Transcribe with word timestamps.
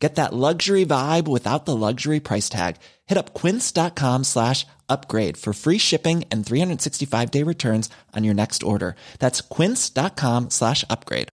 Get 0.00 0.14
that 0.14 0.32
luxury 0.32 0.86
vibe 0.86 1.28
without 1.28 1.66
the 1.66 1.76
luxury 1.76 2.20
price 2.20 2.48
tag. 2.48 2.76
Hit 3.06 3.18
up 3.18 3.34
quince.com 3.34 4.24
slash 4.24 4.66
upgrade 4.88 5.36
for 5.36 5.52
free 5.52 5.78
shipping 5.78 6.24
and 6.32 6.44
365 6.44 7.30
day 7.30 7.42
returns 7.42 7.90
on 8.16 8.24
your 8.24 8.34
next 8.34 8.62
order. 8.62 8.96
That's 9.18 9.42
quince.com 9.42 10.48
slash 10.50 10.84
upgrade. 10.88 11.28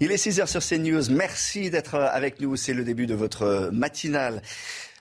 Il 0.00 0.10
est 0.10 0.18
6 0.18 0.40
heures 0.40 0.48
sur 0.48 0.60
CNews. 0.60 1.08
Merci 1.10 1.70
d'être 1.70 1.94
avec 1.94 2.40
nous. 2.40 2.56
C'est 2.56 2.74
le 2.74 2.84
début 2.84 3.06
de 3.06 3.14
votre 3.14 3.70
matinale. 3.72 4.42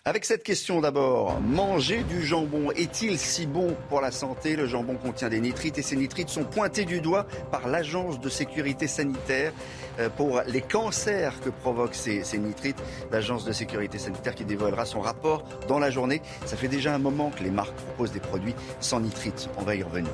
Avec 0.05 0.25
cette 0.25 0.43
question 0.43 0.81
d'abord, 0.81 1.39
manger 1.39 2.03
du 2.03 2.25
jambon 2.25 2.71
est-il 2.71 3.17
si 3.17 3.45
bon 3.45 3.73
pour 3.87 4.01
la 4.01 4.11
santé? 4.11 4.57
Le 4.57 4.67
jambon 4.67 4.95
contient 4.95 5.29
des 5.29 5.39
nitrites 5.39 5.77
et 5.77 5.81
ces 5.81 5.95
nitrites 5.95 6.27
sont 6.27 6.43
pointés 6.43 6.83
du 6.83 6.99
doigt 6.99 7.25
par 7.51 7.69
l'Agence 7.69 8.19
de 8.19 8.27
sécurité 8.27 8.87
sanitaire 8.87 9.53
euh, 9.99 10.09
pour 10.09 10.41
les 10.45 10.59
cancers 10.59 11.39
que 11.39 11.49
provoquent 11.49 11.95
ces, 11.95 12.21
nitrites. 12.37 12.83
L'Agence 13.13 13.45
de 13.45 13.53
sécurité 13.53 13.97
sanitaire 13.97 14.35
qui 14.35 14.43
dévoilera 14.43 14.83
son 14.83 14.99
rapport 14.99 15.45
dans 15.69 15.79
la 15.79 15.89
journée. 15.89 16.21
Ça 16.45 16.57
fait 16.57 16.67
déjà 16.67 16.93
un 16.93 16.99
moment 16.99 17.31
que 17.31 17.41
les 17.41 17.51
marques 17.51 17.77
proposent 17.77 18.11
des 18.11 18.19
produits 18.19 18.55
sans 18.81 18.99
nitrites. 18.99 19.47
On 19.57 19.61
va 19.63 19.73
y 19.73 19.83
revenir. 19.83 20.11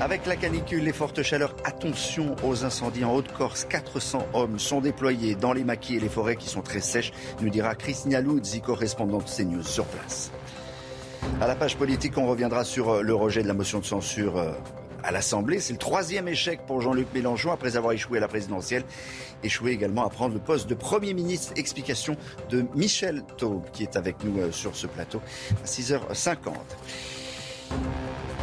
Avec 0.00 0.26
la 0.26 0.36
canicule, 0.36 0.82
les 0.82 0.92
fortes 0.92 1.22
chaleurs, 1.22 1.54
attention 1.64 2.34
aux 2.44 2.64
incendies 2.64 3.04
en 3.04 3.14
Haute-Corse. 3.14 3.64
400 3.64 4.26
hommes 4.34 4.58
sont 4.58 4.80
déployés 4.80 5.34
dans 5.36 5.52
les 5.52 5.64
maquis 5.64 5.96
et 5.96 6.00
les 6.00 6.08
forêts 6.08 6.36
qui 6.36 6.48
sont 6.48 6.62
très 6.62 6.80
sèches, 6.80 7.12
nous 7.40 7.50
dira 7.50 7.74
Christina 7.74 8.20
Luzzi, 8.20 8.60
correspondante 8.60 9.32
CNews 9.34 9.62
sur 9.62 9.84
place. 9.84 10.32
À 11.40 11.46
la 11.46 11.54
page 11.54 11.76
politique, 11.76 12.18
on 12.18 12.26
reviendra 12.26 12.64
sur 12.64 12.90
euh, 12.90 13.02
le 13.02 13.14
rejet 13.14 13.42
de 13.42 13.48
la 13.48 13.54
motion 13.54 13.78
de 13.78 13.84
censure 13.84 14.38
euh, 14.38 14.52
à 15.02 15.12
l'Assemblée. 15.12 15.60
C'est 15.60 15.72
le 15.72 15.78
troisième 15.78 16.28
échec 16.28 16.60
pour 16.66 16.80
Jean-Luc 16.80 17.06
Mélenchon 17.14 17.52
après 17.52 17.76
avoir 17.76 17.92
échoué 17.92 18.18
à 18.18 18.20
la 18.20 18.28
présidentielle. 18.28 18.84
Échoué 19.42 19.72
également 19.72 20.04
à 20.04 20.10
prendre 20.10 20.34
le 20.34 20.40
poste 20.40 20.68
de 20.68 20.74
Premier 20.74 21.14
ministre. 21.14 21.52
Explication 21.56 22.16
de 22.50 22.64
Michel 22.74 23.22
Taube 23.38 23.64
qui 23.72 23.82
est 23.82 23.96
avec 23.96 24.22
nous 24.24 24.40
euh, 24.40 24.52
sur 24.52 24.74
ce 24.76 24.86
plateau 24.86 25.20
à 25.62 25.66
6h50. 25.66 26.50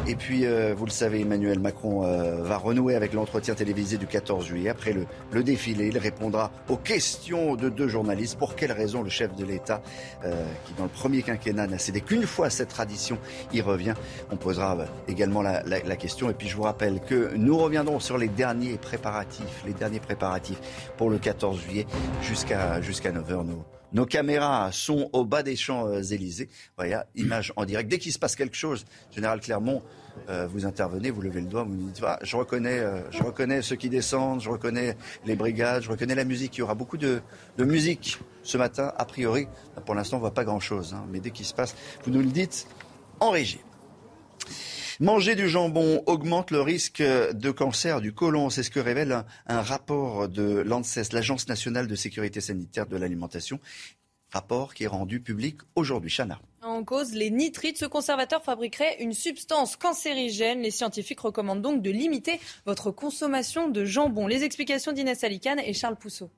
Et 0.10 0.16
puis, 0.16 0.48
euh, 0.48 0.74
vous 0.76 0.86
le 0.86 0.92
savez, 0.92 1.22
Emmanuel 1.22 1.60
Macron 1.60 2.04
euh, 2.04 2.42
va 2.42 2.58
renouer 2.58 2.96
avec 2.96 3.14
l'entretien 3.14 3.54
télévisé 3.54 3.98
du 3.98 4.08
14 4.08 4.44
juillet. 4.44 4.70
Après 4.70 4.92
le, 4.92 5.44
défilé, 5.44 5.90
il 5.90 6.00
répondra 6.00 6.52
aux 6.68 6.78
questions 6.78 7.56
de 7.56 7.70
deux 7.70 7.88
journalistes. 7.88 8.36
Pour 8.36 8.56
quelle 8.56 8.72
raison 8.72 9.04
le 9.04 9.10
chef 9.12 9.36
de 9.36 9.46
l'État, 9.46 9.84
euh, 10.26 10.34
qui 10.66 10.74
dans 10.74 10.86
le 10.86 10.90
premier 10.90 11.22
quinquennat 11.22 11.68
n'a 11.68 11.78
cédé 11.78 12.02
qu'une 12.02 12.26
fois 12.26 12.48
à 12.48 12.50
cette 12.50 12.70
tradition, 12.70 13.20
y 13.54 13.62
revient? 13.62 13.94
On 14.32 14.36
posera 14.36 14.78
également 15.08 15.44
la, 15.44 15.62
question. 15.96 16.28
Et 16.32 16.34
puis, 16.34 16.48
je 16.48 16.56
vous 16.56 16.64
rappelle 16.64 17.02
que 17.02 17.36
nous 17.36 17.58
reviendrons 17.60 18.00
sur 18.00 18.18
les 18.18 18.30
derniers 18.30 18.80
préparatifs, 18.80 19.64
les 19.68 19.74
derniers 19.74 20.00
préparatifs 20.00 20.60
pour 20.98 21.12
le 21.12 21.20
14 21.20 21.60
juillet 21.60 21.86
jusqu'à 22.24 22.82
jusqu'à 22.82 23.12
9h. 23.12 23.46
Nous 23.46 23.64
nos 23.94 24.06
caméras 24.06 24.72
sont 24.72 25.10
au 25.14 25.26
bas 25.26 25.44
des 25.44 25.56
Champs-Élysées. 25.56 26.50
Voilà, 26.78 27.08
image 27.16 27.54
en 27.56 27.66
direct. 27.66 27.90
Dès 27.90 27.98
qu'il 27.98 28.14
se 28.14 28.20
passe 28.20 28.36
quelque 28.36 28.56
chose, 28.56 28.86
Général 29.12 29.40
Clermont, 29.40 29.82
euh, 30.30 30.48
vous 30.48 30.66
intervenez, 30.66 31.12
vous 31.12 31.22
levez 31.22 31.42
le 31.42 31.48
doigt, 31.48 31.64
vous 31.64 31.74
me 31.74 31.92
dites 31.92 32.04
je, 32.22 32.36
reconnais, 32.36 32.80
euh, 32.80 33.00
je 33.12 33.24
reconnais 33.24 33.62
ceux 33.62 33.76
qui 33.76 33.90
descendent, 33.90 34.42
je 34.42 34.50
reconnais 34.50 34.98
les 35.26 35.36
brigades, 35.36 35.84
je 35.84 35.90
reconnais 35.90 36.16
la 36.16 36.26
musique. 36.26 36.58
Il 36.58 36.60
y 36.60 36.64
aura 36.64 36.76
beaucoup 36.76 36.98
de, 36.98 37.22
musique 37.58 38.20
ce 38.44 38.58
matin, 38.58 38.94
a 38.98 39.06
priori. 39.06 39.48
Pour 39.86 39.96
l'instant, 39.96 40.18
on 40.18 40.20
ne 40.20 40.24
voit 40.24 40.34
pas 40.34 40.44
grand-chose. 40.44 40.94
Hein. 40.94 41.06
mais 41.12 41.20
dès 41.20 41.32
qu'il 41.32 41.46
se 41.46 41.54
passe, 41.54 41.76
vous 42.04 42.12
nous 42.12 42.22
le 42.22 42.28
dites 42.28 42.68
en 43.20 43.30
régie. 43.30 43.62
Manger 45.02 45.36
du 45.36 45.48
jambon 45.48 46.04
augmente 46.08 46.52
le 46.52 46.60
risque 46.60 47.02
de 47.02 47.52
cancer 47.52 48.02
du 48.02 48.12
côlon. 48.12 48.50
C'est 48.50 48.64
ce 48.64 48.70
que 48.70 48.82
révèle 48.82 49.24
un, 49.48 49.62
rapport 49.62 50.28
de 50.28 50.60
l'ANSES, 50.60 51.14
l'Agence 51.14 51.48
nationale 51.48 51.88
de 51.88 51.96
sécurité 51.96 52.42
sanitaire 52.42 52.86
de 52.86 52.98
l'alimentation. 52.98 53.62
Rapport 54.30 54.74
qui 54.74 54.84
est 54.84 54.88
rendu 54.88 55.22
public 55.22 55.60
aujourd'hui. 55.76 56.12
Chana. 56.12 56.42
En 56.62 56.84
cause, 56.84 57.14
les 57.14 57.32
nitrites. 57.32 57.78
Ce 57.78 57.86
conservateur 57.86 58.44
fabriquerait 58.44 58.98
une 59.02 59.14
substance 59.14 59.78
cancérigène. 59.78 60.64
Les 60.64 60.72
scientifiques 60.72 61.22
recommandent 61.22 61.62
donc 61.62 61.82
de 61.82 61.92
limiter 61.92 62.38
votre 62.66 62.92
consommation 62.92 63.70
de 63.70 63.86
jambon. 63.86 64.28
Les 64.28 64.44
explications 64.44 64.92
d'Inès 64.92 65.24
Alicane 65.24 65.60
et 65.60 65.72
Charles 65.72 65.96
Pousseau. 65.96 66.30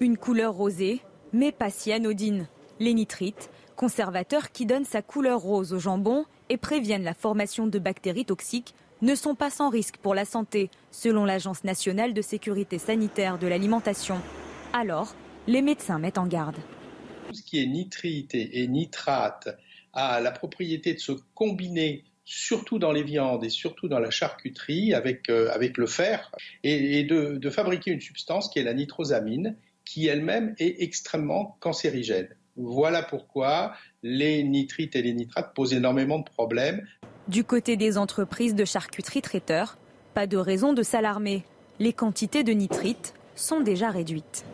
Une 0.00 0.16
couleur 0.16 0.54
rosée, 0.54 1.00
mais 1.32 1.52
pas 1.52 1.70
si 1.70 1.92
anodine. 1.92 2.48
Les 2.80 2.94
nitrites, 2.94 3.48
conservateurs 3.76 4.50
qui 4.50 4.66
donnent 4.66 4.84
sa 4.84 5.02
couleur 5.02 5.40
rose 5.40 5.72
au 5.72 5.78
jambon 5.78 6.24
et 6.48 6.56
préviennent 6.56 7.04
la 7.04 7.14
formation 7.14 7.66
de 7.66 7.78
bactéries 7.78 8.24
toxiques, 8.24 8.74
ne 9.02 9.14
sont 9.14 9.34
pas 9.34 9.50
sans 9.50 9.68
risque 9.68 9.98
pour 9.98 10.14
la 10.14 10.24
santé, 10.24 10.70
selon 10.90 11.24
l'Agence 11.24 11.64
nationale 11.64 12.14
de 12.14 12.22
sécurité 12.22 12.78
sanitaire 12.78 13.38
de 13.38 13.46
l'alimentation. 13.46 14.20
Alors, 14.72 15.14
les 15.46 15.62
médecins 15.62 15.98
mettent 15.98 16.18
en 16.18 16.26
garde. 16.26 16.56
Tout 17.28 17.34
ce 17.34 17.42
qui 17.42 17.62
est 17.62 17.66
nitrite 17.66 18.34
et 18.34 18.66
nitrate 18.66 19.56
a 19.92 20.20
la 20.20 20.30
propriété 20.30 20.94
de 20.94 20.98
se 20.98 21.12
combiner 21.34 22.04
surtout 22.24 22.78
dans 22.78 22.92
les 22.92 23.04
viandes 23.04 23.44
et 23.44 23.48
surtout 23.48 23.88
dans 23.88 24.00
la 24.00 24.10
charcuterie 24.10 24.92
avec, 24.94 25.30
euh, 25.30 25.50
avec 25.52 25.78
le 25.78 25.86
fer 25.86 26.32
et, 26.64 27.04
de, 27.04 27.36
de 27.36 27.50
fabriquer 27.50 27.92
une 27.92 28.00
substance 28.00 28.48
qui 28.50 28.58
est 28.58 28.64
la 28.64 28.74
nitrosamine 28.74 29.56
qui 29.84 30.08
elle-même 30.08 30.54
est 30.58 30.82
extrêmement 30.82 31.56
cancérigène. 31.60 32.28
Voilà 32.56 33.02
pourquoi 33.02 33.72
les 34.02 34.42
nitrites 34.42 34.96
et 34.96 35.02
les 35.02 35.12
nitrates 35.12 35.54
posent 35.54 35.74
énormément 35.74 36.18
de 36.18 36.24
problèmes. 36.24 36.82
Du 37.28 37.44
côté 37.44 37.76
des 37.76 37.98
entreprises 37.98 38.54
de 38.54 38.64
charcuterie 38.64 39.22
traiteurs, 39.22 39.76
pas 40.14 40.26
de 40.26 40.36
raison 40.36 40.72
de 40.72 40.82
s'alarmer. 40.82 41.44
Les 41.78 41.92
quantités 41.92 42.44
de 42.44 42.52
nitrites 42.52 43.14
sont 43.34 43.60
déjà 43.60 43.90
réduites. 43.90 44.44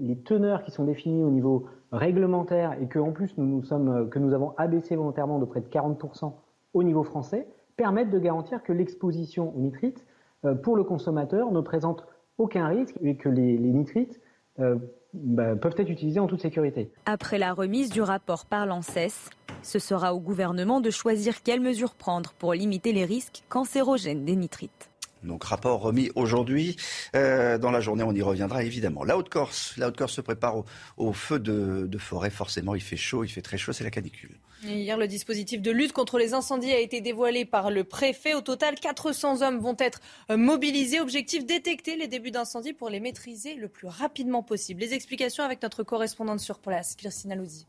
Les 0.00 0.16
teneurs 0.16 0.64
qui 0.64 0.70
sont 0.70 0.84
définies 0.84 1.22
au 1.22 1.30
niveau 1.30 1.66
réglementaire 1.92 2.76
et 2.80 2.86
que 2.86 2.98
en 2.98 3.12
plus 3.12 3.36
nous, 3.36 3.46
nous 3.46 3.62
sommes, 3.64 4.08
que 4.08 4.18
nous 4.18 4.34
avons 4.34 4.54
abaissé 4.56 4.96
volontairement 4.96 5.38
de 5.38 5.44
près 5.44 5.60
de 5.60 5.68
40% 5.68 6.32
au 6.74 6.82
niveau 6.82 7.04
français 7.04 7.46
permettent 7.76 8.10
de 8.10 8.18
garantir 8.18 8.62
que 8.62 8.72
l'exposition 8.72 9.54
aux 9.56 9.60
nitrites 9.60 10.04
euh, 10.44 10.54
pour 10.54 10.76
le 10.76 10.84
consommateur 10.84 11.52
ne 11.52 11.60
présente 11.60 12.06
aucun 12.38 12.66
risque 12.66 12.96
et 13.02 13.16
que 13.16 13.28
les, 13.28 13.58
nitrites 13.58 14.20
euh, 14.58 14.76
bah, 15.12 15.54
peuvent 15.56 15.74
être 15.76 15.90
utilisés 15.90 16.20
en 16.20 16.26
toute 16.26 16.40
sécurité. 16.40 16.90
Après 17.06 17.38
la 17.38 17.52
remise 17.52 17.90
du 17.90 18.00
rapport 18.00 18.46
par 18.46 18.66
l'ANSES, 18.66 19.30
ce 19.62 19.78
sera 19.78 20.14
au 20.14 20.20
gouvernement 20.20 20.80
de 20.80 20.90
choisir 20.90 21.42
quelles 21.42 21.60
mesures 21.60 21.94
prendre 21.94 22.32
pour 22.32 22.54
limiter 22.54 22.92
les 22.92 23.04
risques 23.04 23.42
cancérogènes 23.48 24.24
des 24.24 24.36
nitrites. 24.36 24.90
Donc 25.22 25.44
rapport 25.44 25.80
remis 25.80 26.10
aujourd'hui. 26.14 26.76
Euh, 27.14 27.58
dans 27.58 27.70
la 27.70 27.80
journée, 27.80 28.02
on 28.02 28.12
y 28.12 28.22
reviendra 28.22 28.64
évidemment. 28.64 29.04
La 29.04 29.16
Haute-Corse, 29.16 29.74
la 29.76 29.88
Haute-Corse 29.88 30.14
se 30.14 30.20
prépare 30.20 30.64
au, 30.96 31.12
feu 31.12 31.38
de, 31.38 31.86
de, 31.86 31.98
forêt. 31.98 32.30
Forcément, 32.30 32.74
il 32.74 32.80
fait 32.80 32.96
chaud, 32.96 33.22
il 33.22 33.28
fait 33.28 33.42
très 33.42 33.58
chaud, 33.58 33.72
c'est 33.72 33.84
la 33.84 33.90
canicule. 33.90 34.36
Hier, 34.64 34.96
le 34.96 35.08
dispositif 35.08 35.60
de 35.60 35.72
lutte 35.72 35.92
contre 35.92 36.18
les 36.18 36.34
incendies 36.34 36.72
a 36.72 36.78
été 36.78 37.00
dévoilé 37.00 37.44
par 37.44 37.70
le 37.70 37.82
préfet. 37.82 38.34
Au 38.34 38.42
total, 38.42 38.76
400 38.78 39.42
hommes 39.42 39.58
vont 39.58 39.76
être 39.78 40.00
mobilisés. 40.30 41.00
Objectif 41.00 41.44
détecter 41.44 41.96
les 41.96 42.06
débuts 42.06 42.30
d'incendie 42.30 42.72
pour 42.72 42.88
les 42.88 43.00
maîtriser 43.00 43.54
le 43.54 43.68
plus 43.68 43.88
rapidement 43.88 44.44
possible. 44.44 44.80
Les 44.80 44.94
explications 44.94 45.42
avec 45.42 45.60
notre 45.62 45.82
correspondante 45.82 46.40
sur 46.40 46.60
place, 46.60 46.94
Christina 46.94 47.34
Louzi. 47.34 47.66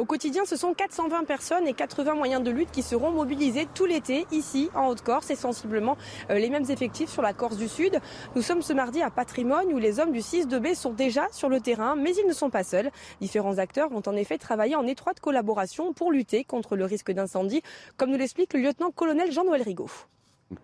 Au 0.00 0.04
quotidien, 0.04 0.44
ce 0.44 0.54
sont 0.54 0.74
420 0.74 1.24
personnes 1.24 1.66
et 1.66 1.72
80 1.72 2.14
moyens 2.14 2.40
de 2.40 2.52
lutte 2.52 2.70
qui 2.70 2.82
seront 2.82 3.10
mobilisés 3.10 3.66
tout 3.74 3.84
l'été 3.84 4.28
ici 4.30 4.70
en 4.76 4.86
Haute-Corse 4.86 5.28
et 5.32 5.34
sensiblement 5.34 5.96
euh, 6.30 6.38
les 6.38 6.50
mêmes 6.50 6.70
effectifs 6.70 7.10
sur 7.10 7.20
la 7.20 7.32
Corse 7.32 7.56
du 7.56 7.66
Sud. 7.66 7.98
Nous 8.36 8.42
sommes 8.42 8.62
ce 8.62 8.72
mardi 8.72 9.02
à 9.02 9.10
Patrimoine 9.10 9.66
où 9.72 9.78
les 9.78 9.98
hommes 9.98 10.12
du 10.12 10.20
6-2B 10.20 10.76
sont 10.76 10.92
déjà 10.92 11.26
sur 11.32 11.48
le 11.48 11.60
terrain, 11.60 11.96
mais 11.96 12.14
ils 12.14 12.28
ne 12.28 12.32
sont 12.32 12.48
pas 12.48 12.62
seuls. 12.62 12.92
Différents 13.20 13.58
acteurs 13.58 13.90
vont 13.90 14.02
en 14.06 14.14
effet 14.14 14.38
travailler 14.38 14.76
en 14.76 14.86
étroite 14.86 15.18
collaboration 15.18 15.92
pour 15.92 16.12
lutter 16.12 16.44
contre 16.44 16.76
le 16.76 16.84
risque 16.84 17.10
d'incendie, 17.10 17.62
comme 17.96 18.12
nous 18.12 18.18
l'explique 18.18 18.54
le 18.54 18.60
lieutenant-colonel 18.60 19.32
Jean-Noël 19.32 19.62
Rigaud. 19.62 19.90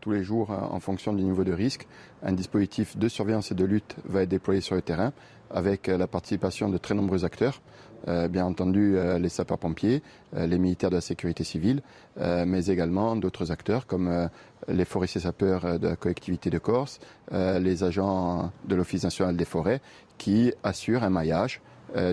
tous 0.01 0.13
les 0.13 0.23
jours, 0.23 0.51
en 0.51 0.79
fonction 0.79 1.13
du 1.13 1.25
niveau 1.25 1.43
de 1.43 1.53
risque, 1.53 1.89
un 2.23 2.33
dispositif 2.33 2.97
de 2.97 3.09
surveillance 3.09 3.51
et 3.51 3.57
de 3.57 3.65
lutte 3.65 3.97
va 4.05 4.23
être 4.23 4.29
déployé 4.29 4.61
sur 4.61 4.77
le 4.77 4.83
terrain 4.83 5.13
avec 5.55 5.89
euh, 5.89 5.97
la 5.97 6.07
participation 6.07 6.69
de 6.69 6.77
très 6.77 6.95
nombreux 6.95 7.25
acteurs. 7.25 7.63
Euh, 8.07 8.29
bien 8.29 8.45
entendu 8.45 8.97
euh, 8.99 9.19
les 9.19 9.31
sapeurs-pompiers, 9.31 10.03
les 10.37 10.59
militaires 10.59 10.91
de 10.91 10.97
la 10.97 11.01
sécurité 11.01 11.43
civile, 11.45 11.81
mais 12.19 12.67
également 12.67 13.17
d'autres 13.17 13.51
acteurs 13.53 13.87
comme 13.87 14.29
les 14.69 14.85
forestiers 14.85 15.21
sapeurs 15.21 15.79
de 15.79 15.89
la 15.89 15.97
collectivité 15.97 16.51
de 16.51 16.59
Corse, 16.59 16.99
les 17.31 17.85
agents 17.85 18.51
de 18.67 18.75
l'Office 18.75 19.05
national 19.05 19.37
des 19.37 19.45
forêts 19.45 19.81
qui 20.19 20.53
assurent 20.65 21.05
un 21.05 21.11
maillage 21.11 21.61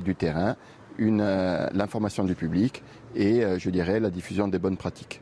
du 0.04 0.16
terrain 0.16 0.56
l'information 1.00 2.24
du 2.26 2.36
public 2.36 2.84
et, 3.16 3.42
je 3.58 3.70
dirais, 3.72 4.00
la 4.00 4.12
diffusion 4.12 4.48
des 4.48 4.60
bonnes 4.60 4.78
pratiques. 4.78 5.22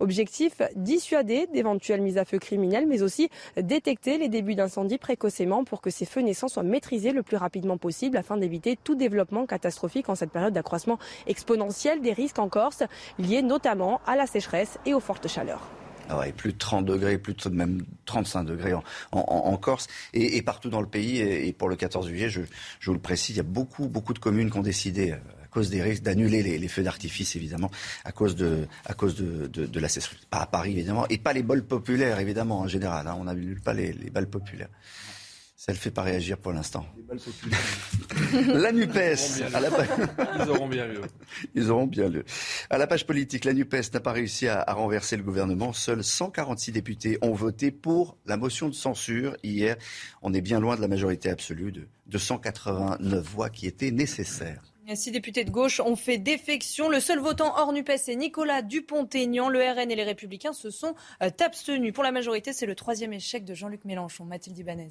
Objectif, 0.00 0.62
dissuader 0.76 1.46
d'éventuelles 1.52 2.00
mises 2.00 2.18
à 2.18 2.24
feu 2.24 2.38
criminelles, 2.38 2.86
mais 2.86 3.02
aussi 3.02 3.28
détecter 3.56 4.18
les 4.18 4.28
débuts 4.28 4.54
d'incendie 4.54 4.98
précocement 4.98 5.64
pour 5.64 5.80
que 5.80 5.90
ces 5.90 6.06
feux 6.06 6.22
naissants 6.22 6.48
soient 6.48 6.62
maîtrisés 6.62 7.12
le 7.12 7.22
plus 7.22 7.36
rapidement 7.36 7.76
possible 7.76 8.16
afin 8.16 8.36
d'éviter 8.36 8.78
tout 8.82 8.94
développement 8.94 9.46
catastrophique 9.46 10.08
en 10.08 10.14
cette 10.14 10.30
période 10.30 10.54
d'accroissement 10.54 10.98
exponentiel 11.26 12.00
des 12.00 12.12
risques 12.12 12.38
en 12.38 12.48
Corse, 12.48 12.82
liés 13.18 13.42
notamment 13.42 14.00
à 14.06 14.16
la 14.16 14.26
sécheresse 14.26 14.78
et 14.86 14.94
aux 14.94 15.00
fortes 15.00 15.28
chaleurs. 15.28 15.68
Ah 16.08 16.24
plus 16.36 16.52
de 16.52 16.58
30 16.58 16.84
degrés, 16.84 17.18
plus 17.18 17.34
de 17.34 17.48
même 17.50 17.84
35 18.06 18.44
degrés 18.44 18.72
en, 19.12 19.56
Corse 19.58 19.86
et, 20.12 20.42
partout 20.42 20.68
dans 20.68 20.80
le 20.80 20.88
pays. 20.88 21.18
Et, 21.18 21.52
pour 21.52 21.68
le 21.68 21.76
14 21.76 22.08
juillet, 22.08 22.28
je, 22.28 22.40
je 22.80 22.86
vous 22.90 22.94
le 22.94 23.00
précise, 23.00 23.36
il 23.36 23.38
y 23.38 23.40
a 23.40 23.44
beaucoup, 23.44 23.86
beaucoup 23.86 24.12
de 24.12 24.18
communes 24.18 24.50
qui 24.50 24.58
ont 24.58 24.62
décidé 24.62 25.12
euh, 25.12 25.16
cause 25.50 25.70
des 25.70 25.82
risques 25.82 26.02
d'annuler 26.02 26.42
les, 26.42 26.68
feux 26.68 26.82
d'artifice, 26.82 27.36
évidemment, 27.36 27.70
à 28.04 28.12
cause 28.12 28.36
de, 28.36 28.66
à 28.86 28.94
cause 28.94 29.14
de, 29.16 29.46
de, 29.46 29.80
la 29.80 29.88
Pas 30.30 30.38
à 30.38 30.46
Paris, 30.46 30.72
évidemment, 30.72 31.06
et 31.08 31.18
pas 31.18 31.32
les 31.32 31.42
bols 31.42 31.64
populaires, 31.64 32.18
évidemment, 32.20 32.60
en 32.60 32.68
général. 32.68 33.06
Hein. 33.06 33.16
on 33.18 33.24
n'annule 33.24 33.60
pas 33.60 33.74
les, 33.74 33.92
les 33.92 34.10
balles 34.10 34.30
populaires. 34.30 34.70
Ça 35.60 35.72
ne 35.72 35.76
le 35.76 35.80
fait 35.82 35.90
pas 35.90 36.00
réagir 36.00 36.38
pour 36.38 36.54
l'instant. 36.54 36.86
la 38.54 38.72
NUPES. 38.72 39.42
À 39.52 39.60
la... 39.60 39.68
Ils 40.38 40.48
auront 40.48 40.68
bien 40.68 40.86
lieu. 40.86 41.02
Ils 41.54 41.70
auront 41.70 41.86
bien 41.86 42.08
lieu. 42.08 42.24
À 42.70 42.78
la 42.78 42.86
page 42.86 43.06
politique, 43.06 43.44
la 43.44 43.52
NUPES 43.52 43.92
n'a 43.92 44.00
pas 44.00 44.12
réussi 44.12 44.48
à, 44.48 44.62
à, 44.62 44.72
renverser 44.72 45.18
le 45.18 45.22
gouvernement. 45.22 45.74
Seuls 45.74 46.02
146 46.02 46.72
députés 46.72 47.18
ont 47.20 47.34
voté 47.34 47.70
pour 47.72 48.16
la 48.24 48.38
motion 48.38 48.70
de 48.70 48.74
censure 48.74 49.36
hier. 49.42 49.76
On 50.22 50.32
est 50.32 50.40
bien 50.40 50.60
loin 50.60 50.76
de 50.76 50.80
la 50.80 50.88
majorité 50.88 51.28
absolue 51.28 51.72
de 51.72 51.86
289 52.06 53.22
voix 53.22 53.50
qui 53.50 53.66
étaient 53.66 53.90
nécessaires. 53.90 54.69
Six 54.94 55.12
députés 55.12 55.44
de 55.44 55.50
gauche 55.50 55.78
ont 55.80 55.94
fait 55.94 56.18
défection. 56.18 56.88
Le 56.88 56.98
seul 56.98 57.20
votant 57.20 57.56
hors 57.56 57.72
NUPES 57.72 58.08
est 58.08 58.16
Nicolas 58.16 58.62
Dupont-Aignan. 58.62 59.48
Le 59.48 59.60
RN 59.60 59.90
et 59.90 59.94
les 59.94 60.04
Républicains 60.04 60.52
se 60.52 60.70
sont 60.70 60.94
euh, 61.22 61.30
abstenus. 61.44 61.92
Pour 61.92 62.02
la 62.02 62.10
majorité, 62.10 62.52
c'est 62.52 62.66
le 62.66 62.74
troisième 62.74 63.12
échec 63.12 63.44
de 63.44 63.54
Jean-Luc 63.54 63.84
Mélenchon. 63.84 64.24
Mathilde 64.24 64.58
Ibanez. 64.58 64.88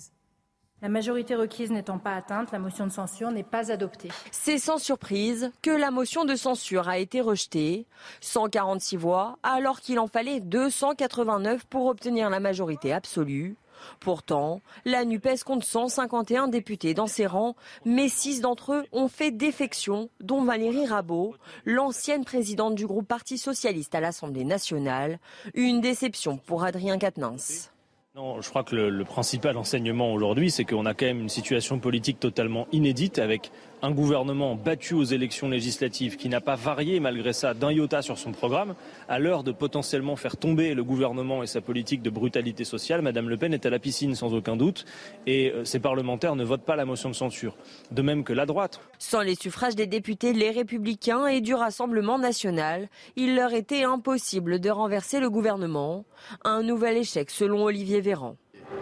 La 0.81 0.87
majorité 0.87 1.35
requise 1.35 1.71
n'étant 1.71 1.99
pas 1.99 2.15
atteinte, 2.15 2.53
la 2.53 2.59
motion 2.59 2.87
de 2.87 2.91
censure 2.91 3.31
n'est 3.31 3.43
pas 3.43 3.69
adoptée. 3.69 4.07
C'est 4.31 4.59
sans 4.59 4.77
surprise 4.77 5.51
que 5.61 5.71
la 5.71 5.91
motion 5.91 6.23
de 6.23 6.35
censure 6.35 6.87
a 6.87 6.97
été 6.97 7.19
rejetée. 7.19 7.85
146 8.21 8.95
voix, 8.95 9.37
alors 9.43 9.81
qu'il 9.81 9.99
en 9.99 10.07
fallait 10.07 10.39
289 10.39 11.65
pour 11.65 11.87
obtenir 11.87 12.29
la 12.29 12.39
majorité 12.39 12.93
absolue. 12.93 13.57
Pourtant, 13.99 14.61
la 14.85 15.05
NUPES 15.05 15.43
compte 15.45 15.63
151 15.63 16.47
députés 16.47 16.93
dans 16.93 17.07
ses 17.07 17.25
rangs, 17.25 17.55
mais 17.85 18.09
six 18.09 18.41
d'entre 18.41 18.73
eux 18.73 18.85
ont 18.91 19.07
fait 19.07 19.31
défection, 19.31 20.09
dont 20.19 20.43
Valérie 20.43 20.85
Rabault, 20.85 21.35
l'ancienne 21.65 22.25
présidente 22.25 22.75
du 22.75 22.85
groupe 22.85 23.07
Parti 23.07 23.37
socialiste 23.37 23.95
à 23.95 23.99
l'Assemblée 23.99 24.43
nationale. 24.43 25.19
Une 25.53 25.81
déception 25.81 26.37
pour 26.37 26.63
Adrien 26.63 26.97
Quatennens. 26.97 27.71
Non, 28.15 28.41
je 28.41 28.49
crois 28.49 28.63
que 28.63 28.75
le, 28.75 28.89
le 28.89 29.05
principal 29.05 29.55
enseignement 29.55 30.11
aujourd'hui, 30.13 30.49
c'est 30.49 30.65
qu'on 30.65 30.85
a 30.85 30.93
quand 30.93 31.05
même 31.05 31.21
une 31.21 31.29
situation 31.29 31.79
politique 31.79 32.19
totalement 32.19 32.67
inédite 32.71 33.19
avec 33.19 33.51
un 33.81 33.91
gouvernement 33.91 34.55
battu 34.55 34.93
aux 34.93 35.03
élections 35.03 35.49
législatives 35.49 36.17
qui 36.17 36.29
n'a 36.29 36.41
pas 36.41 36.55
varié 36.55 36.99
malgré 36.99 37.33
ça 37.33 37.53
d'un 37.53 37.71
iota 37.71 38.01
sur 38.01 38.17
son 38.17 38.31
programme, 38.31 38.75
à 39.07 39.19
l'heure 39.19 39.43
de 39.43 39.51
potentiellement 39.51 40.15
faire 40.15 40.37
tomber 40.37 40.73
le 40.73 40.83
gouvernement 40.83 41.43
et 41.43 41.47
sa 41.47 41.61
politique 41.61 42.01
de 42.01 42.09
brutalité 42.09 42.63
sociale, 42.63 43.01
Madame 43.01 43.29
Le 43.29 43.37
Pen 43.37 43.53
est 43.53 43.65
à 43.65 43.69
la 43.69 43.79
piscine 43.79 44.15
sans 44.15 44.33
aucun 44.33 44.55
doute 44.55 44.85
et 45.25 45.51
euh, 45.51 45.65
ses 45.65 45.79
parlementaires 45.79 46.35
ne 46.35 46.43
votent 46.43 46.65
pas 46.65 46.75
la 46.75 46.85
motion 46.85 47.09
de 47.09 47.15
censure. 47.15 47.55
De 47.91 48.01
même 48.01 48.23
que 48.23 48.33
la 48.33 48.45
droite. 48.45 48.81
Sans 48.97 49.21
les 49.21 49.35
suffrages 49.35 49.75
des 49.75 49.87
députés, 49.87 50.33
les 50.33 50.51
républicains 50.51 51.27
et 51.27 51.41
du 51.41 51.53
Rassemblement 51.53 52.19
national, 52.19 52.89
il 53.15 53.35
leur 53.35 53.53
était 53.53 53.83
impossible 53.83 54.59
de 54.59 54.69
renverser 54.69 55.19
le 55.19 55.29
gouvernement. 55.29 56.05
Un 56.43 56.63
nouvel 56.63 56.97
échec 56.97 57.29
selon 57.29 57.63
Olivier 57.63 58.01
Véran. 58.01 58.35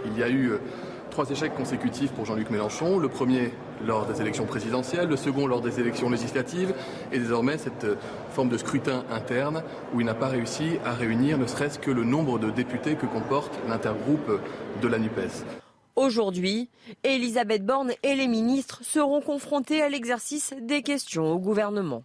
Il 0.05 0.17
y 0.17 0.23
a 0.23 0.29
eu 0.29 0.51
euh, 0.51 0.57
trois 1.17 1.31
échecs 1.31 1.55
consécutifs 1.55 2.11
pour 2.11 2.25
Jean-Luc 2.25 2.51
Mélenchon. 2.51 2.99
Le 2.99 3.09
premier 3.09 3.51
lors 3.83 4.05
des 4.05 4.21
élections 4.21 4.45
présidentielles, 4.45 5.09
le 5.09 5.17
second 5.17 5.47
lors 5.47 5.61
des 5.61 5.79
élections 5.79 6.11
législatives, 6.11 6.75
et 7.11 7.17
désormais 7.17 7.57
cette 7.57 7.87
forme 8.29 8.49
de 8.49 8.57
scrutin 8.59 9.03
interne 9.09 9.63
où 9.95 9.99
il 9.99 10.05
n'a 10.05 10.13
pas 10.13 10.27
réussi 10.27 10.77
à 10.85 10.93
réunir 10.93 11.39
ne 11.39 11.47
serait-ce 11.47 11.79
que 11.79 11.89
le 11.89 12.03
nombre 12.03 12.37
de 12.37 12.51
députés 12.51 12.93
que 12.93 13.07
comporte 13.07 13.51
l'intergroupe 13.67 14.39
de 14.79 14.87
la 14.87 14.99
NUPES. 14.99 15.43
Aujourd'hui, 15.95 16.69
Elisabeth 17.03 17.65
Borne 17.65 17.93
et 18.03 18.13
les 18.13 18.27
ministres 18.27 18.81
seront 18.83 19.21
confrontés 19.21 19.81
à 19.81 19.89
l'exercice 19.89 20.53
des 20.61 20.83
questions 20.83 21.31
au 21.31 21.39
gouvernement. 21.39 22.03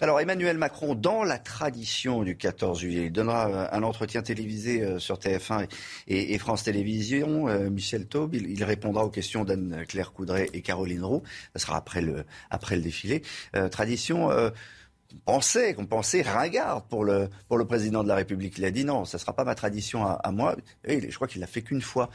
Alors 0.00 0.20
Emmanuel 0.20 0.58
Macron, 0.58 0.94
dans 0.94 1.24
la 1.24 1.38
tradition 1.38 2.22
du 2.22 2.36
14 2.36 2.80
juillet, 2.80 3.06
il 3.06 3.12
donnera 3.12 3.48
euh, 3.48 3.68
un 3.72 3.82
entretien 3.82 4.20
télévisé 4.20 4.82
euh, 4.82 4.98
sur 4.98 5.16
TF1 5.16 5.68
et, 6.06 6.38
France 6.38 6.64
Télévisions. 6.64 7.48
Euh, 7.48 7.70
Michel 7.70 8.06
Taube, 8.06 8.34
il, 8.34 8.62
répondra 8.62 9.04
aux 9.04 9.10
questions 9.10 9.44
d'Anne-Claire 9.44 10.12
Coudray 10.12 10.50
et 10.52 10.60
Caroline 10.60 11.02
Roux. 11.02 11.22
Ce 11.54 11.62
sera 11.62 11.76
après 11.76 12.02
le, 12.02 12.24
après 12.50 12.76
le 12.76 12.82
défilé. 12.82 13.22
tradition... 13.70 14.28
qu'on 14.28 15.16
pensait, 15.24 15.74
qu'on 15.74 15.86
pensait 15.86 16.22
ringarde 16.22 16.84
pour 16.88 17.04
le, 17.04 17.30
pour 17.48 17.58
le 17.58 17.64
président 17.64 18.02
de 18.02 18.08
la 18.08 18.16
République. 18.16 18.58
Il 18.58 18.64
a 18.64 18.70
dit 18.70 18.84
non, 18.84 19.04
ça 19.04 19.18
ne 19.18 19.20
sera 19.20 19.34
pas 19.34 19.44
ma 19.44 19.54
tradition 19.54 20.04
à, 20.04 20.30
moi. 20.32 20.56
Je 20.86 21.14
crois 21.14 21.28
qu'il 21.28 21.40
l'a 21.40 21.46
fait 21.46 21.62
qu'une 21.62 21.80
fois 21.80 22.10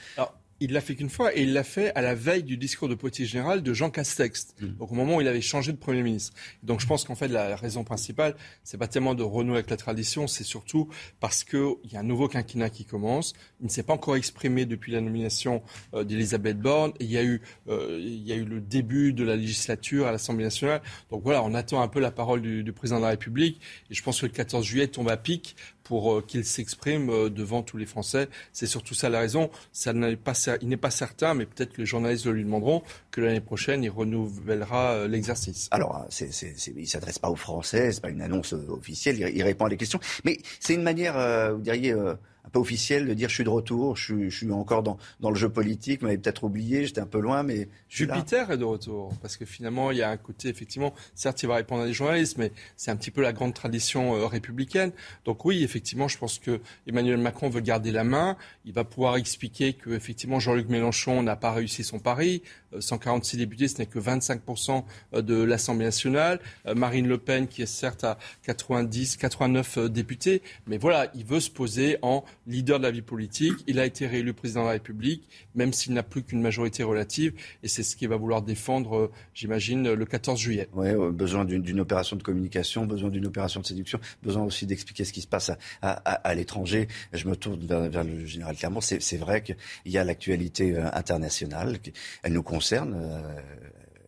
il 0.62 0.72
l'a 0.74 0.81
fait 0.81 0.96
qu'une 0.96 1.10
fois 1.10 1.36
et 1.36 1.42
il 1.42 1.54
l'a 1.54 1.63
fait 1.63 1.92
à 1.96 2.02
la 2.02 2.16
veille 2.16 2.44
du 2.44 2.56
discours 2.56 2.88
de 2.88 2.96
politique 2.96 3.25
générale 3.25 3.63
de 3.63 3.74
Jean 3.74 3.90
Castex, 3.90 4.54
mm. 4.62 4.68
donc 4.78 4.92
au 4.92 4.96
moment 4.96 5.18
où 5.18 5.22
il 5.22 5.28
avait 5.28 5.42
changé 5.42 5.72
de 5.72 5.78
Premier 5.78 6.04
ministre. 6.04 6.34
Donc 6.63 6.80
je 6.80 6.88
pense 6.88 7.04
qu'en 7.04 7.16
fait 7.16 7.28
la 7.28 7.56
raison 7.56 7.84
principale, 7.84 8.36
c'est 8.63 8.78
pas 8.78 8.88
tellement 8.88 9.16
de 9.16 9.24
renouer 9.24 9.56
avec 9.56 9.69
la 9.69 9.78
tradition, 9.78 10.28
c'est 10.28 10.44
surtout 10.44 10.88
parce 11.19 11.44
qu'il 11.44 11.92
y 11.92 11.98
a 11.98 12.00
un 12.00 12.04
nouveau 12.04 12.28
quinquennat 12.28 12.69
qui 12.69 12.86
commence. 12.86 13.34
Il 13.60 13.66
ne 13.66 13.72
s'est 13.72 13.84
pas 13.84 13.94
encore 13.94 14.16
exprimé 14.16 14.66
depuis 14.66 14.92
la 14.92 15.02
nomination 15.02 15.63
euh, 15.94 16.04
d'Elisabeth 16.04 16.60
Borne 16.60 16.94
il 17.00 17.08
y, 17.08 17.18
a 17.18 17.24
eu, 17.24 17.42
euh, 17.68 17.98
il 18.00 18.25
y 18.25 18.31
a 18.31 18.36
eu 18.36 18.46
le 18.46 18.62
début 18.62 19.13
de 19.13 19.24
la 19.24 19.36
législature 19.36 20.06
à 20.06 20.12
l'Assemblée 20.12 20.44
nationale. 20.44 20.81
Donc 21.10 21.24
voilà, 21.24 21.44
on 21.44 21.54
attend 21.56 21.81
un 21.81 21.88
peu 21.88 22.00
la 22.00 22.12
parole 22.12 22.42
du, 22.42 22.63
du 22.63 22.72
président 22.72 23.00
de 23.00 23.04
la 23.04 23.10
République 23.10 23.60
et 23.90 23.96
je 23.96 24.04
pense 24.04 24.22
que 24.22 24.28
le 24.28 24.31
14 24.31 24.63
juillet 24.63 24.88
tombe 24.88 25.10
à 25.10 25.18
pic 25.18 25.56
pour 25.83 26.13
euh, 26.13 26.22
qu'il 26.25 26.45
s'exprime 26.45 27.10
euh, 27.10 27.30
devant 27.30 27.63
tous 27.63 27.78
les 27.78 27.86
Français. 27.86 28.30
C'est 28.54 28.68
surtout 28.68 28.94
ça 28.94 29.10
la 29.10 29.19
raison. 29.19 29.50
Ça 29.72 29.94
pas, 30.24 30.33
il 30.62 30.69
n'est 30.69 30.78
pas 30.78 30.92
certain, 30.92 31.33
mais 31.33 31.45
peut-être 31.45 31.74
que 31.74 31.81
les 31.81 31.86
journalistes 31.86 32.25
le 32.25 32.33
lui 32.33 32.44
demanderont, 32.44 32.83
que 33.12 33.22
l'année 33.22 33.42
prochaine, 33.42 33.83
il 33.83 33.89
renouvellera 33.89 34.92
euh, 34.94 35.07
l'exercice. 35.07 35.68
Alors, 35.72 36.06
c'est, 36.10 36.30
il 36.68 36.81
ne 36.81 36.86
s'adresse 36.86 37.19
pas 37.19 37.30
aux 37.30 37.36
Français, 37.36 37.92
ce 37.92 37.98
n'est 37.98 38.01
pas 38.01 38.10
une 38.10 38.22
annonce 38.22 38.54
officielle, 38.54 39.18
il, 39.19 39.44
répond 39.44 39.65
à 39.65 39.70
des 39.70 39.77
questions. 39.77 40.00
Mais 40.24 40.39
c'est 40.60 40.74
une 40.74 40.84
manière, 40.84 41.53
vous 41.53 41.62
diriez, 41.62 41.91
un 41.91 42.17
officiel 42.60 43.08
de 43.08 43.13
dire 43.13 43.29
je 43.29 43.36
suis 43.36 43.43
de 43.43 43.50
retour, 43.50 43.96
je 43.96 44.29
suis, 44.29 44.51
encore 44.51 44.84
dans, 44.84 44.98
dans, 45.20 45.29
le 45.29 45.36
jeu 45.36 45.50
politique, 45.50 46.01
m'avez 46.01 46.17
peut-être 46.17 46.43
oublié, 46.43 46.86
j'étais 46.86 47.01
un 47.01 47.05
peu 47.05 47.20
loin, 47.20 47.43
mais 47.43 47.67
Jupiter 47.89 48.51
est 48.51 48.58
de 48.58 48.63
retour 48.63 49.13
parce 49.22 49.38
que 49.38 49.46
finalement 49.46 49.91
il 49.91 49.98
y 49.98 50.01
a 50.01 50.10
un 50.10 50.17
côté 50.17 50.50
effectivement, 50.50 50.93
certes 51.15 51.43
il 51.43 51.48
va 51.48 51.55
répondre 51.55 51.84
à 51.84 51.86
des 51.86 51.93
journalistes, 51.93 52.38
mais 52.38 52.51
c'est 52.75 52.91
un 52.91 52.96
petit 52.96 53.12
peu 53.12 53.22
la 53.22 53.34
grande 53.34 53.53
tradition 53.53 54.15
euh, 54.15 54.25
républicaine. 54.25 54.91
Donc 55.25 55.46
oui, 55.46 55.63
effectivement, 55.63 56.08
je 56.08 56.17
pense 56.17 56.39
que 56.39 56.62
Emmanuel 56.88 57.17
Macron 57.17 57.50
veut 57.50 57.62
garder 57.62 57.91
la 57.91 58.03
main. 58.03 58.38
Il 58.65 58.74
va 58.74 58.84
pouvoir 58.84 59.17
expliquer 59.17 59.74
que 59.74 59.91
effectivement 59.91 60.39
Jean-Luc 60.39 60.70
Mélenchon 60.70 61.24
n'a 61.24 61.36
pas 61.36 61.51
réussi 61.51 61.84
son 61.84 62.00
pari. 62.00 62.41
146 62.80 63.36
euh, 63.36 63.40
députés, 63.40 63.68
ce 63.68 63.78
n'est 63.78 63.86
que 63.86 64.00
25% 64.00 64.84
euh, 65.13 65.22
de 65.22 65.36
l'Assemblée 65.44 65.86
nationale. 65.86 66.40
Marine 66.75 67.08
Le 67.08 67.18
Pen 67.18 67.48
qui 67.48 67.62
est 67.62 67.66
certes 67.66 68.04
à 68.04 68.18
90, 68.44 69.18
89 69.18 69.90
députés, 69.90 70.42
mais 70.68 70.78
voilà, 70.78 71.12
il 71.16 71.25
veut 71.25 71.40
se 71.40 71.50
poser 71.50 71.98
en 72.01 72.24
leader 72.48 72.80
de 72.80 72.84
la 72.84 72.92
vie 72.92 73.01
politique. 73.01 73.54
Il 73.68 73.80
a 73.80 73.86
été 73.86 74.08
réélu 74.08 74.34
président 74.34 74.62
de 74.62 74.66
la 74.68 74.72
République, 74.74 75.28
même 75.56 75.74
s'il 75.74 75.94
n'a 75.94 76.04
plus 76.04 76.24
qu'une 76.24 76.42
majorité 76.42 76.84
relative. 76.84 77.34
Et 77.63 77.68
c'est 77.68 77.84
ce 77.84 77.96
qu'il 77.96 78.10
va 78.10 78.18
vouloir 78.18 78.42
défendre, 78.42 78.96
euh, 78.96 79.12
j'imagine, 79.34 79.92
le 79.92 80.06
14 80.06 80.40
juillet. 80.40 80.68
Oui, 80.74 80.90
besoin 81.12 81.46
d'une 81.46 81.80
opération 81.80 82.16
de 82.16 82.24
communication, 82.24 82.86
besoin 82.86 83.10
d'une 83.10 83.25
opération 83.25 83.62
de 83.62 83.66
séduction, 83.66 84.00
besoin 84.24 84.44
aussi 84.44 84.66
d'expliquer 84.66 85.06
ce 85.06 85.13
qui 85.13 85.22
se 85.22 85.28
passe 85.28 85.51
à, 85.82 86.36
l'étranger. 86.36 86.88
Je 87.13 87.28
me 87.28 87.36
tourne 87.36 87.66
vers, 87.66 88.04
le 88.04 88.25
général 88.25 88.56
Clermont. 88.56 88.82
C'est 88.82 89.18
vrai 89.18 89.44
qu'il 89.44 89.56
y 89.86 89.98
a 89.98 90.04
l'actualité 90.04 90.75
euh, 90.75 90.86
internationale. 90.94 91.78
Elle 92.24 92.34
nous 92.34 92.44
concerne. 92.44 92.61
Euh, 92.74 93.22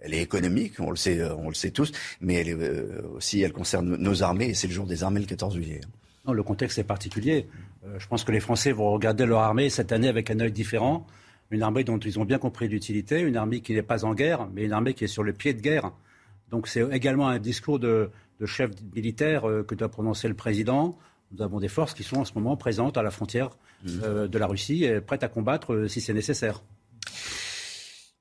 elle 0.06 0.14
est 0.14 0.22
économique, 0.22 0.80
on 0.80 0.90
le 0.90 0.98
sait, 0.98 1.24
on 1.32 1.48
le 1.48 1.54
sait 1.54 1.72
tous, 1.72 1.94
mais 2.20 2.34
elle 2.34 2.50
est 2.50 3.04
aussi, 3.16 3.42
elle 3.42 3.54
concerne 3.54 3.96
nos 3.96 4.22
armées, 4.22 4.50
et 4.50 4.54
c'est 4.54 4.68
le 4.68 4.74
jour 4.74 4.86
des 4.86 5.02
armées 5.02 5.22
le 5.22 5.26
14 5.26 5.56
juillet. 5.56 5.80
Non, 6.26 6.34
le 6.34 6.44
contexte 6.44 6.78
est 6.78 6.84
particulier. 6.84 7.48
Euh, 7.86 8.00
je 8.00 8.08
pense 8.08 8.24
que 8.24 8.32
les 8.32 8.40
Français 8.40 8.72
vont 8.72 8.92
regarder 8.92 9.26
leur 9.26 9.40
armée 9.40 9.70
cette 9.70 9.92
année 9.92 10.08
avec 10.08 10.32
un 10.32 10.40
œil 10.40 10.52
différent. 10.52 11.06
Une 11.52 11.62
armée 11.64 11.84
dont 11.84 12.00
ils 12.00 12.18
ont 12.18 12.26
bien 12.26 12.38
compris 12.38 12.68
l'utilité, 12.68 13.20
une 13.20 13.36
armée 13.36 13.60
qui 13.60 13.74
n'est 13.74 13.84
pas 13.84 14.06
en 14.06 14.14
guerre, 14.14 14.48
mais 14.54 14.64
une 14.64 14.72
armée 14.72 14.94
qui 14.94 15.04
est 15.04 15.08
sur 15.08 15.24
le 15.24 15.34
pied 15.34 15.54
de 15.54 15.62
guerre. 15.62 15.92
Donc 16.50 16.68
c'est 16.68 16.82
également 16.92 17.28
un 17.28 17.40
discours 17.40 17.80
de, 17.80 18.10
chef 18.46 18.72
militaire 18.96 19.48
euh, 19.48 19.64
que 19.64 19.76
doit 19.76 19.90
prononcer 19.90 20.28
le 20.28 20.34
président. 20.34 20.98
Nous 21.32 21.42
avons 21.42 21.60
des 21.60 21.68
forces 21.68 21.94
qui 21.94 22.04
sont 22.04 22.18
en 22.18 22.26
ce 22.26 22.34
moment 22.36 22.58
présentes 22.58 22.98
à 22.98 23.04
la 23.04 23.12
frontière 23.12 23.50
mmh. 23.84 23.90
euh, 24.04 24.28
de 24.28 24.38
la 24.38 24.48
Russie 24.48 24.86
et 24.86 25.02
prêtes 25.02 25.24
à 25.24 25.28
combattre 25.28 25.88
si 25.88 26.00
c'est 26.02 26.14
nécessaire. 26.14 26.62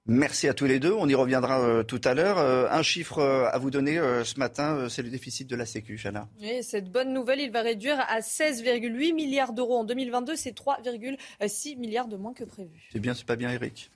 Merci 0.06 0.48
à 0.48 0.54
tous 0.54 0.64
les 0.64 0.80
deux. 0.80 0.92
On 0.92 1.08
y 1.08 1.14
reviendra 1.14 1.60
euh, 1.60 1.84
tout 1.84 2.00
à 2.02 2.14
l'heure. 2.14 2.38
Euh, 2.38 2.66
un 2.68 2.82
chiffre 2.82 3.18
euh, 3.18 3.48
à 3.48 3.58
vous 3.58 3.70
donner 3.70 4.00
ce 4.24 4.36
matin, 4.38 4.88
c'est 4.88 5.02
le 5.02 5.10
déficit 5.10 5.48
de 5.48 5.54
la 5.54 5.64
Sécu, 5.64 5.96
Chana. 5.96 6.28
Oui, 6.40 6.62
cette 6.64 6.90
bonne 6.90 7.12
nouvelle, 7.12 7.40
il 7.40 7.52
va 7.52 7.62
réduire 7.62 8.00
à 8.08 8.18
16,8 8.18 9.14
milliards 9.14 9.52
d'euros 9.52 9.78
en 9.78 9.84
2022. 9.84 10.34
C'est 10.34 10.56
3,6 10.56 11.78
milliards 11.78 12.08
de 12.08 12.16
moins 12.16 12.34
que 12.34 12.42
prévu. 12.42 12.88
C'est 12.92 12.98
bien, 12.98 13.14
c'est 13.14 13.26
pas 13.26 13.36
bien, 13.36 13.50
Eric 13.50 13.90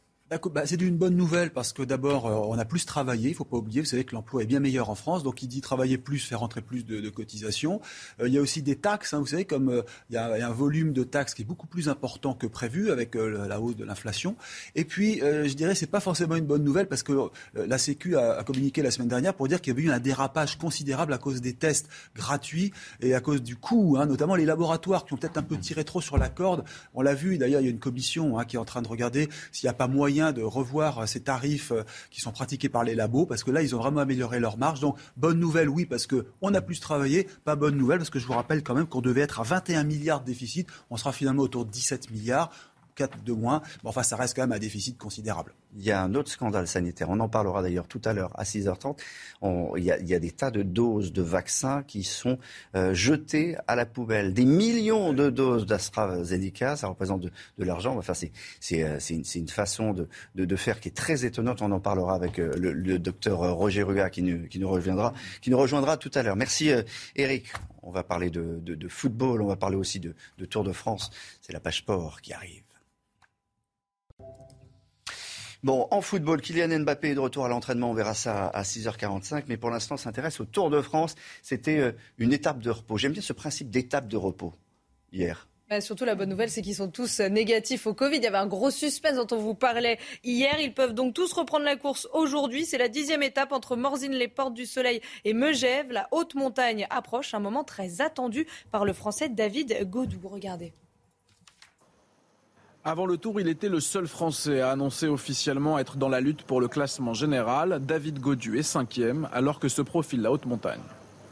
c'est 0.64 0.83
une 0.83 0.97
bonne 0.97 1.14
nouvelle 1.14 1.50
parce 1.50 1.73
que 1.73 1.83
d'abord, 1.83 2.26
euh, 2.26 2.35
on 2.49 2.59
a 2.59 2.64
plus 2.64 2.85
travaillé. 2.85 3.30
Il 3.30 3.35
faut 3.35 3.45
pas 3.45 3.59
oublier, 3.59 3.80
vous 3.80 3.87
savez 3.87 4.02
que 4.02 4.12
l'emploi 4.14 4.42
est 4.42 4.47
bien 4.47 4.59
meilleur 4.59 4.90
en 4.90 4.97
France. 4.97 5.23
Donc, 5.23 5.42
il 5.42 5.47
dit 5.47 5.61
travailler 5.61 5.99
plus, 5.99 6.18
faire 6.18 6.40
rentrer 6.40 6.62
plus 6.62 6.85
de, 6.85 7.09
cotisations. 7.11 7.80
Euh, 8.21 8.26
il 8.26 8.35
y 8.35 8.38
a 8.38 8.40
aussi 8.40 8.61
des 8.61 8.75
taxes. 8.75 9.14
Hein, 9.14 9.21
vous 9.21 9.26
savez, 9.26 9.45
comme 9.45 9.68
euh, 9.68 9.83
il, 10.11 10.14
y 10.14 10.16
a, 10.16 10.26
un 10.26 10.52
volume 10.52 10.92
de 10.92 11.04
taxes 11.04 11.33
qui 11.33 11.42
est 11.42 11.45
beaucoup 11.45 11.68
plus 11.68 11.88
important 11.88 12.35
que 12.35 12.49
prévu 12.49 12.90
avec 12.90 13.14
la 13.14 13.61
hausse 13.61 13.76
de 13.76 13.85
l'inflation. 13.85 14.37
Et 14.75 14.85
puis, 14.85 15.21
je 15.21 15.52
dirais, 15.54 15.75
c'est 15.75 15.87
pas 15.87 16.00
forcément 16.00 16.35
une 16.35 16.45
bonne 16.45 16.64
nouvelle 16.64 16.88
parce 16.88 17.02
que 17.02 17.30
la 17.54 17.78
Sécu 17.78 18.16
a, 18.16 18.42
communiqué 18.45 18.83
la 18.83 18.90
semaine 18.90 19.09
dernière 19.09 19.35
pour 19.35 19.49
dire 19.49 19.61
qu'il 19.61 19.73
y 19.73 19.76
avait 19.76 19.88
eu 19.88 19.90
un 19.90 20.00
dérapage 20.00 20.59
considérable 20.59 21.12
à 21.12 21.18
cause 21.18 21.40
des 21.40 21.54
tests 21.54 21.88
gratuits 22.14 22.73
et 23.00 23.14
à 23.14 23.21
cause 23.21 23.42
du 23.42 23.56
coût, 23.56 23.97
hein, 23.99 24.06
notamment 24.06 24.35
les 24.35 24.45
laboratoires 24.45 25.04
qui 25.04 25.14
ont 25.14 25.16
peut-être 25.16 25.38
un 25.38 25.42
peu 25.42 25.56
tiré 25.56 25.85
trop 25.85 26.00
sur 26.00 26.18
la 26.18 26.28
corde. 26.28 26.64
On 26.95 27.02
l'a 27.02 27.14
vu. 27.14 27.38
D'ailleurs, 27.38 27.61
il 27.61 27.64
y 27.64 27.68
a 27.68 27.71
une 27.71 27.78
commission 27.78 28.38
hein, 28.38 28.45
qui 28.45 28.56
est 28.56 28.59
en 28.59 28.64
train 28.64 28.83
de 28.83 28.88
regarder 28.88 29.28
s'il 29.52 29.66
n'y 29.66 29.71
a 29.71 29.75
pas 29.75 29.88
moyen 29.88 30.15
de 30.16 30.42
revoir 30.42 31.06
ces 31.06 31.20
tarifs 31.20 31.73
euh, 31.73 31.82
qui 32.11 32.20
sont 32.20 32.32
pratiqués 32.32 32.68
par 32.68 32.85
les 32.85 32.94
labos, 32.94 33.26
parce 33.26 33.44
que 33.44 33.50
là, 33.50 33.62
ils 33.62 33.75
ont 33.75 33.78
vraiment 33.78 34.00
amélioré 34.00 34.40
leur 34.40 34.56
marge. 34.56 34.80
Donc, 34.80 34.96
bonne 35.16 35.38
nouvelle, 35.38 35.68
oui, 35.68 35.85
parce 35.85 36.06
qu'on 36.06 36.54
a 36.54 36.61
plus 36.61 36.80
travaillé. 36.80 37.28
Pas 37.44 37.56
bonne 37.56 37.76
nouvelle, 37.76 37.99
parce 37.99 38.11
que 38.11 38.18
je 38.18 38.26
vous 38.26 38.32
rappelle 38.32 38.62
quand 38.62 38.75
même 38.75 38.87
qu'on 38.87 39.00
devait 39.00 39.20
être 39.20 39.40
à 39.40 39.42
21 39.42 39.85
milliards 39.85 40.20
de 40.20 40.26
déficit. 40.26 40.68
On 40.90 40.96
sera 40.96 41.12
finalement 41.12 41.42
autour 41.42 41.64
de 41.64 41.70
17 41.70 42.11
milliards. 42.11 42.50
4 42.97 43.23
de 43.23 43.33
moins. 43.33 43.62
Bon, 43.85 43.91
enfin, 43.91 44.03
ça 44.03 44.17
reste 44.17 44.35
quand 44.35 44.43
même 44.43 44.53
un 44.53 44.59
déficit 44.59 44.99
considérable. 44.99 45.55
Il 45.76 45.85
y 45.85 45.93
a 45.93 46.03
un 46.03 46.15
autre 46.15 46.31
scandale 46.31 46.67
sanitaire. 46.67 47.11
On 47.11 47.21
en 47.21 47.29
parlera 47.29 47.62
d'ailleurs 47.62 47.87
tout 47.87 48.00
à 48.05 48.12
l'heure 48.12 48.33
à 48.35 48.45
6h30. 48.45 48.97
il, 49.76 49.85
y 49.85 50.15
a, 50.15 50.19
des 50.19 50.31
tas 50.31 50.50
de 50.50 50.62
doses 50.62 51.12
de 51.12 51.23
vaccins 51.23 51.83
qui 51.83 52.03
sont 52.03 52.38
euh, 52.75 52.95
jetées 52.95 53.57
à 53.69 53.76
la 53.76 53.87
poubelle. 53.87 54.33
Des 54.33 54.47
millions 54.47 55.12
de 55.12 55.31
doses 55.31 55.67
d'AstraZeneca, 55.67 56.76
ça 56.76 56.88
représente 56.88 57.21
de, 57.21 57.31
l'argent. 57.59 57.97
Enfin, 57.99 58.15
c'est 58.15 58.33
euh, 58.83 58.99
une, 59.11 59.49
façon 59.49 59.95
de, 60.35 60.57
faire 60.57 60.81
qui 60.81 60.88
est 60.88 60.97
très 60.97 61.26
étonnante. 61.26 61.61
On 61.61 61.71
en 61.73 61.81
parlera 61.81 62.15
avec 62.15 62.38
euh, 62.38 62.53
le, 62.57 62.99
docteur 62.99 63.38
Roger 63.38 63.83
Rua 63.83 64.09
qui 64.09 64.23
nous, 64.23 64.69
reviendra, 64.69 65.12
qui 65.43 65.50
nous 65.50 65.59
rejoindra 65.59 65.99
tout 65.99 66.11
à 66.15 66.23
l'heure. 66.23 66.37
Merci 66.37 66.71
Eric. 67.15 67.53
On 67.87 67.93
va 67.93 68.03
parler 68.03 68.31
de, 68.31 68.88
football, 68.88 69.43
on 69.43 69.47
va 69.47 69.55
parler 69.55 69.76
aussi 69.76 70.00
de, 70.00 70.15
Tour 70.47 70.65
de 70.65 70.73
France. 70.73 71.11
C'est 71.41 71.53
la 71.53 71.61
page 71.61 71.79
sport 71.79 72.21
qui 72.21 72.33
arrive. 72.33 72.65
Bon, 75.66 75.88
en 75.90 76.00
football, 76.00 76.40
Kylian 76.40 76.78
Mbappé 76.78 77.08
est 77.08 77.14
de 77.16 77.18
retour 77.18 77.44
à 77.44 77.49
l'entraînement. 77.49 77.90
On 77.90 77.92
verra 77.92 78.14
ça 78.14 78.46
à 78.46 78.62
6h45. 78.62 79.46
Mais 79.49 79.56
pour 79.56 79.68
l'instant, 79.68 79.96
on 79.96 79.99
s'intéresse 79.99 80.38
au 80.38 80.44
Tour 80.44 80.70
de 80.70 80.80
France. 80.80 81.16
C'était 81.42 81.78
euh, 81.78 81.92
une 82.18 82.32
étape 82.32 82.61
de 82.61 82.70
repos. 82.70 82.99
J'aime 82.99 83.11
bien 83.11 83.20
ce 83.20 83.32
principe 83.32 83.68
d'étape 83.68 84.06
de 84.06 84.16
repos 84.16 84.54
hier. 85.11 85.49
Bah, 85.68 85.80
surtout, 85.80 86.04
la 86.04 86.14
bonne 86.14 86.28
nouvelle, 86.28 86.50
c'est 86.50 86.62
qu'ils 86.62 86.76
sont 86.76 86.88
tous 86.88 87.18
euh, 87.18 87.28
négatifs 87.28 87.88
au 87.88 87.94
Covid. 87.94 88.18
Il 88.18 88.23
y 88.23 88.26
avait 88.28 88.38
un 88.38 88.46
gros 88.46 88.70
suspense 88.70 89.16
dont 89.16 89.37
on 89.37 89.40
vous 89.40 89.56
parlait 89.56 89.99
hier. 90.23 90.61
Ils 90.61 90.73
peuvent 90.73 90.94
donc 90.94 91.14
tous 91.14 91.32
reprendre 91.32 91.64
la 91.64 91.75
course 91.75 92.06
aujourd'hui. 92.12 92.64
C'est 92.64 92.78
la 92.78 92.88
dixième 92.88 93.25
étape 93.25 93.50
entre 93.50 93.75
Morzine, 93.75 94.12
les 94.12 94.28
Portes 94.28 94.54
du 94.54 94.66
Soleil 94.66 95.00
et 95.25 95.35
Megève. 95.35 95.90
La 95.90 96.06
haute 96.12 96.37
montagne 96.37 96.87
approche, 96.90 97.35
un 97.35 97.40
moment 97.40 97.64
très 97.64 98.00
attendu 98.00 98.46
par 98.70 98.85
le 98.85 98.92
Français 98.92 99.28
David 99.28 99.90
Godou. 99.90 100.28
Regardez. 100.28 100.75
Avant 102.88 103.07
le 103.07 103.16
tour, 103.16 103.40
il 103.40 103.49
était 103.49 103.69
le 103.69 103.81
seul 103.81 104.07
Français 104.07 104.61
à 104.61 104.71
annoncer 104.71 105.09
officiellement 105.09 105.76
être 105.76 105.97
dans 105.97 106.09
la 106.09 106.21
lutte 106.21 106.45
pour 106.45 106.61
le 106.61 106.69
classement 106.69 107.14
général. 107.14 107.81
David 107.85 108.21
Godu 108.21 108.61
est 108.61 108.62
cinquième, 108.62 109.28
alors 109.33 109.59
que 109.59 109.66
se 109.66 109.83
profile 109.83 110.23
la 110.23 110.31
haute 110.31 110.47
montagne. 110.47 110.78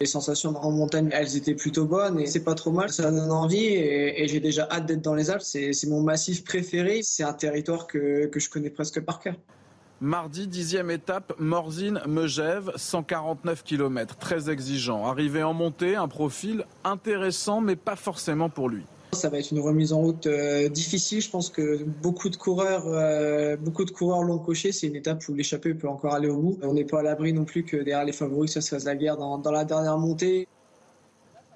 Les 0.00 0.06
sensations 0.06 0.56
en 0.56 0.72
montagne, 0.72 1.10
elles 1.12 1.36
étaient 1.36 1.54
plutôt 1.54 1.84
bonnes 1.84 2.18
et 2.18 2.26
c'est 2.26 2.42
pas 2.42 2.56
trop 2.56 2.72
mal. 2.72 2.90
Ça 2.90 3.08
donne 3.08 3.30
envie 3.30 3.66
et, 3.66 4.26
j'ai 4.26 4.40
déjà 4.40 4.66
hâte 4.68 4.86
d'être 4.86 5.02
dans 5.02 5.14
les 5.14 5.30
Alpes. 5.30 5.42
C'est 5.42 5.86
mon 5.86 6.02
massif 6.02 6.42
préféré. 6.42 7.02
C'est 7.04 7.22
un 7.22 7.32
territoire 7.32 7.86
que, 7.86 8.26
que 8.26 8.40
je 8.40 8.50
connais 8.50 8.70
presque 8.70 9.00
par 9.02 9.20
cœur. 9.20 9.36
Mardi, 10.00 10.48
dixième 10.48 10.90
étape, 10.90 11.34
Morzine-Megève, 11.38 12.72
149 12.74 13.62
km, 13.62 14.16
très 14.16 14.50
exigeant. 14.50 15.06
Arrivé 15.06 15.44
en 15.44 15.54
montée, 15.54 15.94
un 15.94 16.08
profil 16.08 16.64
intéressant, 16.82 17.60
mais 17.60 17.76
pas 17.76 17.94
forcément 17.94 18.48
pour 18.48 18.68
lui. 18.68 18.82
Ça 19.14 19.28
va 19.28 19.38
être 19.38 19.50
une 19.50 19.60
remise 19.60 19.92
en 19.92 20.00
route 20.00 20.26
euh, 20.26 20.68
difficile. 20.68 21.20
Je 21.20 21.30
pense 21.30 21.50
que 21.50 21.84
beaucoup 21.84 22.28
de 22.28 22.36
coureurs, 22.36 22.84
euh, 22.86 23.56
beaucoup 23.56 23.84
de 23.84 23.90
coureurs 23.90 24.22
l'ont 24.22 24.38
coché. 24.38 24.72
C'est 24.72 24.86
une 24.86 24.96
étape 24.96 25.22
où 25.28 25.34
l'échappée 25.34 25.74
peut 25.74 25.88
encore 25.88 26.14
aller 26.14 26.28
au 26.28 26.36
bout. 26.36 26.58
On 26.62 26.74
n'est 26.74 26.84
pas 26.84 27.00
à 27.00 27.02
l'abri 27.02 27.32
non 27.32 27.44
plus 27.44 27.64
que 27.64 27.76
derrière 27.76 28.04
les 28.04 28.12
favoris, 28.12 28.52
ça 28.52 28.60
se 28.60 28.70
fasse 28.70 28.84
la 28.84 28.96
guerre 28.96 29.16
dans, 29.16 29.40
la 29.50 29.64
dernière 29.64 29.98
montée. 29.98 30.48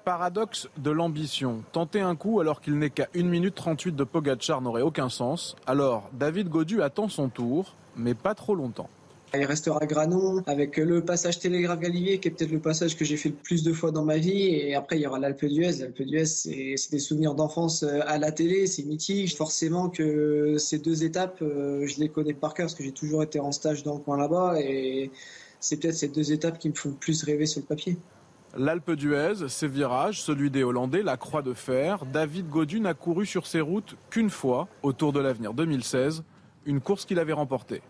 Paradoxe 0.05 0.69
de 0.77 0.91
l'ambition. 0.91 1.63
Tenter 1.71 2.01
un 2.01 2.15
coup 2.15 2.39
alors 2.39 2.61
qu'il 2.61 2.77
n'est 2.77 2.89
qu'à 2.89 3.07
1 3.15 3.23
minute 3.23 3.55
38 3.55 3.95
de 3.95 4.03
Pogachar 4.03 4.61
n'aurait 4.61 4.81
aucun 4.81 5.09
sens. 5.09 5.55
Alors, 5.67 6.09
David 6.13 6.49
Godu 6.49 6.81
attend 6.81 7.09
son 7.09 7.29
tour, 7.29 7.75
mais 7.95 8.13
pas 8.13 8.33
trop 8.33 8.55
longtemps. 8.55 8.89
Il 9.35 9.45
restera 9.45 9.85
Granon 9.85 10.41
avec 10.47 10.77
le 10.77 11.05
passage 11.05 11.37
Télégraphe 11.37 11.79
Galivier 11.79 12.17
qui 12.19 12.29
est 12.29 12.31
peut-être 12.31 12.51
le 12.51 12.59
passage 12.59 12.97
que 12.97 13.05
j'ai 13.05 13.15
fait 13.15 13.29
le 13.29 13.35
plus 13.35 13.61
de 13.61 13.71
fois 13.73 13.91
dans 13.91 14.03
ma 14.03 14.17
vie. 14.17 14.47
Et 14.47 14.73
après, 14.73 14.97
il 14.97 15.03
y 15.03 15.07
aura 15.07 15.19
l'Alpe 15.19 15.45
d'Huez. 15.45 15.77
L'Alpe 15.79 16.01
d'Huez, 16.01 16.25
c'est 16.25 16.91
des 16.91 16.99
souvenirs 16.99 17.35
d'enfance 17.35 17.83
euh, 17.83 17.99
à 18.07 18.17
la 18.17 18.31
télé, 18.31 18.65
c'est 18.65 18.83
mythique. 18.83 19.35
Forcément 19.37 19.89
que 19.89 20.57
ces 20.57 20.79
deux 20.79 21.03
étapes, 21.03 21.43
euh, 21.43 21.85
je 21.85 21.99
les 21.99 22.09
connais 22.09 22.33
par 22.33 22.55
cœur 22.55 22.65
parce 22.65 22.75
que 22.75 22.83
j'ai 22.83 22.91
toujours 22.91 23.21
été 23.21 23.39
en 23.39 23.51
stage 23.51 23.83
dans 23.83 23.93
le 23.93 23.99
coin 23.99 24.17
là-bas. 24.17 24.59
Et 24.59 25.11
c'est 25.59 25.77
peut-être 25.79 25.95
ces 25.95 26.07
deux 26.07 26.31
étapes 26.31 26.57
qui 26.57 26.69
me 26.69 26.73
font 26.73 26.89
le 26.89 26.95
plus 26.95 27.23
rêver 27.23 27.45
sur 27.45 27.61
le 27.61 27.67
papier. 27.67 27.97
L'Alpe 28.57 28.93
d'Huez, 28.93 29.47
ses 29.47 29.67
virages, 29.67 30.23
celui 30.23 30.49
des 30.49 30.63
Hollandais, 30.63 31.03
la 31.03 31.17
Croix 31.17 31.43
de 31.43 31.53
Fer. 31.53 32.03
David 32.11 32.49
Godu 32.49 32.79
n'a 32.79 32.95
couru 32.95 33.27
sur 33.27 33.45
ces 33.45 33.61
routes 33.61 33.95
qu'une 34.09 34.31
fois, 34.31 34.67
au 34.81 34.91
Tour 34.91 35.13
de 35.13 35.19
l'Avenir 35.19 35.53
2016, 35.53 36.23
une 36.65 36.81
course 36.81 37.05
qu'il 37.05 37.19
avait 37.19 37.33
remportée. 37.33 37.83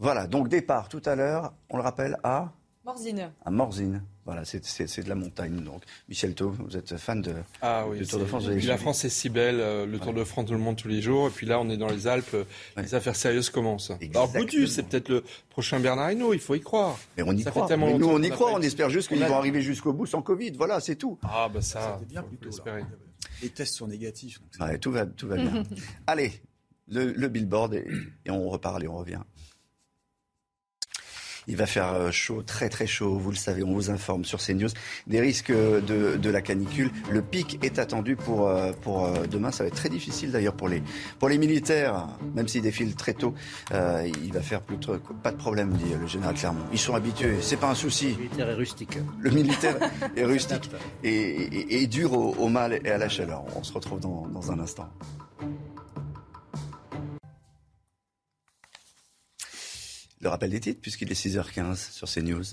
Voilà, 0.00 0.26
donc 0.26 0.48
départ 0.48 0.88
tout 0.88 1.02
à 1.04 1.14
l'heure, 1.14 1.52
on 1.68 1.76
le 1.76 1.82
rappelle, 1.82 2.16
à 2.24 2.54
Morzine. 2.86 3.30
À 3.44 3.50
Morzine. 3.50 4.02
Voilà, 4.24 4.46
c'est 4.46 5.02
de 5.02 5.08
la 5.10 5.14
montagne. 5.14 5.60
Donc, 5.62 5.82
Michel 6.08 6.34
Thau, 6.34 6.50
vous 6.50 6.74
êtes 6.74 6.96
fan 6.96 7.20
de, 7.20 7.34
ah, 7.60 7.84
oui, 7.86 8.06
Tour 8.06 8.18
de 8.20 8.24
France. 8.24 8.46
la 8.46 8.78
France 8.78 9.04
est 9.04 9.10
si 9.10 9.28
belle, 9.28 9.60
euh, 9.60 9.84
le 9.84 9.98
Tour 9.98 10.14
de 10.14 10.24
France, 10.24 10.46
tout 10.46 10.54
le 10.54 10.58
monde 10.58 10.76
tous 10.76 10.88
les 10.88 11.02
jours. 11.02 11.28
Et 11.28 11.30
puis 11.30 11.46
là, 11.46 11.60
on 11.60 11.68
est 11.68 11.76
dans 11.76 11.88
les 11.88 12.06
Alpes. 12.06 12.34
Les 12.78 12.94
affaires 12.94 13.14
sérieuses 13.14 13.50
commencent. 13.50 13.92
Alors, 14.14 14.32
Boutu, 14.32 14.66
c'est 14.66 14.84
peut-être 14.84 15.10
le 15.10 15.22
prochain 15.50 15.80
Bernard 15.80 16.12
Hinault, 16.12 16.32
il 16.32 16.40
faut 16.40 16.54
y 16.54 16.60
croire. 16.62 16.98
Mais 17.18 17.22
on 17.26 17.32
y 17.32 17.44
croit. 17.44 17.68
nous, 17.76 18.08
on 18.08 18.22
y 18.22 18.30
croit. 18.30 18.54
On 18.54 18.62
espère 18.62 18.88
juste 18.88 19.08
qu'ils 19.08 19.22
vont 19.22 19.36
arriver 19.36 19.60
jusqu'au 19.60 19.92
bout 19.92 20.06
sans 20.06 20.22
Covid. 20.22 20.52
Voilà, 20.52 20.80
c'est 20.80 20.96
tout. 20.96 21.18
Ah, 21.24 21.50
bah 21.52 21.60
ça, 21.60 21.98
c'est 22.00 22.08
bien 22.08 22.22
plutôt. 22.22 22.48
Les 23.42 23.50
tests 23.50 23.74
sont 23.74 23.88
négatifs. 23.88 24.40
tout 24.80 24.92
va, 24.92 25.04
tout 25.04 25.28
va 25.28 25.36
bien. 25.36 25.62
Allez, 26.06 26.32
le, 26.88 27.28
billboard 27.28 27.74
et, 27.74 27.86
et 28.24 28.30
on 28.30 28.48
reparle 28.48 28.84
et 28.84 28.88
on 28.88 28.96
revient. 28.96 29.20
Il 31.50 31.56
va 31.56 31.66
faire 31.66 31.92
euh, 31.92 32.10
chaud, 32.12 32.42
très 32.46 32.68
très 32.68 32.86
chaud, 32.86 33.18
vous 33.18 33.32
le 33.32 33.36
savez, 33.36 33.64
on 33.64 33.72
vous 33.72 33.90
informe 33.90 34.24
sur 34.24 34.38
CNews 34.38 34.68
des 35.08 35.20
risques 35.20 35.50
de, 35.50 36.16
de 36.16 36.30
la 36.30 36.42
canicule. 36.42 36.92
Le 37.10 37.22
pic 37.22 37.58
est 37.64 37.80
attendu 37.80 38.14
pour, 38.14 38.48
euh, 38.48 38.70
pour 38.82 39.04
euh, 39.04 39.26
demain, 39.28 39.50
ça 39.50 39.64
va 39.64 39.68
être 39.68 39.74
très 39.74 39.88
difficile 39.88 40.30
d'ailleurs 40.30 40.54
pour 40.54 40.68
les, 40.68 40.80
pour 41.18 41.28
les 41.28 41.38
militaires, 41.38 42.06
même 42.36 42.46
s'ils 42.46 42.62
défilent 42.62 42.94
très 42.94 43.14
tôt, 43.14 43.34
il 43.72 44.32
va 44.32 44.42
faire 44.42 44.60
plus 44.62 44.76
de, 44.76 44.96
pas 45.24 45.32
de 45.32 45.36
problème, 45.36 45.72
dit 45.72 45.92
le 46.00 46.06
général 46.06 46.36
Clermont. 46.36 46.64
Ils 46.72 46.78
sont 46.78 46.94
habitués, 46.94 47.38
c'est 47.40 47.58
pas 47.58 47.70
un 47.70 47.74
souci. 47.74 48.12
Le 48.12 48.18
militaire 48.18 48.48
est 48.50 48.54
rustique. 48.54 48.98
Le 49.18 49.30
militaire 49.30 49.76
est 50.16 50.24
rustique 50.24 50.70
et, 51.02 51.82
et, 51.82 51.86
dur 51.88 52.12
au, 52.12 52.48
mal 52.48 52.78
et 52.84 52.90
à 52.90 52.98
la 52.98 53.08
chaleur. 53.08 53.42
On 53.56 53.64
se 53.64 53.72
retrouve 53.72 53.98
dans, 53.98 54.28
dans 54.28 54.52
un 54.52 54.60
instant. 54.60 54.88
Le 60.20 60.28
rappel 60.28 60.50
des 60.50 60.60
titres, 60.60 60.80
puisqu'il 60.82 61.10
est 61.10 61.14
6h15 61.14 61.92
sur 61.92 62.08
CNews. 62.08 62.44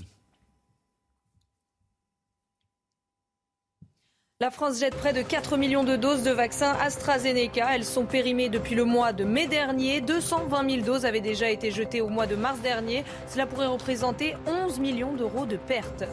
La 4.40 4.52
France 4.52 4.80
jette 4.80 4.96
près 4.96 5.14
de 5.14 5.24
4 5.24 5.58
millions 5.58 5.84
de 5.84 5.96
doses 5.96 6.22
de 6.22 6.30
vaccins 6.30 6.74
AstraZeneca. 6.80 7.74
Elles 7.74 7.84
sont 7.84 8.06
périmées 8.06 8.50
depuis 8.50 8.76
le 8.76 8.86
mois 8.86 9.12
de 9.12 9.24
mai 9.24 9.48
dernier. 9.48 10.00
220 10.00 10.70
000 10.70 10.86
doses 10.86 11.06
avaient 11.06 11.22
déjà 11.22 11.50
été 11.50 11.72
jetées 11.72 12.02
au 12.02 12.10
mois 12.10 12.28
de 12.28 12.36
mars 12.36 12.60
dernier. 12.62 13.04
Cela 13.28 13.48
pourrait 13.48 13.66
représenter 13.66 14.36
11 14.46 14.80
millions 14.80 15.16
d'euros 15.16 15.48
de 15.48 15.58
pertes. 15.58 16.04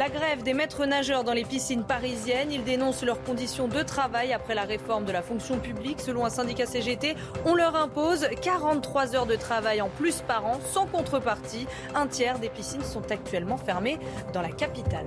La 0.00 0.08
grève 0.08 0.42
des 0.42 0.54
maîtres 0.54 0.86
nageurs 0.86 1.24
dans 1.24 1.34
les 1.34 1.44
piscines 1.44 1.84
parisiennes, 1.84 2.50
ils 2.50 2.64
dénoncent 2.64 3.04
leurs 3.04 3.22
conditions 3.22 3.68
de 3.68 3.82
travail 3.82 4.32
après 4.32 4.54
la 4.54 4.62
réforme 4.62 5.04
de 5.04 5.12
la 5.12 5.20
fonction 5.20 5.58
publique. 5.58 6.00
Selon 6.00 6.24
un 6.24 6.30
syndicat 6.30 6.64
CGT, 6.64 7.16
on 7.44 7.54
leur 7.54 7.76
impose 7.76 8.26
43 8.40 9.14
heures 9.14 9.26
de 9.26 9.36
travail 9.36 9.82
en 9.82 9.90
plus 9.90 10.22
par 10.22 10.46
an 10.46 10.58
sans 10.72 10.86
contrepartie. 10.86 11.66
Un 11.94 12.06
tiers 12.06 12.38
des 12.38 12.48
piscines 12.48 12.82
sont 12.82 13.12
actuellement 13.12 13.58
fermées 13.58 13.98
dans 14.32 14.40
la 14.40 14.48
capitale. 14.48 15.04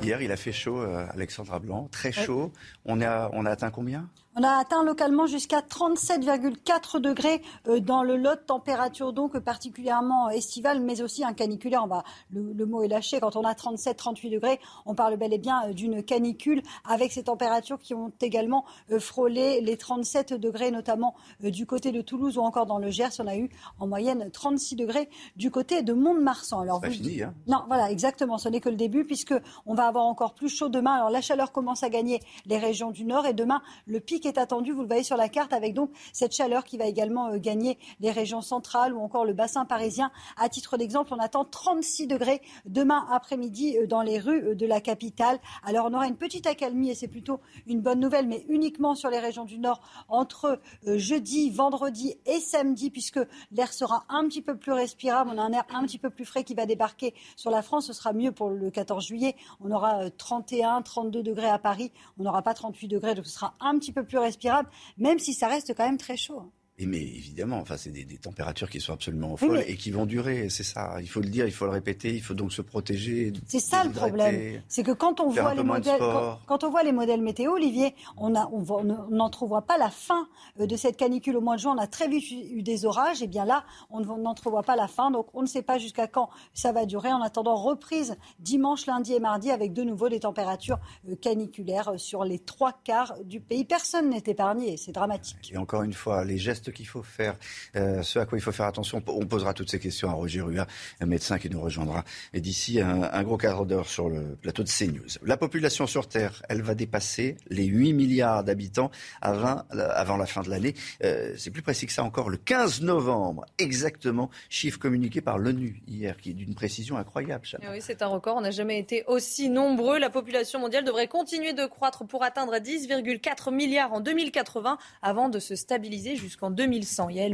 Hier, 0.00 0.22
il 0.22 0.30
a 0.30 0.36
fait 0.36 0.52
chaud, 0.52 0.80
euh, 0.80 1.04
Alexandra 1.12 1.58
Blanc, 1.58 1.88
très 1.90 2.12
chaud. 2.12 2.52
On, 2.84 3.02
a, 3.02 3.30
on 3.32 3.46
a 3.46 3.50
atteint 3.50 3.72
combien? 3.72 4.08
On 4.34 4.42
a 4.44 4.48
atteint 4.56 4.82
localement 4.82 5.26
jusqu'à 5.26 5.60
37,4 5.60 6.98
degrés 6.98 7.42
euh, 7.68 7.80
dans 7.80 8.02
le 8.02 8.16
lot, 8.16 8.36
température 8.46 9.12
donc 9.12 9.38
particulièrement 9.38 10.30
estivale, 10.30 10.80
mais 10.80 11.02
aussi 11.02 11.22
un 11.22 11.34
caniculaire. 11.34 11.82
On 11.84 11.86
va, 11.86 12.02
le, 12.30 12.64
mot 12.64 12.82
est 12.82 12.88
lâché. 12.88 13.20
Quand 13.20 13.36
on 13.36 13.44
a 13.44 13.54
37, 13.54 13.94
38 13.94 14.30
degrés, 14.30 14.58
on 14.86 14.94
parle 14.94 15.18
bel 15.18 15.34
et 15.34 15.38
bien 15.38 15.68
euh, 15.68 15.74
d'une 15.74 16.02
canicule 16.02 16.62
avec 16.88 17.12
ces 17.12 17.24
températures 17.24 17.78
qui 17.78 17.92
ont 17.92 18.10
également 18.22 18.64
euh, 18.90 18.98
frôlé 18.98 19.60
les 19.60 19.76
37 19.76 20.32
degrés, 20.32 20.70
notamment 20.70 21.14
du 21.40 21.66
côté 21.66 21.92
de 21.92 22.00
Toulouse 22.00 22.38
ou 22.38 22.40
encore 22.40 22.64
dans 22.64 22.78
le 22.78 22.90
Gers. 22.90 23.10
On 23.18 23.26
a 23.26 23.36
eu 23.36 23.50
en 23.80 23.86
moyenne 23.86 24.30
36 24.32 24.76
degrés 24.76 25.10
du 25.36 25.50
côté 25.50 25.82
de 25.82 25.92
Mont-de-Marsan. 25.92 26.60
Alors, 26.60 26.80
pas 26.80 26.88
fini, 26.88 27.22
hein 27.22 27.34
Non, 27.48 27.64
voilà, 27.66 27.90
exactement. 27.90 28.38
Ce 28.38 28.48
n'est 28.48 28.60
que 28.60 28.70
le 28.70 28.76
début 28.76 29.04
puisque 29.04 29.34
on 29.66 29.74
va 29.74 29.86
avoir 29.86 30.06
encore 30.06 30.32
plus 30.32 30.48
chaud 30.48 30.70
demain. 30.70 30.94
Alors, 30.94 31.10
la 31.10 31.20
chaleur 31.20 31.52
commence 31.52 31.82
à 31.82 31.90
gagner 31.90 32.22
les 32.46 32.56
régions 32.56 32.92
du 32.92 33.04
Nord 33.04 33.26
et 33.26 33.34
demain, 33.34 33.60
le 33.86 34.00
pic 34.00 34.21
est 34.28 34.38
attendu, 34.38 34.72
vous 34.72 34.82
le 34.82 34.86
voyez 34.86 35.02
sur 35.02 35.16
la 35.16 35.28
carte, 35.28 35.52
avec 35.52 35.74
donc 35.74 35.90
cette 36.12 36.34
chaleur 36.34 36.64
qui 36.64 36.78
va 36.78 36.86
également 36.86 37.28
euh, 37.28 37.38
gagner 37.38 37.78
les 38.00 38.10
régions 38.10 38.40
centrales 38.40 38.94
ou 38.94 39.00
encore 39.00 39.24
le 39.24 39.32
bassin 39.32 39.64
parisien. 39.64 40.10
À 40.36 40.48
titre 40.48 40.76
d'exemple, 40.76 41.12
on 41.14 41.18
attend 41.18 41.44
36 41.44 42.06
degrés 42.06 42.42
demain 42.66 43.06
après-midi 43.10 43.76
euh, 43.78 43.86
dans 43.86 44.02
les 44.02 44.18
rues 44.18 44.48
euh, 44.48 44.54
de 44.54 44.66
la 44.66 44.80
capitale. 44.80 45.38
Alors 45.64 45.86
on 45.86 45.94
aura 45.94 46.06
une 46.06 46.16
petite 46.16 46.46
accalmie 46.46 46.90
et 46.90 46.94
c'est 46.94 47.08
plutôt 47.08 47.40
une 47.66 47.80
bonne 47.80 48.00
nouvelle, 48.00 48.26
mais 48.26 48.44
uniquement 48.48 48.94
sur 48.94 49.10
les 49.10 49.18
régions 49.18 49.44
du 49.44 49.58
Nord 49.58 49.80
entre 50.08 50.60
jeudi, 50.84 51.50
vendredi 51.50 52.14
et 52.26 52.40
samedi, 52.40 52.90
puisque 52.90 53.20
l'air 53.50 53.72
sera 53.72 54.04
un 54.08 54.26
petit 54.28 54.42
peu 54.42 54.56
plus 54.56 54.72
respirable. 54.72 55.30
On 55.34 55.38
a 55.38 55.42
un 55.42 55.52
air 55.52 55.64
un 55.72 55.82
petit 55.84 55.98
peu 55.98 56.10
plus 56.10 56.24
frais 56.24 56.44
qui 56.44 56.54
va 56.54 56.66
débarquer 56.66 57.14
sur 57.36 57.50
la 57.50 57.62
France. 57.62 57.86
Ce 57.86 57.92
sera 57.92 58.12
mieux 58.12 58.32
pour 58.32 58.50
le 58.50 58.70
14 58.70 59.06
juillet. 59.06 59.36
On 59.60 59.70
aura 59.70 60.10
31, 60.10 60.82
32 60.82 61.22
degrés 61.22 61.48
à 61.48 61.58
Paris. 61.58 61.92
On 62.18 62.24
n'aura 62.24 62.42
pas 62.42 62.54
38 62.54 62.88
degrés, 62.88 63.14
donc 63.14 63.26
ce 63.26 63.32
sera 63.32 63.54
un 63.60 63.78
petit 63.78 63.92
peu 63.92 64.04
plus 64.04 64.11
respirable, 64.18 64.70
même 64.98 65.18
si 65.18 65.34
ça 65.34 65.48
reste 65.48 65.74
quand 65.76 65.86
même 65.86 65.98
très 65.98 66.16
chaud. 66.16 66.52
Mais 66.78 67.02
évidemment, 67.02 67.58
enfin, 67.58 67.76
c'est 67.76 67.90
des, 67.90 68.04
températures 68.16 68.70
qui 68.70 68.80
sont 68.80 68.94
absolument 68.94 69.36
folles 69.36 69.62
et 69.66 69.76
qui 69.76 69.90
vont 69.90 70.06
durer. 70.06 70.48
C'est 70.48 70.62
ça. 70.62 70.96
Il 71.00 71.08
faut 71.08 71.20
le 71.20 71.28
dire, 71.28 71.46
il 71.46 71.52
faut 71.52 71.66
le 71.66 71.70
répéter. 71.70 72.14
Il 72.14 72.22
faut 72.22 72.34
donc 72.34 72.52
se 72.52 72.62
protéger. 72.62 73.32
C'est 73.46 73.60
ça 73.60 73.84
le 73.84 73.90
problème. 73.90 74.62
C'est 74.68 74.82
que 74.82 74.92
quand 74.92 75.20
on 75.20 75.28
voit 75.28 75.54
les 75.54 75.62
modèles, 75.62 76.00
quand, 76.46 76.64
on 76.64 76.70
voit 76.70 76.82
les 76.82 76.92
modèles 76.92 77.20
météo, 77.20 77.52
Olivier, 77.52 77.94
on 78.16 78.30
n'entrevoit 78.30 79.62
pas 79.62 79.76
la 79.76 79.90
fin 79.90 80.28
euh, 80.60 80.66
de 80.66 80.76
cette 80.76 80.96
canicule 80.96 81.36
au 81.36 81.40
mois 81.40 81.56
de 81.56 81.60
juin. 81.60 81.74
On 81.76 81.80
a 81.80 81.86
très 81.86 82.08
vite 82.08 82.30
eu 82.30 82.62
des 82.62 82.84
orages. 82.84 83.22
Et 83.22 83.26
bien 83.26 83.44
là, 83.44 83.64
on 83.90 84.00
n'entrevoit 84.00 84.62
pas 84.62 84.76
la 84.76 84.88
fin. 84.88 85.10
Donc 85.10 85.26
on 85.34 85.42
ne 85.42 85.46
sait 85.46 85.62
pas 85.62 85.78
jusqu'à 85.78 86.06
quand 86.06 86.30
ça 86.54 86.72
va 86.72 86.86
durer. 86.86 87.12
En 87.12 87.20
attendant, 87.20 87.54
reprise 87.54 88.16
dimanche, 88.38 88.86
lundi 88.86 89.12
et 89.12 89.20
mardi 89.20 89.50
avec 89.50 89.72
de 89.72 89.82
nouveau 89.82 90.08
des 90.08 90.20
températures 90.20 90.78
euh, 91.08 91.16
caniculaires 91.16 91.90
euh, 91.90 91.98
sur 91.98 92.24
les 92.24 92.38
trois 92.38 92.72
quarts 92.72 93.14
du 93.24 93.40
pays. 93.40 93.64
Personne 93.64 94.10
n'est 94.10 94.22
épargné. 94.26 94.76
C'est 94.76 94.92
dramatique. 94.92 95.52
Et 95.52 95.58
encore 95.58 95.82
une 95.82 95.92
fois, 95.92 96.24
les 96.24 96.38
gestes 96.38 96.61
qu'il 96.70 96.86
faut 96.86 97.02
faire, 97.02 97.36
euh, 97.76 98.02
ce 98.02 98.18
à 98.18 98.26
quoi 98.26 98.38
il 98.38 98.40
faut 98.40 98.52
faire 98.52 98.66
attention. 98.66 99.02
On 99.06 99.26
posera 99.26 99.54
toutes 99.54 99.70
ces 99.70 99.78
questions 99.78 100.08
à 100.08 100.12
Roger 100.12 100.40
Rua, 100.40 100.66
un 101.00 101.06
médecin 101.06 101.38
qui 101.38 101.50
nous 101.50 101.60
rejoindra 101.60 102.04
d'ici 102.34 102.80
un, 102.80 103.22
gros 103.22 103.36
quart 103.36 103.66
d'heure 103.66 103.88
sur 103.88 104.08
le 104.08 104.36
plateau 104.40 104.62
de 104.62 104.68
CNews. 104.68 105.18
La 105.22 105.36
population 105.36 105.86
sur 105.86 106.08
Terre, 106.08 106.42
elle 106.48 106.62
va 106.62 106.74
dépasser 106.74 107.36
les 107.48 107.64
8 107.64 107.92
milliards 107.92 108.44
d'habitants 108.44 108.90
avant, 109.20 109.62
avant 109.70 110.16
la 110.16 110.26
fin 110.26 110.42
de 110.42 110.50
l'année. 110.50 110.74
Euh, 111.04 111.34
c'est 111.36 111.50
plus 111.50 111.62
précis 111.62 111.86
que 111.86 111.92
ça 111.92 112.04
encore, 112.04 112.30
le 112.30 112.36
15 112.36 112.82
novembre, 112.82 113.44
exactement, 113.58 114.30
chiffre 114.48 114.78
communiqué 114.78 115.20
par 115.20 115.38
l'ONU 115.38 115.82
hier, 115.86 116.16
qui 116.16 116.30
est 116.30 116.34
d'une 116.34 116.54
précision 116.54 116.96
incroyable. 116.96 117.46
Eh 117.62 117.68
oui, 117.68 117.78
c'est 117.80 118.02
un 118.02 118.06
record. 118.06 118.36
On 118.36 118.40
n'a 118.40 118.50
jamais 118.50 118.78
été 118.78 119.04
aussi 119.06 119.48
nombreux. 119.48 119.98
La 119.98 120.10
population 120.10 120.58
mondiale 120.58 120.84
devrait 120.84 121.08
continuer 121.08 121.52
de 121.52 121.66
croître 121.66 122.04
pour 122.06 122.22
atteindre 122.22 122.56
10,4 122.56 123.54
milliards 123.54 123.92
en 123.92 124.00
2080 124.00 124.78
avant 125.02 125.28
de 125.28 125.38
se 125.38 125.56
stabiliser 125.56 126.16
jusqu'en 126.16 126.50
2100. 126.52 127.08
Yael. 127.10 127.32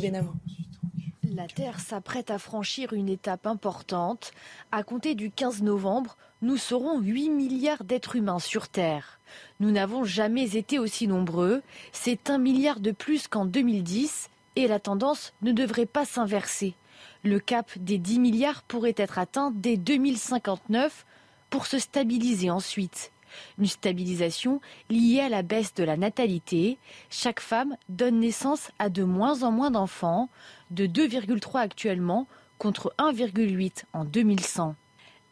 La 1.35 1.47
Terre 1.47 1.79
s'apprête 1.79 2.31
à 2.31 2.39
franchir 2.39 2.93
une 2.93 3.09
étape 3.09 3.47
importante. 3.47 4.33
À 4.73 4.83
compter 4.83 5.15
du 5.15 5.31
15 5.31 5.63
novembre, 5.63 6.17
nous 6.43 6.57
serons 6.57 6.99
8 7.01 7.31
milliards 7.31 7.85
d'êtres 7.85 8.17
humains 8.17 8.39
sur 8.39 8.69
Terre. 8.69 9.21
Nous 9.61 9.71
n'avons 9.71 10.05
jamais 10.05 10.57
été 10.57 10.79
aussi 10.79 11.07
nombreux. 11.07 11.63
C'est 11.93 12.31
un 12.31 12.39
milliard 12.39 12.81
de 12.81 12.93
plus 12.93 13.29
qu'en 13.29 13.45
2010 13.45 14.31
et 14.57 14.67
la 14.67 14.81
tendance 14.81 15.33
ne 15.43 15.53
devrait 15.53 15.87
pas 15.87 16.05
s'inverser. 16.05 16.75
Le 17.23 17.39
cap 17.39 17.71
des 17.79 17.99
10 17.99 18.19
milliards 18.21 18.63
pourrait 18.63 18.95
être 18.97 19.19
atteint 19.19 19.53
dès 19.55 19.77
2059 19.77 21.05
pour 21.51 21.67
se 21.67 21.79
stabiliser 21.79 22.51
ensuite. 22.51 23.13
Une 23.59 23.67
stabilisation 23.67 24.61
liée 24.91 25.21
à 25.21 25.29
la 25.29 25.43
baisse 25.43 25.75
de 25.75 25.85
la 25.85 25.97
natalité. 25.97 26.79
Chaque 27.11 27.41
femme 27.41 27.77
donne 27.89 28.21
naissance 28.21 28.71
à 28.79 28.89
de 28.89 29.05
moins 29.05 29.43
en 29.43 29.53
moins 29.53 29.71
d'enfants, 29.71 30.29
de 30.71 30.87
2,3 30.87 31.61
actuellement 31.61 32.27
contre 32.59 32.93
1,8 32.99 33.85
en 33.93 34.05
2100. 34.05 34.75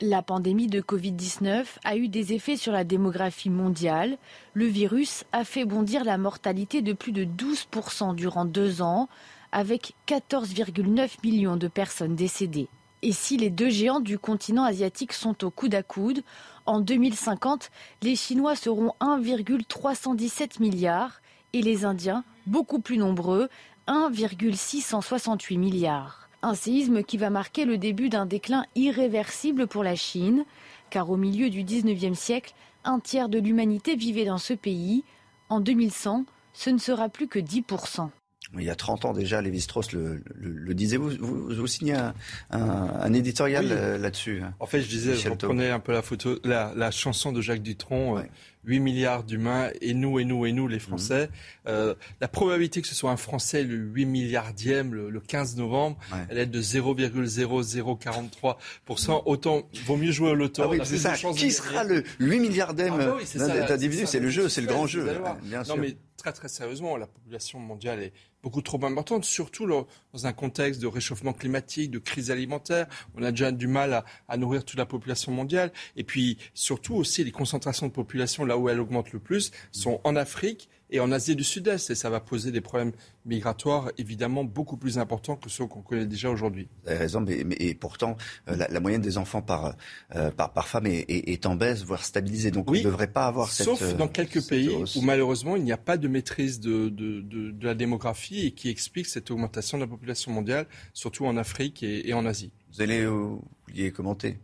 La 0.02 0.20
pandémie 0.20 0.66
de 0.66 0.82
Covid-19 0.82 1.64
a 1.82 1.96
eu 1.96 2.08
des 2.08 2.34
effets 2.34 2.58
sur 2.58 2.70
la 2.70 2.84
démographie 2.84 3.48
mondiale. 3.48 4.18
Le 4.52 4.66
virus 4.66 5.24
a 5.32 5.42
fait 5.42 5.64
bondir 5.64 6.04
la 6.04 6.18
mortalité 6.18 6.82
de 6.82 6.92
plus 6.92 7.12
de 7.12 7.24
12% 7.24 8.14
durant 8.14 8.44
deux 8.44 8.82
ans, 8.82 9.08
avec 9.52 9.94
14,9 10.06 11.12
millions 11.24 11.56
de 11.56 11.68
personnes 11.68 12.14
décédées. 12.14 12.68
Et 13.00 13.12
si 13.12 13.38
les 13.38 13.48
deux 13.48 13.70
géants 13.70 14.00
du 14.00 14.18
continent 14.18 14.64
asiatique 14.64 15.14
sont 15.14 15.44
au 15.44 15.50
coude 15.50 15.74
à 15.74 15.82
coude, 15.82 16.22
en 16.66 16.80
2050, 16.80 17.70
les 18.02 18.16
Chinois 18.16 18.56
seront 18.56 18.92
1,317 19.00 20.60
milliards 20.60 21.20
et 21.52 21.62
les 21.62 21.84
Indiens, 21.84 22.24
beaucoup 22.46 22.80
plus 22.80 22.98
nombreux, 22.98 23.48
1,668 23.86 25.58
milliards. 25.58 26.28
Un 26.42 26.54
séisme 26.54 27.02
qui 27.02 27.16
va 27.16 27.30
marquer 27.30 27.64
le 27.64 27.78
début 27.78 28.08
d'un 28.08 28.26
déclin 28.26 28.66
irréversible 28.74 29.66
pour 29.66 29.82
la 29.84 29.96
Chine, 29.96 30.44
car 30.90 31.10
au 31.10 31.16
milieu 31.16 31.50
du 31.50 31.64
19e 31.64 32.14
siècle, 32.14 32.54
un 32.84 33.00
tiers 33.00 33.28
de 33.28 33.38
l'humanité 33.38 33.96
vivait 33.96 34.24
dans 34.24 34.38
ce 34.38 34.52
pays. 34.52 35.04
En 35.48 35.60
2100, 35.60 36.24
ce 36.52 36.70
ne 36.70 36.78
sera 36.78 37.08
plus 37.08 37.28
que 37.28 37.38
10% 37.38 38.10
il 38.54 38.64
y 38.64 38.70
a 38.70 38.76
30 38.76 39.04
ans 39.06 39.12
déjà, 39.12 39.42
Lévi-Strauss 39.42 39.92
le, 39.92 40.22
le, 40.34 40.74
disait. 40.74 40.96
Vous, 40.96 41.10
vous, 41.10 41.66
signez 41.66 41.94
un, 41.94 42.14
un, 42.50 43.12
éditorial 43.12 43.66
euh, 43.70 43.98
là-dessus. 43.98 44.40
Hein, 44.42 44.54
en 44.60 44.66
fait, 44.66 44.82
je 44.82 44.88
disais, 44.88 45.14
je 45.14 45.28
reprenais 45.28 45.70
un 45.70 45.80
peu 45.80 45.92
la 45.92 46.02
photo, 46.02 46.38
la, 46.44 46.72
la 46.76 46.90
chanson 46.90 47.32
de 47.32 47.40
Jacques 47.40 47.62
Dutronc. 47.62 48.22
8 48.64 48.78
euh, 48.78 48.80
milliards 48.80 49.24
d'humains, 49.24 49.70
et 49.80 49.94
nous, 49.94 50.20
et 50.20 50.24
nous, 50.24 50.46
et 50.46 50.52
nous, 50.52 50.68
les 50.68 50.78
Français. 50.78 51.22
Mhm. 51.22 51.28
Euh, 51.68 51.94
la 52.20 52.28
probabilité 52.28 52.82
que 52.82 52.88
ce 52.88 52.94
soit 52.94 53.10
un 53.10 53.16
Français 53.16 53.64
le 53.64 53.76
8 53.76 54.06
milliardième 54.06 54.94
le, 54.94 55.10
le 55.10 55.20
15 55.20 55.56
novembre, 55.56 55.98
elle 56.28 56.38
est 56.38 56.46
de 56.46 56.62
0,0043%. 56.62 58.56
Mhm. 58.88 59.22
Autant, 59.26 59.68
vaut 59.86 59.96
mieux 59.96 60.12
jouer 60.12 60.30
au 60.30 60.34
loto. 60.34 60.62
Ah 60.64 60.68
oui, 60.68 60.78
c'est 60.84 60.98
ça. 60.98 61.14
Qui 61.14 61.50
sera 61.50 61.82
le 61.82 62.04
8 62.20 62.40
milliardième 62.40 62.94
ah 62.94 62.98
bah 62.98 63.16
C'est 63.24 64.20
le 64.20 64.30
jeu, 64.30 64.48
c'est 64.48 64.60
le 64.60 64.68
grand 64.68 64.86
jeu. 64.86 65.04
Bien 65.42 65.64
sûr. 65.64 65.76
Non, 65.76 65.82
mais 65.82 65.96
très, 66.16 66.32
très 66.32 66.48
sérieusement, 66.48 66.96
la 66.96 67.06
population 67.06 67.58
mondiale 67.58 68.02
est 68.02 68.12
beaucoup 68.42 68.62
trop 68.62 68.82
importante, 68.84 69.24
surtout 69.24 69.66
dans 69.66 70.26
un 70.26 70.32
contexte 70.32 70.80
de 70.80 70.86
réchauffement 70.86 71.32
climatique, 71.32 71.90
de 71.90 71.98
crise 71.98 72.30
alimentaire. 72.30 72.86
On 73.16 73.22
a 73.22 73.30
déjà 73.30 73.52
du 73.52 73.66
mal 73.66 74.04
à, 74.28 74.36
nourrir 74.36 74.64
toute 74.64 74.78
la 74.78 74.86
population 74.86 75.32
mondiale. 75.32 75.72
Et 75.96 76.04
puis, 76.04 76.38
surtout 76.54 76.94
aussi, 76.94 77.24
les 77.24 77.32
concentrations 77.32 77.86
de 77.86 77.92
population, 77.92 78.44
là 78.44 78.56
où 78.56 78.68
elles 78.68 78.80
augmentent 78.80 79.12
le 79.12 79.18
plus, 79.18 79.50
sont 79.72 80.00
en 80.04 80.16
Afrique 80.16 80.68
et 80.90 81.00
en 81.00 81.12
Asie 81.12 81.36
du 81.36 81.44
Sud-Est. 81.44 81.90
Et 81.90 81.94
ça 81.94 82.10
va 82.10 82.20
poser 82.20 82.52
des 82.52 82.60
problèmes 82.60 82.92
migratoires 83.24 83.90
évidemment 83.98 84.44
beaucoup 84.44 84.76
plus 84.76 84.98
importants 84.98 85.36
que 85.36 85.48
ceux 85.48 85.66
qu'on 85.66 85.82
connaît 85.82 86.06
déjà 86.06 86.30
aujourd'hui. 86.30 86.68
Vous 86.84 86.90
avez 86.90 86.98
raison, 86.98 87.20
mais, 87.20 87.44
et 87.58 87.74
pourtant, 87.74 88.16
euh, 88.48 88.56
la, 88.56 88.80
moyenne 88.80 89.00
des 89.00 89.18
enfants 89.18 89.42
par, 89.42 89.74
euh, 90.14 90.30
par, 90.30 90.52
par, 90.52 90.68
femme 90.68 90.86
est, 90.86 91.04
est, 91.08 91.46
en 91.46 91.56
baisse, 91.56 91.82
voire 91.82 92.04
stabilisée. 92.04 92.50
Donc 92.50 92.70
on 92.70 92.74
ne 92.74 92.82
devrait 92.82 93.10
pas 93.10 93.26
avoir 93.26 93.50
cette 93.50 93.66
Sauf 93.66 93.96
dans 93.96 94.08
quelques 94.08 94.46
pays 94.46 94.70
où 94.70 95.00
malheureusement 95.02 95.56
il 95.56 95.64
n'y 95.64 95.72
a 95.72 95.76
pas 95.76 95.96
de 95.96 96.08
maîtrise 96.08 96.60
de, 96.60 96.88
de, 96.88 97.20
de, 97.20 97.50
de, 97.50 97.66
la 97.66 97.74
démographie 97.74 98.46
et 98.46 98.50
qui 98.52 98.68
explique 98.68 99.06
cette 99.06 99.30
augmentation 99.30 99.78
de 99.78 99.82
la 99.82 99.88
population 99.88 100.32
mondiale, 100.32 100.66
surtout 100.92 101.26
en 101.26 101.36
Afrique 101.36 101.82
et, 101.82 102.08
et 102.08 102.14
en 102.14 102.26
Asie. 102.26 102.52
Vous 102.72 102.82
allez 102.82 103.02
euh, 103.02 103.36
y 103.74 103.90
commenter? 103.90 104.38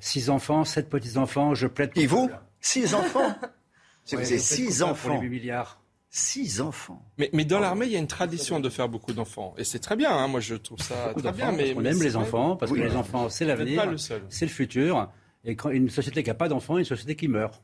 Six 0.00 0.30
enfants, 0.30 0.64
sept 0.64 0.88
petits-enfants, 0.88 1.54
je 1.54 1.66
plaide 1.66 1.92
pour... 1.92 2.02
Et 2.02 2.06
vous? 2.06 2.30
Six 2.60 2.94
enfants? 2.94 3.34
c'est 4.08 4.38
six 4.38 4.82
enfants. 4.82 5.20
milliards. 5.22 5.80
Six 6.10 6.62
enfants. 6.62 7.02
Mais, 7.18 7.28
mais 7.34 7.44
dans 7.44 7.60
l'armée, 7.60 7.84
il 7.84 7.92
y 7.92 7.96
a 7.96 7.98
une 7.98 8.06
tradition 8.06 8.60
de 8.60 8.68
faire 8.70 8.88
beaucoup 8.88 9.12
d'enfants. 9.12 9.54
Et 9.58 9.64
c'est 9.64 9.78
très 9.78 9.94
bien, 9.94 10.10
hein. 10.10 10.26
moi 10.26 10.40
je 10.40 10.54
trouve 10.54 10.78
ça 10.78 11.12
très 11.14 11.32
bien. 11.32 11.52
Mais, 11.52 11.74
on 11.76 11.84
aime 11.84 12.02
les 12.02 12.16
enfants, 12.16 12.56
parce 12.56 12.72
que 12.72 12.78
les 12.78 12.96
enfants, 12.96 13.28
c'est 13.28 13.44
l'avenir, 13.44 13.94
c'est 13.98 14.44
le 14.44 14.50
futur. 14.50 15.10
Et 15.44 15.54
quand 15.54 15.70
une 15.70 15.88
société 15.88 16.22
qui 16.22 16.30
n'a 16.30 16.34
pas 16.34 16.48
d'enfants, 16.48 16.78
une 16.78 16.84
société 16.84 17.14
qui 17.14 17.28
meurt. 17.28 17.62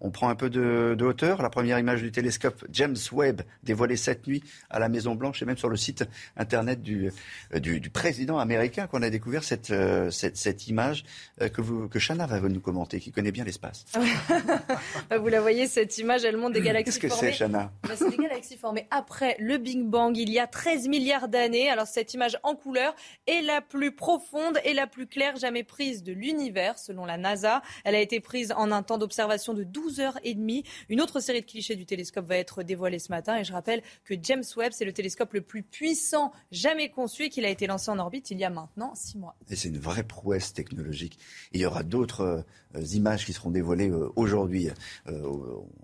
On 0.00 0.10
prend 0.10 0.28
un 0.28 0.34
peu 0.34 0.50
de, 0.50 0.96
hauteur. 1.02 1.42
La 1.42 1.50
première 1.50 1.78
image 1.78 2.02
du 2.02 2.12
télescope 2.12 2.64
James 2.70 2.96
Webb 3.12 3.42
dévoilée 3.62 3.96
cette 3.96 4.26
nuit 4.26 4.42
à 4.70 4.78
la 4.78 4.88
Maison 4.88 5.14
Blanche 5.14 5.42
et 5.42 5.44
même 5.44 5.56
sur 5.56 5.68
le 5.68 5.76
site 5.76 6.04
internet 6.36 6.82
du, 6.82 7.10
euh, 7.54 7.58
du, 7.58 7.90
président 7.90 8.38
américain 8.38 8.86
qu'on 8.86 9.02
a 9.02 9.10
découvert 9.10 9.44
cette, 9.44 9.70
euh, 9.70 10.10
cette, 10.10 10.68
image 10.68 11.04
euh, 11.40 11.48
que, 11.48 11.60
vous, 11.60 11.88
que 11.88 11.98
Chana 11.98 12.26
va 12.26 12.40
nous 12.40 12.60
commenter, 12.60 13.00
qui 13.00 13.12
connaît 13.12 13.32
bien 13.32 13.44
l'espace. 13.44 13.84
vous 15.18 15.28
la 15.28 15.40
voyez, 15.40 15.66
cette 15.66 15.96
image, 15.98 16.24
elle 16.24 16.36
montre 16.36 16.54
des 16.54 16.62
galaxies 16.62 16.98
Qu'est-ce 16.98 17.14
que 17.14 17.20
c'est, 17.20 17.32
Chana 17.32 17.72
bah, 17.82 17.94
C'est 17.96 18.10
des 18.10 18.22
galaxies 18.22 18.56
formées 18.56 18.86
après 18.90 19.36
le 19.38 19.58
Big 19.58 19.84
Bang, 19.84 20.16
il 20.16 20.30
y 20.30 20.38
a 20.38 20.46
13 20.46 20.88
milliards 20.88 21.28
d'années. 21.28 21.70
Alors 21.70 21.86
cette 21.86 22.14
image 22.14 22.38
en 22.42 22.54
couleur 22.54 22.94
est 23.26 23.42
la 23.42 23.60
plus 23.60 23.92
profonde 23.92 24.58
et 24.64 24.74
la 24.74 24.86
plus 24.86 25.06
claire 25.06 25.36
jamais 25.36 25.64
prise 25.64 26.02
de 26.02 26.12
l'univers, 26.12 26.78
selon 26.78 27.04
la 27.04 27.16
NASA. 27.16 27.62
Elle 27.84 27.94
a 27.94 28.00
été 28.00 28.20
prise 28.20 28.52
en 28.56 28.72
un 28.72 28.82
temps 28.82 28.98
d'observation 28.98 29.54
de 29.54 29.61
12h30. 29.64 30.64
Une 30.88 31.00
autre 31.00 31.20
série 31.20 31.40
de 31.40 31.46
clichés 31.46 31.76
du 31.76 31.86
télescope 31.86 32.26
va 32.26 32.36
être 32.36 32.62
dévoilée 32.62 32.98
ce 32.98 33.10
matin. 33.10 33.38
Et 33.38 33.44
je 33.44 33.52
rappelle 33.52 33.82
que 34.04 34.14
James 34.22 34.44
Webb, 34.56 34.72
c'est 34.72 34.84
le 34.84 34.92
télescope 34.92 35.32
le 35.32 35.40
plus 35.40 35.62
puissant 35.62 36.32
jamais 36.50 36.90
conçu 36.90 37.24
et 37.24 37.30
qu'il 37.30 37.44
a 37.44 37.48
été 37.48 37.66
lancé 37.66 37.90
en 37.90 37.98
orbite 37.98 38.30
il 38.30 38.38
y 38.38 38.44
a 38.44 38.50
maintenant 38.50 38.94
six 38.94 39.18
mois. 39.18 39.36
Et 39.50 39.56
c'est 39.56 39.68
une 39.68 39.78
vraie 39.78 40.04
prouesse 40.04 40.52
technologique. 40.52 41.18
il 41.52 41.60
y 41.60 41.66
aura 41.66 41.82
d'autres 41.82 42.44
euh, 42.76 42.82
images 42.92 43.24
qui 43.24 43.32
seront 43.32 43.50
dévoilées 43.50 43.90
euh, 43.90 44.10
aujourd'hui, 44.16 44.68
euh, 45.08 45.22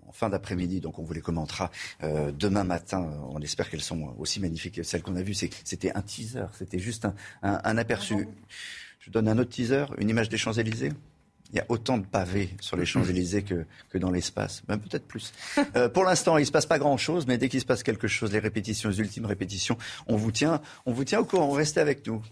en 0.07 0.11
fin 0.11 0.29
d'après-midi. 0.29 0.79
Donc 0.79 0.99
on 0.99 1.03
vous 1.03 1.13
les 1.13 1.21
commentera 1.21 1.71
demain 2.01 2.63
matin. 2.63 3.11
On 3.29 3.39
espère 3.41 3.69
qu'elles 3.69 3.81
sont 3.81 4.15
aussi 4.17 4.39
magnifiques 4.39 4.75
que 4.75 4.83
celles 4.83 5.03
qu'on 5.03 5.15
a 5.15 5.21
vues. 5.21 5.33
C'était 5.33 5.91
un 5.95 6.01
teaser, 6.01 6.45
c'était 6.57 6.79
juste 6.79 7.05
un, 7.05 7.13
un 7.41 7.77
aperçu. 7.77 8.27
Je 8.99 9.11
donne 9.11 9.27
un 9.27 9.37
autre 9.37 9.51
teaser, 9.51 9.85
une 9.97 10.09
image 10.09 10.29
des 10.29 10.37
Champs-Élysées. 10.37 10.91
Il 11.51 11.57
y 11.57 11.59
a 11.59 11.65
autant 11.69 11.97
de 11.97 12.05
pavés 12.05 12.49
sur 12.59 12.77
les 12.77 12.85
Champs-Élysées 12.85 13.43
que, 13.43 13.65
que 13.89 13.97
dans 13.97 14.11
l'espace, 14.11 14.61
même 14.67 14.79
peut-être 14.79 15.07
plus. 15.07 15.33
Euh, 15.75 15.87
pour 15.87 16.03
l'instant, 16.03 16.37
il 16.37 16.41
ne 16.41 16.45
se 16.45 16.51
passe 16.51 16.65
pas 16.65 16.79
grand-chose, 16.79 17.27
mais 17.27 17.37
dès 17.37 17.47
qu'il 17.47 17.59
se 17.59 17.65
passe 17.65 17.83
quelque 17.83 18.07
chose, 18.07 18.31
les 18.31 18.39
répétitions, 18.39 18.89
les 18.89 18.99
ultimes 18.99 19.25
répétitions, 19.25 19.77
on 20.07 20.15
vous 20.15 20.31
tient, 20.31 20.61
on 20.85 20.93
vous 20.93 21.03
tient 21.03 21.19
au 21.19 21.25
courant. 21.25 21.51
Restez 21.51 21.79
avec 21.79 22.07
nous. 22.07 22.23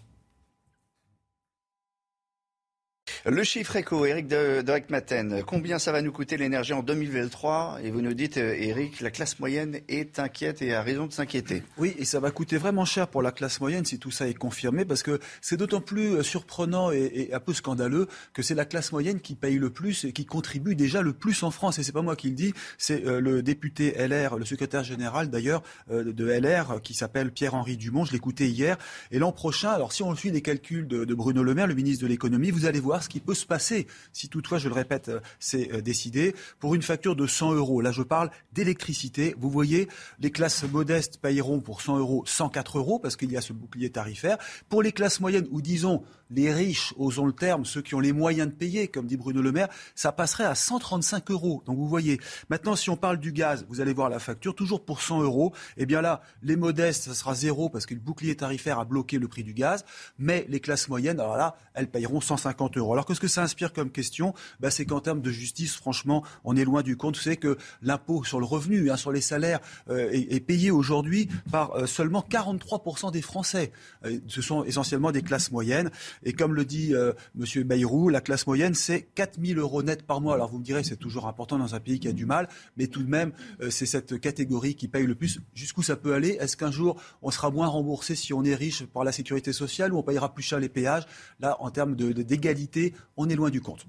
Le 3.26 3.42
chiffre 3.42 3.74
éco, 3.74 4.06
Eric 4.06 4.28
de, 4.28 4.62
de 4.62 5.42
Combien 5.42 5.78
ça 5.80 5.90
va 5.90 6.02
nous 6.02 6.12
coûter 6.12 6.36
l'énergie 6.36 6.72
en 6.72 6.82
2023 6.82 7.80
Et 7.82 7.90
vous 7.90 8.00
nous 8.00 8.14
dites, 8.14 8.36
Eric, 8.36 8.94
euh, 9.00 9.04
la 9.04 9.10
classe 9.10 9.40
moyenne 9.40 9.80
est 9.88 10.20
inquiète 10.20 10.62
et 10.62 10.72
a 10.72 10.82
raison 10.82 11.06
de 11.06 11.12
s'inquiéter. 11.12 11.64
Oui, 11.78 11.94
et 11.98 12.04
ça 12.04 12.20
va 12.20 12.30
coûter 12.30 12.58
vraiment 12.58 12.84
cher 12.84 13.08
pour 13.08 13.20
la 13.20 13.32
classe 13.32 13.60
moyenne 13.60 13.84
si 13.84 13.98
tout 13.98 14.12
ça 14.12 14.28
est 14.28 14.34
confirmé, 14.34 14.84
parce 14.84 15.02
que 15.02 15.18
c'est 15.40 15.56
d'autant 15.56 15.80
plus 15.80 16.14
euh, 16.14 16.22
surprenant 16.22 16.92
et, 16.92 17.30
un 17.32 17.40
peu 17.40 17.52
scandaleux 17.52 18.06
que 18.32 18.42
c'est 18.42 18.54
la 18.54 18.64
classe 18.64 18.92
moyenne 18.92 19.20
qui 19.20 19.34
paye 19.34 19.58
le 19.58 19.70
plus 19.70 20.04
et 20.04 20.12
qui 20.12 20.24
contribue 20.24 20.76
déjà 20.76 21.02
le 21.02 21.12
plus 21.12 21.42
en 21.42 21.50
France. 21.50 21.78
Et 21.80 21.82
c'est 21.82 21.92
pas 21.92 22.02
moi 22.02 22.14
qui 22.14 22.28
le 22.28 22.34
dis, 22.34 22.54
c'est 22.78 23.04
euh, 23.04 23.20
le 23.20 23.42
député 23.42 23.94
LR, 23.98 24.38
le 24.38 24.44
secrétaire 24.44 24.84
général 24.84 25.28
d'ailleurs 25.28 25.62
de 25.90 26.26
LR, 26.26 26.80
qui 26.82 26.94
s'appelle 26.94 27.32
Pierre-Henri 27.32 27.76
Dumont. 27.76 28.04
Je 28.04 28.12
l'écoutais 28.12 28.46
hier. 28.46 28.78
Et 29.10 29.18
l'an 29.18 29.32
prochain, 29.32 29.70
alors 29.70 29.92
si 29.92 30.02
on 30.02 30.14
suit 30.14 30.30
les 30.30 30.42
calculs 30.42 30.86
de, 30.86 31.04
de 31.04 31.14
Bruno 31.14 31.42
Le 31.42 31.54
Maire, 31.54 31.66
le 31.66 31.74
ministre 31.74 32.02
de 32.02 32.08
l'économie, 32.08 32.50
vous 32.50 32.66
allez 32.66 32.80
voir 32.80 33.02
ce 33.08 33.10
qui 33.10 33.20
peut 33.20 33.34
se 33.34 33.46
passer 33.46 33.86
si 34.12 34.28
toutefois, 34.28 34.58
je 34.58 34.68
le 34.68 34.74
répète, 34.74 35.08
euh, 35.08 35.20
c'est 35.38 35.72
euh, 35.72 35.80
décidé 35.80 36.34
pour 36.58 36.74
une 36.74 36.82
facture 36.82 37.16
de 37.16 37.26
100 37.26 37.54
euros. 37.54 37.80
Là, 37.80 37.90
je 37.90 38.02
parle 38.02 38.30
d'électricité. 38.52 39.34
Vous 39.38 39.48
voyez, 39.48 39.88
les 40.20 40.30
classes 40.30 40.64
modestes 40.64 41.18
payeront 41.18 41.60
pour 41.60 41.80
100 41.80 41.98
euros 41.98 42.22
104 42.26 42.78
euros 42.78 42.98
parce 42.98 43.16
qu'il 43.16 43.32
y 43.32 43.36
a 43.38 43.40
ce 43.40 43.54
bouclier 43.54 43.90
tarifaire. 43.90 44.36
Pour 44.68 44.82
les 44.82 44.92
classes 44.92 45.20
moyennes 45.20 45.48
ou 45.50 45.62
disons 45.62 46.02
les 46.30 46.52
riches, 46.52 46.94
osons 46.96 47.26
le 47.26 47.32
terme, 47.32 47.64
ceux 47.64 47.82
qui 47.82 47.94
ont 47.94 48.00
les 48.00 48.12
moyens 48.12 48.48
de 48.48 48.54
payer, 48.54 48.88
comme 48.88 49.06
dit 49.06 49.16
Bruno 49.16 49.42
Le 49.42 49.52
Maire, 49.52 49.68
ça 49.94 50.12
passerait 50.12 50.44
à 50.44 50.54
135 50.54 51.30
euros. 51.30 51.62
Donc 51.66 51.76
vous 51.76 51.88
voyez, 51.88 52.20
maintenant 52.50 52.76
si 52.76 52.90
on 52.90 52.96
parle 52.96 53.18
du 53.18 53.32
gaz, 53.32 53.66
vous 53.68 53.80
allez 53.80 53.92
voir 53.92 54.08
la 54.08 54.18
facture, 54.18 54.54
toujours 54.54 54.84
pour 54.84 55.00
100 55.02 55.22
euros. 55.22 55.52
Eh 55.76 55.86
bien 55.86 56.00
là, 56.00 56.22
les 56.42 56.56
modestes, 56.56 57.04
ça 57.04 57.14
sera 57.14 57.34
zéro 57.34 57.68
parce 57.68 57.86
que 57.86 57.94
le 57.94 58.00
bouclier 58.00 58.36
tarifaire 58.36 58.78
a 58.78 58.84
bloqué 58.84 59.18
le 59.18 59.28
prix 59.28 59.44
du 59.44 59.54
gaz. 59.54 59.84
Mais 60.18 60.46
les 60.48 60.60
classes 60.60 60.88
moyennes, 60.88 61.20
alors 61.20 61.36
là, 61.36 61.56
elles 61.74 61.90
payeront 61.90 62.20
150 62.20 62.76
euros. 62.76 62.92
Alors 62.92 63.06
qu'est-ce 63.06 63.20
que 63.20 63.28
ça 63.28 63.42
inspire 63.42 63.72
comme 63.72 63.90
question? 63.90 64.34
Bah, 64.60 64.70
C'est 64.70 64.84
qu'en 64.84 65.00
termes 65.00 65.20
de 65.20 65.30
justice, 65.30 65.76
franchement, 65.76 66.24
on 66.44 66.56
est 66.56 66.64
loin 66.64 66.82
du 66.82 66.96
compte. 66.96 67.16
Vous 67.16 67.22
savez 67.22 67.36
que 67.36 67.56
l'impôt 67.82 68.24
sur 68.24 68.40
le 68.40 68.46
revenu, 68.46 68.90
hein, 68.90 68.96
sur 68.96 69.12
les 69.12 69.20
salaires, 69.20 69.60
euh, 69.90 70.10
est, 70.12 70.40
payé 70.40 70.70
aujourd'hui 70.70 71.28
par 71.50 71.72
euh, 71.72 71.86
seulement 71.86 72.24
43% 72.28 73.12
des 73.12 73.22
Français. 73.22 73.72
Euh, 74.04 74.18
ce 74.28 74.40
sont 74.42 74.64
essentiellement 74.64 75.12
des 75.12 75.22
classes 75.22 75.50
moyennes. 75.50 75.90
Et 76.22 76.32
comme 76.32 76.54
le 76.54 76.64
dit 76.64 76.94
euh, 76.94 77.12
M. 77.38 77.62
Bayrou, 77.64 78.08
la 78.08 78.20
classe 78.20 78.46
moyenne, 78.46 78.74
c'est 78.74 79.02
4 79.02 79.38
000 79.42 79.60
euros 79.60 79.82
net 79.82 80.02
par 80.02 80.20
mois. 80.20 80.34
Alors 80.34 80.50
vous 80.50 80.58
me 80.58 80.64
direz, 80.64 80.82
c'est 80.84 80.96
toujours 80.96 81.26
important 81.26 81.58
dans 81.58 81.74
un 81.74 81.80
pays 81.80 82.00
qui 82.00 82.08
a 82.08 82.12
du 82.12 82.26
mal, 82.26 82.48
mais 82.76 82.86
tout 82.86 83.02
de 83.02 83.08
même, 83.08 83.32
euh, 83.60 83.70
c'est 83.70 83.86
cette 83.86 84.20
catégorie 84.20 84.74
qui 84.74 84.88
paye 84.88 85.06
le 85.06 85.14
plus. 85.14 85.40
Jusqu'où 85.54 85.82
ça 85.82 85.96
peut 85.96 86.14
aller? 86.14 86.36
Est-ce 86.40 86.56
qu'un 86.56 86.70
jour, 86.70 87.00
on 87.22 87.30
sera 87.30 87.50
moins 87.50 87.68
remboursé 87.68 88.14
si 88.14 88.32
on 88.32 88.44
est 88.44 88.54
riche 88.54 88.84
par 88.84 89.04
la 89.04 89.12
sécurité 89.12 89.52
sociale 89.52 89.92
ou 89.92 89.98
on 89.98 90.02
payera 90.02 90.34
plus 90.34 90.42
cher 90.42 90.58
les 90.58 90.68
péages? 90.68 91.04
Là, 91.40 91.56
en 91.60 91.70
termes 91.70 91.94
d'égalité, 91.94 92.94
on 93.16 93.28
est 93.28 93.36
loin 93.36 93.50
du 93.50 93.60
compte. 93.60 93.86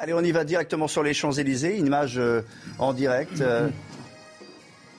Allez, 0.00 0.12
on 0.12 0.22
y 0.22 0.30
va 0.30 0.44
directement 0.44 0.86
sur 0.86 1.02
les 1.02 1.12
Champs-Élysées, 1.12 1.76
une 1.76 1.86
image 1.86 2.18
euh, 2.18 2.42
en 2.78 2.92
direct. 2.92 3.42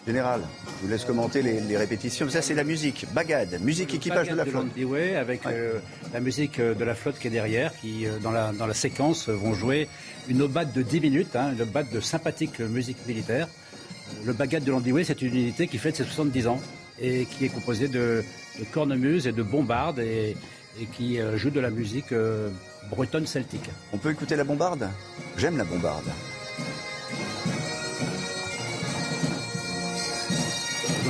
Général, 0.09 0.41
je 0.65 0.85
vous 0.85 0.91
laisse 0.91 1.05
commenter 1.05 1.43
les, 1.43 1.77
répétitions. 1.77 2.27
Ça, 2.31 2.41
c'est 2.41 2.55
la 2.55 2.63
musique. 2.63 3.05
Bagad, 3.13 3.61
musique 3.61 3.93
équipage 3.93 4.27
de 4.27 4.33
la 4.33 4.43
flotte. 4.43 4.65
Oui, 4.75 5.13
avec 5.13 5.45
euh, 5.45 5.77
la 6.11 6.19
musique 6.19 6.59
euh, 6.59 6.73
de 6.73 6.83
la 6.83 6.95
flotte 6.95 7.19
qui 7.19 7.27
est 7.27 7.29
derrière, 7.29 7.71
qui, 7.79 8.07
euh, 8.07 8.17
dans, 8.17 8.31
la, 8.31 8.51
dans 8.51 8.65
la 8.65 8.73
séquence, 8.73 9.29
vont 9.29 9.53
jouer 9.53 9.87
une 10.27 10.41
obade 10.41 10.73
de 10.73 10.81
10 10.81 11.01
minutes, 11.01 11.35
hein, 11.35 11.51
une 11.53 11.61
obade 11.61 11.91
de 11.91 11.99
sympathique 11.99 12.59
musique 12.59 12.97
militaire. 13.05 13.47
Le 14.25 14.33
Bagad 14.33 14.63
de 14.63 14.71
Landiway, 14.71 15.03
c'est 15.03 15.21
une 15.21 15.35
unité 15.35 15.67
qui 15.67 15.77
fête 15.77 15.95
ses 15.95 16.05
70 16.05 16.47
ans 16.47 16.59
et 16.99 17.25
qui 17.25 17.45
est 17.45 17.49
composée 17.49 17.87
de, 17.87 18.23
cornemuses 18.71 19.27
et 19.27 19.31
de 19.31 19.43
bombardes 19.43 19.99
et, 19.99 20.35
qui 20.97 21.19
joue 21.35 21.51
de 21.51 21.59
la 21.59 21.69
musique 21.69 22.13
bretonne 22.89 23.27
celtique. 23.27 23.69
On 23.93 23.99
peut 23.99 24.09
écouter 24.09 24.35
la 24.35 24.43
bombarde? 24.43 24.89
J'aime 25.37 25.57
la 25.57 25.65
bombarde. 25.65 26.09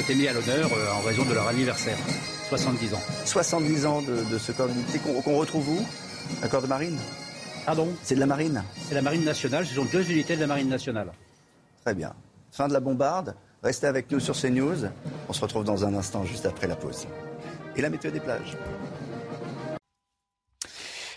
Été 0.10 0.18
mis 0.18 0.28
à 0.28 0.34
l'honneur 0.34 0.72
euh, 0.74 0.92
en 0.92 1.02
raison 1.02 1.24
de 1.24 1.36
leur 1.36 1.48
anniversaire, 1.48 1.98
70 2.50 2.96
ans. 2.96 3.02
70 3.26 3.86
ans 3.86 4.02
de, 4.02 4.38
ce 4.40 4.52
corps 4.52 4.68
d'unité 4.68 4.98
qu'on 4.98 5.38
retrouve 5.38 5.70
où? 5.70 5.86
Un 6.42 6.48
corps 6.48 6.64
de 6.64 6.68
marine? 6.68 6.98
Pardon? 7.64 7.88
C'est 8.02 8.16
de 8.16 8.20
la 8.20 8.26
marine 8.26 8.64
C'est 8.88 8.96
la 8.96 9.04
marine 9.04 9.24
nationale, 9.24 9.68
ce 9.68 9.76
sont 9.76 9.86
deux 9.86 10.10
unités 10.10 10.36
de 10.36 10.42
la 10.42 10.48
marine 10.48 10.68
nationale. 10.68 11.12
Très 11.84 11.94
bien. 11.94 12.16
Fin 12.52 12.68
de 12.68 12.74
la 12.74 12.80
bombarde. 12.80 13.36
Restez 13.62 13.86
avec 13.86 14.10
nous 14.10 14.20
sur 14.20 14.36
CNews. 14.36 14.88
On 15.28 15.34
se 15.34 15.42
retrouve 15.42 15.64
dans 15.64 15.86
un 15.86 15.94
instant, 15.94 16.26
juste 16.26 16.48
après 16.48 16.66
la 16.66 16.76
pause. 16.76 17.06
Et 17.76 17.82
la 17.82 17.92
météo 17.92 18.10
des 18.10 18.20
plages. 18.20 18.58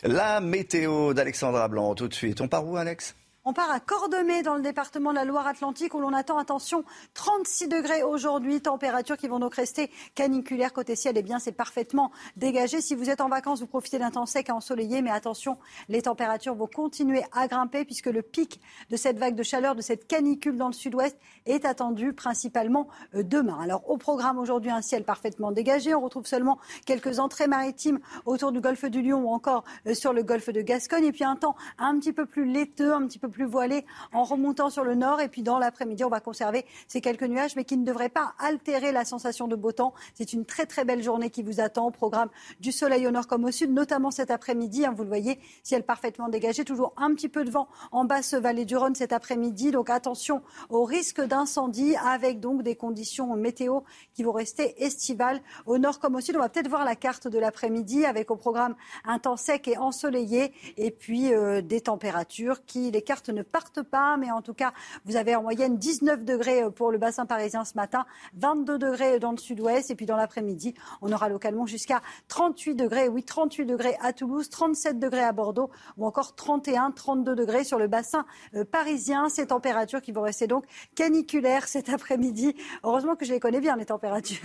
La 0.03 0.41
météo 0.41 1.15
d'Alexandra 1.15 1.67
Blanc, 1.69 1.95
tout 1.95 2.09
de 2.09 2.15
suite. 2.15 2.43
On 2.43 2.49
part 2.49 2.67
où, 2.67 2.77
Alex? 2.77 3.15
On 3.45 3.53
part 3.53 3.71
à 3.71 3.81
Cordemais 3.81 4.43
dans 4.43 4.55
le 4.55 4.63
département 4.63 5.11
de 5.11 5.17
la 5.17 5.25
Loire-Atlantique 5.25 5.95
où 5.95 6.01
l'on 6.01 6.13
attend, 6.13 6.39
attention, 6.39 6.85
36 7.15 7.69
degrés 7.69 8.03
aujourd'hui, 8.03 8.61
température 8.61 9.17
qui 9.17 9.27
vont 9.27 9.41
donc 9.41 9.57
rester 9.57 9.91
caniculaire 10.15 10.73
côté 10.73 10.95
ciel. 10.95 11.17
Eh 11.17 11.23
bien, 11.23 11.41
c'est 11.41 11.53
parfaitement 11.53 12.13
dégagé. 12.37 12.81
Si 12.81 12.95
vous 12.95 13.11
êtes 13.11 13.21
en 13.21 13.29
vacances, 13.29 13.61
vous 13.61 13.67
profitez 13.67 13.99
d'un 13.99 14.13
temps 14.13 14.27
sec 14.27 14.49
et 14.49 14.53
ensoleillé, 14.53 15.03
mais 15.03 15.11
attention, 15.11 15.59
les 15.89 16.03
températures 16.03 16.55
vont 16.55 16.69
continuer 16.69 17.23
à 17.33 17.49
grimper 17.49 17.85
puisque 17.85 18.07
le 18.07 18.23
pic 18.23 18.61
de 18.91 18.97
cette 18.97 19.19
vague 19.19 19.35
de 19.35 19.43
chaleur, 19.43 19.75
de 19.75 19.83
cette 19.83 20.07
canicule 20.07 20.57
dans 20.57 20.69
le 20.69 20.73
sud-ouest 20.73 21.19
est 21.47 21.65
attendu 21.65 22.13
principalement 22.13 22.87
euh, 23.15 23.25
demain. 23.25 23.59
Alors, 23.61 23.91
au 23.91 23.97
programme 23.97 24.39
aujourd'hui, 24.39 24.71
un 24.71 24.83
ciel 24.83 25.03
parfaitement 25.05 25.51
dégagé. 25.51 25.95
On 25.95 26.01
retrouve 26.01 26.27
seulement 26.27 26.59
quelques 26.87 27.19
entrées 27.19 27.49
maritimes 27.49 27.99
autour 28.25 28.53
du 28.53 28.61
golfe 28.61 28.85
du 28.85 29.03
Lion 29.03 29.25
ou 29.25 29.31
encore 29.31 29.65
euh, 29.89 29.95
sur 29.95 30.13
le 30.13 30.23
golfe 30.23 30.51
de 30.51 30.61
Gascogne. 30.61 31.07
Et 31.07 31.13
puis 31.13 31.25
un 31.25 31.35
temps 31.35 31.57
un 31.79 31.99
petit 31.99 32.13
peu 32.13 32.27
plus 32.27 32.45
laiteux, 32.45 32.93
un 32.95 33.07
petit 33.07 33.19
peu 33.19 33.32
plus 33.33 33.45
voilé 33.45 33.85
en 34.13 34.23
remontant 34.23 34.71
sur 34.71 34.85
le 34.85 34.95
nord. 34.95 35.21
Et 35.21 35.29
puis 35.29 35.43
dans 35.43 35.59
l'après-midi, 35.59 36.05
on 36.05 36.09
va 36.09 36.21
conserver 36.21 36.65
ces 36.87 37.01
quelques 37.01 37.25
nuages, 37.25 37.57
mais 37.57 37.65
qui 37.65 37.77
ne 37.77 37.85
devraient 37.85 38.09
pas 38.09 38.35
altérer 38.39 38.93
la 38.93 39.05
sensation 39.05 39.49
de 39.49 39.57
beau 39.57 39.73
temps. 39.73 39.95
C'est 40.15 40.33
une 40.33 40.45
très 40.45 40.67
très 40.67 40.85
belle 40.85 41.03
journée 41.03 41.31
qui 41.31 41.43
vous 41.43 41.61
attend 41.61 41.89
au 41.89 41.91
programme 41.91 42.29
du 42.61 42.71
soleil 42.71 43.07
au 43.07 43.11
nord 43.11 43.27
comme 43.27 43.45
au 43.45 43.51
sud, 43.51 43.73
notamment 43.73 44.11
cet 44.11 44.31
après-midi. 44.31 44.87
Hein, 44.87 44.95
vous 44.97 45.03
le 45.03 45.09
voyez, 45.09 45.41
ciel 45.63 45.83
parfaitement 45.83 46.29
dégagé, 46.29 46.65
toujours 46.65 46.93
un 46.97 47.13
petit 47.15 47.29
peu 47.29 47.45
de 47.45 47.51
vent 47.51 47.69
en 47.91 48.05
basse 48.05 48.35
vallée 48.35 48.65
du 48.65 48.77
Rhône 48.77 48.95
cet 48.95 49.13
après-midi. 49.13 49.73
Donc 49.73 49.91
attention 49.91 50.43
au 50.71 50.85
risque 50.85 51.21
d'incendie 51.21 51.97
avec 51.97 52.39
donc 52.39 52.63
des 52.63 52.77
conditions 52.77 53.35
météo 53.37 53.81
qui 54.15 54.23
vont 54.23 54.33
rester 54.33 54.83
estivales 54.83 55.41
au 55.67 55.79
nord 55.79 55.99
comme 55.99 56.15
au 56.15 56.21
sud. 56.21 56.37
On 56.37 56.41
va 56.41 56.49
peut-être 56.49 56.69
voir 56.69 56.85
la 56.85 56.97
carte 56.97 57.29
de 57.29 57.39
l'après-midi 57.39 58.05
avec 58.05 58.31
au 58.31 58.37
programme 58.37 58.75
un 59.05 59.19
temps 59.19 59.37
sec 59.37 59.69
et 59.69 59.77
ensoleillé 59.77 60.53
et 60.77 60.91
puis 60.91 61.33
euh, 61.33 61.63
des 61.63 61.81
températures 61.81 62.65
qui, 62.65 62.91
les 62.91 63.03
cartes 63.03 63.22
ne 63.31 63.43
partent 63.43 63.83
pas, 63.83 64.17
mais 64.17 64.31
en 64.31 64.43
tout 64.43 64.55
cas, 64.55 64.73
vous 65.05 65.17
avez 65.17 65.37
en 65.37 65.43
moyenne 65.43 65.77
19 65.77 66.25
degrés 66.25 66.63
pour 66.75 66.91
le 66.91 66.99
bassin 66.99 67.27
parisien 67.27 67.65
ce 67.65 67.75
matin, 67.75 68.07
22 68.35 68.79
degrés 68.79 69.19
dans 69.19 69.33
le 69.33 69.39
sud-ouest, 69.39 69.91
et 69.91 69.95
puis 69.95 70.07
dans 70.07 70.17
l'après-midi, 70.17 70.75
on 71.01 71.13
aura 71.13 71.29
localement 71.29 71.67
jusqu'à 71.67 72.01
38 72.29 72.75
degrés, 72.75 73.09
oui, 73.09 73.23
38 73.23 73.67
degrés 73.67 73.97
à 74.01 74.13
Toulouse, 74.13 74.49
37 74.51 74.99
degrés 74.99 75.23
à 75.23 75.33
Bordeaux, 75.33 75.71
ou 75.97 76.07
encore 76.07 76.35
31, 76.35 76.91
32 76.91 77.35
degrés 77.35 77.65
sur 77.65 77.79
le 77.79 77.87
bassin 77.87 78.25
euh, 78.55 78.65
parisien. 78.65 79.29
Ces 79.29 79.47
températures 79.49 80.01
qui 80.01 80.13
vont 80.13 80.23
rester 80.23 80.47
donc 80.47 80.65
caniculaires 80.95 81.69
cet 81.69 81.89
après-midi. 81.89 82.55
Heureusement 82.85 83.17
que 83.17 83.25
je 83.25 83.33
les 83.33 83.41
connais 83.41 83.61
bien, 83.61 83.77
les 83.77 83.87
températures. 83.87 84.39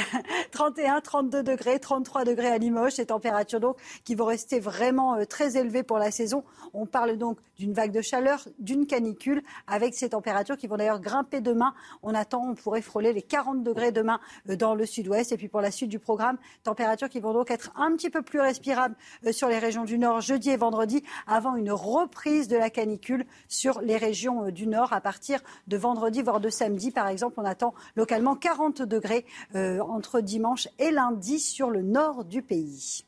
31, 0.52 1.00
32 1.00 1.42
degrés, 1.42 1.78
33 1.78 2.24
degrés 2.24 2.48
à 2.48 2.58
Limoges, 2.58 2.92
ces 2.92 3.06
températures 3.06 3.60
donc 3.60 3.76
qui 4.04 4.14
vont 4.14 4.26
rester 4.26 4.60
vraiment 4.60 5.16
euh, 5.16 5.24
très 5.24 5.56
élevées 5.56 5.82
pour 5.82 5.98
la 5.98 6.10
saison. 6.10 6.44
On 6.74 6.86
parle 6.86 7.16
donc 7.16 7.38
d'une 7.58 7.72
vague 7.72 7.92
de 7.92 8.02
chaleur, 8.02 8.21
d'une 8.58 8.86
canicule, 8.86 9.42
avec 9.66 9.94
ces 9.94 10.10
températures 10.10 10.56
qui 10.56 10.66
vont 10.66 10.76
d'ailleurs 10.76 11.00
grimper 11.00 11.40
demain. 11.40 11.74
On 12.02 12.14
attend, 12.14 12.48
on 12.48 12.54
pourrait 12.54 12.82
frôler 12.82 13.12
les 13.12 13.22
40 13.22 13.62
degrés 13.62 13.92
demain 13.92 14.20
euh, 14.48 14.56
dans 14.56 14.74
le 14.74 14.86
sud-ouest. 14.86 15.32
Et 15.32 15.36
puis 15.36 15.48
pour 15.48 15.60
la 15.60 15.70
suite 15.70 15.90
du 15.90 15.98
programme, 15.98 16.38
températures 16.62 17.08
qui 17.08 17.20
vont 17.20 17.32
donc 17.32 17.50
être 17.50 17.72
un 17.76 17.92
petit 17.92 18.10
peu 18.10 18.22
plus 18.22 18.40
respirables 18.40 18.94
euh, 19.26 19.32
sur 19.32 19.48
les 19.48 19.58
régions 19.58 19.84
du 19.84 19.98
nord 19.98 20.20
jeudi 20.20 20.50
et 20.50 20.56
vendredi, 20.56 21.02
avant 21.26 21.56
une 21.56 21.72
reprise 21.72 22.48
de 22.48 22.56
la 22.56 22.70
canicule 22.70 23.26
sur 23.48 23.80
les 23.80 23.96
régions 23.96 24.50
du 24.50 24.66
nord 24.66 24.92
à 24.92 25.00
partir 25.00 25.40
de 25.66 25.76
vendredi, 25.76 26.22
voire 26.22 26.40
de 26.40 26.48
samedi. 26.48 26.90
Par 26.90 27.08
exemple, 27.08 27.34
on 27.38 27.44
attend 27.44 27.74
localement 27.96 28.36
40 28.36 28.82
degrés 28.82 29.24
entre 29.54 30.20
dimanche 30.20 30.68
et 30.78 30.90
lundi 30.90 31.40
sur 31.40 31.70
le 31.70 31.82
nord 31.82 32.24
du 32.24 32.42
pays. 32.42 33.04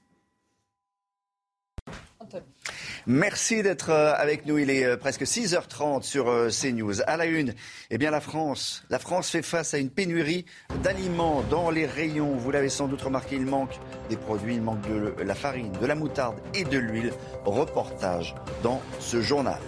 Merci 3.06 3.62
d'être 3.62 3.90
euh, 3.90 4.14
avec 4.14 4.46
nous. 4.46 4.58
Il 4.58 4.70
est 4.70 4.84
euh, 4.84 4.96
presque 4.96 5.22
6h30 5.22 6.02
sur 6.02 6.28
euh, 6.28 6.48
CNews. 6.48 7.02
À 7.06 7.16
la 7.16 7.26
une, 7.26 7.54
eh 7.90 7.98
bien 7.98 8.10
la 8.10 8.20
France. 8.20 8.84
La 8.90 8.98
France 8.98 9.30
fait 9.30 9.42
face 9.42 9.74
à 9.74 9.78
une 9.78 9.90
pénurie 9.90 10.46
d'aliments 10.82 11.42
dans 11.50 11.70
les 11.70 11.86
rayons. 11.86 12.34
Vous 12.36 12.50
l'avez 12.50 12.70
sans 12.70 12.88
doute 12.88 13.02
remarqué, 13.02 13.36
il 13.36 13.46
manque 13.46 13.78
des 14.08 14.16
produits, 14.16 14.54
il 14.54 14.62
manque 14.62 14.80
de 14.88 15.22
la 15.22 15.34
farine, 15.34 15.72
de 15.80 15.86
la 15.86 15.94
moutarde 15.94 16.36
et 16.54 16.64
de 16.64 16.78
l'huile. 16.78 17.12
Reportage 17.44 18.34
dans 18.62 18.80
ce 19.00 19.20
journal. 19.20 19.60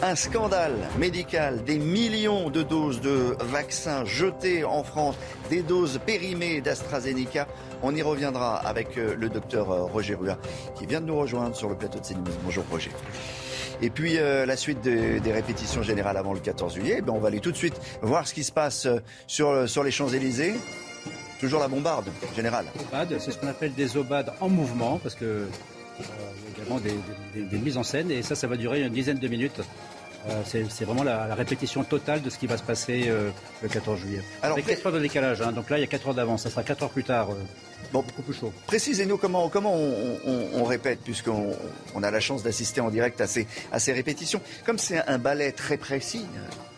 Un 0.00 0.14
scandale 0.14 0.76
médical, 0.96 1.64
des 1.64 1.78
millions 1.78 2.50
de 2.50 2.62
doses 2.62 3.00
de 3.00 3.36
vaccins 3.40 4.04
jetées 4.04 4.62
en 4.64 4.84
France, 4.84 5.16
des 5.50 5.62
doses 5.62 5.98
périmées 6.06 6.60
d'AstraZeneca. 6.60 7.48
On 7.82 7.92
y 7.92 8.02
reviendra 8.02 8.58
avec 8.58 8.96
euh, 8.96 9.16
le 9.16 9.28
docteur 9.28 9.72
euh, 9.72 9.82
Roger 9.82 10.14
Rua 10.14 10.38
qui 10.76 10.86
vient 10.86 11.00
de 11.00 11.06
nous 11.06 11.18
rejoindre 11.18 11.56
sur 11.56 11.68
le 11.68 11.74
plateau 11.74 11.98
de 11.98 12.04
CNews. 12.04 12.32
Bonjour 12.44 12.64
Roger. 12.70 12.92
Et 13.82 13.90
puis 13.90 14.18
euh, 14.18 14.46
la 14.46 14.56
suite 14.56 14.82
des 14.82 15.32
répétitions 15.32 15.82
générales 15.82 16.16
avant 16.16 16.32
le 16.32 16.40
14 16.40 16.74
juillet, 16.74 17.02
ben, 17.02 17.12
on 17.12 17.18
va 17.18 17.26
aller 17.26 17.40
tout 17.40 17.50
de 17.50 17.56
suite 17.56 17.80
voir 18.00 18.28
ce 18.28 18.34
qui 18.34 18.44
se 18.44 18.52
passe 18.52 18.86
sur, 19.26 19.68
sur 19.68 19.82
les 19.82 19.90
Champs-Élysées. 19.90 20.54
Toujours 21.40 21.60
la 21.60 21.68
bombarde 21.68 22.08
générale. 22.36 22.66
C'est 23.18 23.32
ce 23.32 23.38
qu'on 23.38 23.48
appelle 23.48 23.74
des 23.74 23.96
obades 23.96 24.32
en 24.40 24.48
mouvement 24.48 25.00
parce 25.02 25.16
que 25.16 25.48
a 26.00 26.47
également 26.58 26.80
des, 26.80 27.58
mises 27.58 27.76
en 27.76 27.82
scène 27.82 28.10
et 28.10 28.22
ça, 28.22 28.34
ça 28.34 28.46
va 28.46 28.56
durer 28.56 28.82
une 28.82 28.92
dizaine 28.92 29.18
de 29.18 29.28
minutes. 29.28 29.60
Euh, 30.28 30.42
c'est 30.44 30.84
vraiment 30.84 31.04
la, 31.04 31.34
répétition 31.34 31.84
totale 31.84 32.22
de 32.22 32.30
ce 32.30 32.38
qui 32.38 32.46
va 32.46 32.58
se 32.58 32.62
passer 32.62 33.04
euh, 33.06 33.30
le 33.62 33.68
14 33.68 34.00
juillet. 34.00 34.22
Alors, 34.42 34.56
Avec 34.56 34.66
4 34.66 34.86
heures 34.86 34.92
de 34.92 35.00
décalage, 35.00 35.40
hein. 35.40 35.52
donc 35.52 35.70
là 35.70 35.78
il 35.78 35.80
y 35.80 35.84
a 35.84 35.86
4 35.86 36.08
heures 36.08 36.14
d'avance, 36.14 36.42
ça 36.42 36.50
sera 36.50 36.64
4 36.64 36.82
heures 36.82 36.90
plus 36.90 37.04
tard. 37.04 37.30
Euh, 37.30 37.34
bon, 37.92 38.02
beaucoup 38.02 38.22
plus 38.22 38.34
chaud. 38.34 38.52
Précisez-nous 38.66 39.16
comment, 39.16 39.48
comment 39.48 39.74
on, 39.74 40.64
répète, 40.64 41.00
puisqu'on 41.04 41.54
on 41.94 42.02
a 42.02 42.10
la 42.10 42.20
chance 42.20 42.42
d'assister 42.42 42.80
en 42.80 42.90
direct 42.90 43.20
à 43.20 43.26
ces, 43.26 43.46
à 43.70 43.78
ces 43.78 43.92
répétitions. 43.92 44.40
Comme 44.66 44.78
c'est 44.78 44.98
un 45.06 45.18
ballet 45.18 45.52
très 45.52 45.76
précis, 45.76 46.26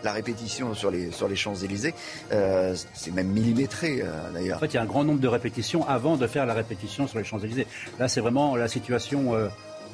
la 0.04 0.12
répétition 0.12 0.74
sur 0.74 0.90
les, 0.90 1.10
sur 1.10 1.26
les 1.26 1.36
Champs-Élysées, 1.36 1.94
c'est 2.30 3.12
même 3.12 3.28
millimétré 3.28 4.02
d'ailleurs. 4.32 4.58
En 4.58 4.60
fait, 4.60 4.66
il 4.66 4.74
y 4.74 4.78
a 4.78 4.82
un 4.82 4.86
grand 4.86 5.04
nombre 5.04 5.20
de 5.20 5.28
répétitions 5.28 5.86
avant 5.88 6.16
de 6.16 6.26
faire 6.26 6.46
la 6.46 6.54
répétition 6.54 7.08
sur 7.08 7.18
les 7.18 7.24
Champs-Élysées. 7.24 7.66
Là, 7.98 8.06
c'est 8.06 8.20
vraiment 8.20 8.54
la 8.54 8.68
situation 8.68 9.34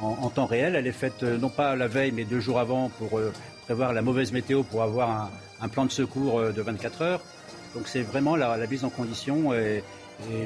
en, 0.00 0.30
temps 0.30 0.46
réel. 0.46 0.76
Elle 0.76 0.87
est 0.87 0.92
faite 0.92 1.22
euh, 1.22 1.38
non 1.38 1.48
pas 1.48 1.76
la 1.76 1.88
veille, 1.88 2.12
mais 2.12 2.24
deux 2.24 2.40
jours 2.40 2.59
avant 2.59 2.88
pour 2.90 3.18
euh, 3.18 3.32
prévoir 3.64 3.92
la 3.92 4.02
mauvaise 4.02 4.32
météo, 4.32 4.62
pour 4.62 4.82
avoir 4.82 5.30
un, 5.61 5.68
plan 5.68 5.85
de 5.85 5.90
secours 5.90 6.38
euh, 6.40 6.52
de 6.52 6.62
24 6.62 7.02
heures. 7.02 7.20
Donc 7.74 7.88
c'est 7.88 8.02
vraiment 8.02 8.37
la, 8.37 8.56
mise 8.66 8.85
en 8.85 8.90
condition 8.90 9.52
et, 9.54 9.82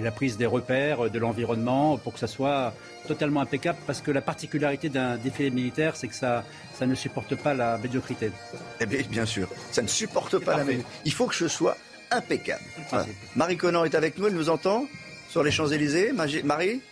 la 0.02 0.10
prise 0.10 0.36
des 0.36 0.46
repères, 0.46 1.10
de 1.10 1.18
l'environnement, 1.20 1.96
pour 1.96 2.14
que 2.14 2.18
ça 2.18 2.26
soit 2.26 2.74
totalement 3.06 3.40
impeccable, 3.40 3.78
parce 3.86 4.00
que 4.00 4.10
la 4.10 4.20
particularité 4.20 4.88
d'un 4.88 5.16
défilé 5.16 5.50
militaire, 5.50 5.94
c'est 5.94 6.08
que 6.08 6.14
ça, 6.16 6.42
ça 6.74 6.86
ne 6.86 6.94
supporte 6.96 7.36
pas 7.36 7.54
la 7.54 7.78
médiocrité. 7.78 8.32
Eh 8.80 8.86
bien, 8.86 9.02
bien 9.08 9.24
sûr, 9.24 9.48
ça 9.70 9.80
ne 9.80 9.86
supporte 9.86 10.38
pas 10.38 10.56
la 10.56 10.64
médiocrité. 10.64 10.90
Il 11.04 11.12
faut 11.12 11.28
que 11.28 11.36
ce 11.36 11.46
soit 11.46 11.76
impeccable. 12.10 12.64
Marie 13.36 13.56
Conan 13.56 13.84
est 13.84 13.94
avec 13.94 14.18
nous, 14.18 14.26
elle 14.26 14.34
nous 14.34 14.50
entend 14.50 14.86
sur 15.28 15.44
les 15.44 15.52
Champs-Élysées. 15.52 16.10
Marie 16.42 16.82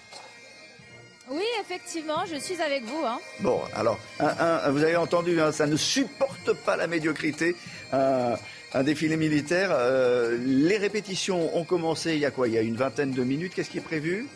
oui, 1.30 1.44
effectivement, 1.60 2.24
je 2.26 2.36
suis 2.36 2.60
avec 2.60 2.84
vous. 2.84 3.04
Hein. 3.04 3.18
Bon, 3.40 3.60
alors, 3.74 3.98
vous 4.18 4.82
avez 4.82 4.96
entendu, 4.96 5.40
hein, 5.40 5.52
ça 5.52 5.66
ne 5.66 5.76
supporte 5.76 6.52
pas 6.64 6.76
la 6.76 6.86
médiocrité. 6.86 7.56
un 8.74 8.82
défilé 8.82 9.16
militaire. 9.16 9.70
Euh, 9.72 10.36
les 10.44 10.76
répétitions 10.76 11.56
ont 11.56 11.64
commencé 11.64 12.14
il 12.14 12.20
y 12.20 12.26
a 12.26 12.30
quoi? 12.30 12.48
Il 12.48 12.54
y 12.54 12.58
a 12.58 12.62
une 12.62 12.76
vingtaine 12.76 13.12
de 13.12 13.24
minutes. 13.24 13.54
Qu'est-ce 13.54 13.70
qui 13.70 13.78
est 13.78 13.82
prévu? 13.82 14.26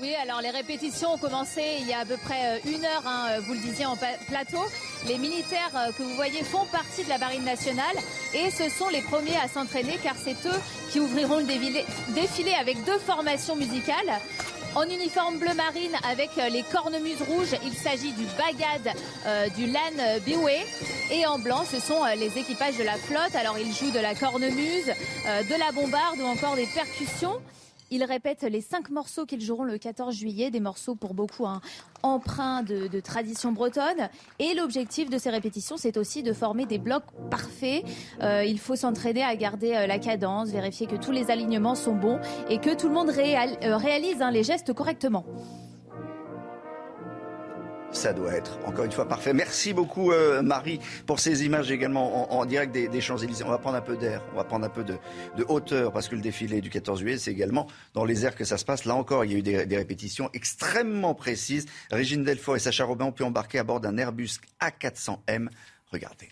Oui, 0.00 0.12
alors 0.20 0.40
les 0.40 0.50
répétitions 0.50 1.14
ont 1.14 1.18
commencé 1.18 1.62
il 1.80 1.86
y 1.86 1.92
a 1.92 2.00
à 2.00 2.04
peu 2.04 2.16
près 2.16 2.56
euh, 2.56 2.70
une 2.74 2.84
heure, 2.84 3.04
hein, 3.06 3.38
vous 3.42 3.52
le 3.52 3.60
disiez 3.60 3.86
en 3.86 3.96
plateau. 3.96 4.58
Les 5.06 5.16
militaires 5.16 5.70
euh, 5.76 5.92
que 5.92 6.02
vous 6.02 6.16
voyez 6.16 6.42
font 6.42 6.66
partie 6.72 7.04
de 7.04 7.08
la 7.08 7.18
marine 7.18 7.44
nationale 7.44 7.94
et 8.34 8.50
ce 8.50 8.68
sont 8.68 8.88
les 8.88 9.02
premiers 9.02 9.36
à 9.36 9.46
s'entraîner 9.46 9.96
car 10.02 10.16
c'est 10.16 10.44
eux 10.48 10.60
qui 10.90 10.98
ouvriront 10.98 11.38
le 11.38 11.44
défilé 12.14 12.52
avec 12.54 12.82
deux 12.84 12.98
formations 12.98 13.54
musicales. 13.54 14.18
En 14.74 14.84
uniforme 14.84 15.36
bleu 15.36 15.52
marine 15.52 15.92
avec 16.10 16.30
euh, 16.38 16.48
les 16.48 16.62
cornemuses 16.62 17.20
rouges, 17.20 17.54
il 17.62 17.74
s'agit 17.74 18.12
du 18.12 18.24
Bagad 18.38 18.96
euh, 19.26 19.48
du 19.50 19.66
LAN 19.66 20.18
Biway. 20.24 20.64
Et 21.10 21.26
en 21.26 21.38
blanc, 21.38 21.64
ce 21.70 21.78
sont 21.78 22.02
euh, 22.02 22.14
les 22.14 22.38
équipages 22.38 22.78
de 22.78 22.82
la 22.82 22.96
flotte. 22.96 23.34
Alors 23.34 23.58
ils 23.58 23.74
jouent 23.74 23.90
de 23.90 23.98
la 23.98 24.14
cornemuse, 24.14 24.86
de 24.86 25.58
la 25.58 25.72
bombarde 25.72 26.20
ou 26.20 26.24
encore 26.24 26.56
des 26.56 26.66
percussions. 26.66 27.38
Ils 27.92 28.04
répètent 28.04 28.44
les 28.44 28.62
cinq 28.62 28.88
morceaux 28.88 29.26
qu'ils 29.26 29.42
joueront 29.42 29.64
le 29.64 29.76
14 29.76 30.14
juillet, 30.14 30.50
des 30.50 30.60
morceaux 30.60 30.94
pour 30.94 31.12
beaucoup 31.12 31.46
hein, 31.46 31.60
emprunts 32.02 32.62
de, 32.62 33.00
tradition 33.00 33.52
bretonne. 33.52 34.08
Et 34.38 34.54
l'objectif 34.54 35.10
de 35.10 35.18
ces 35.18 35.28
répétitions, 35.28 35.76
c'est 35.76 35.98
aussi 35.98 36.22
de 36.22 36.32
former 36.32 36.64
des 36.64 36.78
blocs 36.78 37.04
parfaits. 37.30 37.84
Euh, 38.22 38.44
il 38.46 38.58
faut 38.58 38.76
s'entraîner 38.76 39.22
à 39.22 39.36
garder 39.36 39.74
euh, 39.74 39.86
la 39.86 39.98
cadence, 39.98 40.48
vérifier 40.48 40.86
que 40.86 40.96
tous 40.96 41.12
les 41.12 41.30
alignements 41.30 41.74
sont 41.74 41.94
bons 41.94 42.18
et 42.48 42.56
que 42.56 42.74
tout 42.74 42.88
le 42.88 42.94
monde 42.94 43.10
euh, 43.10 43.76
réalise 43.76 44.22
hein, 44.22 44.30
les 44.30 44.42
gestes 44.42 44.72
correctement. 44.72 45.26
Ça 47.92 48.14
doit 48.14 48.32
être, 48.32 48.58
encore 48.66 48.86
une 48.86 48.90
fois, 48.90 49.06
parfait. 49.06 49.34
Merci 49.34 49.74
beaucoup, 49.74 50.12
euh, 50.12 50.40
Marie, 50.40 50.80
pour 51.06 51.20
ces 51.20 51.44
images 51.44 51.70
également 51.70 52.32
en, 52.32 52.44
direct 52.46 52.72
des, 52.72 53.00
Champs-Élysées. 53.00 53.44
On 53.44 53.50
va 53.50 53.58
prendre 53.58 53.76
un 53.76 53.82
peu 53.82 53.96
d'air, 53.96 54.22
on 54.32 54.36
va 54.36 54.44
prendre 54.44 54.64
un 54.64 54.70
peu 54.70 54.82
de, 54.82 54.96
hauteur, 55.46 55.92
parce 55.92 56.08
que 56.08 56.14
le 56.14 56.22
défilé 56.22 56.62
du 56.62 56.70
14 56.70 57.00
juillet, 57.00 57.18
c'est 57.18 57.30
également 57.30 57.66
dans 57.92 58.06
les 58.06 58.24
airs 58.24 58.34
que 58.34 58.44
ça 58.44 58.56
se 58.56 58.64
passe. 58.64 58.86
Là 58.86 58.94
encore, 58.94 59.26
il 59.26 59.32
y 59.32 59.34
a 59.34 59.38
eu 59.38 59.42
des, 59.42 59.76
répétitions 59.76 60.30
extrêmement 60.32 61.14
précises. 61.14 61.66
Régine 61.90 62.24
Delfort 62.24 62.56
et 62.56 62.60
Sacha 62.60 62.84
Robin 62.84 63.06
ont 63.06 63.12
pu 63.12 63.24
embarquer 63.24 63.58
à 63.58 63.64
bord 63.64 63.80
d'un 63.80 63.98
Airbus 63.98 64.40
A400M. 64.60 65.48
Regardez. 65.92 66.30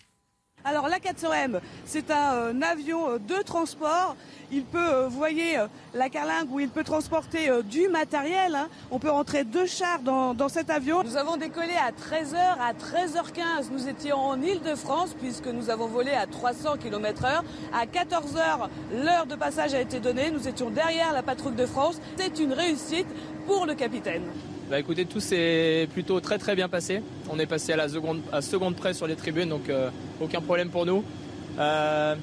Alors 0.63 0.87
l'A400M, 0.87 1.59
c'est 1.85 2.11
un 2.11 2.33
euh, 2.33 2.61
avion 2.61 3.09
euh, 3.09 3.17
de 3.17 3.41
transport. 3.41 4.15
Il 4.51 4.63
peut, 4.63 4.77
euh, 4.77 5.07
vous 5.07 5.17
voyez, 5.17 5.57
la 5.95 6.09
carlingue 6.09 6.51
où 6.51 6.59
il 6.59 6.69
peut 6.69 6.83
transporter 6.83 7.49
du 7.63 7.87
matériel. 7.87 8.53
Hein. 8.53 8.67
On 8.91 8.99
peut 8.99 9.09
rentrer 9.09 9.43
deux 9.43 9.65
chars 9.65 10.01
dans, 10.01 10.49
cet 10.49 10.69
avion. 10.69 11.03
Nous 11.03 11.17
avons 11.17 11.37
décollé 11.37 11.73
à 11.73 11.91
13h, 11.91 12.35
à 12.59 12.73
13h15, 12.73 13.71
nous 13.71 13.87
étions 13.87 14.17
en 14.17 14.41
Ile-de-France 14.41 15.15
puisque 15.19 15.47
nous 15.47 15.69
avons 15.69 15.87
volé 15.87 16.11
à 16.11 16.27
300 16.27 16.77
km 16.77 17.25
heure. 17.25 17.43
À 17.73 17.85
14h, 17.85 18.69
l'heure 19.03 19.25
de 19.25 19.35
passage 19.35 19.73
a 19.73 19.79
été 19.79 19.99
donnée. 19.99 20.29
Nous 20.29 20.47
étions 20.47 20.69
derrière 20.69 21.13
la 21.13 21.23
patrouille 21.23 21.55
de 21.55 21.65
France. 21.65 21.99
C'est 22.17 22.39
une 22.39 22.53
réussite 22.53 23.07
pour 23.47 23.65
le 23.65 23.73
capitaine. 23.73 24.23
Bah 24.71 24.79
écoutez, 24.79 25.03
tout 25.03 25.19
s'est 25.19 25.89
plutôt 25.91 26.21
très 26.21 26.37
très 26.37 26.55
bien 26.55 26.69
passé. 26.69 27.03
On 27.29 27.37
est 27.39 27.45
passé 27.45 27.73
à 27.73 27.75
la 27.75 27.89
seconde, 27.89 28.21
à 28.31 28.41
seconde 28.41 28.77
près 28.77 28.93
sur 28.93 29.05
les 29.05 29.17
tribunes, 29.17 29.49
donc 29.49 29.67
euh, 29.67 29.89
aucun 30.21 30.39
problème 30.39 30.69
pour 30.69 30.85
nous. 30.85 31.03
Euh, 31.59 32.15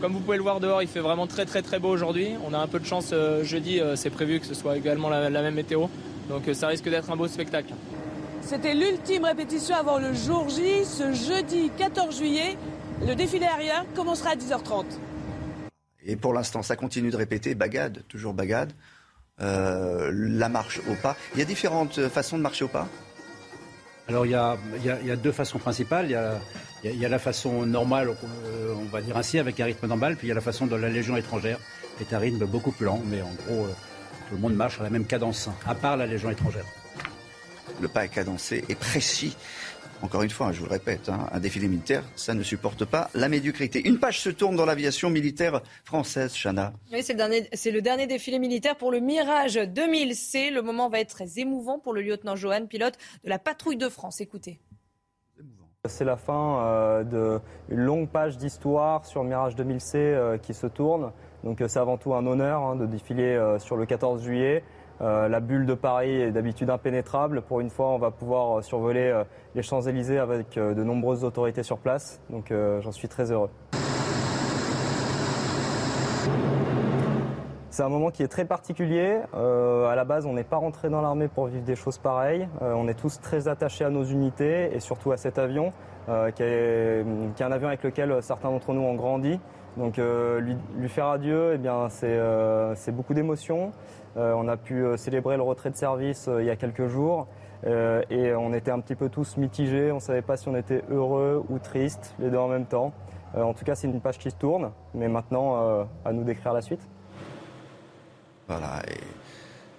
comme 0.00 0.12
vous 0.12 0.18
pouvez 0.18 0.36
le 0.36 0.42
voir 0.42 0.58
dehors, 0.58 0.82
il 0.82 0.88
fait 0.88 0.98
vraiment 0.98 1.28
très 1.28 1.46
très 1.46 1.62
très 1.62 1.78
beau 1.78 1.90
aujourd'hui. 1.90 2.30
On 2.44 2.52
a 2.52 2.58
un 2.58 2.66
peu 2.66 2.80
de 2.80 2.84
chance 2.84 3.10
euh, 3.12 3.44
jeudi, 3.44 3.80
c'est 3.94 4.10
prévu 4.10 4.40
que 4.40 4.46
ce 4.46 4.54
soit 4.54 4.76
également 4.76 5.08
la, 5.08 5.30
même 5.30 5.54
météo. 5.54 5.86
Donc 6.28 6.42
ça 6.52 6.66
risque 6.66 6.90
d'être 6.90 7.12
un 7.12 7.16
beau 7.16 7.28
spectacle. 7.28 7.72
C'était 8.42 8.74
l'ultime 8.74 9.26
répétition 9.26 9.76
avant 9.76 10.00
le 10.00 10.14
jour 10.14 10.48
J, 10.48 10.84
ce 10.84 11.12
jeudi 11.12 11.70
14 11.78 12.18
juillet. 12.18 12.56
Le 13.06 13.14
défilé 13.14 13.46
aérien 13.46 13.86
commencera 13.94 14.30
à 14.30 14.34
10h30. 14.34 14.84
Et 16.04 16.16
pour 16.16 16.34
l'instant, 16.34 16.62
ça 16.62 16.74
continue 16.74 17.10
de 17.10 17.16
répéter, 17.16 17.54
bagade, 17.54 18.02
toujours 18.08 18.34
bagade. 18.34 18.72
Euh, 19.40 20.12
la 20.14 20.48
marche 20.48 20.80
au 20.88 20.94
pas. 20.94 21.16
Il 21.34 21.40
y 21.40 21.42
a 21.42 21.44
différentes 21.44 22.08
façons 22.08 22.38
de 22.38 22.42
marcher 22.42 22.64
au 22.64 22.68
pas? 22.68 22.88
Alors 24.06 24.26
il 24.26 24.32
y, 24.32 24.34
a, 24.34 24.56
deux 25.16 25.32
façons 25.32 25.58
principales. 25.58 26.06
Il 26.84 27.00
y 27.00 27.04
a, 27.04 27.08
la 27.08 27.18
façon 27.18 27.66
normale, 27.66 28.08
euh, 28.08 28.74
on 28.76 28.84
va 28.84 29.00
dire 29.00 29.16
ainsi, 29.16 29.38
avec 29.38 29.58
un 29.60 29.64
rythme 29.64 29.86
normal, 29.86 30.16
puis 30.16 30.26
il 30.26 30.28
y 30.28 30.32
a 30.32 30.34
la 30.34 30.40
façon 30.40 30.66
de 30.66 30.76
la 30.76 30.88
Légion 30.88 31.16
étrangère, 31.16 31.58
qui 31.96 32.04
est 32.04 32.14
un 32.14 32.18
rythme 32.18 32.44
beaucoup 32.44 32.70
plus 32.70 32.84
lent, 32.84 33.00
mais 33.06 33.22
en 33.22 33.32
gros, 33.46 33.64
euh, 33.64 33.72
tout 34.28 34.34
le 34.34 34.40
monde 34.40 34.54
marche 34.54 34.78
à 34.78 34.82
la 34.82 34.90
même 34.90 35.06
cadence, 35.06 35.48
à 35.66 35.74
part 35.74 35.96
la 35.96 36.06
Légion 36.06 36.30
étrangère. 36.30 36.66
Le 37.80 37.88
pas 37.88 38.04
est 38.04 38.08
cadencé 38.08 38.62
et 38.68 38.74
précis. 38.74 39.36
Encore 40.04 40.22
une 40.22 40.28
fois, 40.28 40.52
je 40.52 40.60
vous 40.60 40.66
le 40.66 40.70
répète, 40.72 41.08
hein, 41.08 41.30
un 41.32 41.40
défilé 41.40 41.66
militaire, 41.66 42.04
ça 42.14 42.34
ne 42.34 42.42
supporte 42.42 42.84
pas 42.84 43.08
la 43.14 43.30
médiocrité. 43.30 43.88
Une 43.88 43.98
page 43.98 44.20
se 44.20 44.28
tourne 44.28 44.54
dans 44.54 44.66
l'aviation 44.66 45.08
militaire 45.08 45.62
française, 45.82 46.34
Chana. 46.34 46.74
Oui, 46.92 47.02
c'est 47.02 47.14
le, 47.14 47.70
le, 47.72 47.80
dernier 47.80 48.06
défilé 48.06 48.38
militaire 48.38 48.76
pour 48.76 48.92
le 48.92 49.00
Mirage 49.00 49.56
2000C. 49.56 50.52
Le 50.52 50.60
moment 50.60 50.90
va 50.90 51.00
être 51.00 51.08
très 51.08 51.38
émouvant 51.38 51.78
pour 51.78 51.94
le 51.94 52.02
lieutenant 52.02 52.36
Johan, 52.36 52.66
pilote 52.66 52.98
de 53.24 53.30
la 53.30 53.38
patrouille 53.38 53.78
de 53.78 53.88
France. 53.88 54.20
Écoutez. 54.20 54.60
C'est 55.86 56.04
la 56.04 56.18
fin 56.18 56.60
euh, 56.66 57.40
d'une 57.66 57.78
longue 57.78 58.10
page 58.10 58.36
d'histoire 58.36 59.06
sur 59.06 59.22
le 59.22 59.30
Mirage 59.30 59.56
2000C 59.56 59.96
euh, 59.96 60.36
qui 60.36 60.52
se 60.52 60.66
tourne. 60.66 61.12
Donc 61.44 61.62
euh, 61.62 61.68
c'est 61.68 61.78
avant 61.78 61.96
tout 61.96 62.12
un 62.12 62.26
honneur 62.26 62.60
hein, 62.62 62.76
de 62.76 62.84
défiler 62.84 63.56
sur 63.58 63.78
le 63.78 63.86
14 63.86 64.22
juillet. 64.22 64.64
Euh, 65.00 65.28
la 65.28 65.40
bulle 65.40 65.66
de 65.66 65.74
Paris 65.74 66.20
est 66.20 66.30
d'habitude 66.30 66.70
impénétrable. 66.70 67.42
Pour 67.42 67.60
une 67.60 67.70
fois, 67.70 67.88
on 67.88 67.98
va 67.98 68.10
pouvoir 68.10 68.58
euh, 68.58 68.62
survoler 68.62 69.10
euh, 69.10 69.24
les 69.54 69.62
Champs-Élysées 69.62 70.18
avec 70.18 70.54
de 70.54 70.84
nombreuses 70.84 71.24
autorités 71.24 71.62
sur 71.62 71.78
place. 71.78 72.20
Donc 72.30 72.52
j'en 72.80 72.92
suis 72.92 73.08
très 73.08 73.30
heureux. 73.30 73.50
C'est 77.70 77.82
un 77.82 77.88
moment 77.88 78.10
qui 78.10 78.22
est 78.22 78.28
très 78.28 78.44
particulier. 78.44 79.20
à 79.32 79.94
la 79.94 80.04
base, 80.04 80.26
on 80.26 80.32
n'est 80.32 80.44
pas 80.44 80.56
rentré 80.56 80.90
dans 80.90 81.00
l'armée 81.00 81.28
pour 81.28 81.46
vivre 81.46 81.64
des 81.64 81.76
choses 81.76 81.98
pareilles. 81.98 82.48
on 82.60 82.86
est 82.88 82.94
tous 82.94 83.20
très 83.20 83.48
attachés 83.48 83.84
à 83.84 83.90
nos 83.90 84.04
unités 84.04 84.74
et 84.74 84.80
surtout 84.80 85.12
à 85.12 85.16
cet 85.16 85.38
avion, 85.38 85.72
qui 86.34 86.42
est, 86.42 87.04
un 87.40 87.52
avion 87.52 87.68
avec 87.68 87.82
lequel 87.82 88.22
certains 88.22 88.50
d'entre 88.50 88.72
nous 88.72 88.82
ont 88.82 88.94
grandi. 88.94 89.38
Donc 89.76 89.98
lui, 89.98 90.88
faire 90.88 91.06
adieu, 91.06 91.52
eh 91.54 91.58
bien, 91.58 91.88
c'est 91.88 92.92
beaucoup 92.92 93.14
d'émotions. 93.14 93.72
Euh, 94.16 94.32
on 94.34 94.46
a 94.46 94.56
pu 94.56 94.84
euh, 94.84 94.96
célébrer 94.96 95.36
le 95.36 95.42
retrait 95.42 95.70
de 95.70 95.76
service 95.76 96.28
euh, 96.28 96.40
il 96.40 96.46
y 96.46 96.50
a 96.50 96.56
quelques 96.56 96.86
jours. 96.86 97.26
et 97.66 98.34
on 98.34 98.52
était 98.52 98.70
un 98.70 98.80
petit 98.80 98.94
peu 98.94 99.08
tous 99.08 99.36
mitigés. 99.38 99.90
On 99.90 99.96
ne 99.96 100.00
savait 100.00 100.22
pas 100.22 100.36
si 100.36 100.48
on 100.48 100.56
était 100.56 100.84
heureux 100.90 101.42
ou 101.48 101.58
triste, 101.58 102.14
les 102.18 102.30
deux 102.30 102.36
en 102.36 102.48
même 102.48 102.66
temps. 102.66 102.92
en 103.34 103.54
tout 103.54 103.64
cas, 103.64 103.74
c'est 103.74 103.86
une 103.86 104.00
page 104.02 104.18
qui 104.18 104.30
se 104.30 104.36
tourne. 104.36 104.70
Mais 104.92 105.08
maintenant, 105.08 105.88
à 106.04 106.12
nous 106.12 106.24
d'écrire 106.24 106.52
la 106.52 106.60
suite. 106.60 106.82
Voilà. 108.48 108.82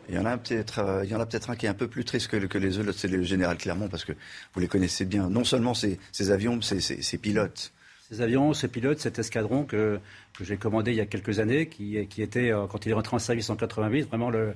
il 0.10 0.15
y 0.15 0.17
en 0.17 0.26
a 0.26 0.36
peut-être, 0.36 1.02
il 1.04 1.12
y 1.12 1.15
en 1.15 1.19
a 1.19 1.28
peut-être 1.28 1.52
un 1.52 1.56
qui 1.56 1.67
est 1.67 1.69
un 1.69 1.76
peu 1.76 1.88
plus 1.88 2.06
triste 2.06 2.28
que, 2.28 2.58
les 2.58 2.80
autres, 2.80 2.93
c'est 2.93 3.08
le 3.08 3.21
général 3.21 3.58
Clermont, 3.58 3.88
parce 3.88 4.04
que 4.04 4.13
vous 4.56 4.60
les 4.60 4.67
connaissez 4.67 5.06
bien. 5.06 5.30
Non 5.30 5.43
seulement 5.43 5.76
ces, 5.76 6.00
avions, 6.32 6.60
ces, 6.62 6.80
ces 6.80 7.17
pilotes. 7.19 7.71
Ces 8.15 8.21
avions, 8.21 8.54
ces 8.54 8.69
pilotes, 8.69 8.99
cet 8.99 9.19
escadron 9.19 9.65
que, 9.65 9.99
que 10.38 10.45
j'ai 10.45 10.56
commandé 10.56 10.91
il 10.91 10.97
y 10.97 11.01
a 11.01 11.06
quelques 11.06 11.39
années, 11.39 11.67
qui, 11.67 12.08
qui 12.08 12.21
était, 12.21 12.49
euh, 12.51 12.65
quand 12.65 12.86
il 12.86 12.89
est 12.89 12.93
rentré 12.93 13.13
en 13.15 13.19
service 13.19 13.49
en 13.49 13.58
88, 13.58 14.04
vraiment 14.04 14.30
le, 14.30 14.54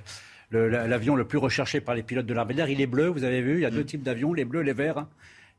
l'avion 0.51 1.17
le, 1.17 1.25
plus 1.25 1.37
recherché 1.37 1.81
par 1.81 1.93
les 1.93 2.03
pilotes 2.03 2.25
de 2.25 2.33
l'armée 2.33 2.53
de 2.53 2.59
l'air. 2.59 2.69
Il 2.69 2.79
est 2.79 2.87
bleu, 2.87 3.07
vous 3.07 3.25
avez 3.25 3.41
vu, 3.41 3.55
il 3.55 3.61
y 3.61 3.65
a 3.65 3.69
deux 3.69 3.81
mm. 3.81 3.85
types 3.85 4.03
d'avions, 4.03 4.33
les 4.33 4.45
bleus, 4.45 4.61
les 4.61 4.71
verts. 4.71 5.05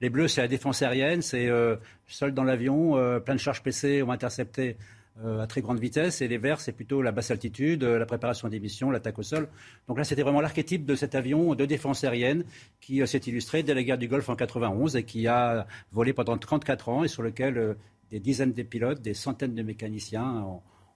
Les 0.00 0.08
bleus, 0.08 0.28
c'est 0.28 0.40
la 0.40 0.48
défense 0.48 0.80
aérienne, 0.80 1.20
c'est 1.20 1.48
euh, 1.48 1.76
seul 2.06 2.32
dans 2.32 2.44
l'avion, 2.44 2.96
euh, 2.96 3.20
plein 3.20 3.34
de 3.34 3.40
charges 3.40 3.62
PC 3.62 4.02
ont 4.02 4.10
intercepté 4.10 4.76
à 5.22 5.46
très 5.46 5.60
grande 5.60 5.78
vitesse. 5.78 6.22
Et 6.22 6.28
les 6.28 6.38
verts, 6.38 6.60
c'est 6.60 6.72
plutôt 6.72 7.02
la 7.02 7.12
basse 7.12 7.30
altitude, 7.30 7.84
euh, 7.84 7.98
la 7.98 8.06
préparation 8.06 8.48
des 8.48 8.60
missions, 8.60 8.90
l'attaque 8.90 9.18
au 9.18 9.22
sol. 9.22 9.48
Donc 9.88 9.98
là, 9.98 10.04
c'était 10.04 10.22
vraiment 10.22 10.40
l'archétype 10.40 10.86
de 10.86 10.94
cet 10.94 11.14
avion 11.14 11.54
de 11.54 11.64
défense 11.66 12.04
aérienne 12.04 12.44
qui 12.80 13.02
euh, 13.02 13.06
s'est 13.06 13.18
illustré 13.18 13.62
dès 13.62 13.74
la 13.74 13.82
guerre 13.82 13.98
du 13.98 14.08
Golfe 14.08 14.28
en 14.28 14.36
91 14.36 14.96
et 14.96 15.04
qui 15.04 15.26
a 15.26 15.66
volé 15.92 16.12
pendant 16.12 16.38
34 16.38 16.88
ans 16.88 17.04
et 17.04 17.08
sur 17.08 17.22
lequel 17.22 17.76
des 18.10 18.20
dizaines 18.20 18.52
de 18.52 18.62
pilotes, 18.62 19.02
des 19.02 19.14
centaines 19.14 19.54
de 19.54 19.62
mécaniciens 19.62 20.44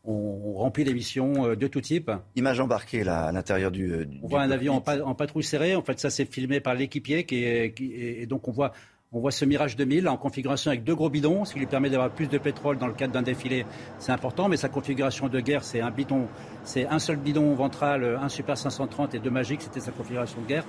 ont, 0.06 0.54
rempli 0.56 0.84
des 0.84 0.92
missions 0.92 1.54
de 1.54 1.66
tout 1.66 1.80
type. 1.80 2.10
Image 2.36 2.60
embarquée 2.60 3.04
là, 3.04 3.24
à 3.24 3.32
l'intérieur 3.32 3.70
du, 3.70 4.06
On 4.22 4.28
voit 4.28 4.42
un 4.42 4.50
avion 4.50 4.74
en, 4.74 5.14
patrouille 5.14 5.42
serrée. 5.42 5.74
En 5.74 5.82
fait, 5.82 5.98
ça 5.98 6.10
c'est 6.10 6.26
filmé 6.26 6.60
par 6.60 6.74
l'équipier 6.74 7.24
qui, 7.24 7.36
et 7.36 8.26
donc 8.26 8.46
on 8.46 8.52
voit 8.52 8.72
on 9.14 9.20
voit 9.20 9.30
ce 9.30 9.44
Mirage 9.44 9.76
2000 9.76 10.08
en 10.08 10.16
configuration 10.16 10.70
avec 10.70 10.82
deux 10.82 10.94
gros 10.94 11.08
bidons, 11.08 11.44
ce 11.44 11.52
qui 11.54 11.60
lui 11.60 11.66
permet 11.66 11.88
d'avoir 11.88 12.10
plus 12.10 12.26
de 12.26 12.36
pétrole 12.36 12.76
dans 12.78 12.88
le 12.88 12.94
cadre 12.94 13.12
d'un 13.12 13.22
défilé. 13.22 13.64
C'est 13.98 14.12
important, 14.12 14.48
mais 14.48 14.56
sa 14.56 14.68
configuration 14.68 15.28
de 15.28 15.40
guerre, 15.40 15.62
c'est 15.62 15.80
un 15.80 15.90
bidon, 15.90 16.26
c'est 16.64 16.86
un 16.86 16.98
seul 16.98 17.16
bidon 17.16 17.54
ventral, 17.54 18.18
un 18.20 18.28
Super 18.28 18.58
530 18.58 19.14
et 19.14 19.20
deux 19.20 19.30
magiques, 19.30 19.62
c'était 19.62 19.80
sa 19.80 19.92
configuration 19.92 20.40
de 20.42 20.46
guerre. 20.46 20.64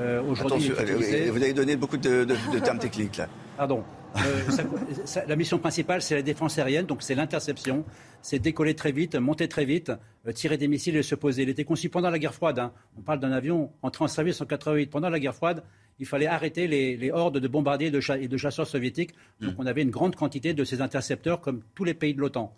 Euh, 0.00 0.20
aujourd'hui, 0.22 0.72
euh, 0.72 1.30
vous 1.30 1.42
avez 1.42 1.52
donné 1.52 1.76
beaucoup 1.76 1.96
de, 1.96 2.26
termes 2.64 2.78
techniques 2.78 3.16
là. 3.16 3.28
Pardon. 3.56 3.84
Euh, 4.16 4.20
la 5.28 5.36
mission 5.36 5.58
principale, 5.58 6.02
c'est 6.02 6.16
la 6.16 6.22
défense 6.22 6.58
aérienne, 6.58 6.86
donc 6.86 7.02
c'est 7.02 7.14
l'interception, 7.14 7.84
c'est 8.22 8.40
décoller 8.40 8.74
très 8.74 8.90
vite, 8.90 9.14
monter 9.14 9.48
très 9.48 9.64
vite, 9.64 9.92
tirer 10.34 10.56
des 10.56 10.66
missiles 10.66 10.96
et 10.96 11.02
se 11.02 11.14
poser. 11.14 11.42
Il 11.42 11.48
était 11.48 11.64
conçu 11.64 11.88
pendant 11.88 12.10
la 12.10 12.18
guerre 12.18 12.34
froide. 12.34 12.58
Hein. 12.58 12.72
On 12.98 13.02
parle 13.02 13.20
d'un 13.20 13.32
avion 13.32 13.70
entré 13.82 14.04
en 14.04 14.08
service 14.08 14.40
en 14.40 14.46
88. 14.46 14.90
Pendant 14.90 15.10
la 15.10 15.20
guerre 15.20 15.34
froide, 15.34 15.62
il 15.98 16.06
fallait 16.06 16.26
arrêter 16.26 16.66
les, 16.66 17.10
hordes 17.12 17.38
de 17.38 17.48
bombardiers 17.48 17.88
et 17.88 18.28
de, 18.28 18.36
chasseurs 18.36 18.66
soviétiques. 18.66 19.12
Donc 19.40 19.52
mm. 19.52 19.56
on 19.58 19.66
avait 19.66 19.82
une 19.82 19.90
grande 19.90 20.16
quantité 20.16 20.54
de 20.54 20.64
ces 20.64 20.80
intercepteurs, 20.80 21.40
comme 21.40 21.62
tous 21.74 21.84
les 21.84 21.94
pays 21.94 22.14
de 22.14 22.20
l'OTAN. 22.20 22.54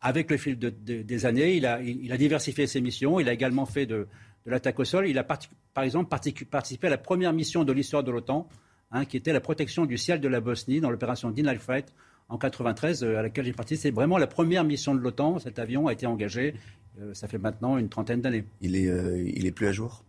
Avec 0.00 0.30
le 0.30 0.36
fil 0.36 0.58
des 0.58 1.26
années, 1.26 1.56
il 1.56 1.66
a, 1.66 2.16
diversifié 2.18 2.66
ses 2.66 2.80
missions. 2.82 3.20
Il 3.20 3.28
a 3.28 3.32
également 3.32 3.64
fait 3.64 3.86
de, 3.86 4.06
l'attaque 4.44 4.78
au 4.78 4.84
sol. 4.84 5.08
Il 5.08 5.18
a, 5.18 5.24
par 5.24 5.84
exemple, 5.84 6.08
participé 6.08 6.86
à 6.86 6.90
la 6.90 6.98
première 6.98 7.32
mission 7.32 7.64
de 7.64 7.72
l'histoire 7.72 8.04
de 8.04 8.10
l'OTAN, 8.10 8.46
hein, 8.90 9.06
qui 9.06 9.16
était 9.16 9.32
la 9.32 9.40
protection 9.40 9.86
du 9.86 9.96
ciel 9.96 10.20
de 10.20 10.28
la 10.28 10.40
Bosnie 10.40 10.80
dans 10.80 10.90
l'opération 10.90 11.30
Denial 11.30 11.58
Fight 11.58 11.92
en 12.28 12.38
93, 12.38 13.02
euh, 13.02 13.18
à 13.18 13.22
laquelle 13.22 13.44
j'ai 13.44 13.52
participé. 13.52 13.88
C'est 13.88 13.94
vraiment 13.94 14.18
la 14.18 14.26
première 14.26 14.64
mission 14.64 14.94
de 14.94 15.00
l'OTAN. 15.00 15.38
Cet 15.38 15.58
avion 15.58 15.86
a 15.86 15.92
été 15.92 16.06
engagé, 16.06 16.54
euh, 17.00 17.14
ça 17.14 17.28
fait 17.28 17.38
maintenant 17.38 17.78
une 17.78 17.88
trentaine 17.88 18.20
d'années. 18.20 18.44
Il 18.60 18.76
est, 18.76 18.88
euh, 18.88 19.22
il 19.26 19.46
est 19.46 19.52
plus 19.52 19.66
à 19.66 19.72
jour? 19.72 20.04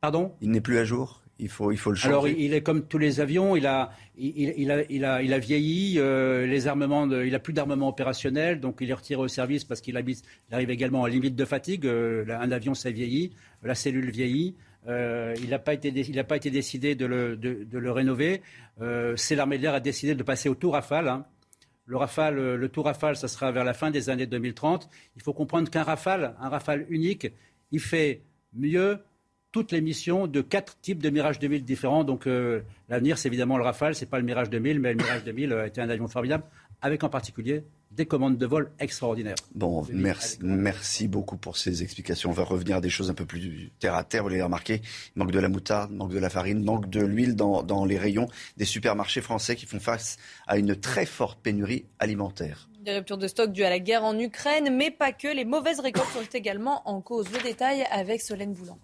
Pardon? 0.00 0.32
Il 0.40 0.50
n'est 0.50 0.60
plus 0.60 0.78
à 0.78 0.84
jour? 0.84 1.21
Il 1.38 1.48
faut, 1.48 1.72
il 1.72 1.76
faut 1.76 1.90
le 1.90 1.96
changer. 1.96 2.08
Alors, 2.08 2.28
il 2.28 2.54
est 2.54 2.62
comme 2.62 2.86
tous 2.86 2.98
les 2.98 3.20
avions, 3.20 3.56
il 3.56 3.66
a, 3.66 3.90
il, 4.16 4.54
il 4.56 4.70
a, 4.70 4.82
il 4.88 5.04
a, 5.04 5.22
il 5.22 5.32
a 5.32 5.38
vieilli, 5.38 5.98
euh, 5.98 6.46
les 6.46 6.68
armements, 6.68 7.06
de, 7.06 7.24
il 7.24 7.34
a 7.34 7.38
plus 7.38 7.52
d'armement 7.52 7.88
opérationnel, 7.88 8.60
donc 8.60 8.78
il 8.80 8.90
est 8.90 8.94
retiré 8.94 9.20
au 9.20 9.28
service 9.28 9.64
parce 9.64 9.80
qu'il 9.80 9.96
arrive 9.96 10.70
également 10.70 11.04
à 11.04 11.08
limite 11.08 11.34
de 11.34 11.44
fatigue. 11.44 11.86
Euh, 11.86 12.24
un 12.28 12.52
avion, 12.52 12.74
ça 12.74 12.90
vieillit, 12.90 13.32
la 13.62 13.74
cellule 13.74 14.10
vieillit. 14.10 14.54
Euh, 14.88 15.34
il 15.42 15.50
n'a 15.50 15.58
pas, 15.58 15.76
pas 15.76 16.36
été 16.36 16.50
décidé 16.50 16.94
de 16.94 17.06
le, 17.06 17.36
de, 17.36 17.64
de 17.64 17.78
le 17.78 17.92
rénover. 17.92 18.42
C'est 19.16 19.36
l'armée 19.36 19.58
de 19.58 19.62
l'air 19.62 19.74
a 19.74 19.80
décidé 19.80 20.14
de 20.14 20.22
passer 20.22 20.48
au 20.48 20.54
tout 20.54 20.70
Rafale. 20.70 21.08
Hein. 21.08 21.24
Le 21.86 21.96
Rafale, 21.96 22.54
le 22.54 22.68
tout 22.68 22.82
Rafale, 22.82 23.16
ça 23.16 23.28
sera 23.28 23.52
vers 23.52 23.64
la 23.64 23.74
fin 23.74 23.90
des 23.90 24.10
années 24.10 24.26
2030. 24.26 24.88
Il 25.16 25.22
faut 25.22 25.32
comprendre 25.32 25.70
qu'un 25.70 25.82
Rafale, 25.82 26.34
un 26.40 26.48
Rafale 26.48 26.86
unique, 26.88 27.28
il 27.70 27.80
fait 27.80 28.22
mieux 28.54 28.98
toutes 29.52 29.70
les 29.70 29.82
missions 29.82 30.26
de 30.26 30.40
quatre 30.40 30.80
types 30.80 31.02
de 31.02 31.10
Mirage 31.10 31.38
2000 31.38 31.64
différents. 31.64 32.04
Donc 32.04 32.26
euh, 32.26 32.62
l'avenir, 32.88 33.18
c'est 33.18 33.28
évidemment 33.28 33.58
le 33.58 33.64
Rafale, 33.64 33.94
c'est 33.94 34.06
pas 34.06 34.18
le 34.18 34.24
Mirage 34.24 34.50
2000, 34.50 34.80
mais 34.80 34.94
le 34.94 34.96
Mirage 34.96 35.24
2000 35.24 35.52
a 35.52 35.66
été 35.66 35.80
un 35.80 35.90
avion 35.90 36.08
formidable, 36.08 36.44
avec 36.80 37.04
en 37.04 37.10
particulier 37.10 37.62
des 37.90 38.06
commandes 38.06 38.38
de 38.38 38.46
vol 38.46 38.70
extraordinaires. 38.80 39.36
Bon, 39.54 39.86
merci, 39.92 40.38
merci 40.40 41.08
beaucoup 41.08 41.36
pour 41.36 41.58
ces 41.58 41.82
explications. 41.82 42.30
On 42.30 42.32
va 42.32 42.42
revenir 42.42 42.76
à 42.76 42.80
des 42.80 42.88
choses 42.88 43.10
un 43.10 43.14
peu 43.14 43.26
plus 43.26 43.70
terre 43.78 43.94
à 43.94 44.02
terre. 44.02 44.22
Vous 44.22 44.30
l'avez 44.30 44.42
remarqué, 44.42 44.80
manque 45.14 45.30
de 45.30 45.38
la 45.38 45.50
moutarde, 45.50 45.92
manque 45.92 46.12
de 46.12 46.18
la 46.18 46.30
farine, 46.30 46.64
manque 46.64 46.88
de 46.88 47.00
l'huile 47.00 47.36
dans, 47.36 47.62
dans 47.62 47.84
les 47.84 47.98
rayons 47.98 48.28
des 48.56 48.64
supermarchés 48.64 49.20
français 49.20 49.56
qui 49.56 49.66
font 49.66 49.80
face 49.80 50.16
à 50.46 50.56
une 50.56 50.74
très 50.74 51.04
forte 51.04 51.38
pénurie 51.40 51.84
alimentaire. 51.98 52.68
Des 52.80 52.94
ruptures 52.94 53.18
de 53.18 53.28
stock 53.28 53.52
dues 53.52 53.64
à 53.64 53.70
la 53.70 53.78
guerre 53.78 54.04
en 54.04 54.18
Ukraine, 54.18 54.74
mais 54.74 54.90
pas 54.90 55.12
que. 55.12 55.28
Les 55.28 55.44
mauvaises 55.44 55.78
récoltes 55.80 56.08
sont 56.14 56.26
également 56.32 56.88
en 56.88 57.00
cause. 57.00 57.30
Le 57.30 57.42
détail 57.42 57.84
avec 57.92 58.22
Solène 58.22 58.54
Boulan. 58.54 58.78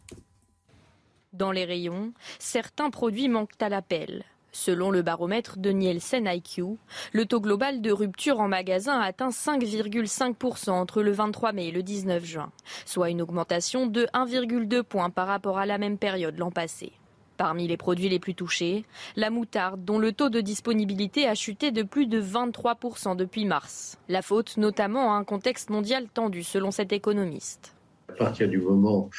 Dans 1.34 1.52
les 1.52 1.66
rayons, 1.66 2.12
certains 2.38 2.88
produits 2.88 3.28
manquent 3.28 3.60
à 3.60 3.68
l'appel. 3.68 4.24
Selon 4.50 4.90
le 4.90 5.02
baromètre 5.02 5.58
de 5.58 5.68
Nielsen 5.68 6.26
IQ, 6.26 6.78
le 7.12 7.26
taux 7.26 7.42
global 7.42 7.82
de 7.82 7.92
rupture 7.92 8.40
en 8.40 8.48
magasin 8.48 8.98
a 8.98 9.04
atteint 9.04 9.28
5,5% 9.28 10.70
entre 10.70 11.02
le 11.02 11.12
23 11.12 11.52
mai 11.52 11.68
et 11.68 11.70
le 11.70 11.82
19 11.82 12.24
juin, 12.24 12.50
soit 12.86 13.10
une 13.10 13.20
augmentation 13.20 13.86
de 13.86 14.06
1,2 14.14 14.82
points 14.82 15.10
par 15.10 15.26
rapport 15.26 15.58
à 15.58 15.66
la 15.66 15.76
même 15.76 15.98
période 15.98 16.38
l'an 16.38 16.50
passé. 16.50 16.92
Parmi 17.36 17.68
les 17.68 17.76
produits 17.76 18.08
les 18.08 18.18
plus 18.18 18.34
touchés, 18.34 18.86
la 19.14 19.28
moutarde, 19.28 19.84
dont 19.84 19.98
le 19.98 20.12
taux 20.12 20.30
de 20.30 20.40
disponibilité 20.40 21.28
a 21.28 21.34
chuté 21.34 21.72
de 21.72 21.82
plus 21.82 22.06
de 22.06 22.22
23% 22.22 23.16
depuis 23.16 23.44
mars. 23.44 23.98
La 24.08 24.22
faute 24.22 24.56
notamment 24.56 25.12
à 25.12 25.18
un 25.18 25.24
contexte 25.24 25.68
mondial 25.68 26.08
tendu, 26.08 26.42
selon 26.42 26.70
cet 26.70 26.90
économiste. 26.90 27.74
À 28.08 28.14
partir 28.14 28.48
du 28.48 28.58
moment 28.58 29.10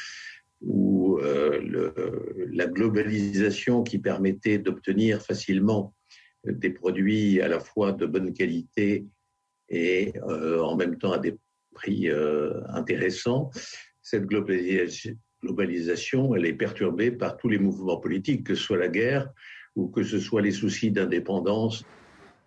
où 0.60 1.18
euh, 1.18 2.48
la 2.52 2.66
globalisation 2.66 3.82
qui 3.82 3.98
permettait 3.98 4.58
d'obtenir 4.58 5.22
facilement 5.22 5.94
des 6.44 6.70
produits 6.70 7.40
à 7.40 7.48
la 7.48 7.60
fois 7.60 7.92
de 7.92 8.06
bonne 8.06 8.32
qualité 8.32 9.06
et 9.68 10.12
euh, 10.28 10.60
en 10.62 10.76
même 10.76 10.98
temps 10.98 11.12
à 11.12 11.18
des 11.18 11.36
prix 11.74 12.08
euh, 12.08 12.60
intéressants, 12.68 13.50
cette 14.02 14.26
globalisation, 14.26 15.14
globalisation, 15.42 16.34
elle 16.34 16.46
est 16.46 16.54
perturbée 16.54 17.10
par 17.10 17.36
tous 17.36 17.48
les 17.48 17.58
mouvements 17.58 17.98
politiques, 17.98 18.44
que 18.44 18.54
ce 18.54 18.62
soit 18.62 18.76
la 18.76 18.88
guerre 18.88 19.30
ou 19.76 19.88
que 19.88 20.02
ce 20.02 20.18
soit 20.18 20.42
les 20.42 20.50
soucis 20.50 20.90
d'indépendance. 20.90 21.84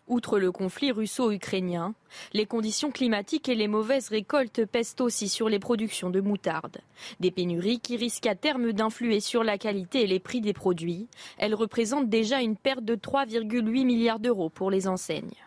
Outre 0.07 0.37
le 0.37 0.51
conflit 0.51 0.91
russo-ukrainien, 0.91 1.95
les 2.33 2.45
conditions 2.45 2.91
climatiques 2.91 3.47
et 3.47 3.55
les 3.55 3.69
mauvaises 3.69 4.09
récoltes 4.09 4.65
pèsent 4.65 4.97
aussi 4.99 5.29
sur 5.29 5.47
les 5.47 5.59
productions 5.59 6.09
de 6.09 6.19
moutarde. 6.19 6.79
Des 7.21 7.31
pénuries 7.31 7.79
qui 7.79 7.95
risquent 7.95 8.27
à 8.27 8.35
terme 8.35 8.73
d'influer 8.73 9.21
sur 9.21 9.45
la 9.45 9.57
qualité 9.57 10.01
et 10.01 10.07
les 10.07 10.19
prix 10.19 10.41
des 10.41 10.53
produits. 10.53 11.07
Elles 11.37 11.55
représentent 11.55 12.09
déjà 12.09 12.41
une 12.41 12.57
perte 12.57 12.83
de 12.83 12.95
3,8 12.95 13.85
milliards 13.85 14.19
d'euros 14.19 14.49
pour 14.49 14.69
les 14.69 14.89
enseignes. 14.89 15.45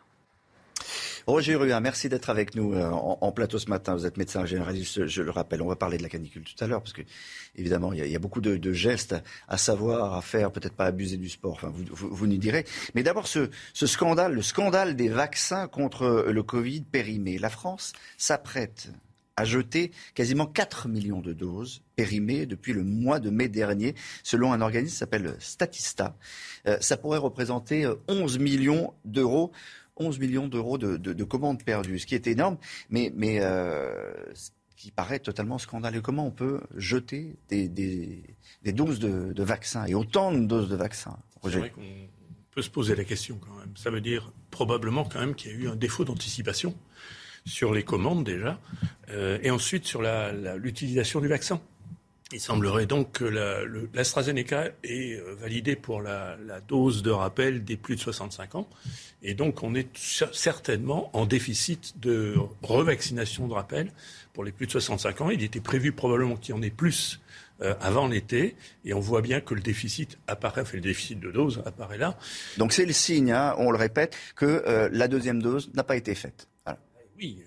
Roger 1.27 1.57
Ruin, 1.57 1.81
merci 1.81 2.09
d'être 2.09 2.31
avec 2.31 2.55
nous 2.55 2.75
euh, 2.75 2.89
en, 2.89 3.33
plateau 3.33 3.59
ce 3.59 3.69
matin. 3.69 3.97
Vous 3.97 4.07
êtes 4.07 4.17
médecin 4.17 4.47
généraliste, 4.47 5.09
je 5.09 5.23
le 5.23 5.33
rappelle. 5.33 5.61
On 5.61 5.67
va 5.67 5.75
parler 5.75 5.99
de 5.99 6.05
la 6.05 6.09
canicule 6.09 6.45
tout 6.45 6.63
à 6.63 6.69
l'heure, 6.69 6.81
parce 6.81 6.93
que 6.93 7.03
évidemment, 7.57 7.93
il 7.93 8.07
y 8.07 8.15
a, 8.15 8.19
beaucoup 8.21 8.41
de, 8.41 8.73
gestes 8.73 9.17
à 9.49 9.59
savoir, 9.59 10.15
à 10.15 10.23
faire, 10.23 10.53
peut-être 10.53 10.75
pas 10.75 10.87
abuser 10.87 11.17
du 11.17 11.29
sport. 11.29 11.55
Enfin, 11.55 11.73
vous, 11.75 11.85
vous, 11.91 12.27
nous 12.29 12.37
direz. 12.37 12.65
Mais 12.95 13.03
d'abord, 13.03 13.27
ce, 13.27 13.51
scandale, 13.75 14.35
le 14.35 14.43
scandale 14.43 14.95
des 14.95 15.09
vaccins 15.09 15.67
contre 15.67 16.27
le 16.29 16.43
Covid 16.45 16.83
périmé. 16.83 17.39
La 17.39 17.51
France 17.51 17.93
s'apprête 18.17 18.91
à 19.35 19.45
jeter 19.45 19.91
quasiment 20.15 20.47
4 20.47 20.89
millions 20.89 21.21
de 21.21 21.33
doses 21.33 21.83
périmées 21.97 22.47
depuis 22.47 22.73
le 22.73 22.85
mois 22.85 23.19
de 23.19 23.31
mai 23.31 23.49
dernier, 23.49 23.97
selon 24.23 24.53
un 24.53 24.61
organisme 24.61 24.93
qui 24.93 24.99
s'appelle 24.99 25.35
Statista. 25.41 26.17
Euh, 26.69 26.79
ça 26.81 26.97
pourrait 26.97 27.19
représenter 27.19 27.91
11 28.07 28.39
millions 28.39 28.95
d'euros 29.05 29.51
11 29.97 30.19
millions 30.19 30.49
d'euros 30.49 30.79
de, 30.79 31.25
commandes 31.25 31.63
perdues, 31.63 31.99
ce 31.99 32.07
qui 32.07 32.15
est 32.15 32.27
énorme, 32.27 32.59
mais, 32.91 33.13
euh, 33.41 34.13
ce 34.35 34.51
qui 34.77 34.91
paraît 34.91 35.19
totalement 35.19 35.59
scandaleux. 35.59 36.03
Comment 36.03 36.27
on 36.27 36.31
peut 36.31 36.61
jeter 36.77 37.37
des, 37.49 37.69
doses 38.67 38.99
de, 38.99 39.43
vaccins 39.43 39.87
et 39.87 39.95
autant 39.95 40.33
de 40.33 40.45
doses 40.47 40.69
de 40.69 40.77
vaccins 40.77 41.19
C'est 41.43 41.59
vrai 41.59 41.71
qu'on 41.71 41.83
peut 42.51 42.63
se 42.63 42.71
poser 42.71 42.95
la 42.95 43.05
question 43.05 43.39
quand 43.41 43.55
même. 43.59 43.77
Ça 43.77 43.91
veut 43.91 44.01
dire 44.01 44.33
probablement 44.51 45.05
quand 45.05 45.21
même 45.21 45.35
qu'il 45.35 45.51
y 45.51 45.55
a 45.55 45.57
eu 45.57 45.69
un 45.69 45.77
défaut 45.77 46.05
d'anticipation 46.05 46.75
sur 47.47 47.73
les 47.73 47.85
commandes 47.85 48.25
déjà, 48.25 48.59
euh, 49.11 49.39
et 49.43 49.51
ensuite 49.51 49.87
sur 49.87 50.03
l'utilisation 50.57 51.21
du 51.21 51.29
vaccin. 51.29 51.61
Il 52.33 52.41
semblerait 52.41 52.87
donc 52.87 53.13
que 53.13 53.25
l'AstraZeneca 53.95 54.71
est 54.83 55.15
euh, 55.15 55.37
validé 55.37 55.77
pour 55.77 56.03
la, 56.03 56.37
dose 56.67 57.03
de 57.05 57.13
rappel 57.13 57.63
des 57.63 57.77
plus 57.77 57.95
de 57.95 58.01
65 58.01 58.57
ans. 58.57 58.69
Et 59.23 59.35
donc, 59.35 59.63
on 59.63 59.77
est 59.77 59.89
certainement 59.97 61.17
en 61.17 61.25
déficit 61.25 62.01
de 62.01 62.35
revaccination 62.63 63.47
de 63.47 63.53
rappel 63.53 63.93
pour 64.33 64.43
les 64.43 64.51
plus 64.51 64.67
de 64.67 64.73
65 64.73 65.21
ans. 65.21 65.31
Il 65.31 65.45
était 65.45 65.61
prévu 65.61 65.93
probablement 65.93 66.37
qu'il 66.37 66.53
y 66.53 66.59
en 66.59 66.63
ait 66.63 66.71
plus 66.71 67.21
euh, 67.63 67.77
avant 67.81 68.09
l'été. 68.09 68.57
Et 68.85 68.93
on 68.93 68.99
voit 69.01 69.23
bien 69.23 69.41
que 69.41 69.55
le 69.55 69.61
déficit 69.61 70.19
apparaît, 70.27 70.63
enfin 70.63 70.79
le 70.79 70.81
déficit 70.81 71.21
de 71.21 71.31
dose 71.31 71.63
apparaît 71.65 71.99
là. 71.99 72.19
Donc 72.59 72.73
c'est 72.73 72.87
le 72.87 72.93
signe, 72.93 73.31
hein, 73.31 73.55
on 73.59 73.71
le 73.71 73.79
répète, 73.79 74.17
que 74.35 74.65
euh, 74.67 74.89
la 74.91 75.07
deuxième 75.07 75.41
dose 75.41 75.71
n'a 75.75 75.85
pas 75.85 75.97
été 75.97 76.17
faite. 76.17 76.49
Oui, 77.19 77.39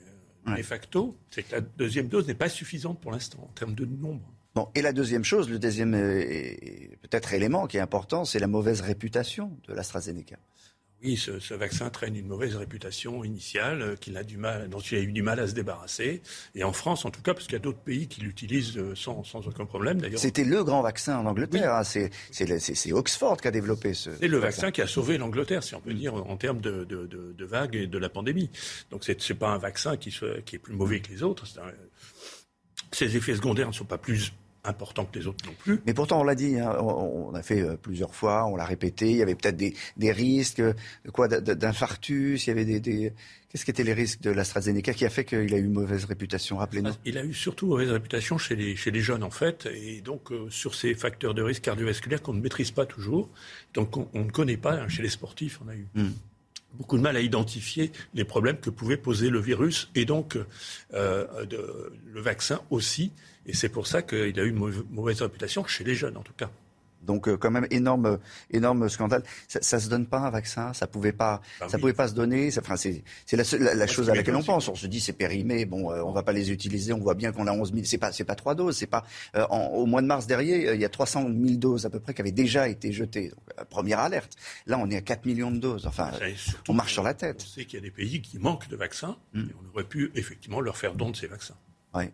de 0.47 0.63
facto, 0.63 1.15
c'est 1.29 1.43
que 1.43 1.51
la 1.51 1.61
deuxième 1.61 2.07
dose 2.07 2.27
n'est 2.27 2.33
pas 2.33 2.49
suffisante 2.49 2.99
pour 3.01 3.11
l'instant 3.11 3.39
en 3.43 3.53
termes 3.53 3.75
de 3.75 3.85
nombre 3.85 4.25
et 4.75 4.81
la 4.81 4.93
deuxième 4.93 5.23
chose, 5.23 5.49
le 5.49 5.59
deuxième 5.59 5.93
euh, 5.93 6.53
peut-être 7.01 7.33
élément 7.33 7.67
qui 7.67 7.77
est 7.77 7.81
important, 7.81 8.25
c'est 8.25 8.39
la 8.39 8.47
mauvaise 8.47 8.81
réputation 8.81 9.57
de 9.67 9.73
l'AstraZeneca. 9.73 10.37
Oui, 11.01 11.15
ce, 11.15 11.53
vaccin 11.53 11.89
traîne 11.89 12.17
une 12.17 12.27
mauvaise 12.27 12.57
réputation 12.57 13.23
initiale 13.23 13.81
euh, 13.81 14.17
a 14.17 14.23
du 14.23 14.35
mal, 14.35 14.67
dont 14.67 14.79
il 14.79 14.97
a 14.97 15.01
eu 15.01 15.13
du 15.13 15.21
mal 15.21 15.39
à 15.39 15.47
se 15.47 15.53
débarrasser. 15.53 16.21
Et 16.55 16.65
en 16.65 16.73
France, 16.73 17.05
en 17.05 17.09
tout 17.09 17.21
cas, 17.21 17.33
parce 17.33 17.45
qu'il 17.45 17.53
y 17.53 17.55
a 17.55 17.61
d'autres 17.61 17.79
pays 17.79 18.09
qui 18.09 18.19
l'utilisent 18.19 18.77
euh, 18.77 18.95
sans, 18.95 19.23
aucun 19.33 19.65
problème. 19.65 20.01
D'ailleurs, 20.01 20.19
c'était 20.19 20.43
le 20.43 20.61
grand 20.61 20.81
vaccin 20.81 21.17
en 21.17 21.25
Angleterre. 21.25 21.73
Hein. 21.73 21.83
C'est, 21.83 22.91
Oxford 22.91 23.37
qui 23.37 23.47
a 23.47 23.51
développé 23.51 23.93
ce. 23.93 24.09
C'est 24.19 24.27
le 24.27 24.39
vaccin. 24.39 24.71
qui 24.71 24.81
a 24.81 24.87
sauvé 24.87 25.17
l'Angleterre, 25.17 25.63
si 25.63 25.73
on 25.73 25.79
peut 25.79 25.93
dire, 25.93 26.15
en 26.15 26.35
termes 26.35 26.59
de, 26.59 26.83
de, 26.83 27.45
vagues 27.45 27.75
et 27.75 27.87
de 27.87 27.97
la 27.97 28.09
pandémie. 28.09 28.49
Donc 28.91 29.05
c'est, 29.05 29.29
n'est 29.29 29.35
pas 29.37 29.49
un 29.49 29.57
vaccin 29.57 29.95
qui, 29.95 30.13
qui 30.45 30.55
est 30.57 30.59
plus 30.59 30.73
mauvais 30.73 30.99
que 30.99 31.09
les 31.11 31.23
autres. 31.23 31.45
Ses 32.91 33.15
effets 33.15 33.35
secondaires 33.35 33.67
ne 33.67 33.73
sont 33.73 33.85
pas 33.85 33.97
plus 33.97 34.33
importants 34.63 35.05
que 35.05 35.17
les 35.17 35.27
autres 35.27 35.45
non 35.45 35.53
plus. 35.57 35.81
Mais 35.85 35.93
pourtant, 35.93 36.19
on 36.19 36.23
l'a 36.23 36.35
dit, 36.35 36.59
hein, 36.59 36.75
on, 36.79 37.33
a 37.33 37.41
fait 37.41 37.61
euh, 37.61 37.75
plusieurs 37.75 38.13
fois, 38.13 38.45
on 38.45 38.55
l'a 38.55 38.65
répété, 38.65 39.09
il 39.09 39.17
y 39.17 39.21
avait 39.21 39.35
peut-être 39.35 39.57
des, 39.57 40.11
risques 40.11 40.61
quoi, 41.13 41.27
d'infarctus, 41.27 42.45
il 42.45 42.49
y 42.49 42.51
avait 42.51 42.65
des... 42.65 43.13
Qu'est-ce 43.49 43.65
qu'étaient 43.65 43.83
les 43.83 43.93
risques 43.93 44.21
de 44.21 44.29
l'AstraZeneca 44.29 44.93
qui 44.93 45.05
a 45.05 45.09
fait 45.09 45.25
qu'il 45.25 45.53
a 45.55 45.57
eu 45.57 45.67
mauvaise 45.67 46.05
réputation 46.05 46.57
Rappelez-nous. 46.57 46.91
Il 47.05 47.17
a 47.17 47.23
eu 47.23 47.33
surtout 47.33 47.65
mauvaise 47.65 47.89
réputation 47.89 48.37
chez 48.37 48.55
les, 48.55 48.75
chez 48.75 48.91
les 48.91 49.01
jeunes, 49.01 49.23
en 49.23 49.31
fait, 49.31 49.67
et 49.73 50.01
donc 50.01 50.31
euh, 50.31 50.49
sur 50.49 50.75
ces 50.75 50.93
facteurs 50.93 51.33
de 51.33 51.41
risque 51.41 51.63
cardiovasculaire 51.63 52.21
qu'on 52.21 52.33
ne 52.33 52.41
maîtrise 52.41 52.71
pas 52.71 52.85
toujours, 52.85 53.29
donc 53.73 53.97
on, 53.97 54.23
ne 54.23 54.29
connaît 54.29 54.57
pas. 54.57 54.73
Hein, 54.73 54.87
chez 54.87 55.01
les 55.01 55.09
sportifs, 55.09 55.59
on 55.65 55.69
a 55.69 55.75
eu. 55.75 55.87
Hmm 55.95 56.11
beaucoup 56.73 56.97
de 56.97 57.01
mal 57.01 57.15
à 57.15 57.21
identifier 57.21 57.91
les 58.13 58.23
problèmes 58.23 58.59
que 58.59 58.69
pouvait 58.69 58.97
poser 58.97 59.29
le 59.29 59.39
virus 59.39 59.89
et 59.95 60.05
donc 60.05 60.37
euh, 60.93 61.25
le 61.51 62.21
vaccin 62.21 62.61
aussi. 62.69 63.11
Et 63.45 63.53
c'est 63.53 63.69
pour 63.69 63.87
ça 63.87 64.01
qu'il 64.01 64.39
a 64.39 64.43
eu 64.43 64.49
une 64.49 64.83
mauvaise 64.91 65.21
réputation 65.21 65.65
chez 65.65 65.83
les 65.83 65.95
jeunes 65.95 66.17
en 66.17 66.23
tout 66.23 66.33
cas. 66.37 66.49
Donc 67.01 67.27
euh, 67.27 67.37
quand 67.37 67.51
même 67.51 67.67
énorme, 67.71 68.19
énorme 68.51 68.89
scandale. 68.89 69.23
Ça, 69.47 69.59
ça 69.61 69.79
se 69.79 69.89
donne 69.89 70.05
pas 70.05 70.19
un 70.19 70.29
vaccin, 70.29 70.73
ça 70.73 70.87
pouvait 70.87 71.11
pas, 71.11 71.41
bah 71.59 71.67
ça 71.69 71.77
pouvait 71.77 71.93
pas 71.93 72.07
se 72.07 72.13
donner. 72.13 72.49
Enfin, 72.57 72.75
c'est 72.75 73.03
la, 73.31 73.75
la, 73.75 73.87
chose 73.87 74.09
à 74.09 74.15
laquelle 74.15 74.35
on 74.35 74.43
pense. 74.43 74.67
On 74.67 74.75
se 74.75 74.87
dit 74.87 74.99
c'est 74.99 75.13
périmé, 75.13 75.65
bon, 75.65 75.91
euh, 75.91 76.01
on 76.03 76.11
va 76.11 76.23
pas 76.23 76.33
les 76.33 76.51
utiliser. 76.51 76.93
On 76.93 76.99
voit 76.99 77.15
bien 77.15 77.31
qu'on 77.31 77.47
a 77.47 77.51
11 77.51 77.73
000. 77.73 77.85
C'est 77.85 77.97
pas, 77.97 78.11
c'est 78.11 78.23
pas 78.23 78.35
trois 78.35 78.55
doses. 78.55 78.77
C'est 78.77 78.87
pas 78.87 79.05
euh, 79.35 79.45
au 79.47 79.85
mois 79.85 80.01
de 80.01 80.07
mars 80.07 80.27
dernier, 80.27 80.73
il 80.73 80.81
y 80.81 80.85
a 80.85 80.89
300 80.89 81.27
000 81.27 81.57
doses 81.57 81.85
à 81.85 81.89
peu 81.89 81.99
près 81.99 82.13
qui 82.13 82.21
avaient 82.21 82.31
déjà 82.31 82.67
été 82.67 82.91
jetées. 82.91 83.29
Donc, 83.29 83.67
première 83.69 83.99
alerte. 83.99 84.35
Là, 84.67 84.77
on 84.79 84.89
est 84.89 84.97
à 84.97 85.01
4 85.01 85.25
millions 85.25 85.51
de 85.51 85.57
doses. 85.57 85.85
Enfin, 85.85 86.11
on 86.67 86.73
marche 86.73 86.93
sur 86.93 87.03
la 87.03 87.13
tête. 87.13 87.43
On 87.45 87.49
sait 87.49 87.65
qu'il 87.65 87.75
y 87.75 87.81
a 87.81 87.85
des 87.85 87.91
pays 87.91 88.21
qui 88.21 88.39
manquent 88.39 88.69
de 88.69 88.75
vaccins. 88.75 89.17
Hmm. 89.33 89.41
Et 89.49 89.53
on 89.63 89.73
aurait 89.73 89.87
pu 89.87 90.11
effectivement 90.15 90.61
leur 90.61 90.77
faire 90.77 90.93
don 90.95 91.11
de 91.11 91.15
ces 91.15 91.27
vaccins. 91.27 91.55
Ouais, 91.93 92.11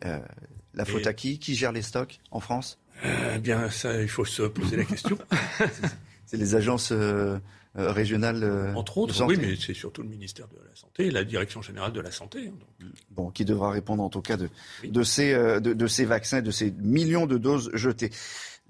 la 0.73 0.85
faute 0.85 1.07
à 1.07 1.13
qui? 1.13 1.39
Qui 1.39 1.55
gère 1.55 1.71
les 1.71 1.81
stocks 1.81 2.19
en 2.31 2.39
France? 2.39 2.79
Eh 3.03 3.39
bien, 3.39 3.69
ça, 3.69 4.01
il 4.01 4.07
faut 4.07 4.25
se 4.25 4.43
poser 4.43 4.77
la 4.77 4.85
question. 4.85 5.17
c'est 6.25 6.37
les 6.37 6.55
agences 6.55 6.91
euh, 6.91 7.37
euh, 7.77 7.91
régionales. 7.91 8.43
Euh, 8.43 8.73
Entre 8.73 8.97
autres, 8.97 9.23
oui, 9.25 9.37
mais 9.39 9.55
c'est 9.55 9.73
surtout 9.73 10.01
le 10.01 10.09
ministère 10.09 10.47
de 10.47 10.55
la 10.57 10.75
Santé, 10.75 11.11
la 11.11 11.23
Direction 11.23 11.61
générale 11.61 11.93
de 11.93 12.01
la 12.01 12.11
Santé. 12.11 12.51
Hein, 12.51 12.85
bon, 13.11 13.29
qui 13.31 13.45
devra 13.45 13.71
répondre 13.71 14.03
en 14.03 14.09
tout 14.09 14.21
cas 14.21 14.37
de, 14.37 14.49
de, 14.83 15.03
ces, 15.03 15.33
de, 15.33 15.73
de, 15.73 15.87
ces 15.87 16.05
vaccins, 16.05 16.41
de 16.41 16.51
ces 16.51 16.71
millions 16.71 17.25
de 17.25 17.37
doses 17.37 17.69
jetées. 17.73 18.11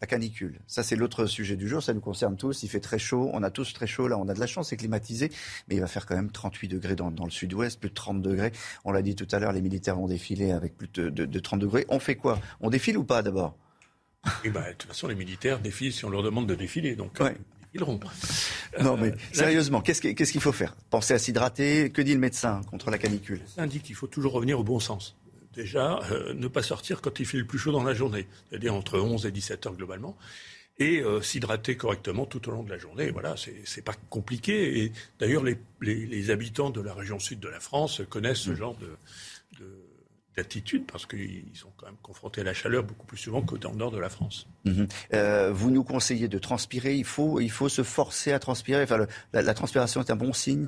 La 0.01 0.07
canicule, 0.07 0.59
ça 0.67 0.83
c'est 0.83 0.97
l'autre 0.97 1.25
sujet 1.25 1.55
du 1.55 1.69
jour, 1.69 1.81
ça 1.81 1.93
nous 1.93 2.01
concerne 2.01 2.35
tous. 2.35 2.63
Il 2.63 2.69
fait 2.69 2.81
très 2.81 2.99
chaud, 2.99 3.29
on 3.31 3.43
a 3.43 3.49
tous 3.49 3.71
très 3.71 3.87
chaud 3.87 4.09
là, 4.09 4.17
on 4.17 4.27
a 4.27 4.33
de 4.33 4.41
la 4.41 4.45
chance, 4.45 4.69
c'est 4.69 4.75
climatisé, 4.75 5.31
mais 5.69 5.75
il 5.75 5.79
va 5.79 5.87
faire 5.87 6.05
quand 6.05 6.17
même 6.17 6.31
38 6.31 6.67
degrés 6.67 6.97
dans, 6.97 7.11
dans 7.11 7.23
le 7.23 7.31
sud-ouest, 7.31 7.79
plus 7.79 7.89
de 7.89 7.93
30 7.95 8.21
degrés. 8.21 8.51
On 8.83 8.91
l'a 8.91 9.01
dit 9.01 9.15
tout 9.15 9.27
à 9.31 9.39
l'heure, 9.39 9.53
les 9.53 9.61
militaires 9.61 9.95
vont 9.95 10.07
défiler 10.07 10.51
avec 10.51 10.75
plus 10.75 10.89
de, 10.93 11.09
de, 11.09 11.23
de 11.23 11.39
30 11.39 11.61
degrés. 11.61 11.85
On 11.87 11.99
fait 11.99 12.15
quoi? 12.15 12.41
On 12.59 12.69
défile 12.69 12.97
ou 12.97 13.05
pas 13.05 13.21
d'abord? 13.21 13.55
Oui, 14.43 14.49
bah, 14.49 14.69
de 14.69 14.73
toute 14.73 14.89
façon, 14.89 15.07
les 15.07 15.15
militaires 15.15 15.59
défilent 15.59 15.93
si 15.93 16.05
on 16.05 16.09
leur 16.09 16.23
demande 16.23 16.47
de 16.47 16.55
défiler. 16.55 16.95
Donc, 16.95 17.21
euh, 17.21 17.31
ils 17.73 17.83
rompent. 17.83 18.05
Non, 18.81 18.97
mais 18.97 19.09
euh, 19.09 19.15
sérieusement, 19.31 19.81
qu'est-ce 19.81 20.01
qu'il 20.01 20.41
faut 20.41 20.51
faire? 20.51 20.75
Penser 20.89 21.13
à 21.13 21.19
s'hydrater? 21.19 21.91
Que 21.91 22.01
dit 22.01 22.13
le 22.13 22.19
médecin 22.19 22.61
contre 22.69 22.89
la 22.89 22.97
canicule? 22.97 23.41
Ça 23.47 23.63
indique 23.63 23.83
qu'il 23.83 23.95
faut 23.95 24.07
toujours 24.07 24.33
revenir 24.33 24.59
au 24.59 24.63
bon 24.63 24.79
sens. 24.79 25.15
Déjà, 25.53 25.99
euh, 26.11 26.33
ne 26.33 26.47
pas 26.47 26.63
sortir 26.63 27.01
quand 27.01 27.19
il 27.19 27.25
fait 27.25 27.37
le 27.37 27.45
plus 27.45 27.57
chaud 27.57 27.71
dans 27.71 27.83
la 27.83 27.93
journée, 27.93 28.27
c'est-à-dire 28.49 28.73
entre 28.73 28.99
11 28.99 29.25
et 29.25 29.31
17 29.31 29.67
heures 29.67 29.75
globalement, 29.75 30.17
et 30.77 31.01
s'hydrater 31.21 31.77
correctement 31.77 32.25
tout 32.25 32.49
au 32.49 32.51
long 32.51 32.61
de 32.61 32.69
la 32.69 32.77
journée. 32.77 33.09
Voilà, 33.09 33.35
c'est 33.37 33.81
pas 33.81 33.93
compliqué. 34.09 34.83
Et 34.83 34.91
d'ailleurs, 35.19 35.41
les, 35.41 35.57
les, 35.79 36.29
habitants 36.31 36.69
de 36.69 36.81
la 36.81 36.93
région 36.93 37.17
sud 37.17 37.39
de 37.39 37.47
la 37.47 37.61
France 37.61 38.01
connaissent 38.09 38.39
ce 38.39 38.51
mm. 38.51 38.55
genre 38.57 38.75
de, 38.75 38.89
de 39.57 39.84
d'attitude 40.35 40.85
parce 40.91 41.05
qu'ils 41.05 41.45
sont 41.53 41.71
quand 41.77 41.85
même 41.85 41.95
confrontés 42.01 42.41
à 42.41 42.43
la 42.43 42.53
chaleur 42.53 42.83
beaucoup 42.83 43.05
plus 43.05 43.17
souvent 43.17 43.41
que 43.41 43.55
dans 43.55 43.71
le 43.71 43.77
nord 43.77 43.91
de 43.91 43.99
la 43.99 44.09
France. 44.09 44.47
Mhm. 44.65 44.87
Euh, 45.13 45.51
vous 45.53 45.71
nous 45.71 45.83
conseillez 45.83 46.27
de 46.27 46.37
transpirer. 46.37 46.95
Il 46.95 47.05
faut, 47.05 47.39
il 47.39 47.51
faut 47.51 47.69
se 47.69 47.83
forcer 47.83 48.31
à 48.31 48.39
transpirer. 48.39 48.83
Enfin, 48.83 49.05
la, 49.33 49.53
transpiration 49.53 50.01
est 50.01 50.11
un 50.11 50.15
bon 50.15 50.33
signe. 50.33 50.67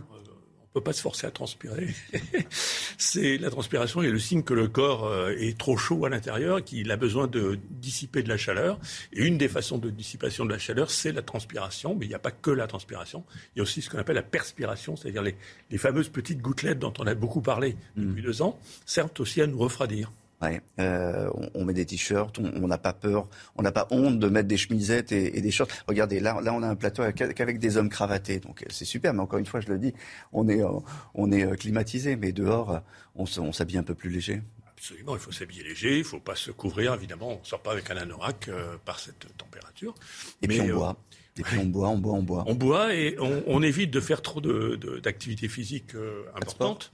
Peut 0.78 0.84
pas 0.84 0.94
se 0.94 1.02
forcer 1.02 1.26
à 1.26 1.32
transpirer. 1.32 1.88
c'est 3.00 3.40
la 3.40 3.50
transpiration 3.50 4.04
est 4.04 4.12
le 4.12 4.20
signe 4.20 4.44
que 4.44 4.54
le 4.54 4.68
corps 4.68 5.08
euh, 5.08 5.32
est 5.32 5.58
trop 5.58 5.76
chaud 5.76 6.06
à 6.06 6.10
l'intérieur, 6.10 6.64
qu'il 6.64 6.92
a 6.92 6.98
besoin 6.98 7.26
de 7.26 7.58
dissiper 7.72 8.22
de 8.22 8.30
la 8.30 8.38
chaleur. 8.38 8.80
Et 9.12 9.26
une 9.26 9.40
des 9.40 9.48
façons 9.48 9.80
de 9.80 9.90
dissipation 9.90 10.46
de 10.46 10.52
la 10.52 10.60
chaleur, 10.60 10.92
c'est 10.92 11.12
la 11.12 11.24
transpiration. 11.24 11.96
Mais 11.96 12.06
il 12.06 12.10
n'y 12.10 12.14
a 12.14 12.20
pas 12.20 12.30
que 12.30 12.52
la 12.52 12.68
transpiration. 12.68 13.26
Il 13.56 13.58
y 13.58 13.62
a 13.62 13.64
aussi 13.64 13.82
ce 13.82 13.90
qu'on 13.90 13.98
appelle 13.98 14.18
la 14.18 14.22
perspiration, 14.22 14.96
c'est-à-dire 14.96 15.24
les, 15.24 15.36
les, 15.72 15.80
fameuses 15.80 16.10
petites 16.10 16.44
gouttelettes 16.44 16.78
dont 16.78 16.94
on 17.00 17.08
a 17.08 17.16
beaucoup 17.16 17.42
parlé 17.42 17.76
depuis 17.96 18.22
mm. 18.22 18.26
deux 18.26 18.42
ans, 18.44 18.60
servent 18.86 19.10
aussi 19.18 19.42
à 19.42 19.48
nous 19.48 19.58
refroidir. 19.58 20.12
Ouais, 20.40 20.62
euh, 20.80 21.32
on, 21.56 21.66
met 21.66 21.74
des 21.74 21.86
t-shirts, 21.86 22.38
on 22.38 22.68
n'a 22.68 22.78
pas 22.78 22.94
peur, 22.94 23.28
on 23.56 23.64
n'a 23.64 23.72
pas 23.72 23.88
honte 23.90 24.20
de 24.20 24.28
mettre 24.28 24.48
des 24.48 24.58
chemisettes 24.58 25.12
et, 25.12 25.42
des 25.42 25.50
shorts. 25.50 25.68
Regardez, 25.88 26.20
là, 26.20 26.40
là, 26.42 26.54
on 26.54 26.62
a 26.62 26.68
un 26.68 26.76
plateau 26.76 27.02
avec, 27.02 27.60
des 27.60 27.78
hommes 27.78 27.90
cravatés, 27.90 28.40
donc 28.40 28.64
c'est 28.70 28.86
super. 28.86 29.16
Mais 29.16 29.22
encore 29.22 29.40
une 29.40 29.48
fois, 29.48 29.62
je 29.62 29.70
le 29.70 29.80
dis, 29.80 29.94
on 30.32 30.48
est, 30.48 30.62
euh, 30.62 30.80
on 31.16 31.32
est 31.32 31.44
euh, 31.44 31.56
climatisé, 31.56 32.16
mais 32.18 32.34
dehors, 32.34 32.82
on 33.16 33.26
s'habille 33.26 33.80
un 33.80 33.84
peu 33.84 33.96
plus 33.96 34.12
léger. 34.12 34.44
Absolument, 34.68 35.16
il 35.16 35.20
faut 35.20 35.32
s'habiller 35.32 35.64
léger, 35.64 35.96
il 35.96 36.00
ne 36.00 36.04
faut 36.04 36.20
pas 36.20 36.36
se 36.36 36.52
couvrir, 36.52 36.94
évidemment, 36.94 37.30
on 37.30 37.40
ne 37.40 37.46
sort 37.46 37.64
pas 37.64 37.72
avec 37.72 37.90
un 37.90 37.98
anorak 37.98 38.48
euh, 38.48 38.78
par 38.86 39.00
cette 39.00 39.36
température. 39.38 39.96
Et 40.44 40.48
puis 40.48 40.62
on 40.62 40.68
boit. 40.68 40.98
Et 41.40 41.42
puis 41.42 41.58
on 41.58 41.66
boit, 41.66 41.90
on 41.90 41.98
boit, 41.98 42.14
on 42.14 42.24
boit. 42.24 42.44
On 42.46 42.54
boit 42.54 42.94
et 42.94 43.18
on, 43.20 43.62
évite 43.64 43.90
de 43.90 44.00
faire 44.00 44.22
trop 44.22 44.42
d'activités 44.42 45.48
de, 45.48 45.52
physiques 45.52 45.94
importantes 46.36 46.94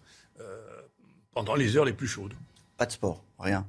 pendant 1.34 1.56
les 1.56 1.76
heures 1.76 1.86
les 1.86 1.94
plus 1.94 2.08
chaudes. 2.08 2.34
Pas 2.84 2.88
de 2.88 2.92
sport, 2.92 3.24
rien. 3.40 3.66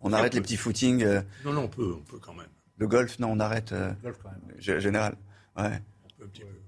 On 0.00 0.12
arrête 0.12 0.34
les 0.34 0.40
petits 0.40 0.56
footings. 0.56 1.06
Non, 1.44 1.52
non, 1.52 1.62
on 1.62 1.68
peut, 1.68 1.94
on 1.96 2.02
peut 2.02 2.18
quand 2.20 2.34
même. 2.34 2.48
Le 2.78 2.88
golf, 2.88 3.20
non, 3.20 3.30
on 3.30 3.38
arrête. 3.38 3.72
golf 4.02 4.18
quand 4.20 4.30
même. 4.30 4.80
Général, 4.80 5.14
ouais. 5.56 5.80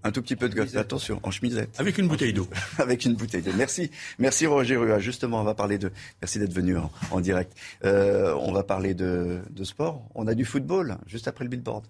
Un 0.05 0.13
tout 0.13 0.23
petit 0.23 0.37
peu 0.37 0.49
de 0.49 0.55
golf, 0.55 0.77
attention, 0.77 1.19
en 1.25 1.33
chemisette. 1.33 1.71
Avec 1.81 1.99
une 1.99 2.07
bouteille 2.07 2.33
d'eau. 2.33 2.47
Avec 2.79 3.05
une 3.05 3.15
bouteille 3.15 3.43
d'eau. 3.43 3.51
Merci, 3.57 3.91
merci 4.21 4.47
Roger 4.47 4.77
Rua. 4.77 5.01
Justement, 5.01 5.41
on 5.41 5.45
va 5.45 5.55
parler 5.55 5.77
de. 5.77 5.91
Merci 6.23 6.39
d'être 6.39 6.53
venu 6.53 6.77
en, 7.11 7.21
direct. 7.21 7.53
Euh, 7.85 8.33
on 8.35 8.53
va 8.53 8.63
parler 8.63 8.95
de, 8.95 9.41
de 9.51 9.65
sport. 9.65 10.09
On 10.15 10.29
a 10.29 10.35
du 10.35 10.45
football 10.45 10.99
juste 11.09 11.27
après 11.27 11.43
le 11.43 11.51
billboard. 11.51 11.85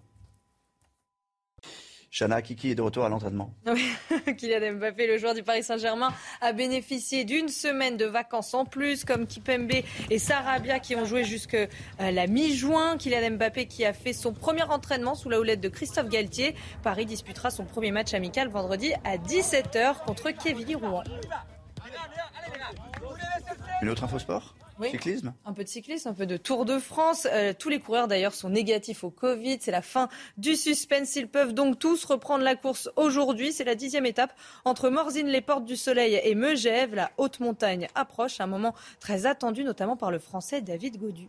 Chana 2.10 2.42
Kiki 2.42 2.70
est 2.70 2.74
de 2.74 2.82
retour 2.82 3.04
à 3.04 3.08
l'entraînement. 3.08 3.52
Oui, 3.66 3.84
Kylian 4.36 4.74
Mbappé, 4.74 5.06
le 5.06 5.18
joueur 5.18 5.34
du 5.34 5.42
Paris 5.42 5.62
Saint-Germain, 5.62 6.12
a 6.40 6.52
bénéficié 6.52 7.24
d'une 7.24 7.48
semaine 7.48 7.96
de 7.96 8.06
vacances 8.06 8.54
en 8.54 8.64
plus, 8.64 9.04
comme 9.04 9.26
Kipembe 9.26 9.82
et 10.10 10.18
Sarabia 10.18 10.78
qui 10.78 10.96
ont 10.96 11.04
joué 11.04 11.24
jusqu'à 11.24 11.66
la 11.98 12.26
mi-juin. 12.26 12.96
Kylian 12.96 13.32
Mbappé 13.32 13.66
qui 13.66 13.84
a 13.84 13.92
fait 13.92 14.12
son 14.12 14.32
premier 14.32 14.62
entraînement 14.62 15.14
sous 15.14 15.28
la 15.28 15.38
houlette 15.38 15.60
de 15.60 15.68
Christophe 15.68 16.08
Galtier. 16.08 16.54
Paris 16.82 17.06
disputera 17.06 17.50
son 17.50 17.64
premier 17.64 17.90
match 17.90 18.14
amical 18.14 18.48
vendredi 18.48 18.92
à 19.04 19.16
17h 19.16 20.04
contre 20.04 20.30
Kevin 20.30 20.76
Rouen. 20.76 21.04
Une 23.82 23.90
autre 23.90 24.04
info 24.04 24.18
sport? 24.18 24.54
Cyclisme? 24.82 25.34
Un 25.44 25.52
peu 25.52 25.64
de 25.64 25.68
cyclisme, 25.68 26.08
un 26.08 26.14
peu 26.14 26.26
de 26.26 26.36
Tour 26.36 26.64
de 26.64 26.78
France. 26.78 27.26
Euh, 27.32 27.52
tous 27.58 27.68
les 27.68 27.80
coureurs 27.80 28.08
d'ailleurs 28.08 28.34
sont 28.34 28.48
négatifs 28.48 29.04
au 29.04 29.10
Covid. 29.10 29.58
C'est 29.60 29.70
la 29.70 29.82
fin 29.82 30.08
du 30.36 30.56
suspense. 30.56 31.16
Ils 31.16 31.28
peuvent 31.28 31.52
donc 31.52 31.78
tous 31.78 32.04
reprendre 32.04 32.44
la 32.44 32.56
course 32.56 32.90
aujourd'hui. 32.96 33.52
C'est 33.52 33.64
la 33.64 33.74
dixième 33.74 34.06
étape 34.06 34.32
entre 34.64 34.88
Morzine, 34.88 35.28
les 35.28 35.40
Portes 35.40 35.64
du 35.64 35.76
Soleil 35.76 36.20
et 36.22 36.34
Megève. 36.34 36.94
La 36.94 37.10
haute 37.16 37.40
montagne 37.40 37.88
approche. 37.94 38.40
Un 38.40 38.46
moment 38.46 38.74
très 39.00 39.26
attendu 39.26 39.64
notamment 39.64 39.96
par 39.96 40.10
le 40.10 40.18
Français 40.18 40.60
David 40.60 40.98
Godu. 40.98 41.26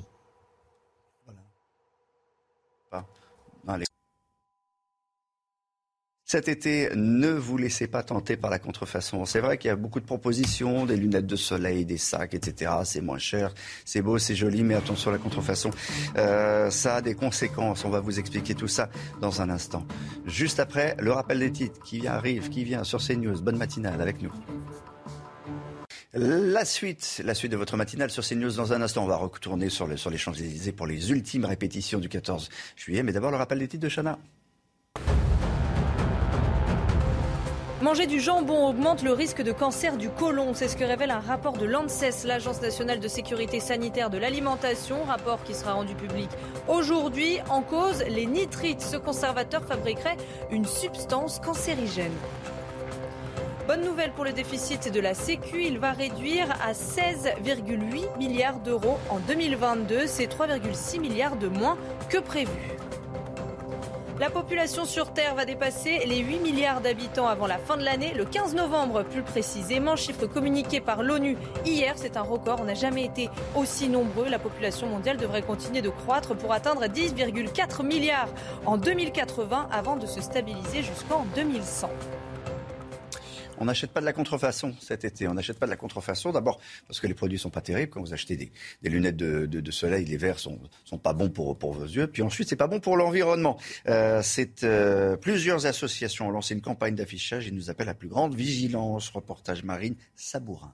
Voilà. 3.66 3.86
Cet 6.32 6.48
été, 6.48 6.92
ne 6.94 7.30
vous 7.30 7.58
laissez 7.58 7.88
pas 7.88 8.04
tenter 8.04 8.38
par 8.38 8.52
la 8.52 8.60
contrefaçon. 8.60 9.26
C'est 9.26 9.40
vrai 9.40 9.58
qu'il 9.58 9.70
y 9.70 9.72
a 9.72 9.76
beaucoup 9.76 10.00
de 10.00 10.06
propositions, 10.06 10.86
des 10.86 10.96
lunettes 10.96 11.26
de 11.26 11.36
soleil, 11.36 11.86
des 11.86 11.98
sacs, 11.98 12.36
etc. 12.36 12.72
C'est 12.84 13.02
moins 13.02 13.18
cher, 13.18 13.52
c'est 13.84 14.04
beau, 14.04 14.20
c'est 14.20 14.36
joli, 14.36 14.62
mais 14.62 14.76
attention 14.76 15.10
à 15.10 15.14
la 15.14 15.18
contrefaçon. 15.18 15.72
Euh, 16.18 16.70
ça 16.70 16.98
a 16.98 17.02
des 17.02 17.16
conséquences. 17.16 17.84
On 17.84 17.90
va 17.90 18.00
vous 18.00 18.20
expliquer 18.20 18.54
tout 18.54 18.68
ça 18.68 18.92
dans 19.22 19.42
un 19.42 19.50
instant. 19.50 19.88
Juste 20.28 20.60
après, 20.60 20.96
le 21.00 21.12
rappel 21.12 21.40
des 21.40 21.52
titres 21.52 21.82
qui 21.84 22.06
arrive, 22.06 22.50
qui 22.50 22.64
vient 22.64 22.84
sur 22.84 23.00
CNews. 23.00 23.42
Bonne 23.42 23.58
matinale 23.58 24.00
avec 24.00 24.22
nous. 24.22 24.32
La 26.14 26.64
suite, 26.64 27.24
la 27.26 27.34
suite 27.34 27.54
de 27.54 27.58
votre 27.58 27.76
matinale 27.76 28.12
sur 28.12 28.24
CNews 28.24 28.52
dans 28.52 28.72
un 28.72 28.84
instant. 28.84 29.04
On 29.04 29.08
va 29.08 29.16
retourner 29.16 29.70
sur, 29.70 29.98
sur 29.98 30.12
les 30.12 30.20
Champs-Élysées 30.20 30.74
pour 30.74 30.86
les 30.86 31.10
ultimes 31.10 31.46
répétitions 31.46 31.98
du 31.98 32.08
14 32.08 32.50
juillet. 32.76 33.02
Mais 33.02 33.14
d'abord, 33.14 33.32
le 33.32 33.38
rappel 33.38 33.58
des 33.58 33.68
titres 33.68 33.84
de 33.84 33.90
Chana. 33.90 34.20
Manger 37.82 38.08
du 38.08 38.20
jambon 38.20 38.68
augmente 38.68 39.04
le 39.04 39.14
risque 39.14 39.42
de 39.42 39.54
cancer 39.54 39.96
du 39.96 40.10
côlon. 40.10 40.54
C'est 40.54 40.68
ce 40.68 40.76
que 40.76 40.84
révèle 40.84 41.12
un 41.12 41.22
rapport 41.22 41.54
de 41.54 41.66
l'ANSES, 41.66 42.26
l'Agence 42.26 42.62
nationale 42.62 43.00
de 43.00 43.08
sécurité 43.08 43.62
sanitaire 43.62 44.10
de 44.10 44.18
l'alimentation. 44.18 45.02
Rapport 45.06 45.42
qui 45.46 45.54
sera 45.54 45.72
rendu 45.72 45.96
public 45.96 46.30
aujourd'hui. 46.68 47.40
En 47.50 47.62
cause, 47.62 48.04
les 48.10 48.26
nitrites. 48.26 48.82
Ce 48.82 48.98
conservateur 48.98 49.64
fabriquerait 49.64 50.18
une 50.52 50.66
substance 50.66 51.40
cancérigène. 51.40 52.12
Bonne 53.66 53.86
nouvelle 53.86 54.12
pour 54.12 54.26
le 54.26 54.34
déficit 54.34 54.92
de 54.92 55.00
la 55.00 55.14
Sécu, 55.14 55.64
il 55.64 55.80
va 55.80 55.94
réduire 55.94 56.52
à 56.62 56.74
16,8 56.74 58.18
milliards 58.18 58.60
d'euros 58.60 58.98
en 59.10 59.20
2022. 59.20 60.06
C'est 60.06 60.28
3,6 60.28 61.00
milliards 61.00 61.38
de 61.38 61.48
moins 61.48 61.78
que 62.10 62.18
prévu. 62.18 62.78
La 64.20 64.30
population 64.30 64.84
sur 64.84 65.14
Terre 65.14 65.34
va 65.34 65.46
dépasser 65.46 66.00
les 66.06 66.18
8 66.18 66.40
milliards 66.40 66.82
d'habitants 66.82 67.30
avant 67.30 67.48
la 67.48 67.58
fin 67.58 67.78
de 67.78 67.86
l'année, 67.86 68.14
le 68.14 68.26
15 68.26 68.54
novembre 68.54 69.04
plus 69.04 69.22
précisément. 69.22 69.96
Chiffre 69.96 70.26
communiqué 70.26 70.82
par 70.82 71.04
l'ONU 71.04 71.38
hier, 71.66 71.94
c'est 71.96 72.18
un 72.18 72.22
record. 72.22 72.60
On 72.60 72.66
n'a 72.66 72.74
jamais 72.74 73.06
été 73.06 73.30
aussi 73.56 73.88
nombreux. 73.88 74.28
La 74.28 74.38
population 74.38 74.88
mondiale 74.88 75.16
devrait 75.16 75.42
continuer 75.42 75.82
de 75.82 75.90
croître 75.90 76.36
pour 76.36 76.52
atteindre 76.52 76.84
10,4 76.86 77.86
milliards 77.86 78.28
en 78.66 78.78
2080 78.78 79.70
avant 79.72 79.96
de 79.96 80.06
se 80.06 80.20
stabiliser 80.20 80.84
jusqu'en 80.84 81.26
2100. 81.38 81.90
On 83.60 83.66
n'achète 83.66 83.92
pas 83.92 84.00
de 84.00 84.06
la 84.06 84.14
contrefaçon 84.14 84.74
cet 84.80 85.04
été. 85.04 85.28
On 85.28 85.34
n'achète 85.34 85.60
pas 85.60 85.66
de 85.66 85.72
la 85.72 85.78
contrefaçon. 85.78 86.32
D'abord 86.32 86.60
parce 86.88 87.02
que 87.02 87.08
les 87.08 87.14
produits 87.14 87.38
sont 87.38 87.50
pas 87.50 87.62
terribles. 87.62 87.92
Quand 87.92 88.00
vous 88.00 88.14
achetez 88.14 88.38
des, 88.38 88.90
lunettes 88.90 89.18
de, 89.18 89.72
soleil, 89.72 90.06
les 90.06 90.18
verres 90.18 90.40
sont, 90.40 90.60
sont 90.86 90.98
pas 90.98 91.14
bons 91.14 91.30
pour, 91.30 91.74
vos 91.74 91.84
yeux. 91.84 92.08
Puis 92.08 92.22
ensuite, 92.22 92.48
c'est 92.48 92.56
pas 92.56 92.68
bon 92.68 92.80
pour 92.80 92.96
l'environnement. 92.96 93.58
Euh, 93.88 94.22
euh, 94.64 95.18
plusieurs 95.18 95.66
associations 95.66 96.28
ont 96.28 96.32
lancé 96.32 96.54
une 96.54 96.62
campagne 96.62 96.96
d'affichage. 96.96 97.48
Ils 97.48 97.56
nous 97.56 97.70
appellent 97.70 97.90
à 97.90 97.94
plus 97.94 98.08
grande 98.08 98.34
vigilance. 98.34 99.10
Reportage 99.10 99.64
marine 99.64 99.96
Sabourin. 100.16 100.74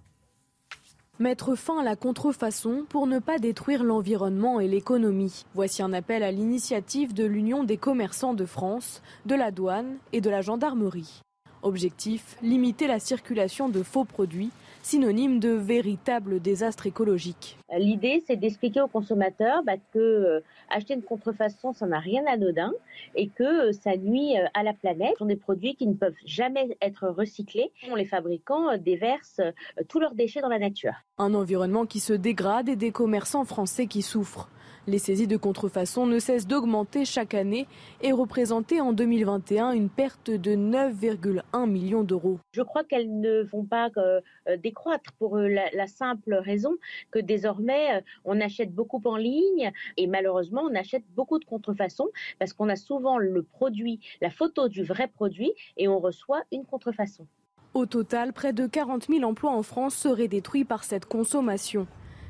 Mettre 1.18 1.56
fin 1.56 1.80
à 1.80 1.84
la 1.84 1.96
contrefaçon 1.96 2.86
pour 2.90 3.08
ne 3.08 3.20
pas 3.20 3.40
détruire 3.40 3.84
l'environnement 3.84 4.60
et 4.60 4.68
l'économie. 4.68 5.46
Voici 5.54 5.82
un 5.82 5.94
appel 5.94 6.24
à 6.24 6.32
l'initiative 6.32 7.14
de 7.14 7.24
l'Union 7.24 7.64
des 7.64 7.78
commerçants 7.78 8.34
de 8.34 8.46
France, 8.46 9.02
de 9.26 9.34
la 9.34 9.50
douane 9.50 9.96
et 10.12 10.20
de 10.20 10.30
la 10.30 10.42
gendarmerie. 10.42 11.22
Objectif, 11.66 12.38
limiter 12.44 12.86
la 12.86 13.00
circulation 13.00 13.70
de 13.70 13.82
faux 13.82 14.06
produits, 14.06 14.52
synonyme 14.84 15.40
de 15.40 15.50
véritable 15.50 16.40
désastre 16.40 16.86
écologique. 16.86 17.58
L'idée, 17.76 18.24
c'est 18.28 18.36
d'expliquer 18.36 18.82
aux 18.82 18.88
consommateurs 18.88 19.64
bah, 19.64 19.78
que 19.92 19.98
euh, 19.98 20.40
acheter 20.70 20.94
une 20.94 21.02
contrefaçon, 21.02 21.74
ça 21.74 21.88
n'a 21.88 21.98
rien 21.98 22.24
d'anodin 22.24 22.72
et 23.16 23.30
que 23.30 23.70
euh, 23.70 23.72
ça 23.72 23.98
nuit 23.98 24.38
euh, 24.38 24.46
à 24.54 24.62
la 24.62 24.74
planète. 24.74 25.14
Ce 25.14 25.18
sont 25.18 25.26
des 25.26 25.38
produits 25.38 25.74
qui 25.74 25.88
ne 25.88 25.96
peuvent 25.96 26.14
jamais 26.24 26.78
être 26.84 27.08
recyclés. 27.08 27.72
Les 27.96 28.06
fabricants 28.06 28.78
déversent 28.78 29.42
tous 29.88 30.00
leurs 30.00 30.14
déchets 30.14 30.42
dans 30.42 30.50
la 30.50 30.60
nature. 30.60 30.94
Un 31.18 31.34
environnement 31.34 31.88
qui 31.88 32.00
se 32.00 32.14
dégrade 32.14 32.70
et 32.70 32.76
des 32.76 32.92
commerçants 32.92 33.44
français 33.44 33.88
qui 33.88 34.04
souffrent. 34.04 34.50
Les 34.88 35.00
saisies 35.00 35.26
de 35.26 35.36
contrefaçon 35.36 36.06
ne 36.06 36.20
cessent 36.20 36.46
d'augmenter 36.46 37.06
chaque 37.06 37.34
année 37.34 37.66
et 38.02 38.12
représenter 38.12 38.82
en 38.82 38.94
2021 38.94 39.72
une 39.72 39.90
perte 39.90 40.30
de 40.30 40.52
9,1 40.52 41.68
millions 41.68 42.04
d'euros. 42.04 42.38
Je 42.52 42.62
crois 42.62 42.84
qu'elles 42.84 43.20
ne 43.20 43.42
vont 43.42 43.64
pas 43.64 43.90
euh, 43.98 44.22
décroître 44.58 45.12
pour 45.14 45.38
euh, 45.38 45.48
la, 45.48 45.88
simple 45.88 46.36
raison 46.36 46.76
que 47.10 47.18
désormais 47.18 47.96
euh, 47.96 48.02
on 48.26 48.40
achète 48.40 48.76
beaucoup 48.76 49.02
en 49.06 49.16
ligne 49.16 49.72
et 49.98 50.06
malheureusement 50.06 50.62
on 50.62 50.76
achète 50.76 51.04
beaucoup 51.16 51.40
de 51.40 51.46
contrefaçon 51.46 52.08
parce 52.38 52.54
qu'on 52.54 52.70
a 52.70 52.76
souvent 52.76 53.18
le 53.18 53.42
produit, 53.42 54.00
la 54.22 54.30
photo 54.30 54.70
du 54.70 54.84
vrai 54.84 55.08
produit 55.08 55.52
et 55.78 55.88
on 55.88 56.00
reçoit 56.00 56.44
une 56.52 56.64
contrefaçon. 56.64 57.26
Au 57.74 57.88
total, 57.88 58.34
près 58.34 58.54
de 58.54 58.68
40 58.68 59.08
000 59.08 59.24
emplois 59.24 59.52
en 59.52 59.64
France 59.64 59.96
seraient 59.96 60.28
détruits 60.28 60.64
par 60.64 60.84
cette 60.84 61.06
consommation. 61.06 61.88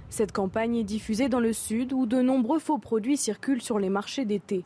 Cette 0.10 0.32
campagne 0.32 0.78
est 0.78 0.84
diffusée 0.84 1.30
dans 1.30 1.40
le 1.40 1.54
sud 1.54 1.94
où 1.94 2.06
de 2.06 2.22
nombreux 2.22 2.60
faux 2.60 2.78
produits 2.78 3.18
circulent 3.18 3.62
sur 3.62 3.80
les 3.80 3.90
marchés 3.90 4.26
d'été. 4.26 4.64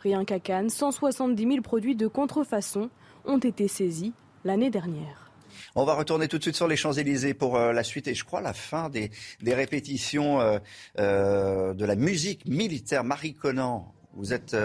Rien 0.00 0.24
qu'à 0.24 0.38
Cannes, 0.38 0.70
170 0.70 1.42
000 1.42 1.60
produits 1.62 1.96
de 1.96 2.06
contrefaçon 2.06 2.90
ont 3.24 3.38
été 3.38 3.68
saisis 3.68 4.12
l'année 4.44 4.70
dernière. 4.70 5.26
On 5.74 5.84
va 5.84 5.94
retourner 5.94 6.28
tout 6.28 6.38
de 6.38 6.42
suite 6.42 6.56
sur 6.56 6.68
les 6.68 6.76
Champs-Élysées 6.76 7.34
pour 7.34 7.56
euh, 7.56 7.72
la 7.72 7.82
suite 7.82 8.08
et 8.08 8.14
je 8.14 8.24
crois 8.24 8.40
la 8.40 8.52
fin 8.52 8.88
des, 8.88 9.10
répétitions 9.46 10.40
euh, 10.40 10.58
euh, 10.98 11.74
de 11.74 11.84
la 11.84 11.96
musique 11.96 12.46
militaire. 12.46 13.04
Marie 13.04 13.34
Conan, 13.34 13.92
vous 14.14 14.32
êtes 14.32 14.56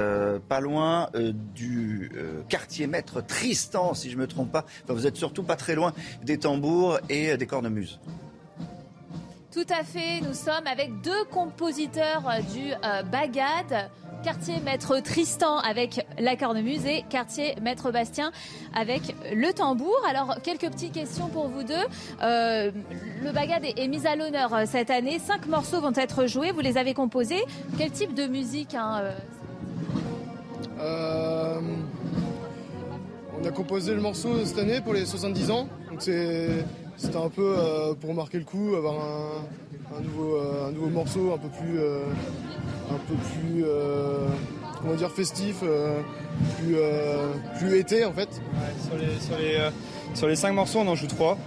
pas 0.48 0.62
loin 0.62 1.10
du 1.54 2.10
quartier 2.48 2.88
maître 2.88 3.20
Tristan, 3.20 3.94
si 3.94 4.10
je 4.10 4.16
ne 4.16 4.22
me 4.22 4.28
trompe 4.28 4.50
pas. 4.50 4.66
vous 4.88 5.06
êtes 5.06 5.18
surtout 5.18 5.44
pas 5.44 5.58
très 5.58 5.76
loin 5.76 5.94
des 6.24 6.38
tambours 6.38 7.00
et 7.10 7.36
des 7.36 7.48
cornemuses. 7.48 8.00
Tout 9.52 9.66
à 9.70 9.84
fait, 9.84 10.22
nous 10.22 10.34
sommes 10.34 10.66
avec 10.66 11.02
deux 11.02 11.26
compositeurs 11.30 12.24
du 12.54 12.72
euh, 12.72 13.04
Bagad, 13.04 13.90
quartier 14.24 14.62
maître 14.62 14.98
Tristan 15.02 15.58
avec 15.58 16.08
la 16.18 16.38
cornemuse 16.38 16.86
et 16.86 17.04
quartier 17.10 17.56
maître 17.62 17.92
Bastien 17.92 18.32
avec 18.74 19.14
le 19.34 19.52
tambour. 19.52 19.94
Alors 20.10 20.38
quelques 20.42 20.72
petites 20.72 20.94
questions 20.94 21.28
pour 21.28 21.50
vous 21.50 21.64
deux. 21.64 21.74
Euh, 22.24 22.72
le 23.22 23.32
Bagad 23.34 23.66
est, 23.66 23.88
mis 23.90 24.08
à 24.08 24.16
l'honneur 24.16 24.54
euh, 24.54 24.64
cette 24.66 24.90
année. 24.90 25.20
Cinq 25.20 25.46
morceaux 25.48 25.82
vont 25.82 25.92
être 25.98 26.28
joués. 26.28 26.52
Vous 26.52 26.62
les 26.62 26.78
avez 26.78 26.94
composés. 26.94 27.44
Quel 27.78 27.92
type 27.92 28.14
de 28.14 28.28
musique 28.28 28.74
hein, 28.74 29.04
On 30.80 30.86
a 33.46 33.52
composé 33.52 33.94
le 33.94 34.00
morceau 34.00 34.46
cette 34.46 34.60
année 34.60 34.80
pour 34.80 34.94
les 34.94 35.06
70 35.06 35.52
ans. 35.52 35.68
Donc 35.90 36.02
c'est 36.02 36.64
c'était 37.02 37.18
un 37.18 37.30
peu 37.30 37.56
euh, 37.58 37.94
pour 37.96 38.14
marquer 38.14 38.38
le 38.38 38.44
coup, 38.44 38.76
avoir 38.76 38.94
un 38.94 40.02
nouveau, 40.02 40.38
un 40.68 40.72
nouveau 40.72 40.90
morceau 40.90 41.34
un 41.34 41.38
peu 41.38 41.48
plus, 41.48 41.80
un 41.80 43.00
peu 43.08 43.16
plus, 43.34 44.98
dire, 44.98 45.12
festif, 45.12 45.64
plus, 47.58 47.78
été 47.78 48.06
en 48.06 48.14
fait. 48.14 48.30
sur 50.14 50.28
les 50.28 50.36
cinq 50.36 50.54
morceaux, 50.54 50.80
on 50.80 50.88
en 50.88 50.96
joue 50.96 51.08
trois 51.08 51.38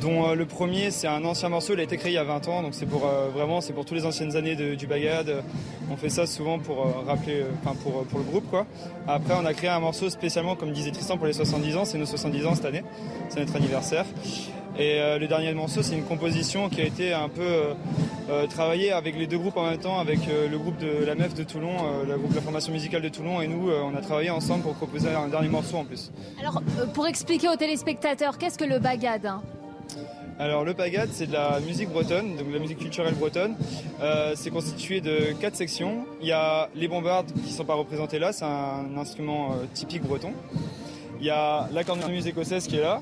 dont 0.00 0.34
le 0.34 0.44
premier 0.44 0.90
c'est 0.90 1.06
un 1.06 1.24
ancien 1.24 1.48
morceau, 1.48 1.72
il 1.72 1.80
a 1.80 1.82
été 1.82 1.96
créé 1.96 2.12
il 2.12 2.16
y 2.16 2.18
a 2.18 2.24
20 2.24 2.48
ans, 2.48 2.60
donc 2.60 2.74
c'est 2.74 2.84
pour 2.84 3.08
vraiment 3.34 3.62
c'est 3.62 3.72
pour 3.72 3.86
toutes 3.86 3.96
les 3.96 4.04
anciennes 4.04 4.36
années 4.36 4.54
du 4.76 4.86
Bagad. 4.86 5.42
On 5.90 5.96
fait 5.96 6.10
ça 6.10 6.26
souvent 6.26 6.58
pour 6.58 6.84
rappeler, 7.06 7.44
enfin 7.62 7.74
pour, 7.82 8.04
pour 8.04 8.18
le 8.18 8.24
groupe 8.26 8.50
quoi. 8.50 8.66
Après 9.08 9.32
on 9.40 9.46
a 9.46 9.54
créé 9.54 9.70
un 9.70 9.80
morceau 9.80 10.10
spécialement, 10.10 10.54
comme 10.54 10.72
disait 10.72 10.90
Tristan, 10.90 11.16
pour 11.16 11.26
les 11.26 11.32
70 11.32 11.76
ans, 11.78 11.84
c'est 11.86 11.96
nos 11.96 12.04
70 12.04 12.46
ans 12.46 12.54
cette 12.54 12.66
année, 12.66 12.82
c'est 13.30 13.40
notre 13.40 13.56
anniversaire. 13.56 14.04
Et 14.78 14.98
le 15.18 15.26
dernier 15.26 15.54
morceau 15.54 15.82
c'est 15.82 15.94
une 15.94 16.04
composition 16.04 16.68
qui 16.68 16.80
a 16.80 16.84
été 16.84 17.12
un 17.12 17.28
peu 17.28 17.74
travaillée 18.50 18.92
avec 18.92 19.16
les 19.16 19.26
deux 19.26 19.38
groupes 19.38 19.56
en 19.56 19.70
même 19.70 19.78
temps, 19.78 19.98
avec 19.98 20.20
le 20.26 20.58
groupe 20.58 20.78
de 20.78 21.04
la 21.04 21.14
MEF 21.14 21.34
de 21.34 21.44
Toulon, 21.44 21.76
le 22.06 22.16
groupe 22.18 22.30
de 22.30 22.36
la 22.36 22.42
formation 22.42 22.72
musicale 22.72 23.02
de 23.02 23.08
Toulon 23.08 23.40
et 23.40 23.46
nous, 23.46 23.70
on 23.70 23.96
a 23.96 24.00
travaillé 24.00 24.30
ensemble 24.30 24.62
pour 24.62 24.78
composer 24.78 25.08
un 25.14 25.28
dernier 25.28 25.48
morceau 25.48 25.78
en 25.78 25.84
plus. 25.84 26.10
Alors 26.38 26.62
pour 26.92 27.06
expliquer 27.06 27.48
aux 27.48 27.56
téléspectateurs, 27.56 28.38
qu'est-ce 28.38 28.58
que 28.58 28.64
le 28.64 28.78
Bagad 28.78 29.24
hein? 29.24 29.42
Alors 30.38 30.64
le 30.64 30.74
Bagad, 30.74 31.08
c'est 31.12 31.28
de 31.28 31.32
la 31.32 31.60
musique 31.60 31.88
bretonne, 31.88 32.36
donc 32.36 32.48
de 32.48 32.52
la 32.52 32.58
musique 32.58 32.78
culturelle 32.78 33.14
bretonne. 33.14 33.56
Euh, 34.02 34.34
c'est 34.36 34.50
constitué 34.50 35.00
de 35.00 35.32
quatre 35.40 35.56
sections. 35.56 36.04
Il 36.20 36.26
y 36.26 36.32
a 36.32 36.68
les 36.74 36.88
bombardes 36.88 37.32
qui 37.32 37.52
ne 37.52 37.56
sont 37.56 37.64
pas 37.64 37.74
représentées 37.74 38.18
là, 38.18 38.34
c'est 38.34 38.44
un 38.44 38.98
instrument 38.98 39.52
euh, 39.52 39.64
typique 39.72 40.02
breton. 40.02 40.32
Il 41.20 41.24
y 41.24 41.30
a 41.30 41.70
la 41.72 41.84
cornemuse 41.84 42.26
écossaise 42.26 42.66
qui 42.66 42.76
est 42.76 42.82
là, 42.82 43.00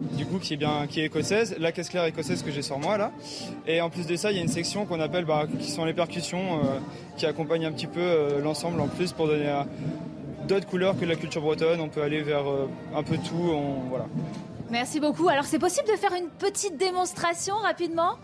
du 0.00 0.26
coup 0.26 0.38
qui 0.38 0.54
est 0.54 0.56
bien 0.56 0.86
qui 0.88 1.00
est 1.00 1.04
écossaise, 1.04 1.56
la 1.58 1.72
caisse 1.72 1.88
claire 1.88 2.04
écossaise 2.04 2.42
que 2.42 2.50
j'ai 2.50 2.62
sur 2.62 2.78
moi 2.78 2.98
là. 2.98 3.12
Et 3.66 3.80
en 3.80 3.90
plus 3.90 4.06
de 4.06 4.16
ça, 4.16 4.30
il 4.30 4.36
y 4.36 4.40
a 4.40 4.42
une 4.42 4.48
section 4.48 4.86
qu'on 4.86 5.00
appelle 5.00 5.24
bah, 5.24 5.46
qui 5.58 5.70
sont 5.70 5.84
les 5.84 5.94
percussions 5.94 6.58
euh, 6.58 6.78
qui 7.16 7.26
accompagnent 7.26 7.66
un 7.66 7.72
petit 7.72 7.86
peu 7.86 8.40
l'ensemble 8.42 8.80
en 8.80 8.88
plus 8.88 9.12
pour 9.12 9.26
donner 9.26 9.52
d'autres 10.46 10.66
couleurs 10.66 10.98
que 10.98 11.04
la 11.04 11.16
culture 11.16 11.42
bretonne. 11.42 11.80
On 11.80 11.88
peut 11.88 12.02
aller 12.02 12.22
vers 12.22 12.44
un 12.94 13.02
peu 13.02 13.16
tout, 13.18 13.50
on, 13.52 13.88
voilà. 13.88 14.06
Merci 14.70 15.00
beaucoup. 15.00 15.28
Alors 15.28 15.44
c'est 15.44 15.58
possible 15.58 15.88
de 15.88 15.96
faire 15.96 16.12
une 16.12 16.28
petite 16.28 16.76
démonstration 16.76 17.56
rapidement? 17.56 18.16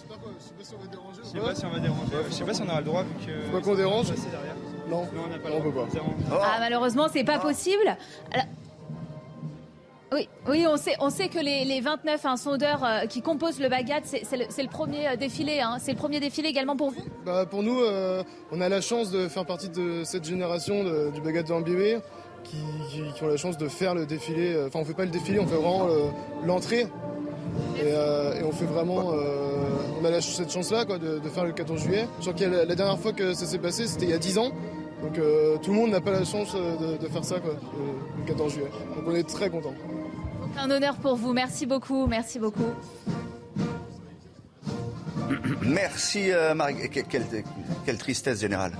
Je 0.00 1.34
sais 1.34 1.40
pas 1.40 1.54
si 1.54 1.64
on 1.64 1.70
va 1.70 1.78
déranger. 1.78 2.16
Je 2.28 2.32
sais 2.32 2.44
pas 2.44 2.54
si 2.54 2.62
on 2.62 2.68
aura 2.68 2.80
le 2.80 2.86
droit 2.86 3.02
vu 3.02 3.26
que. 3.26 3.40
Faut 3.46 3.52
pas 3.58 3.60
qu'on 3.60 3.74
dérange 3.74 4.06
Non, 4.88 5.06
on 5.12 5.28
n'a 5.28 5.38
pas 5.38 5.50
on 5.52 5.60
peut 5.60 5.72
pas. 5.72 5.86
Ah 6.42 6.56
malheureusement 6.60 7.08
c'est 7.12 7.24
pas 7.24 7.38
possible. 7.38 7.96
Alors... 8.32 8.46
Oui, 10.10 10.26
oui, 10.48 10.64
on 10.66 10.78
sait, 10.78 10.94
on 11.00 11.10
sait 11.10 11.28
que 11.28 11.38
les, 11.38 11.66
les 11.66 11.80
29 11.82 12.24
hein, 12.24 12.36
sondeurs 12.38 12.82
euh, 12.82 13.06
qui 13.06 13.20
composent 13.20 13.60
le 13.60 13.68
Bagat, 13.68 14.00
c'est 14.04 14.22
le, 14.32 14.68
premier 14.68 15.06
euh, 15.06 15.16
défilé. 15.16 15.60
Hein. 15.60 15.76
C'est 15.80 15.92
le 15.92 15.98
premier 15.98 16.18
défilé 16.18 16.48
également 16.48 16.76
pour 16.76 16.90
vous? 16.90 17.04
Bah, 17.26 17.44
Pour 17.44 17.62
nous, 17.62 17.80
euh, 17.80 18.22
on 18.50 18.62
a 18.62 18.70
la 18.70 18.80
chance 18.80 19.10
de 19.10 19.28
faire 19.28 19.44
partie 19.44 19.68
de 19.68 20.04
cette 20.04 20.24
génération 20.24 20.82
du 21.10 21.20
Bagat 21.20 21.42
de 21.42 21.52
Ambibé. 21.52 21.98
Qui, 22.44 23.02
ont 23.22 23.26
la 23.26 23.36
chance 23.36 23.58
de 23.58 23.68
faire 23.68 23.94
le 23.94 24.06
défilé. 24.06 24.56
Enfin, 24.66 24.78
on 24.78 24.84
fait 24.84 24.94
pas 24.94 25.04
le 25.04 25.10
défilé, 25.10 25.38
on 25.40 25.46
fait 25.46 25.56
vraiment 25.56 25.88
l'entrée. 26.46 26.86
Et, 27.76 27.92
on 28.42 28.52
fait 28.52 28.64
vraiment. 28.64 29.12
On 30.00 30.04
a 30.04 30.20
cette 30.22 30.50
chance-là 30.50 30.84
de, 30.86 31.28
faire 31.28 31.44
le 31.44 31.52
14 31.52 31.82
juillet. 31.82 32.06
Je 32.22 32.30
que 32.30 32.44
la, 32.44 32.74
dernière 32.74 32.98
fois 32.98 33.12
que 33.12 33.34
ça 33.34 33.44
s'est 33.44 33.58
passé, 33.58 33.86
c'était 33.86 34.06
il 34.06 34.10
y 34.12 34.14
a 34.14 34.18
10 34.18 34.38
ans. 34.38 34.50
Donc 35.02 35.20
tout 35.62 35.70
le 35.72 35.76
monde 35.76 35.90
n'a 35.90 36.00
pas 36.00 36.12
la 36.12 36.24
chance 36.24 36.54
de, 36.54 37.08
faire 37.08 37.24
ça 37.24 37.36
le 37.36 38.24
14 38.26 38.52
juillet. 38.52 38.70
Donc 38.96 39.04
on 39.06 39.14
est 39.14 39.28
très 39.28 39.50
contents. 40.58 40.70
Un 40.72 40.76
honneur 40.76 40.96
pour 40.96 41.16
vous. 41.16 41.32
Merci 41.32 41.66
beaucoup. 41.66 42.06
Merci 42.06 42.38
beaucoup. 42.38 42.72
Merci 45.62 46.30
Marie. 46.54 46.88
Quelle, 46.90 47.26
quelle 47.84 47.98
tristesse 47.98 48.40
générale. 48.40 48.72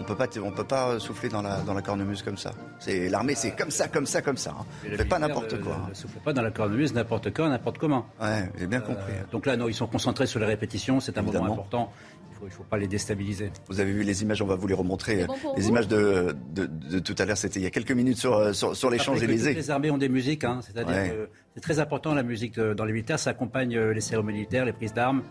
On 0.00 0.04
peut 0.04 0.16
pas, 0.16 0.26
on 0.42 0.50
peut 0.50 0.64
pas 0.64 0.98
souffler 0.98 1.28
dans 1.28 1.42
la, 1.42 1.60
dans 1.60 1.74
la 1.74 1.82
cornemuse 1.82 2.22
comme 2.22 2.38
ça. 2.38 2.52
C'est 2.78 3.10
l'armée, 3.10 3.34
c'est 3.34 3.50
comme 3.54 3.70
ça, 3.70 3.86
comme 3.86 4.06
ça, 4.06 4.22
comme 4.22 4.38
ça. 4.38 4.54
Hein. 4.58 4.64
On 4.90 4.96
fait 4.96 5.04
pas 5.04 5.18
n'importe 5.18 5.60
quoi. 5.60 5.76
Ne 5.90 5.94
souffle 5.94 6.18
pas 6.20 6.32
dans 6.32 6.40
la 6.40 6.50
cornemuse 6.50 6.94
n'importe 6.94 7.34
quand, 7.34 7.46
n'importe 7.46 7.76
comment. 7.76 8.06
Ouais, 8.18 8.50
j'ai 8.58 8.66
bien 8.66 8.80
compris. 8.80 9.12
Euh, 9.12 9.24
donc 9.30 9.44
là, 9.44 9.58
non, 9.58 9.68
ils 9.68 9.74
sont 9.74 9.86
concentrés 9.86 10.26
sur 10.26 10.40
les 10.40 10.46
répétitions. 10.46 11.00
C'est 11.00 11.18
un 11.18 11.22
Évidemment. 11.22 11.44
moment 11.48 11.54
important. 11.54 11.92
Il 12.40 12.44
ne 12.46 12.50
faut, 12.50 12.58
faut, 12.58 12.64
pas 12.64 12.78
les 12.78 12.88
déstabiliser. 12.88 13.50
Vous 13.68 13.80
avez 13.80 13.92
vu 13.92 14.02
les 14.02 14.22
images, 14.22 14.42
on 14.42 14.46
va 14.46 14.56
vous 14.56 14.66
les 14.66 14.74
remontrer. 14.74 15.26
Bon 15.26 15.34
les 15.56 15.68
images 15.68 15.88
de, 15.88 16.34
de, 16.54 16.66
de, 16.66 16.98
tout 16.98 17.14
à 17.18 17.24
l'heure, 17.24 17.36
c'était 17.36 17.60
il 17.60 17.62
y 17.62 17.66
a 17.66 17.70
quelques 17.70 17.92
minutes 17.92 18.18
sur, 18.18 18.54
sur, 18.54 18.76
sur 18.76 18.90
les 18.90 18.98
Champs-Élysées. 18.98 19.54
Les 19.54 19.70
armées 19.70 19.90
ont 19.90 19.98
des 19.98 20.08
musiques, 20.08 20.44
hein, 20.44 20.60
c'est-à-dire 20.62 20.94
ouais. 20.94 21.10
que 21.10 21.28
c'est 21.54 21.60
très 21.60 21.78
important 21.78 22.14
la 22.14 22.22
musique 22.22 22.58
dans 22.58 22.84
les 22.84 22.92
militaires. 22.92 23.18
Ça 23.18 23.30
accompagne 23.30 23.78
les 23.78 24.00
cérémonies 24.00 24.38
militaires, 24.38 24.64
les 24.64 24.72
prises 24.72 24.94
d'armes. 24.94 25.22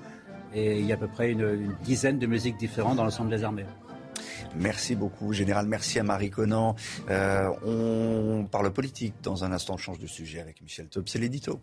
Et 0.54 0.80
il 0.80 0.86
y 0.86 0.92
a 0.92 0.96
à 0.96 0.98
peu 0.98 1.08
près 1.08 1.32
une, 1.32 1.42
une 1.42 1.76
dizaine 1.84 2.18
de 2.18 2.26
musiques 2.26 2.58
différentes 2.58 2.98
dans 2.98 3.04
l'ensemble 3.04 3.30
des 3.30 3.44
armées. 3.44 3.66
Merci 4.56 4.96
beaucoup, 4.96 5.34
Général. 5.34 5.68
Merci 5.68 6.00
à 6.00 6.04
Marie 6.04 6.30
Conan. 6.30 6.76
Euh, 7.10 7.50
on 7.64 8.46
parle 8.46 8.72
politique. 8.72 9.14
Dans 9.24 9.44
un 9.44 9.52
instant, 9.52 9.76
on 9.76 9.78
change 9.78 10.00
de 10.00 10.08
sujet 10.08 10.40
avec 10.40 10.62
Michel 10.62 10.88
Taub. 10.88 11.08
C'est 11.08 11.20
l'édito. 11.20 11.60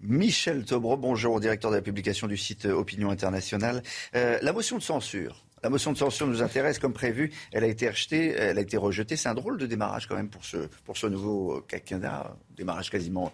Michel 0.00 0.64
Taub, 0.64 0.84
bonjour, 1.00 1.40
directeur 1.40 1.72
de 1.72 1.76
la 1.76 1.82
publication 1.82 2.28
du 2.28 2.36
site 2.36 2.66
Opinion 2.66 3.10
Internationale. 3.10 3.82
Euh, 4.14 4.38
la 4.42 4.52
motion 4.52 4.78
de 4.78 4.82
censure. 4.82 5.44
La 5.64 5.70
motion 5.70 5.92
de 5.92 5.98
censure 5.98 6.28
nous 6.28 6.40
intéresse 6.40 6.78
comme 6.78 6.92
prévu. 6.92 7.32
Elle 7.50 7.64
a 7.64 7.66
été 7.66 7.88
rejetée. 7.88 8.28
Elle 8.28 8.58
a 8.58 8.60
été 8.60 8.76
rejetée. 8.76 9.16
C'est 9.16 9.28
un 9.28 9.34
drôle 9.34 9.58
de 9.58 9.66
démarrage 9.66 10.06
quand 10.06 10.14
même 10.14 10.30
pour 10.30 10.44
ce, 10.44 10.68
pour 10.84 10.96
ce 10.96 11.08
nouveau 11.08 11.64
quinquennat. 11.66 12.36
Démarrage 12.56 12.90
quasiment 12.90 13.32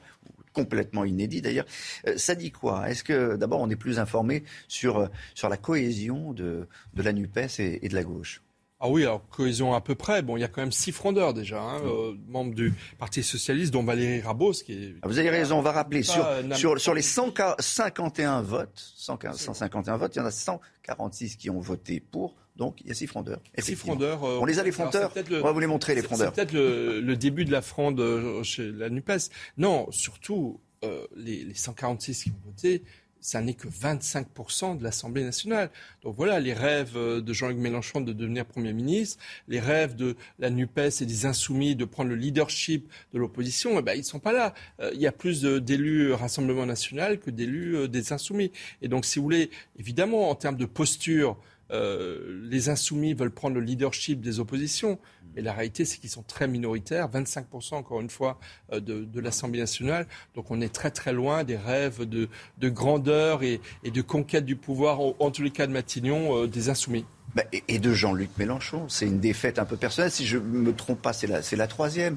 complètement 0.55 1.05
inédit 1.05 1.43
d'ailleurs. 1.43 1.67
Euh, 2.07 2.17
ça 2.17 2.35
dit 2.35 2.51
quoi? 2.51 2.89
Est-ce 2.89 3.05
que 3.05 3.37
d'abord 3.37 3.61
on 3.61 3.69
est 3.69 3.77
plus 3.77 3.99
informé 3.99 4.45
sur, 4.67 5.11
sur 5.35 5.51
la 5.51 5.59
cohésion 5.59 6.33
de, 6.33 6.67
de 6.95 7.03
la 7.03 7.13
NUPES 7.13 7.59
et, 7.59 7.85
et 7.85 7.89
de 7.91 7.95
la 7.95 8.05
gauche? 8.05 8.41
Ah 8.81 8.89
oui, 8.89 9.03
alors 9.03 9.27
cohésion 9.31 9.73
à 9.73 9.81
peu 9.81 9.95
près. 9.95 10.23
Bon, 10.23 10.37
il 10.37 10.41
y 10.41 10.45
a 10.45 10.49
quand 10.49 10.61
même 10.61 10.73
six 10.73 10.93
frondeurs 10.93 11.33
déjà, 11.33 11.61
hein, 11.61 11.81
euh, 11.85 12.15
membres 12.29 12.55
du 12.55 12.75
Parti 12.99 13.23
socialiste, 13.23 13.73
dont 13.73 13.85
Valérie 13.85 14.21
Rabos, 14.21 14.53
qui 14.53 14.73
est. 14.73 14.95
Ah, 15.03 15.09
vous 15.09 15.19
avez 15.19 15.31
raison. 15.31 15.59
On 15.59 15.63
va 15.63 15.73
rappeler 15.73 16.03
sur, 16.03 16.27
sur, 16.55 16.81
sur 16.81 16.95
les 16.95 17.03
151 17.03 18.43
votes, 18.43 18.93
151 18.97 19.97
votes, 19.97 20.17
il 20.17 20.19
y 20.19 20.23
en 20.23 20.27
a 20.27 20.31
146 20.31 21.37
qui 21.37 21.51
ont 21.51 21.61
voté 21.61 22.01
pour. 22.01 22.35
Donc 22.57 22.81
il 22.83 22.89
y 22.89 22.91
a 22.91 22.95
six 22.95 23.07
frondeurs. 23.07 23.41
Six 23.59 23.75
frondeurs. 23.75 24.23
Euh, 24.25 24.39
on 24.41 24.45
les 24.45 24.59
a 24.59 24.63
les 24.63 24.71
frondeurs. 24.71 25.13
Le, 25.29 25.41
on 25.41 25.45
va 25.45 25.53
vous 25.53 25.61
les 25.61 25.67
montrer 25.67 25.95
les 25.95 26.03
frondeurs. 26.03 26.29
C'est 26.29 26.35
peut-être 26.35 26.53
le, 26.53 27.01
le, 27.01 27.17
début 27.17 27.45
de 27.45 27.51
la 27.51 27.63
fronde 27.63 28.01
chez 28.43 28.71
la 28.71 28.91
Nupes. 28.91 29.11
Non, 29.57 29.91
surtout 29.91 30.61
euh, 30.85 31.07
les, 31.17 31.45
les 31.45 31.55
146 31.55 32.25
qui 32.25 32.31
ont 32.31 32.51
voté 32.51 32.83
ça 33.25 33.41
n'est 33.41 33.55
que 33.55 33.69
25% 33.69 34.77
de 34.77 34.85
l'Assemblée 34.85 35.25
nationale. 35.25 35.71
Donc 36.03 36.15
voilà, 36.15 36.41
les 36.41 36.53
rêves 36.53 36.95
de 36.95 37.33
Jean-Luc 37.33 37.57
Mélenchon 37.57 38.03
de 38.03 38.13
devenir 38.13 38.45
Premier 38.45 38.75
ministre, 38.75 39.19
les 39.49 39.61
rêves 39.61 39.97
de 39.97 40.15
la 40.39 40.51
NUPES 40.51 41.01
et 41.01 41.07
des 41.07 41.25
Insoumis 41.25 41.75
de 41.75 41.87
prendre 41.87 42.11
le 42.11 42.17
leadership 42.17 42.87
de 43.15 43.19
l'opposition, 43.19 43.79
eh 43.79 43.83
ben, 43.83 43.95
ils 43.95 44.01
ne 44.01 44.03
sont 44.03 44.19
pas 44.19 44.35
là. 44.35 44.53
Euh, 44.81 44.91
il 44.93 45.01
y 45.01 45.07
a 45.07 45.13
plus 45.13 45.41
d'élus 45.41 46.13
Rassemblement 46.13 46.67
national 46.67 47.19
que 47.19 47.31
d'élus 47.31 47.77
euh, 47.77 47.89
des 47.89 48.13
Insoumis. 48.13 48.53
Et 48.83 48.89
donc, 48.89 49.07
si 49.07 49.19
vous 49.19 49.25
voulez, 49.25 49.51
évidemment, 49.79 50.29
en 50.29 50.35
termes 50.35 50.59
de 50.59 50.67
posture, 50.67 51.39
euh, 51.71 52.41
les 52.49 52.69
insoumis 52.69 53.15
veulent 53.15 53.31
prendre 53.31 53.55
le 53.55 53.61
leadership 53.61 54.21
des 54.21 54.41
oppositions, 54.41 54.99
mais 55.35 55.43
la 55.43 55.53
réalité, 55.53 55.85
c'est 55.85 55.99
qu'ils 55.99 56.11
sont 56.11 56.23
très 56.23 56.47
minoritaires, 56.47 57.09
25% 57.11 57.75
encore 57.75 58.01
une 58.01 58.11
fois 58.11 58.39
euh, 58.73 58.81
de, 58.81 59.21
l'Assemblée 59.21 59.61
nationale. 59.61 60.07
Donc 60.35 60.51
on 60.51 60.61
est 60.61 60.73
très 60.73 60.91
très 60.91 61.13
loin 61.13 61.45
des 61.45 61.57
rêves 61.57 62.09
de, 62.09 62.29
de 62.59 62.69
grandeur 62.69 63.43
et, 63.43 63.61
de 63.85 64.03
conquête 64.03 64.45
du 64.45 64.57
pouvoir, 64.57 65.01
en, 65.01 65.31
tous 65.31 65.43
les 65.43 65.51
cas 65.51 65.67
de 65.67 65.73
Matignon, 65.73 66.37
euh, 66.37 66.47
des 66.47 66.69
insoumis. 66.69 67.05
Bah, 67.35 67.43
et, 67.53 67.79
de 67.79 67.93
Jean-Luc 67.93 68.31
Mélenchon. 68.39 68.89
C'est 68.89 69.07
une 69.07 69.19
défaite 69.19 69.59
un 69.59 69.65
peu 69.65 69.77
personnelle. 69.77 70.13
Si 70.13 70.25
je 70.25 70.39
ne 70.39 70.43
me 70.43 70.73
trompe 70.73 71.03
pas, 71.03 71.13
c'est 71.13 71.27
la, 71.57 71.67
troisième. 71.67 72.17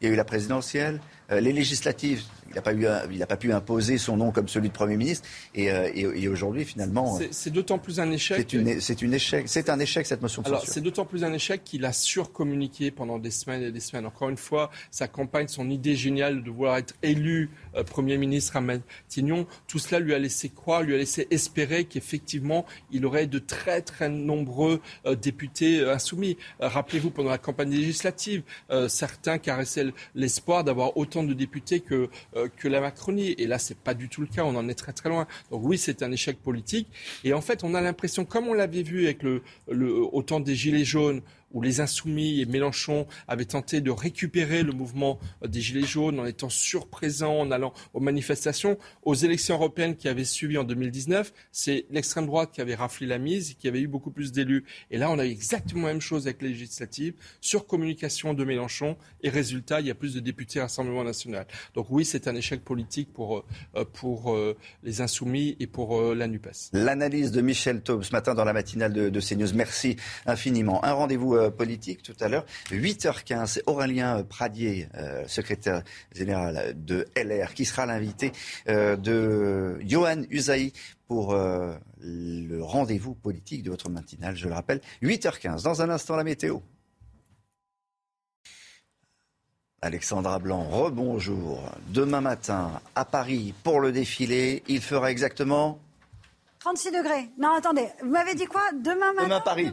Il 0.00 0.08
y 0.08 0.10
a 0.10 0.12
eu 0.12 0.16
la 0.16 0.24
présidentielle, 0.24 1.00
les 1.30 1.52
législatives. 1.52 2.22
Il 2.48 2.54
n'a 2.54 2.62
pas, 2.62 2.72
eu, 2.72 2.86
il 3.10 3.18
n'a 3.18 3.26
pas 3.26 3.36
pu 3.36 3.52
imposer 3.52 3.98
son 3.98 4.16
nom 4.16 4.30
comme 4.30 4.48
celui 4.48 4.68
de 4.68 4.72
Premier 4.72 4.96
ministre. 4.96 5.28
Et, 5.54 5.70
euh, 5.70 5.90
et, 5.92 6.22
et 6.22 6.28
aujourd'hui, 6.28 6.64
finalement. 6.64 7.18
C'est 7.30 7.50
d'autant 7.50 7.78
plus 7.78 8.00
un 8.00 8.10
échec. 8.10 8.36
C'est 8.38 8.52
une, 9.02 9.08
une 9.08 9.14
échec. 9.14 9.48
C'est 9.48 9.68
un 9.68 9.78
échec, 9.78 10.06
cette 10.06 10.22
motion 10.22 10.42
de 10.42 10.46
Alors, 10.48 10.64
c'est 10.64 10.80
d'autant 10.80 11.04
plus 11.04 11.24
un 11.24 11.32
échec 11.32 11.64
qu'il 11.64 11.84
a 11.84 11.92
surcommuniqué 11.92 12.90
pendant 12.90 13.18
des 13.18 13.30
semaines 13.32 13.62
et 13.62 13.72
des 13.72 13.80
semaines. 13.80 14.06
Encore 14.06 14.28
une 14.30 14.36
fois, 14.36 14.70
sa 14.90 15.08
campagne, 15.08 15.48
son 15.48 15.68
idée 15.68 15.96
géniale 15.96 16.42
de 16.42 16.50
vouloir 16.50 16.76
être 16.76 16.94
élu 17.02 17.50
euh, 17.74 17.82
Premier 17.82 18.16
ministre 18.16 18.56
à 18.56 18.60
Matignon, 18.60 19.46
tout 19.66 19.78
cela 19.78 20.00
lui 20.00 20.14
a 20.14 20.18
laissé 20.18 20.48
croire, 20.48 20.82
lui 20.82 20.94
a 20.94 20.98
laissé 20.98 21.26
espérer 21.30 21.84
qu'effectivement, 21.84 22.64
il 22.90 23.04
aurait 23.04 23.26
de 23.26 23.38
très, 23.38 23.82
très 23.82 24.08
nombreux 24.08 24.80
euh, 25.04 25.14
députés 25.14 25.80
euh, 25.80 25.94
insoumis. 25.94 26.38
Rappelez-vous, 26.60 27.10
pendant 27.10 27.30
la 27.30 27.38
campagne 27.38 27.70
législative, 27.70 28.42
certains 28.88 29.38
caressaient 29.38 29.86
l'espoir 30.14 30.64
d'avoir 30.64 30.96
autant 30.96 31.15
de 31.24 31.34
députés 31.34 31.80
que, 31.80 32.08
que 32.56 32.68
la 32.68 32.80
Macronie. 32.80 33.34
Et 33.38 33.46
là, 33.46 33.58
c'est 33.58 33.78
pas 33.78 33.94
du 33.94 34.08
tout 34.08 34.20
le 34.20 34.26
cas. 34.26 34.44
On 34.44 34.56
en 34.56 34.68
est 34.68 34.74
très, 34.74 34.92
très 34.92 35.08
loin. 35.08 35.26
Donc 35.50 35.62
oui, 35.64 35.78
c'est 35.78 36.02
un 36.02 36.12
échec 36.12 36.38
politique. 36.38 36.88
Et 37.24 37.32
en 37.32 37.40
fait, 37.40 37.64
on 37.64 37.74
a 37.74 37.80
l'impression, 37.80 38.24
comme 38.24 38.48
on 38.48 38.54
l'avait 38.54 38.82
vu 38.82 39.04
avec 39.04 39.22
le, 39.22 39.42
le, 39.70 39.92
autant 40.12 40.40
des 40.40 40.54
Gilets 40.54 40.84
jaunes, 40.84 41.22
où 41.56 41.62
les 41.62 41.80
Insoumis 41.80 42.42
et 42.42 42.44
Mélenchon 42.44 43.06
avaient 43.28 43.46
tenté 43.46 43.80
de 43.80 43.90
récupérer 43.90 44.62
le 44.62 44.72
mouvement 44.72 45.18
des 45.42 45.62
Gilets 45.62 45.86
jaunes 45.86 46.20
en 46.20 46.26
étant 46.26 46.50
surprésents, 46.50 47.40
en 47.40 47.50
allant 47.50 47.72
aux 47.94 48.00
manifestations. 48.00 48.76
Aux 49.04 49.14
élections 49.14 49.54
européennes 49.54 49.96
qui 49.96 50.06
avaient 50.06 50.26
suivi 50.26 50.58
en 50.58 50.64
2019, 50.64 51.32
c'est 51.52 51.86
l'extrême 51.90 52.26
droite 52.26 52.50
qui 52.52 52.60
avait 52.60 52.74
raflé 52.74 53.06
la 53.06 53.16
mise 53.16 53.52
et 53.52 53.54
qui 53.54 53.68
avait 53.68 53.80
eu 53.80 53.86
beaucoup 53.88 54.10
plus 54.10 54.32
d'élus. 54.32 54.64
Et 54.90 54.98
là, 54.98 55.10
on 55.10 55.18
a 55.18 55.24
eu 55.24 55.30
exactement 55.30 55.86
la 55.86 55.94
même 55.94 56.02
chose 56.02 56.26
avec 56.26 56.42
les 56.42 56.50
législatives, 56.50 57.14
sur 57.40 57.66
communication 57.66 58.34
de 58.34 58.44
Mélenchon, 58.44 58.98
et 59.22 59.30
résultat, 59.30 59.80
il 59.80 59.86
y 59.86 59.90
a 59.90 59.94
plus 59.94 60.12
de 60.12 60.20
députés 60.20 60.60
à 60.60 60.64
Rassemblement 60.64 61.04
national. 61.04 61.46
Donc 61.74 61.86
oui, 61.88 62.04
c'est 62.04 62.28
un 62.28 62.34
échec 62.34 62.62
politique 62.62 63.14
pour, 63.14 63.46
euh, 63.74 63.84
pour 63.94 64.34
euh, 64.34 64.58
les 64.82 65.00
Insoumis 65.00 65.56
et 65.58 65.66
pour 65.66 65.98
euh, 65.98 66.14
la 66.14 66.28
NUPES. 66.28 66.70
L'analyse 66.74 67.32
de 67.32 67.40
Michel 67.40 67.80
Taube 67.80 68.02
ce 68.02 68.12
matin 68.12 68.34
dans 68.34 68.44
la 68.44 68.52
matinale 68.52 68.92
de, 68.92 69.08
de 69.08 69.20
CNews. 69.20 69.54
Merci 69.54 69.96
infiniment. 70.26 70.84
Un 70.84 70.92
rendez-vous 70.92 71.34
politique 71.50 72.02
tout 72.02 72.16
à 72.20 72.28
l'heure, 72.28 72.46
8h15. 72.70 73.46
C'est 73.46 73.62
Aurélien 73.66 74.22
Pradier, 74.22 74.88
secrétaire 75.26 75.82
général 76.14 76.74
de 76.76 77.06
LR, 77.16 77.54
qui 77.54 77.64
sera 77.64 77.86
l'invité 77.86 78.32
de 78.66 79.78
Johan 79.84 80.22
Usaï 80.30 80.72
pour 81.06 81.34
le 81.34 82.60
rendez-vous 82.60 83.14
politique 83.14 83.62
de 83.62 83.70
votre 83.70 83.88
matinale, 83.88 84.36
je 84.36 84.48
le 84.48 84.54
rappelle, 84.54 84.80
8h15. 85.02 85.62
Dans 85.62 85.82
un 85.82 85.90
instant, 85.90 86.16
la 86.16 86.24
météo. 86.24 86.58
Alexandra 89.82 90.38
Blanc, 90.38 90.64
rebonjour. 90.68 91.62
Demain 91.88 92.20
matin, 92.20 92.80
à 92.94 93.04
Paris, 93.04 93.54
pour 93.62 93.80
le 93.80 93.92
défilé, 93.92 94.62
il 94.66 94.80
fera 94.80 95.10
exactement? 95.10 95.78
36 96.60 96.90
degrés. 96.90 97.30
Non, 97.38 97.54
attendez, 97.56 97.86
vous 98.02 98.10
m'avez 98.10 98.34
dit 98.34 98.46
quoi? 98.46 98.62
Demain 98.72 99.12
matin 99.12 99.24
Demain 99.24 99.40
Paris. 99.40 99.66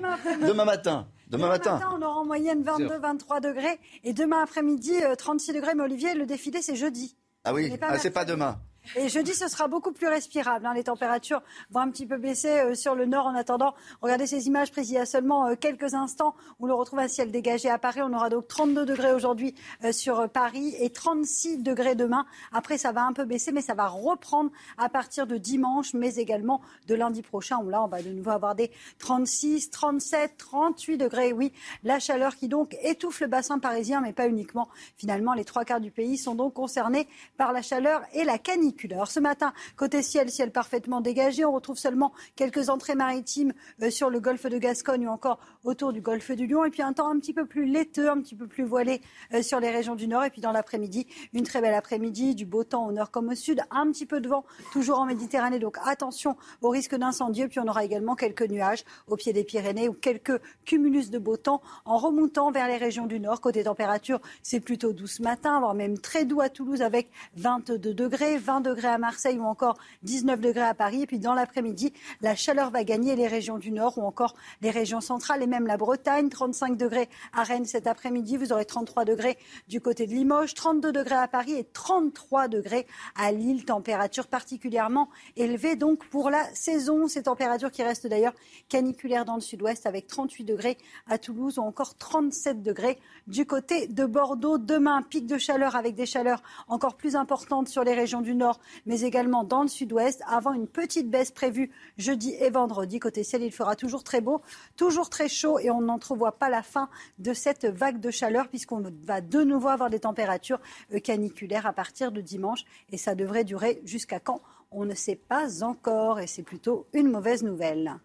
Demain, 0.46 0.66
matin. 0.66 1.08
Demain, 1.34 1.50
matin. 1.50 1.80
on 1.92 2.02
aura 2.02 2.20
en 2.20 2.26
moyenne 2.26 2.64
22, 2.64 2.98
23 2.98 3.40
degrés. 3.40 3.80
Et 4.04 4.14
demain 4.14 4.42
après-midi, 4.44 4.94
36 5.18 5.52
euh, 5.52 5.54
degrés. 5.56 5.74
Mais 5.76 5.84
Olivier, 5.84 6.14
le 6.14 6.26
défilé, 6.26 6.62
c'est 6.62 6.76
jeudi. 6.76 7.18
Ah 7.44 7.54
oui, 7.54 7.76
ah, 7.82 7.98
c'est 7.98 8.12
pas 8.12 8.24
demain. 8.24 8.60
Et 8.98 9.08
jeudi, 9.08 9.34
ce 9.34 9.48
sera 9.48 9.70
beaucoup 9.70 9.94
plus 9.94 10.08
respirable. 10.08 10.66
Hein. 10.66 10.74
Les 10.74 10.84
températures 10.84 11.42
vont 11.72 11.80
un 11.80 11.90
petit 11.90 12.06
peu 12.06 12.18
baisser 12.18 12.60
euh, 12.60 12.76
sur 12.76 12.96
le 12.96 13.06
nord 13.06 13.26
en 13.26 13.34
attendant. 13.34 13.74
Regardez 14.02 14.28
ces 14.28 14.48
images 14.48 14.72
prises 14.72 14.92
il 14.92 14.96
y 14.96 14.98
a 14.98 15.06
seulement 15.06 15.48
euh, 15.48 15.56
quelques 15.56 15.94
instants 15.94 16.36
où 16.60 16.68
l'on 16.68 16.78
retrouve 16.78 17.00
un 17.00 17.08
ciel 17.08 17.32
dégagé 17.32 17.70
à 17.70 17.78
Paris. 17.78 18.02
On 18.04 18.14
aura 18.14 18.30
donc 18.30 18.48
32 18.48 18.86
degrés 18.86 19.14
aujourd'hui 19.14 19.56
euh, 19.86 19.94
sur 19.94 20.30
Paris 20.30 20.76
et 20.80 20.90
36 20.90 21.60
degrés 21.60 21.96
demain. 21.96 22.26
Après, 22.52 22.78
ça 22.78 22.92
va 22.92 23.06
un 23.06 23.14
peu 23.14 23.24
baisser, 23.24 23.54
mais 23.54 23.62
ça 23.62 23.74
va 23.74 23.88
reprendre 23.88 24.52
à 24.78 24.90
partir 24.90 25.28
de 25.28 25.38
dimanche, 25.38 25.94
mais 25.94 26.16
également 26.16 26.62
de 26.88 26.96
lundi 26.96 27.22
prochain 27.22 27.60
où 27.60 27.70
là, 27.70 27.82
on 27.84 27.88
va 27.88 28.02
de 28.02 28.10
nouveau 28.10 28.32
avoir 28.32 28.54
des 28.54 28.70
36, 29.00 29.72
37, 29.72 30.36
38 30.38 30.98
degrés. 30.98 31.32
Oui, 31.32 31.54
la 31.84 32.00
chaleur 32.00 32.36
qui 32.36 32.50
donc 32.50 32.76
étouffe 32.84 33.22
le 33.22 33.28
bassin 33.28 33.60
parisien, 33.60 34.02
mais 34.02 34.12
pas 34.12 34.28
uniquement. 34.28 34.68
Finalement, 34.98 35.34
les 35.34 35.46
trois 35.46 35.64
quarts 35.64 35.82
du 35.82 35.92
pays 35.92 36.18
sont 36.18 36.36
donc 36.36 36.54
concernés 36.54 37.08
par 37.38 37.54
la 37.54 37.62
chaleur 37.62 38.02
et 38.14 38.26
la 38.26 38.38
canicule. 38.38 38.73
Ce 39.06 39.20
matin, 39.20 39.54
côté 39.76 40.02
ciel, 40.02 40.30
ciel 40.30 40.52
parfaitement 40.52 41.02
dégagé. 41.02 41.46
On 41.46 41.52
retrouve 41.52 41.78
seulement 41.78 42.14
quelques 42.36 42.70
entrées 42.70 42.96
maritimes 42.96 43.54
euh, 43.82 43.90
sur 43.90 44.10
le 44.10 44.20
golfe 44.20 44.46
de 44.46 44.58
Gascogne 44.58 45.08
ou 45.08 45.10
encore 45.10 45.40
autour 45.64 45.94
du 45.94 46.02
golfe 46.02 46.32
du 46.32 46.48
Lion. 46.48 46.66
Et 46.66 46.70
puis 46.70 46.82
un 46.82 46.94
temps 46.94 47.10
un 47.10 47.20
petit 47.20 47.34
peu 47.34 47.46
plus 47.46 47.66
laiteux, 47.66 48.10
un 48.10 48.20
petit 48.22 48.36
peu 48.36 48.48
plus 48.48 48.64
voilé 48.64 49.02
euh, 49.34 49.42
sur 49.42 49.60
les 49.60 49.70
régions 49.70 49.96
du 49.96 50.08
nord. 50.08 50.24
Et 50.24 50.30
puis 50.30 50.42
dans 50.42 50.52
l'après-midi, 50.52 51.08
une 51.34 51.44
très 51.44 51.62
belle 51.62 51.74
après-midi, 51.74 52.36
du 52.36 52.46
beau 52.46 52.64
temps 52.64 52.88
au 52.88 52.92
nord 52.92 53.12
comme 53.12 53.30
au 53.30 53.36
sud. 53.36 53.62
Un 53.72 53.92
petit 53.92 54.06
peu 54.06 54.20
de 54.20 54.28
vent, 54.28 54.46
toujours 54.72 55.00
en 55.00 55.06
Méditerranée. 55.06 55.60
Donc 55.60 55.78
attention 55.86 56.36
au 56.62 56.70
risque 56.70 56.96
d'incendie. 56.96 57.48
Puis 57.48 57.60
on 57.60 57.68
aura 57.68 57.84
également 57.84 58.16
quelques 58.16 58.50
nuages 58.50 58.84
au 59.08 59.16
pied 59.16 59.34
des 59.34 59.44
Pyrénées 59.44 59.90
ou 59.90 59.94
quelques 59.94 60.40
cumulus 60.66 61.10
de 61.10 61.20
beau 61.20 61.38
temps 61.38 61.62
en 61.86 61.98
remontant 61.98 62.52
vers 62.52 62.68
les 62.68 62.78
régions 62.78 63.08
du 63.08 63.20
nord. 63.20 63.42
Côté 63.42 63.64
température, 63.64 64.20
c'est 64.42 64.60
plutôt 64.60 64.94
doux 64.94 65.08
ce 65.08 65.22
matin, 65.22 65.60
voire 65.60 65.74
même 65.74 65.98
très 65.98 66.26
doux 66.26 66.42
à 66.42 66.50
Toulouse 66.50 66.82
avec 66.82 67.10
22 67.38 67.94
degrés, 67.94 68.38
20 68.38 68.63
degrés 68.64 68.88
à 68.88 68.98
Marseille 68.98 69.38
ou 69.38 69.46
encore 69.46 69.78
19 70.04 70.42
degrés 70.42 70.64
à 70.64 70.74
Paris. 70.74 71.04
Et 71.04 71.06
puis 71.06 71.20
dans 71.20 71.34
l'après-midi, 71.34 71.94
la 72.22 72.36
chaleur 72.36 72.72
va 72.72 72.84
gagner 72.84 73.16
les 73.16 73.28
régions 73.28 73.58
du 73.58 73.72
nord 73.72 73.98
ou 73.98 74.02
encore 74.02 74.36
les 74.62 74.72
régions 74.72 75.02
centrales 75.02 75.44
et 75.44 75.48
même 75.48 75.68
la 75.68 75.78
Bretagne. 75.78 76.30
35 76.30 76.78
degrés 76.78 77.10
à 77.34 77.44
Rennes 77.44 77.66
cet 77.66 77.88
après-midi. 77.88 78.38
Vous 78.38 78.52
aurez 78.54 78.66
33 78.66 79.06
degrés 79.06 79.38
du 79.68 79.82
côté 79.82 80.08
de 80.08 80.14
Limoges, 80.14 80.54
32 80.54 80.92
degrés 80.92 81.16
à 81.16 81.28
Paris 81.28 81.54
et 81.54 81.64
33 81.66 82.48
degrés 82.48 82.88
à 83.16 83.32
Lille. 83.32 83.66
Température 83.66 84.28
particulièrement 84.28 85.10
élevée 85.36 85.76
donc 85.76 86.06
pour 86.08 86.30
la 86.30 86.44
saison. 86.56 87.08
Ces 87.08 87.24
températures 87.24 87.72
qui 87.72 87.84
restent 87.84 88.08
d'ailleurs 88.08 88.34
caniculaires 88.70 89.26
dans 89.26 89.36
le 89.36 89.42
sud-ouest 89.42 89.86
avec 89.86 90.08
38 90.08 90.44
degrés 90.44 90.78
à 91.08 91.18
Toulouse 91.18 91.60
ou 91.60 91.62
encore 91.62 91.96
37 91.96 92.62
degrés 92.62 93.00
du 93.28 93.46
côté 93.46 93.88
de 93.88 94.06
Bordeaux. 94.06 94.58
Demain, 94.58 95.02
pic 95.02 95.26
de 95.26 95.38
chaleur 95.38 95.76
avec 95.76 95.96
des 95.96 96.06
chaleurs 96.06 96.42
encore 96.68 96.96
plus 96.96 97.16
importantes 97.16 97.68
sur 97.68 97.84
les 97.84 97.94
régions 97.94 98.22
du 98.22 98.36
nord 98.36 98.53
mais 98.86 99.02
également 99.02 99.44
dans 99.44 99.62
le 99.62 99.68
sud-ouest, 99.68 100.22
avant 100.28 100.54
une 100.54 100.68
petite 100.68 101.10
baisse 101.10 101.32
prévue 101.32 101.72
jeudi 101.98 102.34
et 102.40 102.50
vendredi. 102.50 103.00
Côté 103.00 103.24
ciel, 103.24 103.44
il 103.44 103.52
fera 103.52 103.76
toujours 103.76 104.04
très 104.04 104.22
beau, 104.22 104.42
toujours 104.76 105.10
très 105.10 105.30
chaud 105.30 105.60
et 105.60 105.70
on 105.70 105.82
n'entrevoit 105.82 106.34
pas 106.34 106.50
la 106.50 106.64
fin 106.64 106.90
de 107.20 107.34
cette 107.34 107.66
vague 107.66 108.00
de 108.00 108.12
chaleur 108.12 108.48
puisqu'on 108.48 108.84
va 109.04 109.22
de 109.22 109.44
nouveau 109.44 109.70
avoir 109.70 109.90
des 109.90 110.00
températures 110.00 110.60
euh, 110.94 111.00
caniculaires 111.00 111.66
à 111.66 111.74
partir 111.74 112.12
de 112.12 112.22
dimanche 112.22 112.66
et 112.92 112.98
ça 112.98 113.16
devrait 113.16 113.44
durer 113.44 113.82
jusqu'à 113.86 114.20
quand 114.20 114.42
On 114.72 114.86
ne 114.86 114.96
sait 114.96 115.16
pas 115.16 115.64
encore 115.64 116.20
et 116.20 116.28
c'est 116.28 116.44
plutôt 116.44 116.88
une 116.94 117.10
mauvaise 117.10 117.44
nouvelle. 117.44 118.00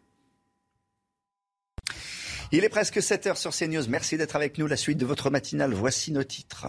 Il 2.50 2.64
est 2.64 2.70
presque 2.70 3.02
7 3.02 3.26
heures 3.26 3.36
sur 3.36 3.54
CNews. 3.54 3.82
Merci 3.90 4.16
d'être 4.16 4.34
avec 4.34 4.56
nous. 4.56 4.66
La 4.66 4.78
suite 4.78 4.96
de 4.96 5.04
votre 5.04 5.28
matinale. 5.28 5.74
Voici 5.74 6.12
nos 6.12 6.24
titres. 6.24 6.68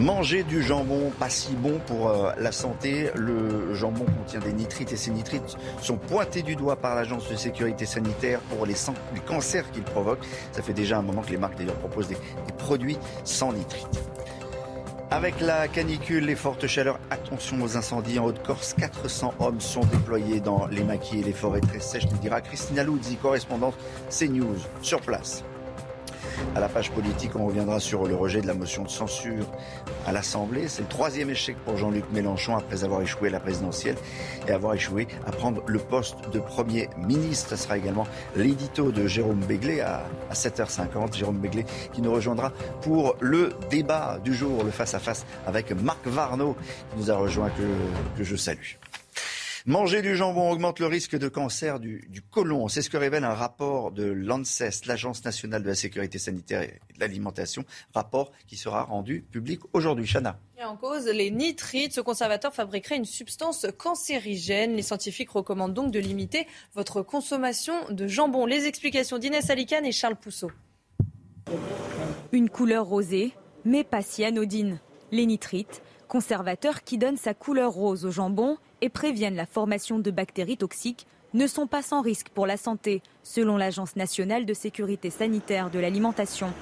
Manger 0.00 0.42
du 0.42 0.64
jambon, 0.64 1.12
pas 1.16 1.30
si 1.30 1.52
bon 1.54 1.78
pour 1.86 2.08
euh, 2.08 2.32
la 2.38 2.50
santé. 2.50 3.10
Le 3.14 3.72
jambon 3.72 4.04
contient 4.04 4.40
des 4.40 4.52
nitrites 4.52 4.92
et 4.92 4.96
ces 4.96 5.12
nitrites 5.12 5.56
sont 5.80 5.96
pointés 5.96 6.42
du 6.42 6.56
doigt 6.56 6.74
par 6.74 6.96
l'Agence 6.96 7.30
de 7.30 7.36
sécurité 7.36 7.86
sanitaire 7.86 8.40
pour 8.40 8.66
les, 8.66 8.74
cancers 9.24 9.70
qu'ils 9.70 9.84
provoquent. 9.84 10.26
Ça 10.50 10.60
fait 10.60 10.72
déjà 10.72 10.98
un 10.98 11.02
moment 11.02 11.22
que 11.22 11.30
les 11.30 11.38
marques 11.38 11.56
d'ailleurs 11.56 11.78
proposent 11.78 12.08
des 12.08 12.16
produits 12.58 12.98
sans 13.22 13.52
nitrites. 13.52 14.02
Avec 15.12 15.42
la 15.42 15.68
canicule, 15.68 16.24
les 16.24 16.34
fortes 16.34 16.66
chaleurs, 16.66 16.98
attention 17.10 17.62
aux 17.62 17.76
incendies 17.76 18.18
en 18.18 18.24
Haute-Corse. 18.24 18.72
400 18.72 19.34
hommes 19.40 19.60
sont 19.60 19.84
déployés 19.84 20.40
dans 20.40 20.66
les 20.68 20.82
maquis 20.82 21.18
et 21.18 21.22
les 21.22 21.34
forêts 21.34 21.60
très 21.60 21.80
sèches, 21.80 22.06
nous 22.10 22.16
dira 22.16 22.40
Christina 22.40 22.82
Luzzi, 22.82 23.16
correspondante 23.16 23.74
CNews, 24.08 24.56
sur 24.80 25.02
place. 25.02 25.44
À 26.54 26.60
la 26.60 26.68
page 26.68 26.90
politique, 26.90 27.36
on 27.36 27.46
reviendra 27.46 27.80
sur 27.80 28.06
le 28.06 28.14
rejet 28.14 28.40
de 28.40 28.46
la 28.46 28.54
motion 28.54 28.82
de 28.82 28.88
censure 28.88 29.46
à 30.06 30.12
l'Assemblée. 30.12 30.68
C'est 30.68 30.82
le 30.82 30.88
troisième 30.88 31.30
échec 31.30 31.56
pour 31.64 31.76
Jean-Luc 31.76 32.04
Mélenchon 32.12 32.56
après 32.56 32.84
avoir 32.84 33.02
échoué 33.02 33.28
à 33.28 33.32
la 33.32 33.40
présidentielle 33.40 33.96
et 34.46 34.52
avoir 34.52 34.74
échoué 34.74 35.08
à 35.26 35.32
prendre 35.32 35.62
le 35.66 35.78
poste 35.78 36.16
de 36.32 36.38
Premier 36.38 36.88
ministre. 36.98 37.50
Ce 37.50 37.56
sera 37.56 37.78
également 37.78 38.06
l'édito 38.36 38.92
de 38.92 39.06
Jérôme 39.06 39.40
Béglé 39.40 39.80
à, 39.80 40.04
7h50. 40.32 41.16
Jérôme 41.16 41.38
Béglé 41.38 41.64
qui 41.92 42.02
nous 42.02 42.12
rejoindra 42.12 42.52
pour 42.82 43.16
le 43.20 43.52
débat 43.70 44.18
du 44.22 44.34
jour, 44.34 44.64
le 44.64 44.70
face-à-face 44.70 45.24
avec 45.46 45.72
Marc 45.72 46.06
Varno 46.06 46.56
qui 46.90 46.98
nous 46.98 47.10
a 47.10 47.16
rejoint 47.16 47.50
que, 47.50 48.18
que 48.18 48.24
je 48.24 48.36
salue. 48.36 48.81
Manger 49.64 50.02
du 50.02 50.16
jambon 50.16 50.50
augmente 50.50 50.80
le 50.80 50.86
risque 50.86 51.16
de 51.16 51.28
cancer 51.28 51.78
du, 51.78 52.04
du 52.08 52.20
côlon. 52.20 52.66
C'est 52.66 52.82
ce 52.82 52.90
que 52.90 52.96
révèle 52.96 53.22
un 53.22 53.34
rapport 53.34 53.92
de 53.92 54.04
l'ANSES, 54.04 54.86
l'Agence 54.86 55.24
nationale 55.24 55.62
de 55.62 55.68
la 55.68 55.76
sécurité 55.76 56.18
sanitaire 56.18 56.62
et 56.62 56.80
de 56.94 57.00
l'alimentation. 57.00 57.64
Rapport 57.94 58.32
qui 58.48 58.56
sera 58.56 58.82
rendu 58.82 59.22
public 59.30 59.60
aujourd'hui. 59.72 60.04
Chana. 60.04 60.40
en 60.64 60.76
cause, 60.76 61.06
les 61.06 61.30
nitrites. 61.30 61.92
Ce 61.92 62.00
conservateur 62.00 62.52
fabriquerait 62.52 62.96
une 62.96 63.04
substance 63.04 63.66
cancérigène. 63.78 64.74
Les 64.74 64.82
scientifiques 64.82 65.30
recommandent 65.30 65.74
donc 65.74 65.92
de 65.92 66.00
limiter 66.00 66.48
votre 66.74 67.02
consommation 67.02 67.74
de 67.88 68.08
jambon. 68.08 68.46
Les 68.46 68.66
explications 68.66 69.18
d'Inès 69.18 69.48
Alicane 69.48 69.86
et 69.86 69.92
Charles 69.92 70.16
Pousseau. 70.16 70.50
Une 72.32 72.50
couleur 72.50 72.86
rosée, 72.86 73.32
mais 73.64 73.84
pas 73.84 74.02
si 74.02 74.24
anodine. 74.24 74.80
Les 75.12 75.26
nitrites, 75.26 75.82
conservateurs 76.12 76.84
qui 76.84 76.98
donnent 76.98 77.16
sa 77.16 77.32
couleur 77.32 77.72
rose 77.72 78.04
au 78.04 78.10
jambon 78.10 78.58
et 78.82 78.90
préviennent 78.90 79.34
la 79.34 79.46
formation 79.46 79.98
de 79.98 80.10
bactéries 80.10 80.58
toxiques 80.58 81.06
ne 81.32 81.46
sont 81.46 81.66
pas 81.66 81.80
sans 81.80 82.02
risque 82.02 82.28
pour 82.28 82.46
la 82.46 82.58
santé, 82.58 83.00
selon 83.22 83.56
l'Agence 83.56 83.96
nationale 83.96 84.44
de 84.44 84.52
sécurité 84.52 85.08
sanitaire 85.08 85.70
de 85.70 85.78
l'alimentation. 85.78 86.52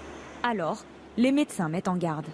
Alors, 0.44 0.84
les 1.16 1.32
médecins 1.32 1.68
mettent 1.68 1.88
en 1.88 1.96
garde. 1.96 2.26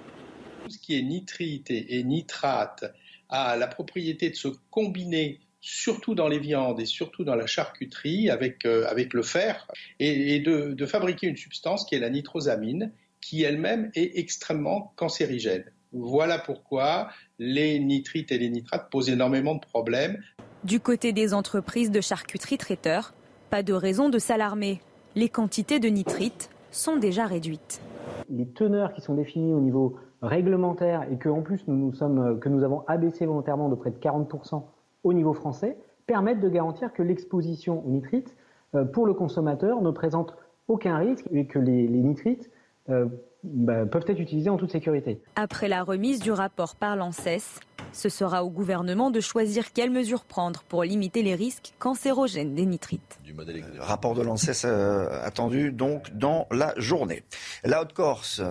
Tout 0.65 0.69
ce 0.69 0.79
qui 0.79 0.99
est 0.99 1.03
nitrite 1.03 1.71
et 1.71 2.05
nitrate 2.05 2.85
a 3.31 3.57
la 3.57 3.67
propriété 3.67 4.29
de 4.29 4.37
se 4.37 4.49
combiner 4.71 5.41
surtout 5.63 6.15
dans 6.15 6.29
les 6.29 6.39
viandes 6.39 6.81
et 6.81 6.87
surtout 6.87 7.25
dans 7.25 7.35
la 7.35 7.47
charcuterie 7.47 8.29
avec, 8.29 8.67
euh, 8.67 8.87
avec 8.89 9.15
le 9.15 9.23
fer, 9.23 9.67
et, 10.01 10.39
de, 10.41 10.75
de, 10.75 10.87
fabriquer 10.87 11.29
une 11.29 11.39
substance 11.39 11.87
qui 11.87 11.95
est 11.95 11.99
la 11.99 12.11
nitrosamine, 12.11 12.93
qui 13.23 13.43
elle-même 13.43 13.91
est 13.95 14.19
extrêmement 14.19 14.93
cancérigène. 14.97 15.65
Voilà 15.99 16.39
pourquoi 16.39 17.09
les 17.39 17.79
nitrites 17.79 18.31
et 18.31 18.39
les 18.39 18.51
nitrates 18.51 18.91
posent 18.91 19.09
énormément 19.09 19.55
de 19.55 19.61
problèmes. 19.61 20.19
Du 20.65 20.79
côté 20.79 21.13
des 21.13 21.33
entreprises 21.33 21.91
de 21.91 22.01
charcuterie 22.01 22.59
traiteurs, 22.59 23.15
pas 23.51 23.63
de 23.63 23.73
raison 23.73 24.09
de 24.09 24.19
s'alarmer. 24.19 24.81
Les 25.15 25.31
quantités 25.31 25.79
de 25.79 25.89
nitrites 25.89 26.51
sont 26.71 26.97
déjà 26.97 27.25
réduites. 27.25 27.81
Les 28.29 28.47
teneurs 28.47 28.93
qui 28.93 29.01
sont 29.01 29.15
définies 29.15 29.55
au 29.55 29.61
niveau 29.61 29.97
réglementaire 30.21 31.07
et 31.11 31.17
que 31.17 31.29
en 31.31 31.41
plus 31.41 31.61
nous, 31.67 31.77
nous 31.77 31.95
sommes, 31.95 32.41
que 32.41 32.49
nous 32.49 32.63
avons 32.63 32.85
abaissé 32.87 33.25
volontairement 33.25 33.69
de 33.69 33.75
près 33.75 33.91
de 33.91 33.97
40% 33.97 34.65
au 35.05 35.13
niveau 35.13 35.33
français 35.33 35.79
permettent 36.07 36.41
de 36.41 36.49
garantir 36.49 36.93
que 36.93 37.03
l'exposition 37.03 37.85
aux 37.87 37.91
nitrites 37.91 38.37
euh, 38.75 38.85
pour 38.85 39.07
le 39.07 39.15
consommateur 39.15 39.81
ne 39.81 39.91
présente 39.91 40.37
aucun 40.69 40.97
risque 40.99 41.27
et 41.33 41.47
que 41.47 41.59
les, 41.59 41.89
nitrites 41.89 42.51
euh, 42.89 43.07
bah, 43.47 43.87
peuvent 43.87 44.05
être 44.09 44.21
utilisés 44.21 44.51
en 44.51 44.57
toute 44.57 44.73
sécurité. 44.73 45.21
Après 45.37 45.69
la 45.69 45.83
remise 45.83 46.21
du 46.21 46.33
rapport 46.33 46.77
par 46.77 46.97
l'ANSES, 46.97 47.61
ce 47.93 48.09
sera 48.09 48.45
au 48.45 48.51
gouvernement 48.51 49.11
de 49.11 49.21
choisir 49.21 49.73
quelles 49.73 49.91
mesures 49.91 50.25
prendre 50.25 50.63
pour 50.65 50.83
limiter 50.83 51.23
les 51.23 51.35
risques 51.35 51.73
cancérogènes 51.79 52.55
des 52.55 52.67
nitrites. 52.67 53.19
Le 53.25 53.81
rapport 53.81 54.15
de 54.15 54.23
l'ANSES 54.23 54.65
euh, 54.65 55.23
attendu 55.23 55.73
donc 55.73 56.13
dans 56.17 56.47
la 56.51 56.75
journée. 56.77 57.23
La 57.65 57.83
Haute-Corse, 57.83 58.43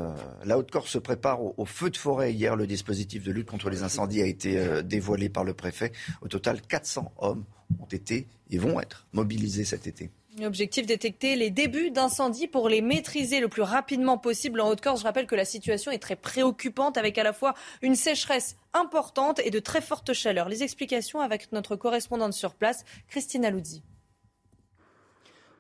la 0.44 0.58
Haute-Corse 0.58 0.92
se 0.92 1.00
prépare 1.00 1.40
au, 1.60 1.66
feu 1.66 1.90
de 1.90 1.98
forêt. 1.98 2.34
Hier, 2.34 2.56
le 2.56 2.66
dispositif 2.66 3.24
de 3.24 3.32
lutte 3.32 3.50
contre 3.50 3.70
les 3.70 3.84
incendies 3.84 4.22
a 4.22 4.26
été 4.26 4.84
dévoilé 4.84 5.30
par 5.30 5.44
le 5.44 5.54
préfet. 5.54 5.92
Au 6.22 6.28
total, 6.28 6.62
400 6.62 7.12
hommes 7.18 7.44
ont 7.80 7.88
été 7.92 8.28
et 8.50 8.58
vont 8.58 8.80
être 8.80 9.08
mobilisés 9.14 9.66
cet 9.66 9.88
été. 9.88 10.12
Objectif 10.44 10.86
détecter 10.86 11.38
les 11.38 11.50
débuts 11.50 11.92
d'incendie 11.92 12.48
pour 12.48 12.68
les 12.68 12.82
maîtriser 12.82 13.40
le 13.40 13.48
plus 13.48 13.62
rapidement 13.62 14.18
possible 14.18 14.60
en 14.60 14.68
Haute-Corse. 14.68 15.00
Je 15.00 15.06
rappelle 15.06 15.28
que 15.28 15.36
la 15.36 15.46
situation 15.46 15.92
est 15.92 16.00
très 16.00 16.18
préoccupante 16.18 16.98
avec 16.98 17.18
à 17.18 17.24
la 17.24 17.32
fois 17.32 17.54
une 17.82 17.96
sécheresse 17.96 18.58
importante 18.74 19.40
et 19.46 19.50
de 19.50 19.60
très 19.60 19.80
fortes 19.80 20.12
chaleurs. 20.12 20.50
Les 20.50 20.62
explications 20.62 21.22
avec 21.22 21.54
notre 21.54 21.78
correspondante 21.78 22.34
sur 22.34 22.54
place, 22.54 22.84
Christina 23.08 23.50
Luzzi. 23.50 23.82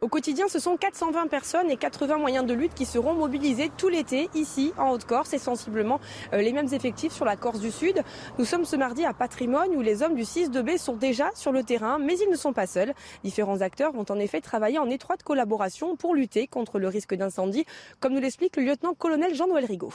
Au 0.05 0.07
quotidien, 0.07 0.47
ce 0.47 0.59
sont 0.59 0.77
420 0.77 1.25
personnes 1.25 1.71
et 1.71 1.77
80 1.77 2.19
moyens 2.19 2.45
de 2.45 2.53
lutte 2.53 2.75
qui 2.75 2.85
seront 2.85 3.15
mobilisés 3.15 3.71
tout 3.75 3.89
l'été 3.89 4.29
ici 4.35 4.71
en 4.77 4.91
Haute-Corse 4.91 5.33
et 5.33 5.39
sensiblement 5.39 5.99
euh, 6.31 6.43
les 6.43 6.53
mêmes 6.53 6.71
effectifs 6.71 7.11
sur 7.11 7.25
la 7.25 7.35
Corse 7.35 7.59
du 7.59 7.71
Sud. 7.71 8.03
Nous 8.37 8.45
sommes 8.45 8.65
ce 8.65 8.75
mardi 8.75 9.03
à 9.03 9.13
Patrimoine 9.13 9.71
où 9.75 9.81
les 9.81 10.03
hommes 10.03 10.13
du 10.13 10.21
6-2B 10.21 10.77
sont 10.77 10.95
déjà 10.95 11.31
sur 11.33 11.51
le 11.51 11.63
terrain, 11.63 11.97
mais 11.97 12.15
ils 12.19 12.29
ne 12.29 12.35
sont 12.35 12.53
pas 12.53 12.67
seuls. 12.67 12.93
Différents 13.23 13.61
acteurs 13.61 13.93
vont 13.93 14.05
en 14.07 14.19
effet 14.19 14.41
travailler 14.41 14.77
en 14.77 14.91
étroite 14.91 15.23
collaboration 15.23 15.95
pour 15.95 16.13
lutter 16.13 16.45
contre 16.45 16.77
le 16.77 16.87
risque 16.87 17.15
d'incendie, 17.15 17.65
comme 17.99 18.13
nous 18.13 18.21
l'explique 18.21 18.57
le 18.57 18.63
lieutenant-colonel 18.63 19.33
Jean-Noël 19.33 19.65
Rigaud. 19.65 19.93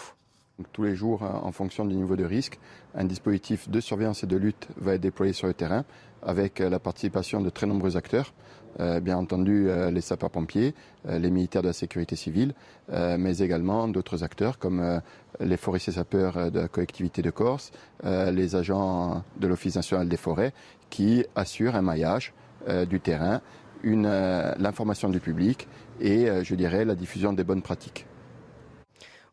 Tous 0.72 0.82
les 0.82 0.96
jours, 0.96 1.22
en 1.22 1.52
fonction 1.52 1.84
du 1.84 1.94
niveau 1.94 2.16
de 2.16 2.24
risque, 2.24 2.58
un 2.96 3.04
dispositif 3.04 3.70
de 3.70 3.80
surveillance 3.80 4.24
et 4.24 4.26
de 4.26 4.36
lutte 4.36 4.66
va 4.76 4.94
être 4.94 5.00
déployé 5.00 5.32
sur 5.32 5.46
le 5.46 5.54
terrain 5.54 5.84
avec 6.22 6.58
la 6.58 6.78
participation 6.78 7.40
de 7.40 7.48
très 7.48 7.66
nombreux 7.66 7.96
acteurs. 7.96 8.34
Euh, 8.78 9.00
bien 9.00 9.16
entendu 9.16 9.68
euh, 9.68 9.90
les 9.90 10.00
sapeurs-pompiers, 10.00 10.74
euh, 11.08 11.18
les 11.18 11.30
militaires 11.30 11.62
de 11.62 11.66
la 11.66 11.72
sécurité 11.72 12.14
civile, 12.16 12.54
mais 12.92 13.38
également 13.38 13.86
d'autres 13.86 14.24
acteurs 14.24 14.58
comme 14.58 15.00
les 15.38 15.56
forestiers 15.56 15.92
sapeurs 15.92 16.50
de 16.50 16.58
la 16.58 16.66
collectivité 16.66 17.22
de 17.22 17.30
Corse, 17.30 17.70
les 18.02 18.56
agents 18.56 19.22
de 19.38 19.46
l'Office 19.46 19.76
national 19.76 20.08
des 20.08 20.16
forêts 20.16 20.52
qui 20.90 21.24
assurent 21.36 21.76
un 21.76 21.82
maillage 21.82 22.34
du 22.88 22.98
terrain, 22.98 23.42
l'information 23.84 25.08
du 25.08 25.20
public 25.20 25.68
et, 26.00 26.26
je 26.42 26.54
dirais, 26.56 26.84
la 26.84 26.96
diffusion 26.96 27.32
des 27.32 27.44
bonnes 27.44 27.62
pratiques. 27.62 28.06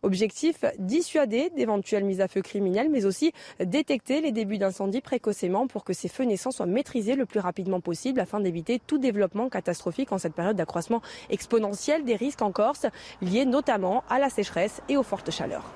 Objectif, 0.04 0.64
dissuader 0.80 1.50
d'éventuelles 1.56 2.04
mises 2.04 2.22
à 2.22 2.28
feu 2.28 2.42
criminelles, 2.42 2.90
mais 2.90 3.06
aussi 3.06 3.32
détecter 3.60 4.22
les 4.22 4.32
débuts 4.32 4.58
d'incendie 4.58 5.02
précocement 5.02 5.68
pour 5.68 5.84
que 5.84 5.94
ces 5.94 6.08
feux 6.08 6.24
naissants 6.24 6.52
soient 6.52 6.66
maîtrisés 6.66 7.16
le 7.16 7.26
plus 7.26 7.40
rapidement 7.40 7.82
possible 7.82 8.20
afin 8.20 8.40
d'éviter 8.40 8.80
tout 8.86 8.98
développement 8.98 9.50
catastrophique 9.50 10.12
en 10.12 10.18
cette 10.18 10.34
période 10.34 10.56
d'accroissement 10.56 11.02
exponentiel 11.30 12.04
des 12.04 12.16
risques 12.16 12.42
en 12.42 12.52
Corse, 12.52 12.86
liés 13.22 13.46
notamment 13.46 14.04
à 14.10 14.20
la 14.20 14.30
sécheresse 14.30 14.82
et 14.90 14.98
aux 14.98 15.04
fortes 15.04 15.32
chaleurs. 15.32 15.74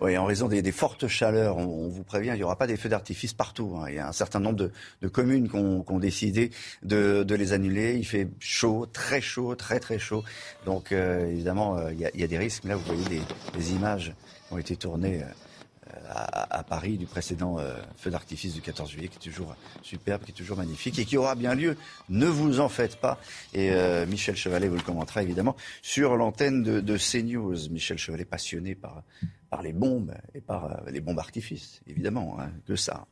Oui, 0.00 0.18
en 0.18 0.24
raison 0.24 0.48
des, 0.48 0.72
fortes 0.72 1.06
chaleurs, 1.06 1.56
on, 1.56 1.88
vous 1.88 2.02
prévient, 2.02 2.30
il 2.34 2.36
n'y 2.36 2.42
aura 2.42 2.56
pas 2.56 2.66
des 2.66 2.76
feux 2.76 2.88
d'artifice 2.88 3.32
partout. 3.32 3.76
Hein. 3.78 3.86
Il 3.88 3.94
y 3.94 3.98
a 3.98 4.08
un 4.08 4.12
certain 4.12 4.40
nombre 4.40 4.70
de, 5.00 5.08
communes 5.08 5.48
qui 5.48 5.56
ont, 5.56 5.98
décidé 5.98 6.50
de, 6.82 7.24
les 7.34 7.52
annuler. 7.52 7.94
Il 7.94 8.04
fait 8.04 8.28
chaud, 8.40 8.86
très 8.92 9.20
chaud, 9.20 9.54
très 9.54 9.80
très 9.80 9.98
chaud. 9.98 10.24
Donc 10.66 10.92
euh, 10.92 11.26
évidemment, 11.26 11.78
euh, 11.78 11.92
il, 11.92 12.00
y 12.00 12.24
a, 12.24 12.26
des 12.26 12.38
risques. 12.38 12.64
Là, 12.64 12.76
vous 12.76 12.84
voyez 12.84 13.22
des, 13.54 13.72
images 13.72 14.14
qui 14.48 14.54
ont 14.54 14.58
été 14.58 14.76
tournées. 14.76 15.22
Euh, 15.22 15.26
à, 16.08 16.64
Paris 16.64 16.98
du 16.98 17.06
précédent 17.06 17.58
feu 17.96 18.10
d'artifice 18.10 18.52
du 18.52 18.60
14 18.60 18.90
juillet, 18.90 19.08
qui 19.08 19.16
est 19.16 19.30
toujours 19.30 19.54
superbe, 19.82 20.24
qui 20.24 20.32
est 20.32 20.34
toujours 20.34 20.56
magnifique 20.56 20.98
et 20.98 21.04
qui 21.04 21.16
aura 21.16 21.34
bien 21.36 21.54
lieu. 21.54 21.76
Ne 22.08 22.26
vous 22.26 22.58
en 22.58 22.68
faites 22.68 22.96
pas. 22.96 23.20
Et 23.52 23.70
Michel 24.06 24.34
Chevalet 24.34 24.66
vous 24.66 24.76
le 24.76 24.82
commentera 24.82 25.22
évidemment 25.22 25.54
sur 25.82 26.16
l'antenne 26.16 26.62
de, 26.64 26.80
de 26.80 26.98
CNews. 26.98 27.68
Michel 27.70 27.98
Chevalet 27.98 28.24
passionné 28.24 28.74
par, 28.74 29.02
par 29.54 29.62
les 29.62 29.72
bombes 29.72 30.12
et 30.34 30.40
par 30.40 30.64
euh, 30.64 30.90
les 30.90 31.00
bombes 31.00 31.20
artifices, 31.20 31.80
évidemment, 31.86 32.40
hein, 32.40 32.50
que 32.66 32.74
ça. 32.74 33.06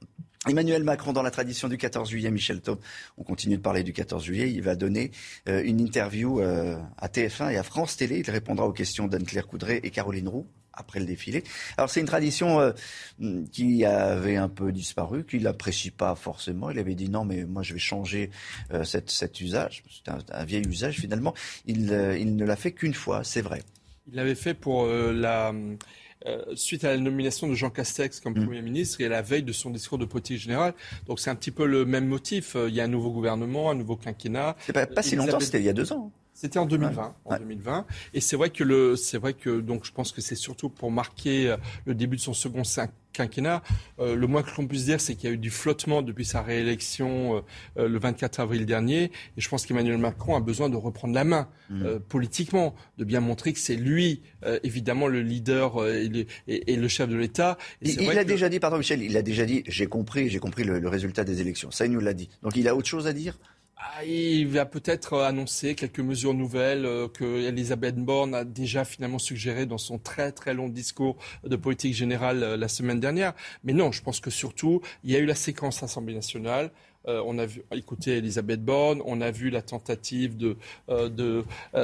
Emmanuel 0.48 0.82
Macron, 0.82 1.12
dans 1.12 1.22
la 1.22 1.30
tradition 1.30 1.68
du 1.68 1.78
14 1.78 2.10
juillet, 2.10 2.32
Michel 2.32 2.60
Taub, 2.60 2.80
on 3.16 3.22
continue 3.22 3.58
de 3.58 3.62
parler 3.62 3.84
du 3.84 3.92
14 3.92 4.24
juillet, 4.24 4.50
il 4.50 4.60
va 4.60 4.74
donner 4.74 5.12
euh, 5.48 5.62
une 5.64 5.78
interview 5.78 6.40
euh, 6.40 6.76
à 6.98 7.06
TF1 7.06 7.52
et 7.52 7.58
à 7.58 7.62
France 7.62 7.96
Télé. 7.96 8.24
Il 8.26 8.28
répondra 8.28 8.66
aux 8.66 8.72
questions 8.72 9.06
d'Anne-Claire 9.06 9.46
Coudray 9.46 9.78
et 9.84 9.90
Caroline 9.90 10.26
Roux 10.26 10.48
après 10.72 10.98
le 10.98 11.06
défilé. 11.06 11.44
Alors 11.76 11.90
c'est 11.90 12.00
une 12.00 12.06
tradition 12.06 12.72
qui 13.52 13.84
avait 13.84 14.36
un 14.36 14.48
peu 14.48 14.72
disparu, 14.72 15.24
qu'il 15.24 15.42
n'apprécie 15.42 15.92
pas 15.92 16.16
forcément. 16.16 16.70
Il 16.70 16.78
avait 16.80 16.96
dit 16.96 17.08
non, 17.08 17.24
mais 17.24 17.44
moi 17.44 17.62
je 17.62 17.74
vais 17.74 17.78
changer 17.78 18.30
cet 18.84 19.40
usage. 19.40 19.84
C'est 19.90 20.10
un, 20.10 20.44
vieil 20.44 20.66
usage 20.66 20.98
finalement. 20.98 21.34
Il, 21.66 21.92
il 22.18 22.36
ne 22.36 22.44
l'a 22.46 22.56
fait 22.56 22.72
qu'une 22.72 22.94
fois, 22.94 23.22
c'est 23.22 23.42
vrai. 23.42 23.62
Il 24.08 24.14
l'avait 24.14 24.34
fait 24.34 24.54
pour 24.54 24.86
la 24.86 25.52
euh, 26.26 26.42
suite 26.54 26.84
à 26.84 26.90
la 26.90 26.98
nomination 26.98 27.48
de 27.48 27.54
Jean 27.54 27.70
Castex 27.70 28.20
comme 28.20 28.34
mm. 28.38 28.44
Premier 28.44 28.62
ministre 28.62 29.00
et 29.00 29.06
à 29.06 29.08
la 29.08 29.22
veille 29.22 29.42
de 29.42 29.52
son 29.52 29.70
discours 29.70 29.98
de 29.98 30.04
politique 30.04 30.38
générale. 30.38 30.74
Donc 31.06 31.20
c'est 31.20 31.30
un 31.30 31.34
petit 31.34 31.50
peu 31.50 31.66
le 31.66 31.84
même 31.84 32.06
motif. 32.06 32.56
Euh, 32.56 32.68
il 32.68 32.74
y 32.74 32.80
a 32.80 32.84
un 32.84 32.88
nouveau 32.88 33.10
gouvernement, 33.10 33.70
un 33.70 33.74
nouveau 33.74 33.96
quinquennat. 33.96 34.56
C'est 34.66 34.72
pas, 34.72 34.86
pas 34.86 35.02
si 35.02 35.16
longtemps, 35.16 35.40
c'était 35.40 35.60
il 35.60 35.64
y 35.64 35.68
a 35.68 35.72
deux 35.72 35.92
ans. 35.92 36.12
C'était 36.42 36.58
en 36.58 36.66
2020, 36.66 37.14
en 37.24 37.36
2020. 37.36 37.86
Et 38.14 38.20
c'est 38.20 38.34
vrai 38.34 38.50
que 38.50 38.64
le, 38.64 38.96
c'est 38.96 39.16
vrai 39.16 39.32
que 39.32 39.60
donc 39.60 39.84
je 39.84 39.92
pense 39.92 40.10
que 40.10 40.20
c'est 40.20 40.34
surtout 40.34 40.70
pour 40.70 40.90
marquer 40.90 41.48
euh, 41.48 41.56
le 41.84 41.94
début 41.94 42.16
de 42.16 42.20
son 42.20 42.34
second 42.34 42.64
quinquennat. 43.12 43.62
Euh, 44.00 44.16
le 44.16 44.26
moins 44.26 44.42
que 44.42 44.50
l'on 44.58 44.66
puisse 44.66 44.86
dire, 44.86 45.00
c'est 45.00 45.14
qu'il 45.14 45.28
y 45.28 45.32
a 45.32 45.36
eu 45.36 45.38
du 45.38 45.50
flottement 45.50 46.02
depuis 46.02 46.24
sa 46.24 46.42
réélection 46.42 47.44
euh, 47.76 47.86
le 47.86 47.96
24 47.96 48.40
avril 48.40 48.66
dernier. 48.66 49.04
Et 49.04 49.40
je 49.40 49.48
pense 49.48 49.66
qu'Emmanuel 49.66 49.98
Macron 49.98 50.34
a 50.34 50.40
besoin 50.40 50.68
de 50.68 50.74
reprendre 50.74 51.14
la 51.14 51.22
main 51.22 51.48
mmh. 51.70 52.00
politiquement, 52.08 52.74
de 52.98 53.04
bien 53.04 53.20
montrer 53.20 53.52
que 53.52 53.60
c'est 53.60 53.76
lui, 53.76 54.22
évidemment, 54.64 55.06
le 55.06 55.22
leader 55.22 55.86
et, 55.86 56.08
le, 56.08 56.88
chef 56.88 57.08
de 57.08 57.14
l'État. 57.14 57.56
Il, 57.82 58.18
a 58.18 58.24
déjà 58.24 58.48
dit, 58.48 58.58
pardon 58.58 58.78
Michel, 58.78 59.00
il 59.00 59.16
a 59.16 59.22
déjà 59.22 59.44
dit, 59.44 59.62
j'ai 59.68 59.86
compris, 59.86 60.28
j'ai 60.28 60.40
compris 60.40 60.64
le, 60.64 60.80
le 60.80 60.88
résultat 60.88 61.22
des 61.22 61.40
élections. 61.40 61.70
Ça, 61.70 61.86
il 61.86 61.92
nous 61.92 62.00
l'a 62.00 62.14
dit. 62.14 62.30
Donc 62.42 62.56
il 62.56 62.66
a 62.66 62.74
autre 62.74 62.88
chose 62.88 63.06
à 63.06 63.12
dire? 63.12 63.38
Ah, 63.84 64.04
il 64.04 64.46
va 64.46 64.64
peut-être 64.64 65.14
euh, 65.14 65.26
annoncer 65.26 65.74
quelques 65.74 65.98
mesures 65.98 66.34
nouvelles 66.34 66.86
euh, 66.86 67.08
que 67.08 67.48
Elisabeth 67.48 67.96
Borne 67.96 68.32
a 68.32 68.44
déjà 68.44 68.84
finalement 68.84 69.18
suggérées 69.18 69.66
dans 69.66 69.78
son 69.78 69.98
très 69.98 70.30
très 70.30 70.54
long 70.54 70.68
discours 70.68 71.16
de 71.42 71.56
politique 71.56 71.92
générale 71.92 72.44
euh, 72.44 72.56
la 72.56 72.68
semaine 72.68 73.00
dernière. 73.00 73.32
Mais 73.64 73.72
non, 73.72 73.90
je 73.90 74.00
pense 74.00 74.20
que 74.20 74.30
surtout, 74.30 74.82
il 75.02 75.10
y 75.10 75.16
a 75.16 75.18
eu 75.18 75.26
la 75.26 75.34
séquence 75.34 75.82
Assemblée 75.82 76.14
nationale. 76.14 76.70
on 77.06 77.36
a 77.38 77.46
vu, 77.46 77.64
écouté 77.72 78.18
Elisabeth 78.18 78.64
Borne, 78.64 79.02
on 79.04 79.20
a 79.20 79.32
vu 79.32 79.50
la 79.50 79.62
tentative 79.62 80.36
de, 80.36 80.56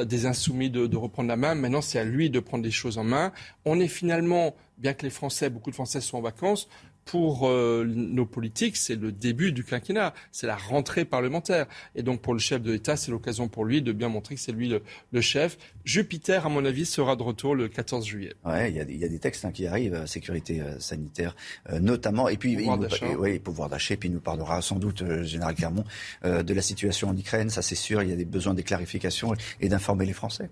des 0.05 0.27
insoumis 0.27 0.71
de, 0.71 0.87
de, 0.87 0.97
reprendre 0.97 1.29
la 1.29 1.37
main. 1.37 1.57
Maintenant, 1.57 1.83
c'est 1.83 1.99
à 1.99 2.05
lui 2.05 2.31
de 2.31 2.39
prendre 2.39 2.63
les 2.63 2.71
choses 2.71 2.99
en 2.99 3.05
main. 3.05 3.33
On 3.65 3.81
est 3.81 3.89
finalement, 3.89 4.55
bien 4.77 4.95
que 4.95 5.03
les 5.03 5.11
Français, 5.11 5.51
beaucoup 5.51 5.71
de 5.71 5.75
Français 5.75 6.01
sont 6.01 6.19
en 6.19 6.23
vacances, 6.23 6.69
pour 7.09 7.49
euh, 7.49 7.85
nos 7.87 8.27
politiques, 8.27 8.77
c'est 8.77 8.95
le 8.95 9.13
début 9.13 9.51
du 9.51 9.65
quinquennat, 9.65 10.13
c'est 10.31 10.47
la 10.47 10.57
rentrée 10.57 11.07
parlementaire. 11.07 11.67
Et 11.95 12.03
donc 12.03 12.21
pour 12.21 12.35
le 12.35 12.39
chef 12.39 12.61
de 12.61 12.71
l'État, 12.71 12.97
c'est 12.99 13.11
l'occasion 13.11 13.49
pour 13.49 13.65
lui 13.65 13.81
de 13.81 13.93
bien 13.93 14.11
montrer 14.11 14.35
que 14.35 14.41
c'est 14.43 14.53
lui 14.53 14.69
le, 14.69 15.21
chef. 15.23 15.57
Jupiter, 15.87 16.45
à 16.45 16.51
mon 16.51 16.67
avis, 16.67 16.85
sera 16.85 17.17
de 17.17 17.23
retour 17.23 17.55
le 17.55 17.69
14 17.69 18.07
juillet. 18.07 18.35
Ouais, 18.45 18.71
il 18.71 18.77
y, 18.77 19.05
a 19.05 19.09
des 19.09 19.19
textes 19.19 19.47
hein, 19.47 19.53
qui 19.53 19.67
arrivent, 19.67 19.95
euh, 19.95 20.07
sécurité 20.07 20.61
euh, 20.61 20.79
sanitaire 20.79 21.35
notamment, 21.81 22.29
et 22.29 22.37
puis 22.37 22.57
pouvoir 22.57 22.77
d'achat. 22.77 23.07
Oui, 23.19 23.39
pouvoir 23.39 23.71
d'achat. 23.71 23.97
Puis 23.97 24.11
il 24.11 24.13
nous 24.13 24.21
parlera 24.21 24.61
sans 24.61 24.77
doute, 24.77 25.03
général 25.23 25.55
Clermont, 25.55 25.85
de 26.25 26.55
la 26.55 26.63
situation 26.63 27.09
en 27.09 27.17
Ukraine. 27.17 27.49
Ça, 27.49 27.63
c'est 27.63 27.75
sûr. 27.75 28.03
Il 28.03 28.11
y 28.11 28.13
a 28.13 28.17
des 28.17 28.25
besoins 28.27 28.53
des 28.53 28.63
clarifications 28.63 29.33
et 29.61 29.69
d'informer 29.69 30.05
les 30.05 30.13
Français. 30.13 30.51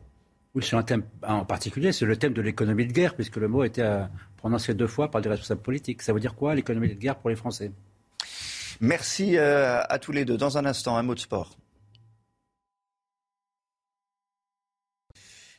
Oui, 0.56 0.62
sur 0.62 0.78
un 0.78 0.82
thème 0.82 1.02
en 1.22 1.44
particulier, 1.44 1.92
c'est 1.92 2.06
le 2.06 2.16
thème 2.16 2.32
de 2.32 2.40
l'économie 2.40 2.86
de 2.86 2.92
guerre, 2.92 3.14
puisque 3.14 3.36
le 3.36 3.46
mot 3.46 3.62
était 3.62 3.82
prononcé 4.36 4.74
deux 4.74 4.86
fois 4.86 5.10
par 5.10 5.20
des 5.20 5.28
responsables 5.28 5.62
politiques. 5.62 6.02
Ça 6.02 6.12
veut 6.12 6.20
dire 6.20 6.34
quoi 6.34 6.54
l'économie 6.54 6.88
de 6.88 6.94
guerre 6.94 7.16
pour 7.16 7.30
les 7.30 7.36
Français? 7.36 7.72
Merci 8.80 9.38
euh, 9.38 9.82
à 9.88 9.98
tous 9.98 10.12
les 10.12 10.24
deux. 10.24 10.36
Dans 10.36 10.58
un 10.58 10.66
instant, 10.66 10.96
un 10.96 11.02
mot 11.02 11.14
de 11.14 11.20
sport. 11.20 11.56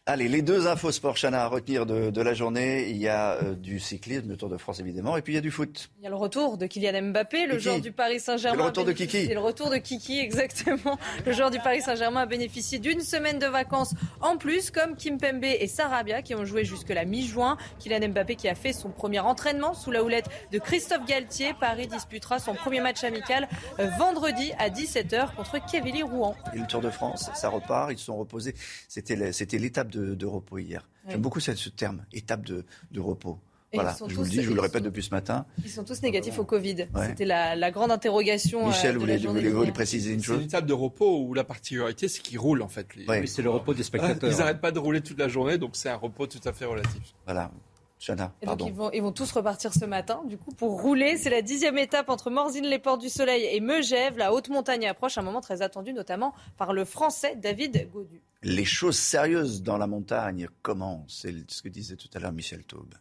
Allez, 0.10 0.30
les 0.30 0.42
deux 0.42 0.68
infos 0.68 0.94
sport, 0.94 1.18
Chana, 1.18 1.44
à 1.44 1.48
retenir 1.48 1.86
de, 1.86 2.22
la 2.22 2.34
journée. 2.34 2.90
Il 2.90 2.96
y 2.96 3.10
a 3.10 3.34
euh, 3.44 3.56
du 3.56 3.78
cyclisme, 3.78 4.30
le 4.30 4.38
Tour 4.38 4.48
de 4.48 4.56
France 4.56 4.80
évidemment, 4.80 5.18
et 5.18 5.22
puis 5.22 5.34
il 5.34 5.36
y 5.36 5.38
a 5.38 5.42
du 5.42 5.52
foot. 5.52 5.90
Il 6.00 6.06
y 6.06 6.08
a 6.08 6.10
le 6.10 6.16
retour 6.16 6.58
de 6.58 6.66
Kylian 6.66 7.10
Mbappé, 7.10 7.46
le 7.46 7.60
joueur 7.60 7.82
du 7.82 7.92
Paris 7.92 8.22
Saint-Germain. 8.22 8.58
Le 8.58 8.64
retour 8.64 8.86
de 8.86 8.94
Kiki. 8.94 9.26
C'est 9.26 9.34
le 9.34 9.42
retour 9.42 9.70
de 9.70 9.76
Kiki, 9.76 10.18
exactement. 10.18 10.98
Le 11.26 11.34
joueur 11.34 11.52
du 11.52 11.60
Paris 11.60 11.82
Saint-Germain 11.82 12.22
a 12.22 12.26
bénéficié 12.26 12.80
d'une 12.80 13.02
semaine 13.02 13.38
de 13.38 13.48
vacances 13.48 13.96
en 14.22 14.38
plus, 14.38 14.72
comme 14.72 14.96
Kim 14.96 15.18
Pembe 15.18 15.44
et 15.44 15.68
Sarabia 15.68 16.22
qui 16.22 16.36
ont 16.36 16.46
joué 16.46 16.64
jusque 16.64 16.88
la 16.88 17.04
mi-juin. 17.04 17.58
Kylian 17.80 18.08
Mbappé 18.08 18.38
qui 18.38 18.48
a 18.48 18.56
fait 18.56 18.72
son 18.72 18.92
premier 18.92 19.20
entraînement 19.20 19.74
sous 19.74 19.92
la 19.92 20.06
houlette 20.06 20.30
de 20.54 20.58
Christophe 20.60 21.06
Galtier. 21.06 21.54
Paris 21.60 21.88
disputera 21.88 22.40
son 22.40 22.54
premier 22.54 22.80
match 22.80 23.04
amical 23.04 23.50
euh, 23.80 23.90
vendredi 24.00 24.54
à 24.58 24.70
17h 24.70 25.36
contre 25.36 25.58
Kevili 25.70 26.02
Rouen. 26.02 26.34
Et 26.56 26.60
le 26.60 26.66
Tour 26.66 26.80
de 26.80 26.92
France, 26.92 27.30
ça 27.36 27.50
repart, 27.50 27.92
ils 27.92 27.98
sont 27.98 28.16
reposés. 28.16 28.56
C'était 28.88 29.18
l'étape 29.58 29.90
de 29.90 29.97
repos 30.26 30.58
hier. 30.58 30.88
J'aime 31.08 31.22
beaucoup 31.22 31.40
ce, 31.40 31.70
terme, 31.70 32.06
étape 32.12 32.46
de, 32.46 32.66
repos. 32.98 33.40
voilà, 33.74 33.96
je 34.08 34.14
vous 34.14 34.24
le 34.24 34.30
dis, 34.30 34.42
je 34.42 34.50
vous 34.50 34.56
le 34.56 34.62
répète 34.62 34.84
depuis 34.84 35.04
ce 35.04 35.12
matin. 35.12 35.46
Ils 35.64 35.70
sont 35.70 35.84
tous 35.84 36.02
négatifs 36.02 36.38
au 36.38 36.44
Covid. 36.44 36.88
C'était 37.08 37.26
la, 37.26 37.72
grande 37.72 37.92
interrogation. 37.92 38.66
Euh, 38.66 38.68
Michel, 38.68 38.98
vous 38.98 39.06
voulez, 39.06 39.72
préciser 39.72 40.14
une 40.14 40.22
chose 40.22 40.38
C'est 40.38 40.42
une 40.42 40.48
étape 40.48 40.66
de 40.66 40.74
repos 40.74 41.22
où 41.22 41.34
la 41.34 41.44
particularité, 41.44 42.08
c'est 42.08 42.22
qu'ils 42.22 42.40
roulent 42.40 42.62
en 42.62 42.68
fait. 42.68 42.88
Oui, 43.08 43.28
c'est 43.28 43.42
le 43.42 43.50
repos 43.50 43.74
des 43.74 43.84
spectateurs. 43.84 44.30
Ils 44.32 44.38
n'arrêtent 44.38 44.62
pas 44.62 44.72
de 44.72 44.80
rouler 44.80 45.02
toute 45.02 45.20
la 45.20 45.28
journée, 45.28 45.58
donc 45.58 45.72
c'est 45.74 45.90
un 45.90 45.96
repos 45.96 46.28
tout 46.28 46.42
à 46.46 46.54
fait 46.54 46.66
relatif. 46.66 47.14
Voilà. 47.26 47.52
Chana, 48.00 48.32
pardon. 48.46 48.66
Donc 48.66 48.92
ils, 48.94 49.02
vont, 49.02 49.12
tous 49.12 49.32
repartir 49.32 49.74
ce 49.74 49.84
matin, 49.86 50.22
du 50.26 50.38
coup, 50.38 50.52
pour 50.52 50.82
rouler. 50.82 51.18
C'est 51.18 51.32
la 51.32 51.42
dixième 51.42 51.80
étape 51.80 52.10
entre 52.10 52.30
Morzine, 52.30 52.66
les 52.66 52.78
Portes 52.78 53.02
du 53.02 53.10
Soleil 53.10 53.48
et 53.52 53.60
Megève. 53.60 54.18
La 54.18 54.34
haute 54.34 54.50
montagne 54.50 54.86
approche, 54.88 55.18
un 55.18 55.24
moment 55.24 55.42
très 55.42 55.64
attendu, 55.64 55.94
notamment 55.94 56.36
par 56.58 56.74
le 56.74 56.86
Français 56.86 57.36
David 57.36 57.90
Godu 57.92 58.22
les 58.44 58.66
choses 58.66 58.98
sérieuses 58.98 59.64
dans 59.64 59.78
la 59.78 59.88
montagne 59.88 60.48
commencent. 60.62 61.20
C'est 61.22 61.50
ce 61.50 61.62
que 61.62 61.70
disait 61.70 61.96
tout 61.96 62.10
à 62.14 62.20
l'heure 62.20 62.34
Michel 62.34 62.64
Taube. 62.64 62.94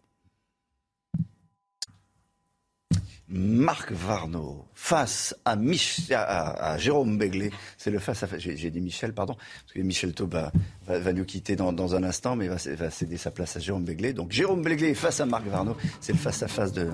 Marc 3.28 3.90
Varno 3.90 4.68
face 4.72 5.34
à, 5.44 6.78
Jérôme 6.78 7.18
Béglé. 7.18 7.50
C'est 7.76 7.90
le 7.90 7.98
face 7.98 8.22
à. 8.22 8.28
J'ai 8.38 8.70
dit 8.70 8.80
Michel, 8.80 9.12
pardon, 9.12 9.34
parce 9.34 9.72
que 9.74 9.80
Michel 9.80 10.14
Taube 10.14 10.50
va, 10.86 11.12
nous 11.12 11.24
quitter 11.24 11.56
dans, 11.56 11.94
un 11.96 12.04
instant, 12.04 12.36
mais 12.36 12.46
va, 12.46 12.90
céder 12.90 13.16
sa 13.16 13.32
place 13.32 13.56
à 13.56 13.60
Jérôme 13.60 13.84
Béglé. 13.84 14.12
Donc 14.12 14.30
Jérôme 14.30 14.62
Béglé 14.62 14.94
face 14.94 15.20
à 15.20 15.26
Marc 15.26 15.44
Varno. 15.46 15.76
C'est 16.00 16.12
le 16.12 16.18
face 16.18 16.42
à 16.44 16.48
face 16.48 16.72
de, 16.72 16.84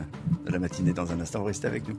de 0.47 0.51
la 0.51 0.59
matinée 0.59 0.95
dans 0.95 1.13
un 1.13 1.21
instant. 1.21 1.41
Vous 1.41 1.47
restez 1.47 1.67
avec 1.67 1.87
nous. 1.87 1.99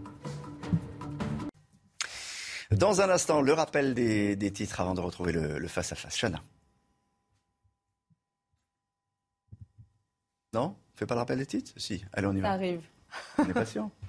Dans 2.77 3.01
un 3.01 3.09
instant, 3.09 3.41
le 3.41 3.53
rappel 3.53 3.93
des, 3.93 4.51
titres 4.51 4.81
avant 4.81 4.93
de 4.93 5.01
retrouver 5.01 5.31
le 5.33 5.67
face-à-face. 5.67 6.15
Chana. 6.19 6.41
Non? 10.53 10.75
On 10.93 10.97
fait 10.97 11.05
pas 11.05 11.15
le 11.15 11.19
rappel 11.19 11.39
des 11.39 11.45
titres? 11.45 11.71
Si. 11.77 12.05
Allez, 12.13 12.27
on 12.27 12.33
y 12.33 12.39
va. 12.39 12.49
Ça 12.49 12.53
arrive. 12.53 12.81
On 13.37 13.49
est 13.49 13.53
patient. 13.53 13.91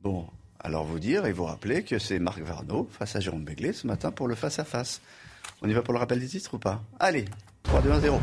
Bon, 0.00 0.28
alors 0.60 0.84
vous 0.84 1.00
dire 1.00 1.26
et 1.26 1.32
vous 1.32 1.44
rappeler 1.44 1.82
que 1.82 1.98
c'est 1.98 2.20
Marc 2.20 2.38
Varno 2.38 2.88
face 2.92 3.16
à 3.16 3.20
Jérôme 3.20 3.44
Béglé 3.44 3.72
ce 3.72 3.84
matin 3.84 4.12
pour 4.12 4.28
le 4.28 4.36
face-à-face. 4.36 5.00
On 5.60 5.68
y 5.68 5.72
va 5.72 5.82
pour 5.82 5.92
le 5.92 5.98
rappel 5.98 6.20
des 6.20 6.28
titres 6.28 6.54
ou 6.54 6.58
pas? 6.58 6.80
Allez, 7.00 7.24
3, 7.64 7.82
2, 7.82 7.90
1, 7.90 8.00
0. 8.00 8.20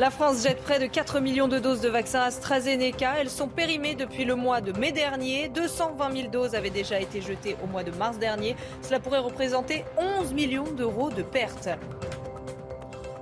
La 0.00 0.10
France 0.10 0.42
jette 0.42 0.60
près 0.60 0.80
de 0.80 0.86
4 0.86 1.20
millions 1.20 1.46
de 1.46 1.60
doses 1.60 1.80
de 1.80 1.88
vaccins 1.88 2.22
AstraZeneca. 2.22 3.14
Elles 3.20 3.30
sont 3.30 3.46
périmées 3.46 3.94
depuis 3.94 4.24
le 4.24 4.34
mois 4.34 4.60
de 4.60 4.76
mai 4.76 4.90
dernier. 4.90 5.48
220 5.48 6.16
000 6.16 6.28
doses 6.30 6.56
avaient 6.56 6.70
déjà 6.70 6.98
été 6.98 7.20
jetées 7.20 7.56
au 7.62 7.68
mois 7.68 7.84
de 7.84 7.92
mars 7.92 8.18
dernier. 8.18 8.56
Cela 8.82 8.98
pourrait 8.98 9.20
représenter 9.20 9.84
11 9.96 10.32
millions 10.32 10.72
d'euros 10.72 11.10
de 11.10 11.22
pertes. 11.22 11.68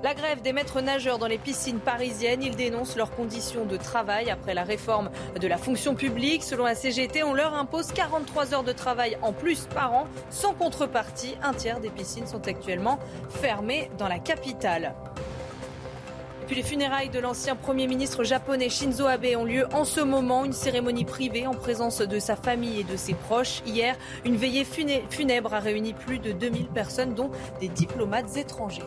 La 0.02 0.14
grève 0.14 0.40
des 0.40 0.54
maîtres 0.54 0.80
nageurs 0.80 1.18
dans 1.18 1.26
les 1.26 1.36
piscines 1.36 1.78
parisiennes, 1.78 2.42
ils 2.42 2.56
dénoncent 2.56 2.96
leurs 2.96 3.14
conditions 3.14 3.66
de 3.66 3.76
travail 3.76 4.30
après 4.30 4.54
la 4.54 4.64
réforme 4.64 5.10
de 5.38 5.46
la 5.46 5.58
fonction 5.58 5.94
publique. 5.94 6.42
Selon 6.42 6.64
la 6.64 6.74
CGT, 6.74 7.22
on 7.22 7.34
leur 7.34 7.52
impose 7.52 7.92
43 7.92 8.54
heures 8.54 8.64
de 8.64 8.72
travail 8.72 9.18
en 9.20 9.34
plus 9.34 9.66
par 9.74 9.92
an 9.92 10.06
sans 10.30 10.54
contrepartie. 10.54 11.36
Un 11.42 11.52
tiers 11.52 11.80
des 11.80 11.90
piscines 11.90 12.26
sont 12.26 12.48
actuellement 12.48 12.98
fermées 13.28 13.90
dans 13.98 14.08
la 14.08 14.18
capitale 14.18 14.94
les 16.54 16.62
funérailles 16.62 17.08
de 17.08 17.18
l'ancien 17.18 17.56
Premier 17.56 17.86
ministre 17.86 18.24
japonais 18.24 18.68
Shinzo 18.68 19.06
Abe 19.06 19.26
ont 19.36 19.44
lieu 19.44 19.66
en 19.72 19.84
ce 19.84 20.00
moment. 20.00 20.44
Une 20.44 20.52
cérémonie 20.52 21.04
privée 21.04 21.46
en 21.46 21.54
présence 21.54 22.00
de 22.02 22.18
sa 22.18 22.36
famille 22.36 22.80
et 22.80 22.84
de 22.84 22.96
ses 22.96 23.14
proches. 23.14 23.62
Hier, 23.64 23.96
une 24.24 24.36
veillée 24.36 24.64
funèbre 24.64 25.54
a 25.54 25.60
réuni 25.60 25.94
plus 25.94 26.18
de 26.18 26.32
2000 26.32 26.66
personnes, 26.66 27.14
dont 27.14 27.30
des 27.60 27.68
diplomates 27.68 28.36
étrangers. 28.36 28.82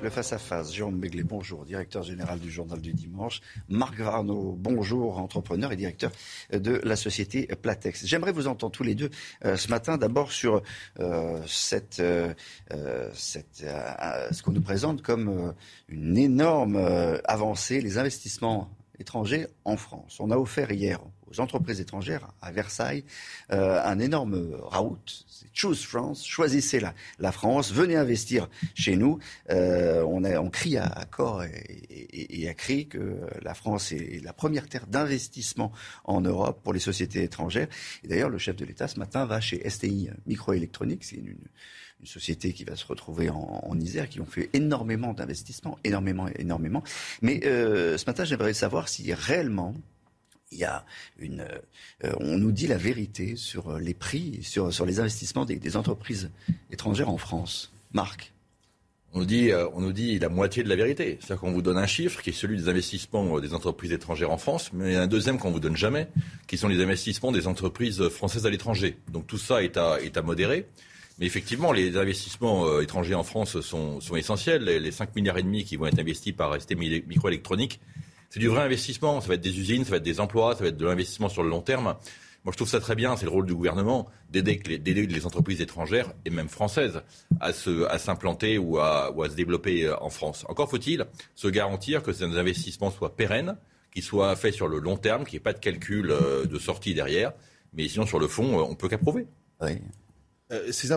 Le 0.00 0.10
face-à-face, 0.10 0.72
Jérôme 0.72 1.00
Begley, 1.00 1.24
bonjour, 1.24 1.64
directeur 1.64 2.04
général 2.04 2.38
du 2.38 2.52
Journal 2.52 2.80
du 2.80 2.92
Dimanche. 2.92 3.40
Marc 3.68 3.98
Varno, 3.98 4.54
bonjour, 4.56 5.18
entrepreneur 5.18 5.72
et 5.72 5.76
directeur 5.76 6.12
de 6.52 6.80
la 6.84 6.94
société 6.94 7.48
Platex. 7.60 8.06
J'aimerais 8.06 8.30
vous 8.30 8.46
entendre 8.46 8.70
tous 8.70 8.84
les 8.84 8.94
deux 8.94 9.10
euh, 9.44 9.56
ce 9.56 9.68
matin, 9.68 9.98
d'abord 9.98 10.30
sur 10.30 10.62
euh, 11.00 11.42
euh, 11.98 12.32
ce 13.12 14.42
qu'on 14.42 14.52
nous 14.52 14.62
présente 14.62 15.02
comme 15.02 15.52
une 15.88 16.16
énorme 16.16 16.76
avancée, 17.24 17.80
les 17.80 17.98
investissements 17.98 18.70
étrangers 18.98 19.46
en 19.64 19.76
France. 19.76 20.18
On 20.20 20.30
a 20.30 20.36
offert 20.36 20.70
hier 20.70 21.00
aux 21.30 21.40
entreprises 21.40 21.80
étrangères 21.80 22.28
à 22.40 22.50
Versailles 22.52 23.04
euh, 23.52 23.80
un 23.82 23.98
énorme 23.98 24.56
raout. 24.62 24.98
Choose 25.58 25.82
France, 25.82 26.24
choisissez 26.24 26.78
la, 26.78 26.94
la 27.18 27.32
France, 27.32 27.72
venez 27.72 27.96
investir 27.96 28.48
chez 28.74 28.94
nous. 28.94 29.18
Euh, 29.50 30.04
on, 30.06 30.22
a, 30.22 30.38
on 30.38 30.50
crie 30.50 30.76
à, 30.76 31.04
corps 31.10 31.42
et, 31.42 32.48
à 32.48 32.54
cri 32.54 32.86
que 32.86 33.18
la 33.42 33.54
France 33.54 33.90
est 33.90 34.22
la 34.22 34.32
première 34.32 34.68
terre 34.68 34.86
d'investissement 34.86 35.72
en 36.04 36.20
Europe 36.20 36.60
pour 36.62 36.72
les 36.72 36.78
sociétés 36.78 37.24
étrangères. 37.24 37.66
Et 38.04 38.08
d'ailleurs, 38.08 38.30
le 38.30 38.38
chef 38.38 38.54
de 38.54 38.64
l'État 38.64 38.86
ce 38.86 39.00
matin 39.00 39.26
va 39.26 39.40
chez 39.40 39.68
STI 39.68 40.10
Microélectronique, 40.28 41.02
c'est 41.02 41.16
une, 41.16 41.34
une 42.00 42.06
société 42.06 42.52
qui 42.52 42.62
va 42.62 42.76
se 42.76 42.86
retrouver 42.86 43.28
en, 43.28 43.60
en 43.64 43.80
Isère, 43.80 44.08
qui 44.08 44.20
ont 44.20 44.26
fait 44.26 44.50
énormément 44.52 45.12
d'investissements, 45.12 45.76
énormément, 45.82 46.28
énormément. 46.38 46.84
Mais 47.20 47.40
euh, 47.46 47.98
ce 47.98 48.06
matin, 48.06 48.24
j'aimerais 48.24 48.54
savoir 48.54 48.88
si 48.88 49.12
réellement 49.12 49.74
euh, 52.04 52.12
on 52.20 52.38
nous 52.38 52.52
dit 52.52 52.66
la 52.66 52.76
vérité 52.76 53.36
sur 53.36 53.70
euh, 53.70 53.78
les 53.78 53.94
prix, 53.94 54.40
sur, 54.42 54.86
les 54.86 55.00
investissements 55.00 55.44
des, 55.44 55.76
entreprises 55.76 56.30
étrangères 56.70 57.08
en 57.08 57.18
France. 57.18 57.72
Marc 57.92 58.32
on 59.14 59.20
nous, 59.20 59.24
dit, 59.24 59.50
euh, 59.50 59.66
on 59.72 59.80
nous 59.80 59.94
dit 59.94 60.18
la 60.18 60.28
moitié 60.28 60.62
de 60.62 60.68
la 60.68 60.76
vérité. 60.76 61.16
C'est-à-dire 61.18 61.40
qu'on 61.40 61.52
vous 61.52 61.62
donne 61.62 61.78
un 61.78 61.86
chiffre 61.86 62.20
qui 62.20 62.28
est 62.28 62.34
celui 62.34 62.58
des 62.58 62.68
investissements 62.68 63.40
des 63.40 63.54
entreprises 63.54 63.92
étrangères 63.92 64.30
en 64.30 64.36
France, 64.36 64.70
mais 64.74 64.96
un 64.96 65.06
deuxième 65.06 65.38
qu'on 65.38 65.50
vous 65.50 65.60
donne 65.60 65.78
jamais, 65.78 66.08
qui 66.46 66.58
sont 66.58 66.68
les 66.68 66.82
investissements 66.82 67.32
des 67.32 67.46
entreprises 67.46 68.06
françaises 68.10 68.44
à 68.44 68.50
l'étranger. 68.50 68.98
Donc 69.10 69.26
tout 69.26 69.38
ça 69.38 69.62
est 69.62 69.78
à, 69.78 70.22
modérer. 70.22 70.66
Mais 71.18 71.24
effectivement, 71.24 71.72
les 71.72 71.96
investissements 71.96 72.80
étrangers 72.80 73.14
en 73.14 73.24
France 73.24 73.62
sont, 73.62 73.98
essentiels. 74.14 74.64
Les, 74.64 74.78
les 74.78 74.92
5 74.92 75.16
milliards 75.16 75.38
et 75.38 75.42
demi 75.42 75.64
qui 75.64 75.76
vont 75.76 75.86
être 75.86 75.98
investis 75.98 76.34
par 76.34 76.60
ST 76.60 76.76
Microélectronique 76.76 77.80
c'est 78.30 78.40
du 78.40 78.48
vrai 78.48 78.62
investissement. 78.62 79.20
Ça 79.20 79.28
va 79.28 79.34
être 79.34 79.40
des 79.40 79.58
usines, 79.58 79.84
ça 79.84 79.90
va 79.90 79.96
être 79.96 80.02
des 80.02 80.20
emplois, 80.20 80.54
ça 80.54 80.62
va 80.62 80.68
être 80.68 80.76
de 80.76 80.86
l'investissement 80.86 81.28
sur 81.28 81.42
le 81.42 81.48
long 81.48 81.62
terme. 81.62 81.96
Moi, 82.44 82.52
je 82.52 82.56
trouve 82.56 82.68
ça 82.68 82.80
très 82.80 82.94
bien. 82.94 83.16
C'est 83.16 83.24
le 83.24 83.30
rôle 83.30 83.46
du 83.46 83.54
gouvernement 83.54 84.08
d'aider 84.30 84.62
les, 84.66 85.26
entreprises 85.26 85.60
étrangères 85.60 86.12
et 86.24 86.30
même 86.30 86.48
françaises 86.48 87.02
à, 87.40 87.52
s'implanter 87.52 88.58
ou 88.58 88.78
à, 88.78 89.12
se 89.28 89.34
développer 89.34 89.84
euh, 89.84 90.00
en 90.00 90.10
France. 90.10 90.44
Encore 90.48 90.70
faut-il 90.70 91.06
se 91.34 91.48
garantir 91.48 92.02
que 92.02 92.12
ces 92.12 92.24
investissements 92.24 92.90
soient 92.90 93.16
pérennes, 93.16 93.56
qu'ils 93.92 94.02
soient 94.02 94.36
faits 94.36 94.54
sur 94.54 94.68
le 94.68 94.78
long 94.78 94.96
terme, 94.96 95.24
qu'il 95.24 95.34
n'y 95.34 95.38
ait 95.38 95.40
pas 95.40 95.52
de 95.52 95.58
calcul 95.58 96.10
euh, 96.10 96.46
de 96.46 96.58
sortie 96.58 96.94
derrière. 96.94 97.32
Mais 97.74 97.88
sinon, 97.88 98.06
sur 98.06 98.18
le 98.18 98.28
fond, 98.28 98.58
euh, 98.58 98.62
on 98.62 98.74
peut 98.74 98.88
qu'approuver. 98.88 99.26
ces, 100.70 100.92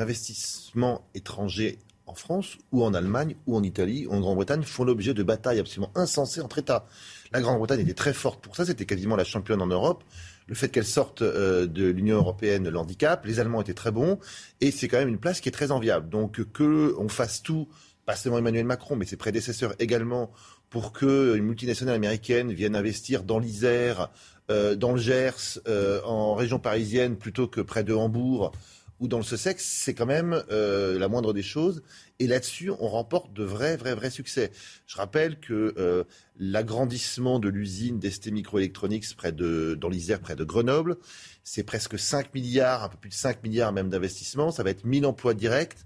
investissements 0.00 1.06
étrangers 1.14 1.78
en 2.06 2.14
France 2.14 2.58
ou 2.72 2.84
en 2.84 2.94
Allemagne 2.94 3.36
ou 3.46 3.56
en 3.56 3.62
Italie 3.62 4.06
ou 4.06 4.12
en 4.12 4.20
Grande-Bretagne 4.20 4.62
font 4.62 4.84
l'objet 4.84 5.14
de 5.14 5.22
batailles 5.22 5.58
absolument 5.58 5.90
insensées 5.94 6.40
entre 6.40 6.58
États. 6.58 6.86
La 7.32 7.40
Grande-Bretagne 7.40 7.80
était 7.80 7.94
très 7.94 8.12
forte 8.12 8.42
pour 8.42 8.56
ça, 8.56 8.64
c'était 8.64 8.86
quasiment 8.86 9.16
la 9.16 9.24
championne 9.24 9.60
en 9.60 9.66
Europe. 9.66 10.04
Le 10.46 10.54
fait 10.54 10.68
qu'elle 10.68 10.86
sorte 10.86 11.22
euh, 11.22 11.66
de 11.66 11.86
l'Union 11.86 12.16
européenne 12.16 12.68
l'handicap, 12.68 13.24
les 13.26 13.40
Allemands 13.40 13.60
étaient 13.60 13.74
très 13.74 13.90
bons 13.90 14.18
et 14.60 14.70
c'est 14.70 14.88
quand 14.88 14.98
même 14.98 15.08
une 15.08 15.18
place 15.18 15.40
qui 15.40 15.48
est 15.48 15.52
très 15.52 15.72
enviable. 15.72 16.08
Donc 16.08 16.44
que 16.52 16.94
on 16.98 17.08
fasse 17.08 17.42
tout, 17.42 17.68
pas 18.04 18.14
seulement 18.14 18.38
Emmanuel 18.38 18.64
Macron, 18.64 18.94
mais 18.94 19.04
ses 19.04 19.16
prédécesseurs 19.16 19.74
également, 19.80 20.30
pour 20.70 20.92
qu'une 20.92 21.42
multinationale 21.42 21.94
américaine 21.94 22.52
vienne 22.52 22.76
investir 22.76 23.24
dans 23.24 23.38
l'Isère, 23.38 24.10
euh, 24.50 24.76
dans 24.76 24.92
le 24.92 24.98
Gers, 24.98 25.58
euh, 25.66 26.00
en 26.04 26.34
région 26.34 26.58
parisienne 26.58 27.16
plutôt 27.16 27.48
que 27.48 27.60
près 27.60 27.82
de 27.82 27.94
Hambourg 27.94 28.52
ou 29.00 29.08
dans 29.08 29.18
le 29.18 29.24
Sussex, 29.24 29.64
c'est 29.64 29.94
quand 29.94 30.06
même 30.06 30.42
euh, 30.50 30.98
la 30.98 31.08
moindre 31.08 31.32
des 31.32 31.42
choses. 31.42 31.82
Et 32.18 32.26
là-dessus, 32.26 32.70
on 32.70 32.88
remporte 32.88 33.32
de 33.32 33.44
vrais, 33.44 33.76
vrais, 33.76 33.94
vrais 33.94 34.10
succès. 34.10 34.50
Je 34.86 34.96
rappelle 34.96 35.38
que 35.38 35.74
euh, 35.76 36.04
l'agrandissement 36.38 37.38
de 37.38 37.48
l'usine 37.48 37.98
d'ST 37.98 38.30
Microelectronics 38.32 39.14
près 39.16 39.32
de, 39.32 39.76
dans 39.78 39.88
l'Isère, 39.88 40.20
près 40.20 40.36
de 40.36 40.44
Grenoble, 40.44 40.96
c'est 41.44 41.62
presque 41.62 41.98
5 41.98 42.34
milliards, 42.34 42.84
un 42.84 42.88
peu 42.88 42.96
plus 42.96 43.10
de 43.10 43.14
5 43.14 43.42
milliards 43.42 43.72
même 43.72 43.90
d'investissements. 43.90 44.50
Ça 44.50 44.62
va 44.62 44.70
être 44.70 44.84
1000 44.84 45.04
emplois 45.06 45.34
directs 45.34 45.76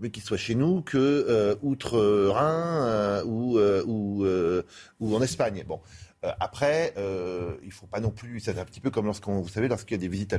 mieux 0.00 0.08
qu'il 0.08 0.22
soit 0.22 0.36
chez 0.36 0.54
nous 0.54 0.82
que 0.82 0.96
euh, 0.96 1.54
euh, 1.62 3.24
ou, 3.24 3.58
ou, 3.58 4.26
ou 5.00 5.16
en 5.16 5.22
Espagne. 5.22 5.64
Bon. 5.66 5.80
Après, 6.22 6.94
euh, 6.96 7.56
il 7.62 7.70
faut 7.70 7.86
pas 7.86 8.00
non 8.00 8.10
plus. 8.10 8.40
C'est 8.40 8.58
un 8.58 8.64
petit 8.64 8.80
peu 8.80 8.90
comme 8.90 9.06
lorsqu'on, 9.06 9.40
vous 9.40 9.48
savez, 9.48 9.68
lorsqu'il 9.68 9.96
y 9.96 10.00
a 10.00 10.00
des 10.00 10.08
visites 10.08 10.34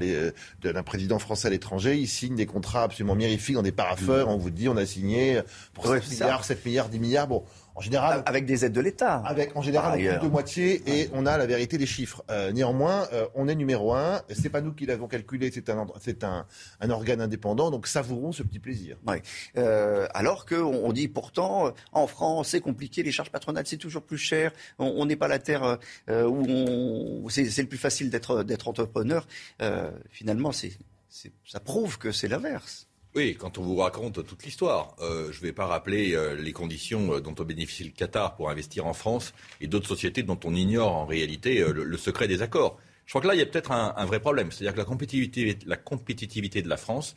d'un 0.62 0.84
président 0.84 1.20
français 1.20 1.48
à 1.48 1.52
l'étranger, 1.52 1.98
il 1.98 2.08
signe 2.08 2.36
des 2.36 2.46
contrats 2.46 2.84
absolument 2.84 3.16
mirifiques 3.16 3.56
dans 3.56 3.62
des 3.62 3.72
paraffeurs. 3.72 4.28
Mmh. 4.28 4.32
On 4.32 4.38
vous 4.38 4.50
dit, 4.50 4.68
on 4.68 4.78
a 4.78 4.86
signé 4.86 5.42
pour 5.74 5.88
7 5.88 6.10
milliards, 6.10 6.44
7 6.44 6.66
milliards, 6.66 6.90
10 6.90 7.00
milliards. 7.00 7.28
Bon, 7.28 7.44
en 7.80 7.82
général, 7.82 8.24
avec 8.26 8.46
des 8.46 8.66
aides 8.66 8.74
de 8.74 8.82
l'État. 8.82 9.24
Avec 9.26 9.56
en 9.56 9.62
général 9.62 9.98
plus 9.98 10.28
de 10.28 10.28
moitié 10.28 10.84
et 10.86 11.10
on 11.14 11.26
a 11.26 11.38
la 11.38 11.46
vérité 11.46 11.78
des 11.78 11.86
chiffres. 11.86 12.26
Euh, 12.30 12.52
néanmoins, 12.52 13.08
euh, 13.14 13.26
on 13.36 13.48
est 13.48 13.56
numéro 13.56 13.94
un. 13.94 14.22
C'est 14.34 14.50
pas 14.50 14.60
nous 14.60 14.74
qui 14.74 14.86
l'avons 14.86 15.08
calculé, 15.08 15.50
c'est 15.54 15.70
un 15.70 15.88
c'est 16.02 16.26
un, 16.26 16.46
un, 16.82 16.90
organe 16.90 17.22
indépendant. 17.22 17.72
Donc 17.72 17.88
savourons 17.88 18.34
ce 18.34 18.44
petit 18.44 18.60
plaisir. 18.60 18.98
Ouais. 19.08 19.22
Euh, 19.58 20.08
alors 20.14 20.46
que 20.46 20.56
on 20.56 20.92
dit 20.92 21.08
pourtant 21.08 21.74
en 21.94 22.08
France 22.08 22.50
c'est 22.50 22.60
compliqué, 22.60 23.02
les 23.02 23.14
charges 23.14 23.32
patronales 23.32 23.66
c'est 23.66 23.78
toujours 23.78 24.04
plus 24.04 24.18
cher. 24.18 24.52
On 24.78 25.06
n'est 25.06 25.16
pas 25.16 25.30
la 25.30 25.40
terre 25.40 25.78
où 26.10 27.30
c'est 27.30 27.62
le 27.62 27.68
plus 27.70 27.78
facile 27.78 28.10
d'être 28.10 28.44
d'être 28.44 28.68
entrepreneur. 28.68 29.26
finalement, 30.10 30.52
c'est 30.52 30.74
ça 31.46 31.62
prouve 31.62 31.98
que 31.98 32.12
c'est 32.12 32.28
l'inverse. 32.28 32.89
Oui, 33.16 33.36
quand 33.36 33.58
on 33.58 33.64
vous 33.64 33.78
raconte 33.78 34.24
toute 34.24 34.44
l'histoire, 34.44 34.96
euh, 35.02 35.32
je 35.32 35.40
ne 35.40 35.48
vais 35.48 35.52
pas 35.52 35.66
rappeler 35.66 36.14
euh, 36.14 36.36
les 36.36 36.52
conditions 36.52 37.16
euh, 37.16 37.20
dont 37.20 37.34
ont 37.40 37.44
bénéficié 37.44 37.84
le 37.84 37.92
Qatar 37.92 38.36
pour 38.36 38.52
investir 38.52 38.86
en 38.86 38.94
France 38.94 39.34
et 39.62 39.68
d'autres 39.68 39.88
sociétés 39.88 40.22
dont 40.22 40.40
on 40.46 40.54
ignore 40.54 40.96
en 40.96 41.08
réalité 41.08 41.66
le, 41.74 41.98
secret 41.98 42.28
des 42.28 42.44
accords. 42.44 42.78
Je 43.08 43.12
crois 43.12 43.22
que 43.22 43.28
là, 43.28 43.34
il 43.34 43.40
y 43.40 43.42
a 43.42 43.48
peut-être 43.48 43.72
un, 43.72 44.06
vrai 44.06 44.20
problème. 44.20 44.52
C'est-à-dire 44.52 44.74
que 44.74 44.78
la 44.78 44.86
compétitivité, 44.86 45.58
la 45.66 45.76
compétitivité 45.76 46.62
de 46.62 46.70
la 46.70 46.78
France, 46.78 47.16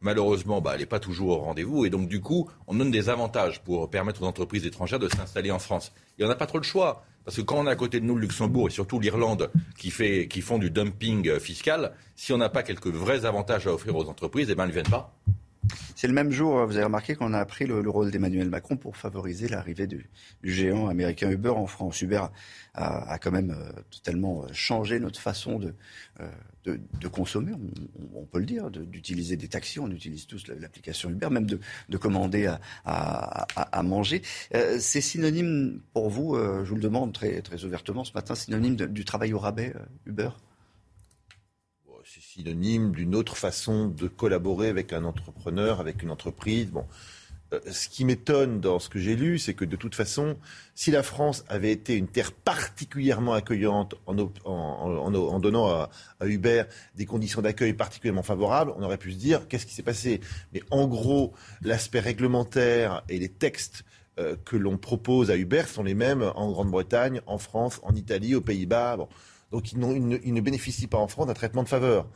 malheureusement, 0.00 0.62
bah, 0.62 0.70
elle 0.74 0.80
n'est 0.80 0.86
pas 0.86 0.98
toujours 0.98 1.28
au 1.28 1.40
rendez-vous. 1.40 1.84
Et 1.84 1.90
donc, 1.90 2.08
du 2.08 2.22
coup, 2.22 2.48
on 2.66 2.74
donne 2.74 2.90
des 2.90 3.10
avantages 3.10 3.62
pour 3.62 3.90
permettre 3.90 4.22
aux 4.22 4.26
entreprises 4.26 4.64
étrangères 4.64 4.98
de 4.98 5.08
s'installer 5.08 5.50
en 5.50 5.58
France. 5.58 5.92
Et 6.18 6.24
on 6.24 6.28
n'a 6.28 6.36
pas 6.36 6.46
trop 6.46 6.56
le 6.56 6.64
choix. 6.64 7.04
Parce 7.24 7.36
que 7.36 7.42
quand 7.42 7.56
on 7.56 7.66
a 7.66 7.70
à 7.70 7.76
côté 7.76 8.00
de 8.00 8.04
nous 8.04 8.14
le 8.16 8.22
Luxembourg 8.22 8.68
et 8.68 8.70
surtout 8.70 9.00
l'Irlande 9.00 9.50
qui, 9.78 9.90
font 9.90 10.58
du 10.58 10.70
dumping 10.70 11.38
fiscal, 11.38 11.92
si 12.16 12.32
on 12.32 12.38
n'a 12.38 12.48
pas 12.48 12.62
quelques 12.62 12.88
vrais 12.88 13.24
avantages 13.24 13.66
à 13.66 13.72
offrir 13.72 13.96
aux 13.96 14.08
entreprises, 14.08 14.50
eh 14.50 14.54
ben, 14.54 14.64
elles 14.64 14.68
ne 14.68 14.74
viennent 14.74 14.90
pas. 14.90 15.14
C'est 15.96 16.08
le 16.08 16.12
même 16.12 16.30
jour, 16.30 16.66
vous 16.66 16.76
avez 16.76 16.84
remarqué 16.84 17.14
qu'on 17.14 17.32
a 17.32 17.38
appris 17.38 17.66
le, 17.66 17.88
rôle 17.88 18.10
d'Emmanuel 18.10 18.50
Macron 18.50 18.76
pour 18.76 18.96
favoriser 18.96 19.48
l'arrivée 19.48 19.86
du, 19.86 20.10
géant 20.42 20.88
américain 20.88 21.30
Uber 21.30 21.50
en 21.50 21.66
France. 21.66 22.02
Uber 22.02 22.24
a, 22.74 23.18
quand 23.18 23.30
même 23.30 23.50
euh, 23.50 23.80
totalement 23.90 24.42
euh, 24.42 24.48
changé 24.52 24.98
notre 24.98 25.20
façon 25.20 25.58
de, 25.58 25.74
euh, 26.20 26.28
de, 26.64 27.08
consommer, 27.08 27.52
on, 28.14 28.24
peut 28.24 28.38
le 28.38 28.46
dire, 28.46 28.70
d'utiliser 28.70 29.36
des 29.36 29.48
taxis. 29.48 29.78
On 29.78 29.90
utilise 29.90 30.26
tous 30.26 30.46
l'application 30.48 31.10
Uber, 31.10 31.28
même 31.30 31.46
de, 31.46 31.96
commander 31.96 32.52
à, 32.84 33.82
manger. 33.82 34.22
C'est 34.78 35.00
synonyme 35.00 35.80
pour 35.92 36.08
vous, 36.08 36.36
je 36.36 36.68
vous 36.68 36.76
le 36.76 36.80
demande 36.80 37.12
très, 37.12 37.42
ouvertement 37.64 38.04
ce 38.04 38.12
matin, 38.14 38.34
synonyme 38.34 38.76
du 38.76 39.04
travail 39.04 39.32
au 39.32 39.38
rabais, 39.38 39.74
Uber? 40.06 40.30
C'est 42.06 42.20
synonyme 42.20 42.92
d'une 42.92 43.14
autre 43.14 43.36
façon 43.36 43.88
de 43.88 44.08
collaborer 44.08 44.68
avec 44.68 44.92
un 44.92 45.04
entrepreneur, 45.04 45.80
avec 45.80 46.02
une 46.02 46.10
entreprise. 46.10 46.70
Bon, 46.70 46.80
euh, 46.82 46.84
ce 47.70 47.88
qui 47.88 48.04
m'étonne 48.04 48.60
dans 48.60 48.78
ce 48.78 48.88
que 48.88 48.98
j'ai 48.98 49.16
lu, 49.16 49.38
c'est 49.38 49.54
que 49.54 49.64
de 49.64 49.76
toute 49.76 49.94
façon, 49.94 50.36
si 50.74 50.90
la 50.90 51.02
France 51.02 51.44
avait 51.48 51.72
été 51.72 51.96
une 51.96 52.08
terre 52.08 52.32
particulièrement 52.32 53.34
accueillante 53.34 53.94
en, 54.06 54.14
donnant 55.40 55.68
à, 55.68 55.90
Uber 56.24 56.64
des 56.96 57.06
conditions 57.06 57.42
d'accueil 57.42 57.74
particulièrement 57.74 58.22
favorables, 58.22 58.72
on 58.76 58.82
aurait 58.82 58.98
pu 58.98 59.12
se 59.12 59.18
dire 59.18 59.48
qu'est-ce 59.48 59.66
qui 59.66 59.74
s'est 59.74 59.82
passé? 59.82 60.20
Mais 60.52 60.62
en 60.70 60.86
gros, 60.86 61.32
l'aspect 61.62 62.00
réglementaire 62.00 63.02
et 63.08 63.18
les 63.18 63.28
textes 63.28 63.84
euh, 64.18 64.36
que 64.44 64.56
l'on 64.56 64.78
propose 64.78 65.30
à 65.30 65.36
Uber 65.36 65.64
sont 65.66 65.82
les 65.82 65.94
mêmes 65.94 66.22
en 66.34 66.50
Grande-Bretagne, 66.50 67.20
en 67.26 67.38
France, 67.38 67.80
en 67.82 67.94
Italie, 67.94 68.34
aux 68.34 68.40
Pays-Bas. 68.40 68.96
Donc 69.50 69.72
ils, 69.72 69.78
ne 69.78 70.40
bénéficient 70.40 70.86
pas 70.86 70.98
en 70.98 71.08
France 71.08 71.26
d'un 71.26 71.34
traitement 71.34 71.62
de 71.62 71.68
faveur. 71.68 72.06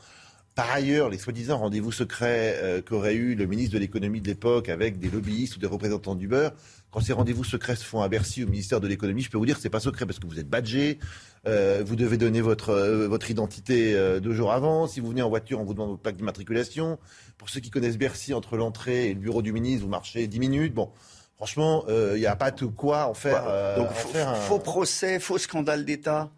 Par 0.59 0.73
ailleurs, 0.73 1.09
les 1.09 1.19
soi-disant 1.19 1.57
rendez-vous 1.59 1.93
secrets 1.93 2.59
euh, 2.61 2.83
qu'aurait 2.83 3.15
eu 3.15 3.37
le 3.37 3.47
ministre 3.47 3.75
de 3.75 3.79
l'économie 3.79 4.21
de 4.21 4.27
l'époque 4.27 4.69
avec 4.69 4.99
des 4.99 5.09
lobbyistes 5.09 5.55
ou 5.55 5.61
des 5.61 5.69
représentants 5.69 6.17
d'Uber, 6.17 6.49
quand 6.91 6.99
ces 6.99 7.13
rendez-vous 7.13 7.45
secrets 7.45 7.77
se 7.77 7.85
font 7.85 8.03
à 8.03 8.09
Bercy 8.09 8.43
au 8.43 8.49
ministère 8.49 8.81
de 8.81 8.89
l'économie, 8.89 9.23
je 9.23 9.31
peux 9.31 9.39
vous 9.39 9.47
dire 9.47 9.55
que 9.55 9.63
c'est 9.63 9.71
pas 9.71 9.79
secret 9.79 10.05
parce 10.05 10.19
que 10.19 10.27
vous 10.27 10.41
êtes 10.41 10.49
badgé, 10.49 10.99
euh, 11.47 11.85
vous 11.87 11.95
devez 11.95 12.17
donner 12.17 12.41
votre 12.41 12.71
euh, 12.71 13.07
votre 13.07 13.31
identité 13.31 13.95
deux 14.21 14.33
jours 14.33 14.51
avant. 14.51 14.89
Si 14.89 14.99
vous 14.99 15.11
venez 15.11 15.23
en 15.23 15.29
voiture, 15.29 15.61
on 15.61 15.65
vous 15.65 15.75
demande 15.75 15.91
votre 15.91 16.03
plaque 16.03 16.17
d'immatriculation. 16.17 16.99
Pour 17.37 17.51
ceux 17.51 17.61
qui 17.61 17.71
connaissent 17.71 17.97
Bercy, 17.97 18.35
entre 18.35 18.57
l'entrée 18.57 19.11
et 19.11 19.15
le 19.15 19.21
bureau 19.21 19.43
du 19.43 19.53
ministre, 19.53 19.85
vous 19.85 19.91
marchez 19.91 20.27
10 20.27 20.41
minutes. 20.41 20.75
Bon, 20.75 20.91
franchement, 21.37 21.85
il 21.89 22.19
n'y 22.19 22.27
a 22.27 22.35
pas 22.35 22.51
de 22.51 22.67
quoi 22.67 23.07
en 23.07 23.15
faire. 23.15 23.45
Donc, 23.77 23.93
faux 23.93 24.59
procès, 24.59 25.21
faux 25.21 25.39
scandale 25.39 25.85
d'État 25.85 26.33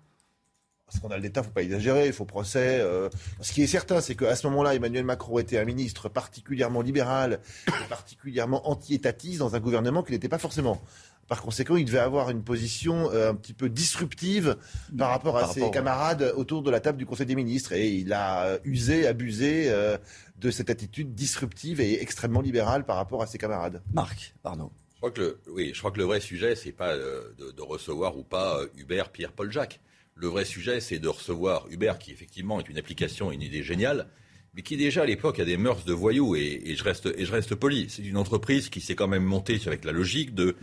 scandale 0.93 1.21
d'État, 1.21 1.41
il 1.41 1.45
ne 1.45 1.49
faut 1.49 1.55
pas 1.55 1.63
exagérer, 1.63 2.07
il 2.07 2.13
faut 2.13 2.25
procès. 2.25 2.81
Euh. 2.81 3.09
Ce 3.41 3.53
qui 3.53 3.63
est 3.63 3.67
certain, 3.67 4.01
c'est 4.01 4.15
qu'à 4.15 4.37
ce 4.37 4.47
moment-là, 4.49 4.75
Emmanuel 4.75 5.05
Macron 5.05 5.39
était 5.39 5.59
un 5.59 5.65
ministre 5.65 6.09
particulièrement 6.09 6.81
libéral 6.81 7.41
et 7.69 7.89
particulièrement 7.89 8.69
anti-étatiste 8.69 9.39
dans 9.39 9.55
un 9.55 9.61
gouvernement 9.61 10.03
qui 10.03 10.13
n'était 10.13 10.29
pas 10.29 10.39
forcément. 10.39 10.81
Par 11.29 11.43
conséquent, 11.43 11.77
il 11.77 11.85
devait 11.85 11.99
avoir 11.99 12.31
une 12.31 12.43
position 12.43 13.09
euh, 13.13 13.31
un 13.31 13.35
petit 13.37 13.53
peu 13.53 13.69
disruptive 13.69 14.57
par 14.99 15.11
rapport 15.11 15.37
à 15.37 15.47
ses 15.47 15.71
camarades 15.71 16.33
autour 16.37 16.63
de 16.63 16.71
la 16.73 16.81
table 16.81 16.99
du 16.99 17.07
Conseil 17.07 17.27
des 17.27 17.37
ministres. 17.37 17.73
Et 17.73 17.89
il 17.89 18.13
a 18.13 18.59
usé, 18.65 19.07
abusé 19.07 19.71
euh, 19.71 19.97
de 20.39 20.51
cette 20.51 20.71
attitude 20.71 21.15
disruptive 21.15 21.81
et 21.81 22.03
extrêmement 22.03 22.41
libérale 22.41 22.85
par 22.85 22.97
rapport 22.97 23.23
à 23.23 23.29
ses 23.29 23.39
camarades. 23.39 23.81
Marc, 23.93 24.35
pardon. 24.43 24.73
Je 24.95 24.97
crois 24.97 25.11
que 25.13 25.21
le, 25.21 25.41
oui, 25.53 25.71
je 25.73 25.79
crois 25.79 25.93
que 25.93 25.99
le 25.99 26.05
vrai 26.05 26.21
sujet, 26.21 26.57
c'est 26.57 26.73
pas 26.73 26.97
de, 26.97 27.53
de, 27.57 27.63
recevoir 27.63 28.19
ou 28.19 28.23
pas 28.23 28.59
Hubert, 28.77 29.11
Pierre, 29.11 29.33
Paul, 29.33 29.51
Jacques. 29.53 29.81
Le 30.21 30.29
vrai 30.29 30.45
sujet, 30.45 30.81
c'est 30.81 30.99
de 30.99 31.09
recevoir 31.09 31.67
Uber, 31.71 31.95
qui 31.99 32.11
effectivement 32.13 32.61
est 32.61 32.69
une 32.69 32.77
application, 32.77 33.33
une 33.33 33.41
idée 33.41 33.63
géniale, 33.63 34.07
mais 34.53 34.61
qui 34.61 34.77
déjà 34.77 35.01
à 35.05 35.07
l'époque 35.07 35.41
a 35.41 35.47
des 35.47 35.57
mœurs 35.57 35.87
de 35.87 35.95
voyous, 35.95 36.37
et, 36.37 36.75
je, 36.77 36.85
reste, 36.85 37.07
et 37.17 37.57
poli. 37.57 37.87
C'est 37.89 38.03
une 38.03 38.19
entreprise 38.19 38.69
qui 38.69 38.83
s'est 38.83 38.95
quand 38.95 39.09
même 39.09 39.25
montée 39.25 39.59
avec 39.65 39.83
la 39.83 39.93
logique 39.93 40.35
de 40.35 40.57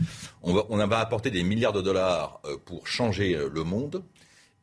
on 0.43 0.53
va, 0.53 0.66
on 0.70 0.78
va 0.86 0.99
apporter 0.99 1.32
des 1.32 1.41
milliards 1.41 1.74
de 1.74 1.82
dollars 1.82 2.39
euh, 2.45 2.58
pour 2.66 2.86
changer 2.86 3.36
euh, 3.36 3.49
le 3.51 3.64
monde, 3.64 4.03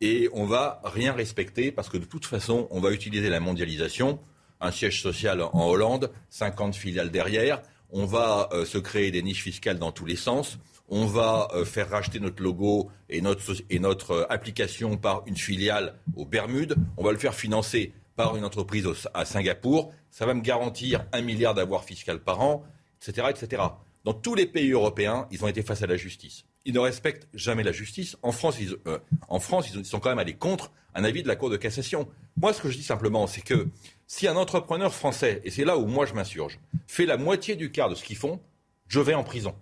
et 0.00 0.28
on 0.32 0.44
va 0.44 0.80
rien 0.84 1.12
respecter 1.12 1.72
parce 1.72 1.88
que 1.88 1.96
de 1.96 2.04
toute 2.04 2.24
façon, 2.24 2.68
on 2.70 2.78
va 2.78 2.92
utiliser 2.92 3.30
la 3.30 3.40
mondialisation, 3.40 4.20
un 4.60 4.70
siège 4.70 5.02
social 5.02 5.42
en 5.42 5.66
Hollande, 5.66 6.12
50 6.30 6.76
filiales 6.76 7.10
derrière, 7.10 7.62
on 7.90 8.06
va 8.06 8.48
euh, 8.52 8.64
se 8.64 8.78
créer 8.78 9.10
des 9.10 9.22
niches 9.22 9.42
fiscales 9.42 9.80
dans 9.80 9.90
tous 9.90 10.06
les 10.06 10.14
sens 10.14 10.56
on 10.88 11.06
va 11.06 11.48
euh, 11.54 11.64
faire 11.64 11.88
racheter 11.88 12.20
notre 12.20 12.42
logo 12.42 12.90
et 13.08 13.20
notre, 13.20 14.10
euh, 14.10 14.26
application 14.32 14.96
par 14.96 15.22
une 15.26 15.36
filiale 15.36 15.94
aux 16.16 16.26
Bermudes, 16.26 16.76
on 16.96 17.04
va 17.04 17.12
le 17.12 17.18
faire 17.18 17.34
financer 17.34 17.92
par 18.16 18.36
une 18.36 18.44
entreprise 18.44 18.86
à 19.12 19.24
Singapour, 19.24 19.92
ça 20.10 20.26
va 20.26 20.34
me 20.34 20.40
garantir 20.40 21.04
un 21.12 21.20
milliard 21.20 21.54
d'avoirs 21.54 21.84
fiscal 21.84 22.20
par 22.20 22.40
an, 22.40 22.64
etc., 23.00 23.28
etc. 23.30 23.62
Dans 24.04 24.14
tous 24.14 24.34
les 24.34 24.46
pays 24.46 24.70
européens, 24.70 25.26
ils 25.30 25.44
ont 25.44 25.48
été 25.48 25.62
face 25.62 25.82
à 25.82 25.86
la 25.86 25.96
justice. 25.96 26.44
Ils 26.66 26.74
ne 26.74 26.78
respectent 26.78 27.26
jamais 27.34 27.62
la 27.62 27.72
justice. 27.72 28.16
En 28.22 28.32
France, 28.32 28.58
ils, 28.60 28.76
euh, 28.86 28.98
en 29.28 29.40
France, 29.40 29.70
ils 29.74 29.84
sont 29.84 29.98
quand 29.98 30.10
même 30.10 30.18
allés 30.18 30.34
contre 30.34 30.70
un 30.94 31.04
avis 31.04 31.22
de 31.22 31.28
la 31.28 31.36
Cour 31.36 31.50
de 31.50 31.56
cassation. 31.56 32.06
Moi, 32.40 32.52
ce 32.52 32.62
que 32.62 32.70
je 32.70 32.76
dis 32.76 32.84
simplement, 32.84 33.26
c'est 33.26 33.40
que 33.40 33.68
si 34.06 34.28
un 34.28 34.36
entrepreneur 34.36 34.94
français, 34.94 35.40
et 35.44 35.50
c'est 35.50 35.64
là 35.64 35.76
où 35.76 35.86
moi 35.86 36.06
je 36.06 36.14
m'insurge, 36.14 36.60
fait 36.86 37.06
la 37.06 37.16
moitié 37.16 37.56
du 37.56 37.72
quart 37.72 37.88
de 37.88 37.94
ce 37.94 38.04
qu'ils 38.04 38.16
font, 38.16 38.40
je 38.86 39.00
vais 39.00 39.14
en 39.14 39.24
prison 39.24 39.54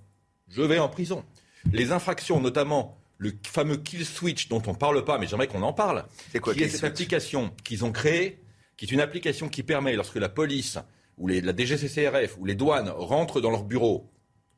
je 0.53 0.63
vais 0.63 0.79
en 0.79 0.89
prison. 0.89 1.25
Les 1.73 1.93
infractions, 1.93 2.41
notamment 2.41 2.99
le 3.19 3.33
fameux 3.45 3.77
kill 3.77 4.05
switch 4.05 4.49
dont 4.49 4.63
on 4.67 4.73
ne 4.73 4.77
parle 4.77 5.05
pas, 5.05 5.19
mais 5.19 5.27
j'aimerais 5.27 5.47
qu'on 5.47 5.63
en 5.63 5.73
parle. 5.73 6.05
C'est 6.31 6.41
quoi 6.41 6.55
Qui 6.55 6.65
est 6.65 6.69
cette 6.69 6.85
application 6.85 7.53
qu'ils 7.65 7.85
ont 7.85 7.93
créée, 7.93 8.41
qui 8.77 8.85
est 8.85 8.91
une 8.91 9.01
application 9.01 9.49
qui 9.49 9.63
permet, 9.63 9.95
lorsque 9.95 10.17
la 10.17 10.29
police 10.29 10.79
ou 11.19 11.29
la 11.29 11.57
DGCCRF 11.57 12.37
ou 12.39 12.45
les 12.45 12.55
douanes 12.55 12.89
rentrent 12.89 13.41
dans 13.41 13.51
leur 13.51 13.65
bureau, 13.65 14.11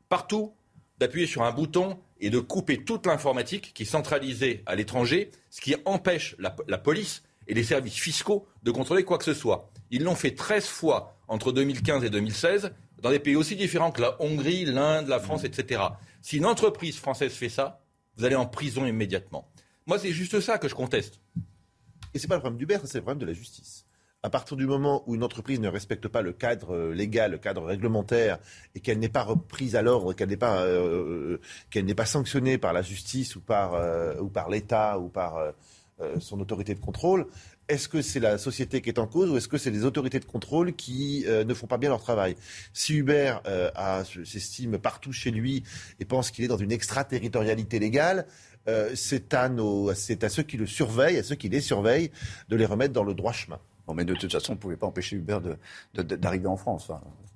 partout, 0.09 0.55
d'appuyer 0.99 1.27
sur 1.27 1.43
un 1.43 1.53
bouton 1.53 1.99
et 2.21 2.31
de 2.31 2.39
couper 2.39 2.85
toute 2.85 3.07
l'informatique 3.07 3.73
qui 3.75 3.83
est 3.83 3.87
centralisée 3.87 4.63
à 4.65 4.77
l'étranger, 4.77 5.31
ce 5.51 5.61
qui 5.61 5.75
empêche 5.85 6.37
la, 6.39 6.55
la, 6.69 6.79
police 6.79 7.23
et 7.49 7.55
les 7.55 7.65
services 7.65 7.97
fiscaux 7.97 8.47
de 8.63 8.71
contrôler 8.71 9.05
quoi 9.05 9.19
que 9.19 9.25
ce 9.25 9.35
soit. 9.35 9.71
Ils 9.91 10.05
l'ont 10.05 10.15
fait 10.15 10.35
13 10.35 10.67
fois 10.67 11.19
entre 11.29 11.53
2015 11.53 12.05
et 12.05 12.11
2016 12.11 12.73
dans 13.03 13.11
des 13.11 13.19
pays 13.19 13.37
aussi 13.37 13.57
différents 13.57 13.91
que 13.91 14.01
la 14.01 14.17
Hongrie, 14.21 14.65
l'Inde, 14.65 15.09
la 15.09 15.21
France, 15.21 15.45
etc. 15.45 15.83
Si 16.23 16.39
une 16.39 16.47
entreprise 16.47 16.99
française 16.99 17.33
fait 17.33 17.49
ça, 17.49 17.83
vous 18.17 18.25
allez 18.25 18.37
en 18.37 18.47
prison 18.47 18.87
immédiatement. 18.87 19.51
Moi, 19.87 19.99
c'est 19.99 20.13
juste 20.13 20.41
ça 20.41 20.59
que 20.59 20.69
je 20.69 20.75
conteste. 20.75 21.21
Et 22.15 22.19
c'est 22.19 22.29
pas 22.29 22.37
le 22.37 22.41
problème 22.41 22.59
d'Uber, 22.59 22.79
c'est 22.85 22.99
le 22.99 23.03
problème 23.03 23.21
de 23.21 23.27
la 23.27 23.33
justice. 23.33 23.87
À 24.23 24.31
partir 24.31 24.57
du 24.57 24.67
moment 24.67 25.03
où 25.07 25.15
une 25.15 25.23
entreprise 25.23 25.61
ne 25.61 25.69
respecte 25.69 26.09
pas 26.09 26.23
le 26.23 26.33
cadre 26.33 26.75
euh, 26.75 26.95
légal, 26.95 27.33
le 27.33 27.39
cadre 27.39 27.63
réglementaire, 27.65 28.39
et 28.75 28.81
qu'elle 28.81 28.99
n'est 28.99 29.11
pas 29.11 29.23
reprise 29.23 29.77
à 29.77 29.83
l'ordre, 29.83 30.15
qu'elle 30.15 30.31
n'est 30.31 30.39
pas, 30.39 30.63
euh, 30.63 31.39
qu'elle 31.69 31.85
n'est 31.85 31.95
pas 31.95 32.07
sanctionnée 32.07 32.57
par 32.57 32.73
la 32.73 32.81
justice 32.81 33.37
ou 33.37 33.43
par, 33.43 33.75
ou 34.23 34.29
par 34.29 34.49
l'État 34.49 34.99
ou 34.99 35.09
par 35.11 35.53
son 36.19 36.41
autorité 36.41 36.75
de 36.75 36.81
contrôle, 36.81 37.29
est-ce 37.69 37.89
que 37.89 38.03
c'est 38.03 38.21
la 38.21 38.39
société 38.39 38.81
qui 38.81 38.91
est 38.91 38.99
en 38.99 39.07
cause 39.07 39.31
ou 39.31 39.37
est-ce 39.37 39.49
que 39.49 39.59
c'est 39.59 39.71
les 39.71 39.85
autorités 39.85 40.21
de 40.21 40.25
contrôle 40.25 40.75
qui 40.75 41.25
ne 41.29 41.55
font 41.55 41.67
pas 41.67 41.79
bien 41.79 41.89
leur 41.89 42.03
travail? 42.03 42.37
Si 42.73 42.95
Uber 42.95 43.37
s'estime 44.25 44.79
partout 44.79 45.13
chez 45.13 45.31
lui 45.31 45.63
et 46.01 46.05
pense 46.05 46.31
qu'il 46.31 46.45
est 46.45 46.49
dans 46.49 46.57
une 46.57 46.73
extraterritorialité 46.73 47.79
légale, 47.79 48.27
euh, 48.69 48.91
c'est 48.95 49.35
à, 49.35 49.45
à 49.45 50.29
ceux 50.29 50.43
qui 50.43 50.57
le 50.57 50.67
surveillent, 50.67 51.19
à 51.19 51.23
ceux 51.23 51.35
qui 51.35 51.49
les 51.49 51.61
surveillent, 51.61 52.11
de 52.49 52.57
les 52.57 52.67
remettre 52.67 52.93
dans 52.95 53.05
le 53.05 53.15
droit 53.15 53.33
chemin. 53.33 53.59
Bon, 53.87 53.95
mais 53.95 54.05
de 54.05 54.15
toute 54.15 54.33
façon, 54.33 54.53
on 54.53 54.55
ne 54.55 54.61
pouvait 54.61 54.77
pas 54.77 54.87
empêcher 54.87 55.17
Uber 55.17 55.39
d'arriver 55.93 56.47
en 56.47 56.57
France. 56.57 56.91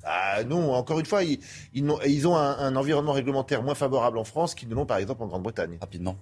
Ah 0.04 0.42
non, 0.44 0.72
encore 0.72 0.98
une 0.98 1.04
fois, 1.04 1.22
ils, 1.22 1.38
ils 1.74 2.26
ont, 2.26 2.36
un, 2.36 2.76
environnement 2.76 3.12
réglementaire 3.12 3.62
moins 3.62 3.74
favorable 3.74 4.16
en 4.16 4.24
France 4.24 4.54
qu'ils 4.54 4.68
ne 4.68 4.74
l'ont 4.74 4.86
par 4.86 4.96
exemple 4.96 5.22
en 5.22 5.26
Grande-Bretagne. 5.26 5.76
Rapidement. 5.80 6.16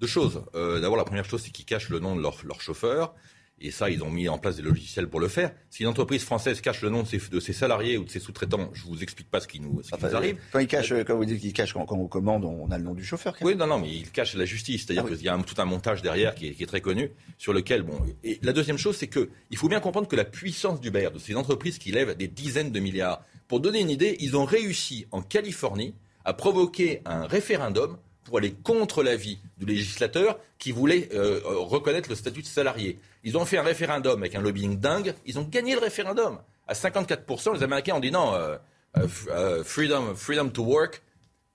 Deux 0.00 0.06
choses. 0.06 0.42
Euh, 0.54 0.80
d'abord, 0.80 0.96
la 0.96 1.04
première 1.04 1.26
chose, 1.26 1.42
c'est 1.42 1.50
qu'ils 1.50 1.66
cachent 1.66 1.90
le 1.90 1.98
nom 1.98 2.16
de 2.16 2.22
leur, 2.22 2.38
leur 2.44 2.62
chauffeur. 2.62 3.14
Et 3.60 3.70
ça, 3.70 3.90
ils 3.90 4.02
ont 4.02 4.10
mis 4.10 4.28
en 4.28 4.38
place 4.38 4.56
des 4.56 4.62
logiciels 4.62 5.08
pour 5.08 5.20
le 5.20 5.28
faire. 5.28 5.52
Si 5.70 5.82
une 5.82 5.88
entreprise 5.88 6.22
française 6.22 6.60
cache 6.60 6.82
le 6.82 6.90
nom 6.90 7.02
de 7.02 7.08
ses, 7.08 7.18
de 7.18 7.40
ses 7.40 7.52
salariés 7.52 7.98
ou 7.98 8.04
de 8.04 8.10
ses 8.10 8.20
sous-traitants, 8.20 8.70
je 8.72 8.84
vous 8.84 9.02
explique 9.02 9.30
pas 9.30 9.40
ce 9.40 9.48
qui 9.48 9.60
nous, 9.60 9.82
ce 9.82 9.90
qui 9.90 10.04
nous 10.04 10.14
arrive. 10.14 10.36
Quand, 10.52 10.60
ils 10.60 10.68
cachent, 10.68 10.94
quand 11.04 11.16
vous 11.16 11.24
dites 11.24 11.40
qu'ils 11.40 11.52
cachent 11.52 11.72
quand, 11.72 11.86
on 11.90 12.06
commande, 12.06 12.44
on 12.44 12.70
a 12.70 12.78
le 12.78 12.84
nom 12.84 12.94
du 12.94 13.04
chauffeur. 13.04 13.36
Oui, 13.40 13.56
non, 13.56 13.66
non, 13.66 13.78
mais 13.78 13.90
ils 13.90 14.10
cachent 14.10 14.34
la 14.34 14.44
justice. 14.44 14.84
C'est-à-dire 14.86 15.04
ah 15.06 15.10
qu'il 15.10 15.22
y 15.22 15.28
a 15.28 15.38
tout 15.38 15.60
un 15.60 15.64
montage 15.64 16.02
derrière 16.02 16.34
qui 16.34 16.48
est, 16.48 16.52
qui 16.52 16.62
est, 16.62 16.66
très 16.66 16.80
connu, 16.80 17.10
sur 17.36 17.52
lequel, 17.52 17.82
bon. 17.82 17.98
Et 18.22 18.38
la 18.42 18.52
deuxième 18.52 18.78
chose, 18.78 18.96
c'est 18.96 19.08
que 19.08 19.30
il 19.50 19.56
faut 19.56 19.68
bien 19.68 19.80
comprendre 19.80 20.08
que 20.08 20.16
la 20.16 20.24
puissance 20.24 20.80
d'Uber, 20.80 21.10
de 21.12 21.18
ces 21.18 21.34
entreprises 21.34 21.78
qui 21.78 21.90
lèvent 21.90 22.16
des 22.16 22.28
dizaines 22.28 22.70
de 22.70 22.80
milliards, 22.80 23.24
pour 23.48 23.60
donner 23.60 23.80
une 23.80 23.90
idée, 23.90 24.16
ils 24.20 24.36
ont 24.36 24.44
réussi 24.44 25.06
en 25.10 25.22
Californie 25.22 25.94
à 26.24 26.34
provoquer 26.34 27.00
un 27.06 27.26
référendum 27.26 27.96
pour 28.28 28.38
aller 28.38 28.52
contre 28.52 29.02
l'avis 29.02 29.38
du 29.56 29.64
législateur 29.64 30.38
qui 30.58 30.70
voulait 30.70 31.08
euh, 31.14 31.40
euh, 31.44 31.58
reconnaître 31.58 32.10
le 32.10 32.14
statut 32.14 32.42
de 32.42 32.46
salarié. 32.46 32.98
Ils 33.24 33.38
ont 33.38 33.46
fait 33.46 33.56
un 33.56 33.62
référendum 33.62 34.20
avec 34.20 34.34
un 34.34 34.42
lobbying 34.42 34.78
dingue. 34.78 35.14
Ils 35.24 35.38
ont 35.38 35.44
gagné 35.44 35.74
le 35.74 35.80
référendum. 35.80 36.38
À 36.66 36.74
54%, 36.74 37.54
les 37.54 37.62
Américains 37.62 37.94
ont 37.94 38.00
dit 38.00 38.10
non, 38.10 38.34
euh, 38.34 39.64
freedom, 39.64 40.14
freedom 40.14 40.50
to 40.50 40.62
work. 40.62 41.02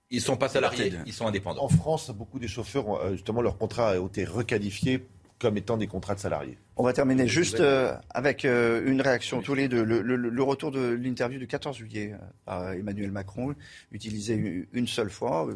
Ils 0.09 0.17
ne 0.17 0.23
sont 0.23 0.37
pas 0.37 0.49
salariés, 0.49 0.93
ils 1.05 1.13
sont 1.13 1.27
indépendants. 1.27 1.63
En 1.63 1.69
France, 1.69 2.11
beaucoup 2.11 2.37
des 2.37 2.47
chauffeurs, 2.47 3.11
justement, 3.13 3.41
leur 3.41 3.57
contrat 3.57 3.91
a 3.91 3.97
été 3.97 4.25
requalifié 4.25 5.03
comme 5.43 5.57
étant 5.57 5.75
des 5.75 5.87
contrats 5.87 6.15
de 6.15 6.21
salariés. 6.21 6.57
On 6.77 6.83
va 6.83 6.93
terminer 6.93 7.27
juste 7.27 7.59
euh, 7.59 7.93
avec 8.11 8.45
euh, 8.45 8.81
une 8.85 9.01
réaction 9.01 9.41
tous 9.41 9.53
les 9.53 9.67
deux. 9.67 9.83
Le, 9.83 10.43
retour 10.43 10.71
de 10.71 10.79
l'interview 10.79 11.37
du 11.37 11.47
14 11.47 11.75
juillet 11.75 12.13
euh, 12.13 12.25
par 12.45 12.71
Emmanuel 12.71 13.11
Macron, 13.11 13.53
utilisé 13.91 14.65
une 14.71 14.87
seule 14.87 15.09
fois. 15.09 15.49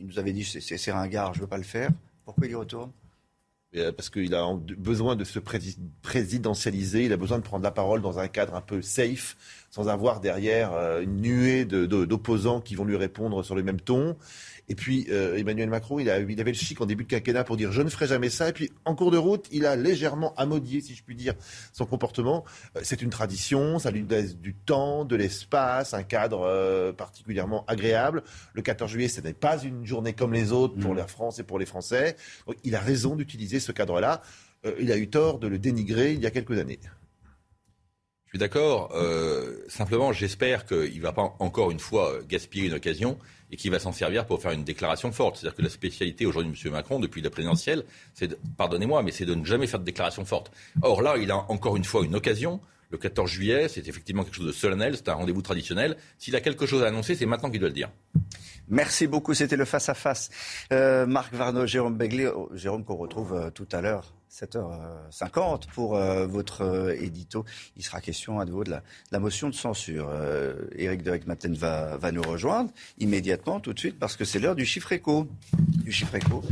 Il 0.00 0.08
nous 0.08 0.18
avait 0.18 0.32
dit 0.32 0.44
c'est 0.44 0.90
ringard, 0.90 1.34
je 1.34 1.38
ne 1.38 1.44
veux 1.44 1.48
pas 1.48 1.56
le 1.56 1.62
faire. 1.62 1.90
Pourquoi 2.24 2.48
il 2.48 2.50
y 2.50 2.54
retourne? 2.56 2.90
Parce 3.96 4.10
qu'il 4.10 4.34
a 4.34 4.44
besoin 4.76 5.16
de 5.16 5.24
se 5.24 5.38
présidentialiser, 6.02 7.04
il 7.04 7.12
a 7.12 7.16
besoin 7.16 7.38
de 7.38 7.44
prendre 7.44 7.62
la 7.62 7.70
parole 7.70 8.02
dans 8.02 8.18
un 8.18 8.28
cadre 8.28 8.54
un 8.54 8.60
peu 8.60 8.82
safe, 8.82 9.36
sans 9.70 9.88
avoir 9.88 10.20
derrière 10.20 10.72
une 11.00 11.22
nuée 11.22 11.64
d'opposants 11.64 12.60
qui 12.60 12.74
vont 12.74 12.84
lui 12.84 12.96
répondre 12.96 13.42
sur 13.42 13.54
le 13.54 13.62
même 13.62 13.80
ton. 13.80 14.16
Et 14.72 14.74
puis 14.74 15.06
euh, 15.10 15.36
Emmanuel 15.36 15.68
Macron, 15.68 15.98
il, 15.98 16.08
a, 16.08 16.18
il 16.18 16.40
avait 16.40 16.52
le 16.52 16.56
chic 16.56 16.80
en 16.80 16.86
début 16.86 17.04
de 17.04 17.08
quinquennat 17.10 17.44
pour 17.44 17.58
dire 17.58 17.72
je 17.72 17.82
ne 17.82 17.90
ferai 17.90 18.06
jamais 18.06 18.30
ça. 18.30 18.48
Et 18.48 18.54
puis 18.54 18.72
en 18.86 18.94
cours 18.94 19.10
de 19.10 19.18
route, 19.18 19.46
il 19.52 19.66
a 19.66 19.76
légèrement 19.76 20.32
amodié, 20.36 20.80
si 20.80 20.94
je 20.94 21.02
puis 21.04 21.14
dire, 21.14 21.34
son 21.74 21.84
comportement. 21.84 22.42
Euh, 22.78 22.80
c'est 22.82 23.02
une 23.02 23.10
tradition, 23.10 23.78
ça 23.78 23.90
lui 23.90 24.02
laisse 24.08 24.34
du 24.34 24.54
temps, 24.54 25.04
de 25.04 25.14
l'espace, 25.14 25.92
un 25.92 26.04
cadre 26.04 26.46
euh, 26.46 26.90
particulièrement 26.90 27.66
agréable. 27.66 28.22
Le 28.54 28.62
14 28.62 28.90
juillet, 28.90 29.08
ce 29.08 29.20
n'est 29.20 29.34
pas 29.34 29.62
une 29.62 29.84
journée 29.84 30.14
comme 30.14 30.32
les 30.32 30.52
autres 30.52 30.78
pour 30.78 30.94
mmh. 30.94 30.96
la 30.96 31.06
France 31.06 31.38
et 31.38 31.42
pour 31.42 31.58
les 31.58 31.66
Français. 31.66 32.16
il 32.64 32.74
a 32.74 32.80
raison 32.80 33.14
d'utiliser 33.14 33.60
ce 33.60 33.72
cadre-là. 33.72 34.22
il 34.80 34.90
a 34.90 34.96
eu 34.96 35.10
tort 35.10 35.38
de 35.38 35.48
le 35.48 35.58
dénigrer 35.58 36.14
il 36.14 36.20
y 36.20 36.26
a 36.26 36.30
quelques 36.30 36.58
années. 36.58 36.80
Je 38.32 38.38
suis 38.38 38.48
d'accord. 38.48 38.90
simplement, 39.68 40.12
j'espère 40.14 40.64
qu'il 40.64 40.96
ne 40.96 41.02
va 41.02 41.12
pas 41.12 41.36
encore 41.38 41.70
une 41.70 41.78
fois 41.78 42.14
gaspiller 42.26 42.66
une 42.66 42.72
occasion 42.72 43.18
et 43.50 43.56
qui 43.56 43.68
va 43.68 43.78
s'en 43.78 43.92
servir 43.92 44.24
pour 44.24 44.40
faire 44.40 44.52
une 44.52 44.64
déclaration 44.64 45.12
forte. 45.12 45.36
C'est-à-dire 45.36 45.56
que 45.56 45.62
la 45.62 45.68
spécialité 45.68 46.24
aujourd'hui 46.24 46.52
de 46.52 46.68
M. 46.68 46.72
Macron, 46.72 46.98
depuis 46.98 47.20
la 47.20 47.28
présidentielle, 47.28 47.84
c'est, 48.14 48.34
pardonnez-moi, 48.56 49.02
mais 49.02 49.12
c'est 49.12 49.26
de 49.26 49.34
ne 49.34 49.44
jamais 49.44 49.66
faire 49.66 49.80
de 49.80 49.84
déclaration 49.84 50.24
forte. 50.24 50.50
Or 50.80 51.02
là, 51.02 51.16
il 51.18 51.30
a 51.30 51.36
encore 51.50 51.76
une 51.76 51.84
fois 51.84 52.04
une 52.04 52.14
occasion. 52.14 52.60
Le 52.90 52.98
14 52.98 53.30
juillet, 53.30 53.68
c'est 53.68 53.86
effectivement 53.88 54.24
quelque 54.24 54.36
chose 54.36 54.46
de 54.46 54.52
solennel, 54.52 54.96
c'est 54.96 55.08
un 55.08 55.14
rendez-vous 55.14 55.42
traditionnel. 55.42 55.96
S'il 56.18 56.34
a 56.36 56.40
quelque 56.40 56.66
chose 56.66 56.82
à 56.82 56.86
annoncer, 56.88 57.14
c'est 57.14 57.26
maintenant 57.26 57.50
qu'il 57.50 57.60
doit 57.60 57.68
le 57.68 57.74
dire. 57.74 57.90
Merci 58.68 59.06
beaucoup, 59.06 59.34
c'était 59.34 59.56
le 59.56 59.64
face-à-face. 59.64 60.30
Euh, 60.72 61.06
Marc 61.06 61.34
Varno, 61.34 61.66
Jérôme 61.66 61.96
Begley, 61.96 62.26
oh, 62.26 62.50
Jérôme 62.54 62.84
qu'on 62.84 62.96
retrouve 62.96 63.34
euh, 63.34 63.50
tout 63.50 63.68
à 63.72 63.80
l'heure 63.80 64.14
7h50 64.32 65.66
pour 65.74 65.96
euh, 65.96 66.26
votre 66.26 66.62
euh, 66.62 66.96
édito. 66.98 67.44
Il 67.76 67.84
sera 67.84 68.00
question 68.00 68.40
à 68.40 68.46
nouveau 68.46 68.64
de 68.64 68.72
la, 69.10 69.18
motion 69.20 69.50
de 69.50 69.54
censure. 69.54 70.08
Euh, 70.10 70.54
Éric 70.74 71.02
de 71.02 71.20
Maten 71.26 71.54
va, 71.54 71.98
va 71.98 72.12
nous 72.12 72.22
rejoindre 72.22 72.70
immédiatement, 72.98 73.60
tout 73.60 73.74
de 73.74 73.78
suite, 73.78 73.98
parce 73.98 74.16
que 74.16 74.24
c'est 74.24 74.38
l'heure 74.38 74.56
du 74.56 74.64
chiffre 74.64 74.92
éco. 74.92 75.28
Du 75.84 75.92
chiffre 75.92 76.14
éco. 76.14 76.42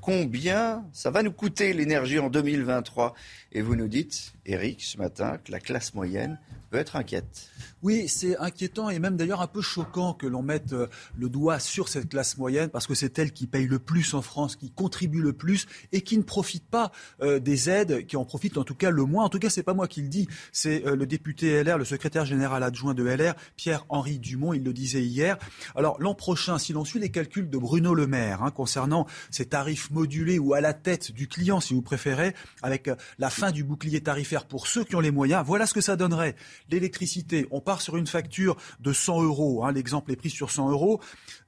combien 0.00 0.84
ça 0.92 1.10
va 1.10 1.22
nous 1.22 1.32
coûter 1.32 1.72
l'énergie 1.74 2.18
en 2.18 2.30
2023 2.30 3.14
Et 3.52 3.62
vous 3.62 3.74
nous 3.74 3.88
dites, 3.88 4.32
Éric, 4.46 4.82
ce 4.82 4.96
matin, 4.96 5.38
que 5.38 5.50
la 5.50 5.58
classe 5.58 5.94
moyenne 5.94 6.38
peut 6.70 6.78
être 6.78 6.94
inquiète. 6.94 7.50
Oui, 7.82 8.08
c'est 8.08 8.36
inquiétant 8.38 8.90
et 8.90 8.98
même 8.98 9.16
d'ailleurs 9.16 9.40
un 9.40 9.46
peu 9.46 9.60
choquant 9.60 10.12
que 10.12 10.26
l'on 10.26 10.42
mette 10.42 10.72
euh, 10.72 10.86
le 11.18 11.28
doigt 11.28 11.58
sur 11.58 11.88
cette 11.88 12.08
classe 12.08 12.38
moyenne 12.38 12.68
parce 12.68 12.86
que 12.86 12.94
c'est 12.94 13.18
elle 13.18 13.32
qui 13.32 13.46
paye 13.46 13.66
le 13.66 13.78
plus 13.78 14.14
en 14.14 14.22
France, 14.22 14.54
qui 14.54 14.70
contribue 14.70 15.20
le 15.20 15.32
plus 15.32 15.66
et 15.90 16.02
qui 16.02 16.16
ne 16.16 16.22
profite 16.22 16.64
pas 16.68 16.92
euh, 17.22 17.40
des 17.40 17.68
aides, 17.70 18.06
qui 18.06 18.16
en 18.16 18.24
profite 18.24 18.56
en 18.56 18.64
tout 18.64 18.74
cas 18.74 18.90
le 18.90 19.04
moins. 19.04 19.24
En 19.24 19.28
tout 19.28 19.40
cas, 19.40 19.50
c'est 19.50 19.64
pas 19.64 19.74
moi 19.74 19.88
qui 19.88 20.02
le 20.02 20.08
dis, 20.08 20.28
c'est 20.52 20.86
euh, 20.86 20.94
le 20.94 21.06
député 21.06 21.64
LR, 21.64 21.78
le 21.78 21.84
secrétaire 21.84 22.24
général 22.24 22.62
adjoint 22.62 22.94
de 22.94 23.02
LR, 23.02 23.34
Pierre-Henri 23.56 24.20
Dumont, 24.20 24.52
il 24.52 24.62
le 24.62 24.72
disait 24.72 25.02
hier. 25.02 25.38
Alors 25.74 26.00
l'an 26.00 26.14
prochain, 26.14 26.58
si 26.58 26.72
l'on 26.72 26.84
suit 26.84 27.00
les 27.00 27.10
calculs 27.10 27.50
de 27.50 27.58
Bruno 27.58 27.94
Le 27.94 28.06
Maire 28.06 28.44
hein, 28.44 28.50
concernant 28.50 29.06
ces 29.30 29.46
tarifs 29.46 29.90
modulés 29.90 30.38
ou 30.38 30.54
à 30.54 30.60
la 30.60 30.74
tête 30.74 31.10
du 31.10 31.26
client, 31.26 31.60
si 31.60 31.74
vous 31.74 31.82
préférez, 31.82 32.34
avec 32.62 32.90
la 33.18 33.30
fin 33.40 33.52
du 33.52 33.64
bouclier 33.64 34.02
tarifaire 34.02 34.44
pour 34.44 34.66
ceux 34.66 34.84
qui 34.84 34.96
ont 34.96 35.00
les 35.00 35.10
moyens, 35.10 35.42
voilà 35.46 35.64
ce 35.64 35.72
que 35.72 35.80
ça 35.80 35.96
donnerait. 35.96 36.36
L'électricité, 36.70 37.46
on 37.50 37.62
part 37.62 37.80
sur 37.80 37.96
une 37.96 38.06
facture 38.06 38.54
de 38.80 38.92
100 38.92 39.22
euros, 39.22 39.64
hein, 39.64 39.72
l'exemple 39.72 40.12
est 40.12 40.16
pris 40.16 40.28
sur 40.28 40.50
100 40.50 40.70
euros. 40.70 41.00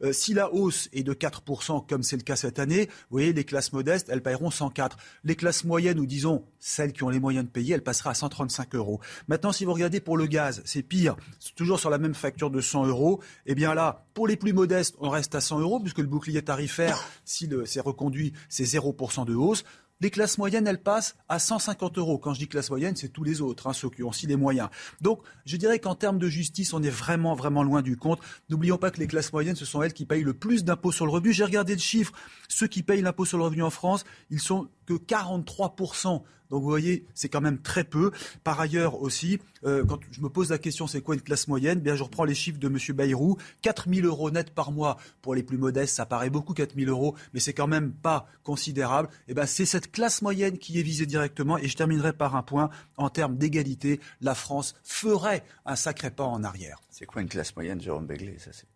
Euh, 0.03 0.11
si 0.11 0.33
la 0.33 0.55
hausse 0.55 0.89
est 0.95 1.03
de 1.03 1.13
4%, 1.13 1.87
comme 1.87 2.03
c'est 2.03 2.17
le 2.17 2.23
cas 2.23 2.35
cette 2.35 2.59
année, 2.59 2.87
vous 2.87 3.19
voyez, 3.19 3.35
les 3.35 3.45
classes 3.45 3.75
modestes, 3.75 4.09
elles 4.09 4.23
paieront 4.23 4.51
104. 4.51 4.97
Les 5.25 5.37
classes 5.37 5.65
moyennes, 5.65 6.01
ou 6.01 6.07
disons 6.07 6.47
celles 6.59 6.95
qui 6.95 7.03
ont 7.03 7.11
les 7.11 7.21
moyens 7.21 7.45
de 7.45 7.51
payer, 7.51 7.75
elles 7.75 7.83
passeraient 7.83 8.09
à 8.09 8.15
135 8.15 8.75
euros. 8.75 8.99
Maintenant, 9.29 9.53
si 9.53 9.67
vous 9.67 9.75
regardez 9.75 10.01
pour 10.01 10.17
le 10.17 10.25
gaz, 10.27 10.63
c'est 10.65 10.83
pire. 10.83 11.15
toujours 11.57 11.79
sur 11.79 11.91
la 11.91 11.99
même 11.99 12.15
facture 12.15 12.51
de 12.51 12.63
100 12.63 12.87
euros. 12.87 13.21
Eh 13.45 13.55
bien 13.55 13.75
là, 13.75 14.07
pour 14.15 14.27
les 14.27 14.39
plus 14.39 14.55
modestes, 14.55 14.95
on 14.99 15.11
reste 15.11 15.35
à 15.35 15.43
100 15.43 15.61
euros, 15.61 15.79
puisque 15.79 15.99
le 15.99 16.07
bouclier 16.07 16.41
tarifaire, 16.41 17.05
si 17.27 17.51
c'est 17.67 17.81
reconduit, 17.81 18.33
c'est 18.49 18.65
0% 18.65 19.27
de 19.27 19.35
hausse. 19.35 19.65
Les 20.03 20.11
classes 20.11 20.37
moyennes, 20.37 20.67
elles 20.67 20.83
passent 20.83 21.15
à 21.29 21.39
150 21.39 21.97
euros. 21.97 22.19
Quand 22.19 22.35
je 22.35 22.41
dis 22.41 22.49
classe 22.49 22.71
moyenne, 22.71 22.97
c'est 22.97 23.11
tous 23.11 23.23
les 23.23 23.41
autres, 23.41 23.69
hein, 23.69 23.73
ceux 23.73 23.89
qui 23.89 24.03
ont 24.03 24.09
aussi 24.09 24.27
les 24.27 24.35
moyens. 24.35 24.69
Donc, 25.01 25.21
je 25.47 25.57
dirais 25.57 25.79
qu'en 25.79 25.95
termes 25.95 26.19
de 26.19 26.29
justice, 26.29 26.73
on 26.73 26.83
est 26.83 26.91
vraiment, 26.91 27.37
vraiment 27.37 27.63
loin 27.63 27.83
du 27.83 27.97
compte. 27.97 28.19
N'oublions 28.51 28.79
pas 28.79 28.91
que 28.91 28.99
les 28.99 29.07
classes 29.07 29.33
moyennes, 29.33 29.55
ce 29.55 29.65
sont 29.65 29.81
elles 29.81 29.93
qui 29.93 30.05
payent 30.05 30.25
le 30.25 30.35
plus 30.35 30.65
d'impôts 30.65 30.91
sur 30.91 31.07
le 31.07 31.13
revenu. 31.13 31.33
J'ai 31.33 31.45
regardé 31.45 31.75
le 31.75 31.81
chiffre. 31.81 32.13
Ceux 32.49 32.67
qui 32.67 32.83
payent 32.83 33.01
l'impôt 33.01 33.25
sur 33.25 33.39
le 33.39 33.45
revenu 33.45 33.63
en 33.63 33.71
France, 33.71 34.03
ils 34.29 34.41
sont 34.41 34.67
que 34.87 34.95
43%. 34.95 36.23
Donc 36.53 36.63
vous 36.63 36.69
voyez, 36.69 37.07
c'est 37.15 37.31
quand 37.31 37.41
même 37.41 37.59
très 37.59 37.83
peu. 37.83 38.11
Par 38.45 38.61
ailleurs 38.61 39.01
aussi, 39.01 39.41
euh, 39.65 39.87
quand 39.87 39.99
je 40.11 40.21
me 40.21 40.29
pose 40.29 40.51
la 40.51 40.59
question, 40.59 40.87
c'est 40.87 41.01
quoi 41.01 41.15
une 41.15 41.23
classe 41.23 41.49
moyenne? 41.49 41.81
Bien, 41.81 41.97
je 41.97 42.03
reprends 42.03 42.25
les 42.25 42.35
chiffres 42.35 42.59
de 42.59 42.67
M. 42.67 42.77
Bayrou. 42.95 43.39
4 43.63 43.89
000 43.89 44.07
euros 44.07 44.31
net 44.31 44.51
par 44.51 44.71
mois 44.71 44.99
pour 45.23 45.35
les 45.35 45.43
plus 45.43 45.57
modestes, 45.57 45.97
ça 45.97 46.05
paraît 46.05 46.29
beaucoup 46.29 46.53
4 46.53 46.75
000 46.77 46.91
euros, 46.91 47.17
mais 47.33 47.41
c'est 47.41 47.55
quand 47.55 47.69
même 47.69 47.91
pas 47.91 48.27
considérable. 48.43 49.09
Et 49.29 49.31
eh 49.31 49.35
ben, 49.35 49.47
c'est 49.47 49.65
cette 49.65 49.91
classe 49.91 50.21
moyenne 50.21 50.59
qui 50.59 50.79
est 50.79 50.83
visée 50.83 51.07
directement. 51.07 51.57
Et 51.57 51.69
je 51.69 51.77
terminerai 51.77 52.13
par 52.13 52.37
un 52.37 52.43
point 52.43 52.69
en 52.99 53.09
termes 53.09 53.39
d'égalité. 53.39 53.99
La 54.21 54.35
France 54.35 54.75
ferait 54.85 55.45
un 55.65 55.75
sacré 55.75 56.11
pas 56.11 56.25
en 56.25 56.45
arrière. 56.45 56.83
C'est 56.91 57.07
quoi 57.07 57.23
une 57.23 57.29
classe 57.29 57.57
moyenne, 57.57 57.81
Jérôme 57.81 58.07
Begley 58.07 58.37
Ça, 58.39 58.51
c'est 58.53 58.67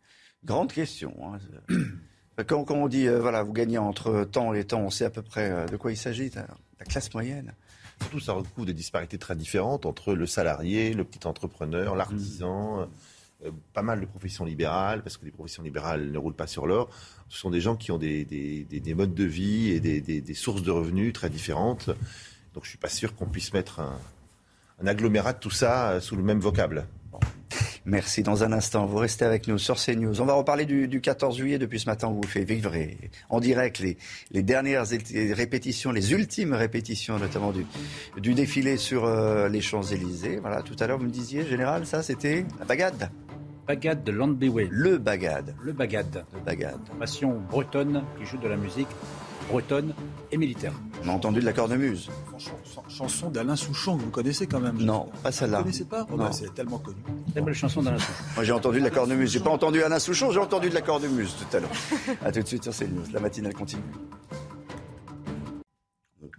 grande 0.47 0.73
question. 0.73 1.15
Hein. 1.23 1.75
Quand, 2.47 2.71
on 2.71 2.89
dit, 2.89 3.07
euh, 3.07 3.21
voilà, 3.21 3.43
vous 3.43 3.53
gagnez 3.53 3.77
entre 3.77 4.25
temps 4.25 4.55
et 4.55 4.65
temps, 4.65 4.81
on 4.81 4.91
sait 4.91 5.05
à 5.05 5.11
peu 5.11 5.21
près 5.21 5.51
euh, 5.51 5.67
de 5.67 5.77
quoi 5.77 5.93
il 5.93 5.99
s'agit, 5.99 6.31
la 6.35 6.87
classe 6.87 7.13
moyenne. 7.13 7.55
Surtout, 8.01 8.21
ça 8.21 8.33
recouvre 8.35 8.67
des 8.67 8.75
disparités 8.75 9.19
très 9.19 9.35
différentes 9.35 9.87
entre 9.87 10.15
le 10.15 10.27
salarié, 10.27 10.93
le 10.93 11.05
petit 11.05 11.27
entrepreneur, 11.27 11.97
l'artisan, 11.97 12.89
euh, 13.45 13.51
pas 13.73 13.83
mal 13.83 14.01
de 14.01 14.07
professions 14.07 14.45
libérales, 14.45 15.03
parce 15.03 15.17
que 15.17 15.25
les 15.25 15.31
professions 15.31 15.63
libérales 15.63 16.11
ne 16.11 16.19
roulent 16.19 16.35
pas 16.35 16.47
sur 16.47 16.67
l'or. 16.67 16.91
Ce 17.29 17.39
sont 17.39 17.51
des 17.51 17.61
gens 17.61 17.77
qui 17.77 17.93
ont 17.93 17.99
des, 17.99 18.25
des, 18.25 18.95
modes 18.95 19.15
de 19.15 19.25
vie 19.25 19.71
et 19.71 19.81
des, 19.81 20.35
sources 20.35 20.63
de 20.63 20.71
revenus 20.71 21.13
très 21.13 21.31
différentes. 21.31 21.87
Donc 22.55 22.65
je 22.65 22.69
ne 22.69 22.71
suis 22.71 22.79
pas 22.79 22.89
sûr 22.89 23.15
qu'on 23.15 23.27
puisse 23.27 23.53
mettre 23.53 23.81
un, 23.81 23.99
un 24.83 24.87
agglomérat 24.87 25.33
de 25.33 25.41
tout 25.41 25.51
ça 25.51 26.01
sous 26.01 26.17
le 26.17 26.23
même 26.23 26.41
vocable. 26.41 26.87
Merci. 27.85 28.25
Dans 28.25 28.43
un 28.43 28.53
instant, 28.53 28.85
vous 28.85 28.97
restez 28.97 29.25
avec 29.25 29.47
nous 29.47 29.59
sur 29.59 29.77
CNews. 29.77 30.21
On 30.21 30.25
va 30.25 30.35
reparler 30.35 30.67
du, 30.67 31.01
14 31.01 31.37
juillet. 31.37 31.59
Depuis 31.59 31.79
ce 31.79 31.87
matin, 31.87 32.09
on 32.09 32.15
vous 32.15 32.27
fait 32.27 32.43
vivre 32.43 32.73
en 33.31 33.39
direct 33.39 33.81
les, 34.33 34.43
dernières 34.43 34.85
répétitions, 35.33 35.93
les 35.93 36.13
ultimes 36.13 36.53
répétitions, 36.53 37.19
notamment 37.19 37.53
du, 37.53 37.65
du 38.19 38.35
défilé 38.35 38.77
sur 38.77 39.05
euh, 39.05 39.49
les 39.49 39.61
Champs-Élysées. 39.61 40.39
Voilà, 40.41 40.63
tout 40.63 40.77
à 40.81 40.87
l'heure, 40.89 40.99
vous 40.99 41.05
me 41.05 41.11
disiez, 41.11 41.47
général, 41.47 41.87
ça, 41.87 42.03
c'était 42.03 42.45
la 42.59 42.65
bagade. 42.65 43.11
Bagade 43.69 44.05
de 44.05 44.13
Landbeway. 44.13 44.69
Le 44.71 44.99
bagade. 44.99 45.55
Le 45.61 45.73
bagade. 45.73 46.25
Le 46.35 46.41
bagade. 46.41 46.81
Passion 46.99 47.41
bretonne 47.51 48.05
qui 48.19 48.27
joue 48.27 48.39
de 48.39 48.49
la 48.49 48.57
musique 48.57 48.89
bretonne 49.49 49.95
et 50.33 50.37
militaire. 50.37 50.73
On 51.05 51.09
a 51.09 51.13
entendu 51.13 51.41
de 51.41 51.45
la 51.45 51.53
cornemuse. 51.53 52.11
Chanson 52.89 53.31
d'Alain 53.31 53.57
Souchon, 53.57 53.97
vous 53.97 54.11
connaissez 54.11 54.47
quand 54.47 54.61
même. 54.61 54.77
Non, 54.79 55.09
pas 55.23 55.33
celle-là. 55.33 55.59
Vous 55.59 55.65
connaissez 55.65 55.85
pas? 55.85 56.07
Oh, 56.13 56.17
bah, 56.17 56.31
C'est 56.33 56.55
tellement 56.55 56.79
connu. 56.79 56.99
Très 57.33 57.41
belle 57.41 57.55
chanson 57.55 57.83
d'Alain 57.83 57.99
Souchon. 57.99 58.13
Moi 58.35 58.45
j'ai 58.45 58.53
entendu 58.53 58.79
de 58.79 58.85
la 58.85 58.91
cornemuse. 58.91 59.31
J'ai 59.33 59.41
pas 59.41 59.51
entendu 59.51 59.83
Alain 59.83 59.99
Souchon, 59.99 60.31
j'ai 60.31 60.41
entendu 60.41 60.69
de 60.69 60.75
la 60.75 60.83
cornemuse 60.83 61.35
tout 61.37 61.57
à 61.57 61.61
l'heure. 61.61 61.71
A 62.25 62.33
tout 62.33 62.41
de 62.43 62.47
suite 62.47 62.63
sur 62.65 62.73
CNews. 62.75 63.05
La 63.13 63.21
matinale 63.21 63.55
continue. 63.55 63.83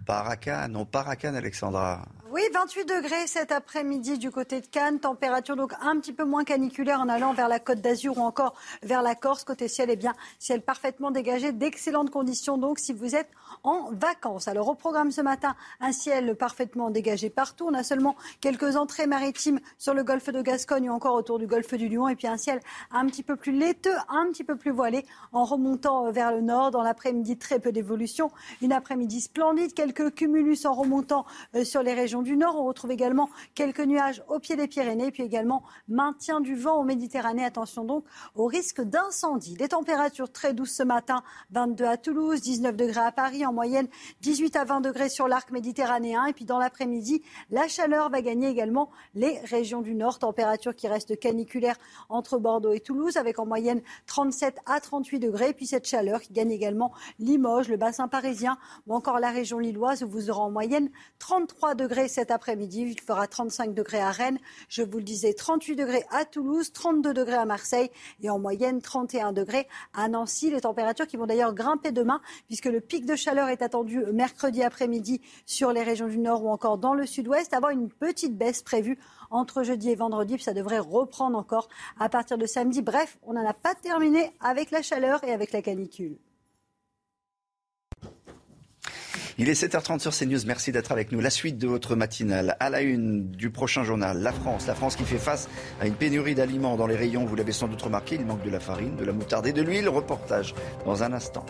Paracan, 0.06 0.68
non 0.70 0.84
Paracan, 0.86 1.34
Alexandra. 1.34 2.02
Oui, 2.30 2.42
28 2.52 2.84
degrés 2.84 3.26
cet 3.26 3.52
après-midi 3.52 4.18
du 4.18 4.30
côté 4.30 4.60
de 4.60 4.66
Cannes. 4.66 5.00
Température 5.00 5.56
donc 5.56 5.72
un 5.80 5.98
petit 5.98 6.12
peu 6.12 6.24
moins 6.24 6.44
caniculaire 6.44 7.00
en 7.00 7.08
allant 7.08 7.32
vers 7.32 7.48
la 7.48 7.58
Côte 7.58 7.80
d'Azur 7.80 8.18
ou 8.18 8.20
encore 8.20 8.54
vers 8.82 9.00
la 9.00 9.14
Corse. 9.14 9.44
Côté 9.44 9.66
ciel, 9.66 9.88
eh 9.88 9.96
bien, 9.96 10.12
ciel 10.38 10.60
parfaitement 10.60 11.10
dégagé. 11.10 11.52
D'excellentes 11.52 12.10
conditions 12.10 12.58
donc 12.58 12.80
si 12.80 12.92
vous 12.92 13.16
êtes 13.16 13.30
en 13.62 13.90
vacances. 13.92 14.46
Alors 14.46 14.68
au 14.68 14.74
programme 14.74 15.10
ce 15.10 15.22
matin, 15.22 15.54
un 15.80 15.92
ciel 15.92 16.36
parfaitement 16.36 16.90
dégagé 16.90 17.30
partout. 17.30 17.66
On 17.66 17.72
a 17.72 17.82
seulement 17.82 18.14
quelques 18.42 18.76
entrées 18.76 19.06
maritimes 19.06 19.60
sur 19.78 19.94
le 19.94 20.04
golfe 20.04 20.28
de 20.28 20.42
Gascogne 20.42 20.90
ou 20.90 20.92
encore 20.92 21.14
autour 21.14 21.38
du 21.38 21.46
golfe 21.46 21.72
du 21.72 21.88
Lion. 21.88 22.08
Et 22.08 22.16
puis 22.16 22.26
un 22.26 22.36
ciel 22.36 22.60
un 22.90 23.06
petit 23.06 23.22
peu 23.22 23.36
plus 23.36 23.52
laiteux, 23.52 23.96
un 24.10 24.26
petit 24.26 24.44
peu 24.44 24.56
plus 24.56 24.70
voilé 24.70 25.06
en 25.32 25.44
remontant 25.44 26.10
vers 26.10 26.32
le 26.32 26.42
nord. 26.42 26.72
Dans 26.72 26.82
l'après-midi, 26.82 27.38
très 27.38 27.58
peu 27.58 27.72
d'évolution. 27.72 28.30
Une 28.60 28.74
après-midi 28.74 29.22
splendide. 29.22 29.72
Quelques 29.72 30.12
cumulus 30.14 30.66
en 30.66 30.74
remontant 30.74 31.24
euh, 31.54 31.64
sur 31.64 31.82
les 31.82 31.94
régions 31.94 32.17
du 32.22 32.36
nord. 32.36 32.56
On 32.56 32.64
retrouve 32.64 32.90
également 32.90 33.30
quelques 33.54 33.80
nuages 33.80 34.22
au 34.28 34.38
pied 34.38 34.56
des 34.56 34.68
Pyrénées, 34.68 35.10
puis 35.10 35.22
également 35.22 35.62
maintien 35.88 36.40
du 36.40 36.54
vent 36.54 36.78
en 36.78 36.84
Méditerranée. 36.84 37.44
Attention 37.44 37.84
donc 37.84 38.04
au 38.34 38.46
risque 38.46 38.80
d'incendie. 38.80 39.54
Des 39.54 39.68
températures 39.68 40.30
très 40.30 40.54
douces 40.54 40.72
ce 40.72 40.82
matin, 40.82 41.22
22 41.50 41.84
à 41.84 41.96
Toulouse, 41.96 42.40
19 42.40 42.76
degrés 42.76 43.00
à 43.00 43.12
Paris, 43.12 43.44
en 43.46 43.52
moyenne 43.52 43.88
18 44.20 44.56
à 44.56 44.64
20 44.64 44.80
degrés 44.80 45.08
sur 45.08 45.28
l'arc 45.28 45.50
méditerranéen. 45.50 46.26
Et 46.26 46.32
puis 46.32 46.44
dans 46.44 46.58
l'après-midi, 46.58 47.22
la 47.50 47.68
chaleur 47.68 48.10
va 48.10 48.22
gagner 48.22 48.48
également 48.48 48.90
les 49.14 49.38
régions 49.40 49.82
du 49.82 49.94
nord. 49.94 50.18
Température 50.18 50.74
qui 50.74 50.88
reste 50.88 51.18
caniculaire 51.18 51.76
entre 52.08 52.38
Bordeaux 52.38 52.72
et 52.72 52.80
Toulouse, 52.80 53.16
avec 53.16 53.38
en 53.38 53.46
moyenne 53.46 53.82
37 54.06 54.58
à 54.66 54.80
38 54.80 55.18
degrés. 55.18 55.50
Et 55.50 55.54
puis 55.54 55.66
cette 55.66 55.86
chaleur 55.86 56.20
qui 56.20 56.32
gagne 56.32 56.50
également 56.50 56.92
Limoges, 57.18 57.68
le 57.68 57.76
bassin 57.76 58.08
parisien 58.08 58.58
ou 58.86 58.94
encore 58.94 59.18
la 59.18 59.30
région 59.30 59.58
lilloise 59.58 60.02
où 60.02 60.08
vous 60.08 60.30
aurez 60.30 60.40
en 60.40 60.50
moyenne 60.50 60.90
33 61.18 61.74
degrés 61.74 62.07
cet 62.08 62.30
après-midi. 62.30 62.82
Il 62.82 63.00
fera 63.00 63.26
35 63.26 63.74
degrés 63.74 64.00
à 64.00 64.10
Rennes, 64.10 64.38
je 64.68 64.82
vous 64.82 64.98
le 64.98 65.04
disais, 65.04 65.34
38 65.34 65.76
degrés 65.76 66.04
à 66.10 66.24
Toulouse, 66.24 66.72
32 66.72 67.14
degrés 67.14 67.36
à 67.36 67.44
Marseille 67.44 67.90
et 68.22 68.30
en 68.30 68.38
moyenne 68.38 68.80
31 68.80 69.32
degrés 69.32 69.68
à 69.94 70.08
Nancy. 70.08 70.50
Les 70.50 70.62
températures 70.62 71.06
qui 71.06 71.16
vont 71.16 71.26
d'ailleurs 71.26 71.54
grimper 71.54 71.92
demain 71.92 72.20
puisque 72.46 72.66
le 72.66 72.80
pic 72.80 73.06
de 73.06 73.16
chaleur 73.16 73.48
est 73.48 73.62
attendu 73.62 74.02
mercredi 74.12 74.62
après-midi 74.62 75.20
sur 75.46 75.72
les 75.72 75.82
régions 75.82 76.08
du 76.08 76.18
nord 76.18 76.44
ou 76.44 76.48
encore 76.48 76.78
dans 76.78 76.94
le 76.94 77.06
sud-ouest. 77.06 77.52
Avoir 77.54 77.72
une 77.72 77.88
petite 77.88 78.36
baisse 78.36 78.62
prévue 78.62 78.98
entre 79.30 79.62
jeudi 79.62 79.90
et 79.90 79.94
vendredi, 79.94 80.34
puis 80.34 80.44
ça 80.44 80.54
devrait 80.54 80.78
reprendre 80.78 81.38
encore 81.38 81.68
à 81.98 82.08
partir 82.08 82.38
de 82.38 82.46
samedi. 82.46 82.82
Bref, 82.82 83.18
on 83.22 83.34
n'en 83.34 83.46
a 83.46 83.54
pas 83.54 83.74
terminé 83.74 84.32
avec 84.40 84.70
la 84.70 84.82
chaleur 84.82 85.22
et 85.24 85.32
avec 85.32 85.52
la 85.52 85.62
canicule. 85.62 86.18
Il 89.40 89.48
est 89.48 89.52
7h30 89.52 90.00
sur 90.00 90.12
CNews. 90.12 90.40
Merci 90.46 90.72
d'être 90.72 90.90
avec 90.90 91.12
nous. 91.12 91.20
La 91.20 91.30
suite 91.30 91.58
de 91.58 91.68
votre 91.68 91.94
matinale. 91.94 92.56
À 92.58 92.70
la 92.70 92.80
une 92.80 93.30
du 93.30 93.50
prochain 93.50 93.84
journal, 93.84 94.20
la 94.20 94.32
France. 94.32 94.66
La 94.66 94.74
France 94.74 94.96
qui 94.96 95.04
fait 95.04 95.16
face 95.16 95.48
à 95.80 95.86
une 95.86 95.94
pénurie 95.94 96.34
d'aliments 96.34 96.76
dans 96.76 96.88
les 96.88 96.96
rayons. 96.96 97.24
Vous 97.24 97.36
l'avez 97.36 97.52
sans 97.52 97.68
doute 97.68 97.80
remarqué, 97.80 98.16
il 98.16 98.26
manque 98.26 98.42
de 98.42 98.50
la 98.50 98.58
farine, 98.58 98.96
de 98.96 99.04
la 99.04 99.12
moutarde 99.12 99.46
et 99.46 99.52
de 99.52 99.62
l'huile. 99.62 99.88
Reportage 99.88 100.56
dans 100.84 101.04
un 101.04 101.12
instant. 101.12 101.46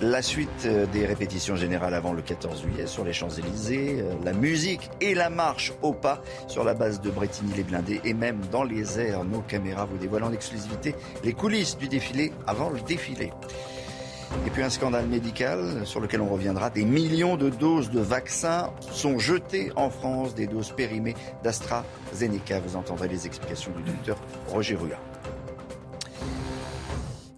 La 0.00 0.22
suite 0.22 0.66
euh, 0.66 0.86
des 0.86 1.04
répétitions 1.04 1.56
générales 1.56 1.94
avant 1.94 2.12
le 2.12 2.22
14 2.22 2.62
juillet 2.62 2.86
sur 2.86 3.02
les 3.02 3.12
Champs-Élysées, 3.12 3.96
euh, 3.98 4.14
la 4.24 4.32
musique 4.32 4.88
et 5.00 5.16
la 5.16 5.30
marche 5.30 5.72
au 5.82 5.92
pas 5.92 6.22
sur 6.46 6.62
la 6.62 6.74
base 6.74 7.00
de 7.00 7.10
Bretigny-les-Blindés 7.10 8.00
et 8.04 8.14
même 8.14 8.38
dans 8.52 8.62
les 8.62 9.00
airs. 9.00 9.24
Nos 9.24 9.40
caméras 9.40 9.86
vous 9.86 9.98
dévoilent 9.98 10.22
en 10.22 10.32
exclusivité 10.32 10.94
les 11.24 11.32
coulisses 11.32 11.76
du 11.76 11.88
défilé 11.88 12.32
avant 12.46 12.70
le 12.70 12.80
défilé. 12.82 13.32
Et 14.46 14.50
puis 14.50 14.62
un 14.62 14.70
scandale 14.70 15.06
médical 15.06 15.82
sur 15.84 16.00
lequel 16.00 16.20
on 16.20 16.28
reviendra. 16.28 16.70
Des 16.70 16.84
millions 16.84 17.36
de 17.36 17.48
doses 17.48 17.90
de 17.90 18.00
vaccins 18.00 18.70
sont 18.92 19.18
jetées 19.18 19.72
en 19.76 19.90
France, 19.90 20.34
des 20.34 20.46
doses 20.46 20.72
périmées 20.72 21.14
d'AstraZeneca. 21.42 22.60
Vous 22.60 22.76
entendrez 22.76 23.08
les 23.08 23.26
explications 23.26 23.72
du 23.76 23.82
docteur 23.82 24.18
Roger 24.48 24.76
Rua. 24.76 24.98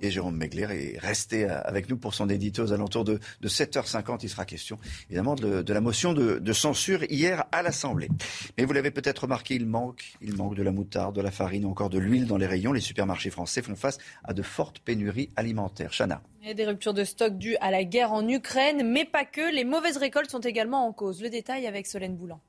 Et 0.02 0.10
Jérôme 0.10 0.36
Megler 0.36 0.66
est 0.70 0.98
resté 0.98 1.44
avec 1.44 1.88
nous 1.88 1.96
pour 1.96 2.14
son 2.14 2.28
édito 2.28 2.62
aux 2.62 2.72
alentours 2.72 3.04
de, 3.04 3.20
7h50. 3.42 4.20
Il 4.22 4.30
sera 4.30 4.44
question 4.44 4.78
évidemment 5.08 5.34
de, 5.34 5.72
la 5.72 5.80
motion 5.80 6.12
de, 6.12 6.52
censure 6.52 7.04
hier 7.04 7.44
à 7.52 7.62
l'Assemblée. 7.62 8.08
Mais 8.56 8.64
vous 8.64 8.72
l'avez 8.72 8.90
peut-être 8.90 9.20
remarqué, 9.20 9.54
il 9.54 9.66
manque, 9.66 10.14
il 10.20 10.36
manque 10.36 10.54
de 10.54 10.62
la 10.62 10.72
moutarde, 10.72 11.14
de 11.14 11.20
la 11.20 11.30
farine 11.30 11.64
ou 11.64 11.70
encore 11.70 11.90
de 11.90 11.98
l'huile 11.98 12.26
dans 12.26 12.36
les 12.36 12.46
rayons. 12.46 12.72
Les 12.72 12.80
supermarchés 12.80 13.30
français 13.30 13.62
font 13.62 13.76
face 13.76 13.98
à 14.24 14.32
de 14.32 14.42
fortes 14.42 14.80
pénuries 14.80 15.30
alimentaires. 15.36 15.92
Chana. 15.92 16.22
Il 16.42 16.48
y 16.48 16.50
a 16.50 16.54
des 16.54 16.66
ruptures 16.66 16.94
de 16.94 17.04
stock 17.04 17.36
dues 17.36 17.56
à 17.60 17.70
la 17.70 17.84
guerre 17.84 18.12
en 18.12 18.26
Ukraine, 18.26 18.90
mais 18.90 19.04
pas 19.04 19.24
que. 19.24 19.54
Les 19.54 19.64
mauvaises 19.64 19.98
récoltes 19.98 20.30
sont 20.30 20.40
également 20.40 20.86
en 20.86 20.92
cause. 20.92 21.22
Le 21.22 21.28
détail 21.28 21.66
avec 21.66 21.86
Solène 21.86 22.16
Boulan. 22.16 22.40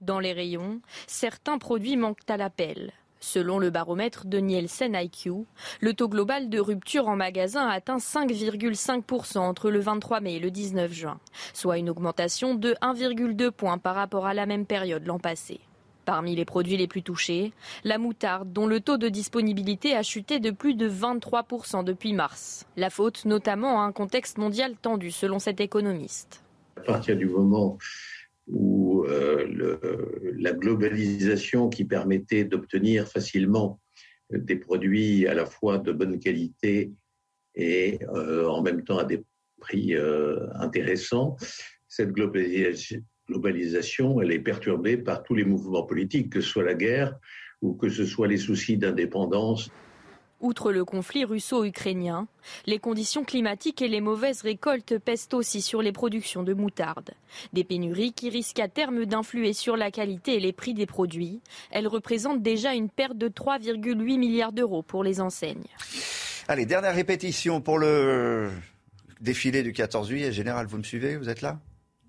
Dans 0.00 0.18
les 0.18 0.32
rayons, 0.32 0.80
certains 1.06 1.58
produits 1.58 1.96
manquent 1.96 2.28
à 2.28 2.36
l'appel. 2.36 2.92
Selon 3.22 3.60
le 3.60 3.70
baromètre 3.70 4.26
de 4.26 4.38
Nielsen 4.38 4.96
IQ, 5.00 5.46
le 5.80 5.94
taux 5.94 6.08
global 6.08 6.50
de 6.50 6.58
rupture 6.58 7.06
en 7.06 7.14
magasin 7.14 7.68
a 7.68 7.74
atteint 7.74 7.98
5,5% 7.98 9.38
entre 9.38 9.70
le 9.70 9.78
23 9.78 10.20
mai 10.20 10.34
et 10.34 10.40
le 10.40 10.50
19 10.50 10.92
juin, 10.92 11.20
soit 11.54 11.78
une 11.78 11.88
augmentation 11.88 12.56
de 12.56 12.74
1,2 12.82 13.52
points 13.52 13.78
par 13.78 13.94
rapport 13.94 14.26
à 14.26 14.34
la 14.34 14.44
même 14.44 14.66
période 14.66 15.06
l'an 15.06 15.20
passé. 15.20 15.60
Parmi 16.04 16.34
les 16.34 16.44
produits 16.44 16.76
les 16.76 16.88
plus 16.88 17.04
touchés, 17.04 17.52
la 17.84 17.96
moutarde, 17.96 18.52
dont 18.52 18.66
le 18.66 18.80
taux 18.80 18.98
de 18.98 19.08
disponibilité 19.08 19.94
a 19.94 20.02
chuté 20.02 20.40
de 20.40 20.50
plus 20.50 20.74
de 20.74 20.90
23% 20.90 21.84
depuis 21.84 22.14
mars. 22.14 22.66
La 22.76 22.90
faute 22.90 23.24
notamment 23.24 23.80
à 23.80 23.84
un 23.84 23.92
contexte 23.92 24.36
mondial 24.36 24.74
tendu, 24.74 25.12
selon 25.12 25.38
cet 25.38 25.60
économiste. 25.60 26.42
À 26.76 26.80
partir 26.80 27.16
du 27.16 27.26
moment 27.26 27.78
euh, 28.50 29.46
le, 29.46 29.80
la 30.38 30.52
globalisation 30.52 31.68
qui 31.68 31.84
permettait 31.84 32.44
d'obtenir 32.44 33.08
facilement 33.08 33.80
des 34.30 34.56
produits 34.56 35.26
à 35.26 35.34
la 35.34 35.46
fois 35.46 35.78
de 35.78 35.92
bonne 35.92 36.18
qualité 36.18 36.92
et 37.54 38.00
euh, 38.14 38.48
en 38.48 38.62
même 38.62 38.82
temps 38.82 38.98
à 38.98 39.04
des 39.04 39.24
prix 39.60 39.94
euh, 39.94 40.48
intéressants, 40.54 41.36
cette 41.88 42.10
globalisation, 42.10 44.20
elle 44.20 44.32
est 44.32 44.40
perturbée 44.40 44.96
par 44.96 45.22
tous 45.22 45.34
les 45.34 45.44
mouvements 45.44 45.84
politiques, 45.84 46.30
que 46.30 46.40
ce 46.40 46.48
soit 46.48 46.64
la 46.64 46.74
guerre 46.74 47.16
ou 47.60 47.74
que 47.74 47.88
ce 47.88 48.06
soit 48.06 48.26
les 48.26 48.38
soucis 48.38 48.76
d'indépendance. 48.76 49.70
Outre 50.42 50.72
le 50.72 50.84
conflit 50.84 51.24
russo-ukrainien, 51.24 52.26
les 52.66 52.80
conditions 52.80 53.22
climatiques 53.22 53.80
et 53.80 53.86
les 53.86 54.00
mauvaises 54.00 54.42
récoltes 54.42 54.98
pèsent 54.98 55.28
aussi 55.32 55.62
sur 55.62 55.82
les 55.82 55.92
productions 55.92 56.42
de 56.42 56.52
moutarde. 56.52 57.12
Des 57.52 57.62
pénuries 57.62 58.12
qui 58.12 58.28
risquent 58.28 58.58
à 58.58 58.66
terme 58.66 59.06
d'influer 59.06 59.52
sur 59.52 59.76
la 59.76 59.92
qualité 59.92 60.34
et 60.34 60.40
les 60.40 60.52
prix 60.52 60.74
des 60.74 60.84
produits. 60.86 61.40
Elles 61.70 61.86
représentent 61.86 62.42
déjà 62.42 62.74
une 62.74 62.88
perte 62.88 63.16
de 63.16 63.28
3,8 63.28 64.18
milliards 64.18 64.50
d'euros 64.50 64.82
pour 64.82 65.04
les 65.04 65.20
enseignes. 65.20 65.68
Allez, 66.48 66.66
dernière 66.66 66.96
répétition 66.96 67.60
pour 67.60 67.78
le 67.78 68.50
défilé 69.20 69.62
du 69.62 69.72
14 69.72 70.08
juillet. 70.08 70.32
Général, 70.32 70.66
vous 70.66 70.78
me 70.78 70.82
suivez? 70.82 71.16
Vous 71.16 71.28
êtes 71.28 71.42
là? 71.42 71.60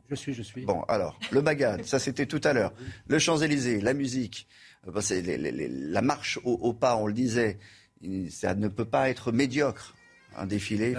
Je 0.09 0.15
suis, 0.15 0.33
je 0.33 0.41
suis. 0.41 0.65
Bon, 0.65 0.81
alors, 0.87 1.19
le 1.29 1.41
bagad, 1.41 1.85
ça 1.85 1.99
c'était 1.99 2.25
tout 2.25 2.41
à 2.43 2.53
l'heure. 2.53 2.73
Le 3.07 3.19
Champs-Élysées, 3.19 3.79
la 3.79 3.93
musique, 3.93 4.47
euh, 4.87 5.01
c'est 5.01 5.21
la 5.21 6.01
marche 6.01 6.39
au 6.43 6.73
pas, 6.73 6.97
on 6.97 7.05
le 7.05 7.13
disait 7.13 7.59
ça 8.29 8.55
ne 8.55 8.67
peut 8.67 8.85
pas 8.85 9.09
être 9.09 9.31
médiocre. 9.31 9.95
Un 10.35 10.45
défilé, 10.47 10.95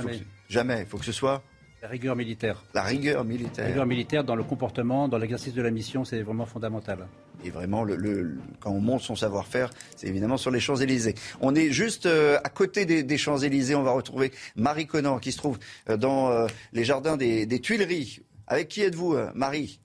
jamais. 0.49 0.81
Il 0.81 0.87
faut 0.87 0.99
que 0.99 1.05
ce 1.05 1.13
soit 1.13 1.43
la 1.85 1.91
rigueur 1.91 2.17
militaire. 2.17 2.65
La 2.73 2.83
rigueur 2.83 3.25
militaire. 3.27 3.65
La 3.65 3.69
rigueur 3.69 3.85
militaire 3.85 4.25
dans 4.25 4.37
le 4.37 4.43
comportement, 4.43 5.07
dans 5.07 5.19
l'exercice 5.19 5.53
de 5.53 5.61
la 5.61 5.71
mission, 5.71 6.03
c'est 6.07 6.23
vraiment 6.23 6.47
fondamental. 6.47 7.07
Et 7.45 7.51
vraiment, 7.51 7.85
le, 7.85 8.39
quand 8.61 8.71
on 8.71 8.81
monte 8.81 9.03
son 9.03 9.15
savoir-faire, 9.15 9.69
c'est 9.95 10.07
évidemment 10.07 10.39
sur 10.39 10.51
les 10.51 10.61
Champs-Élysées. 10.61 11.15
On 11.43 11.55
est 11.55 11.71
juste 11.73 12.07
euh, 12.07 12.39
à 12.43 12.49
côté 12.49 12.87
des, 12.87 13.19
Champs-Élysées. 13.19 13.75
On 13.75 13.83
va 13.83 13.91
retrouver 13.91 14.33
Marie 14.57 14.87
Conan 14.87 15.19
qui 15.19 15.31
se 15.31 15.37
trouve 15.37 15.59
euh, 15.91 15.99
dans 15.99 16.31
euh, 16.31 16.47
les 16.73 16.85
jardins 16.85 17.19
des, 17.19 17.45
des, 17.45 17.61
Tuileries. 17.61 18.21
Avec 18.47 18.69
qui 18.69 18.81
êtes-vous, 18.81 19.19
Marie? 19.35 19.79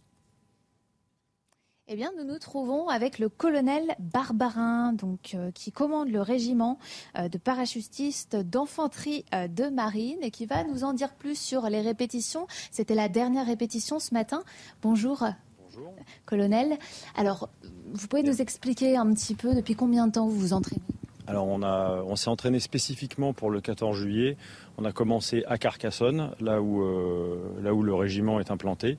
Eh 1.91 1.95
bien, 1.95 2.11
nous 2.15 2.23
nous 2.23 2.37
trouvons 2.37 2.87
avec 2.87 3.17
le 3.17 3.29
colonel 3.29 3.95
Barbarin, 3.97 4.93
donc, 4.93 5.31
euh, 5.33 5.49
qui 5.51 5.71
commande 5.71 6.09
le 6.09 6.21
régiment 6.21 6.77
euh, 7.17 7.29
de 7.29 7.39
parachutistes 7.39 8.35
d'infanterie 8.35 9.25
euh, 9.33 9.47
de 9.47 9.69
marine 9.69 10.19
et 10.21 10.29
qui 10.29 10.45
va 10.45 10.63
nous 10.63 10.83
en 10.83 10.93
dire 10.93 11.15
plus 11.15 11.35
sur 11.35 11.63
les 11.63 11.81
répétitions. 11.81 12.45
C'était 12.69 12.93
la 12.93 13.09
dernière 13.09 13.47
répétition 13.47 13.97
ce 13.97 14.13
matin. 14.13 14.43
Bonjour. 14.83 15.25
Bonjour. 15.65 15.91
Colonel. 16.27 16.77
Alors, 17.15 17.49
vous 17.91 18.07
pouvez 18.07 18.21
nous 18.21 18.39
expliquer 18.39 18.95
un 18.95 19.11
petit 19.11 19.33
peu 19.33 19.55
depuis 19.55 19.73
combien 19.73 20.05
de 20.05 20.11
temps 20.11 20.27
vous 20.27 20.37
vous 20.37 20.53
entraînez? 20.53 20.83
Alors 21.29 21.47
on, 21.47 21.61
a, 21.61 22.01
on 22.07 22.15
s'est 22.15 22.29
entraîné 22.29 22.59
spécifiquement 22.59 23.33
pour 23.33 23.51
le 23.51 23.61
14 23.61 23.95
juillet. 23.95 24.35
On 24.79 24.85
a 24.85 24.91
commencé 24.93 25.43
à 25.47 25.57
Carcassonne, 25.57 26.31
là 26.39 26.61
où, 26.61 26.81
là 27.61 27.73
où 27.73 27.83
le 27.83 27.93
régiment 27.93 28.39
est 28.39 28.49
implanté. 28.49 28.97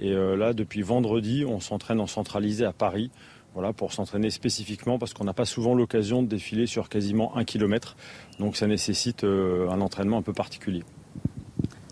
Et 0.00 0.12
euh, 0.12 0.34
là, 0.34 0.54
depuis 0.54 0.82
vendredi, 0.82 1.44
on 1.46 1.60
s'entraîne 1.60 2.00
en 2.00 2.06
centralisé 2.06 2.64
à 2.64 2.72
Paris. 2.72 3.10
Voilà, 3.54 3.72
pour 3.72 3.92
s'entraîner 3.92 4.30
spécifiquement 4.30 4.98
parce 4.98 5.12
qu'on 5.12 5.24
n'a 5.24 5.34
pas 5.34 5.44
souvent 5.44 5.74
l'occasion 5.74 6.22
de 6.22 6.28
défiler 6.28 6.66
sur 6.66 6.88
quasiment 6.88 7.36
un 7.36 7.44
kilomètre. 7.44 7.96
Donc 8.38 8.56
ça 8.56 8.66
nécessite 8.66 9.24
euh, 9.24 9.68
un 9.68 9.80
entraînement 9.80 10.18
un 10.18 10.22
peu 10.22 10.32
particulier. 10.32 10.84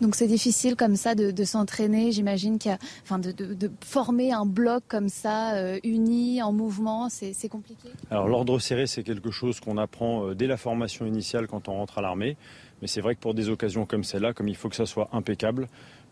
Donc 0.00 0.14
c'est 0.14 0.28
difficile 0.28 0.76
comme 0.76 0.94
ça 0.94 1.16
de, 1.16 1.44
s'entraîner, 1.44 2.12
j'imagine, 2.12 2.58
enfin 3.02 3.18
de, 3.18 3.70
former 3.84 4.30
un 4.30 4.46
bloc 4.46 4.84
comme 4.86 5.08
ça, 5.08 5.56
euh, 5.56 5.80
uni, 5.82 6.40
en 6.40 6.52
mouvement, 6.52 7.08
c'est 7.08 7.48
compliqué 7.48 7.88
Alors 8.08 8.28
l'ordre 8.28 8.60
serré, 8.60 8.86
c'est 8.86 9.02
quelque 9.02 9.32
chose 9.32 9.58
qu'on 9.58 9.76
apprend 9.76 10.34
dès 10.34 10.46
la 10.46 10.56
formation 10.56 11.04
initiale 11.04 11.48
quand 11.48 11.68
on 11.68 11.72
rentre 11.72 11.98
à 11.98 12.02
l'armée. 12.02 12.36
Mais 12.82 12.88
c'est 12.88 13.00
vrai 13.00 13.14
que 13.14 13.20
pour 13.20 13.34
des 13.34 13.48
occasions 13.48 13.86
comme 13.86 14.04
celle-là, 14.04 14.32
comme 14.32 14.48
il 14.48 14.56
faut 14.56 14.68
que 14.68 14.76
ça 14.76 14.86
soit 14.86 15.08
impeccable, 15.12 15.68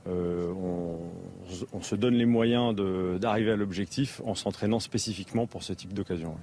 euh, 0.09 0.53
on, 1.73 1.83
se 1.83 1.95
donne 1.95 2.15
les 2.15 2.27
moyens 2.27 2.75
d'arriver 3.21 3.53
à 3.53 3.57
l'objectif 3.57 4.21
en 4.25 4.35
s'entraînant 4.35 4.81
spécifiquement 4.81 5.47
pour 5.47 5.63
ce 5.63 5.73
type 5.73 5.93
d'occasion. 5.93 6.37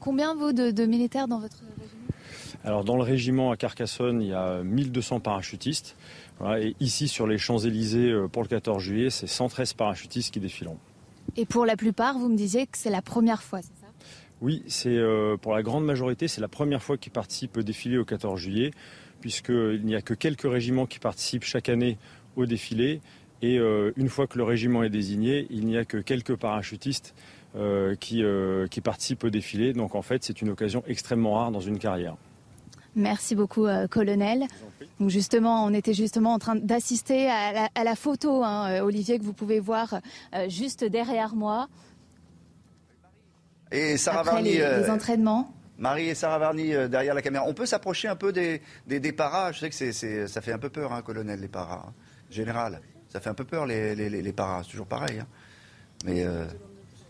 Combien 0.00 0.34
vaut 0.34 0.52
de, 0.52 0.86
militaires 0.86 1.28
dans 1.28 1.38
votre 1.38 1.56
régiment? 1.56 2.00
Alors 2.64 2.84
dans 2.84 2.96
le 2.96 3.02
régiment 3.02 3.50
à 3.50 3.56
Carcassonne, 3.56 4.22
il 4.22 4.28
y 4.28 4.34
a 4.34 4.62
1200 4.62 5.20
parachutistes. 5.20 5.96
et 6.58 6.74
ici 6.80 7.08
sur 7.08 7.26
les 7.26 7.36
Champs-Élysées 7.36 8.10
euh, 8.10 8.28
pour 8.28 8.42
le 8.42 8.48
14 8.48 8.82
juillet, 8.82 9.10
c'est 9.10 9.26
113 9.26 9.74
parachutistes 9.74 10.32
qui 10.32 10.40
défileront. 10.40 10.78
Et 11.36 11.44
pour 11.44 11.66
la 11.66 11.76
plupart, 11.76 12.18
vous 12.18 12.28
me 12.28 12.36
disiez 12.36 12.66
que 12.66 12.78
c'est 12.78 12.90
la 12.90 13.02
première 13.02 13.42
fois, 13.42 13.60
c'est 13.60 13.80
ça? 13.80 13.86
Oui, 14.40 14.62
c'est 14.66 14.96
euh, 14.96 15.36
pour 15.36 15.54
la 15.54 15.62
grande 15.62 15.84
majorité, 15.84 16.28
c'est 16.28 16.40
la 16.40 16.48
première 16.48 16.82
fois 16.82 16.96
qu'ils 16.96 17.12
participent 17.12 17.56
au 17.56 17.62
défilé 17.62 17.98
au 17.98 18.04
14 18.04 18.38
juillet, 18.40 18.72
puisqu'il 19.24 19.86
n'y 19.86 19.94
a 19.94 20.02
que 20.02 20.12
quelques 20.12 20.42
régiments 20.42 20.84
qui 20.84 20.98
participent 20.98 21.44
chaque 21.44 21.70
année 21.70 21.96
au 22.36 22.44
défilé. 22.44 23.00
Et 23.40 23.58
euh, 23.58 23.90
une 23.96 24.10
fois 24.10 24.26
que 24.26 24.36
le 24.36 24.44
régiment 24.44 24.82
est 24.82 24.90
désigné, 24.90 25.46
il 25.48 25.64
n'y 25.64 25.78
a 25.78 25.86
que 25.86 25.96
quelques 25.96 26.36
parachutistes 26.36 27.14
euh, 27.56 27.94
qui, 27.94 28.22
euh, 28.22 28.66
qui, 28.66 28.82
participent 28.82 29.24
au 29.24 29.30
défilé. 29.30 29.72
Donc 29.72 29.94
en 29.94 30.02
fait, 30.02 30.22
c'est 30.24 30.42
une 30.42 30.50
occasion 30.50 30.82
extrêmement 30.86 31.36
rare 31.36 31.50
dans 31.50 31.62
une 31.62 31.78
carrière. 31.78 32.16
Merci 32.96 33.34
beaucoup, 33.34 33.66
colonel. 33.90 34.44
Donc 35.00 35.08
justement, 35.08 35.64
on 35.64 35.72
était 35.72 35.94
justement 35.94 36.34
en 36.34 36.38
train 36.38 36.56
d'assister 36.56 37.30
à, 37.30 37.82
la 37.82 37.96
photo, 37.96 38.44
hein, 38.44 38.82
Olivier, 38.82 39.18
que 39.18 39.24
vous 39.24 39.32
pouvez 39.32 39.58
voir 39.58 40.02
juste 40.48 40.84
derrière 40.84 41.34
moi. 41.34 41.70
Et 43.72 43.96
Sarah 43.96 44.20
Après 44.20 44.42
les, 44.42 44.90
entraînements. 44.90 45.50
Marie 45.78 46.08
et 46.08 46.14
Sarah 46.14 46.38
Varny 46.38 46.70
derrière 46.88 47.14
la 47.14 47.22
caméra. 47.22 47.44
On 47.46 47.54
peut 47.54 47.66
s'approcher 47.66 48.08
un 48.08 48.16
peu 48.16 48.32
des, 48.32 48.60
des, 48.86 49.12
paras. 49.12 49.52
Je 49.52 49.60
sais 49.60 49.70
que 49.70 49.74
c'est, 49.74 50.28
ça 50.28 50.40
fait 50.40 50.52
un 50.52 50.58
peu 50.58 50.70
peur, 50.70 50.92
hein, 50.92 51.02
colonel, 51.02 51.40
les 51.40 51.48
paras. 51.48 51.86
Hein 51.88 51.92
général. 52.34 52.80
Ça 53.08 53.20
fait 53.20 53.30
un 53.30 53.34
peu 53.34 53.44
peur, 53.44 53.66
les, 53.66 53.94
les, 53.94 54.32
paras. 54.32 54.62
C'est 54.64 54.70
toujours 54.70 54.86
pareil. 54.86 55.20
Hein. 55.20 55.26
Mais. 56.04 56.24
Euh, 56.24 56.46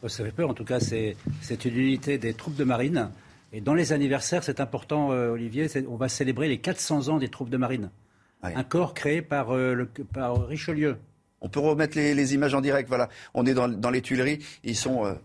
ça 0.06 0.22
fait 0.22 0.32
peur. 0.32 0.50
En 0.50 0.54
tout 0.54 0.64
cas, 0.64 0.80
c'est 0.80 1.16
une 1.64 1.76
unité 1.76 2.18
des 2.18 2.34
troupes 2.34 2.56
de 2.56 2.64
marine. 2.64 3.10
Et 3.52 3.60
dans 3.60 3.74
les 3.74 3.92
anniversaires, 3.92 4.44
c'est 4.44 4.60
important, 4.60 5.12
euh, 5.12 5.30
Olivier, 5.30 5.68
on 5.88 5.96
va 5.96 6.08
célébrer 6.08 6.48
les 6.48 6.58
400 6.58 7.08
ans 7.08 7.18
des 7.18 7.28
troupes 7.28 7.48
de 7.48 7.56
marine. 7.56 7.90
Un 8.42 8.64
corps 8.64 8.92
créé 8.92 9.22
par, 9.22 9.56
euh, 9.56 9.72
le, 9.72 9.86
par 9.86 10.46
Richelieu. 10.46 10.98
On 11.40 11.48
peut 11.48 11.60
remettre 11.60 11.96
les, 11.96 12.34
images 12.34 12.52
en 12.52 12.60
direct. 12.60 12.88
Voilà, 12.88 13.08
on 13.32 13.46
est 13.46 13.54
dans, 13.54 13.68
dans 13.68 13.90
les 13.90 14.02
Tuileries. 14.02 14.44
Ils 14.64 14.76
sont 14.76 15.16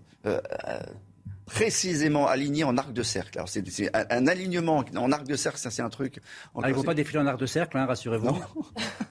précisément 1.50 2.28
aligné 2.28 2.64
en 2.64 2.78
arc 2.78 2.94
de 2.94 3.04
cercle. 3.04 3.40
Alors 3.40 3.50
c'est 3.50 3.64
un, 3.94 4.28
alignement 4.28 4.86
en 4.96 5.12
arc 5.12 5.26
de 5.28 5.36
cercle, 5.36 5.58
ça 5.58 5.72
c'est 5.72 5.82
un 5.82 5.90
truc. 5.90 6.20
Ah, 6.56 6.62
ils 6.66 6.70
ne 6.70 6.74
vont 6.74 6.84
pas 6.84 6.94
défiler 6.94 7.20
en 7.20 7.26
arc 7.26 7.40
de 7.40 7.46
cercle, 7.46 7.78
hein, 7.78 7.86
rassurez-vous. 7.86 8.38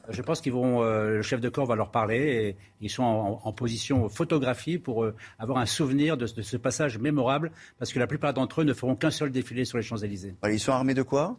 Je 0.09 0.23
pense 0.23 0.40
qu'ils 0.40 0.52
vont, 0.52 0.82
euh, 0.82 1.16
le 1.16 1.23
chef 1.23 1.40
de 1.40 1.48
corps 1.48 1.66
va 1.66 1.74
leur 1.74 1.90
parler 1.90 2.16
et 2.19 2.56
ils 2.81 2.90
sont 2.90 3.02
en, 3.02 3.52
position 3.52 4.09
photographie 4.09 4.78
pour 4.78 5.05
euh, 5.05 5.16
avoir 5.39 5.59
un 5.59 5.66
souvenir 5.66 6.16
de, 6.16 6.27
ce 6.27 6.56
passage 6.56 6.98
mémorable, 6.98 7.51
parce 7.78 7.93
que 7.93 7.98
la 7.98 8.06
plupart 8.06 8.32
d'entre 8.32 8.60
eux 8.60 8.65
ne 8.65 8.73
feront 8.73 8.94
qu'un 8.94 9.10
seul 9.10 9.32
défilé 9.32 9.65
sur 9.65 9.77
les 9.77 9.82
Champs 9.82 9.97
Élysées. 9.97 10.36
Ils 10.48 10.60
sont 10.60 10.73
armés 10.73 10.94
de 10.94 11.02
quoi? 11.02 11.36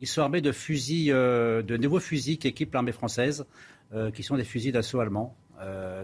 Ils 0.00 0.06
sont 0.06 0.20
armés 0.20 0.42
de 0.42 0.52
fusils, 0.52 1.10
euh, 1.10 1.62
de 1.62 1.76
nouveaux 1.76 2.00
fusils 2.00 2.38
qui 2.38 2.48
équipent 2.48 2.74
l'armée 2.74 2.92
française, 2.92 3.46
qui 4.14 4.22
sont 4.22 4.36
des 4.36 4.44
fusils 4.44 4.70
d'assaut 4.70 5.00
allemands, 5.00 5.34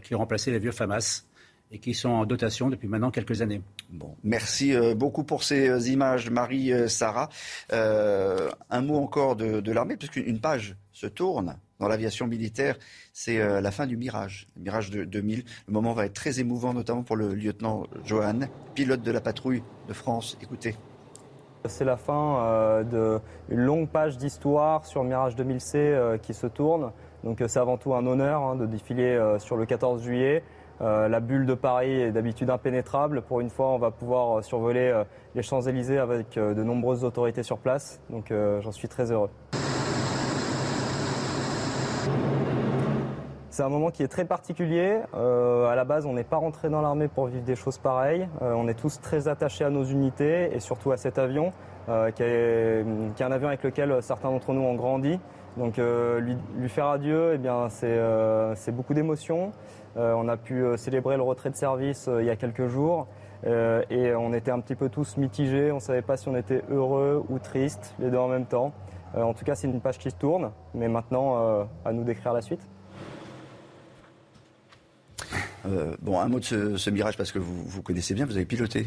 qui 0.03 0.15
ont 0.15 0.19
remplacé 0.19 0.51
les 0.51 0.59
vieux 0.59 0.73
FAMAS 0.73 1.27
et 1.75 1.79
qui 1.79 1.93
sont 1.93 2.09
en 2.09 2.25
dotation 2.25 2.71
depuis 2.71 2.87
maintenant 2.87 3.11
quelques 3.11 3.43
années. 3.43 3.61
Bon, 3.91 4.17
merci 4.23 4.75
euh, 4.75 4.95
beaucoup 4.95 5.25
pour 5.25 5.43
ces 5.43 5.69
euh, 5.69 5.81
images, 5.81 6.31
Marie-Sarah. 6.31 7.29
Euh, 7.73 8.49
un 8.71 8.81
mot 8.81 8.97
encore 8.97 9.35
de, 9.35 9.73
l'armée, 9.73 9.97
puisqu'une 9.97 10.41
page 10.41 10.77
se 10.93 11.09
tourne 11.09 11.57
dans 11.81 11.89
l'aviation 11.89 12.29
militaire, 12.29 12.79
c'est 13.13 13.61
la 13.61 13.71
fin 13.73 13.89
du 13.89 13.97
Mirage, 13.97 14.47
le 14.57 14.63
Mirage 14.63 14.91
de 14.91 15.05
2000. 15.05 15.45
Le 15.67 15.73
moment 15.73 15.93
va 15.93 16.07
être 16.07 16.15
très 16.15 16.39
émouvant, 16.39 16.73
notamment 16.73 17.03
pour 17.03 17.17
le 17.17 17.35
lieutenant 17.35 17.85
Johan, 18.05 18.43
pilote 18.77 19.03
de 19.03 19.11
la 19.11 19.21
patrouille 19.21 19.65
de 19.89 19.93
France. 19.93 20.39
Écoutez. 20.41 20.77
C'est 21.67 21.85
la 21.85 21.97
fin 21.97 22.85
d'une 22.85 23.59
longue 23.59 23.89
page 23.89 24.17
d'histoire 24.17 24.87
sur 24.87 25.03
Mirage 25.03 25.35
2000C 25.35 26.21
qui 26.21 26.33
se 26.33 26.47
tourne. 26.47 26.93
Donc 27.25 27.43
c'est 27.45 27.59
avant 27.59 27.77
tout 27.77 27.93
un 27.95 28.07
honneur 28.07 28.43
hein, 28.43 28.55
de 28.55 28.67
défiler 28.67 29.21
sur 29.39 29.57
le 29.57 29.67
14 29.67 30.05
juillet. 30.05 30.45
Euh, 30.85 31.09
la 31.09 31.21
bulle 31.21 31.47
de 31.47 31.55
Paris 31.55 31.93
est 31.93 32.13
d'habitude 32.13 32.51
impénétrable. 32.51 33.23
Pour 33.23 33.41
une 33.41 33.49
fois, 33.49 33.69
on 33.69 33.79
va 33.79 33.91
pouvoir 33.91 34.39
euh, 34.39 34.43
survoler 34.43 34.91
euh, 34.91 35.05
les 35.35 35.43
Champs-Élysées 35.43 35.99
avec 35.99 36.35
de 36.35 36.63
nombreuses 36.63 37.05
autorités 37.05 37.43
sur 37.43 37.59
place. 37.59 38.01
Donc 38.11 38.33
j'en 38.61 38.73
suis 38.73 38.89
très 38.89 39.11
heureux. 39.11 39.31
C'est 43.51 43.63
un 43.63 43.69
moment 43.69 43.91
qui 43.91 44.03
est 44.03 44.09
très 44.09 44.25
particulier. 44.25 45.01
à 45.13 45.75
la 45.75 45.85
base, 45.85 46.07
on 46.07 46.13
n'est 46.13 46.25
pas 46.25 46.37
rentré 46.37 46.69
dans 46.69 46.81
l'armée 46.83 47.09
pour 47.09 47.27
vivre 47.27 47.45
des 47.45 47.57
choses 47.57 47.79
pareilles. 47.79 48.29
on 48.41 48.69
est 48.69 48.75
tous 48.75 49.01
très 49.01 49.29
attachés 49.29 49.65
à 49.65 49.71
nos 49.71 49.85
unités 49.85 50.55
et 50.55 50.61
surtout 50.61 50.93
à 50.93 50.97
cet 50.97 51.19
avion, 51.19 51.53
qui 52.15 52.23
est, 52.23 52.85
un 53.21 53.33
avion 53.33 53.49
avec 53.49 53.63
lequel 53.63 54.03
certains 54.03 54.31
d'entre 54.31 54.53
nous 54.53 54.63
ont 54.63 54.75
grandi. 54.75 55.19
Donc 55.57 55.79
lui, 55.79 56.69
faire 56.69 56.87
adieu, 56.87 57.41
eh 57.43 58.55
c'est 58.55 58.73
beaucoup 58.73 58.95
d'émotions. 58.95 59.53
Euh, 59.97 60.13
on 60.15 60.29
a 60.29 60.37
pu 60.37 60.65
euh, 60.65 60.77
célébrer 60.77 61.17
le 61.17 61.23
retrait 61.23 61.51
de 61.51 61.57
service 61.57 62.09
euh, 62.09 62.21
il 62.21 62.27
y 62.27 62.31
a 62.31 62.37
quelques 62.37 62.67
jours. 62.67 63.07
et 63.47 64.15
on 64.15 64.33
était 64.33 64.51
un 64.51 64.61
petit 64.61 64.75
peu 64.75 64.89
tous 64.89 65.17
mitigés. 65.17 65.71
On 65.71 65.77
ne 65.77 65.81
savait 65.81 66.03
pas 66.03 66.17
si 66.17 66.29
on 66.29 66.37
était 66.37 66.63
heureux 66.71 67.25
ou 67.29 67.39
triste, 67.39 67.95
les 67.99 68.11
deux 68.11 68.17
en 68.17 68.29
même 68.29 68.47
temps. 68.47 68.73
en 69.15 69.35
tout 69.35 69.45
cas, 69.45 69.55
c'est 69.55 69.67
une 69.67 69.81
page 69.81 69.99
qui 69.99 70.11
se 70.11 70.17
tourne. 70.17 70.51
Mais 70.73 70.89
maintenant, 70.89 71.69
à 71.85 71.93
nous 71.93 72.05
d'écrire 72.05 72.33
la 72.33 72.41
suite. 72.41 72.63
bon, 76.01 76.19
un 76.19 76.29
mot 76.29 76.41
de 76.41 76.77
ce, 76.77 76.91
mirage 76.91 77.19
parce 77.19 77.33
que 77.33 77.39
vous, 77.39 77.65
vous 77.65 77.83
connaissez 77.83 78.15
bien, 78.15 78.25
vous 78.25 78.37
avez 78.37 78.47
piloté. 78.47 78.87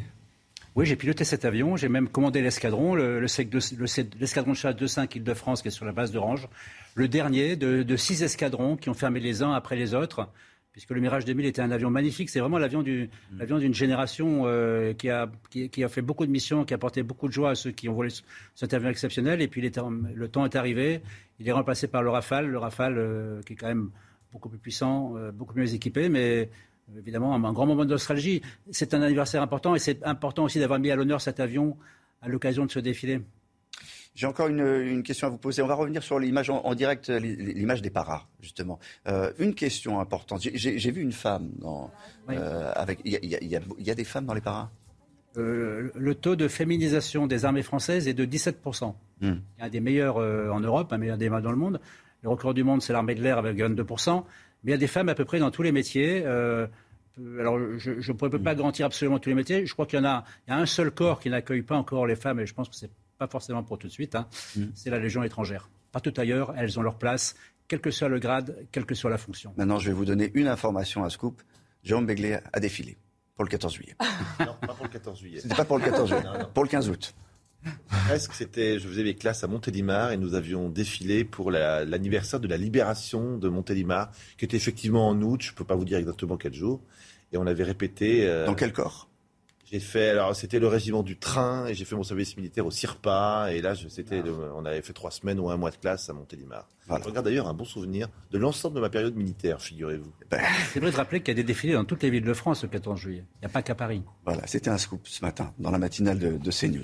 Oui, 0.76 0.88
j'ai 0.88 0.96
piloté 0.96 1.24
cet 1.24 1.46
avion, 1.46 1.76
j'ai 1.76 1.90
même 1.90 2.10
commandé 2.10 2.42
l'escadron, 2.42 2.96
l'escadron 2.96 4.52
de 4.52 4.56
chasse 4.56 4.76
2-5 4.76 5.18
Île-de-France 5.18 5.62
qui 5.62 5.68
est 5.68 5.72
sur 5.72 5.86
la 5.86 5.92
base 5.92 6.12
d'Orange, 6.12 6.48
le 6.96 7.08
dernier 7.08 7.56
de, 7.56 7.84
de, 7.84 7.96
six 7.96 8.24
escadrons 8.24 8.76
qui 8.76 8.90
ont 8.90 8.96
fermé 8.96 9.20
les 9.20 9.44
uns 9.44 9.54
après 9.54 9.76
les 9.76 9.94
autres 9.94 10.30
puisque 10.78 10.92
le 10.92 11.02
Mirage 11.02 11.26
2000 11.26 11.48
était 11.48 11.64
un 11.64 11.72
avion 11.72 11.90
magnifique. 11.90 12.30
C'est 12.30 12.40
vraiment 12.40 12.60
l'avion 12.60 12.84
du, 12.84 13.10
mm. 13.32 13.58
d'une 13.58 13.74
génération 13.74 14.44
euh, 14.46 14.94
qui, 14.94 15.10
a, 15.10 15.28
qui, 15.50 15.84
a 15.84 15.90
fait 15.90 16.04
beaucoup 16.04 16.24
de 16.24 16.30
missions, 16.30 16.66
qui 16.66 16.74
a 16.76 16.76
apporté 16.76 17.02
beaucoup 17.02 17.28
de 17.28 17.34
joie 17.34 17.50
à 17.50 17.56
ceux 17.56 17.72
qui 17.72 17.90
ont 17.90 17.96
volé 17.96 18.12
cet 18.54 18.76
avion 18.76 18.88
exceptionnel. 18.88 19.42
Et 19.42 19.48
puis 19.48 19.60
le 19.60 20.28
temps 20.28 20.46
est 20.46 20.56
arrivé. 20.56 21.02
Il 21.40 21.50
est 21.50 21.52
remplacé 21.52 21.88
par 21.88 22.04
le 22.04 22.12
Rafale, 22.12 22.46
le 22.46 22.60
Rafale 22.60 22.94
euh, 23.00 23.42
qui 23.42 23.54
est 23.54 23.56
quand 23.56 23.66
même 23.66 23.90
beaucoup 24.32 24.50
plus 24.50 24.60
puissant, 24.60 25.18
euh, 25.18 25.32
beaucoup 25.32 25.58
mieux 25.58 25.74
équipé, 25.74 26.10
mais 26.10 26.48
évidemment 26.96 27.34
un, 27.34 27.54
grand 27.54 27.66
moment 27.66 27.84
de 27.84 27.90
nostalgie. 27.90 28.44
C'est 28.70 28.94
un 28.94 29.02
anniversaire 29.02 29.42
important 29.42 29.74
et 29.74 29.80
c'est 29.80 30.06
important 30.06 30.44
aussi 30.44 30.60
d'avoir 30.60 30.78
mis 30.78 30.92
à 30.92 30.96
l'honneur 30.96 31.22
cet 31.22 31.40
avion 31.40 31.76
à 32.22 32.28
l'occasion 32.28 32.68
de 32.68 32.72
ce 32.72 32.78
défilé. 32.78 33.22
J'ai 34.18 34.26
encore 34.26 34.48
une, 34.48 35.04
question 35.04 35.28
à 35.28 35.30
vous 35.30 35.38
poser. 35.38 35.62
On 35.62 35.68
va 35.68 35.76
revenir 35.76 36.02
sur 36.02 36.18
l'image 36.18 36.50
en, 36.50 36.74
direct, 36.74 37.08
l'image 37.08 37.84
des 37.84 37.92
paras, 37.92 38.26
justement. 38.42 38.80
Euh, 39.08 39.32
une 39.38 39.54
question 39.54 40.00
importante. 40.00 40.42
J'ai 40.42 40.92
vu 40.92 41.04
une 41.04 41.12
femme 41.12 41.52
dans, 41.60 41.92
euh, 42.32 42.72
avec. 42.76 43.00
Il 43.06 43.14
y, 43.14 43.92
a 43.92 43.96
des 43.96 44.04
femmes 44.04 44.26
dans 44.26 44.34
les 44.34 44.42
paras? 44.42 44.72
Euh, 45.38 45.92
Le 45.94 46.16
taux 46.16 46.36
de 46.36 46.48
féminisation 46.48 47.28
des 47.28 47.46
armées 47.46 47.62
françaises 47.62 48.08
est 48.08 48.16
de 48.16 48.26
17% 48.26 48.96
hmm. 49.22 49.34
Un 49.60 49.70
des 49.70 49.80
meilleurs 49.80 50.18
en 50.18 50.60
Europe, 50.62 50.92
un 50.94 50.98
meilleur 50.98 51.20
des 51.20 51.30
dans 51.30 51.52
le 51.52 51.56
monde. 51.56 51.80
Le 52.24 52.30
record 52.30 52.56
du 52.56 52.64
monde, 52.64 52.82
c'est 52.82 52.94
l'armée 52.94 53.14
de 53.14 53.22
l'air 53.22 53.38
avec 53.38 53.56
22 53.56 53.84
Mais 53.84 54.24
il 54.64 54.72
y 54.72 54.74
a 54.74 54.78
des 54.78 54.88
femmes 54.88 55.10
à 55.10 55.16
peu 55.16 55.26
près 55.26 55.38
dans 55.38 55.52
tous 55.52 55.62
les 55.62 55.72
métiers 55.72 56.26
alors, 57.40 57.58
je 57.78 58.12
ne 58.12 58.18
peux 58.18 58.30
pas 58.30 58.54
garantir 58.54 58.86
absolument 58.86 59.18
tous 59.18 59.30
les 59.30 59.36
métiers. 59.36 59.66
Je 59.66 59.74
crois 59.74 59.88
qu'il 59.88 59.98
y 59.98 60.02
en 60.04 60.06
a, 60.06 60.24
il 60.48 60.52
y 60.52 60.54
a 60.54 60.58
un 60.60 60.68
seul 60.68 60.92
corps 60.92 61.20
qui 61.20 61.32
n'accueille 61.32 61.64
pas 61.64 61.76
encore 61.76 62.06
les 62.06 62.16
femmes, 62.16 62.40
et 62.40 62.46
je 62.46 62.54
pense 62.54 62.70
que 62.70 62.76
ce 62.76 62.86
n'est 62.86 62.92
pas 63.18 63.28
forcément 63.28 63.64
pour 63.64 63.78
tout 63.78 63.88
de 63.88 63.92
suite. 63.92 64.16
Hein. 64.16 64.28
Mm. 64.56 64.66
C'est 64.74 64.90
la 64.90 65.00
Légion 65.00 65.24
étrangère. 65.24 65.70
Partout 65.92 66.14
ailleurs, 66.18 66.54
elles 66.58 66.80
ont 66.80 66.82
leur 66.82 66.98
place, 66.98 67.36
quel 67.68 67.82
que 67.82 67.92
soit 67.92 68.10
le 68.10 68.20
grade, 68.20 68.68
quelle 68.72 68.86
que 68.86 68.96
soit 68.96 69.10
la 69.10 69.18
fonction. 69.18 69.54
Maintenant, 69.58 69.80
je 69.80 69.88
vais 69.88 69.94
vous 69.94 70.06
donner 70.06 70.32
une 70.34 70.48
information 70.48 71.04
à 71.04 71.10
scoop. 71.10 71.42
Jérôme 71.84 72.06
Begley 72.06 72.42
a 72.54 72.60
défilé 72.60 72.98
pour 73.36 73.46
le 73.46 73.50
14 73.50 73.74
juillet. 73.74 73.96
non, 74.40 74.56
pas 74.62 74.74
pour 74.74 74.86
le 74.86 74.92
14 74.92 75.20
juillet. 75.20 75.40
C'était 75.42 75.56
pas 75.56 75.66
pour 75.66 75.78
le 75.78 75.86
14 75.86 76.10
juillet, 76.10 76.24
pour 76.54 76.64
le 76.64 76.70
15 76.70 76.90
août. 76.90 77.14
Presque, 77.88 78.34
c'était, 78.34 78.80
je 78.80 78.88
faisais 78.88 79.04
mes 79.04 79.16
classes 79.16 79.44
à 79.44 79.48
Montélimar 79.48 80.12
et 80.12 80.18
nous 80.18 80.36
avions 80.36 80.70
défilé 80.70 81.26
pour 81.26 81.52
l'anniversaire 81.52 82.40
de 82.40 82.48
la 82.48 82.58
libération 82.58 83.38
de 83.38 83.50
Montélimar, 83.50 84.12
qui 84.38 84.46
était 84.46 84.58
effectivement 84.58 85.08
en 85.08 85.22
août, 85.22 85.42
je 85.42 85.52
ne 85.52 85.56
peux 85.56 85.66
pas 85.66 85.76
vous 85.76 85.86
dire 85.86 85.98
exactement 85.98 86.38
quel 86.38 86.54
jour. 86.54 86.82
Et 87.32 87.38
on 87.38 87.46
avait 87.46 87.64
répété. 87.64 88.28
Euh, 88.28 88.46
Dans 88.46 88.56
quel 88.56 88.72
corps? 88.72 89.10
J'ai 89.70 89.80
fait, 89.80 90.10
alors 90.10 90.36
c'était 90.36 90.60
le 90.60 90.68
régiment 90.68 91.04
du 91.04 91.18
train 91.18 91.68
et 91.68 91.74
j'ai 91.74 91.86
fait 91.86 91.96
mon 91.96 92.04
service 92.04 92.38
militaire 92.38 92.66
au 92.66 92.72
CIRPA 92.72 93.52
et 93.52 93.62
là 93.62 93.74
c'était, 93.76 94.24
on 94.56 94.66
avait 94.66 94.82
fait 94.82 94.94
trois 94.94 95.12
semaines 95.12 95.40
ou 95.40 95.50
un 95.50 95.58
mois 95.58 95.72
de 95.72 95.76
classe 95.76 96.10
à 96.10 96.14
Montélimar. 96.14 96.68
Je 96.90 97.04
regarde 97.04 97.26
d'ailleurs 97.26 97.48
un 97.48 97.54
bon 97.54 97.66
souvenir 97.66 98.08
de 98.32 98.38
l'ensemble 98.38 98.76
de 98.76 98.82
ma 98.82 98.90
période 98.90 99.16
militaire, 99.16 99.62
figurez-vous. 99.62 100.12
Ben, 100.32 100.42
c'est 100.74 100.80
vrai 100.80 100.92
de 100.92 100.96
rappeler 100.96 101.20
qu'il 101.20 101.30
y 101.30 101.38
a 101.38 101.42
des 101.42 101.44
défilés 101.44 101.74
dans 101.74 101.84
toutes 101.86 102.04
les 102.04 102.10
villes 102.10 102.24
de 102.24 102.34
France 102.34 102.64
le 102.64 102.70
14 102.70 103.00
juillet. 103.00 103.24
Il 103.36 103.40
n'y 103.42 103.46
a 103.46 103.50
pas 103.50 103.62
qu'à 103.62 103.76
Paris. 103.76 104.04
Voilà, 104.26 104.46
c'était 104.48 104.70
un 104.70 104.78
scoop 104.78 105.02
ce 105.08 105.24
matin 105.24 105.54
dans 105.60 105.72
la 105.72 105.78
matinale 105.78 106.20
de, 106.20 106.38
de 106.38 106.52
CNews. 106.52 106.84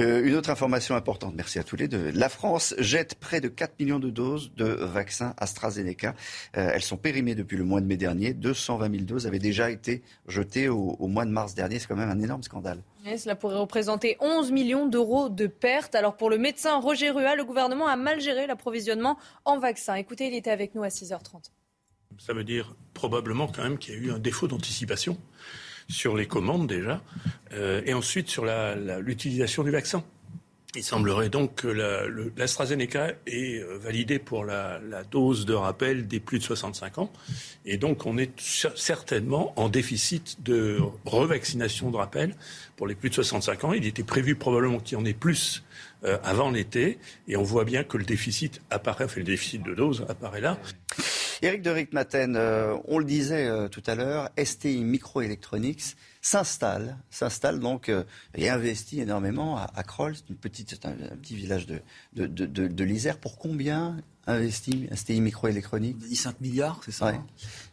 Euh, 0.00 0.24
une 0.24 0.34
autre 0.34 0.50
information 0.50 0.96
importante, 0.96 1.34
merci 1.34 1.58
à 1.58 1.64
tous 1.64 1.76
les 1.76 1.88
deux. 1.88 2.10
La 2.10 2.28
France 2.28 2.74
jette 2.78 3.14
près 3.14 3.40
de 3.40 3.48
4 3.48 3.80
millions 3.80 3.98
de 3.98 4.10
doses 4.10 4.52
de 4.56 4.64
vaccins 4.64 5.34
AstraZeneca. 5.38 6.14
Euh, 6.56 6.70
elles 6.74 6.82
sont 6.82 6.96
périmées 6.96 7.34
depuis 7.34 7.56
le 7.56 7.64
mois 7.64 7.80
de 7.80 7.86
mai 7.86 7.96
dernier. 7.96 8.34
220 8.34 8.90
000 8.90 9.04
doses 9.04 9.26
avaient 9.26 9.38
déjà 9.38 9.70
été 9.70 10.02
jetées 10.26 10.68
au, 10.68 10.96
au 10.98 11.08
mois 11.08 11.24
de 11.24 11.30
mars 11.30 11.54
dernier. 11.54 11.78
C'est 11.78 11.86
quand 11.86 11.96
même 11.96 12.10
un 12.10 12.20
énorme 12.20 12.42
scandale. 12.42 12.82
Cela 13.16 13.34
pourrait 13.34 13.56
représenter 13.56 14.16
11 14.20 14.52
millions 14.52 14.86
d'euros 14.86 15.28
de 15.28 15.46
pertes. 15.46 15.94
Alors 15.94 16.16
pour 16.16 16.28
le 16.30 16.38
médecin 16.38 16.78
Roger 16.78 17.10
Rua, 17.10 17.36
le 17.36 17.44
gouvernement 17.44 17.86
a 17.86 17.96
mal 17.96 18.20
géré 18.20 18.46
l'approvisionnement 18.46 19.18
en 19.44 19.58
vaccins. 19.58 19.94
Écoutez, 19.94 20.26
il 20.26 20.34
était 20.34 20.50
avec 20.50 20.74
nous 20.74 20.82
à 20.82 20.88
6h30. 20.88 21.50
Ça 22.18 22.32
veut 22.32 22.44
dire 22.44 22.74
probablement 22.94 23.46
quand 23.46 23.62
même 23.62 23.78
qu'il 23.78 23.94
y 23.94 23.96
a 23.96 24.00
eu 24.00 24.10
un 24.10 24.18
défaut 24.18 24.48
d'anticipation 24.48 25.16
sur 25.88 26.16
les 26.16 26.26
commandes 26.26 26.66
déjà, 26.66 27.00
euh, 27.52 27.80
et 27.86 27.94
ensuite 27.94 28.28
sur 28.28 28.44
l'utilisation 29.00 29.62
du 29.62 29.70
vaccin. 29.70 30.04
Il 30.74 30.84
semblerait 30.84 31.30
donc 31.30 31.54
que 31.54 32.30
l'AstraZeneca 32.36 33.12
est 33.26 33.62
euh, 33.62 33.78
validé 33.78 34.18
pour 34.18 34.44
la, 34.44 34.78
dose 35.10 35.46
de 35.46 35.54
rappel 35.54 36.06
des 36.06 36.20
plus 36.20 36.38
de 36.38 36.44
65 36.44 36.98
ans. 36.98 37.10
Et 37.64 37.78
donc, 37.78 38.04
on 38.04 38.18
est 38.18 38.38
certainement 38.38 39.58
en 39.58 39.70
déficit 39.70 40.42
de 40.42 40.78
revaccination 41.06 41.90
de 41.90 41.96
rappel 41.96 42.34
pour 42.76 42.86
les 42.86 42.94
plus 42.94 43.08
de 43.08 43.14
65 43.14 43.64
ans. 43.64 43.72
Il 43.72 43.86
était 43.86 44.02
prévu 44.02 44.34
probablement 44.34 44.78
qu'il 44.78 44.98
y 44.98 45.00
en 45.00 45.06
ait 45.06 45.14
plus 45.14 45.64
euh, 46.04 46.18
avant 46.22 46.50
l'été. 46.50 46.98
Et 47.28 47.36
on 47.38 47.44
voit 47.44 47.64
bien 47.64 47.82
que 47.82 47.96
le 47.96 48.04
déficit 48.04 48.60
apparaît, 48.68 49.04
enfin, 49.04 49.20
le 49.20 49.24
déficit 49.24 49.62
de 49.62 49.74
dose 49.74 50.04
apparaît 50.06 50.42
là. 50.42 50.58
Éric 51.40 51.62
de 51.62 51.70
Rickmaten, 51.70 52.36
euh, 52.36 52.76
on 52.84 52.98
le 52.98 53.06
disait 53.06 53.48
tout 53.70 53.82
à 53.86 53.94
l'heure, 53.94 54.28
STI 54.36 54.84
Microelectronics 54.84 55.96
s'installe, 56.28 56.98
s'installe 57.08 57.58
donc 57.58 57.88
euh, 57.88 58.04
et 58.34 58.50
investit 58.50 59.00
énormément 59.00 59.56
à, 59.56 59.70
à 59.74 59.82
Kroll, 59.82 60.14
c'est 60.14 60.28
une 60.28 60.36
petite, 60.36 60.78
un, 60.84 60.92
petit 61.16 61.34
village 61.34 61.66
de, 61.66 61.80
de, 62.14 62.26
de, 62.26 62.68
de 62.68 62.84
l'Isère. 62.84 63.16
Pour 63.18 63.38
combien 63.38 63.96
investi 64.26 64.90
STI 64.94 65.22
Microélectronique 65.22 65.96
On 65.98 66.04
a 66.04 66.08
dit 66.08 66.16
5 66.16 66.40
milliards, 66.42 66.80
c'est 66.84 66.92
ça 66.92 67.08
hein? 67.08 67.24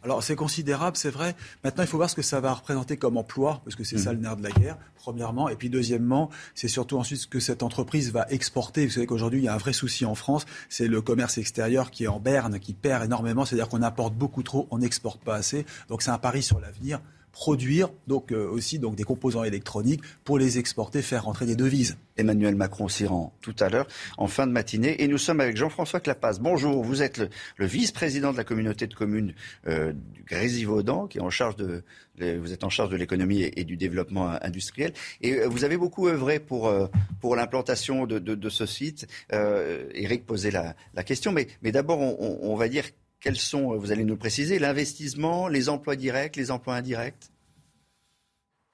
Alors 0.02 0.22
c'est 0.22 0.36
considérable, 0.36 0.96
c'est 0.96 1.10
vrai. 1.10 1.36
Maintenant, 1.64 1.84
il 1.84 1.86
faut 1.86 1.98
voir 1.98 2.08
ce 2.08 2.14
que 2.14 2.22
ça 2.22 2.40
va 2.40 2.54
représenter 2.54 2.96
comme 2.96 3.18
emploi, 3.18 3.60
parce 3.62 3.76
que 3.76 3.84
c'est 3.84 3.98
ça 3.98 4.12
mm. 4.12 4.16
le 4.16 4.20
nerf 4.22 4.36
de 4.38 4.42
la 4.42 4.50
guerre, 4.52 4.78
premièrement. 4.94 5.50
Et 5.50 5.56
puis 5.56 5.68
deuxièmement, 5.68 6.30
c'est 6.54 6.68
surtout 6.68 6.96
ensuite 6.96 7.20
ce 7.20 7.26
que 7.26 7.40
cette 7.40 7.62
entreprise 7.62 8.10
va 8.10 8.26
exporter. 8.30 8.86
Vous 8.86 8.92
savez 8.92 9.06
qu'aujourd'hui, 9.06 9.40
il 9.40 9.44
y 9.44 9.48
a 9.48 9.54
un 9.54 9.58
vrai 9.58 9.74
souci 9.74 10.06
en 10.06 10.14
France, 10.14 10.46
c'est 10.70 10.88
le 10.88 11.02
commerce 11.02 11.36
extérieur 11.36 11.90
qui 11.90 12.04
est 12.04 12.08
en 12.08 12.20
berne, 12.20 12.58
qui 12.58 12.72
perd 12.72 13.04
énormément. 13.04 13.44
C'est-à-dire 13.44 13.68
qu'on 13.68 13.82
importe 13.82 14.14
beaucoup 14.14 14.42
trop, 14.42 14.66
on 14.70 14.78
n'exporte 14.78 15.22
pas 15.22 15.34
assez. 15.34 15.66
Donc 15.88 16.00
c'est 16.00 16.10
un 16.10 16.18
pari 16.18 16.42
sur 16.42 16.58
l'avenir 16.58 17.00
produire 17.36 17.90
donc 18.06 18.32
euh, 18.32 18.48
aussi 18.48 18.78
donc 18.78 18.96
des 18.96 19.04
composants 19.04 19.44
électroniques 19.44 20.00
pour 20.24 20.38
les 20.38 20.58
exporter, 20.58 21.02
faire 21.02 21.24
rentrer 21.24 21.44
des 21.44 21.54
devises. 21.54 21.98
Emmanuel 22.16 22.54
Macron 22.54 22.88
s'y 22.88 23.04
rend 23.04 23.34
tout 23.42 23.54
à 23.60 23.68
l'heure 23.68 23.86
en 24.16 24.26
fin 24.26 24.46
de 24.46 24.52
matinée 24.52 25.02
et 25.02 25.06
nous 25.06 25.18
sommes 25.18 25.40
avec 25.40 25.54
Jean-François 25.54 26.00
Clapas. 26.00 26.38
Bonjour, 26.40 26.82
vous 26.82 27.02
êtes 27.02 27.18
le, 27.58 27.66
vice-président 27.66 28.32
de 28.32 28.38
la 28.38 28.44
communauté 28.44 28.86
de 28.86 28.94
communes 28.94 29.34
euh, 29.66 29.92
du 29.92 30.22
Grésivaudan 30.22 31.08
qui 31.08 31.18
est 31.18 31.20
en 31.20 31.28
charge 31.28 31.56
de 31.56 31.84
vous 32.18 32.54
êtes 32.54 32.64
en 32.64 32.70
charge 32.70 32.88
de 32.88 32.96
l'économie 32.96 33.42
et, 33.42 33.64
du 33.64 33.76
développement 33.76 34.42
industriel 34.42 34.94
et 35.20 35.34
euh, 35.34 35.48
vous 35.48 35.64
avez 35.64 35.76
beaucoup 35.76 36.08
œuvré 36.08 36.40
pour 36.40 36.72
pour 37.20 37.36
l'implantation 37.36 38.06
de, 38.06 38.18
de, 38.18 38.48
ce 38.48 38.64
site. 38.64 39.06
Eric 39.30 40.24
posait 40.24 40.50
la, 40.50 40.74
la 40.94 41.04
question, 41.04 41.32
mais 41.32 41.48
mais 41.60 41.70
d'abord 41.70 42.00
on, 42.00 42.38
on 42.40 42.56
va 42.56 42.70
dire 42.70 42.84
quels 43.20 43.36
sont, 43.36 43.72
euh, 43.72 43.76
vous 43.76 43.92
allez 43.92 44.04
nous 44.04 44.16
préciser, 44.16 44.58
l'investissement, 44.58 45.48
les 45.48 45.68
emplois 45.68 45.96
directs, 45.96 46.36
les 46.36 46.50
emplois 46.50 46.74
indirects 46.74 47.30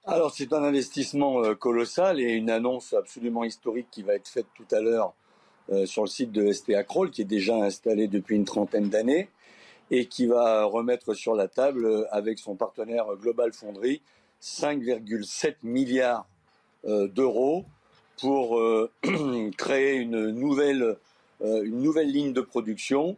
alors 0.04 0.34
c'est 0.34 0.52
un 0.52 0.64
investissement 0.64 1.44
euh, 1.44 1.54
colossal 1.54 2.18
et 2.18 2.32
une 2.32 2.50
annonce 2.50 2.92
absolument 2.92 3.44
historique 3.44 3.86
qui 3.92 4.02
va 4.02 4.14
être 4.14 4.26
faite 4.26 4.48
tout 4.56 4.66
à 4.74 4.80
l'heure 4.80 5.14
euh, 5.70 5.86
sur 5.86 6.02
le 6.02 6.08
site 6.08 6.32
de 6.32 6.50
STA 6.50 6.82
Kroll, 6.82 7.12
qui 7.12 7.22
est 7.22 7.24
déjà 7.24 7.54
installé 7.54 8.08
depuis 8.08 8.34
une 8.34 8.44
trentaine 8.44 8.88
d'années 8.88 9.28
et 9.92 10.06
qui 10.06 10.26
va 10.26 10.64
remettre 10.64 11.14
sur 11.14 11.36
la 11.36 11.46
table 11.46 12.08
avec 12.10 12.40
son 12.40 12.56
partenaire 12.56 13.04
Global 13.20 13.52
Fonderie 13.52 14.02
5,7 14.42 15.54
milliards 15.62 16.26
d'euros 16.84 17.64
pour 18.20 18.60
créer 19.56 19.94
une 19.98 20.30
nouvelle, 20.30 20.96
une 21.42 21.80
nouvelle 21.80 22.10
ligne 22.10 22.32
de 22.32 22.40
production 22.40 23.16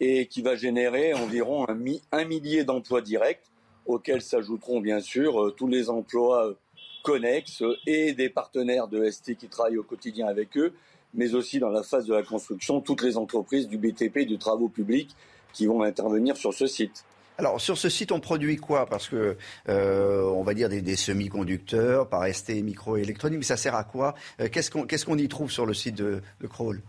et 0.00 0.26
qui 0.26 0.42
va 0.42 0.56
générer 0.56 1.14
environ 1.14 1.66
un, 1.68 2.24
millier 2.24 2.64
d'emplois 2.64 3.00
directs, 3.00 3.50
auxquels 3.86 4.22
s'ajouteront 4.22 4.80
bien 4.80 5.00
sûr 5.00 5.40
euh, 5.42 5.50
tous 5.50 5.68
les 5.68 5.88
emplois 5.90 6.48
euh, 6.48 6.54
connexes 7.02 7.62
et 7.86 8.12
des 8.12 8.28
partenaires 8.28 8.88
de 8.88 9.08
ST 9.08 9.36
qui 9.36 9.48
travaillent 9.48 9.78
au 9.78 9.84
quotidien 9.84 10.26
avec 10.26 10.56
eux, 10.56 10.74
mais 11.14 11.34
aussi 11.34 11.58
dans 11.58 11.70
la 11.70 11.82
phase 11.82 12.06
de 12.06 12.14
la 12.14 12.22
construction, 12.22 12.80
toutes 12.80 13.02
les 13.02 13.16
entreprises 13.16 13.68
du 13.68 13.78
BTP 13.78 14.26
du 14.26 14.38
travaux 14.38 14.68
publics 14.68 15.14
qui 15.52 15.66
vont 15.66 15.82
intervenir 15.82 16.36
sur 16.36 16.52
ce 16.52 16.66
site. 16.66 17.04
Alors 17.38 17.60
sur 17.60 17.78
ce 17.78 17.88
site, 17.88 18.12
on 18.12 18.20
produit 18.20 18.56
quoi? 18.56 18.86
Parce 18.86 19.08
que 19.08 19.36
euh, 19.68 20.22
on 20.22 20.42
va 20.42 20.54
dire 20.54 20.68
des, 20.68 20.96
semi-conducteurs 20.96 22.08
par 22.08 22.26
ST 22.26 22.62
microélectronique, 22.62 23.38
mais 23.38 23.44
ça 23.44 23.58
sert 23.58 23.74
à 23.74 23.84
quoi? 23.84 24.14
Qu'est-ce 24.50 24.70
qu'on 24.70 24.84
qu'est-ce 24.84 25.04
qu'on 25.04 25.18
y 25.18 25.28
trouve 25.28 25.50
sur 25.50 25.66
le 25.66 25.74
site 25.74 25.94
de, 25.96 26.22
de 26.40 26.46
Kroll 26.46 26.82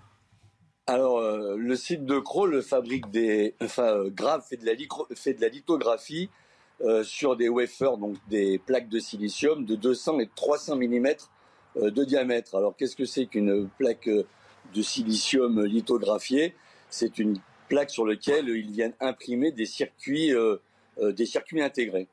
alors, 0.90 1.20
euh, 1.20 1.58
le 1.58 1.76
site 1.76 2.06
de 2.06 2.18
Kroll 2.18 2.64
fabrique 2.64 3.12
des, 3.12 3.56
enfin, 3.62 3.88
euh, 3.88 4.10
Grave 4.10 4.42
fait 4.48 4.56
de 4.56 4.66
la, 5.42 5.50
lithographie 5.50 6.30
euh, 6.80 7.04
sur 7.04 7.36
des 7.36 7.50
wafers, 7.50 7.98
donc 7.98 8.16
des 8.30 8.58
plaques 8.58 8.88
de 8.88 8.98
silicium 8.98 9.66
de 9.66 9.76
200 9.76 10.20
et 10.20 10.30
300 10.34 10.78
mm 10.78 11.08
de 11.76 12.04
diamètre. 12.06 12.56
Alors, 12.56 12.74
qu'est-ce 12.78 12.96
que 12.96 13.04
c'est 13.04 13.26
qu'une 13.26 13.68
plaque 13.78 14.10
de 14.10 14.82
silicium 14.82 15.66
lithographiée? 15.66 16.56
C'est 16.90 17.20
une 17.20 17.38
plaque 17.68 17.92
sur 17.92 18.06
laquelle 18.06 18.48
ils 18.48 18.72
viennent 18.72 18.96
imprimer 19.02 19.52
des 19.52 19.66
circuits, 19.66 20.34
des 21.00 21.26
circuits 21.26 21.62
intégrés. 21.62 22.08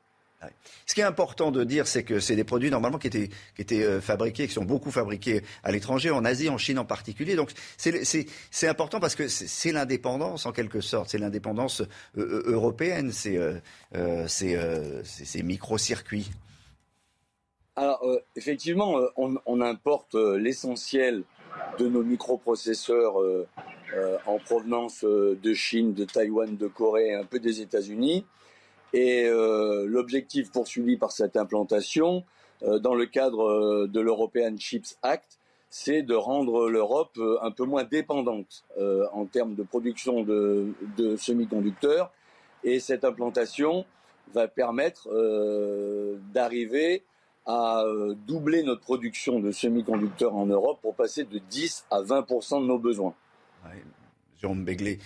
Ce 0.85 0.93
qui 0.93 1.01
est 1.01 1.05
important 1.05 1.51
de 1.51 1.63
dire, 1.63 1.87
c'est 1.87 2.03
que 2.03 2.19
c'est 2.19 2.35
des 2.35 2.43
produits 2.43 2.69
normalement 2.69 2.97
qui 2.97 3.07
étaient, 3.07 3.83
euh, 3.83 4.01
fabriqués, 4.01 4.47
qui 4.47 4.53
sont 4.53 4.65
beaucoup 4.65 4.91
fabriqués 4.91 5.41
à 5.63 5.71
l'étranger, 5.71 6.11
en 6.11 6.23
Asie, 6.25 6.49
en 6.49 6.57
Chine 6.57 6.79
en 6.79 6.85
particulier. 6.85 7.35
Donc 7.35 7.51
c'est 7.77 8.67
important 8.67 8.99
parce 8.99 9.15
que 9.15 9.27
c'est 9.27 9.71
l'indépendance 9.71 10.45
en 10.45 10.51
quelque 10.51 10.81
sorte, 10.81 11.09
c'est 11.09 11.17
l'indépendance 11.17 11.81
euh, 11.81 11.87
euh, 12.17 12.43
européenne, 12.47 13.11
c'est 13.11 13.39
ces 14.27 15.43
micro-circuits. 15.43 16.31
Alors 17.75 18.05
effectivement, 18.35 18.95
on, 19.17 19.35
on 19.45 19.61
importe 19.61 20.15
l'essentiel 20.15 21.23
de 21.77 21.87
nos 21.87 22.03
microprocesseurs 22.03 23.15
en 24.25 24.37
provenance 24.39 25.03
de 25.03 25.53
Chine, 25.53 25.93
de 25.93 26.05
Taïwan, 26.05 26.55
de 26.55 26.67
Corée, 26.67 27.13
un 27.13 27.25
peu 27.25 27.39
des 27.39 27.61
États-Unis. 27.61 28.25
Et 28.95 29.25
euh, 29.25 29.85
l'objectif 29.85 30.53
poursuivi 30.53 30.95
par 30.95 31.11
cette 31.11 31.35
implantation, 31.35 32.23
euh, 32.63 32.79
dans 32.79 32.95
le 32.95 33.05
cadre 33.05 33.43
euh, 33.43 33.87
de 33.87 33.99
l'European 33.99 34.55
Chips 34.57 34.97
Act, 35.03 35.37
c'est 35.69 36.01
de 36.01 36.15
rendre 36.15 36.69
l'Europe 36.69 37.19
un 37.41 37.51
peu 37.51 37.65
moins 37.65 37.83
dépendante 37.83 38.63
en 39.11 39.25
termes 39.25 39.55
de 39.55 39.63
production 39.63 40.23
de, 40.23 40.67
de 40.95 41.17
semi-conducteurs. 41.17 42.13
Et 42.63 42.79
cette 42.79 43.03
implantation 43.03 43.85
va 44.33 44.47
permettre 44.47 45.09
d'arriver 46.33 47.03
à 47.45 47.83
doubler 48.25 48.63
notre 48.63 48.79
production 48.79 49.41
de 49.41 49.51
semi-conducteurs 49.51 50.33
en 50.33 50.45
Europe 50.45 50.79
pour 50.81 50.95
passer 50.95 51.25
de 51.25 51.39
10 51.39 51.87
à 51.91 52.01
20 52.01 52.21
de 52.21 52.65
nos 52.65 52.79
besoins. 52.79 53.15
Béglé, 54.53 54.99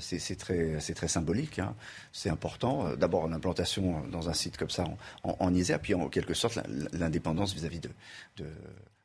c'est 0.00 0.36
très, 0.38 1.08
symbolique. 1.08 1.58
Hein. 1.58 1.74
C'est 2.12 2.30
important. 2.30 2.96
D'abord, 2.96 3.28
l'implantation 3.28 4.06
dans 4.08 4.28
un 4.28 4.32
site 4.32 4.56
comme 4.56 4.70
ça 4.70 4.84
en, 5.22 5.36
en, 5.38 5.54
Isère, 5.54 5.80
puis 5.80 5.94
en 5.94 6.08
quelque 6.08 6.34
sorte 6.34 6.58
l'indépendance 6.92 7.54
vis-à-vis 7.54 7.80
de 7.80 7.90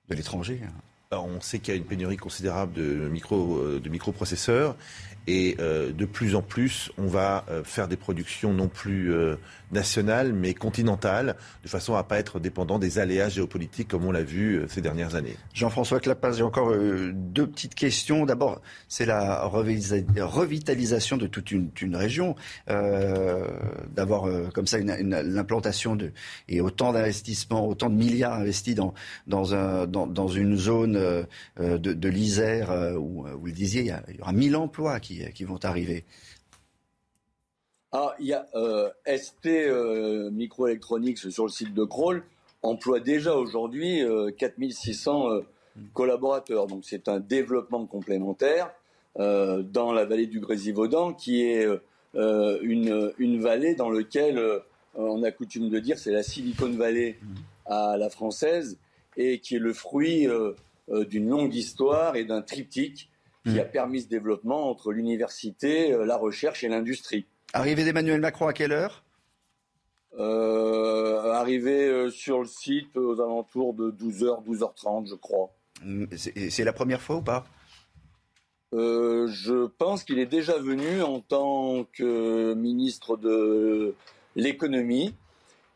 l'étranger. 0.09 0.61
Hein. 0.65 0.71
On 1.11 1.41
sait 1.41 1.59
qu'il 1.59 1.73
y 1.73 1.77
a 1.77 1.77
une 1.77 1.85
pénurie 1.85 2.17
considérable 2.17 2.73
de, 2.73 3.09
micro, 3.09 3.79
de 3.79 3.89
microprocesseurs 3.89 4.75
et 5.27 5.55
euh, 5.59 5.91
de 5.91 6.05
plus 6.05 6.35
en 6.35 6.41
plus, 6.41 6.91
on 6.97 7.05
va 7.05 7.45
euh, 7.49 7.63
faire 7.63 7.87
des 7.87 7.95
productions 7.95 8.53
non 8.53 8.67
plus 8.67 9.13
euh, 9.13 9.35
nationales, 9.71 10.33
mais 10.33 10.55
continentales, 10.55 11.35
de 11.63 11.69
façon 11.69 11.95
à 11.95 12.03
pas 12.03 12.17
être 12.17 12.39
dépendant 12.39 12.79
des 12.79 12.97
aléas 12.97 13.29
géopolitiques 13.29 13.87
comme 13.87 14.03
on 14.03 14.11
l'a 14.11 14.23
vu 14.23 14.63
ces 14.67 14.81
dernières 14.81 15.15
années. 15.15 15.35
Jean-François 15.53 15.99
Clapas, 15.99 16.33
j'ai 16.33 16.43
encore 16.43 16.73
deux 17.13 17.47
petites 17.47 17.75
questions. 17.75 18.25
D'abord, 18.25 18.61
c'est 18.89 19.05
la 19.05 19.45
revitalisation 19.45 21.15
de 21.17 21.27
toute 21.27 21.51
une, 21.51 21.95
région, 21.95 22.35
d'avoir 22.67 24.27
comme 24.53 24.67
ça 24.67 24.79
l'implantation 24.79 25.97
et 26.49 26.59
autant 26.59 26.91
d'investissements, 26.91 27.65
autant 27.65 27.89
de 27.89 27.95
milliards 27.95 28.33
investis 28.33 28.75
dans, 28.75 28.93
une 30.27 30.57
zone 30.57 31.00
de, 31.57 31.77
de 31.77 32.09
l'Isère 32.09 32.95
où 32.99 33.25
vous 33.25 33.45
le 33.45 33.51
disiez, 33.51 33.81
il 33.81 33.87
y, 33.87 34.17
y 34.17 34.21
aura 34.21 34.33
1000 34.33 34.55
emplois 34.55 34.99
qui 34.99 35.43
vont 35.43 35.59
arriver 35.63 36.05
ah, 37.93 38.15
il 38.19 38.27
y 38.27 38.33
a 38.33 38.47
euh, 38.55 38.89
ST 39.05 39.47
euh, 39.47 40.31
Microelectronics 40.31 41.17
sur 41.17 41.43
le 41.43 41.49
site 41.49 41.73
de 41.73 41.83
Kroll 41.83 42.23
emploie 42.61 43.01
déjà 43.01 43.35
aujourd'hui 43.35 44.01
4600 44.37 45.29
euh, 45.29 45.41
collaborateurs. 45.93 46.67
Donc 46.67 46.83
c'est 46.85 47.09
un 47.09 47.19
développement 47.19 47.85
complémentaire 47.85 48.71
dans 49.17 49.91
la 49.91 50.05
vallée 50.05 50.27
du 50.27 50.39
Grésivaudan 50.39 51.13
qui 51.13 51.41
est 51.43 51.67
une, 52.13 53.11
une, 53.17 53.41
vallée 53.41 53.75
dans 53.75 53.89
laquelle 53.89 54.41
on 54.95 55.21
a 55.23 55.31
coutume 55.31 55.69
de 55.69 55.79
dire 55.79 55.99
c'est 55.99 56.13
la 56.13 56.23
Silicon 56.23 56.71
Valley 56.71 57.19
à 57.65 57.97
la 57.97 58.09
française 58.09 58.77
et 59.17 59.39
qui 59.39 59.57
est 59.57 59.59
le 59.59 59.73
fruit 59.73 60.29
d'une 60.91 61.29
longue 61.29 61.55
histoire 61.55 62.15
et 62.15 62.25
d'un 62.25 62.41
triptyque 62.41 63.11
qui 63.45 63.59
a 63.59 63.65
mm. 63.65 63.71
permis 63.71 64.01
ce 64.01 64.07
développement 64.07 64.69
entre 64.69 64.91
l'université, 64.91 65.93
euh, 65.93 66.05
la 66.05 66.17
recherche 66.17 66.63
et 66.63 66.67
l'industrie. 66.67 67.25
Arrivée 67.53 67.83
d'Emmanuel 67.83 68.21
Macron 68.21 68.47
à 68.47 68.53
quelle 68.53 68.71
heure? 68.71 69.03
Euh, 70.19 71.31
Arrivé 71.31 71.87
euh, 71.87 72.09
sur 72.09 72.39
le 72.39 72.45
site 72.45 72.95
aux 72.97 73.19
alentours 73.19 73.73
de 73.73 73.91
12h, 73.91 74.45
12h30, 74.45 75.09
je 75.09 75.15
crois. 75.15 75.51
Mm, 75.83 76.05
c'est 76.15 76.63
la 76.63 76.73
première 76.73 77.01
fois 77.01 77.17
ou 77.17 77.21
pas? 77.21 77.45
Je 78.73 79.65
pense 79.65 80.03
qu'il 80.05 80.19
est 80.19 80.27
déjà 80.27 80.57
venu 80.57 81.01
en 81.01 81.19
tant 81.19 81.85
que 81.91 82.53
ministre 82.53 83.17
de 83.17 83.95
l'économie. 84.35 85.13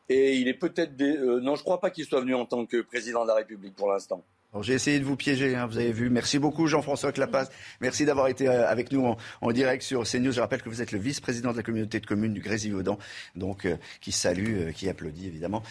Et 0.08 0.36
il 0.36 0.48
est 0.48 0.54
peut-être... 0.54 0.98
non, 1.02 1.56
je 1.56 1.62
ne 1.62 1.64
crois 1.64 1.82
pas 1.82 1.90
qu'il 1.90 2.06
soit 2.06 2.22
venu 2.22 2.36
en 2.36 2.46
tant 2.46 2.66
que 2.66 2.82
président 2.82 3.24
de 3.24 3.28
la 3.28 3.36
République 3.36 3.76
pour 3.76 3.92
l'instant. 3.92 4.24
J'ai 4.62 4.74
essayé 4.74 5.00
de 5.00 5.06
vous 5.06 5.16
piéger, 5.16 5.56
hein, 5.56 5.66
vous 5.66 5.78
avez 5.78 5.92
vu. 5.92 6.10
Merci 6.10 6.40
beaucoup 6.40 6.68
Jean-François 6.68 7.12
Clapas. 7.12 7.48
Merci 7.82 8.06
d'avoir 8.06 8.28
été 8.28 8.48
euh, 8.48 8.68
avec 8.70 8.92
nous 8.92 9.16
en, 9.42 9.52
direct 9.52 9.84
sur 9.84 10.04
CNews. 10.04 10.32
Je 10.32 10.40
rappelle 10.40 10.62
que 10.62 10.70
vous 10.70 10.82
êtes 10.82 10.92
le 10.92 11.00
vice-président 11.00 11.52
de 11.52 11.58
la 11.58 11.64
communauté 11.64 12.00
de 12.00 12.06
communes 12.06 12.34
du 12.34 12.42
Grésivaudan, 12.42 12.98
donc 13.36 13.66
euh, 13.66 13.76
qui 14.02 14.12
salue, 14.12 14.68
euh, 14.68 14.72
qui 14.72 14.90
applaudit 14.90 15.28
évidemment 15.28 15.64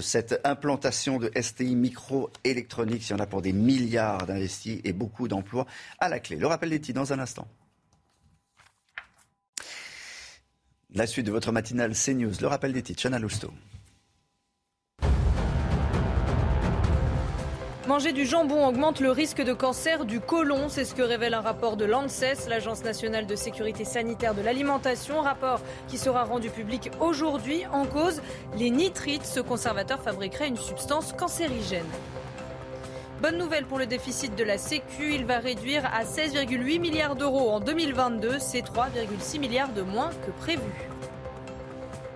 cette 0.00 0.40
implantation 0.44 1.18
de 1.18 1.30
STI 1.40 1.74
microélectronique. 1.74 3.08
Il 3.08 3.12
y 3.12 3.14
en 3.14 3.18
a 3.18 3.26
pour 3.26 3.42
des 3.42 3.52
milliards 3.52 4.26
d'investis 4.26 4.80
et 4.84 4.92
beaucoup 4.92 5.28
d'emplois 5.28 5.66
à 5.98 6.08
la 6.08 6.20
clé. 6.20 6.36
Le 6.36 6.46
rappel 6.46 6.70
des 6.70 6.92
dans 6.92 7.12
un 7.12 7.18
instant. 7.18 7.46
La 10.94 11.06
suite 11.06 11.26
de 11.26 11.32
votre 11.32 11.50
matinale 11.52 11.92
CNews. 11.94 12.32
Le 12.40 12.46
rappel 12.46 12.72
des 12.72 12.82
titres. 12.82 13.02
Chana 13.02 13.18
Lousteau. 13.18 13.52
Manger 17.86 18.12
du 18.12 18.24
jambon 18.24 18.66
augmente 18.66 19.00
le 19.00 19.10
risque 19.10 19.42
de 19.42 19.52
cancer 19.52 20.06
du 20.06 20.18
côlon, 20.18 20.70
c'est 20.70 20.86
ce 20.86 20.94
que 20.94 21.02
révèle 21.02 21.34
un 21.34 21.42
rapport 21.42 21.76
de 21.76 21.84
l'ANSES, 21.84 22.48
l'Agence 22.48 22.82
nationale 22.82 23.26
de 23.26 23.36
sécurité 23.36 23.84
sanitaire 23.84 24.34
de 24.34 24.40
l'alimentation, 24.40 25.20
rapport 25.20 25.60
qui 25.86 25.98
sera 25.98 26.24
rendu 26.24 26.48
public 26.48 26.90
aujourd'hui 26.98 27.66
en 27.72 27.84
cause 27.84 28.22
les 28.56 28.70
nitrites. 28.70 29.26
Ce 29.26 29.40
conservateur 29.40 30.00
fabriquerait 30.00 30.48
une 30.48 30.56
substance 30.56 31.12
cancérigène. 31.12 31.84
Bonne 33.20 33.36
nouvelle 33.36 33.66
pour 33.66 33.78
le 33.78 33.84
déficit 33.84 34.34
de 34.34 34.44
la 34.44 34.56
Sécu, 34.56 35.14
il 35.14 35.26
va 35.26 35.38
réduire 35.38 35.84
à 35.84 36.04
16,8 36.04 36.80
milliards 36.80 37.16
d'euros 37.16 37.50
en 37.50 37.60
2022, 37.60 38.38
c'est 38.38 38.62
3,6 38.62 39.38
milliards 39.38 39.72
de 39.72 39.82
moins 39.82 40.10
que 40.26 40.30
prévu. 40.30 40.62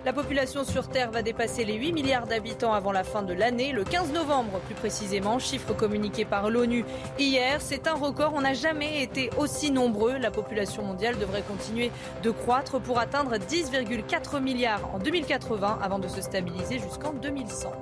La 0.04 0.12
population 0.12 0.64
sur 0.64 0.88
Terre 0.88 1.10
va 1.10 1.22
dépasser 1.22 1.64
les 1.64 1.74
8 1.74 1.92
milliards 1.92 2.26
d'habitants 2.26 2.72
avant 2.72 2.92
la 2.92 3.02
fin 3.02 3.22
de 3.22 3.32
l'année, 3.32 3.72
le 3.72 3.82
15 3.82 4.12
novembre 4.12 4.60
plus 4.60 4.74
précisément, 4.74 5.38
chiffre 5.38 5.74
communiqué 5.74 6.24
par 6.24 6.50
l'ONU 6.50 6.84
hier. 7.18 7.60
C'est 7.60 7.88
un 7.88 7.94
record, 7.94 8.32
on 8.34 8.42
n'a 8.42 8.54
jamais 8.54 9.02
été 9.02 9.28
aussi 9.36 9.72
nombreux. 9.72 10.16
La 10.16 10.30
population 10.30 10.84
mondiale 10.84 11.18
devrait 11.18 11.42
continuer 11.42 11.90
de 12.22 12.30
croître 12.30 12.80
pour 12.80 13.00
atteindre 13.00 13.36
10,4 13.36 14.40
milliards 14.40 14.94
en 14.94 14.98
2080 15.00 15.80
avant 15.82 15.98
de 15.98 16.06
se 16.06 16.22
stabiliser 16.22 16.78
jusqu'en 16.78 17.12
2100. 17.12 17.72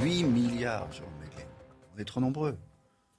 8 0.00 0.24
milliards, 0.24 0.88
On 1.94 2.00
est 2.00 2.04
trop 2.04 2.20
nombreux. 2.20 2.56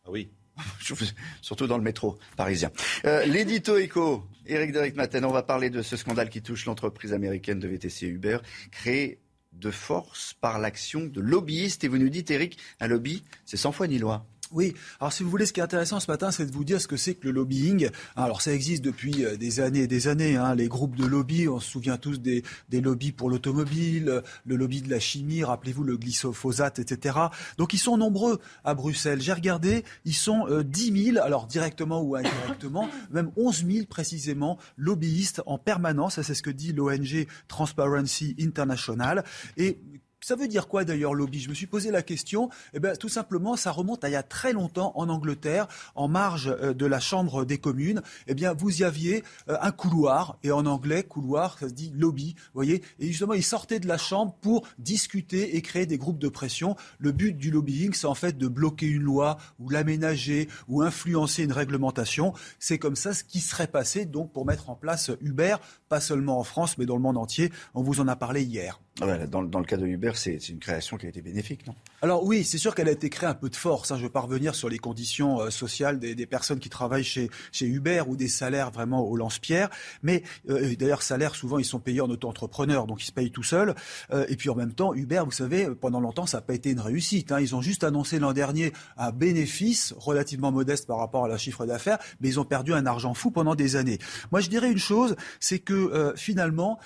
Ah 0.05 0.09
oui. 0.11 0.31
surtout 1.41 1.67
dans 1.67 1.77
le 1.77 1.83
métro 1.83 2.17
parisien. 2.37 2.71
Euh, 3.05 3.25
l'édito 3.25 3.77
éco, 3.77 4.23
Eric 4.45 4.73
Derek 4.73 4.95
Maten, 4.95 5.23
on 5.23 5.31
va 5.31 5.43
parler 5.43 5.69
de 5.69 5.81
ce 5.81 5.95
scandale 5.95 6.29
qui 6.29 6.41
touche 6.41 6.65
l'entreprise 6.65 7.13
américaine 7.13 7.59
de 7.59 7.67
VTC 7.67 8.07
Uber, 8.07 8.39
créée 8.71 9.19
de 9.53 9.71
force 9.71 10.33
par 10.33 10.59
l'action 10.59 11.05
de 11.05 11.21
lobbyistes. 11.21 11.83
Et 11.83 11.87
vous 11.87 11.97
nous 11.97 12.09
dites, 12.09 12.29
Eric, 12.29 12.57
un 12.79 12.87
lobby, 12.87 13.23
c'est 13.45 13.57
sans 13.57 13.71
foi 13.71 13.87
ni 13.87 13.99
loi. 13.99 14.25
Oui, 14.53 14.75
alors 14.99 15.11
si 15.11 15.23
vous 15.23 15.31
voulez, 15.31 15.47
ce 15.47 15.53
qui 15.53 15.61
est 15.61 15.63
intéressant 15.63 15.99
ce 15.99 16.11
matin, 16.11 16.29
c'est 16.29 16.45
de 16.45 16.51
vous 16.51 16.63
dire 16.63 16.79
ce 16.79 16.87
que 16.87 16.95
c'est 16.95 17.15
que 17.15 17.25
le 17.25 17.31
lobbying. 17.31 17.89
Alors 18.15 18.43
ça 18.43 18.53
existe 18.53 18.83
depuis 18.83 19.25
euh, 19.25 19.35
des 19.35 19.59
années 19.59 19.79
et 19.79 19.87
des 19.87 20.07
années. 20.07 20.35
Hein. 20.35 20.53
Les 20.53 20.67
groupes 20.67 20.95
de 20.95 21.05
lobby, 21.05 21.47
on 21.47 21.59
se 21.59 21.71
souvient 21.71 21.97
tous 21.97 22.19
des, 22.19 22.43
des 22.69 22.79
lobbies 22.79 23.11
pour 23.11 23.31
l'automobile, 23.31 24.21
le 24.45 24.55
lobby 24.55 24.83
de 24.83 24.91
la 24.91 24.99
chimie, 24.99 25.43
rappelez-vous 25.43 25.83
le 25.83 25.97
glyphosate, 25.97 26.77
etc. 26.77 27.17
Donc 27.57 27.73
ils 27.73 27.79
sont 27.79 27.97
nombreux 27.97 28.39
à 28.63 28.75
Bruxelles. 28.75 29.21
J'ai 29.21 29.33
regardé, 29.33 29.83
ils 30.05 30.13
sont 30.13 30.47
euh, 30.47 30.63
10 30.63 31.13
000, 31.13 31.17
alors 31.25 31.47
directement 31.47 32.03
ou 32.03 32.15
indirectement, 32.15 32.87
même 33.09 33.31
11 33.35 33.65
000 33.65 33.85
précisément, 33.87 34.59
lobbyistes 34.77 35.41
en 35.47 35.57
permanence. 35.57 36.21
C'est 36.21 36.35
ce 36.35 36.43
que 36.43 36.51
dit 36.51 36.73
l'ONG 36.73 37.25
Transparency 37.47 38.35
International. 38.39 39.23
Et 39.57 39.79
ça 40.23 40.35
veut 40.35 40.47
dire 40.47 40.67
quoi 40.67 40.85
d'ailleurs 40.85 41.13
lobby? 41.13 41.39
Je 41.39 41.49
me 41.49 41.53
suis 41.53 41.67
posé 41.67 41.91
la 41.91 42.01
question. 42.01 42.49
Eh 42.73 42.79
bien, 42.79 42.95
tout 42.95 43.09
simplement, 43.09 43.55
ça 43.55 43.71
remonte 43.71 44.03
à 44.03 44.09
il 44.09 44.13
y 44.13 44.15
a 44.15 44.23
très 44.23 44.53
longtemps 44.53 44.93
en 44.95 45.09
Angleterre, 45.09 45.67
en 45.95 46.07
marge 46.07 46.47
euh, 46.47 46.73
de 46.73 46.85
la 46.85 46.99
Chambre 46.99 47.45
des 47.45 47.57
communes. 47.57 48.01
Eh 48.27 48.33
bien, 48.33 48.53
vous 48.53 48.81
y 48.81 48.83
aviez 48.83 49.23
euh, 49.49 49.57
un 49.61 49.71
couloir, 49.71 50.37
et 50.43 50.51
en 50.51 50.65
anglais, 50.65 51.03
couloir, 51.03 51.57
ça 51.59 51.67
se 51.67 51.73
dit 51.73 51.91
lobby, 51.95 52.35
vous 52.37 52.51
voyez? 52.53 52.83
Et 52.99 53.07
justement, 53.07 53.33
ils 53.33 53.43
sortaient 53.43 53.79
de 53.79 53.87
la 53.87 53.97
Chambre 53.97 54.35
pour 54.41 54.67
discuter 54.77 55.55
et 55.55 55.61
créer 55.61 55.85
des 55.85 55.97
groupes 55.97 56.19
de 56.19 56.29
pression. 56.29 56.75
Le 56.99 57.11
but 57.11 57.35
du 57.35 57.51
lobbying, 57.51 57.93
c'est 57.93 58.07
en 58.07 58.15
fait 58.15 58.37
de 58.37 58.47
bloquer 58.47 58.87
une 58.87 59.01
loi 59.01 59.37
ou 59.59 59.69
l'aménager 59.69 60.47
ou 60.67 60.81
influencer 60.81 61.43
une 61.43 61.51
réglementation. 61.51 62.33
C'est 62.59 62.77
comme 62.77 62.95
ça 62.95 63.13
ce 63.13 63.23
qui 63.23 63.39
serait 63.39 63.67
passé 63.67 64.05
donc 64.05 64.31
pour 64.31 64.45
mettre 64.45 64.69
en 64.69 64.75
place 64.75 65.11
Uber, 65.21 65.55
pas 65.89 65.99
seulement 65.99 66.39
en 66.39 66.43
France, 66.43 66.77
mais 66.77 66.85
dans 66.85 66.95
le 66.95 67.01
monde 67.01 67.17
entier. 67.17 67.51
On 67.73 67.81
vous 67.81 67.99
en 67.99 68.07
a 68.07 68.15
parlé 68.15 68.43
hier. 68.43 68.79
Ah 69.01 69.25
dans, 69.25 69.41
le 69.41 69.65
cas 69.65 69.77
de 69.77 69.87
Uber, 69.87 70.11
c'est 70.13 70.37
une 70.49 70.59
création 70.59 70.97
qui 70.97 71.07
a 71.07 71.09
été 71.09 71.23
bénéfique, 71.23 71.65
non? 71.65 71.73
Alors 72.03 72.23
oui, 72.23 72.43
c'est 72.43 72.59
sûr 72.59 72.75
qu'elle 72.75 72.87
a 72.87 72.91
été 72.91 73.09
créée 73.09 73.27
un 73.27 73.33
peu 73.33 73.49
de 73.49 73.55
force. 73.55 73.89
Hein. 73.89 73.97
Je 73.97 74.03
veux 74.03 74.11
pas 74.11 74.19
revenir 74.19 74.53
sur 74.53 74.69
les 74.69 74.77
conditions 74.77 75.41
euh, 75.41 75.49
sociales 75.49 75.97
des, 75.97 76.25
personnes 76.27 76.59
qui 76.59 76.69
travaillent 76.69 77.03
chez, 77.03 77.31
chez 77.51 77.65
Uber 77.65 78.03
ou 78.05 78.15
des 78.15 78.27
salaires 78.27 78.69
vraiment 78.69 79.01
au 79.01 79.17
lance-pierre. 79.17 79.71
Mais 80.03 80.21
euh, 80.47 80.75
d'ailleurs, 80.75 81.01
salaires, 81.01 81.33
souvent, 81.33 81.57
ils 81.57 81.65
sont 81.65 81.79
payés 81.79 82.01
en 82.01 82.09
auto-entrepreneur, 82.09 82.85
donc 82.85 83.01
ils 83.01 83.07
se 83.07 83.11
payent 83.11 83.31
tout 83.31 83.41
seuls. 83.41 83.73
Euh, 84.11 84.27
et 84.29 84.35
puis 84.35 84.49
en 84.51 84.55
même 84.55 84.73
temps, 84.73 84.93
Uber, 84.93 85.23
vous 85.25 85.31
savez, 85.31 85.67
pendant 85.73 85.99
longtemps, 85.99 86.27
ça 86.27 86.37
n'a 86.37 86.41
pas 86.41 86.53
été 86.53 86.69
une 86.69 86.79
réussite. 86.79 87.31
Hein. 87.31 87.39
Ils 87.39 87.55
ont 87.55 87.61
juste 87.61 87.83
annoncé 87.83 88.19
l'an 88.19 88.31
dernier 88.31 88.73
un 88.97 89.11
bénéfice 89.11 89.95
relativement 89.97 90.51
modeste 90.51 90.85
par 90.85 90.99
rapport 90.99 91.25
à 91.25 91.27
leur 91.27 91.39
chiffre 91.39 91.65
d'affaires, 91.65 91.97
mais 92.21 92.29
ils 92.29 92.39
ont 92.39 92.45
perdu 92.45 92.73
un 92.73 92.85
argent 92.85 93.15
fou 93.15 93.31
pendant 93.31 93.55
des 93.55 93.75
années. 93.75 93.97
Moi, 94.31 94.39
je 94.39 94.49
dirais 94.49 94.71
une 94.71 94.77
chose, 94.77 95.15
c'est 95.39 95.59
que 95.59 96.13
finalement, 96.15 96.79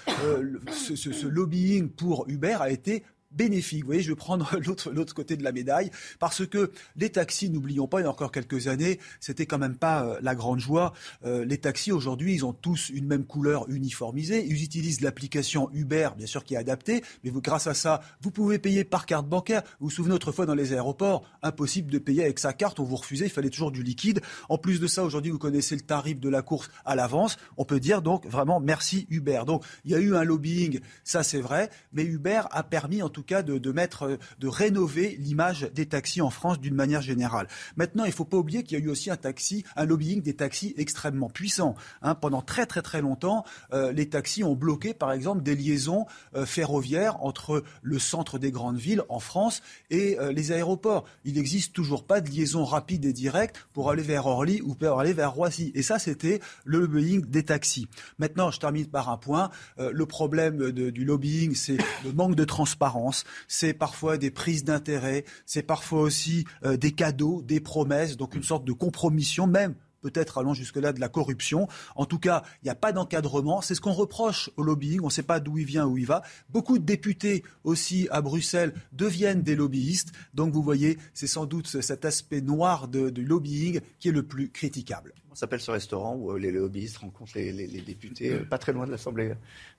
ce, 0.71 0.95
ce, 0.95 1.11
ce 1.11 1.27
lobbying 1.27 1.89
pour 1.97 2.25
Uber 2.29 2.57
a 2.59 2.69
été 2.69 3.03
bénéfique. 3.38 3.81
Vous 3.81 3.88
voyez, 3.88 4.01
je 4.01 4.09
vais 4.09 4.15
prendre 4.15 4.57
l'autre, 4.65 4.91
l'autre 4.91 5.14
côté 5.14 5.38
de 5.38 5.43
la 5.43 5.51
médaille, 5.51 5.91
parce 6.19 6.45
que 6.45 6.72
les 6.95 7.09
taxis, 7.09 7.49
n'oublions 7.49 7.88
pas, 7.88 7.99
il 7.99 8.03
y 8.03 8.07
a 8.07 8.09
encore 8.09 8.31
quelques 8.31 8.68
années, 8.68 8.99
c'était 9.19 9.45
quand 9.45 9.59
même 9.59 9.77
pas 9.77 10.03
euh, 10.03 10.19
la 10.22 10.35
grande 10.35 10.59
joie. 10.59 10.93
Euh, 11.26 11.45
les 11.45 11.57
taxis, 11.57 11.91
aujourd'hui, 11.91 12.34
ils 12.34 12.45
ont 12.45 12.53
tous 12.53 12.89
une 12.89 13.05
même 13.05 13.26
couleur 13.26 13.69
uniformisée. 13.69 14.45
Ils 14.45 14.64
utilisent 14.64 15.01
l'application 15.01 15.69
Uber, 15.73 16.09
bien 16.18 16.27
sûr, 16.27 16.43
qui 16.43 16.55
est 16.55 16.57
adaptée, 16.57 17.03
mais 17.23 17.30
vous, 17.30 17.41
grâce 17.41 17.68
à 17.68 17.73
ça, 17.73 18.01
vous 18.22 18.31
pouvez 18.31 18.59
payer 18.59 18.84
par 18.84 19.05
carte 19.05 19.27
bancaire. 19.27 19.61
Vous 19.80 19.88
vous 19.88 19.91
souvenez 19.91 20.15
autrefois 20.15 20.45
dans 20.45 20.55
les 20.55 20.73
aéroports, 20.73 21.23
impossible 21.43 21.91
de 21.91 21.99
payer 21.99 22.23
avec 22.23 22.39
sa 22.39 22.53
carte, 22.53 22.80
on 22.80 22.84
vous 22.84 22.95
refusait, 22.95 23.26
il 23.26 23.31
fallait 23.31 23.49
toujours 23.49 23.72
du 23.72 23.84
liquide. 23.84 24.22
En 24.49 24.57
plus 24.57 24.80
de 24.80 24.88
ça, 24.88 25.03
aujourd'hui, 25.03 25.31
vous 25.31 25.38
connaissez 25.38 25.76
le 25.76 25.81
tarif 25.81 26.19
de 26.19 26.30
la 26.30 26.41
course 26.41 26.69
à 26.85 26.95
l'avance. 26.95 27.38
On 27.57 27.65
peut 27.65 27.80
dire 27.80 28.01
donc 28.01 28.26
vraiment 28.26 28.59
merci 28.59 29.05
Uber. 29.09 29.41
Donc 29.45 29.64
il 29.85 29.91
y 29.91 29.95
a 29.95 29.99
eu 29.99 30.15
un 30.15 30.23
lobbying, 30.23 30.80
ça 31.03 31.23
c'est 31.23 31.41
vrai, 31.41 31.69
mais 31.93 32.03
Uber 32.03 32.41
a 32.51 32.64
permis 32.64 33.01
en 33.01 33.09
tout 33.09 33.23
cas 33.27 33.43
de, 33.43 33.71
mettre, 33.71 34.17
de 34.39 34.47
rénover 34.47 35.15
l'image 35.19 35.69
des 35.75 35.85
taxis 35.85 36.21
en 36.21 36.31
France 36.31 36.59
d'une 36.59 36.73
manière 36.73 37.01
générale. 37.01 37.47
Maintenant, 37.75 38.05
il 38.05 38.09
ne 38.09 38.13
faut 38.13 38.25
pas 38.25 38.37
oublier 38.37 38.63
qu'il 38.63 38.79
y 38.79 38.81
a 38.81 38.83
eu 38.83 38.89
aussi 38.89 39.11
un 39.11 39.17
taxi, 39.17 39.63
un 39.75 39.85
lobbying 39.85 40.23
des 40.23 40.35
taxis 40.35 40.73
extrêmement 40.77 41.29
puissant. 41.29 41.75
Hein. 42.01 42.15
pendant 42.15 42.41
très 42.41 42.65
très 42.65 42.81
très 42.81 43.01
longtemps, 43.01 43.45
euh, 43.73 43.91
les 43.91 44.09
taxis 44.09 44.43
ont 44.43 44.55
bloqué 44.55 44.93
par 44.93 45.11
exemple 45.11 45.43
des 45.43 45.55
liaisons 45.55 46.05
euh, 46.35 46.45
ferroviaires 46.45 47.23
entre 47.23 47.63
le 47.81 47.99
centre 47.99 48.39
des 48.39 48.51
grandes 48.51 48.77
villes 48.77 49.03
en 49.09 49.19
France 49.19 49.61
et 49.89 50.17
euh, 50.19 50.31
les 50.31 50.51
aéroports. 50.51 51.05
Il 51.25 51.35
n'existe 51.35 51.73
toujours 51.73 52.05
pas 52.05 52.21
de 52.21 52.29
liaison 52.29 52.65
rapide 52.65 53.05
et 53.05 53.13
directe 53.13 53.57
pour 53.73 53.91
aller 53.91 54.03
vers 54.03 54.25
Orly 54.25 54.61
ou 54.61 54.75
pour 54.75 54.99
aller 54.99 55.13
vers 55.13 55.33
Roissy. 55.33 55.71
Et 55.75 55.83
ça, 55.83 55.99
c'était 55.99 56.39
le 56.65 56.79
lobbying 56.79 57.25
des 57.25 57.43
taxis. 57.43 57.87
Maintenant, 58.19 58.51
je 58.51 58.59
termine 58.59 58.87
par 58.87 59.09
un 59.09 59.17
point. 59.17 59.49
Euh, 59.79 59.91
le 59.93 60.05
problème 60.05 60.71
du 60.71 61.05
lobbying, 61.05 61.55
c'est 61.55 61.77
le 62.03 62.11
manque 62.13 62.35
de 62.35 62.45
transparence, 62.45 63.06
c'est 63.47 63.73
parfois 63.73 64.17
des 64.17 64.31
prises 64.31 64.63
d'intérêt, 64.63 65.25
c'est 65.45 65.63
parfois 65.63 66.01
aussi 66.01 66.45
euh, 66.63 66.77
des 66.77 66.91
cadeaux, 66.91 67.41
des 67.41 67.59
promesses, 67.59 68.17
donc 68.17 68.35
une 68.35 68.43
sorte 68.43 68.65
de 68.65 68.73
compromission 68.73 69.47
même 69.47 69.75
peut-être 70.01 70.38
allant 70.38 70.53
jusque-là 70.53 70.93
de 70.93 70.99
la 70.99 71.09
corruption. 71.09 71.67
En 71.95 72.05
tout 72.05 72.19
cas, 72.19 72.43
il 72.61 72.65
n'y 72.65 72.71
a 72.71 72.75
pas 72.75 72.91
d'encadrement. 72.91 73.61
C'est 73.61 73.75
ce 73.75 73.81
qu'on 73.81 73.91
reproche 73.91 74.49
au 74.55 74.63
lobbying. 74.63 75.01
On 75.01 75.07
ne 75.07 75.11
sait 75.11 75.23
pas 75.23 75.39
d'où 75.39 75.57
il 75.57 75.65
vient, 75.65 75.85
où 75.85 75.97
il 75.97 76.05
va. 76.05 76.21
Beaucoup 76.49 76.77
de 76.77 76.85
députés 76.85 77.43
aussi 77.63 78.07
à 78.11 78.21
Bruxelles 78.21 78.73
deviennent 78.93 79.41
des 79.41 79.55
lobbyistes. 79.55 80.13
Donc 80.34 80.53
vous 80.53 80.63
voyez, 80.63 80.97
c'est 81.13 81.27
sans 81.27 81.45
doute 81.45 81.81
cet 81.81 82.05
aspect 82.05 82.41
noir 82.41 82.88
du 82.88 83.25
lobbying 83.25 83.81
qui 83.99 84.09
est 84.09 84.13
le 84.13 84.23
plus 84.23 84.49
critiquable 84.49 85.13
s'appelle 85.38 85.61
ce 85.61 85.72
restaurant 85.72 86.15
où 86.15 86.31
euh, 86.31 86.39
les 86.39 86.51
lobbyistes 86.51 86.97
rencontrent 86.97 87.34
les, 87.35 87.68
députés, 87.81 88.34
euh, 88.34 88.43
pas 88.43 88.57
très 88.57 88.73
loin 88.73 88.85
de 88.85 88.91
l'Assemblée 88.91 89.34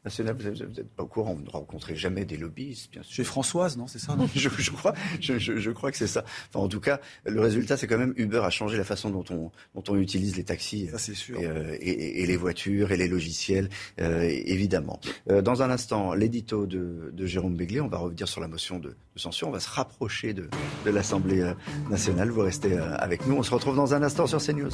nationale. 0.05 0.37
Vous 0.39 0.51
n'êtes 0.51 0.89
pas 0.91 1.03
au 1.03 1.07
courant, 1.07 1.35
vous 1.35 1.43
ne 1.43 1.51
rencontrez 1.51 1.97
jamais 1.97 2.25
des 2.25 2.37
lobbyistes, 2.37 2.93
bien 2.93 3.03
sûr. 3.03 3.13
Chez 3.13 3.25
Françoise, 3.25 3.77
non, 3.77 3.87
c'est 3.87 3.99
ça 3.99 4.17
je, 4.35 4.49
crois, 4.71 4.95
je, 5.21 5.71
crois 5.71 5.91
que 5.91 5.97
c'est 5.97 6.07
ça. 6.07 6.25
Enfin, 6.49 6.65
en 6.65 6.69
tout 6.69 6.81
cas, 6.81 7.01
le 7.25 7.41
résultat, 7.41 7.77
c'est 7.77 7.87
quand 7.87 7.99
même 7.99 8.15
Uber 8.17 8.41
a 8.45 8.51
changé 8.51 8.77
la 8.77 8.85
façon 8.85 9.11
dont 9.11 9.25
on, 9.31 9.51
dont 9.75 9.93
on 9.93 9.97
utilise 9.97 10.37
les 10.37 10.45
taxis. 10.45 10.89
Ça, 10.93 10.99
sûr. 10.99 11.39
Euh, 11.43 11.77
et, 11.81 12.27
les 12.27 12.37
voitures 12.37 12.93
et 12.93 12.97
les 12.97 13.09
logiciels, 13.09 13.69
évidemment. 13.99 15.01
dans 15.27 15.63
un 15.63 15.71
instant, 15.71 16.15
l'édito 16.15 16.67
de, 16.67 17.13
Jérôme 17.27 17.57
Béglé, 17.57 17.81
on 17.81 17.89
va 17.89 17.99
revenir 17.99 18.29
sur 18.29 18.41
la 18.41 18.49
motion 18.49 18.79
de, 18.79 18.95
censure, 19.17 19.49
on 19.49 19.53
va 19.53 19.61
se 19.61 19.71
rapprocher 19.71 20.35
de, 20.35 20.49
de 20.85 20.91
l'Assemblée 20.91 21.53
nationale. 21.91 22.31
Vous 22.31 22.43
restez 22.43 22.77
avec 22.77 23.27
nous. 23.27 23.37
On 23.37 23.43
se 23.43 23.53
retrouve 23.53 23.77
dans 23.77 23.95
un 23.95 24.03
instant 24.03 24.27
sur 24.27 24.41
CNews. 24.41 24.71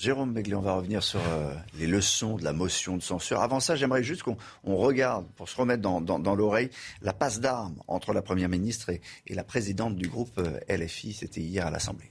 Jérôme 0.00 0.32
Begley, 0.32 0.54
on 0.54 0.62
va 0.62 0.72
revenir 0.72 1.02
sur 1.02 1.20
euh, 1.20 1.52
les 1.78 1.86
leçons 1.86 2.36
de 2.36 2.42
la 2.42 2.54
motion 2.54 2.96
de 2.96 3.02
censure. 3.02 3.42
Avant 3.42 3.60
ça, 3.60 3.76
j'aimerais 3.76 4.02
juste 4.02 4.22
qu'on 4.22 4.36
regarde, 4.64 5.26
pour 5.36 5.46
se 5.46 5.56
remettre 5.56 5.82
dans, 5.82 6.34
l'oreille, 6.34 6.70
la 7.02 7.12
passe 7.12 7.38
d'armes 7.38 7.82
entre 7.86 8.14
la 8.14 8.22
Première 8.22 8.48
ministre 8.48 8.88
et, 8.88 9.02
la 9.28 9.44
présidente 9.44 9.96
du 9.96 10.08
groupe 10.08 10.38
euh, 10.38 10.58
LFI. 10.74 11.12
C'était 11.12 11.42
hier 11.42 11.66
à 11.66 11.70
l'Assemblée. 11.70 12.10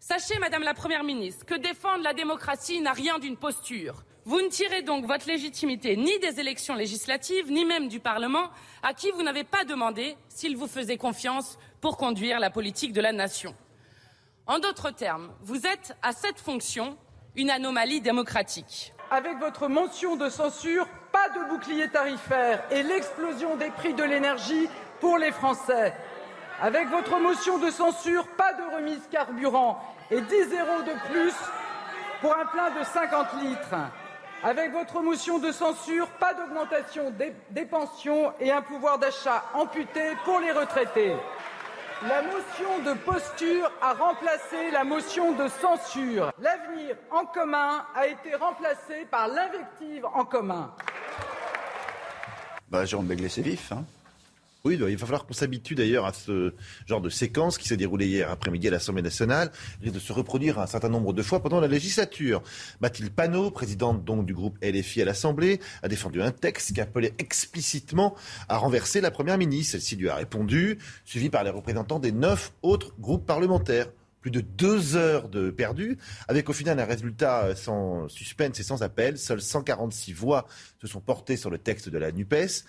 Sachez, 0.00 0.38
Madame 0.38 0.64
la 0.64 0.74
Première 0.74 1.02
ministre, 1.02 1.46
que 1.46 1.54
défendre 1.54 2.04
la 2.04 2.12
démocratie 2.12 2.82
n'a 2.82 2.92
rien 2.92 3.18
d'une 3.18 3.38
posture. 3.38 4.04
Vous 4.26 4.42
ne 4.42 4.48
tirez 4.48 4.82
donc 4.82 5.06
votre 5.06 5.26
légitimité 5.26 5.96
ni 5.96 6.18
des 6.18 6.40
élections 6.40 6.74
législatives, 6.74 7.50
ni 7.50 7.64
même 7.64 7.88
du 7.88 8.00
Parlement, 8.00 8.50
à 8.82 8.92
qui 8.92 9.10
vous 9.12 9.22
n'avez 9.22 9.44
pas 9.44 9.64
demandé 9.64 10.14
s'il 10.28 10.58
vous 10.58 10.68
faisait 10.68 10.98
confiance 10.98 11.58
pour 11.80 11.96
conduire 11.96 12.38
la 12.38 12.50
politique 12.50 12.92
de 12.92 13.00
la 13.00 13.12
nation. 13.12 13.54
En 14.48 14.58
d'autres 14.58 14.90
termes, 14.90 15.30
vous 15.42 15.66
êtes 15.68 15.96
à 16.02 16.12
cette 16.12 16.40
fonction 16.40 16.96
une 17.36 17.48
anomalie 17.48 18.00
démocratique. 18.00 18.92
Avec 19.10 19.38
votre 19.38 19.68
motion 19.68 20.16
de 20.16 20.28
censure, 20.28 20.88
pas 21.12 21.28
de 21.28 21.48
bouclier 21.48 21.88
tarifaire 21.88 22.64
et 22.72 22.82
l'explosion 22.82 23.56
des 23.56 23.70
prix 23.70 23.94
de 23.94 24.02
l'énergie 24.02 24.68
pour 25.00 25.16
les 25.18 25.30
Français. 25.30 25.94
Avec 26.60 26.88
votre 26.88 27.20
motion 27.20 27.58
de 27.58 27.70
censure, 27.70 28.26
pas 28.36 28.52
de 28.54 28.76
remise 28.76 29.02
carburant 29.12 29.80
et 30.10 30.20
10 30.20 30.34
euros 30.34 30.82
de 30.82 31.12
plus 31.12 31.34
pour 32.20 32.36
un 32.36 32.46
plein 32.46 32.70
de 32.70 32.84
50 32.84 33.42
litres. 33.44 33.76
Avec 34.42 34.72
votre 34.72 35.02
motion 35.02 35.38
de 35.38 35.52
censure, 35.52 36.08
pas 36.18 36.34
d'augmentation 36.34 37.12
des 37.50 37.64
pensions 37.64 38.32
et 38.40 38.50
un 38.50 38.62
pouvoir 38.62 38.98
d'achat 38.98 39.44
amputé 39.54 40.00
pour 40.24 40.40
les 40.40 40.50
retraités. 40.50 41.14
La 42.08 42.20
motion 42.22 42.82
de 42.84 42.98
posture 42.98 43.70
a 43.80 43.92
remplacé 43.92 44.72
la 44.72 44.82
motion 44.82 45.32
de 45.32 45.46
censure. 45.46 46.32
L'avenir 46.40 46.96
en 47.12 47.24
commun 47.26 47.86
a 47.94 48.08
été 48.08 48.34
remplacé 48.34 49.04
par 49.08 49.28
l'invective 49.28 50.04
en 50.06 50.24
commun. 50.24 50.74
Bah, 52.68 52.84
c'est 52.86 53.42
vif. 53.42 53.70
Hein 53.70 53.84
oui, 54.64 54.78
il 54.80 54.96
va 54.96 55.06
falloir 55.06 55.26
qu'on 55.26 55.32
s'habitue 55.32 55.74
d'ailleurs 55.74 56.06
à 56.06 56.12
ce 56.12 56.54
genre 56.86 57.00
de 57.00 57.08
séquence 57.08 57.58
qui 57.58 57.66
s'est 57.66 57.76
déroulée 57.76 58.06
hier 58.06 58.30
après-midi 58.30 58.68
à 58.68 58.70
l'Assemblée 58.70 59.02
nationale, 59.02 59.50
et 59.82 59.90
de 59.90 59.98
se 59.98 60.12
reproduire 60.12 60.60
un 60.60 60.68
certain 60.68 60.88
nombre 60.88 61.12
de 61.12 61.20
fois 61.22 61.42
pendant 61.42 61.60
la 61.60 61.66
législature. 61.66 62.42
Mathilde 62.80 63.10
Panot, 63.10 63.50
présidente 63.50 64.04
donc 64.04 64.24
du 64.24 64.34
groupe 64.34 64.56
LFI 64.62 65.02
à 65.02 65.04
l'Assemblée, 65.04 65.58
a 65.82 65.88
défendu 65.88 66.22
un 66.22 66.30
texte 66.30 66.74
qui 66.74 66.80
appelait 66.80 67.12
explicitement 67.18 68.14
à 68.48 68.56
renverser 68.56 69.00
la 69.00 69.10
Première 69.10 69.36
ministre. 69.36 69.72
Celle-ci 69.72 69.96
lui 69.96 70.08
a 70.08 70.14
répondu, 70.14 70.78
suivie 71.04 71.28
par 71.28 71.42
les 71.42 71.50
représentants 71.50 71.98
des 71.98 72.12
neuf 72.12 72.52
autres 72.62 72.94
groupes 73.00 73.26
parlementaires 73.26 73.88
plus 74.22 74.30
de 74.30 74.40
deux 74.40 74.94
heures 74.94 75.28
de 75.28 75.50
perdu, 75.50 75.98
avec 76.28 76.48
au 76.48 76.52
final 76.52 76.78
un 76.78 76.84
résultat 76.84 77.54
sans 77.56 78.08
suspense 78.08 78.58
et 78.60 78.62
sans 78.62 78.82
appel. 78.82 79.18
Seules 79.18 79.42
146 79.42 80.12
voix 80.12 80.46
se 80.80 80.86
sont 80.86 81.00
portées 81.00 81.36
sur 81.36 81.50
le 81.50 81.58
texte 81.58 81.88
de 81.88 81.98
la 81.98 82.12
NUPES. 82.12 82.64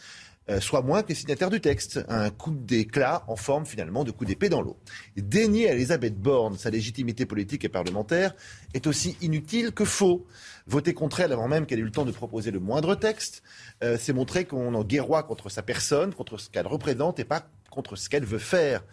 Euh, 0.50 0.60
soit 0.60 0.82
moins 0.82 1.04
que 1.04 1.10
les 1.10 1.16
signataires 1.16 1.50
du 1.50 1.62
texte. 1.62 2.02
Un 2.10 2.30
coup 2.30 2.52
d'éclat 2.52 3.24
en 3.28 3.38
forme 3.38 3.66
finalement 3.66 4.04
de 4.04 4.12
coup 4.12 4.26
d'épée 4.26 4.50
dans 4.50 4.62
l'eau. 4.62 4.78
Dénier 5.16 5.70
à 5.70 5.74
Elisabeth 5.74 6.18
Borne 6.18 6.58
sa 6.58 6.70
légitimité 6.70 7.26
politique 7.26 7.64
et 7.64 7.70
parlementaire 7.70 8.36
est 8.74 8.86
aussi 8.86 9.16
inutile 9.22 9.72
que 9.72 9.86
faux. 9.86 10.26
Voter 10.68 10.94
contre 10.94 11.22
elle 11.22 11.32
avant 11.32 11.48
même 11.48 11.66
qu'elle 11.66 11.80
ait 11.80 11.82
eu 11.82 11.86
le 11.86 11.92
temps 11.92 12.06
de 12.06 12.12
proposer 12.12 12.52
le 12.52 12.60
moindre 12.60 12.96
texte, 12.96 13.42
euh, 13.84 13.98
c'est 14.00 14.14
montrer 14.14 14.46
qu'on 14.46 14.74
en 14.74 14.84
guerroie 14.84 15.24
contre 15.24 15.50
sa 15.50 15.62
personne, 15.62 16.14
contre 16.14 16.38
ce 16.38 16.50
qu'elle 16.50 16.68
représente 16.68 17.20
et 17.20 17.26
pas 17.26 17.48
contre 17.70 17.96
ce 17.96 18.10
qu'elle 18.10 18.26
veut 18.26 18.38
faire. 18.38 18.84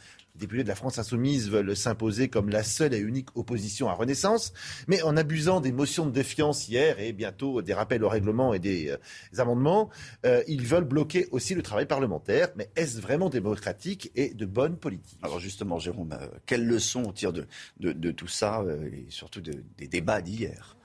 Députés 0.40 0.62
de 0.62 0.68
la 0.68 0.74
France 0.74 0.98
insoumise 0.98 1.50
veulent 1.50 1.76
s'imposer 1.76 2.28
comme 2.28 2.48
la 2.48 2.62
seule 2.62 2.94
et 2.94 2.98
unique 2.98 3.28
opposition 3.36 3.90
à 3.90 3.92
Renaissance, 3.92 4.54
mais 4.88 5.02
en 5.02 5.14
abusant 5.18 5.60
des 5.60 5.70
motions 5.70 6.06
de 6.06 6.10
défiance 6.10 6.66
hier 6.66 6.98
et 6.98 7.12
bientôt 7.12 7.60
des 7.60 7.74
rappels 7.74 8.02
au 8.02 8.08
règlement 8.08 8.54
et 8.54 8.58
des, 8.58 8.88
euh, 8.88 8.96
amendements, 9.36 9.90
euh, 10.24 10.42
ils 10.48 10.66
veulent 10.66 10.84
bloquer 10.84 11.28
aussi 11.30 11.54
le 11.54 11.62
travail 11.62 11.84
parlementaire. 11.84 12.48
Mais 12.56 12.70
est-ce 12.74 13.02
vraiment 13.02 13.28
démocratique 13.28 14.10
et 14.14 14.32
de 14.32 14.46
bonne 14.46 14.78
politique? 14.78 15.18
Alors 15.22 15.40
justement, 15.40 15.78
Jérôme, 15.78 16.12
euh, 16.18 16.26
quelle 16.46 16.66
leçon 16.66 17.02
on 17.06 17.12
tire 17.12 17.34
de, 17.34 18.10
tout 18.12 18.28
ça 18.28 18.64
et 18.92 19.04
surtout 19.10 19.42
des 19.42 19.88
débats 19.88 20.22
d'hier? 20.22 20.79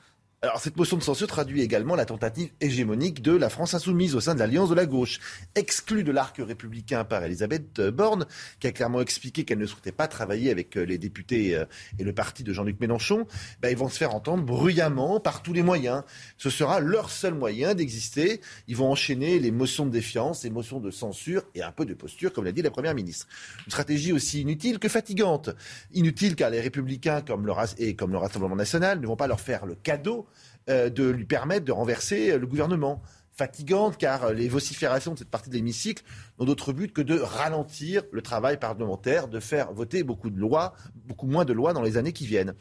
Alors 0.46 0.60
cette 0.60 0.78
motion 0.78 0.98
de 0.98 1.02
censure 1.02 1.28
traduit 1.28 1.62
également 1.62 1.96
la 1.96 2.06
tentative 2.06 2.52
hégémonique 2.62 3.22
de 3.22 3.32
la 3.32 3.50
France 3.50 3.74
insoumise 3.74 4.16
au 4.16 4.20
sein 4.20 4.36
de 4.36 4.40
l'Alliance 4.40 4.70
de 4.70 4.76
la 4.76 4.86
gauche, 4.86 5.20
exclue 5.56 6.04
de 6.04 6.12
l'arc 6.12 6.38
républicain 6.38 7.04
par 7.04 7.24
Elisabeth 7.24 7.82
Borne, 7.82 8.28
qui 8.60 8.68
a 8.68 8.72
clairement 8.72 9.02
expliqué 9.02 9.44
qu'elle 9.44 9.58
ne 9.58 9.66
souhaitait 9.66 9.92
pas 9.92 10.08
travailler 10.08 10.52
avec 10.52 10.78
euh, 10.78 10.84
les 10.84 10.98
députés 10.98 11.56
euh, 11.56 11.66
et 11.98 12.04
le 12.04 12.14
parti 12.14 12.44
de 12.44 12.54
Jean-Luc 12.54 12.80
Mélenchon. 12.80 13.26
Ben, 13.62 13.70
ils 13.70 13.78
vont 13.78 13.90
se 13.90 13.98
faire 13.98 14.14
entendre 14.14 14.44
bruyamment 14.44 15.20
par 15.20 15.42
tous 15.42 15.54
les 15.54 15.64
moyens. 15.64 16.04
Ce 16.38 16.50
sera 16.52 16.80
leur 16.80 17.10
seul 17.10 17.34
moyen 17.34 17.74
d'exister. 17.74 18.40
Ils 18.68 18.76
vont 18.76 18.92
enchaîner 18.92 19.40
les 19.40 19.52
motions 19.52 19.86
de 19.86 19.92
défiance, 19.92 20.44
les 20.44 20.52
motions 20.52 20.80
de 20.80 20.92
censure 20.92 21.44
et 21.56 21.64
un 21.64 21.72
peu 21.72 21.86
de 21.86 21.96
posture, 21.96 22.32
comme 22.32 22.46
l'a 22.46 22.52
dit 22.52 22.62
la 22.62 22.72
Première 22.72 22.94
ministre. 22.94 23.28
Une 23.66 23.72
stratégie 23.72 24.14
aussi 24.14 24.42
inutile 24.42 24.78
que 24.78 24.90
fatigante. 24.90 25.50
Inutile 25.94 26.36
car 26.36 26.52
les 26.52 26.62
républicains 26.62 27.22
comme 27.22 27.48
le, 27.48 27.54
et 27.80 27.96
comme 27.96 28.12
le 28.12 28.18
Rassemblement 28.18 28.56
national 28.56 29.00
ne 29.00 29.08
vont 29.08 29.16
pas 29.16 29.28
leur 29.28 29.42
faire 29.42 29.66
le 29.66 29.76
cadeau 29.76 30.28
de 30.68 31.10
lui 31.10 31.26
permettre 31.26 31.66
de 31.66 31.72
renverser 31.72 32.32
euh, 32.32 32.40
le 32.40 32.48
gouvernement. 32.48 33.02
fatigante 33.38 33.98
car 33.98 34.32
les 34.32 34.48
vociférations 34.48 35.14
de 35.14 35.20
cette 35.20 35.30
partie 35.30 35.50
de 35.50 35.56
l'hémicycle 35.56 36.04
n'ont 36.40 36.46
d'autre 36.46 36.72
but 36.72 36.94
que 36.94 37.02
de 37.02 37.20
ralentir 37.20 38.04
le 38.14 38.22
travail 38.22 38.58
parlementaire, 38.58 39.28
de 39.28 39.42
faire 39.42 39.74
voter 39.74 40.04
beaucoup 40.04 40.30
de 40.30 40.40
lois, 40.40 40.74
beaucoup 40.96 41.28
moins 41.28 41.44
de 41.44 41.52
lois 41.52 41.74
dans 41.74 41.82
les 41.82 41.98
années 41.98 42.14
qui 42.14 42.26
viennent. 42.26 42.54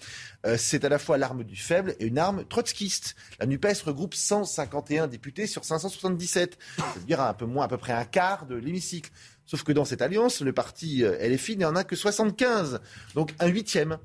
Euh, 0.45 0.57
c'est 0.59 0.85
à 0.85 0.89
la 0.89 0.99
fois 0.99 1.17
l'arme 1.17 1.45
du 1.45 1.55
faible 1.57 1.95
et 2.01 2.07
une 2.07 2.19
arme 2.19 2.45
trotskiste. 2.45 3.15
La 3.39 3.47
NUPES 3.47 3.83
regroupe 3.85 4.15
151 4.15 5.07
députés 5.07 5.47
sur 5.47 5.65
577, 5.65 6.59
c'est-à-dire 6.77 7.21
un 7.21 7.35
peu 7.35 7.47
moins, 7.47 7.65
à 7.67 7.69
peu 7.69 7.79
près 7.79 7.93
un 7.93 8.05
quart 8.05 8.47
de 8.47 8.57
l'hémicycle. 8.57 9.11
Sauf 9.47 9.63
que 9.63 9.73
dans 9.73 9.85
cette 9.85 10.01
alliance, 10.01 10.41
le 10.41 10.53
parti 10.53 11.05
euh, 11.05 11.19
LFI 11.21 11.59
n'en 11.59 11.77
a 11.77 11.85
que 11.85 11.97
75, 11.97 12.81
donc 13.15 13.35
un 13.41 13.47
huitième. 13.47 13.99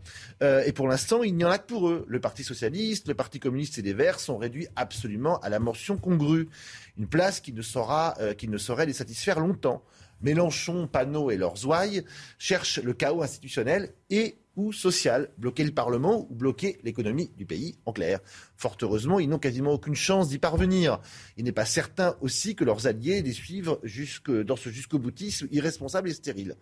Euh, 0.43 0.63
et 0.65 0.73
pour 0.73 0.87
l'instant, 0.87 1.23
il 1.23 1.35
n'y 1.35 1.45
en 1.45 1.49
a 1.49 1.57
que 1.57 1.65
pour 1.65 1.89
eux. 1.89 2.05
Le 2.07 2.19
Parti 2.19 2.43
socialiste, 2.43 3.07
le 3.07 3.13
Parti 3.13 3.39
communiste 3.39 3.77
et 3.79 3.81
les 3.81 3.93
Verts 3.93 4.19
sont 4.19 4.37
réduits 4.37 4.67
absolument 4.75 5.39
à 5.39 5.49
la 5.49 5.59
mention 5.59 5.97
congrue. 5.97 6.49
Une 6.97 7.07
place 7.07 7.39
qui 7.39 7.53
ne, 7.53 7.61
saura, 7.61 8.15
euh, 8.19 8.33
qui 8.33 8.49
ne 8.49 8.57
saurait 8.57 8.85
les 8.85 8.93
satisfaire 8.93 9.39
longtemps. 9.39 9.81
Mélenchon, 10.21 10.87
Panot 10.87 11.31
et 11.31 11.37
leurs 11.37 11.65
ouailles 11.65 12.03
cherchent 12.37 12.79
le 12.79 12.91
chaos 12.91 13.23
institutionnel 13.23 13.93
et 14.09 14.37
social, 14.71 15.29
bloquer 15.37 15.63
le 15.63 15.71
Parlement 15.71 16.27
ou 16.29 16.35
bloquer 16.35 16.79
l'économie 16.83 17.31
du 17.37 17.45
pays, 17.45 17.77
en 17.85 17.93
clair. 17.93 18.19
Fort 18.57 18.77
heureusement, 18.81 19.19
ils 19.19 19.29
n'ont 19.29 19.39
quasiment 19.39 19.71
aucune 19.71 19.95
chance 19.95 20.29
d'y 20.29 20.37
parvenir. 20.37 20.99
Il 21.37 21.45
n'est 21.45 21.51
pas 21.51 21.65
certain 21.65 22.15
aussi 22.21 22.55
que 22.55 22.63
leurs 22.63 22.87
alliés 22.87 23.21
les 23.21 23.33
suivent 23.33 23.77
jusque, 23.83 24.31
dans 24.31 24.55
ce 24.55 24.69
jusqu'au 24.69 24.99
boutisme 24.99 25.47
irresponsable 25.51 26.09
et 26.09 26.13
stérile. 26.13 26.55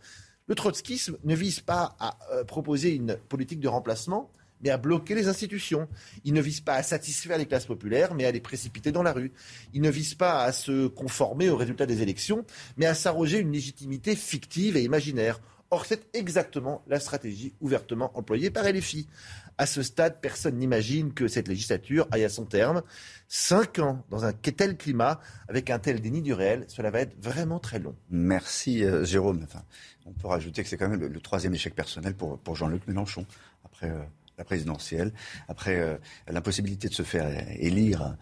Le 0.47 0.55
trotskisme 0.55 1.17
ne 1.23 1.35
vise 1.35 1.59
pas 1.59 1.95
à 1.99 2.17
euh, 2.31 2.43
proposer 2.43 2.95
une 2.95 3.17
politique 3.27 3.59
de 3.59 3.67
remplacement, 3.67 4.31
mais 4.61 4.69
à 4.69 4.77
bloquer 4.77 5.15
les 5.15 5.27
institutions. 5.27 5.87
Il 6.23 6.33
ne 6.33 6.41
vise 6.41 6.61
pas 6.61 6.75
à 6.75 6.83
satisfaire 6.83 7.37
les 7.37 7.45
classes 7.45 7.65
populaires, 7.65 8.13
mais 8.15 8.25
à 8.25 8.31
les 8.31 8.39
précipiter 8.39 8.91
dans 8.91 9.03
la 9.03 9.13
rue. 9.13 9.31
Il 9.73 9.81
ne 9.81 9.89
vise 9.89 10.15
pas 10.15 10.43
à 10.43 10.51
se 10.51 10.87
conformer 10.87 11.49
aux 11.49 11.57
résultats 11.57 11.85
des 11.85 12.01
élections, 12.01 12.45
mais 12.77 12.85
à 12.85 12.93
s'arroger 12.93 13.39
une 13.39 13.51
légitimité 13.51 14.15
fictive 14.15 14.77
et 14.77 14.83
imaginaire. 14.83 15.39
Or, 15.69 15.85
c'est 15.85 16.15
exactement 16.15 16.81
la 16.87 16.99
stratégie 16.99 17.53
ouvertement 17.59 18.17
employée 18.17 18.49
par 18.49 18.63
LFI. 18.63 19.07
À 19.57 19.65
ce 19.65 19.81
stade, 19.81 20.21
personne 20.21 20.55
n'imagine 20.57 21.13
que 21.13 21.27
cette 21.27 21.47
législature 21.47 22.07
aille 22.11 22.23
à 22.23 22.29
son 22.29 22.45
terme. 22.45 22.83
Cinq 23.27 23.79
ans 23.79 24.05
dans 24.09 24.23
un 24.23 24.31
tel 24.31 24.77
climat, 24.77 25.19
avec 25.49 25.69
un 25.69 25.79
tel 25.79 25.99
déni 25.99 26.21
du 26.21 26.33
réel, 26.33 26.65
cela 26.69 26.89
va 26.89 27.01
être 27.01 27.21
vraiment 27.21 27.59
très 27.59 27.79
long. 27.79 27.95
Merci 28.09 28.85
euh, 28.85 29.03
Jérôme. 29.03 29.41
Enfin, 29.43 29.63
on 30.05 30.13
peut 30.13 30.27
rajouter 30.27 30.63
que 30.63 30.69
c'est 30.69 30.77
quand 30.77 30.87
même 30.87 31.01
le, 31.01 31.19
troisième 31.19 31.53
échec 31.53 31.75
personnel 31.75 32.13
pour, 32.13 32.37
pour 32.39 32.55
Jean-Luc 32.55 32.87
Mélenchon. 32.87 33.25
Après 33.65 33.89
euh, 33.89 34.01
la 34.37 34.45
présidentielle, 34.45 35.11
après 35.49 35.79
euh, 35.79 35.97
l'impossibilité 36.29 36.87
de 36.87 36.93
se 36.93 37.03
faire 37.03 37.27
élire 37.59 38.15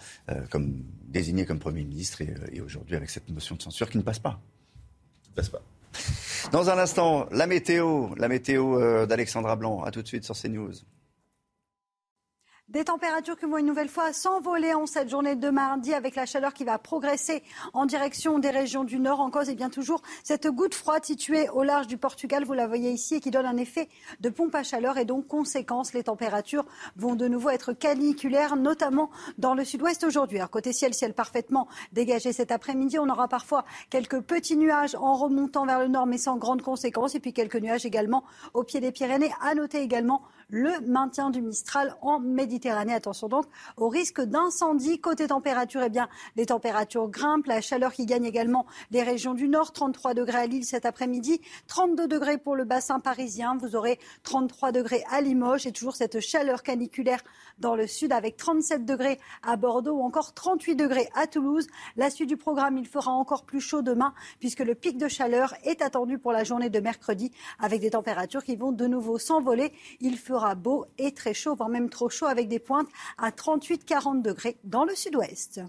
comme 0.49 0.85
désigné 1.03 1.45
comme 1.45 1.59
Premier 1.59 1.83
ministre 1.83 2.21
et, 2.21 2.33
et 2.53 2.61
aujourd'hui 2.61 2.95
avec 2.95 3.09
cette 3.09 3.29
motion 3.29 3.55
de 3.55 3.61
censure 3.61 3.89
qui 3.89 3.97
ne 3.97 4.03
passe 4.03 4.19
pas. 4.19 4.41
Qui 5.23 5.31
ne 5.31 5.35
passe 5.35 5.49
pas. 5.49 5.61
Dans 6.51 6.69
un 6.69 6.77
instant, 6.77 7.27
la 7.31 7.47
météo, 7.47 8.09
la 8.17 8.27
météo 8.27 9.05
d'Alexandra 9.05 9.55
Blanc. 9.55 9.83
À 9.83 9.91
tout 9.91 10.01
de 10.01 10.07
suite 10.07 10.23
sur 10.23 10.35
CNews. 10.35 10.73
Des 12.69 12.83
températures 12.83 13.37
qui 13.37 13.45
vont 13.45 13.59
une 13.59 13.67
nouvelle 13.67 13.89
fois 13.89 14.11
s'envoler 14.11 14.73
en 14.73 14.87
cette 14.87 15.07
journée 15.07 15.35
de 15.35 15.49
mardi 15.51 15.93
avec 15.93 16.15
la 16.15 16.25
chaleur 16.25 16.51
qui 16.51 16.63
va 16.63 16.79
progresser 16.79 17.43
en 17.73 17.85
direction 17.85 18.39
des 18.39 18.49
régions 18.49 18.83
du 18.83 18.97
nord. 18.97 19.19
En 19.19 19.29
cause, 19.29 19.49
et 19.49 19.55
bien 19.55 19.69
toujours 19.69 20.01
cette 20.23 20.47
goutte 20.47 20.73
froide 20.73 21.05
située 21.05 21.47
au 21.49 21.61
large 21.61 21.85
du 21.85 21.99
Portugal, 21.99 22.43
vous 22.43 22.53
la 22.53 22.65
voyez 22.65 22.89
ici, 22.89 23.15
et 23.15 23.19
qui 23.19 23.29
donne 23.29 23.45
un 23.45 23.57
effet 23.57 23.87
de 24.19 24.29
pompe 24.29 24.55
à 24.55 24.63
chaleur. 24.63 24.97
Et 24.97 25.05
donc, 25.05 25.27
conséquence, 25.27 25.93
les 25.93 26.01
températures 26.05 26.65
vont 26.95 27.13
de 27.13 27.27
nouveau 27.27 27.51
être 27.51 27.71
caniculaires, 27.71 28.55
notamment 28.55 29.11
dans 29.37 29.53
le 29.53 29.63
sud-ouest 29.63 30.03
aujourd'hui. 30.03 30.39
Alors, 30.39 30.49
côté 30.49 30.73
ciel, 30.73 30.95
ciel 30.95 31.13
parfaitement 31.13 31.67
dégagé 31.91 32.33
cet 32.33 32.51
après-midi. 32.51 32.97
On 32.97 33.09
aura 33.09 33.27
parfois 33.27 33.63
quelques 33.91 34.21
petits 34.21 34.57
nuages 34.57 34.95
en 34.95 35.13
remontant 35.13 35.67
vers 35.67 35.79
le 35.79 35.87
nord, 35.87 36.07
mais 36.07 36.17
sans 36.17 36.37
grande 36.37 36.63
conséquence. 36.63 37.13
Et 37.13 37.19
puis 37.19 37.31
quelques 37.31 37.57
nuages 37.57 37.85
également 37.85 38.23
au 38.55 38.63
pied 38.63 38.79
des 38.79 38.91
Pyrénées. 38.91 39.31
À 39.39 39.53
noter 39.53 39.81
également 39.81 40.23
le 40.49 40.79
maintien 40.81 41.29
du 41.29 41.41
Mistral 41.41 41.95
en 42.01 42.19
Méditerranée. 42.19 42.93
Attention 42.93 43.27
donc 43.27 43.45
au 43.77 43.89
risque 43.89 44.21
d'incendie. 44.21 44.99
Côté 44.99 45.27
température, 45.27 45.81
eh 45.83 45.89
bien, 45.89 46.07
les 46.35 46.47
températures 46.47 47.09
grimpent. 47.09 47.47
La 47.47 47.61
chaleur 47.61 47.93
qui 47.93 48.05
gagne 48.05 48.25
également 48.25 48.65
les 48.91 49.03
régions 49.03 49.33
du 49.33 49.47
Nord. 49.47 49.71
33 49.71 50.13
degrés 50.13 50.37
à 50.37 50.45
Lille 50.45 50.65
cet 50.65 50.85
après-midi. 50.85 51.41
32 51.67 52.07
degrés 52.07 52.37
pour 52.37 52.55
le 52.55 52.63
bassin 52.63 52.99
parisien. 52.99 53.57
Vous 53.57 53.75
aurez 53.75 53.99
33 54.23 54.71
degrés 54.71 55.03
à 55.11 55.21
Limoges 55.21 55.65
et 55.65 55.71
toujours 55.71 55.95
cette 55.95 56.19
chaleur 56.19 56.63
caniculaire 56.63 57.23
dans 57.59 57.75
le 57.75 57.87
sud 57.87 58.11
avec 58.11 58.37
37 58.37 58.85
degrés 58.85 59.19
à 59.43 59.55
Bordeaux 59.55 59.93
ou 59.93 60.01
encore 60.01 60.33
38 60.33 60.75
degrés 60.75 61.09
à 61.15 61.27
Toulouse. 61.27 61.67
La 61.95 62.09
suite 62.09 62.29
du 62.29 62.37
programme, 62.37 62.77
il 62.77 62.87
fera 62.87 63.11
encore 63.11 63.45
plus 63.45 63.61
chaud 63.61 63.81
demain 63.81 64.13
puisque 64.39 64.59
le 64.59 64.75
pic 64.75 64.97
de 64.97 65.07
chaleur 65.07 65.53
est 65.63 65.81
attendu 65.81 66.19
pour 66.19 66.31
la 66.31 66.43
journée 66.43 66.69
de 66.69 66.79
mercredi 66.79 67.31
avec 67.59 67.81
des 67.81 67.91
températures 67.91 68.43
qui 68.43 68.55
vont 68.55 68.71
de 68.71 68.87
nouveau 68.87 69.17
s'envoler. 69.17 69.73
Il 69.99 70.17
fera 70.17 70.34
beau 70.55 70.85
et 70.97 71.13
très 71.13 71.33
chaud, 71.33 71.55
voire 71.55 71.69
même 71.69 71.89
trop 71.89 72.09
chaud 72.09 72.25
avec 72.25 72.47
des 72.47 72.59
pointes 72.59 72.89
à 73.17 73.31
38-40 73.31 74.21
degrés 74.21 74.57
dans 74.63 74.85
le 74.85 74.95
sud-ouest. 74.95 75.61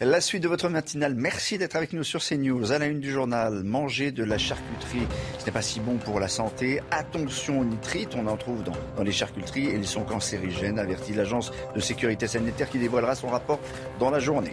La 0.00 0.20
suite 0.20 0.42
de 0.42 0.48
votre 0.48 0.68
matinale, 0.68 1.14
merci 1.14 1.56
d'être 1.56 1.76
avec 1.76 1.92
nous 1.92 2.02
sur 2.02 2.20
CNews. 2.20 2.72
À 2.72 2.78
la 2.78 2.86
une 2.86 3.00
du 3.00 3.12
journal, 3.12 3.62
manger 3.62 4.10
de 4.10 4.24
la 4.24 4.38
charcuterie, 4.38 5.06
ce 5.38 5.46
n'est 5.46 5.52
pas 5.52 5.62
si 5.62 5.78
bon 5.78 5.98
pour 5.98 6.18
la 6.18 6.28
santé. 6.28 6.80
Attention 6.90 7.60
aux 7.60 7.64
nitrites, 7.64 8.14
on 8.16 8.26
en 8.26 8.36
trouve 8.36 8.64
dans, 8.64 8.72
dans 8.96 9.02
les 9.02 9.12
charcuteries 9.12 9.66
et 9.66 9.74
ils 9.74 9.86
sont 9.86 10.02
cancérigènes, 10.02 10.78
avertit 10.78 11.14
l'agence 11.14 11.52
de 11.74 11.80
sécurité 11.80 12.26
sanitaire 12.26 12.70
qui 12.70 12.78
dévoilera 12.78 13.14
son 13.14 13.28
rapport 13.28 13.60
dans 14.00 14.10
la 14.10 14.18
journée. 14.18 14.52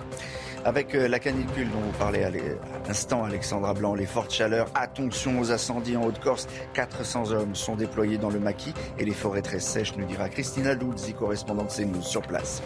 Avec 0.64 0.94
euh, 0.94 1.08
la 1.08 1.18
canicule 1.18 1.70
dont 1.72 1.80
vous 1.80 1.98
parlez 1.98 2.24
à 2.24 2.30
l'instant, 2.88 3.24
Alexandra 3.24 3.74
Blanc, 3.74 3.96
les 3.96 4.06
fortes 4.06 4.32
chaleurs, 4.32 4.70
attention 4.76 5.40
aux 5.40 5.52
incendies 5.52 5.98
en 5.98 6.04
Haute-Corse. 6.04 6.48
400 6.74 7.32
hommes 7.32 7.56
sont 7.56 7.76
déployés 7.76 8.20
dans 8.20 8.30
le 8.30 8.40
maquis 8.40 8.74
et 9.00 9.06
les 9.06 9.14
forêts 9.14 9.42
très 9.42 9.60
sèches, 9.60 9.96
nous 9.98 10.06
dira 10.06 10.30
Christina 10.30 10.76
Luzzi, 10.76 11.14
correspondante 11.14 11.76
CNews 11.76 12.04
sur 12.04 12.22
place. 12.22 12.62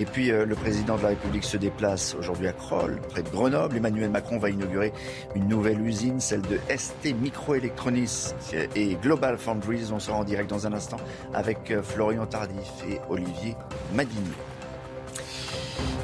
Et 0.00 0.04
puis 0.04 0.32
euh, 0.32 0.44
le 0.44 0.54
président 0.56 0.96
de 0.96 1.02
la 1.02 1.08
République 1.08 1.44
se 1.44 1.56
déplace 1.56 2.16
aujourd'hui 2.18 2.48
à 2.48 2.52
Kroll, 2.52 3.00
près 3.08 3.22
de 3.22 3.28
Grenoble. 3.28 3.76
Emmanuel 3.76 4.10
Macron 4.10 4.38
va 4.38 4.50
inaugurer 4.50 4.92
une 5.36 5.46
nouvelle 5.46 5.80
usine, 5.80 6.20
celle 6.20 6.42
de 6.42 6.58
ST 6.76 7.14
Microelectronics 7.20 8.34
et 8.74 8.96
Global 8.96 9.38
Foundries. 9.38 9.90
On 9.92 10.00
sera 10.00 10.18
en 10.18 10.24
direct 10.24 10.50
dans 10.50 10.66
un 10.66 10.72
instant 10.72 10.98
avec 11.32 11.70
euh, 11.70 11.82
Florian 11.82 12.26
Tardif 12.26 12.68
et 12.88 13.00
Olivier 13.08 13.54
Madini. 13.94 14.32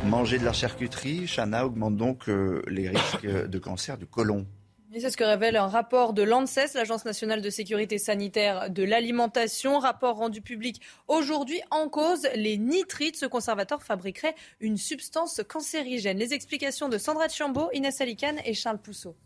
Manger 0.05 0.39
de 0.39 0.45
la 0.45 0.53
charcuterie, 0.53 1.27
Chana, 1.27 1.67
augmente 1.67 1.97
donc 1.97 2.29
euh, 2.29 2.63
les 2.69 2.89
risques 2.89 3.27
de 3.27 3.59
cancer 3.59 3.97
du 3.97 4.07
côlon. 4.07 4.47
c'est 4.93 5.11
ce 5.11 5.17
que 5.17 5.25
révèle 5.25 5.57
un 5.57 5.67
rapport 5.67 6.13
de 6.13 6.23
l'ANSES, 6.23 6.75
l'Agence 6.75 7.05
nationale 7.05 7.41
de 7.41 7.51
sécurité 7.51 7.99
sanitaire 7.99 8.71
de 8.71 8.83
l'alimentation. 8.83 9.79
Rapport 9.79 10.17
rendu 10.17 10.43
public 10.43 10.81
aujourd'hui 11.09 11.61
en 11.71 11.89
cause 11.89 12.29
les 12.35 12.59
nitrites. 12.59 13.17
Ce 13.17 13.27
conservateur 13.27 13.83
fabriquerait 13.83 14.35
une 14.61 14.77
substance 14.77 15.41
cancérigène. 15.49 16.19
Les 16.19 16.35
explications 16.35 16.89
de 16.89 16.99
Sandra 16.99 17.29
Chambaud, 17.29 17.71
Inès 17.73 18.01
Alicane 18.01 18.39
et 18.45 18.55
Charles 18.55 18.79
Pousseau. 18.79 19.17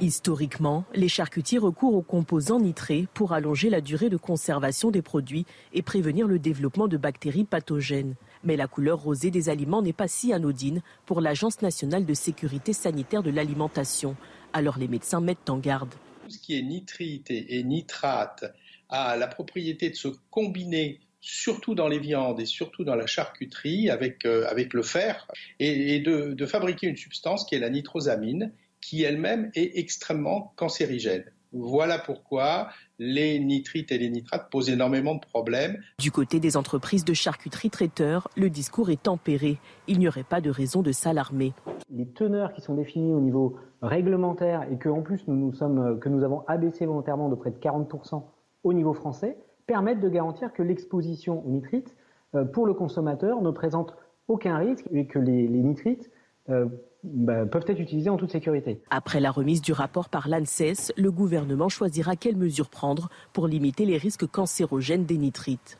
Historiquement, 0.00 0.84
les 0.94 1.08
charcutiers 1.08 1.58
recourent 1.58 1.94
aux 1.94 2.02
composants 2.02 2.60
nitrés 2.60 3.06
pour 3.14 3.32
allonger 3.32 3.70
la 3.70 3.80
durée 3.80 4.10
de 4.10 4.16
conservation 4.16 4.90
des 4.90 5.02
produits 5.02 5.46
et 5.72 5.82
prévenir 5.82 6.26
le 6.26 6.38
développement 6.38 6.88
de 6.88 6.96
bactéries 6.96 7.44
pathogènes. 7.44 8.14
Mais 8.42 8.56
la 8.56 8.66
couleur 8.66 9.00
rosée 9.00 9.30
des 9.30 9.48
aliments 9.48 9.82
n'est 9.82 9.92
pas 9.92 10.08
si 10.08 10.32
anodine 10.32 10.82
pour 11.06 11.20
l'Agence 11.20 11.62
nationale 11.62 12.04
de 12.04 12.14
sécurité 12.14 12.72
sanitaire 12.72 13.22
de 13.22 13.30
l'alimentation. 13.30 14.16
Alors 14.52 14.78
les 14.78 14.88
médecins 14.88 15.20
mettent 15.20 15.48
en 15.48 15.58
garde. 15.58 15.94
Tout 16.24 16.30
ce 16.30 16.38
qui 16.38 16.58
est 16.58 16.62
nitrite 16.62 17.30
et 17.30 17.62
nitrate 17.62 18.44
a 18.88 19.16
la 19.16 19.26
propriété 19.26 19.90
de 19.90 19.94
se 19.94 20.08
combiner 20.30 21.00
surtout 21.24 21.74
dans 21.74 21.88
les 21.88 21.98
viandes 21.98 22.38
et 22.38 22.46
surtout 22.46 22.84
dans 22.84 22.94
la 22.94 23.06
charcuterie 23.06 23.88
avec, 23.88 24.26
euh, 24.26 24.46
avec 24.46 24.74
le 24.74 24.82
fer, 24.82 25.26
et, 25.58 25.98
de, 26.00 26.34
de, 26.34 26.46
fabriquer 26.46 26.86
une 26.86 26.98
substance 26.98 27.46
qui 27.46 27.54
est 27.54 27.58
la 27.58 27.70
nitrosamine, 27.70 28.52
qui 28.84 29.02
elle-même 29.02 29.50
est 29.54 29.78
extrêmement 29.78 30.52
cancérigène. 30.56 31.24
Voilà 31.52 31.98
pourquoi 31.98 32.68
les 32.98 33.38
nitrites 33.38 33.90
et 33.92 33.98
les 33.98 34.10
nitrates 34.10 34.50
posent 34.50 34.68
énormément 34.68 35.14
de 35.14 35.20
problèmes. 35.20 35.78
Du 35.98 36.10
côté 36.10 36.38
des 36.38 36.56
entreprises 36.56 37.04
de 37.04 37.14
charcuterie 37.14 37.70
traiteurs, 37.70 38.28
le 38.36 38.50
discours 38.50 38.90
est 38.90 39.04
tempéré. 39.04 39.58
Il 39.86 40.00
n'y 40.00 40.08
aurait 40.08 40.24
pas 40.24 40.42
de 40.42 40.50
raison 40.50 40.82
de 40.82 40.92
s'alarmer. 40.92 41.54
Les 41.90 42.06
teneurs 42.06 42.52
qui 42.52 42.60
sont 42.60 42.74
définies 42.74 43.14
au 43.14 43.20
niveau 43.20 43.56
réglementaire 43.80 44.70
et 44.70 44.76
que 44.76 44.90
en 44.90 45.00
plus 45.00 45.26
nous, 45.28 45.36
nous 45.36 45.52
sommes, 45.54 45.98
que 45.98 46.10
nous 46.10 46.22
avons 46.22 46.44
abaissé 46.46 46.84
volontairement 46.84 47.30
de 47.30 47.36
près 47.36 47.52
de 47.52 47.58
40% 47.58 48.22
au 48.64 48.72
niveau 48.74 48.92
français 48.92 49.38
permettent 49.66 50.00
de 50.00 50.10
garantir 50.10 50.52
que 50.52 50.62
l'exposition 50.62 51.42
aux 51.46 51.50
nitrites 51.50 51.96
euh, 52.34 52.44
pour 52.44 52.66
le 52.66 52.74
consommateur 52.74 53.40
ne 53.40 53.50
présente 53.50 53.96
aucun 54.28 54.58
risque 54.58 54.86
et 54.92 55.06
que 55.06 55.18
les, 55.18 55.46
les 55.46 55.60
nitrites 55.60 56.10
bah, 56.48 57.44
peuvent 57.44 57.64
être 57.66 57.80
utilisés 57.80 58.08
en 58.08 58.16
toute 58.16 58.32
sécurité. 58.32 58.80
Après 58.90 59.20
la 59.20 59.30
remise 59.30 59.60
du 59.60 59.72
rapport 59.72 60.08
par 60.08 60.28
l'ANSES, 60.28 60.92
le 60.96 61.10
gouvernement 61.10 61.68
choisira 61.68 62.16
quelles 62.16 62.36
mesures 62.36 62.70
prendre 62.70 63.10
pour 63.32 63.46
limiter 63.46 63.84
les 63.84 63.98
risques 63.98 64.26
cancérogènes 64.26 65.04
des 65.04 65.18
nitrites. 65.18 65.78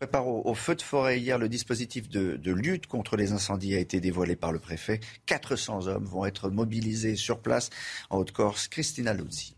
prépare 0.00 0.26
au, 0.26 0.54
feu 0.54 0.74
de 0.74 0.82
forêt. 0.82 1.20
Hier, 1.20 1.38
le 1.38 1.48
dispositif 1.48 2.08
de, 2.08 2.36
de, 2.36 2.52
lutte 2.52 2.86
contre 2.86 3.16
les 3.16 3.32
incendies 3.32 3.74
a 3.74 3.78
été 3.78 4.00
dévoilé 4.00 4.36
par 4.36 4.52
le 4.52 4.58
préfet. 4.58 5.00
400 5.26 5.86
hommes 5.86 6.04
vont 6.04 6.26
être 6.26 6.50
mobilisés 6.50 7.16
sur 7.16 7.38
place 7.40 7.70
en 8.10 8.18
Haute-Corse. 8.18 8.68
Christina 8.68 9.14
Luzzi. 9.14 9.55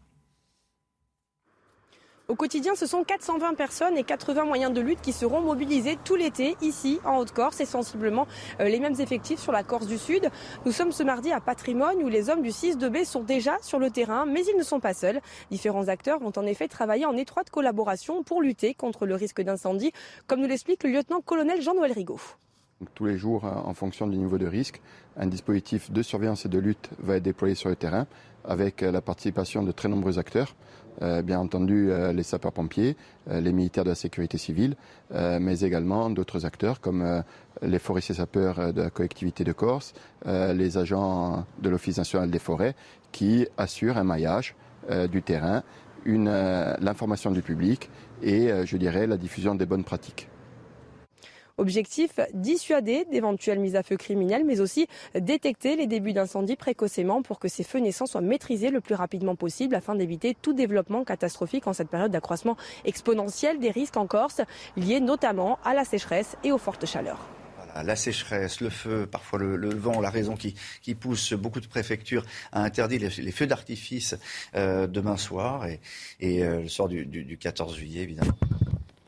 Au 2.31 2.35
quotidien, 2.35 2.75
ce 2.75 2.85
sont 2.85 3.05
420 3.05 3.55
personnes 3.55 3.97
et 3.97 4.05
80 4.05 4.45
moyens 4.45 4.71
de 4.71 4.83
lutte 4.83 5.01
qui 5.01 5.15
seront 5.15 5.41
mobilisés 5.41 5.97
tout 6.05 6.15
l'été 6.15 6.59
ici 6.61 7.01
en 7.07 7.17
Haute-Corse 7.17 7.59
et 7.63 7.65
sensiblement 7.65 8.27
euh, 8.61 8.69
les 8.69 8.81
mêmes 8.81 9.01
effectifs 9.01 9.41
sur 9.41 9.51
la 9.51 9.63
Corse 9.63 9.87
du 9.87 9.97
Sud. 9.97 10.29
Nous 10.67 10.73
sommes 10.73 10.93
ce 10.93 11.03
mardi 11.03 11.33
à 11.33 11.41
Patrimoine 11.41 12.03
où 12.03 12.09
les 12.09 12.29
hommes 12.29 12.43
du 12.43 12.51
6-2B 12.51 13.07
sont 13.07 13.23
déjà 13.23 13.57
sur 13.63 13.79
le 13.79 13.89
terrain, 13.91 14.27
mais 14.27 14.45
ils 14.45 14.59
ne 14.59 14.63
sont 14.63 14.79
pas 14.79 14.93
seuls. 14.93 15.23
Différents 15.51 15.89
acteurs 15.89 16.21
vont 16.21 16.33
en 16.37 16.45
effet 16.45 16.69
travailler 16.69 17.07
en 17.07 17.17
étroite 17.17 17.49
collaboration 17.49 18.23
pour 18.23 18.43
lutter 18.43 18.75
contre 18.75 19.07
le 19.07 19.15
risque 19.15 19.41
d'incendie, 19.41 19.93
comme 20.27 20.43
nous 20.43 20.49
l'explique 20.49 20.85
le 20.85 20.91
lieutenant-colonel 20.91 21.63
Jean-Noël 21.63 21.93
Rigaud. 21.93 22.21
tous 22.95 23.07
les 23.07 23.17
jours, 23.17 23.45
en 23.45 23.73
fonction 23.73 24.07
du 24.07 24.19
niveau 24.19 24.37
de 24.37 24.47
risque, 24.47 24.83
un 25.17 25.29
dispositif 25.29 25.91
de 25.91 26.03
surveillance 26.03 26.45
et 26.45 26.51
de 26.51 26.59
lutte 26.59 26.91
va 26.99 27.17
être 27.17 27.23
déployé 27.23 27.55
sur 27.55 27.71
le 27.71 27.77
terrain 27.77 28.07
avec 28.45 28.83
la 28.83 29.01
participation 29.01 29.63
de 29.63 29.73
très 29.73 29.89
nombreux 29.89 30.19
acteurs. 30.19 30.55
Euh, 31.03 31.23
bien 31.23 31.39
entendu 31.39 31.91
euh, 31.91 32.13
les 32.13 32.25
sapeurs-pompiers, 32.25 32.97
euh, 33.31 33.41
les 33.41 33.53
militaires 33.53 33.85
de 33.85 33.91
la 33.91 33.95
sécurité 33.95 34.37
civile, 34.39 34.77
mais 35.11 35.61
également 35.61 36.11
d'autres 36.11 36.45
acteurs 36.45 36.81
comme 36.81 37.23
les 37.63 37.79
forestiers 37.79 38.15
sapeurs 38.15 38.75
de 38.75 38.83
la 38.83 38.91
collectivité 38.91 39.43
de 39.43 39.53
Corse, 39.53 39.95
les 40.27 40.77
agents 40.77 41.47
de 41.63 41.71
l'Office 41.71 41.97
national 41.97 42.31
des 42.31 42.39
forêts 42.39 42.75
qui 43.11 43.47
assurent 43.57 43.97
un 43.97 44.05
maillage 44.05 44.55
du 45.11 45.23
terrain, 45.23 45.63
l'information 46.05 47.31
du 47.31 47.41
public 47.41 47.89
et, 48.23 48.51
je 48.67 48.77
dirais, 48.77 49.07
la 49.07 49.17
diffusion 49.17 49.55
des 49.55 49.65
bonnes 49.65 49.85
pratiques. 49.85 50.29
Objectif, 51.59 52.21
dissuader 52.35 53.05
d'éventuelles 53.11 53.59
mises 53.59 53.75
à 53.75 53.83
feu 53.83 53.97
criminelles, 53.97 54.45
mais 54.45 54.61
aussi 54.61 54.87
détecter 55.15 55.75
les 55.75 55.89
débuts 55.89 56.13
d'incendie 56.13 56.55
précocement 56.55 57.21
pour 57.23 57.41
que 57.41 57.49
ces 57.49 57.65
feux 57.65 57.81
naissants 57.81 58.07
soient 58.07 58.21
maîtrisés 58.21 58.71
le 58.71 58.81
plus 58.81 58.95
rapidement 58.95 59.35
possible 59.35 59.75
afin 59.75 59.97
d'éviter 59.97 60.37
tout 60.41 60.53
développement 60.53 61.03
catastrophique 61.03 61.67
en 61.67 61.73
cette 61.73 61.89
période 61.89 62.13
d'accroissement 62.13 62.57
exponentiel 62.85 63.59
des 63.59 63.71
risques 63.71 63.97
en 63.97 64.07
Corse, 64.07 64.41
liés 64.77 65.01
notamment 65.01 65.59
à 65.65 65.75
la 65.75 65.85
sécheresse 65.85 66.37
et 66.45 66.53
aux 66.53 66.59
fortes 66.59 66.87
chaleurs. 66.87 67.27
La 67.85 67.97
sécheresse, 67.97 68.61
le 68.61 68.71
feu, 68.71 69.07
parfois 69.07 69.39
le, 69.39 69.75
vent, 69.75 70.01
la 70.01 70.11
raison 70.11 70.37
qui, 70.37 70.55
pousse. 70.95 71.33
Beaucoup 71.33 71.61
de 71.61 71.67
préfectures 71.67 72.25
à 72.53 72.63
interdire 72.63 73.11
les, 73.19 73.33
feux 73.33 73.47
d'artifice 73.47 74.17
euh, 74.55 74.87
demain 74.87 75.17
soir 75.17 75.67
et, 75.67 75.81
euh, 76.43 76.63
le 76.63 76.69
soir 76.69 76.89
du, 76.89 77.05
du 77.05 77.37
14 77.37 77.77
juillet, 77.77 78.03
évidemment 78.03 78.33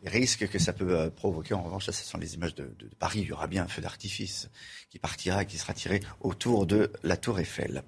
les 0.02 0.10
risques 0.10 0.48
que 0.48 0.58
ça 0.58 0.72
peut 0.72 0.98
euh, 0.98 1.10
provoquer. 1.10 1.54
En 1.54 1.62
revanche, 1.62 1.86
ça, 1.86 1.92
ce 1.92 2.04
sont 2.04 2.18
les 2.18 2.34
images 2.34 2.54
de, 2.54 2.70
Paris. 2.98 3.20
Il 3.22 3.28
y 3.28 3.32
aura 3.32 3.46
bien 3.46 3.64
un 3.64 3.68
feu 3.68 3.82
d'artifice 3.82 4.48
qui 4.90 4.98
partira 4.98 5.42
et 5.42 5.46
qui 5.46 5.58
sera 5.58 5.72
tiré 5.72 6.00
autour 6.20 6.66
de 6.66 6.90
la 7.02 7.16
Tour 7.16 7.38
Eiffel. 7.38 7.82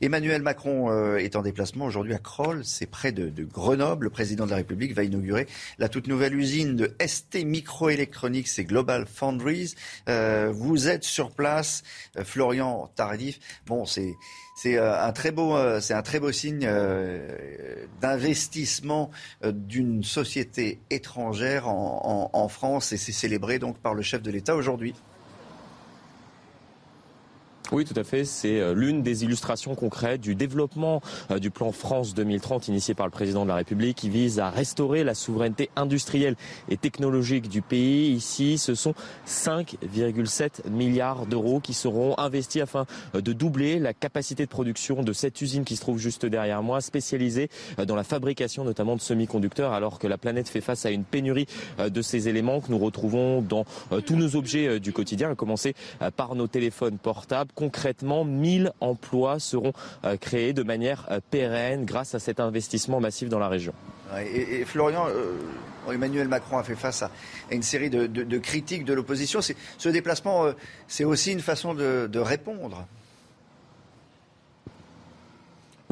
Emmanuel 0.00 0.42
Macron 0.42 0.90
euh, 0.90 1.16
est 1.16 1.36
en 1.36 1.42
déplacement 1.42 1.84
aujourd'hui 1.84 2.14
à 2.14 2.18
Kroll, 2.18 2.64
c'est 2.64 2.86
près 2.86 3.12
de, 3.12 3.30
Grenoble. 3.44 4.04
Le 4.04 4.10
président 4.10 4.44
de 4.44 4.50
la 4.50 4.56
République 4.56 4.94
va 4.94 5.02
inaugurer 5.02 5.46
la 5.78 5.88
toute 5.88 6.06
nouvelle 6.06 6.34
usine 6.34 6.76
de 6.76 6.94
ST 7.04 7.44
Microelectronics 7.44 8.58
et 8.58 8.64
Global 8.64 9.06
Foundries. 9.06 9.74
Euh, 10.08 10.52
vous 10.52 10.88
êtes 10.88 11.04
sur 11.04 11.30
place, 11.30 11.82
Florian 12.24 12.90
Tardif. 12.94 13.38
Bon, 13.66 13.86
c'est 13.86 14.14
c'est 14.62 14.76
euh, 14.76 15.02
un 15.02 15.12
très 15.12 15.30
beau, 15.30 15.56
euh, 15.56 15.80
c'est 15.80 15.94
un 15.94 16.02
très 16.02 16.20
beau 16.20 16.32
signe 16.32 16.66
euh, 16.68 17.86
d'investissement 18.02 19.10
d'une 19.42 20.04
société 20.04 20.80
étrangère 20.90 21.66
en 21.68 22.48
France 22.48 22.92
et 22.92 22.98
c'est 22.98 23.12
célébré 23.12 23.58
donc 23.58 23.78
par 23.78 23.94
le 23.94 24.02
chef 24.02 24.20
de 24.20 24.30
l'État 24.30 24.54
aujourd'hui. 24.54 24.94
Oui, 27.72 27.84
tout 27.84 27.94
à 27.94 28.02
fait. 28.02 28.24
C'est 28.24 28.58
euh, 28.58 28.74
l'une 28.74 29.02
des 29.02 29.22
illustrations 29.22 29.76
concrètes 29.76 30.20
du 30.20 30.34
développement 30.34 31.00
euh, 31.30 31.38
du 31.38 31.52
plan 31.52 31.70
France 31.70 32.14
2030 32.14 32.66
initié 32.66 32.94
par 32.94 33.06
le 33.06 33.12
président 33.12 33.44
de 33.44 33.48
la 33.48 33.54
République 33.54 33.96
qui 33.96 34.08
vise 34.08 34.40
à 34.40 34.50
restaurer 34.50 35.04
la 35.04 35.14
souveraineté 35.14 35.70
industrielle 35.76 36.34
et 36.68 36.76
technologique 36.76 37.48
du 37.48 37.62
pays. 37.62 38.10
Ici, 38.10 38.58
ce 38.58 38.74
sont 38.74 38.94
5,7 39.28 40.68
milliards 40.68 41.26
d'euros 41.26 41.60
qui 41.60 41.72
seront 41.72 42.18
investis 42.18 42.60
afin 42.60 42.86
euh, 43.14 43.20
de 43.20 43.32
doubler 43.32 43.78
la 43.78 43.94
capacité 43.94 44.46
de 44.46 44.50
production 44.50 45.04
de 45.04 45.12
cette 45.12 45.40
usine 45.40 45.64
qui 45.64 45.76
se 45.76 45.82
trouve 45.82 45.98
juste 45.98 46.26
derrière 46.26 46.64
moi, 46.64 46.80
spécialisée 46.80 47.50
dans 47.86 47.94
la 47.94 48.04
fabrication 48.04 48.64
notamment 48.64 48.96
de 48.96 49.00
semi-conducteurs 49.00 49.72
alors 49.72 50.00
que 50.00 50.08
la 50.08 50.18
planète 50.18 50.48
fait 50.48 50.60
face 50.60 50.86
à 50.86 50.90
une 50.90 51.04
pénurie 51.04 51.46
de 51.78 52.02
ces 52.02 52.28
éléments 52.28 52.60
que 52.60 52.70
nous 52.70 52.78
retrouvons 52.78 53.42
dans 53.42 53.64
tous 54.04 54.16
nos 54.16 54.34
objets 54.36 54.80
du 54.80 54.92
quotidien, 54.92 55.30
à 55.30 55.34
commencer 55.34 55.74
par 56.16 56.34
nos 56.34 56.46
téléphones 56.46 56.98
portables 56.98 57.52
concrètement, 57.60 58.24
1000 58.24 58.72
emplois 58.80 59.38
seront 59.38 59.74
euh, 60.04 60.16
créés 60.16 60.54
de 60.54 60.62
manière 60.62 61.06
euh, 61.10 61.20
pérenne 61.30 61.84
grâce 61.84 62.14
à 62.14 62.18
cet 62.18 62.40
investissement 62.40 63.00
massif 63.00 63.28
dans 63.28 63.38
la 63.38 63.48
région. 63.48 63.74
Et, 64.18 64.64
Florian, 64.64 65.06
euh, 65.08 65.36
Emmanuel 65.92 66.26
Macron 66.26 66.56
a 66.56 66.62
fait 66.62 66.74
face 66.74 67.02
à, 67.02 67.10
une 67.50 67.62
série 67.62 67.90
de, 67.90 68.38
critiques 68.38 68.86
de 68.86 68.94
l'opposition. 68.94 69.40
Ce 69.42 69.88
déplacement, 69.90 70.46
c'est 70.88 71.04
aussi 71.04 71.32
une 71.32 71.40
façon 71.40 71.74
de 71.74 72.18
répondre. 72.18 72.86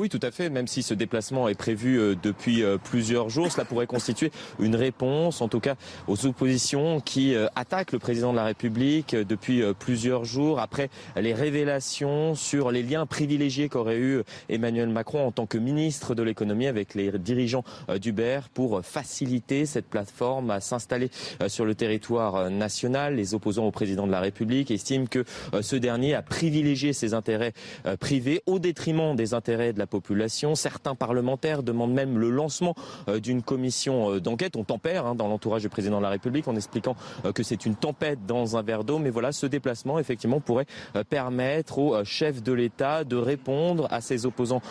Oui, 0.01 0.09
tout 0.09 0.20
à 0.23 0.31
fait. 0.31 0.49
Même 0.49 0.69
si 0.69 0.85
ce 0.85 0.95
déplacement 0.95 1.49
est 1.49 1.57
prévu 1.57 1.99
euh, 1.99 2.15
depuis 2.23 2.62
euh, 2.62 2.79
plusieurs 2.79 3.31
jours, 3.31 3.51
cela 3.51 3.65
pourrait 3.65 3.89
constituer 3.89 4.31
une 4.61 4.77
réponse, 4.77 5.41
en 5.41 5.49
tout 5.49 5.59
cas, 5.59 5.75
aux 6.07 6.25
oppositions 6.25 7.01
qui 7.01 7.35
euh, 7.35 7.49
attaquent 7.57 7.91
le 7.91 7.99
président 7.99 8.31
de 8.31 8.37
la 8.37 8.45
République 8.45 9.16
depuis 9.16 9.61
plusieurs 9.81 10.25
jours 10.25 10.61
après 10.61 10.89
les 11.16 11.35
révélations 11.35 12.37
sur 12.37 12.70
les 12.70 12.85
liens 12.85 13.07
privilégiés 13.07 13.69
qu'aurait 13.69 13.99
eu 13.99 14.23
Emmanuel 14.49 14.89
Macron 14.89 15.27
en 15.27 15.33
tant 15.33 15.47
que 15.47 15.59
ministre 15.59 16.15
de 16.15 16.23
l'économie 16.23 16.69
avec 16.69 16.95
les 16.95 17.11
dirigeants 17.19 17.65
d'Uber 18.01 18.41
pour 18.55 18.85
faciliter 18.85 19.66
cette 19.66 19.87
plateforme 19.87 20.51
à 20.51 20.61
s'installer 20.61 21.11
sur 21.49 21.65
le 21.65 21.75
territoire 21.75 22.51
national. 22.51 23.16
Les 23.16 23.35
opposants 23.35 23.66
au 23.66 23.73
président 23.73 24.07
de 24.07 24.12
la 24.12 24.20
République 24.20 24.70
estiment 24.70 25.07
que 25.07 25.25
ce 25.61 25.77
dernier 25.77 26.15
a 26.15 26.23
privilégié 26.23 26.93
ses 26.93 27.15
intérêts 27.15 27.53
privés 27.99 28.43
au 28.47 28.59
détriment 28.59 29.16
des 29.16 29.35
intérêts 29.35 29.73
de 29.73 29.79
la 29.79 29.88
population. 29.89 30.55
Certains 30.55 30.94
parlementaires 30.94 31.62
demandent 31.62 31.93
même 31.93 32.19
le 32.19 32.31
lancement 32.31 32.74
euh, 33.09 33.19
d'une 33.19 33.43
commission 33.43 34.12
euh, 34.12 34.20
d'enquête. 34.20 34.56
On 34.56 34.65
tempère 34.65 35.06
hein, 35.06 35.15
dans 35.15 35.28
l'entourage 35.28 35.62
du 35.62 35.69
président 35.69 35.98
de 35.98 36.02
la 36.02 36.10
République 36.10 36.47
en 36.47 36.55
expliquant 36.55 36.94
euh, 37.24 37.32
que 37.32 37.43
c'est 37.43 37.66
une 37.66 37.74
tempête 37.74 38.27
dans 38.27 38.56
un 38.56 38.62
verre 38.62 38.85
d'eau. 38.85 38.98
Mais 38.98 39.10
voilà, 39.10 39.32
ce 39.32 39.47
déplacement, 39.47 39.98
effectivement, 39.98 40.40
pourrait 40.40 40.66
permettre 41.09 41.78
au 41.78 42.05
chef 42.05 42.43
de 42.43 42.52
l'État 42.52 43.05
de 43.05 43.16
répondre 43.16 43.89
à 43.90 44.01
ses 44.01 44.27
opposants 44.27 44.62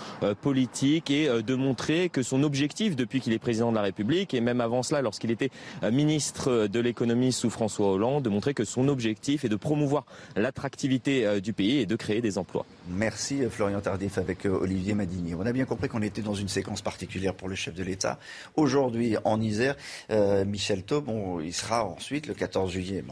politiques 0.42 1.10
et 1.10 1.28
de 1.28 1.56
montrer 1.56 2.10
que 2.10 2.22
son 2.22 2.44
objectif, 2.44 2.96
depuis 2.96 3.20
qu'il 3.20 3.34
est 3.34 3.40
président 3.40 3.72
de 3.72 3.76
la 3.76 3.82
République, 3.82 4.34
et 4.34 4.42
même 4.42 4.62
avant 4.62 4.84
cela, 4.84 5.02
lorsqu'il 5.02 5.32
était 5.32 5.50
ministre 5.92 6.68
de 6.68 6.80
l'économie 6.80 7.32
sous 7.32 7.50
François 7.50 7.92
Hollande, 7.92 8.24
de 8.24 8.30
montrer 8.30 8.54
que 8.54 8.66
son 8.66 8.88
objectif 8.88 9.46
est 9.46 9.50
de 9.50 9.56
promouvoir 9.56 10.06
l'attractivité 10.36 11.42
du 11.42 11.54
pays 11.54 11.80
et 11.80 11.86
de 11.86 11.96
créer 11.96 12.22
des 12.22 12.38
emplois. 12.38 12.66
Merci 12.90 13.44
Florian 13.50 13.82
Tardif 13.82 14.18
avec 14.18 14.46
Olivier 14.46 14.96
on 15.38 15.46
a 15.46 15.52
bien 15.52 15.66
compris 15.66 15.90
qu'on 15.90 16.02
était 16.02 16.22
dans 16.22 16.34
une 16.34 16.48
séquence 16.48 16.82
particulière 16.82 17.34
pour 17.34 17.50
le 17.50 17.56
chef 17.56 17.74
de 17.74 17.84
l'État. 17.84 18.18
Aujourd'hui, 18.56 19.18
en 19.26 19.42
Isère, 19.42 19.76
euh, 20.10 20.46
Michel 20.46 20.84
Taub, 20.84 21.10
il 21.44 21.54
sera 21.54 21.86
ensuite 21.86 22.28
le 22.28 22.34
14 22.34 22.72
juillet 22.72 23.04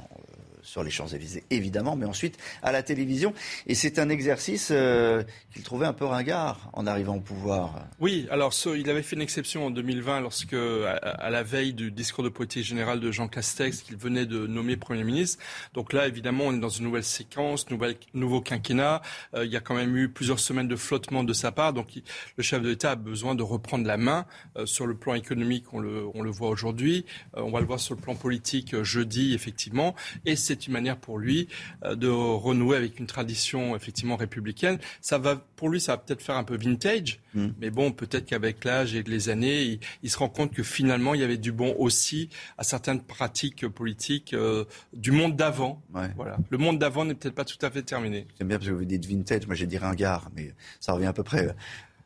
sur 0.66 0.84
les 0.84 0.92
Champs-Élysées, 0.92 1.44
évidemment, 1.52 1.96
mais 1.96 2.06
ensuite 2.06 2.38
à 2.64 2.72
la 2.72 2.84
télévision. 2.84 3.34
Et 3.68 3.76
c'est 3.76 4.00
un 4.00 4.10
exercice 4.10 4.70
euh, 4.72 5.24
qu'il 5.54 5.64
trouvait 5.64 5.86
un 5.86 5.94
peu 5.94 6.06
ringard 6.06 6.70
en 6.74 6.88
arrivant 6.88 7.16
au 7.16 7.22
pouvoir. 7.22 7.86
Oui, 8.00 8.28
alors 8.32 8.54
il 8.76 8.90
avait 8.90 9.04
fait 9.04 9.16
une 9.16 9.22
exception 9.22 9.68
en 9.68 9.70
2020 9.70 10.22
lorsque, 10.22 10.54
à, 10.54 11.30
la 11.30 11.44
veille 11.44 11.74
du 11.74 11.92
discours 11.92 12.24
de 12.24 12.30
politique 12.30 12.64
générale 12.64 13.00
de 13.00 13.12
Jean 13.12 13.28
Castex, 13.28 13.82
qu'il 13.82 13.96
venait 13.96 14.26
de 14.26 14.48
nommer 14.48 14.76
Premier 14.76 15.04
ministre. 15.04 15.42
Donc 15.74 15.94
là, 15.94 16.08
évidemment, 16.08 16.46
on 16.48 16.54
est 16.54 16.60
dans 16.60 16.70
une 16.70 16.86
nouvelle 16.86 17.04
séquence, 17.04 17.70
nouvelle, 17.70 17.96
nouveau 18.14 18.42
quinquennat. 18.42 19.02
Euh, 19.36 19.46
il 19.46 19.52
y 19.52 19.58
a 19.58 19.62
quand 19.62 19.76
même 19.76 19.96
eu 19.96 20.10
plusieurs 20.10 20.40
semaines 20.40 20.68
de 20.68 20.76
flottement 20.76 21.24
de 21.24 21.34
sa 21.34 21.52
part. 21.52 21.74
Donc 21.74 21.90
le 22.38 22.44
chef 22.44 22.62
de 22.62 22.70
l'État 22.70 22.92
a 22.92 22.96
besoin 22.96 23.36
de 23.36 23.44
reprendre 23.44 23.86
la 23.86 23.98
main 23.98 24.26
euh, 24.58 24.66
sur 24.66 24.88
le 24.88 24.96
plan 24.96 25.14
économique. 25.14 25.66
On 25.74 25.80
le, 25.80 26.06
on 26.14 26.24
le 26.24 26.32
voit 26.32 26.50
aujourd'hui. 26.50 27.06
on 27.36 27.52
va 27.52 27.60
le 27.60 27.68
voir 27.68 27.80
sur 27.80 27.96
le 27.96 28.02
plan 28.02 28.16
politique 28.16 28.82
jeudi, 28.82 29.34
effectivement. 29.34 29.96
Et 30.26 30.36
c'est 30.36 30.55
c'est 30.56 30.68
une 30.68 30.74
manière 30.74 30.98
pour 30.98 31.18
lui 31.18 31.48
euh, 31.84 31.96
de 31.96 32.08
renouer 32.08 32.78
avec 32.78 33.00
une 33.00 33.08
tradition 33.08 33.76
effectivement 33.76 34.16
républicaine. 34.16 34.80
Ça 35.02 35.18
va, 35.18 35.36
pour 35.56 35.70
lui, 35.70 35.82
ça 35.82 35.94
va 35.94 35.98
peut-être 35.98 36.22
faire 36.22 36.38
un 36.38 36.44
peu 36.44 36.58
vintage, 36.58 37.20
mm. 37.34 37.48
mais 37.60 37.70
bon, 37.70 37.92
peut-être 37.92 38.26
qu'avec 38.26 38.64
l'âge 38.64 38.96
et 38.96 39.04
les 39.04 39.30
années, 39.30 39.80
il, 40.02 40.10
se 40.10 40.18
rend 40.18 40.30
compte 40.30 40.54
que 40.54 40.64
finalement, 40.64 41.14
il 41.14 41.22
y 41.22 41.24
avait 41.24 41.38
du 41.38 41.52
bon 41.52 41.76
aussi 41.78 42.30
à 42.58 42.64
certaines 42.64 43.02
pratiques 43.02 43.68
politiques 43.68 44.34
euh, 44.34 44.66
du 44.94 45.12
monde 45.12 45.36
d'avant. 45.36 45.82
Voilà, 46.16 46.38
le 46.50 46.58
monde 46.58 46.80
d'avant 46.80 47.06
n'est 47.06 47.16
peut-être 47.16 47.36
pas 47.36 47.46
tout 47.46 47.64
à 47.64 47.70
fait 47.70 47.84
terminé. 47.84 48.28
J'aime 48.38 48.48
bien 48.48 48.58
parce 48.58 48.70
que 48.70 48.74
vous 48.74 48.86
dites 48.86 49.06
vintage, 49.06 49.46
moi 49.48 49.56
j'ai 49.56 49.68
dit 49.68 49.78
ringard, 49.78 50.30
mais 50.36 50.54
ça 50.80 50.94
revient 50.94 51.08
à 51.08 51.14
peu 51.14 51.24
près 51.24 51.54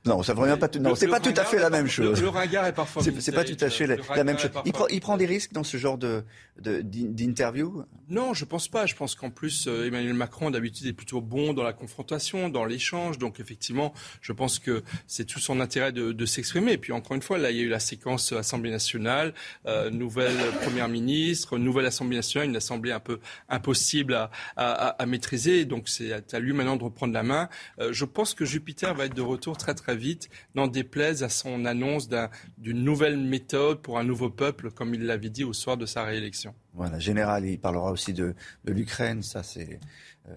Non, 0.05 0.23
ça 0.23 0.33
ne 0.33 0.55
pas 0.55 0.69
tout. 0.69 0.79
Non, 0.79 0.95
c'est 0.95 1.07
pas 1.07 1.19
tout 1.19 1.33
à 1.35 1.43
fait 1.43 1.59
la 1.59 1.69
même 1.69 1.87
chose. 1.87 2.21
Le, 2.21 2.29
ringard 2.29 2.65
est 2.65 2.73
parfois. 2.73 3.03
C'est 3.03 3.31
pas 3.33 3.43
tout 3.43 3.57
à 3.59 3.69
fait 3.69 3.85
la, 3.87 4.23
même 4.23 4.39
chose. 4.39 4.51
Il 4.65 4.71
prend, 4.71 4.87
il 4.87 5.01
prend, 5.01 5.17
des 5.17 5.25
risques 5.25 5.51
dans 5.51 5.63
ce 5.63 5.77
genre 5.77 5.97
de 5.97 6.23
d'interview? 6.61 7.83
Non, 8.09 8.33
je 8.33 8.45
pense 8.45 8.67
pas. 8.67 8.85
Je 8.85 8.95
pense 8.95 9.15
qu'en 9.15 9.29
plus 9.29 9.67
euh, 9.67 9.87
Emmanuel 9.87 10.13
Macron 10.13 10.51
d'habitude 10.51 10.87
est 10.87 10.93
plutôt 10.93 11.21
bon 11.21 11.53
dans 11.53 11.63
la 11.63 11.73
confrontation, 11.73 12.49
dans 12.49 12.65
l'échange. 12.65 13.17
Donc 13.17 13.39
effectivement, 13.39 13.93
je 14.21 14.33
pense 14.33 14.59
que 14.59 14.83
c'est 15.07 15.25
tout 15.25 15.39
son 15.39 15.59
intérêt 15.59 15.91
de, 15.91 16.11
de 16.11 16.25
s'exprimer. 16.25 16.73
Et 16.73 16.77
puis 16.77 16.91
encore 16.91 17.15
une 17.15 17.21
fois, 17.21 17.37
là, 17.37 17.51
il 17.51 17.57
y 17.57 17.59
a 17.59 17.63
eu 17.63 17.69
la 17.69 17.79
séquence 17.79 18.31
Assemblée 18.31 18.71
nationale, 18.71 19.33
euh, 19.67 19.89
nouvelle 19.89 20.35
première 20.61 20.89
ministre, 20.89 21.57
nouvelle 21.57 21.85
Assemblée 21.85 22.17
nationale, 22.17 22.49
une 22.49 22.57
assemblée 22.57 22.91
un 22.91 22.99
peu 22.99 23.19
impossible 23.47 24.13
à, 24.13 24.31
à, 24.55 24.89
à 25.01 25.05
maîtriser. 25.05 25.65
Donc 25.65 25.87
c'est 25.87 26.33
à 26.33 26.39
lui 26.39 26.53
maintenant 26.53 26.75
de 26.75 26.83
reprendre 26.83 27.13
la 27.13 27.23
main. 27.23 27.49
Euh, 27.79 27.93
je 27.93 28.05
pense 28.05 28.33
que 28.33 28.45
Jupiter 28.45 28.93
va 28.93 29.05
être 29.05 29.15
de 29.15 29.21
retour 29.21 29.57
très 29.57 29.75
très 29.75 29.95
vite, 29.99 30.29
n'en 30.55 30.67
déplaise 30.67 31.21
à 31.21 31.29
son 31.29 31.65
annonce 31.65 32.09
d'une 32.57 32.83
nouvelle 32.83 33.17
méthode 33.17 33.81
pour 33.81 33.99
un 33.99 34.03
nouveau 34.03 34.31
peuple, 34.31 34.71
comme 34.71 34.95
il 34.95 35.05
l'avait 35.05 35.29
dit 35.29 35.43
au 35.43 35.53
soir 35.53 35.77
de 35.77 35.85
sa 35.85 36.03
réélection. 36.03 36.55
Voilà, 36.73 36.97
général, 36.97 37.45
il 37.45 37.59
parlera 37.59 37.91
aussi 37.91 38.13
de, 38.13 38.33
de 38.65 38.73
l'Ukraine, 38.73 39.21
ça 39.21 39.43
c'est. 39.43 39.79
Euh, 40.27 40.33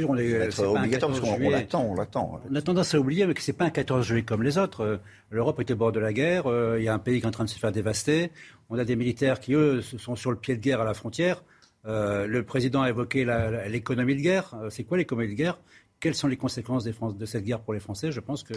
on 0.00 0.16
est, 0.16 0.58
obligatoire 0.60 1.12
parce 1.12 1.20
qu'on 1.20 1.50
l'attend, 1.50 1.84
on 1.84 1.94
l'attend. 1.94 2.40
On 2.50 2.54
a 2.54 2.62
tendance 2.62 2.94
à 2.94 2.98
oublier 2.98 3.32
que 3.32 3.40
c'est 3.40 3.52
pas 3.52 3.64
un 3.64 3.70
14 3.70 4.04
juillet 4.04 4.22
comme 4.24 4.42
les 4.42 4.58
autres. 4.58 4.80
Euh, 4.80 4.96
L'Europe 5.30 5.60
est 5.60 5.70
au 5.70 5.76
bord 5.76 5.92
de 5.92 6.00
la 6.00 6.12
guerre. 6.12 6.46
Euh, 6.46 6.76
il 6.78 6.84
y 6.84 6.88
a 6.88 6.94
un 6.94 6.98
pays 6.98 7.20
qui 7.20 7.24
est 7.24 7.28
en 7.28 7.32
train 7.32 7.44
de 7.44 7.48
se 7.48 7.58
faire 7.58 7.70
dévaster. 7.70 8.32
On 8.70 8.78
a 8.78 8.84
des 8.84 8.96
militaires 8.96 9.38
qui 9.38 9.54
eux 9.54 9.82
sont 9.82 10.16
sur 10.16 10.30
le 10.30 10.36
pied 10.36 10.56
de 10.56 10.60
guerre 10.60 10.80
à 10.80 10.84
la 10.84 10.94
frontière. 10.94 11.44
Euh, 11.86 12.26
le 12.26 12.42
président 12.42 12.82
a 12.82 12.88
évoqué 12.88 13.26
l'économie 13.68 14.16
de 14.16 14.20
guerre. 14.20 14.54
C'est 14.70 14.84
quoi 14.84 14.96
l'économie 14.96 15.28
de 15.28 15.34
guerre? 15.34 15.58
Quelles 16.00 16.14
sont 16.14 16.28
les 16.28 16.36
conséquences 16.36 16.84
des 16.84 16.92
de 16.92 17.26
cette 17.26 17.44
guerre 17.44 17.60
pour 17.60 17.72
les 17.72 17.80
Français? 17.80 18.12
Je 18.12 18.20
pense 18.20 18.42
que 18.42 18.54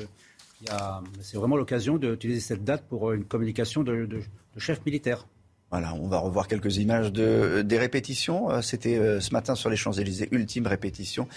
c'est 1.21 1.37
vraiment 1.37 1.55
l'occasion 1.55 1.97
d'utiliser 1.97 2.41
cette 2.41 2.63
date 2.63 2.83
pour 2.87 3.11
une 3.11 3.25
communication 3.25 3.83
de, 3.83 4.05
de, 4.05 4.17
de 4.17 4.59
chefs 4.59 4.85
militaires. 4.85 5.25
Voilà, 5.69 5.93
on 5.95 6.07
va 6.07 6.19
revoir 6.19 6.47
quelques 6.47 6.77
images 6.77 7.11
de, 7.11 7.61
des 7.61 7.77
répétitions. 7.77 8.49
Euh, 8.49 8.61
c'était 8.61 8.97
euh, 8.97 9.19
ce 9.19 9.31
matin 9.33 9.53
sur 9.53 9.69
les 9.69 9.75
Champs-Élysées, 9.75 10.29
ultime 10.31 10.65
répétition. 10.65 11.27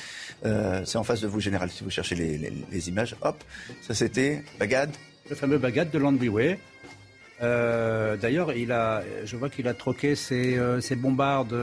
Euh, 0.46 0.82
c'est 0.84 0.98
en 0.98 1.02
face 1.02 1.20
de 1.20 1.26
vous, 1.26 1.40
Général, 1.40 1.68
si 1.68 1.82
vous 1.82 1.90
cherchez 1.90 2.14
les, 2.14 2.88
images. 2.88 3.16
Hop, 3.22 3.42
ça 3.82 3.92
c'était 3.92 4.44
Bagad. 4.58 4.90
Le 5.28 5.34
fameux 5.34 5.58
Bagad 5.58 5.90
de 5.90 5.98
Landry 5.98 6.30
Euh, 7.42 8.16
D'ailleurs, 8.16 8.52
je 8.52 9.36
vois 9.36 9.50
qu'il 9.50 9.66
a 9.66 9.74
troqué 9.74 10.14
ses, 10.14 10.60
ses 10.80 10.94
bombardes 10.94 11.56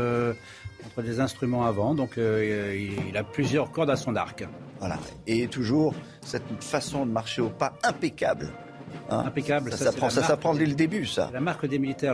entre 0.85 1.01
des 1.01 1.19
instruments 1.19 1.65
avant, 1.65 1.95
donc 1.95 2.17
il 2.17 3.17
a 3.17 3.23
plusieurs 3.23 3.71
cordes 3.71 3.89
à 3.89 3.95
son 3.95 4.15
arc. 4.15 4.45
Voilà, 4.79 4.99
et 5.25 5.47
toujours 5.47 5.95
cette 6.21 6.43
façon 6.63 7.05
de 7.05 7.11
marcher 7.11 7.41
au 7.41 7.49
pas 7.49 7.73
impeccable. 7.83 8.51
Hein 9.09 9.23
Impeccable. 9.25 9.71
Ça, 9.73 9.91
s'apprend 9.91 10.53
dès 10.53 10.65
le 10.65 10.73
début, 10.73 11.05
ça. 11.05 11.29
La 11.33 11.39
marque 11.39 11.65
des 11.65 11.79
militaires, 11.79 12.13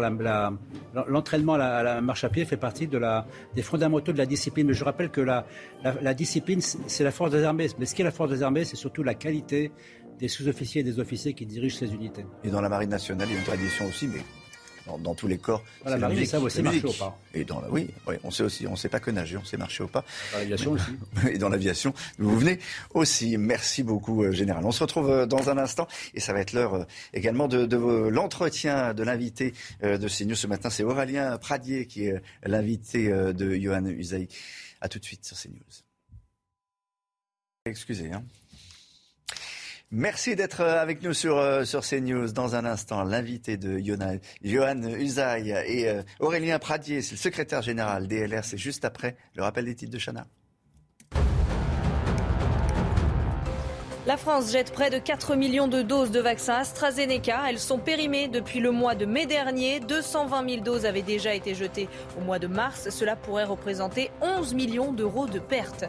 l'entraînement 1.07 1.53
à 1.53 1.83
la 1.83 2.01
marche 2.01 2.23
à 2.23 2.29
pied 2.29 2.45
fait 2.45 2.57
partie 2.57 2.87
de 2.87 2.97
la, 2.97 3.25
des 3.55 3.61
fondamentaux 3.61 4.11
de 4.11 4.17
la 4.17 4.25
discipline. 4.25 4.67
Mais 4.67 4.73
je 4.73 4.83
rappelle 4.83 5.09
que 5.09 5.21
la, 5.21 5.45
la 5.83 6.13
discipline, 6.13 6.61
c'est 6.61 7.03
la 7.03 7.11
force 7.11 7.31
des 7.31 7.43
armées. 7.43 7.67
Mais 7.79 7.85
ce 7.85 7.95
qui 7.95 8.01
est 8.01 8.05
la 8.05 8.11
force 8.11 8.29
des 8.29 8.43
armées, 8.43 8.65
c'est 8.65 8.75
surtout 8.75 9.03
la 9.03 9.15
qualité 9.15 9.71
des 10.19 10.27
sous-officiers 10.27 10.81
et 10.81 10.83
des 10.83 10.99
officiers 10.99 11.33
qui 11.33 11.45
dirigent 11.45 11.77
ces 11.77 11.93
unités. 11.93 12.25
Et 12.43 12.49
dans 12.49 12.61
la 12.61 12.69
marine 12.69 12.89
nationale, 12.89 13.27
il 13.29 13.33
y 13.33 13.35
a 13.35 13.39
une 13.39 13.45
tradition 13.45 13.85
aussi, 13.87 14.07
mais 14.07 14.21
dans, 14.85 15.15
tous 15.15 15.27
les 15.27 15.37
corps. 15.37 15.63
Voilà, 15.81 15.97
la 15.97 16.07
marine, 16.07 16.25
ça 16.25 16.39
aussi 16.39 16.61
marcher 16.61 16.85
au 16.85 16.93
pas. 16.93 17.17
Et 17.33 17.43
dans 17.43 17.61
oui, 17.69 17.89
on 18.23 18.31
sait 18.31 18.43
aussi, 18.43 18.67
on 18.67 18.75
sait 18.75 18.89
pas 18.89 18.99
que 18.99 19.11
nager, 19.11 19.37
on 19.37 19.45
sait 19.45 19.57
marcher 19.57 19.83
au 19.83 19.87
pas. 19.87 20.03
Dans 20.31 20.39
l'aviation 20.39 20.71
aussi. 20.71 20.91
Et 21.31 21.37
dans 21.39 21.49
l'aviation, 21.49 21.93
vous 22.17 22.37
venez 22.37 22.59
aussi. 22.93 23.37
Merci 23.37 23.83
beaucoup, 23.83 24.23
euh, 24.23 24.31
Général. 24.31 24.65
On 24.65 24.71
se 24.71 24.83
retrouve 24.83 25.09
euh, 25.09 25.25
dans 25.25 25.49
un 25.49 25.57
instant 25.57 25.87
et 26.13 26.19
ça 26.19 26.33
va 26.33 26.39
être 26.39 26.53
l'heure 26.53 26.73
euh, 26.75 26.83
également 27.13 27.47
de, 27.47 27.65
de 27.65 27.77
l'entretien 27.77 28.93
de 28.93 29.03
l'invité 29.03 29.53
de 29.81 30.07
CNews 30.07 30.35
ce 30.35 30.47
matin. 30.47 30.69
C'est 30.69 30.83
Aurélien 30.83 31.37
Pradier 31.37 31.85
qui 31.85 32.05
est 32.05 32.21
l'invité 32.45 33.09
de 33.09 33.55
Johan 33.55 33.85
Usaï. 33.85 34.27
À 34.81 34.89
tout 34.89 34.99
de 34.99 35.05
suite 35.05 35.25
sur 35.25 35.37
CNews. 35.37 35.83
Excusez, 37.65 38.11
hein. 38.11 38.23
Merci 39.95 40.35
d'être 40.35 40.61
euh, 40.61 40.81
avec 40.81 41.03
nous 41.03 41.13
sur, 41.13 41.37
euh, 41.37 41.65
sur 41.65 41.81
CNews. 41.81 42.31
Dans 42.31 42.55
un 42.55 42.65
instant, 42.65 43.03
l'invité 43.03 43.57
de 43.57 43.77
Johan 43.77 44.81
Usaï 44.81 45.51
et 45.67 45.87
euh, 45.87 46.01
Aurélien 46.19 46.57
Pradier, 46.57 47.03
c'est 47.03 47.11
le 47.11 47.19
secrétaire 47.19 47.61
général 47.61 48.07
DLR. 48.07 48.43
C'est 48.43 48.57
juste 48.57 48.85
après 48.85 49.15
le 49.35 49.43
rappel 49.43 49.65
des 49.65 49.75
titres 49.75 49.91
de 49.91 49.99
Chana. 49.99 50.25
La 54.07 54.17
France 54.17 54.51
jette 54.51 54.73
près 54.73 54.89
de 54.89 54.97
4 54.97 55.35
millions 55.35 55.67
de 55.67 55.83
doses 55.83 56.09
de 56.09 56.19
vaccins 56.19 56.55
AstraZeneca. 56.55 57.43
Elles 57.47 57.59
sont 57.59 57.77
périmées 57.77 58.27
depuis 58.27 58.61
le 58.61 58.71
mois 58.71 58.95
de 58.95 59.05
mai 59.05 59.27
dernier. 59.27 59.79
220 59.79 60.49
000 60.49 60.63
doses 60.63 60.87
avaient 60.87 61.03
déjà 61.03 61.35
été 61.35 61.53
jetées 61.53 61.87
au 62.17 62.21
mois 62.21 62.39
de 62.39 62.47
mars. 62.47 62.89
Cela 62.89 63.15
pourrait 63.15 63.43
représenter 63.43 64.09
11 64.21 64.55
millions 64.55 64.91
d'euros 64.91 65.27
de 65.27 65.37
pertes. 65.37 65.85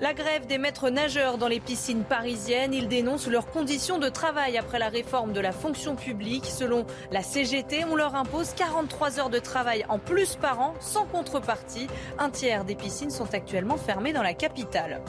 La 0.00 0.14
grève 0.14 0.46
des 0.46 0.56
maîtres 0.56 0.88
nageurs 0.88 1.36
dans 1.36 1.46
les 1.46 1.60
piscines 1.60 2.04
parisiennes, 2.04 2.72
ils 2.72 2.88
dénoncent 2.88 3.26
leurs 3.26 3.50
conditions 3.50 3.98
de 3.98 4.08
travail 4.08 4.56
après 4.56 4.78
la 4.78 4.88
réforme 4.88 5.34
de 5.34 5.40
la 5.40 5.52
fonction 5.52 5.94
publique. 5.94 6.46
Selon 6.46 6.86
la 7.12 7.22
CGT, 7.22 7.84
on 7.84 7.96
leur 7.96 8.14
impose 8.14 8.54
43 8.54 9.20
heures 9.20 9.28
de 9.28 9.38
travail 9.38 9.84
en 9.90 9.98
plus 9.98 10.36
par 10.36 10.58
an 10.60 10.74
sans 10.80 11.04
contrepartie. 11.04 11.86
Un 12.18 12.30
tiers 12.30 12.64
des 12.64 12.76
piscines 12.76 13.10
sont 13.10 13.34
actuellement 13.34 13.76
fermées 13.76 14.14
dans 14.14 14.22
la 14.22 14.32
capitale. 14.32 15.02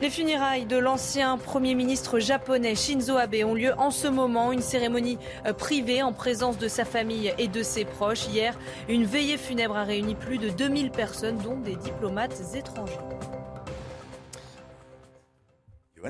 Les 0.00 0.08
funérailles 0.08 0.64
de 0.64 0.78
l'ancien 0.78 1.36
Premier 1.36 1.74
ministre 1.74 2.18
japonais 2.18 2.74
Shinzo 2.74 3.18
Abe 3.18 3.44
ont 3.44 3.52
lieu 3.52 3.74
en 3.76 3.90
ce 3.90 4.08
moment. 4.08 4.52
Une 4.52 4.62
cérémonie 4.62 5.18
euh, 5.46 5.52
privée 5.52 6.02
en 6.02 6.14
présence 6.14 6.56
de 6.56 6.68
sa 6.68 6.86
famille 6.86 7.34
et 7.36 7.48
de 7.48 7.62
ses 7.62 7.84
proches. 7.84 8.26
Hier, 8.28 8.58
une 8.88 9.04
veillée 9.04 9.36
funèbre 9.36 9.76
a 9.76 9.84
réuni 9.84 10.14
plus 10.14 10.38
de 10.38 10.48
2000 10.48 10.90
personnes, 10.90 11.36
dont 11.36 11.58
des 11.58 11.76
diplomates 11.76 12.40
étrangers 12.54 12.96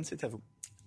c'est 0.03 0.25
à 0.25 0.29
vous. 0.29 0.41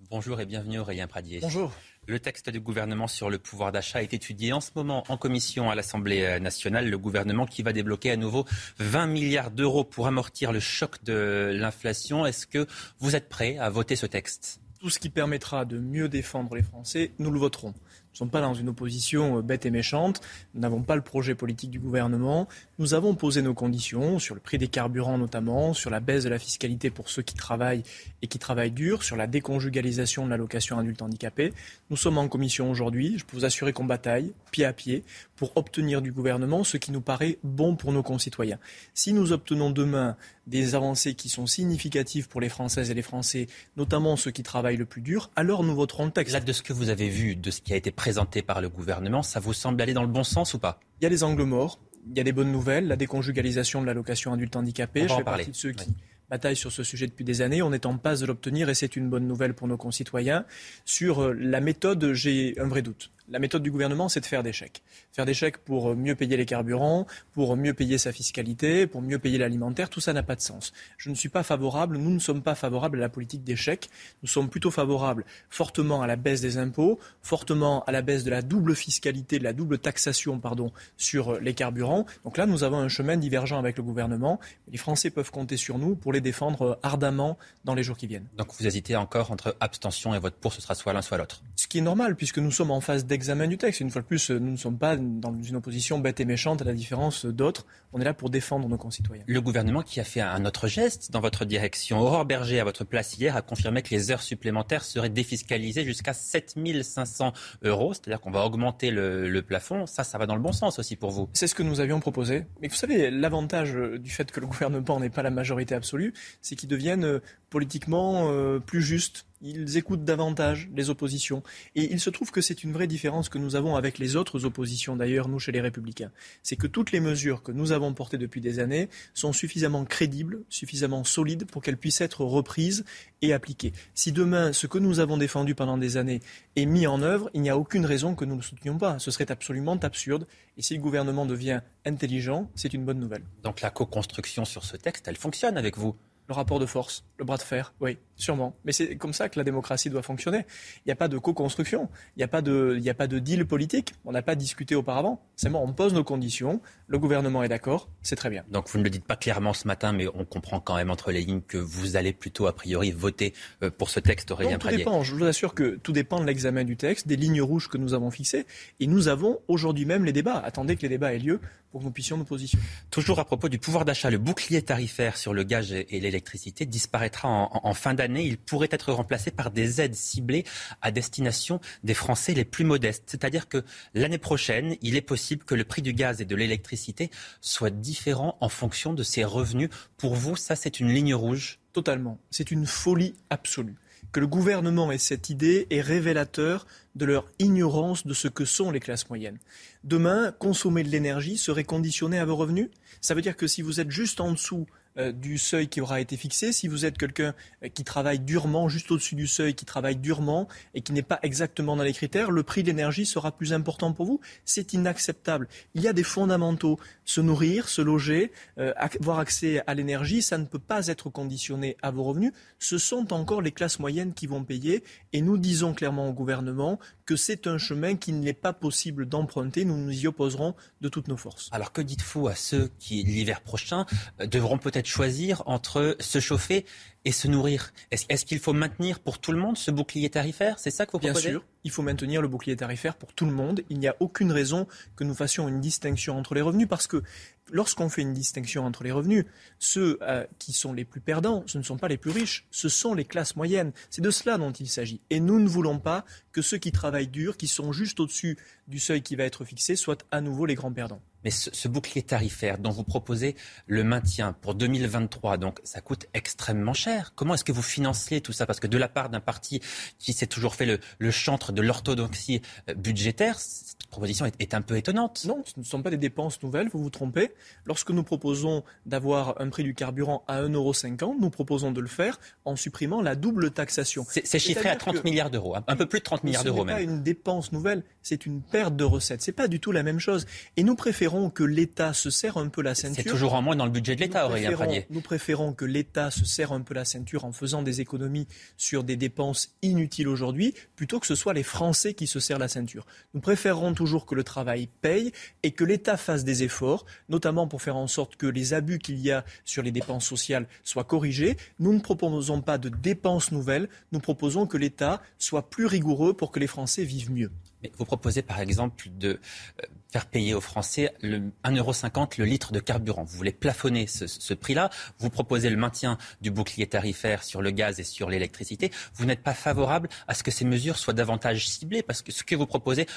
Bonjour 0.09 0.39
et 0.39 0.45
bienvenue 0.45 0.79
Aurélien 0.79 1.07
Pradier. 1.07 1.39
Bonjour. 1.41 1.71
Le 2.05 2.19
texte 2.19 2.49
du 2.49 2.59
gouvernement 2.59 3.07
sur 3.07 3.29
le 3.29 3.37
pouvoir 3.37 3.71
d'achat 3.71 4.03
est 4.03 4.13
étudié 4.13 4.53
en 4.53 4.61
ce 4.61 4.71
moment 4.75 5.03
en 5.07 5.17
commission 5.17 5.69
à 5.69 5.75
l'Assemblée 5.75 6.39
nationale. 6.39 6.89
Le 6.89 6.97
gouvernement 6.97 7.45
qui 7.45 7.63
va 7.63 7.73
débloquer 7.73 8.11
à 8.11 8.17
nouveau 8.17 8.45
20 8.79 9.07
milliards 9.07 9.51
d'euros 9.51 9.83
pour 9.83 10.07
amortir 10.07 10.51
le 10.51 10.59
choc 10.59 11.03
de 11.03 11.51
l'inflation. 11.53 12.25
Est-ce 12.25 12.47
que 12.47 12.67
vous 12.99 13.15
êtes 13.15 13.29
prêt 13.29 13.57
à 13.57 13.69
voter 13.69 13.95
ce 13.95 14.05
texte? 14.05 14.59
Tout 14.79 14.89
ce 14.89 14.99
qui 14.99 15.09
permettra 15.09 15.65
de 15.65 15.79
mieux 15.79 16.09
défendre 16.09 16.55
les 16.55 16.63
Français, 16.63 17.11
nous 17.17 17.31
le 17.31 17.39
voterons. 17.39 17.73
Nous 18.13 18.17
ne 18.17 18.19
sommes 18.19 18.29
pas 18.29 18.41
dans 18.41 18.53
une 18.53 18.69
opposition 18.69 19.39
euh, 19.39 19.41
bête 19.41 19.65
et 19.65 19.71
méchante. 19.71 20.21
Nous 20.53 20.61
n'avons 20.61 20.83
pas 20.83 20.95
le 20.95 21.01
projet 21.01 21.33
politique 21.33 21.71
du 21.71 21.79
gouvernement. 21.79 22.47
Nous 22.77 22.93
avons 22.93 23.15
posé 23.15 23.41
nos 23.41 23.55
conditions 23.55 24.19
sur 24.19 24.35
le 24.35 24.41
prix 24.41 24.59
des 24.59 24.67
carburants 24.67 25.17
notamment, 25.17 25.73
sur 25.73 25.89
la 25.89 25.99
baisse 25.99 26.23
de 26.23 26.29
la 26.29 26.37
fiscalité 26.37 26.91
pour 26.91 27.09
ceux 27.09 27.23
qui 27.23 27.33
travaillent 27.33 27.81
et 28.21 28.27
qui 28.27 28.37
travaillent 28.37 28.69
dur, 28.69 29.01
sur 29.01 29.15
la 29.15 29.25
déconjugalisation 29.25 30.25
de 30.25 30.29
l'allocation 30.29 30.77
adulte 30.77 31.01
handicapé. 31.01 31.53
Nous 31.89 31.97
sommes 31.97 32.19
en 32.19 32.27
commission 32.27 32.69
aujourd'hui. 32.69 33.17
Je 33.17 33.25
peux 33.25 33.35
vous 33.35 33.45
assurer 33.45 33.73
qu'on 33.73 33.85
bataille 33.85 34.31
pied 34.53 34.65
à 34.65 34.71
pied 34.71 35.03
pour 35.43 35.57
obtenir 35.57 36.01
du 36.01 36.13
gouvernement 36.13 36.63
ce 36.63 36.77
qui 36.77 36.93
nous 36.93 37.01
paraît 37.01 37.37
bon 37.43 37.75
pour 37.75 37.91
nos 37.91 38.01
concitoyens. 38.01 38.59
Si 38.93 39.11
nous 39.11 39.33
obtenons 39.33 39.71
demain 39.71 40.15
des 40.47 40.73
avancées 40.73 41.15
qui 41.15 41.27
sont 41.27 41.47
significatives 41.47 42.29
pour 42.29 42.39
les 42.39 42.47
Françaises 42.47 42.89
et 42.89 42.93
les 42.93 43.01
Français, 43.01 43.47
notamment 43.75 44.15
ceux 44.15 44.31
qui 44.31 44.41
travaillent 44.41 44.77
le 44.77 44.85
plus 44.85 45.01
dur, 45.01 45.31
alors 45.35 45.65
nous 45.65 45.75
voterons 45.75 46.05
le 46.05 46.11
texte. 46.11 46.31
Là, 46.31 46.39
de 46.39 46.53
ce 46.53 46.61
que 46.61 46.71
vous 46.71 46.87
avez 46.87 47.09
vu, 47.09 47.35
de 47.35 47.51
ce 47.51 47.59
qui 47.59 47.73
a 47.73 47.75
été 47.75 47.91
présenté 47.91 48.41
par 48.41 48.61
le 48.61 48.69
gouvernement, 48.69 49.21
ça 49.21 49.41
vous 49.41 49.51
semble 49.51 49.81
aller 49.81 49.93
dans 49.93 50.03
le 50.03 50.07
bon 50.07 50.23
sens 50.23 50.53
ou 50.53 50.59
pas? 50.59 50.79
Il 51.01 51.03
y 51.03 51.07
a 51.07 51.09
les 51.09 51.25
angles 51.25 51.43
morts, 51.43 51.77
il 52.09 52.17
y 52.17 52.21
a 52.21 52.23
des 52.23 52.31
bonnes 52.31 52.53
nouvelles, 52.53 52.87
la 52.87 52.95
déconjugalisation 52.95 53.81
de 53.81 53.85
l'allocation 53.85 54.31
adulte 54.31 54.55
handicapé. 54.55 55.09
Je 55.09 55.13
fais 55.13 55.25
partie 55.25 55.51
de 55.51 55.55
ceux 55.57 55.73
qui 55.73 55.93
bataillent 56.29 56.55
sur 56.55 56.71
ce 56.71 56.83
sujet 56.83 57.07
depuis 57.07 57.25
des 57.25 57.41
années. 57.41 57.61
On 57.61 57.73
est 57.73 57.85
en 57.85 57.97
passe 57.97 58.21
de 58.21 58.25
l'obtenir 58.25 58.69
et 58.69 58.75
c'est 58.75 58.95
une 58.95 59.09
bonne 59.09 59.27
nouvelle 59.27 59.53
pour 59.53 59.67
nos 59.67 59.77
concitoyens. 59.77 60.45
Sur 60.85 61.21
euh, 61.21 61.33
la 61.33 61.59
méthode, 61.59 62.13
j'ai 62.13 62.55
un 62.59 62.67
vrai 62.69 62.81
doute. 62.81 63.11
La 63.33 63.39
méthode 63.39 63.63
du 63.63 63.71
gouvernement, 63.71 64.09
c'est 64.09 64.19
de 64.19 64.27
faire 64.27 64.43
des 64.43 64.53
chèques. 64.53 64.83
Faire 65.11 65.25
des 65.25 65.33
chèques 65.33 65.57
pour 65.57 65.95
mieux 65.95 66.13
payer 66.13 66.37
les 66.37 66.45
carburants, 66.45 67.07
pour 67.31 67.57
mieux 67.57 67.73
payer 67.73 67.97
sa 67.97 68.11
fiscalité, 68.11 68.85
pour 68.85 69.01
mieux 69.01 69.17
payer 69.17 69.39
l'alimentaire, 69.39 69.89
tout 69.89 69.99
ça 69.99 70.13
n'a 70.13 70.21
pas 70.21 70.35
de 70.35 70.41
sens. 70.41 70.71
Je 70.99 71.09
ne 71.09 71.15
suis 71.15 71.29
pas 71.29 71.41
favorable, 71.41 71.97
nous 71.97 72.11
ne 72.11 72.19
sommes 72.19 72.43
pas 72.43 72.53
favorables 72.53 72.99
à 72.99 73.01
la 73.01 73.09
politique 73.09 73.43
des 73.43 73.55
chèques. 73.55 73.89
Nous 74.21 74.29
sommes 74.29 74.49
plutôt 74.49 74.69
favorables 74.69 75.25
fortement 75.49 76.03
à 76.03 76.05
la 76.05 76.15
baisse 76.15 76.41
des 76.41 76.59
impôts, 76.59 76.99
fortement 77.23 77.83
à 77.85 77.91
la 77.91 78.03
baisse 78.03 78.23
de 78.23 78.29
la 78.29 78.43
double 78.43 78.75
fiscalité, 78.75 79.39
de 79.39 79.43
la 79.43 79.53
double 79.53 79.79
taxation, 79.79 80.37
pardon, 80.37 80.71
sur 80.97 81.39
les 81.39 81.55
carburants. 81.55 82.05
Donc 82.25 82.37
là, 82.37 82.45
nous 82.45 82.63
avons 82.63 82.77
un 82.77 82.87
chemin 82.87 83.17
divergent 83.17 83.57
avec 83.57 83.77
le 83.77 83.83
gouvernement. 83.83 84.39
Les 84.71 84.77
Français 84.77 85.09
peuvent 85.09 85.31
compter 85.31 85.57
sur 85.57 85.79
nous 85.79 85.95
pour 85.95 86.13
les 86.13 86.21
défendre 86.21 86.77
ardemment 86.83 87.39
dans 87.65 87.73
les 87.73 87.81
jours 87.81 87.97
qui 87.97 88.05
viennent. 88.05 88.27
Donc 88.37 88.49
vous 88.59 88.67
hésitez 88.67 88.95
encore 88.95 89.31
entre 89.31 89.57
abstention 89.59 90.13
et 90.13 90.19
vote 90.19 90.35
pour, 90.39 90.53
ce 90.53 90.61
sera 90.61 90.75
soit 90.75 90.93
l'un 90.93 91.01
soit 91.01 91.17
l'autre. 91.17 91.41
Ce 91.55 91.65
qui 91.65 91.79
est 91.79 91.81
normal, 91.81 92.15
puisque 92.15 92.37
nous 92.37 92.51
sommes 92.51 92.69
en 92.69 92.79
phase 92.79 93.07
d'examen 93.07 93.22
l'examen 93.23 93.47
du 93.47 93.57
texte. 93.57 93.79
Une 93.79 93.89
fois 93.89 94.01
de 94.01 94.05
plus, 94.05 94.31
nous 94.31 94.51
ne 94.51 94.57
sommes 94.57 94.77
pas 94.77 94.97
dans 94.97 95.33
une 95.33 95.55
opposition 95.55 95.97
bête 95.97 96.19
et 96.19 96.25
méchante 96.25 96.61
à 96.61 96.65
la 96.65 96.73
différence 96.73 97.25
d'autres. 97.25 97.65
On 97.93 98.01
est 98.01 98.03
là 98.03 98.13
pour 98.13 98.29
défendre 98.29 98.67
nos 98.67 98.77
concitoyens. 98.77 99.23
Le 99.27 99.39
gouvernement 99.39 99.81
qui 99.81 100.01
a 100.01 100.03
fait 100.03 100.19
un 100.19 100.43
autre 100.43 100.67
geste 100.67 101.09
dans 101.09 101.21
votre 101.21 101.45
direction. 101.45 102.01
Aurore 102.01 102.25
Berger, 102.25 102.59
à 102.59 102.65
votre 102.65 102.83
place 102.83 103.17
hier, 103.17 103.37
a 103.37 103.41
confirmé 103.41 103.81
que 103.81 103.91
les 103.91 104.11
heures 104.11 104.21
supplémentaires 104.21 104.83
seraient 104.83 105.09
défiscalisées 105.09 105.85
jusqu'à 105.85 106.11
7500 106.11 107.31
euros. 107.63 107.93
C'est-à-dire 107.93 108.19
qu'on 108.19 108.31
va 108.31 108.43
augmenter 108.43 108.91
le, 108.91 109.29
le, 109.29 109.41
plafond. 109.41 109.85
Ça, 109.85 110.03
ça 110.03 110.17
va 110.17 110.25
dans 110.25 110.35
le 110.35 110.41
bon 110.41 110.51
sens 110.51 110.77
aussi 110.77 110.97
pour 110.97 111.11
vous. 111.11 111.29
C'est 111.31 111.47
ce 111.47 111.55
que 111.55 111.63
nous 111.63 111.79
avions 111.79 112.01
proposé. 112.01 112.43
Mais 112.61 112.67
vous 112.67 112.75
savez, 112.75 113.09
l'avantage 113.09 113.73
du 113.73 114.09
fait 114.09 114.29
que 114.33 114.41
le 114.41 114.47
gouvernement 114.47 114.99
n'est 114.99 115.09
pas 115.09 115.23
la 115.23 115.31
majorité 115.31 115.75
absolue, 115.75 116.13
c'est 116.41 116.57
qu'il 116.57 116.67
devienne 116.67 117.05
euh, 117.05 117.19
politiquement 117.49 118.29
euh, 118.31 118.59
plus 118.59 118.81
juste 118.81 119.27
ils 119.43 119.77
écoutent 119.77 120.03
davantage 120.03 120.69
les 120.75 120.89
oppositions. 120.89 121.43
Et 121.75 121.91
il 121.91 121.99
se 121.99 122.09
trouve 122.09 122.31
que 122.31 122.41
c'est 122.41 122.63
une 122.63 122.71
vraie 122.71 122.87
différence 122.87 123.29
que 123.29 123.37
nous 123.37 123.55
avons 123.55 123.75
avec 123.75 123.99
les 123.99 124.15
autres 124.15 124.45
oppositions, 124.45 124.95
d'ailleurs, 124.95 125.27
nous, 125.27 125.39
chez 125.39 125.51
les 125.51 125.61
Républicains. 125.61 126.11
C'est 126.41 126.55
que 126.55 126.67
toutes 126.67 126.91
les 126.91 126.99
mesures 126.99 127.43
que 127.43 127.51
nous 127.51 127.71
avons 127.71 127.93
portées 127.93 128.17
depuis 128.17 128.41
des 128.41 128.59
années 128.59 128.89
sont 129.13 129.33
suffisamment 129.33 129.85
crédibles, 129.85 130.43
suffisamment 130.49 131.03
solides 131.03 131.45
pour 131.45 131.61
qu'elles 131.61 131.77
puissent 131.77 132.01
être 132.01 132.23
reprises 132.23 132.85
et 133.21 133.33
appliquées. 133.33 133.73
Si 133.93 134.11
demain, 134.11 134.53
ce 134.53 134.67
que 134.67 134.77
nous 134.77 134.99
avons 134.99 135.17
défendu 135.17 135.55
pendant 135.55 135.77
des 135.77 135.97
années 135.97 136.21
est 136.55 136.65
mis 136.65 136.87
en 136.87 137.01
œuvre, 137.01 137.29
il 137.33 137.41
n'y 137.41 137.49
a 137.49 137.57
aucune 137.57 137.85
raison 137.85 138.15
que 138.15 138.25
nous 138.25 138.35
ne 138.35 138.39
le 138.39 138.43
soutenions 138.43 138.77
pas. 138.77 138.99
Ce 138.99 139.11
serait 139.11 139.31
absolument 139.31 139.75
absurde. 139.75 140.25
Et 140.57 140.61
si 140.61 140.75
le 140.75 140.81
gouvernement 140.81 141.25
devient 141.25 141.61
intelligent, 141.85 142.49
c'est 142.55 142.73
une 142.73 142.85
bonne 142.85 142.99
nouvelle. 142.99 143.23
Donc 143.43 143.61
la 143.61 143.71
co-construction 143.71 144.45
sur 144.45 144.63
ce 144.63 144.77
texte, 144.77 145.07
elle 145.07 145.17
fonctionne 145.17 145.57
avec 145.57 145.77
vous? 145.77 145.95
Le 146.29 146.35
rapport 146.35 146.59
de 146.59 146.65
force, 146.65 147.03
le 147.17 147.25
bras 147.25 147.35
de 147.35 147.41
fer, 147.41 147.73
oui, 147.81 147.97
sûrement. 148.15 148.55
Mais 148.65 148.71
c'est 148.71 148.95
comme 148.95 149.13
ça 149.13 149.29
que 149.29 149.39
la 149.39 149.43
démocratie 149.43 149.89
doit 149.89 150.01
fonctionner. 150.01 150.45
Il 150.77 150.87
n'y 150.87 150.91
a 150.91 150.95
pas 150.95 151.07
de 151.07 151.17
co-construction, 151.17 151.89
il 152.15 152.19
n'y 152.19 152.23
a, 152.23 152.27
pas 152.27 152.41
de, 152.41 152.77
il 152.79 152.89
a 152.89 152.93
pas 152.93 153.07
de 153.07 153.19
deal 153.19 153.45
politique, 153.45 153.93
on 154.05 154.11
n'a 154.11 154.21
pas 154.21 154.35
discuté 154.35 154.75
auparavant. 154.75 155.21
C'est 155.35 155.49
bon, 155.49 155.59
on 155.59 155.73
pose 155.73 155.93
nos 155.93 156.03
conditions, 156.03 156.61
le 156.87 156.99
gouvernement 156.99 157.43
est 157.43 157.49
d'accord, 157.49 157.89
c'est 158.01 158.15
très 158.15 158.29
bien. 158.29 158.43
Donc 158.49 158.69
vous 158.69 158.79
ne 158.79 158.83
le 158.83 158.89
dites 158.89 159.05
pas 159.05 159.15
clairement 159.15 159.53
ce 159.53 159.67
matin, 159.67 159.93
mais 159.93 160.07
on 160.13 160.25
comprend 160.25 160.59
quand 160.59 160.75
même 160.75 160.91
entre 160.91 161.11
les 161.11 161.21
lignes 161.21 161.41
que 161.41 161.57
vous 161.57 161.95
allez 161.95 162.13
plutôt, 162.13 162.47
a 162.47 162.53
priori, 162.53 162.91
voter 162.91 163.33
euh, 163.63 163.69
pour 163.69 163.89
ce 163.89 163.99
texte, 163.99 164.31
Aurélien 164.31 164.57
Tout 164.57 164.67
dépend, 164.69 165.03
je 165.03 165.15
vous 165.15 165.23
assure 165.23 165.53
que 165.53 165.75
tout 165.75 165.91
dépend 165.91 166.19
de 166.19 166.25
l'examen 166.25 166.63
du 166.63 166.77
texte, 166.77 167.07
des 167.07 167.15
lignes 167.15 167.41
rouges 167.41 167.67
que 167.67 167.77
nous 167.77 167.93
avons 167.93 168.11
fixées, 168.11 168.45
et 168.79 168.87
nous 168.87 169.07
avons 169.07 169.39
aujourd'hui 169.47 169.85
même 169.85 170.05
les 170.05 170.13
débats. 170.13 170.37
Attendez 170.37 170.75
que 170.75 170.81
les 170.81 170.89
débats 170.89 171.13
aient 171.13 171.19
lieu 171.19 171.39
pour 171.73 171.81
que 171.81 171.85
nous 171.85 171.91
puissions 171.91 172.17
nous 172.17 172.23
positionner. 172.23 172.63
Toujours 172.91 173.19
à 173.19 173.25
propos 173.25 173.49
du 173.49 173.57
pouvoir 173.57 173.83
d'achat, 173.83 174.11
le 174.11 174.19
bouclier 174.19 174.61
tarifaire 174.61 175.17
sur 175.17 175.33
le 175.33 175.43
gaz 175.43 175.71
et 175.73 175.99
l'électricité 175.99 176.67
disparaîtra 176.67 177.27
en, 177.27 177.73
fin 177.73 177.95
d'année. 177.95 178.12
Il 178.21 178.37
pourrait 178.37 178.69
être 178.71 178.91
remplacé 178.91 179.31
par 179.31 179.51
des 179.51 179.81
aides 179.81 179.95
ciblées 179.95 180.45
à 180.81 180.91
destination 180.91 181.59
des 181.83 181.93
Français 181.93 182.33
les 182.33 182.45
plus 182.45 182.65
modestes. 182.65 183.03
C'est-à-dire 183.07 183.47
que 183.47 183.63
l'année 183.93 184.17
prochaine, 184.17 184.75
il 184.81 184.95
est 184.95 185.01
possible 185.01 185.43
que 185.43 185.55
le 185.55 185.63
prix 185.63 185.81
du 185.81 185.93
gaz 185.93 186.21
et 186.21 186.25
de 186.25 186.35
l'électricité 186.35 187.09
soit 187.41 187.69
différent 187.69 188.37
en 188.41 188.49
fonction 188.49 188.93
de 188.93 189.03
ses 189.03 189.23
revenus. 189.23 189.69
Pour 189.97 190.15
vous, 190.15 190.35
ça, 190.35 190.55
c'est 190.55 190.79
une 190.79 190.89
ligne 190.89 191.15
rouge? 191.15 191.59
Totalement. 191.73 192.19
C'est 192.29 192.51
une 192.51 192.67
folie 192.67 193.15
absolue 193.29 193.75
que 194.11 194.19
le 194.19 194.27
gouvernement 194.27 194.91
ait 194.91 194.99
cette 194.99 195.29
idée 195.29 195.65
est 195.71 195.81
révélateur 195.81 196.67
de 196.95 197.05
leur 197.05 197.25
ignorance 197.39 198.05
de 198.05 198.13
ce 198.13 198.27
que 198.27 198.45
sont 198.45 198.69
les 198.69 198.79
classes 198.79 199.09
moyennes. 199.09 199.39
Demain, 199.83 200.31
consommer 200.31 200.83
de 200.83 200.89
l'énergie 200.89 201.37
serait 201.37 201.63
conditionné 201.63 202.19
à 202.19 202.25
vos 202.25 202.35
revenus? 202.35 202.69
Ça 203.01 203.15
veut 203.15 203.21
dire 203.21 203.35
que 203.35 203.47
si 203.47 203.63
vous 203.63 203.79
êtes 203.79 203.89
juste 203.89 204.21
en 204.21 204.31
dessous 204.31 204.67
du 204.97 205.37
seuil 205.37 205.67
qui 205.67 205.81
aura 205.81 205.99
été 206.01 206.17
fixé. 206.17 206.53
Si 206.53 206.67
vous 206.67 206.85
êtes 206.85 206.97
quelqu'un 206.97 207.33
euh, 207.63 207.69
qui 207.69 207.83
travaille 207.83 208.19
durement, 208.19 208.69
juste 208.69 208.91
au-dessus 208.91 209.15
du 209.15 209.27
seuil, 209.27 209.55
qui 209.55 209.65
travaille 209.65 209.95
durement 209.95 210.47
et 210.73 210.81
qui 210.81 210.93
n'est 210.93 211.01
pas 211.01 211.19
exactement 211.23 211.75
dans 211.75 211.83
les 211.83 211.93
critères, 211.93 212.31
le 212.31 212.43
prix 212.43 212.63
de 212.63 212.67
l'énergie 212.67 213.05
sera 213.05 213.31
plus 213.31 213.53
important 213.53 213.93
pour 213.93 214.05
vous. 214.05 214.19
C'est 214.45 214.73
inacceptable. 214.73 215.47
Il 215.73 215.81
y 215.81 215.87
a 215.87 215.93
des 215.93 216.03
fondamentaux. 216.03 216.79
Se 217.05 217.21
nourrir, 217.21 217.69
se 217.69 217.81
loger, 217.81 218.31
euh, 218.57 218.73
avoir 218.77 219.19
accès 219.19 219.61
à 219.67 219.73
l'énergie, 219.73 220.21
ça 220.21 220.37
ne 220.37 220.45
peut 220.45 220.59
pas 220.59 220.87
être 220.87 221.09
conditionné 221.09 221.75
à 221.81 221.91
vos 221.91 222.03
revenus. 222.03 222.31
Ce 222.59 222.77
sont 222.77 223.13
encore 223.13 223.41
les 223.41 223.51
classes 223.51 223.79
moyennes 223.79 224.13
qui 224.13 224.27
vont 224.27 224.43
payer. 224.43 224.83
Et 225.11 225.21
nous 225.21 225.37
disons 225.37 225.73
clairement 225.73 226.07
au 226.07 226.13
gouvernement 226.13 226.79
que 227.05 227.15
c'est 227.15 227.47
un 227.47 227.57
chemin 227.57 227.95
qu'il 227.95 228.19
n'est 228.19 228.33
pas 228.33 228.53
possible 228.53 229.07
d'emprunter. 229.07 229.65
Nous 229.65 229.77
nous 229.77 229.91
y 229.91 230.07
opposerons 230.07 230.55
de 230.81 230.89
toutes 230.89 231.07
nos 231.07 231.17
forces. 231.17 231.49
Alors 231.51 231.71
que 231.71 231.81
dites-vous 231.81 232.27
à 232.27 232.35
ceux 232.35 232.71
qui, 232.79 233.03
l'hiver 233.03 233.41
prochain, 233.41 233.85
devront 234.19 234.57
peut-être 234.57 234.82
choisir 234.87 235.43
entre 235.45 235.95
se 235.99 236.19
chauffer 236.19 236.65
et 237.05 237.11
se 237.11 237.27
nourrir. 237.27 237.73
Est-ce 237.91 238.25
qu'il 238.25 238.39
faut 238.39 238.53
maintenir 238.53 238.99
pour 238.99 239.19
tout 239.19 239.31
le 239.31 239.37
monde 239.37 239.57
ce 239.57 239.71
bouclier 239.71 240.09
tarifaire? 240.09 240.57
C'est 240.59 240.71
ça 240.71 240.85
que 240.85 240.93
vous 240.93 240.99
proposez? 240.99 241.29
Bien 241.29 241.39
sûr, 241.39 241.45
il 241.65 241.71
faut 241.71 241.81
maintenir 241.81 242.21
le 242.21 242.27
bouclier 242.27 242.55
tarifaire 242.55 242.95
pour 242.95 243.13
tout 243.13 243.25
le 243.25 243.31
monde. 243.31 243.61
Il 243.69 243.79
n'y 243.79 243.87
a 243.87 243.95
aucune 243.99 244.31
raison 244.31 244.67
que 244.95 245.03
nous 245.03 245.13
fassions 245.13 245.47
une 245.47 245.59
distinction 245.59 246.17
entre 246.17 246.33
les 246.33 246.41
revenus 246.41 246.67
parce 246.67 246.87
que 246.87 247.03
lorsqu'on 247.51 247.89
fait 247.89 248.01
une 248.01 248.13
distinction 248.13 248.65
entre 248.65 248.83
les 248.83 248.91
revenus, 248.91 249.25
ceux 249.59 249.97
euh, 250.01 250.25
qui 250.39 250.53
sont 250.53 250.73
les 250.73 250.85
plus 250.85 251.01
perdants, 251.01 251.43
ce 251.47 251.57
ne 251.57 251.63
sont 251.63 251.77
pas 251.77 251.87
les 251.87 251.97
plus 251.97 252.11
riches, 252.11 252.45
ce 252.51 252.69
sont 252.69 252.93
les 252.93 253.05
classes 253.05 253.35
moyennes. 253.35 253.71
C'est 253.89 254.01
de 254.01 254.11
cela 254.11 254.37
dont 254.37 254.51
il 254.51 254.67
s'agit. 254.67 255.01
Et 255.09 255.19
nous 255.19 255.39
ne 255.39 255.47
voulons 255.47 255.79
pas 255.79 256.05
que 256.31 256.41
ceux 256.41 256.57
qui 256.57 256.71
travaillent 256.71 257.07
dur, 257.07 257.37
qui 257.37 257.47
sont 257.47 257.71
juste 257.71 257.99
au-dessus 257.99 258.37
du 258.67 258.79
seuil 258.79 259.01
qui 259.01 259.15
va 259.15 259.23
être 259.23 259.45
fixé, 259.45 259.75
soient 259.75 259.97
à 260.11 260.21
nouveau 260.21 260.45
les 260.45 260.55
grands 260.55 260.73
perdants. 260.73 261.01
Mais 261.23 261.31
ce, 261.31 261.67
bouclier 261.67 262.03
tarifaire 262.03 262.57
dont 262.57 262.71
vous 262.71 262.83
proposez 262.83 263.35
le 263.67 263.83
maintien 263.83 264.33
pour 264.33 264.55
2023, 264.55 265.37
donc 265.37 265.59
ça 265.63 265.79
coûte 265.79 266.05
extrêmement 266.13 266.73
cher. 266.73 267.13
Comment 267.15 267.35
est-ce 267.35 267.45
que 267.45 267.53
vous 267.53 267.61
financez 267.61 268.19
tout 268.19 268.33
ça? 268.33 268.45
Parce 268.45 268.59
que 268.59 268.67
de 268.67 268.77
la 268.77 268.89
part 268.89 269.09
d'un 269.09 269.21
parti 269.21 269.61
qui 269.99 270.11
s'est 270.11 270.27
toujours 270.27 270.55
fait 270.55 270.79
le, 270.99 271.11
chantre 271.11 271.53
de 271.53 271.61
l'orthodoxie 271.61 272.41
euh, 272.69 272.73
budgétaire, 272.73 273.39
cette 273.39 273.87
proposition 273.87 274.25
est, 274.25 274.53
un 274.53 274.61
peu 274.61 274.75
étonnante. 274.75 275.23
Non, 275.25 275.43
ce 275.45 275.59
ne 275.59 275.63
sont 275.63 275.81
pas 275.81 275.91
des 275.91 275.97
dépenses 275.97 276.41
nouvelles, 276.43 276.67
vous 276.69 276.83
vous 276.83 276.89
trompez. 276.89 277.32
Lorsque 277.65 277.89
nous 277.91 278.03
proposons 278.03 278.63
d'avoir 278.85 279.39
un 279.41 279.49
prix 279.49 279.63
du 279.63 279.73
carburant 279.73 280.23
à 280.27 280.41
1,50€, 280.41 281.15
nous 281.19 281.29
proposons 281.29 281.71
de 281.71 281.81
le 281.81 281.87
faire 281.87 282.19
en 282.45 282.55
supprimant 282.55 283.01
la 283.01 283.15
double 283.15 283.51
taxation. 283.51 284.05
C'est 284.09 284.39
chiffré 284.39 284.69
à 284.69 284.75
30 284.75 285.03
milliards 285.03 285.29
d'euros, 285.29 285.55
un 285.67 285.75
peu 285.75 285.85
plus 285.85 285.99
de 285.99 286.03
30 286.03 286.23
milliards 286.23 286.43
d'euros 286.43 286.65
même. 286.65 286.75
Ce 286.75 286.81
n'est 286.81 286.87
pas 286.87 286.93
une 286.93 287.03
dépense 287.03 287.51
nouvelle, 287.51 287.83
c'est 288.01 288.25
une 288.25 288.41
perte 288.41 288.75
de 288.75 288.83
recettes. 288.83 289.21
Ce 289.21 289.31
n'est 289.31 289.35
pas 289.35 289.47
du 289.47 289.59
tout 289.59 289.71
la 289.71 289.83
même 289.83 289.99
chose. 289.99 290.25
Et 290.57 290.63
nous 290.63 290.75
préférons 290.75 291.29
que 291.29 291.43
l'État 291.43 291.93
se 291.93 292.09
serre 292.09 292.37
un 292.37 292.49
peu 292.49 292.61
la 292.61 292.75
ceinture. 292.75 293.03
C'est 293.03 293.09
toujours 293.09 293.33
en 293.33 293.41
moins 293.41 293.55
dans 293.55 293.65
le 293.65 293.71
budget 293.71 293.95
de 293.95 294.01
l'État, 294.01 294.25
Aurélien 294.27 294.51
Pradier. 294.51 294.85
Nous 294.89 295.01
préférons 295.01 295.53
que 295.53 295.65
l'État 295.65 296.11
se 296.11 296.25
serre 296.25 296.51
un 296.51 296.61
peu 296.61 296.73
la 296.73 296.85
ceinture 296.85 297.25
en 297.25 297.31
faisant 297.31 297.63
des 297.63 297.81
économies 297.81 298.27
sur 298.57 298.83
des 298.83 298.95
dépenses 298.95 299.55
inutiles 299.61 300.07
aujourd'hui, 300.07 300.53
plutôt 300.75 300.99
que 300.99 301.07
ce 301.07 301.15
soit 301.15 301.33
les 301.33 301.43
Français 301.43 301.93
qui 301.93 302.07
se 302.07 302.19
serrent 302.19 302.39
la 302.39 302.47
ceinture. 302.47 302.85
Nous 303.13 303.21
préférons 303.21 303.73
toujours 303.73 304.05
que 304.05 304.15
le 304.15 304.23
travail 304.23 304.67
paye 304.81 305.11
et 305.43 305.51
que 305.51 305.63
l'État 305.63 305.97
fasse 305.97 306.23
des 306.23 306.43
efforts, 306.43 306.85
notamment 307.09 307.22
pour 307.23 307.61
faire 307.61 307.77
en 307.77 307.87
sorte 307.87 308.17
que 308.17 308.27
les 308.27 308.53
abus 308.53 308.79
qu'il 308.79 308.99
y 308.99 309.09
a 309.09 309.23
sur 309.45 309.63
les 309.63 309.71
dépenses 309.71 310.05
sociales 310.05 310.45
soient 310.63 310.83
corrigés. 310.83 311.37
Nous 311.59 311.73
ne 311.73 311.79
proposons 311.79 312.41
pas 312.41 312.57
de 312.57 312.67
dépenses 312.67 313.31
nouvelles, 313.31 313.69
nous 313.93 313.99
proposons 313.99 314.45
que 314.45 314.57
l'État 314.57 315.01
soit 315.17 315.49
plus 315.49 315.65
rigoureux 315.65 316.13
pour 316.13 316.31
que 316.31 316.39
les 316.39 316.47
Français 316.47 316.83
vivent 316.83 317.11
mieux. 317.11 317.31
Mais 317.63 317.71
vous 317.77 317.85
proposez 317.85 318.21
par 318.21 318.39
exemple 318.39 318.89
de 318.89 319.09
euh, 319.09 319.65
faire 319.91 320.05
payer 320.05 320.33
aux 320.33 320.41
Français 320.41 320.93
le 321.01 321.31
1,50€ 321.45 322.19
le 322.19 322.25
litre 322.25 322.51
de 322.51 322.59
carburant. 322.59 323.03
Vous 323.03 323.17
voulez 323.17 323.31
plafonner 323.31 323.87
ce, 323.87 324.33
prix-là. 324.33 324.69
Vous 324.99 325.09
proposez 325.09 325.49
le 325.49 325.55
maintien 325.57 325.97
du 326.21 326.31
bouclier 326.31 326.67
tarifaire 326.67 327.23
sur 327.23 327.41
le 327.41 327.51
gaz 327.51 327.79
et 327.79 327.83
sur 327.83 328.09
l'électricité. 328.09 328.71
Vous 328.95 329.05
n'êtes 329.05 329.23
pas 329.23 329.33
favorable 329.33 329.89
à 330.07 330.13
ce 330.13 330.23
que 330.23 330.31
ces 330.31 330.45
mesures 330.45 330.77
soient 330.77 330.93
davantage 330.93 331.47
ciblées 331.47 331.83
parce 331.83 332.01
que 332.01 332.11
ce 332.11 332.23
que 332.23 332.35
vous 332.35 332.47
proposez 332.47 332.87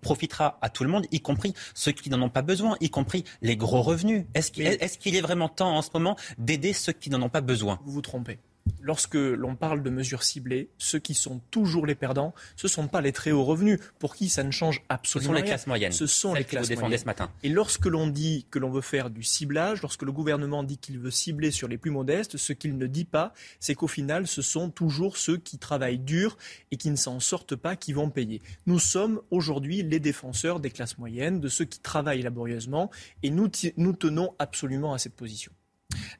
profitera 0.00 0.58
à 0.62 0.68
tout 0.68 0.84
le 0.84 0.90
monde, 0.90 1.06
y 1.10 1.20
compris 1.20 1.54
ceux 1.74 1.92
qui 1.92 2.10
n'en 2.10 2.22
ont 2.22 2.30
pas 2.30 2.42
besoin, 2.42 2.76
y 2.80 2.90
compris 2.90 3.24
les 3.40 3.56
gros 3.56 3.82
revenus. 3.82 4.24
Est-ce 4.34 4.52
qu'il 4.52 4.66
est, 4.66 4.82
est 4.82 5.20
vraiment 5.20 5.48
temps 5.48 5.76
en 5.76 5.82
ce 5.82 5.90
moment 5.94 6.16
d'aider 6.38 6.72
ceux 6.72 6.92
qui 6.92 7.10
n'en 7.10 7.22
ont 7.22 7.28
pas 7.28 7.40
besoin? 7.40 7.80
Vous 7.84 7.92
vous 7.92 8.02
trompez 8.02 8.38
lorsque 8.80 9.14
l'on 9.14 9.56
parle 9.56 9.82
de 9.82 9.90
mesures 9.90 10.22
ciblées, 10.22 10.70
ceux 10.78 10.98
qui 10.98 11.14
sont 11.14 11.40
toujours 11.50 11.86
les 11.86 11.94
perdants, 11.94 12.34
ce 12.56 12.66
ne 12.66 12.70
sont 12.70 12.88
pas 12.88 13.00
les 13.00 13.12
très 13.12 13.30
hauts 13.30 13.44
revenus, 13.44 13.78
pour 13.98 14.14
qui 14.14 14.28
ça 14.28 14.42
ne 14.42 14.50
change 14.50 14.82
absolument 14.88 15.32
rien. 15.32 15.40
Ce 15.40 15.40
sont 15.40 15.44
les 15.44 15.48
classes 15.48 15.66
moyennes. 15.66 15.92
Ce 15.92 16.06
sont 16.06 16.34
les 16.34 16.44
classes 16.44 16.70
moyennes. 16.70 16.98
ce 16.98 17.04
matin. 17.04 17.30
Et 17.42 17.48
lorsque 17.48 17.86
l'on 17.86 18.06
dit 18.06 18.46
que 18.50 18.58
l'on 18.58 18.70
veut 18.70 18.80
faire 18.80 19.10
du 19.10 19.22
ciblage, 19.22 19.82
lorsque 19.82 20.02
le 20.02 20.12
gouvernement 20.12 20.62
dit 20.62 20.78
qu'il 20.78 20.98
veut 20.98 21.10
cibler 21.10 21.50
sur 21.50 21.68
les 21.68 21.78
plus 21.78 21.90
modestes, 21.90 22.36
ce 22.36 22.52
qu'il 22.52 22.76
ne 22.76 22.86
dit 22.86 23.04
pas, 23.04 23.32
c'est 23.60 23.74
qu'au 23.74 23.88
final, 23.88 24.26
ce 24.26 24.42
sont 24.42 24.70
toujours 24.70 25.16
ceux 25.16 25.36
qui 25.36 25.58
travaillent 25.58 25.98
dur 25.98 26.36
et 26.70 26.76
qui 26.76 26.90
ne 26.90 26.96
s'en 26.96 27.20
sortent 27.20 27.56
pas 27.56 27.76
qui 27.76 27.92
vont 27.92 28.10
payer. 28.10 28.42
Nous 28.66 28.78
sommes 28.78 29.20
aujourd'hui 29.30 29.82
les 29.82 30.00
défenseurs 30.00 30.60
des 30.60 30.70
classes 30.70 30.98
moyennes, 30.98 31.40
de 31.40 31.48
ceux 31.48 31.64
qui 31.64 31.80
travaillent 31.80 32.22
laborieusement, 32.22 32.90
et 33.22 33.30
nous, 33.30 33.50
nous 33.76 33.92
tenons 33.92 34.34
absolument 34.38 34.92
à 34.94 34.98
cette 34.98 35.14
position. 35.14 35.52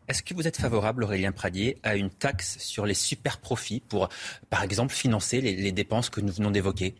Est-ce 0.08 0.22
que 0.22 0.34
vous 0.34 0.46
êtes 0.46 0.56
favorable, 0.56 1.04
Aurélien 1.04 1.32
Pradier, 1.32 1.78
à 1.82 1.96
une 1.96 2.10
taxe 2.10 2.58
sur 2.58 2.86
les 2.86 2.94
super 2.94 3.38
profits 3.38 3.82
pour, 3.88 4.08
par 4.50 4.62
exemple, 4.62 4.92
financer 4.94 5.40
les, 5.40 5.72
dépenses 5.72 6.10
que 6.10 6.20
nous 6.20 6.32
venons 6.32 6.50
d'évoquer? 6.50 6.94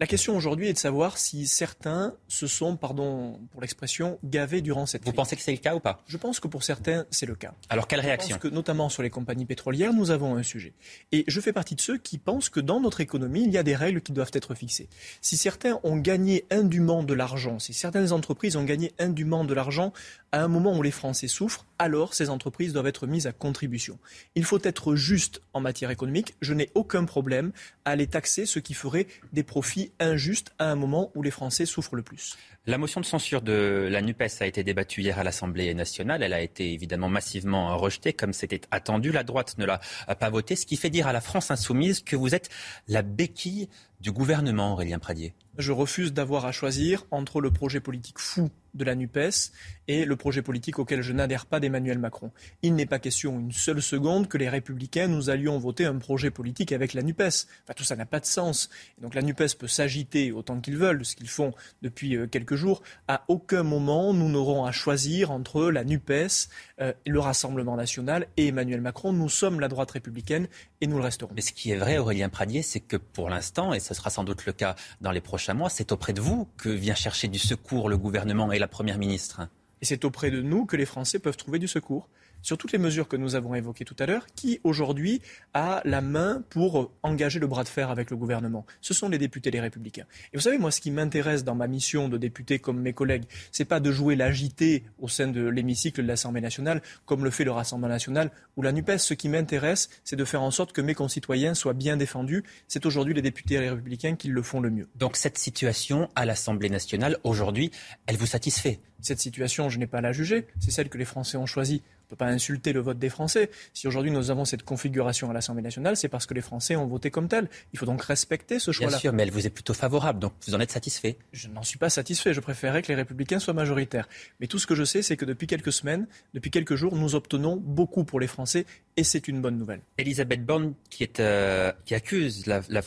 La 0.00 0.06
question 0.06 0.34
aujourd'hui 0.34 0.66
est 0.66 0.72
de 0.72 0.78
savoir 0.78 1.18
si 1.18 1.46
certains 1.46 2.14
se 2.26 2.46
sont, 2.46 2.78
pardon 2.78 3.38
pour 3.50 3.60
l'expression, 3.60 4.18
gavés 4.24 4.62
durant 4.62 4.86
cette 4.86 5.04
Vous 5.04 5.12
pensez 5.12 5.36
que 5.36 5.42
c'est 5.42 5.52
le 5.52 5.58
cas 5.58 5.74
ou 5.74 5.80
pas? 5.80 6.02
Je 6.06 6.16
pense 6.16 6.40
que 6.40 6.48
pour 6.48 6.62
certains, 6.62 7.04
c'est 7.10 7.26
le 7.26 7.34
cas. 7.34 7.52
Alors 7.68 7.86
quelle 7.86 8.00
réaction 8.00 8.28
Je 8.28 8.40
pense 8.40 8.50
que 8.50 8.54
notamment 8.54 8.88
sur 8.88 9.02
les 9.02 9.10
compagnies 9.10 9.44
pétrolières, 9.44 9.92
nous 9.92 10.10
avons 10.10 10.36
un 10.36 10.42
sujet. 10.42 10.72
Et 11.12 11.24
je 11.28 11.38
fais 11.42 11.52
partie 11.52 11.74
de 11.74 11.82
ceux 11.82 11.98
qui 11.98 12.16
pensent 12.16 12.48
que 12.48 12.60
dans 12.60 12.80
notre 12.80 13.02
économie, 13.02 13.44
il 13.44 13.50
y 13.50 13.58
a 13.58 13.62
des 13.62 13.76
règles 13.76 14.00
qui 14.00 14.12
doivent 14.12 14.30
être 14.32 14.54
fixées. 14.54 14.88
Si 15.20 15.36
certains 15.36 15.78
ont 15.82 15.98
gagné 15.98 16.46
indûment 16.50 17.02
de 17.02 17.12
l'argent, 17.12 17.58
si 17.58 17.74
certaines 17.74 18.12
entreprises 18.12 18.56
ont 18.56 18.64
gagné 18.64 18.94
indûment 18.98 19.44
de 19.44 19.52
l'argent 19.52 19.92
à 20.32 20.42
un 20.42 20.48
moment 20.48 20.78
où 20.78 20.82
les 20.82 20.92
Français 20.92 21.28
souffrent, 21.28 21.66
alors 21.78 22.14
ces 22.14 22.30
entreprises 22.30 22.72
doivent 22.72 22.86
être 22.86 23.06
mises 23.06 23.26
à 23.26 23.32
contribution. 23.32 23.98
Il 24.34 24.44
faut 24.44 24.60
être 24.62 24.94
juste 24.94 25.42
en 25.52 25.60
matière 25.60 25.90
économique. 25.90 26.36
Je 26.40 26.54
n'ai 26.54 26.70
aucun 26.74 27.04
problème 27.04 27.52
à 27.84 27.96
les 27.96 28.06
taxer, 28.06 28.46
ce 28.46 28.60
qui 28.60 28.72
ferait 28.72 29.06
des 29.34 29.42
profits 29.42 29.89
injustes 29.98 30.52
à 30.58 30.70
un 30.70 30.74
moment 30.74 31.10
où 31.14 31.22
les 31.22 31.30
Français 31.30 31.66
souffrent 31.66 31.96
le 31.96 32.02
plus. 32.02 32.36
La 32.66 32.78
motion 32.78 33.00
de 33.00 33.06
censure 33.06 33.40
de 33.40 33.88
la 33.90 34.02
NUPES 34.02 34.40
a 34.40 34.46
été 34.46 34.62
débattue 34.62 35.00
hier 35.00 35.18
à 35.18 35.24
l'Assemblée 35.24 35.72
nationale. 35.74 36.22
Elle 36.22 36.34
a 36.34 36.40
été 36.40 36.72
évidemment 36.72 37.08
massivement 37.08 37.76
rejetée, 37.78 38.12
comme 38.12 38.32
c'était 38.32 38.60
attendu. 38.70 39.12
La 39.12 39.22
droite 39.22 39.56
ne 39.58 39.64
l'a 39.64 39.80
pas 40.18 40.30
votée, 40.30 40.56
ce 40.56 40.66
qui 40.66 40.76
fait 40.76 40.90
dire 40.90 41.06
à 41.06 41.12
la 41.12 41.20
France 41.20 41.50
insoumise 41.50 42.00
que 42.02 42.16
vous 42.16 42.34
êtes 42.34 42.50
la 42.86 43.02
béquille 43.02 43.68
du 44.00 44.12
gouvernement, 44.12 44.74
Aurélien 44.74 44.98
Pradier. 44.98 45.34
Je 45.58 45.72
refuse 45.72 46.12
d'avoir 46.12 46.46
à 46.46 46.52
choisir 46.52 47.04
entre 47.10 47.40
le 47.40 47.50
projet 47.50 47.80
politique 47.80 48.18
fou 48.18 48.50
de 48.74 48.84
la 48.84 48.94
NUPES 48.94 49.50
et 49.88 50.04
le 50.04 50.14
projet 50.14 50.42
politique 50.42 50.78
auquel 50.78 51.02
je 51.02 51.12
n'adhère 51.12 51.46
pas 51.46 51.58
d'Emmanuel 51.58 51.98
Macron. 51.98 52.30
Il 52.62 52.74
n'est 52.74 52.86
pas 52.86 53.00
question 53.00 53.38
une 53.38 53.50
seule 53.50 53.82
seconde 53.82 54.28
que 54.28 54.38
les 54.38 54.48
républicains 54.48 55.08
nous 55.08 55.28
allions 55.28 55.58
voter 55.58 55.86
un 55.86 55.96
projet 55.96 56.30
politique 56.30 56.70
avec 56.70 56.94
la 56.94 57.02
NUPES. 57.02 57.48
Enfin, 57.64 57.74
tout 57.74 57.82
ça 57.82 57.96
n'a 57.96 58.06
pas 58.06 58.20
de 58.20 58.26
sens. 58.26 58.70
Et 58.98 59.02
donc 59.02 59.16
la 59.16 59.22
NUPES 59.22 59.56
peut 59.58 59.66
s'agiter 59.66 60.30
autant 60.30 60.60
qu'ils 60.60 60.76
veulent, 60.76 61.04
ce 61.04 61.16
qu'ils 61.16 61.28
font 61.28 61.52
depuis 61.82 62.16
euh, 62.16 62.28
quelques 62.28 62.54
jours. 62.54 62.82
À 63.08 63.24
aucun 63.26 63.64
moment, 63.64 64.14
nous 64.14 64.28
n'aurons 64.28 64.64
à 64.64 64.72
choisir 64.72 65.32
entre 65.32 65.70
la 65.70 65.82
NUPES, 65.82 66.48
euh, 66.80 66.92
le 67.04 67.18
Rassemblement 67.18 67.76
national 67.76 68.28
et 68.36 68.48
Emmanuel 68.48 68.80
Macron. 68.80 69.12
Nous 69.12 69.28
sommes 69.28 69.58
la 69.58 69.66
droite 69.66 69.90
républicaine 69.90 70.46
et 70.80 70.86
nous 70.86 70.96
le 70.96 71.02
resterons. 71.02 71.32
Mais 71.34 71.42
ce 71.42 71.52
qui 71.52 71.72
est 71.72 71.76
vrai, 71.76 71.98
Aurélien 71.98 72.28
Pradier, 72.28 72.62
c'est 72.62 72.80
que 72.80 72.96
pour 72.96 73.28
l'instant, 73.28 73.74
et 73.74 73.80
ce 73.80 73.94
sera 73.94 74.10
sans 74.10 74.22
doute 74.22 74.46
le 74.46 74.52
cas 74.52 74.76
dans 75.00 75.10
les 75.10 75.20
prochains 75.20 75.39
c'est 75.68 75.92
auprès 75.92 76.12
de 76.12 76.20
vous 76.20 76.48
que 76.56 76.68
vient 76.68 76.94
chercher 76.94 77.28
du 77.28 77.38
secours 77.38 77.88
le 77.88 77.96
gouvernement 77.96 78.52
et 78.52 78.58
la 78.58 78.68
Première 78.68 78.98
ministre. 78.98 79.48
Et 79.80 79.84
c'est 79.84 80.04
auprès 80.04 80.30
de 80.30 80.42
nous 80.42 80.66
que 80.66 80.76
les 80.76 80.86
Français 80.86 81.18
peuvent 81.18 81.36
trouver 81.36 81.58
du 81.58 81.68
secours 81.68 82.08
sur 82.42 82.56
toutes 82.56 82.72
les 82.72 82.78
mesures 82.78 83.08
que 83.08 83.16
nous 83.16 83.34
avons 83.34 83.54
évoquées 83.54 83.84
tout 83.84 83.96
à 83.98 84.06
l'heure, 84.06 84.26
qui 84.34 84.60
aujourd'hui 84.64 85.20
a 85.54 85.82
la 85.84 86.00
main 86.00 86.42
pour 86.50 86.92
engager 87.02 87.38
le 87.38 87.46
bras 87.46 87.64
de 87.64 87.68
fer 87.68 87.90
avec 87.90 88.10
le 88.10 88.16
gouvernement 88.16 88.64
Ce 88.80 88.94
sont 88.94 89.08
les 89.08 89.18
députés 89.18 89.50
les 89.50 89.60
républicains. 89.60 90.04
Et 90.32 90.36
vous 90.36 90.42
savez, 90.42 90.58
moi, 90.58 90.70
ce 90.70 90.80
qui 90.80 90.90
m'intéresse 90.90 91.44
dans 91.44 91.54
ma 91.54 91.66
mission 91.66 92.08
de 92.08 92.18
député 92.18 92.58
comme 92.58 92.80
mes 92.80 92.92
collègues, 92.92 93.24
c'est 93.52 93.64
pas 93.64 93.80
de 93.80 93.90
jouer 93.90 94.16
l'agité 94.16 94.84
au 94.98 95.08
sein 95.08 95.28
de 95.28 95.46
l'hémicycle 95.46 96.02
de 96.02 96.06
l'Assemblée 96.06 96.40
nationale, 96.40 96.82
comme 97.06 97.24
le 97.24 97.30
fait 97.30 97.44
le 97.44 97.52
Rassemblement 97.52 97.92
national 97.92 98.30
ou 98.56 98.62
la 98.62 98.72
NUPES. 98.72 98.98
Ce 98.98 99.14
qui 99.14 99.28
m'intéresse, 99.28 99.88
c'est 100.04 100.16
de 100.16 100.24
faire 100.24 100.42
en 100.42 100.50
sorte 100.50 100.72
que 100.72 100.80
mes 100.80 100.94
concitoyens 100.94 101.54
soient 101.54 101.74
bien 101.74 101.96
défendus. 101.96 102.44
C'est 102.68 102.86
aujourd'hui 102.86 103.14
les 103.14 103.22
députés 103.22 103.58
républicains 103.58 104.16
qui 104.16 104.28
le 104.28 104.42
font 104.42 104.60
le 104.60 104.70
mieux. 104.70 104.88
Donc 104.96 105.16
cette 105.16 105.38
situation 105.38 106.08
à 106.14 106.24
l'Assemblée 106.24 106.70
nationale, 106.70 107.18
aujourd'hui, 107.24 107.70
elle 108.06 108.16
vous 108.16 108.26
satisfait? 108.26 108.80
Cette 109.00 109.20
situation, 109.20 109.68
je 109.68 109.78
n'ai 109.78 109.86
pas 109.86 109.98
à 109.98 110.02
la 110.02 110.12
juger. 110.12 110.46
C'est 110.58 110.70
celle 110.70 110.88
que 110.88 110.98
les 110.98 111.04
Français 111.04 111.38
ont 111.38 111.46
choisie 111.46 111.82
ne 112.10 112.16
peut 112.16 112.24
pas 112.24 112.30
insulter 112.30 112.72
le 112.72 112.80
vote 112.80 112.98
des 112.98 113.08
Français. 113.08 113.50
Si 113.72 113.86
aujourd'hui 113.86 114.10
nous 114.10 114.30
avons 114.30 114.44
cette 114.44 114.64
configuration 114.64 115.30
à 115.30 115.32
l'Assemblée 115.32 115.62
nationale, 115.62 115.96
c'est 115.96 116.08
parce 116.08 116.26
que 116.26 116.34
les 116.34 116.40
Français 116.40 116.76
ont 116.76 116.86
voté 116.86 117.10
comme 117.10 117.28
tel. 117.28 117.48
Il 117.72 117.78
faut 117.78 117.86
donc 117.86 118.02
respecter 118.02 118.58
ce 118.58 118.72
choix-là. 118.72 118.92
Bien 118.92 118.98
sûr, 118.98 119.12
mais 119.12 119.22
elle 119.22 119.30
vous 119.30 119.46
est 119.46 119.50
plutôt 119.50 119.74
favorable, 119.74 120.18
donc 120.18 120.32
vous 120.46 120.54
en 120.54 120.60
êtes 120.60 120.72
satisfait 120.72 121.18
Je 121.32 121.48
n'en 121.48 121.62
suis 121.62 121.78
pas 121.78 121.90
satisfait. 121.90 122.34
Je 122.34 122.40
préférerais 122.40 122.82
que 122.82 122.88
les 122.88 122.96
Républicains 122.96 123.38
soient 123.38 123.54
majoritaires. 123.54 124.08
Mais 124.40 124.46
tout 124.46 124.58
ce 124.58 124.66
que 124.66 124.74
je 124.74 124.84
sais, 124.84 125.02
c'est 125.02 125.16
que 125.16 125.24
depuis 125.24 125.46
quelques 125.46 125.72
semaines, 125.72 126.06
depuis 126.34 126.50
quelques 126.50 126.74
jours, 126.74 126.96
nous 126.96 127.14
obtenons 127.14 127.56
beaucoup 127.56 128.04
pour 128.04 128.20
les 128.20 128.26
Français, 128.26 128.66
et 128.96 129.04
c'est 129.04 129.28
une 129.28 129.40
bonne 129.40 129.56
nouvelle. 129.56 129.80
Elisabeth 129.98 130.44
Borne, 130.44 130.74
qui, 130.90 131.04
est, 131.04 131.20
euh, 131.20 131.72
qui 131.84 131.94
accuse 131.94 132.46
la, 132.46 132.62
la 132.68 132.82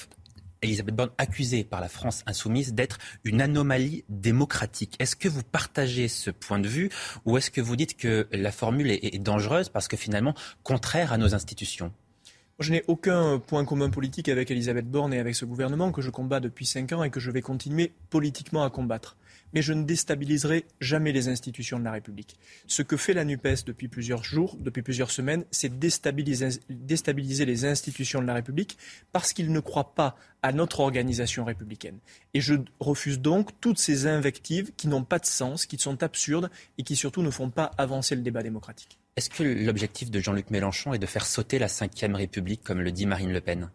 Elisabeth 0.64 0.96
Borne 0.96 1.10
accusée 1.18 1.64
par 1.64 1.82
la 1.82 1.90
France 1.90 2.24
insoumise 2.26 2.74
d'être 2.74 2.98
une 3.24 3.42
anomalie 3.42 4.04
démocratique. 4.10 4.96
Est-ce 5.00 5.16
que 5.16 5.28
vous 5.28 5.44
partagez 5.44 6.08
ce 6.08 6.32
point 6.32 6.60
de 6.60 6.68
vue 6.68 6.90
ou 7.26 7.38
est-ce 7.38 7.52
que 7.52 7.62
vous 7.62 7.76
dites 7.76 7.98
que 7.98 8.28
la 8.32 8.52
formule 8.52 8.92
est, 8.92 9.20
dangereuse 9.20 9.70
parce 9.70 9.88
que 9.88 9.98
finalement 9.98 10.34
contraire 10.64 11.14
à 11.14 11.18
nos 11.18 11.36
institutions? 11.36 11.92
Je 12.60 12.72
n'ai 12.72 12.84
aucun 12.88 13.40
point 13.40 13.66
commun 13.66 13.90
politique 13.90 14.30
avec 14.30 14.52
Elisabeth 14.52 14.90
Borne 14.90 15.14
et 15.14 15.20
avec 15.20 15.36
ce 15.36 15.44
gouvernement 15.46 15.92
que 15.92 16.02
je 16.02 16.10
combats 16.10 16.40
depuis 16.40 16.66
cinq 16.66 16.92
ans 16.92 17.04
et 17.04 17.10
que 17.10 17.20
je 17.20 17.32
vais 17.32 17.42
continuer 17.42 17.92
politiquement 18.10 18.64
à 18.64 18.70
combattre 18.70 19.18
mais 19.54 19.62
je 19.62 19.74
ne 19.74 19.84
déstabiliserai 19.84 20.66
jamais 20.82 21.12
les 21.12 21.30
institutions 21.30 21.80
de 21.80 21.84
la 21.84 21.92
République. 21.92 22.38
Ce 22.68 22.82
que 22.82 22.98
fait 22.98 23.14
la 23.14 23.24
NUPES 23.24 23.66
depuis 23.66 23.88
plusieurs 23.88 24.24
jours, 24.24 24.58
depuis 24.60 24.82
plusieurs 24.82 25.12
semaines, 25.12 25.46
c'est 25.52 25.80
déstabiliser, 25.80 26.50
déstabiliser 26.70 27.46
les 27.46 27.66
institutions 27.66 28.22
de 28.22 28.28
la 28.28 28.34
République 28.34 28.78
parce 29.12 29.34
qu'ils 29.34 29.52
ne 29.52 29.60
croient 29.60 29.94
pas 29.96 30.18
à 30.42 30.52
notre 30.52 30.82
organisation 30.82 31.46
républicaine. 31.46 32.00
Et 32.34 32.42
je 32.42 32.56
refuse 32.80 33.20
donc 33.20 33.50
toutes 33.62 33.80
ces 33.80 34.08
invectives 34.08 34.72
qui 34.76 34.88
n'ont 34.88 35.04
pas 35.04 35.20
de 35.20 35.26
sens, 35.26 35.66
qui 35.66 35.78
sont 35.78 36.04
absurdes 36.04 36.50
et 36.78 36.84
qui 36.84 36.96
surtout 36.96 37.22
ne 37.22 37.30
font 37.30 37.50
pas 37.50 37.72
avancer 37.78 38.16
le 38.16 38.22
débat 38.22 38.44
démocratique. 38.44 38.98
Est-ce 39.16 39.30
que 39.30 39.44
l'objectif 39.44 40.10
de 40.10 40.20
Jean-Luc 40.20 40.50
Mélenchon 40.50 40.94
est 40.94 41.00
de 41.00 41.06
faire 41.06 41.26
sauter 41.26 41.60
la 41.60 41.68
Ve 41.68 42.16
République, 42.16 42.64
comme 42.64 42.82
le 42.82 42.92
dit 42.92 43.06
Marine 43.06 43.32
Le 43.32 43.42
Pen? 43.42 43.70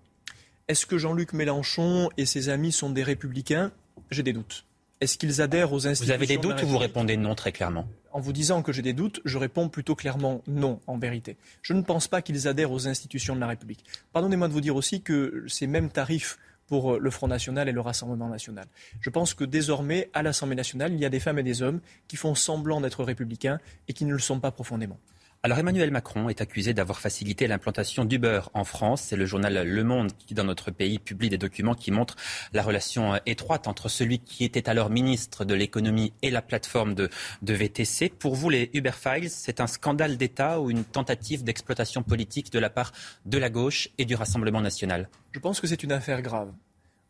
Est-ce 0.66 0.84
que 0.84 0.98
Jean-Luc 0.98 1.32
Mélenchon 1.32 2.10
et 2.16 2.26
ses 2.26 2.48
amis 2.48 2.72
sont 2.72 2.90
des 2.90 3.04
républicains? 3.04 3.72
J'ai 4.10 4.22
des 4.22 4.32
doutes. 4.32 4.66
Est-ce 5.00 5.16
qu'ils 5.16 5.40
adhèrent 5.40 5.72
aux 5.72 5.86
institutions 5.86 6.06
Vous 6.06 6.12
avez 6.12 6.26
des 6.26 6.38
doutes 6.38 6.62
ou 6.62 6.66
vous 6.66 6.78
répondez 6.78 7.16
non 7.16 7.34
très 7.34 7.52
clairement 7.52 7.88
En 8.10 8.20
vous 8.20 8.32
disant 8.32 8.62
que 8.62 8.72
j'ai 8.72 8.82
des 8.82 8.92
doutes, 8.92 9.20
je 9.24 9.38
réponds 9.38 9.68
plutôt 9.68 9.94
clairement 9.94 10.42
non, 10.48 10.80
en 10.86 10.98
vérité. 10.98 11.36
Je 11.62 11.72
ne 11.72 11.82
pense 11.82 12.08
pas 12.08 12.20
qu'ils 12.20 12.48
adhèrent 12.48 12.72
aux 12.72 12.88
institutions 12.88 13.36
de 13.36 13.40
la 13.40 13.46
République. 13.46 13.84
Pardonnez-moi 14.12 14.48
de 14.48 14.52
vous 14.52 14.60
dire 14.60 14.74
aussi 14.74 15.00
que 15.00 15.44
ces 15.46 15.68
mêmes 15.68 15.90
tarifs 15.90 16.38
pour 16.66 16.94
euh, 16.94 16.98
le 16.98 17.10
Front 17.10 17.28
National 17.28 17.68
et 17.68 17.72
le 17.72 17.80
Rassemblement 17.80 18.28
National. 18.28 18.66
Je 19.00 19.10
pense 19.10 19.34
que 19.34 19.44
désormais, 19.44 20.10
à 20.14 20.22
l'Assemblée 20.22 20.56
nationale, 20.56 20.92
il 20.92 21.00
y 21.00 21.04
a 21.04 21.10
des 21.10 21.20
femmes 21.20 21.38
et 21.38 21.42
des 21.42 21.62
hommes 21.62 21.80
qui 22.08 22.16
font 22.16 22.34
semblant 22.34 22.80
d'être 22.80 23.02
républicains 23.02 23.58
et 23.88 23.92
qui 23.92 24.04
ne 24.04 24.12
le 24.12 24.18
sont 24.18 24.40
pas 24.40 24.50
profondément. 24.50 24.98
Alors 25.44 25.60
Emmanuel 25.60 25.92
Macron 25.92 26.28
est 26.28 26.40
accusé 26.40 26.74
d'avoir 26.74 26.98
facilité 26.98 27.46
l'implantation 27.46 28.04
d'Uber 28.04 28.40
en 28.54 28.64
France. 28.64 29.02
C'est 29.02 29.14
le 29.14 29.24
journal 29.24 29.62
Le 29.62 29.84
Monde 29.84 30.10
qui, 30.18 30.34
dans 30.34 30.42
notre 30.42 30.72
pays, 30.72 30.98
publie 30.98 31.28
des 31.28 31.38
documents 31.38 31.76
qui 31.76 31.92
montrent 31.92 32.16
la 32.52 32.60
relation 32.60 33.14
euh, 33.14 33.18
étroite 33.24 33.68
entre 33.68 33.88
celui 33.88 34.18
qui 34.18 34.44
était 34.44 34.68
alors 34.68 34.90
ministre 34.90 35.44
de 35.44 35.54
l'économie 35.54 36.12
et 36.22 36.32
la 36.32 36.42
plateforme 36.42 36.96
de, 36.96 37.08
de 37.42 37.54
VTC. 37.54 38.08
Pour 38.08 38.34
vous, 38.34 38.50
les 38.50 38.68
Uber 38.74 38.90
Files, 38.90 39.30
c'est 39.30 39.60
un 39.60 39.68
scandale 39.68 40.16
d'État 40.16 40.60
ou 40.60 40.72
une 40.72 40.82
tentative 40.82 41.44
d'exploitation 41.44 42.02
politique 42.02 42.50
de 42.50 42.58
la 42.58 42.68
part 42.68 42.90
de 43.24 43.38
la 43.38 43.48
gauche 43.48 43.90
et 43.96 44.06
du 44.06 44.16
Rassemblement 44.16 44.60
national? 44.60 45.08
Je 45.30 45.38
pense 45.38 45.60
que 45.60 45.68
c'est 45.68 45.84
une 45.84 45.92
affaire 45.92 46.20
grave. 46.20 46.52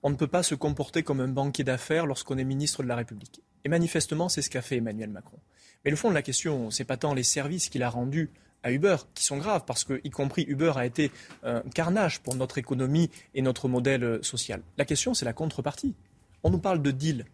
On 0.02 0.10
ne 0.10 0.16
peut 0.16 0.28
pas 0.28 0.42
se 0.42 0.54
comporter 0.54 1.02
comme 1.02 1.20
un 1.20 1.28
banquier 1.28 1.64
d'affaires 1.64 2.04
lorsqu'on 2.04 2.36
est 2.36 2.44
ministre 2.44 2.82
de 2.82 2.88
la 2.88 2.96
République. 2.96 3.40
Et 3.64 3.70
manifestement, 3.70 4.28
c'est 4.28 4.42
ce 4.42 4.50
qu'a 4.50 4.60
fait 4.60 4.76
Emmanuel 4.76 5.08
Macron. 5.08 5.38
Mais 5.84 5.90
le 5.90 5.96
fond 5.96 6.08
de 6.08 6.14
la 6.14 6.22
question, 6.22 6.70
c'est 6.70 6.84
pas 6.84 6.96
tant 6.96 7.14
les 7.14 7.22
services 7.22 7.68
qu'il 7.68 7.82
a 7.82 7.90
rendus 7.90 8.30
à 8.62 8.72
Uber, 8.72 8.96
qui 9.14 9.24
sont 9.24 9.38
graves, 9.38 9.64
parce 9.66 9.84
que, 9.84 10.00
y 10.02 10.10
compris 10.10 10.44
Uber 10.48 10.72
a 10.74 10.84
été 10.84 11.12
un 11.44 11.60
carnage 11.60 12.20
pour 12.20 12.34
notre 12.34 12.58
économie 12.58 13.08
et 13.34 13.42
notre 13.42 13.68
modèle 13.68 14.18
social. 14.22 14.62
La 14.76 14.84
question, 14.84 15.14
c'est 15.14 15.24
la 15.24 15.32
contrepartie. 15.32 15.94
On 16.42 16.50
nous 16.50 16.58
parle 16.58 16.82
de 16.82 16.90
deal 16.90 17.24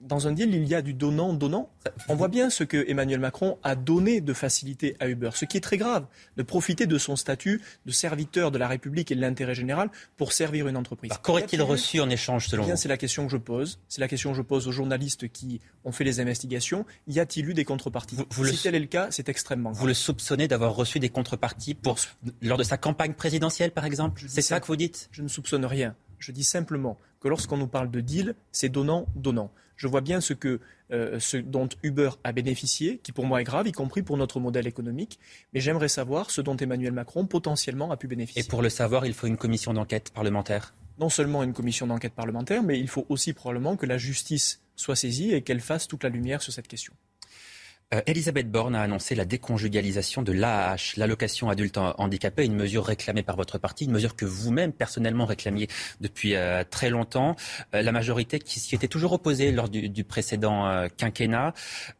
dans 0.00 0.26
un 0.26 0.32
deal, 0.32 0.54
il 0.54 0.66
y 0.66 0.74
a 0.74 0.82
du 0.82 0.94
donnant-donnant. 0.94 1.70
On 2.08 2.14
voit 2.14 2.28
bien 2.28 2.50
ce 2.50 2.64
que 2.64 2.88
Emmanuel 2.88 3.20
Macron 3.20 3.58
a 3.62 3.74
donné 3.74 4.20
de 4.20 4.32
facilité 4.32 4.96
à 5.00 5.08
Uber, 5.08 5.30
ce 5.34 5.44
qui 5.44 5.56
est 5.56 5.60
très 5.60 5.76
grave, 5.76 6.06
de 6.36 6.42
profiter 6.42 6.86
de 6.86 6.98
son 6.98 7.16
statut 7.16 7.62
de 7.86 7.92
serviteur 7.92 8.50
de 8.50 8.58
la 8.58 8.68
République 8.68 9.12
et 9.12 9.14
de 9.14 9.20
l'intérêt 9.20 9.54
général 9.54 9.90
pour 10.16 10.32
servir 10.32 10.68
une 10.68 10.76
entreprise. 10.76 11.12
Qu'aurait-il 11.22 11.62
reçu 11.62 12.00
en 12.00 12.10
échange 12.10 12.48
selon 12.48 12.64
vous? 12.64 12.76
C'est 12.76 12.88
la 12.88 12.96
question 12.96 13.26
que 13.26 13.32
je 13.32 13.36
pose. 13.36 13.78
C'est 13.88 14.00
la 14.00 14.08
question 14.08 14.30
que 14.30 14.36
je 14.36 14.42
pose 14.42 14.66
aux 14.68 14.72
journalistes 14.72 15.28
qui 15.28 15.60
ont 15.84 15.92
fait 15.92 16.04
les 16.04 16.20
investigations. 16.20 16.86
Y 17.06 17.20
a-t-il 17.20 17.48
eu 17.48 17.54
des 17.54 17.64
contreparties? 17.64 18.16
Si 18.30 18.62
tel 18.62 18.74
est 18.74 18.80
le 18.80 18.86
cas, 18.86 19.08
c'est 19.10 19.28
extrêmement 19.28 19.70
grave. 19.70 19.80
Vous 19.80 19.86
le 19.86 19.94
soupçonnez 19.94 20.48
d'avoir 20.48 20.74
reçu 20.74 20.98
des 20.98 21.08
contreparties 21.08 21.74
pour, 21.74 21.96
lors 22.42 22.58
de 22.58 22.64
sa 22.64 22.76
campagne 22.76 23.14
présidentielle, 23.14 23.70
par 23.70 23.84
exemple? 23.84 24.22
C'est 24.28 24.42
ça 24.42 24.60
que 24.60 24.66
vous 24.66 24.76
dites? 24.76 25.08
Je 25.12 25.22
ne 25.22 25.28
soupçonne 25.28 25.64
rien. 25.64 25.94
Je 26.18 26.32
dis 26.32 26.44
simplement 26.44 26.98
que 27.20 27.28
lorsqu'on 27.28 27.56
nous 27.56 27.66
parle 27.66 27.90
de 27.90 28.00
deal, 28.00 28.34
c'est 28.52 28.68
donnant-donnant. 28.68 29.50
Je 29.80 29.88
vois 29.88 30.02
bien 30.02 30.20
ce, 30.20 30.34
que, 30.34 30.60
euh, 30.92 31.18
ce 31.20 31.38
dont 31.38 31.66
Uber 31.82 32.10
a 32.22 32.32
bénéficié, 32.32 32.98
qui 33.02 33.12
pour 33.12 33.24
moi 33.24 33.40
est 33.40 33.44
grave, 33.44 33.66
y 33.66 33.72
compris 33.72 34.02
pour 34.02 34.18
notre 34.18 34.38
modèle 34.38 34.66
économique. 34.66 35.18
Mais 35.54 35.60
j'aimerais 35.60 35.88
savoir 35.88 36.30
ce 36.30 36.42
dont 36.42 36.54
Emmanuel 36.54 36.92
Macron 36.92 37.24
potentiellement 37.24 37.90
a 37.90 37.96
pu 37.96 38.06
bénéficier. 38.06 38.42
Et 38.42 38.46
pour 38.46 38.60
le 38.60 38.68
savoir, 38.68 39.06
il 39.06 39.14
faut 39.14 39.26
une 39.26 39.38
commission 39.38 39.72
d'enquête 39.72 40.10
parlementaire 40.10 40.74
Non 40.98 41.08
seulement 41.08 41.42
une 41.42 41.54
commission 41.54 41.86
d'enquête 41.86 42.12
parlementaire, 42.12 42.62
mais 42.62 42.78
il 42.78 42.88
faut 42.88 43.06
aussi 43.08 43.32
probablement 43.32 43.76
que 43.76 43.86
la 43.86 43.96
justice 43.96 44.60
soit 44.76 44.96
saisie 44.96 45.32
et 45.32 45.40
qu'elle 45.40 45.60
fasse 45.60 45.88
toute 45.88 46.04
la 46.04 46.10
lumière 46.10 46.42
sur 46.42 46.52
cette 46.52 46.68
question. 46.68 46.92
Euh, 47.92 48.02
Elisabeth 48.06 48.48
Borne 48.48 48.76
a 48.76 48.82
annoncé 48.82 49.16
la 49.16 49.24
déconjugalisation 49.24 50.22
de 50.22 50.30
l'AAH, 50.30 50.94
l'allocation 50.96 51.50
adulte 51.50 51.76
handicapé, 51.76 52.44
une 52.44 52.54
mesure 52.54 52.84
réclamée 52.84 53.24
par 53.24 53.34
votre 53.34 53.58
parti, 53.58 53.86
une 53.86 53.90
mesure 53.90 54.14
que 54.14 54.24
vous-même 54.24 54.72
personnellement 54.72 55.26
réclamiez 55.26 55.66
depuis 56.00 56.36
euh, 56.36 56.62
très 56.68 56.88
longtemps. 56.88 57.34
Euh, 57.74 57.82
la 57.82 57.90
majorité 57.90 58.38
qui 58.38 58.60
s'y 58.60 58.76
était 58.76 58.86
toujours 58.86 59.12
opposée 59.12 59.50
lors 59.50 59.68
du, 59.68 59.88
du 59.88 60.04
précédent 60.04 60.86
quinquennat. 60.96 61.52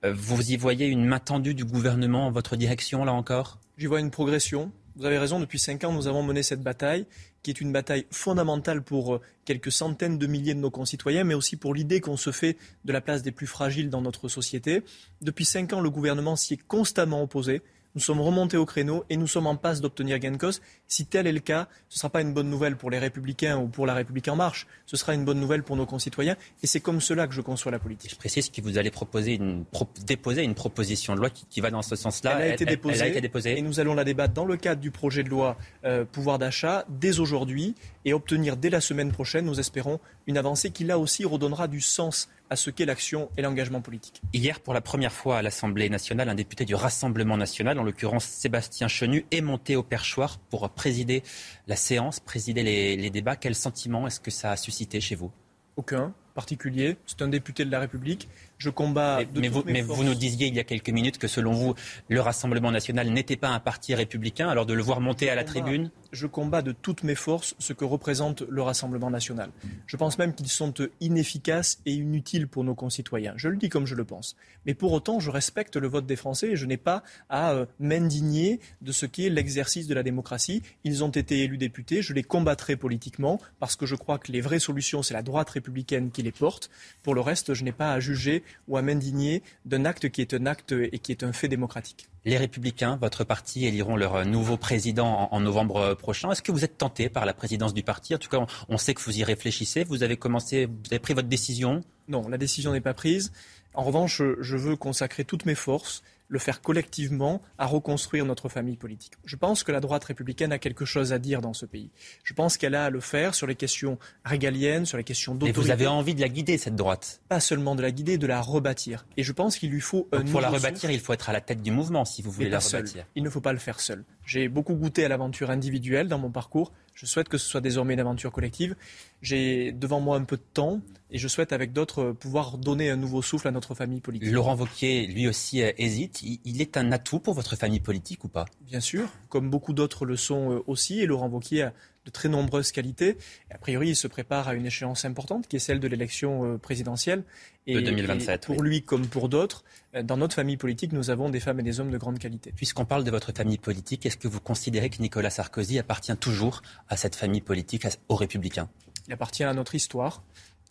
vous 0.05 0.53
y 0.53 0.57
voyez 0.57 0.87
une 0.87 1.05
main 1.05 1.19
tendue 1.19 1.55
du 1.55 1.65
gouvernement 1.65 2.27
en 2.27 2.31
votre 2.31 2.57
direction, 2.57 3.05
là 3.05 3.13
encore? 3.13 3.59
J'y 3.77 3.87
vois 3.87 4.01
une 4.01 4.11
progression. 4.11 4.71
Vous 4.97 5.07
avez 5.07 5.19
raison, 5.19 5.41
depuis 5.41 5.59
cinq 5.59 5.85
ans, 5.85 5.93
nous 5.93 6.07
avons 6.07 6.23
mené 6.23 6.43
cette 6.43 6.63
bataille 6.63 7.07
qui 7.43 7.51
est 7.51 7.61
une 7.61 7.73
bataille 7.73 8.07
fondamentale 8.11 8.83
pour 8.83 9.15
euh, 9.15 9.21
quelques 9.45 9.73
centaines 9.73 10.19
de 10.19 10.27
milliers 10.27 10.55
de 10.55 10.61
nos 10.61 10.71
concitoyens, 10.71 11.25
mais 11.25 11.35
aussi 11.35 11.57
pour 11.57 11.75
l'idée 11.75 12.01
qu'on 12.01 12.17
se 12.17 12.33
fait 12.33 12.57
de 12.85 12.93
la 12.93 13.01
place 13.01 13.23
des 13.23 13.33
plus 13.33 13.47
fragiles 13.47 13.91
dans 13.91 14.03
notre 14.03 14.29
société. 14.29 14.83
Depuis 15.23 15.45
cinq 15.45 15.73
ans, 15.73 15.81
le 15.81 15.91
gouvernement 15.91 16.37
s'y 16.37 16.55
est 16.55 16.63
constamment 16.63 17.23
opposé. 17.23 17.63
Nous 17.95 18.01
sommes 18.01 18.21
remontés 18.21 18.57
au 18.57 18.67
créneau 18.67 19.05
et 19.11 19.17
nous 19.17 19.27
sommes 19.27 19.49
en 19.49 19.57
passe 19.57 19.81
d'obtenir 19.81 20.19
gain 20.21 20.31
de 20.31 20.37
cause. 20.37 20.61
Si 20.87 21.07
tel 21.07 21.27
est 21.27 21.33
le 21.33 21.41
cas, 21.41 21.67
ce 21.89 21.97
ne 21.97 21.99
sera 21.99 22.11
pas 22.11 22.21
une 22.21 22.33
bonne 22.33 22.49
nouvelle 22.49 22.77
pour 22.77 22.89
les 22.89 22.99
Républicains 22.99 23.59
ou 23.59 23.67
pour 23.67 23.85
la 23.85 23.95
République 23.95 24.29
en 24.29 24.37
marche. 24.37 24.69
Ce 24.87 24.97
sera 24.97 25.15
une 25.15 25.25
bonne 25.25 25.41
nouvelle 25.41 25.65
pour 25.65 25.77
nos 25.77 25.87
concitoyens. 25.87 26.37
Et 26.63 26.69
c'est 26.69 26.81
comme 26.81 27.01
cela 27.01 27.27
que 27.27 27.35
je 27.35 27.41
conçois 27.41 27.73
la 27.73 27.81
politique. 27.81 28.13
Je 28.13 28.17
précise 28.17 28.49
que 28.49 28.61
vous 28.61 28.79
allez 28.79 28.93
proposer 28.93 29.35
une, 29.35 29.65
déposer 30.07 30.45
une 30.45 30.55
proposition 30.55 31.15
de 31.15 31.19
loi 31.21 31.31
qui, 31.31 31.61
va 31.61 31.71
dans 31.71 31.83
ce 31.83 31.97
sens-là. 31.97 32.39
Elle, 32.41 32.51
a 32.53 32.55
été 32.55 32.65
déposée. 32.65 33.59
Et 33.59 33.63
nous 33.63 33.81
allons 33.81 33.95
la 33.95 34.05
débattre 34.05 34.35
dans 34.35 34.45
le 34.45 34.57
cadre 34.57 34.81
du 34.81 34.93
projet 34.93 35.25
de 35.25 35.29
loi 35.29 35.57
euh, 35.85 36.05
pouvoir 36.05 36.39
d'achat 36.39 36.85
dès 36.89 37.19
aujourd'hui 37.19 37.75
et 38.05 38.13
obtenir 38.13 38.57
dès 38.57 38.71
la 38.71 38.81
semaine 38.81 39.11
prochaine, 39.11 39.45
nous 39.45 39.59
espérons, 39.59 39.99
une 40.29 40.39
avancée 40.39 40.71
qui 40.71 40.85
là 40.85 40.99
aussi 40.99 41.25
redonnera 41.25 41.67
du 41.67 41.81
sens 41.81 42.29
à 42.51 42.57
ce 42.57 42.71
qu'est 42.71 42.85
l'action 42.85 43.31
et 43.37 43.43
l'engagement 43.43 43.81
politique. 43.81 44.21
Hier, 44.33 44.61
pour 44.61 44.75
la 44.75 44.81
première 44.81 45.13
fois 45.13 45.39
à 45.39 45.43
l'Assemblée 45.43 45.89
nationale, 45.89 46.29
un 46.29 46.35
député 46.35 46.65
du 46.65 46.75
Rassemblement 46.75 47.37
national, 47.37 47.79
en 47.79 47.85
l'occurrence 47.85 48.25
Sébastien 48.25 48.89
Chenu, 48.89 49.25
est 49.31 49.41
monté 49.41 49.77
au 49.77 49.83
perchoir 49.83 50.39
pour 50.51 50.69
présider 50.71 51.23
la 51.67 51.77
séance, 51.77 52.21
présider 52.21 52.63
les, 52.63 52.97
les 52.97 53.11
débats. 53.11 53.37
Quel 53.37 53.55
sentiment 53.55 54.07
est-ce 54.07 54.21
que 54.21 54.31
ça 54.31 54.51
a 54.51 54.57
suscité 54.57 55.01
chez 55.01 55.15
vous? 55.15 55.31
Aucun 55.77 56.13
particulier. 56.35 56.97
C'est 57.07 57.23
un 57.23 57.29
député 57.29 57.65
de 57.65 57.71
la 57.71 57.81
République. 57.81 58.29
Je 58.59 58.71
combats. 58.71 59.21
Mais, 59.35 59.49
vous, 59.49 59.63
mais 59.67 59.83
vous, 59.83 60.05
nous 60.05 60.15
disiez 60.15 60.47
il 60.47 60.55
y 60.55 60.61
a 60.61 60.65
quelques 60.65 60.91
minutes 60.91 61.19
que 61.19 61.29
selon 61.29 61.53
vous, 61.53 61.75
le 62.09 62.21
Rassemblement 62.21 62.71
national 62.71 63.09
n'était 63.11 63.37
pas 63.37 63.49
un 63.49 63.61
parti 63.61 63.95
républicain. 63.95 64.49
Alors 64.49 64.67
de 64.67 64.75
le 64.75 64.83
voir 64.83 65.01
monter 65.01 65.29
à 65.31 65.35
la 65.35 65.45
tribune 65.45 65.91
Je 66.13 66.27
combats 66.27 66.63
de 66.63 66.73
toutes 66.73 67.03
mes 67.03 67.15
forces 67.15 67.55
ce 67.59 67.73
que 67.73 67.85
représente 67.85 68.43
le 68.43 68.63
Rassemblement 68.63 69.11
national. 69.11 69.51
Je 69.87 69.97
pense 69.97 70.19
même 70.19 70.35
qu'ils 70.35 70.49
sont 70.49 70.75
inefficaces 71.01 71.81
et 71.87 71.93
inutiles 71.93 72.49
pour 72.49 72.65
nos 72.65 72.75
concitoyens. 72.75 73.35
Je 73.37 73.49
le 73.49 73.57
dis 73.57 73.69
comme 73.69 73.87
je 73.87 73.95
le 73.95 74.05
pense. 74.05 74.37
Mais 74.67 74.75
pour 74.75 74.93
autant, 74.93 75.21
je 75.21 75.31
respecte 75.31 75.77
le 75.77 75.89
vote 75.89 76.07
des 76.07 76.17
Français 76.17 76.51
et 76.51 76.57
je 76.57 76.67
n'ai 76.67 76.77
pas 76.77 77.03
à 77.29 77.53
euh, 77.53 77.67
m'indigner 77.79 78.61
de 78.83 78.93
ce 78.93 79.07
qu'est 79.07 79.29
l'exercice 79.29 79.87
de 79.87 79.95
la 79.95 80.03
démocratie. 80.03 80.63
Ils 80.85 81.05
ont 81.05 81.09
été 81.11 81.43
élus 81.43 81.59
députés. 81.59 82.03
Je 82.03 82.13
les 82.13 82.23
combattrai 82.23 82.77
politiquement 82.77 83.41
parce 83.59 83.77
que 83.77 83.87
je 83.87 83.95
crois 83.95 84.19
que 84.19 84.33
les 84.33 84.41
vraies 84.41 84.59
solutions, 84.59 85.03
c'est 85.03 85.15
la 85.15 85.23
droite 85.23 85.51
républicaine 85.51 86.11
qui 86.11 86.23
les 86.23 86.33
porte. 86.33 86.71
Pour 87.03 87.15
le 87.15 87.21
reste, 87.21 87.55
je 87.55 87.65
n'ai 87.65 87.73
pas 87.73 87.93
à 87.93 88.01
juger 88.01 88.43
ou 88.69 88.77
à 88.77 88.83
m'indigner 88.83 89.43
d'un 89.65 89.85
acte 89.85 90.11
qui 90.11 90.21
est 90.21 90.35
un 90.35 90.47
acte 90.47 90.73
et 90.73 90.99
qui 90.99 91.13
est 91.13 91.23
un 91.23 91.33
fait 91.33 91.49
démocratique. 91.49 92.09
Les 92.25 92.37
Républicains, 92.37 92.99
votre 93.01 93.25
parti, 93.25 93.65
éliront 93.67 93.97
leur 93.97 94.27
nouveau 94.27 94.57
président 94.57 95.29
en, 95.31 95.41
novembre 95.41 95.95
prochain. 95.95 96.31
Est-ce 96.31 96.43
que 96.43 96.53
vous 96.53 96.65
êtes 96.65 96.77
tenté 96.77 97.09
par 97.09 97.25
la 97.25 97.33
présidence 97.33 97.73
du 97.73 97.83
parti? 97.83 98.15
En 98.15 98.19
tout 98.19 98.29
cas, 98.29 98.45
on, 98.69 98.77
sait 98.77 98.93
que 98.93 99.01
vous 99.01 99.19
y 99.19 99.25
réfléchissez. 99.25 99.85
Vous 99.85 100.03
avez 100.03 100.17
commencé, 100.17 100.67
vous 100.67 100.91
avez 100.91 100.99
pris 100.99 101.15
votre 101.15 101.29
décision? 101.29 101.83
Non, 102.09 102.29
la 102.29 102.37
décision 102.37 102.73
n'est 102.73 102.83
pas 102.83 102.95
prise. 102.95 103.33
En 103.73 103.85
revanche, 103.85 104.21
je 104.41 104.57
veux 104.57 104.77
consacrer 104.77 105.25
toutes 105.25 105.47
mes 105.47 105.55
forces 105.55 106.03
le 106.31 106.39
faire 106.39 106.63
collectivement 106.63 107.43
à 107.59 107.67
reconstruire 107.67 108.25
notre 108.25 108.49
famille 108.49 108.77
politique. 108.77 109.15
Je 109.25 109.37
pense 109.37 109.65
que 109.65 109.73
la 109.73 109.81
droite 109.81 110.05
républicaine 110.05 110.53
a 110.53 110.59
quelque 110.59 110.85
chose 110.85 111.13
à 111.13 111.19
dire 111.19 111.41
dans 111.41 111.53
ce 111.53 111.67
pays. 111.67 111.91
Je 112.25 112.33
pense 112.33 112.57
qu'elle 112.57 112.75
a 112.75 112.85
à 112.85 112.91
le 112.91 113.01
faire 113.01 113.35
sur 113.35 113.47
les 113.47 113.57
questions 113.57 113.99
régaliennes, 114.25 114.87
sur 114.87 114.97
les 114.97 115.05
questions 115.05 115.35
d'autorité. 115.35 115.59
Et 115.59 115.63
vous 115.63 115.71
avez 115.71 115.89
envie 115.89 116.15
de 116.15 116.21
la 116.21 116.29
guider, 116.29 116.57
cette 116.57 116.77
droite 116.77 117.21
Pas 117.29 117.41
seulement 117.41 117.75
de 117.75 117.83
la 117.83 117.91
guider, 117.91 118.17
de 118.17 118.27
la 118.29 118.41
rebâtir. 118.41 119.05
Et 119.17 119.25
je 119.25 119.33
pense 119.33 119.59
qu'il 119.59 119.71
lui 119.71 119.81
faut 119.81 120.09
un 120.13 120.23
Pour 120.23 120.41
la 120.41 120.49
rebâtir, 120.49 120.91
il 120.91 121.01
faut 121.01 121.13
être 121.13 121.29
à 121.29 121.33
la 121.33 121.41
tête 121.41 121.63
du 121.63 121.73
mouvement, 121.73 122.05
si 122.05 122.23
vous 122.23 122.31
voulez 122.31 122.49
la 122.49 122.61
rebâtir. 122.61 123.05
Il 123.17 123.25
ne 123.25 123.31
faut 123.31 123.41
pas 123.41 123.53
le 123.53 123.59
faire 123.59 123.81
seul. 123.81 124.05
J'ai 124.25 124.49
beaucoup 124.49 124.75
goûté 124.75 125.05
à 125.05 125.09
l'aventure 125.09 125.51
individuelle 125.51 126.07
dans 126.07 126.19
mon 126.19 126.31
parcours. 126.31 126.73
Je 127.01 127.07
souhaite 127.07 127.31
que 127.31 127.39
ce 127.39 127.49
soit 127.49 127.63
désormais 127.63 127.95
une 127.95 128.01
aventure 128.01 128.31
collective. 128.31 128.77
J'ai 129.23 129.73
devant 129.73 130.01
moi 130.01 130.19
un 130.19 130.25
peu 130.25 130.37
de 130.37 130.43
temps 130.53 130.83
et 131.11 131.17
je 131.17 131.29
souhaite 131.29 131.55
avec 131.55 131.73
d'autres 131.73 132.13
pouvoir 132.13 132.59
donner 132.59 132.91
un 132.91 132.97
nouveau 132.97 133.23
souffle 133.23 133.49
à 133.49 133.51
notre 133.53 133.75
famille 133.75 134.01
politique. 134.01 134.31
Laurent 134.31 134.55
Wauquiez, 134.55 135.07
lui 135.07 135.27
aussi, 135.27 135.63
euh, 135.63 135.73
hésite. 135.79 136.21
Il 136.23 136.61
est 136.61 136.77
un 136.77 136.93
atout 136.93 137.19
pour 137.19 137.33
votre 137.33 137.57
famille 137.57 137.81
politique 137.81 138.23
ou 138.25 138.29
pas? 138.29 138.45
Bien 138.67 138.81
sûr, 138.81 139.09
comme 139.31 139.49
beaucoup 139.49 139.73
d'autres 139.73 140.05
le 140.05 140.17
sont 140.17 140.53
euh, 140.53 140.63
aussi. 140.67 141.01
Et 141.01 141.07
Laurent 141.07 141.31
Wauquiez 141.31 141.63
a 141.63 141.73
de 142.05 142.11
très 142.11 142.29
nombreuses 142.29 142.73
qualités. 142.73 143.17
a 143.51 143.59
priori, 143.59 143.91
il 143.91 143.97
se 143.97 144.09
prépare 144.09 144.49
à 144.49 144.55
une 144.55 144.67
échéance 144.67 145.05
importante 145.05 145.47
qui 145.49 145.57
est 145.57 145.61
celle 145.61 145.81
de 145.81 145.89
l'élection 145.89 146.45
euh, 146.45 146.59
présidentielle. 146.59 147.25
Et, 147.67 147.75
de 147.75 147.81
2027. 147.81 148.47
pour 148.47 148.63
lui 148.63 148.83
comme 148.83 149.07
pour 149.07 149.29
d'autres, 149.29 149.65
dans 150.03 150.17
notre 150.17 150.35
famille 150.35 150.57
politique, 150.57 150.93
nous 150.93 151.11
avons 151.11 151.29
des 151.29 151.41
femmes 151.41 151.61
et 151.61 151.63
des 151.63 151.79
hommes 151.79 151.91
de 151.91 151.99
grande 151.99 152.19
qualité. 152.19 152.53
Puisqu'on 152.53 152.87
parle 152.87 153.05
de 153.05 153.11
votre 153.11 153.33
famille 153.33 153.59
politique, 153.59 154.07
est-ce 154.07 154.17
que 154.17 154.29
vous 154.29 154.41
considérez 154.41 154.89
que 154.89 155.01
Nicolas 155.03 155.31
Sarkozy 155.31 155.79
appartient 155.79 156.17
toujours 156.17 156.63
à 156.89 156.97
cette 156.97 157.15
famille 157.15 157.43
politique, 157.43 157.87
aux 158.09 158.17
Républicains? 158.17 158.69
Il 159.07 159.13
appartient 159.13 159.45
à 159.45 159.53
notre 159.53 159.75
histoire, 159.75 160.23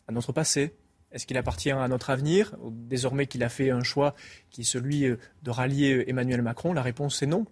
à 0.08 0.12
notre 0.12 0.34
passé, 0.34 0.74
est-ce 1.12 1.26
qu'il 1.26 1.38
appartient 1.38 1.72
à 1.72 1.88
notre 1.88 2.12
avenir? 2.12 2.56
Désormais 2.70 3.26
qu'il 3.26 3.44
a 3.44 3.50
fait 3.50 3.72
un 3.72 3.84
choix 3.84 4.16
qui 4.52 4.62
est 4.62 4.66
celui 4.66 5.06
euh, 5.06 5.18
de 5.44 5.50
rallier 5.50 5.94
euh, 5.94 6.10
Emmanuel 6.10 6.42
Macron, 6.42 6.74
la 6.74 6.84
réponse 6.84 7.22
est 7.24 7.28
non. 7.28 7.46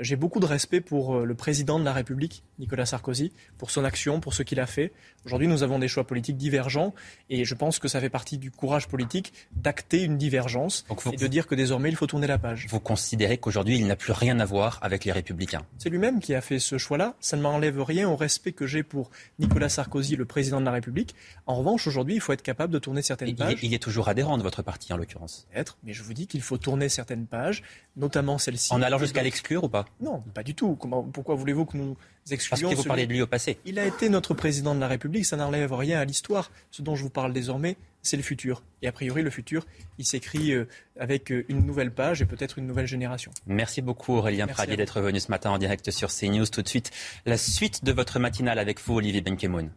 J'ai 0.00 0.16
beaucoup 0.16 0.38
de 0.38 0.46
respect 0.46 0.80
pour 0.80 1.16
euh, 1.16 1.24
le 1.24 1.34
président 1.34 1.78
de 1.78 1.84
la 1.84 1.92
République, 1.92 2.44
Nicolas 2.58 2.84
Sarkozy, 2.84 3.32
pour 3.56 3.70
son 3.70 3.84
action, 3.84 4.20
pour 4.20 4.34
ce 4.34 4.42
qu'il 4.42 4.60
a 4.60 4.66
fait. 4.66 4.92
Aujourd'hui, 5.24 5.48
nous 5.48 5.62
avons 5.62 5.78
des 5.78 5.88
choix 5.88 6.06
politiques 6.06 6.36
divergents 6.36 6.94
et 7.28 7.44
je 7.44 7.54
pense 7.54 7.78
que 7.78 7.88
ça 7.88 8.00
fait 8.00 8.08
partie 8.08 8.38
du 8.38 8.50
courage 8.50 8.88
politique 8.88 9.32
d'acter 9.52 10.02
une 10.02 10.16
divergence 10.16 10.86
et 11.12 11.16
de 11.16 11.26
dire 11.26 11.46
que 11.46 11.54
désormais 11.54 11.88
il 11.88 11.96
faut 11.96 12.06
tourner 12.06 12.26
la 12.26 12.38
page. 12.38 12.66
Vous 12.68 12.80
considérez 12.80 13.36
qu'aujourd'hui 13.38 13.76
il 13.76 13.86
n'a 13.86 13.96
plus 13.96 14.12
rien 14.12 14.38
à 14.40 14.44
voir 14.44 14.78
avec 14.80 15.04
les 15.04 15.12
Républicains 15.12 15.62
C'est 15.78 15.90
lui-même 15.90 16.20
qui 16.20 16.34
a 16.34 16.40
fait 16.40 16.58
ce 16.58 16.78
choix-là. 16.78 17.14
Ça 17.20 17.36
ne 17.36 17.42
m'enlève 17.42 17.82
rien 17.82 18.08
au 18.08 18.16
respect 18.16 18.52
que 18.52 18.66
j'ai 18.66 18.82
pour 18.82 19.10
Nicolas 19.38 19.68
Sarkozy, 19.68 20.16
le 20.16 20.24
président 20.24 20.60
de 20.60 20.66
la 20.66 20.72
République. 20.72 21.14
En 21.46 21.56
revanche, 21.56 21.86
aujourd'hui, 21.86 22.14
il 22.14 22.20
faut 22.20 22.32
être 22.32 22.42
capable 22.42 22.72
de 22.72 22.78
tourner 22.78 23.02
certaines 23.02 23.34
pages. 23.34 23.58
Il 23.62 23.74
est, 23.74 23.78
toujours 23.78 24.08
adhérent 24.08 24.38
de 24.38 24.42
votre 24.42 24.62
parti 24.62 24.92
en 24.92 24.96
l'occurrence. 24.96 25.46
Être, 25.54 25.78
mais 25.82 25.92
je 25.92 26.02
vous 26.02 26.14
dis 26.14 26.26
qu'il 26.26 26.42
faut 26.42 26.58
tourner 26.58 26.88
certaines 26.88 27.26
pages, 27.26 27.62
notamment 27.96 28.38
celle-ci. 28.38 28.72
En 28.72 28.82
allant 28.82 28.98
jusqu'à 28.98 29.22
l'exclure 29.22 29.64
ou 29.64 29.68
pas? 29.68 29.86
Non, 30.00 30.22
pas 30.34 30.42
du 30.42 30.54
tout. 30.54 30.76
pourquoi 31.12 31.34
voulez-vous 31.34 31.64
que 31.66 31.76
nous 31.76 31.96
Parce 32.28 32.62
que 32.62 32.74
vous 32.74 32.84
parlez 32.84 33.06
de 33.06 33.12
lui 33.12 33.22
au 33.22 33.26
passé. 33.26 33.58
Il 33.64 33.78
a 33.78 33.86
été 33.86 34.08
notre 34.08 34.34
président 34.34 34.74
de 34.74 34.80
la 34.80 34.88
République, 34.88 35.24
ça 35.24 35.36
n'enlève 35.36 35.72
rien 35.72 36.00
à 36.00 36.04
l'histoire. 36.04 36.50
Ce 36.70 36.82
dont 36.82 36.96
je 36.96 37.02
vous 37.02 37.10
parle 37.10 37.32
désormais, 37.32 37.76
c'est 38.02 38.16
le 38.16 38.22
futur. 38.22 38.62
Et 38.82 38.88
a 38.88 38.92
priori, 38.92 39.22
le 39.22 39.30
futur, 39.30 39.66
il 39.98 40.04
s'écrit 40.04 40.52
euh, 40.52 40.66
avec 40.98 41.32
euh, 41.32 41.44
une 41.48 41.64
nouvelle 41.64 41.90
page 41.90 42.22
et 42.22 42.26
peut-être 42.26 42.58
une 42.58 42.66
nouvelle 42.66 42.86
génération. 42.86 43.32
Merci 43.46 43.82
beaucoup 43.82 44.14
Aurélien 44.14 44.46
Pradier 44.46 44.76
d'être 44.76 45.00
venu 45.00 45.20
ce 45.20 45.30
matin 45.30 45.50
en 45.50 45.58
direct 45.58 45.90
sur 45.90 46.08
CNews. 46.08 46.46
Tout 46.46 46.62
de 46.62 46.68
suite, 46.68 46.90
la 47.26 47.36
suite 47.36 47.84
de 47.84 47.92
votre 47.92 48.18
matinale 48.18 48.58
avec 48.58 48.80
vous, 48.80 48.94
Olivier 48.94 49.20
Benkemoun. 49.20 49.70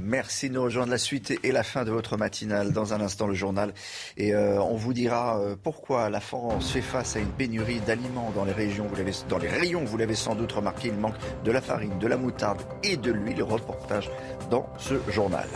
Merci 0.00 0.48
de 0.48 0.54
nous 0.54 0.62
rejoindre 0.62 0.90
la 0.90 0.98
suite 0.98 1.38
et 1.42 1.52
la 1.52 1.62
fin 1.62 1.84
de 1.84 1.90
votre 1.90 2.16
matinale. 2.16 2.72
Dans 2.72 2.94
un 2.94 3.00
instant, 3.00 3.26
le 3.26 3.34
journal. 3.34 3.72
Et 4.16 4.34
euh, 4.34 4.60
on 4.60 4.76
vous 4.76 4.92
dira 4.92 5.38
euh, 5.38 5.56
pourquoi 5.60 6.10
la 6.10 6.20
France 6.20 6.72
fait 6.72 6.82
face 6.82 7.16
à 7.16 7.20
une 7.20 7.30
pénurie 7.30 7.80
d'aliments 7.80 8.30
dans 8.34 8.44
les 8.44 8.52
régions. 8.52 8.86
Vous 8.86 8.96
l'avez, 8.96 9.12
dans 9.28 9.38
les 9.38 9.48
rayons, 9.48 9.84
vous 9.84 9.96
l'avez 9.96 10.14
sans 10.14 10.34
doute 10.34 10.52
remarqué, 10.52 10.88
il 10.88 10.94
manque 10.94 11.16
de 11.44 11.50
la 11.50 11.60
farine, 11.60 11.98
de 11.98 12.06
la 12.06 12.16
moutarde 12.16 12.62
et 12.82 12.96
de 12.96 13.12
l'huile. 13.12 13.42
Reportage 13.42 14.10
dans 14.50 14.68
ce 14.78 14.94
journal. 15.10 15.48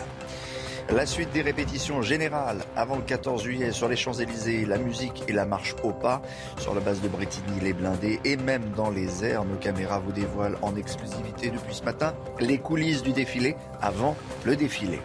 La 0.90 1.04
suite 1.04 1.30
des 1.32 1.42
répétitions 1.42 2.00
générales 2.00 2.64
avant 2.74 2.96
le 2.96 3.02
14 3.02 3.42
juillet 3.42 3.72
sur 3.72 3.88
les 3.88 3.96
Champs-Élysées, 3.96 4.64
la 4.64 4.78
musique 4.78 5.22
et 5.28 5.32
la 5.32 5.44
marche 5.44 5.76
au 5.82 5.92
pas. 5.92 6.22
Sur 6.58 6.74
la 6.74 6.80
base 6.80 7.02
de 7.02 7.08
Bretigny, 7.08 7.60
les 7.60 7.74
blindés 7.74 8.18
et 8.24 8.38
même 8.38 8.70
dans 8.74 8.88
les 8.88 9.22
airs, 9.22 9.44
nos 9.44 9.56
caméras 9.56 9.98
vous 9.98 10.12
dévoilent 10.12 10.56
en 10.62 10.74
exclusivité 10.76 11.50
depuis 11.50 11.74
ce 11.74 11.84
matin 11.84 12.14
les 12.40 12.56
coulisses 12.56 13.02
du 13.02 13.12
défilé 13.12 13.54
avant 13.82 14.16
le 14.46 14.56
défilé. 14.56 14.98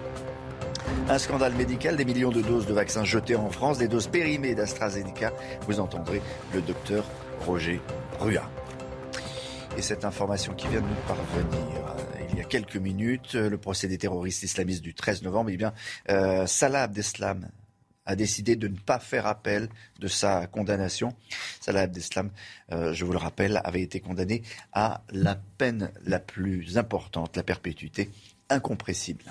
Un 1.10 1.18
scandale 1.18 1.54
médical, 1.54 1.98
des 1.98 2.06
millions 2.06 2.32
de 2.32 2.42
doses 2.42 2.66
de 2.66 2.74
vaccins 2.74 3.04
jetées 3.04 3.36
en 3.36 3.50
France, 3.50 3.78
des 3.78 3.90
doses 3.90 4.08
périmées 4.08 4.56
d'AstraZeneca. 4.56 5.34
Vous 5.68 5.82
entendrez 5.82 6.22
le 6.54 6.62
docteur 6.62 7.04
Roger 7.46 7.82
Rua. 8.20 8.50
Et 9.78 9.82
cette 9.82 10.06
information 10.06 10.54
qui 10.54 10.68
vient 10.70 10.82
de 10.82 10.88
nous 10.88 10.96
parvenir, 11.08 11.96
il 12.34 12.40
y 12.40 12.42
a 12.42 12.46
quelques 12.46 12.78
minutes, 12.78 13.36
le 13.36 13.58
procès 13.58 13.88
des 13.88 14.00
terroristes 14.00 14.42
islamistes 14.42 14.82
du 14.82 14.96
13 14.96 15.22
novembre, 15.22 15.52
eh 15.52 15.58
bien, 15.58 15.74
euh, 16.10 16.48
Salah 16.48 16.84
Abdeslam 16.84 17.48
a 18.06 18.16
décidé 18.16 18.56
de 18.56 18.68
ne 18.68 18.78
pas 18.78 19.00
faire 19.00 19.28
appel 19.28 19.70
de 20.00 20.08
sa 20.08 20.48
condamnation. 20.48 21.14
Salah 21.62 21.82
Abdeslam, 21.82 22.32
euh, 22.72 22.94
je 22.94 23.06
vous 23.06 23.12
le 23.12 23.20
rappelle, 23.20 23.62
avait 23.64 23.82
été 23.82 24.00
condamné 24.00 24.42
à 24.74 25.04
la 25.12 25.36
peine 25.36 25.92
la 26.06 26.20
plus 26.20 26.78
importante, 26.78 27.38
la 27.38 27.44
perpétuité 27.44 28.10
incompressible. 28.50 29.26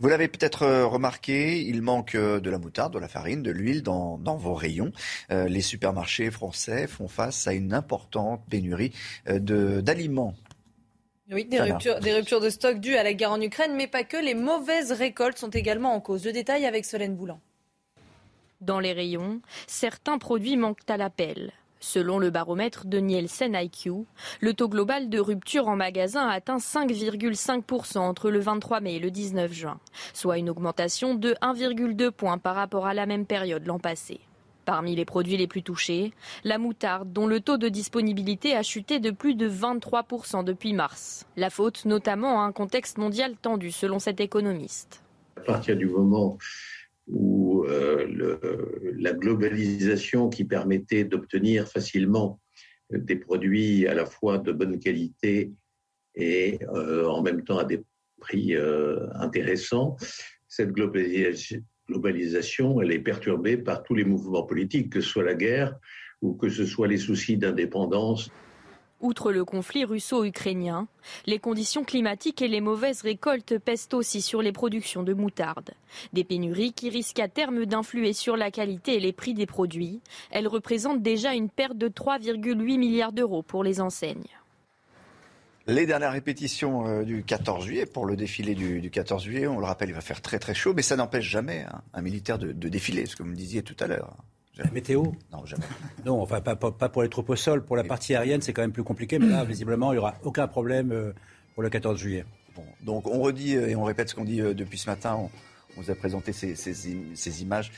Vous 0.00 0.08
l'avez 0.08 0.28
peut-être 0.28 0.62
euh, 0.62 0.86
remarqué, 0.86 1.60
il 1.62 1.82
manque 1.82 2.14
euh, 2.14 2.40
de 2.40 2.50
la 2.50 2.58
moutarde, 2.58 2.92
de 2.92 3.00
la 3.00 3.08
farine, 3.08 3.42
de 3.42 3.50
l'huile 3.50 3.82
dans, 3.82 4.18
vos 4.18 4.54
rayons. 4.54 4.92
les 5.30 5.62
supermarchés 5.62 6.30
français 6.30 6.86
font 6.86 7.08
face 7.08 7.48
à 7.48 7.54
une 7.54 7.72
importante 7.72 8.44
pénurie 8.48 8.92
d'aliments. 9.26 10.34
Oui, 11.30 11.44
des 11.44 11.60
ruptures, 11.60 12.00
des 12.00 12.14
ruptures, 12.14 12.40
de 12.40 12.48
stock 12.48 12.80
dues 12.80 12.96
à 12.96 13.02
la 13.02 13.12
guerre 13.12 13.32
en 13.32 13.40
Ukraine, 13.40 13.74
mais 13.74 13.86
pas 13.86 14.02
que. 14.02 14.16
Les 14.16 14.34
mauvaises 14.34 14.92
récoltes 14.92 15.38
sont 15.38 15.50
également 15.50 15.94
en 15.94 16.00
cause. 16.00 16.24
Le 16.24 16.32
détail 16.32 16.64
avec 16.64 16.84
Solène 16.86 17.16
Boulan. 17.16 17.38
Dans 18.60 18.80
les 18.80 18.92
rayons, 18.92 19.40
certains 19.66 20.18
produits 20.18 20.56
manquent 20.56 20.88
à 20.88 20.96
l'appel. 20.96 21.52
Selon 21.80 22.18
le 22.18 22.30
baromètre 22.30 22.86
de 22.86 22.98
Nielsen 22.98 23.54
IQ, 23.54 24.06
le 24.40 24.54
taux 24.54 24.68
global 24.68 25.08
de 25.08 25.20
rupture 25.20 25.68
en 25.68 25.76
magasin 25.76 26.26
a 26.26 26.32
atteint 26.32 26.56
5,5% 26.56 27.98
entre 27.98 28.30
le 28.30 28.40
23 28.40 28.80
mai 28.80 28.96
et 28.96 28.98
le 28.98 29.12
19 29.12 29.52
juin, 29.52 29.78
soit 30.12 30.38
une 30.38 30.50
augmentation 30.50 31.14
de 31.14 31.34
1,2 31.40 32.10
points 32.10 32.38
par 32.38 32.56
rapport 32.56 32.86
à 32.86 32.94
la 32.94 33.06
même 33.06 33.26
période 33.26 33.64
l'an 33.66 33.78
passé. 33.78 34.20
Parmi 34.68 34.94
les 34.94 35.06
produits 35.06 35.38
les 35.38 35.46
plus 35.46 35.62
touchés, 35.62 36.12
la 36.44 36.58
moutarde, 36.58 37.10
dont 37.10 37.26
le 37.26 37.40
taux 37.40 37.56
de 37.56 37.70
disponibilité 37.70 38.54
a 38.54 38.62
chuté 38.62 39.00
de 39.00 39.10
plus 39.10 39.34
de 39.34 39.48
23% 39.48 40.44
depuis 40.44 40.74
mars. 40.74 41.24
La 41.38 41.48
faute 41.48 41.86
notamment 41.86 42.42
à 42.42 42.44
un 42.44 42.52
contexte 42.52 42.98
mondial 42.98 43.34
tendu, 43.40 43.70
selon 43.70 43.98
cet 43.98 44.20
économiste. 44.20 45.02
À 45.38 45.40
partir 45.40 45.74
du 45.74 45.86
moment 45.86 46.36
où 47.06 47.64
euh, 47.64 48.92
la 48.98 49.14
globalisation 49.14 50.28
qui 50.28 50.44
permettait 50.44 51.04
d'obtenir 51.04 51.66
facilement 51.66 52.38
des 52.90 53.16
produits 53.16 53.88
à 53.88 53.94
la 53.94 54.04
fois 54.04 54.36
de 54.36 54.52
bonne 54.52 54.78
qualité 54.78 55.50
et 56.14 56.58
euh, 56.74 57.08
en 57.08 57.22
même 57.22 57.42
temps 57.42 57.56
à 57.56 57.64
des 57.64 57.82
prix 58.20 58.54
euh, 58.54 59.08
intéressants, 59.14 59.96
cette 60.46 60.72
globalisation, 60.72 61.62
globalisation, 61.88 62.80
elle 62.80 62.92
est 62.92 62.98
perturbée 62.98 63.56
par 63.56 63.82
tous 63.82 63.94
les 63.94 64.04
mouvements 64.04 64.42
politiques, 64.42 64.90
que 64.90 65.00
ce 65.00 65.08
soit 65.08 65.24
la 65.24 65.34
guerre 65.34 65.74
ou 66.20 66.34
que 66.34 66.48
ce 66.48 66.66
soit 66.66 66.88
les 66.88 66.98
soucis 66.98 67.36
d'indépendance. 67.36 68.30
Outre 69.00 69.30
le 69.30 69.44
conflit 69.44 69.84
russo-ukrainien, 69.84 70.88
les 71.26 71.38
conditions 71.38 71.84
climatiques 71.84 72.42
et 72.42 72.48
les 72.48 72.60
mauvaises 72.60 73.02
récoltes 73.02 73.56
pèsent 73.58 73.88
aussi 73.92 74.20
sur 74.20 74.42
les 74.42 74.50
productions 74.50 75.04
de 75.04 75.14
moutarde. 75.14 75.70
Des 76.12 76.24
pénuries 76.24 76.72
qui 76.72 76.90
risquent 76.90 77.20
à 77.20 77.28
terme 77.28 77.64
d'influer 77.64 78.12
sur 78.12 78.36
la 78.36 78.50
qualité 78.50 78.96
et 78.96 79.00
les 79.00 79.12
prix 79.12 79.34
des 79.34 79.46
produits. 79.46 80.00
Elles 80.32 80.48
représentent 80.48 81.02
déjà 81.02 81.34
une 81.34 81.48
perte 81.48 81.78
de 81.78 81.88
3,8 81.88 82.76
milliards 82.76 83.12
d'euros 83.12 83.42
pour 83.42 83.62
les 83.62 83.80
enseignes. 83.80 84.26
Les 85.68 85.84
dernières 85.84 86.12
répétitions 86.12 86.86
euh, 86.86 87.04
du 87.04 87.22
14 87.22 87.66
juillet, 87.66 87.84
pour 87.84 88.06
le 88.06 88.16
défilé 88.16 88.54
du, 88.54 88.90
14 88.90 89.22
juillet, 89.22 89.46
on 89.46 89.58
le 89.58 89.66
rappelle, 89.66 89.90
il 89.90 89.94
va 89.94 90.00
faire 90.00 90.22
très 90.22 90.38
très 90.38 90.54
chaud, 90.54 90.72
mais 90.74 90.80
ça 90.80 90.96
n'empêche 90.96 91.26
jamais 91.26 91.66
hein, 91.70 91.82
un 91.92 92.00
militaire 92.00 92.38
de, 92.38 92.52
défiler, 92.52 93.04
ce 93.04 93.16
que 93.16 93.22
vous 93.22 93.28
me 93.28 93.36
disiez 93.36 93.62
tout 93.62 93.76
à 93.80 93.86
l'heure. 93.86 94.16
La 94.56 94.70
météo 94.70 95.04
Non, 95.30 95.44
jamais. 95.44 95.66
non, 96.06 96.22
enfin, 96.22 96.40
pas, 96.40 96.56
pour 96.56 97.02
les 97.02 97.10
troupes 97.10 97.28
au 97.28 97.36
sol. 97.36 97.62
Pour 97.62 97.76
la 97.76 97.84
partie 97.84 98.14
aérienne, 98.14 98.40
c'est 98.40 98.54
quand 98.54 98.62
même 98.62 98.72
plus 98.72 98.82
compliqué. 98.82 99.18
Mais 99.18 99.26
là, 99.26 99.44
visiblement, 99.44 99.92
il 99.92 99.96
n'y 99.96 99.98
aura 100.00 100.14
aucun 100.24 100.48
problème 100.48 100.90
euh, 100.90 101.12
pour 101.54 101.62
le 101.62 101.68
14 101.68 101.98
juillet. 101.98 102.24
Bon, 102.56 102.64
donc, 102.82 103.06
on 103.06 103.20
redit 103.20 103.54
euh, 103.54 103.68
et 103.68 103.76
on 103.76 103.84
répète 103.84 104.08
ce 104.08 104.14
qu'on 104.14 104.24
dit 104.24 104.38
depuis 104.40 104.78
ce 104.78 104.88
matin. 104.88 105.16
On, 105.16 105.30
vous 105.76 105.90
a 105.92 105.94
présenté 105.94 106.32
ces, 106.32 107.42
images. 107.42 107.70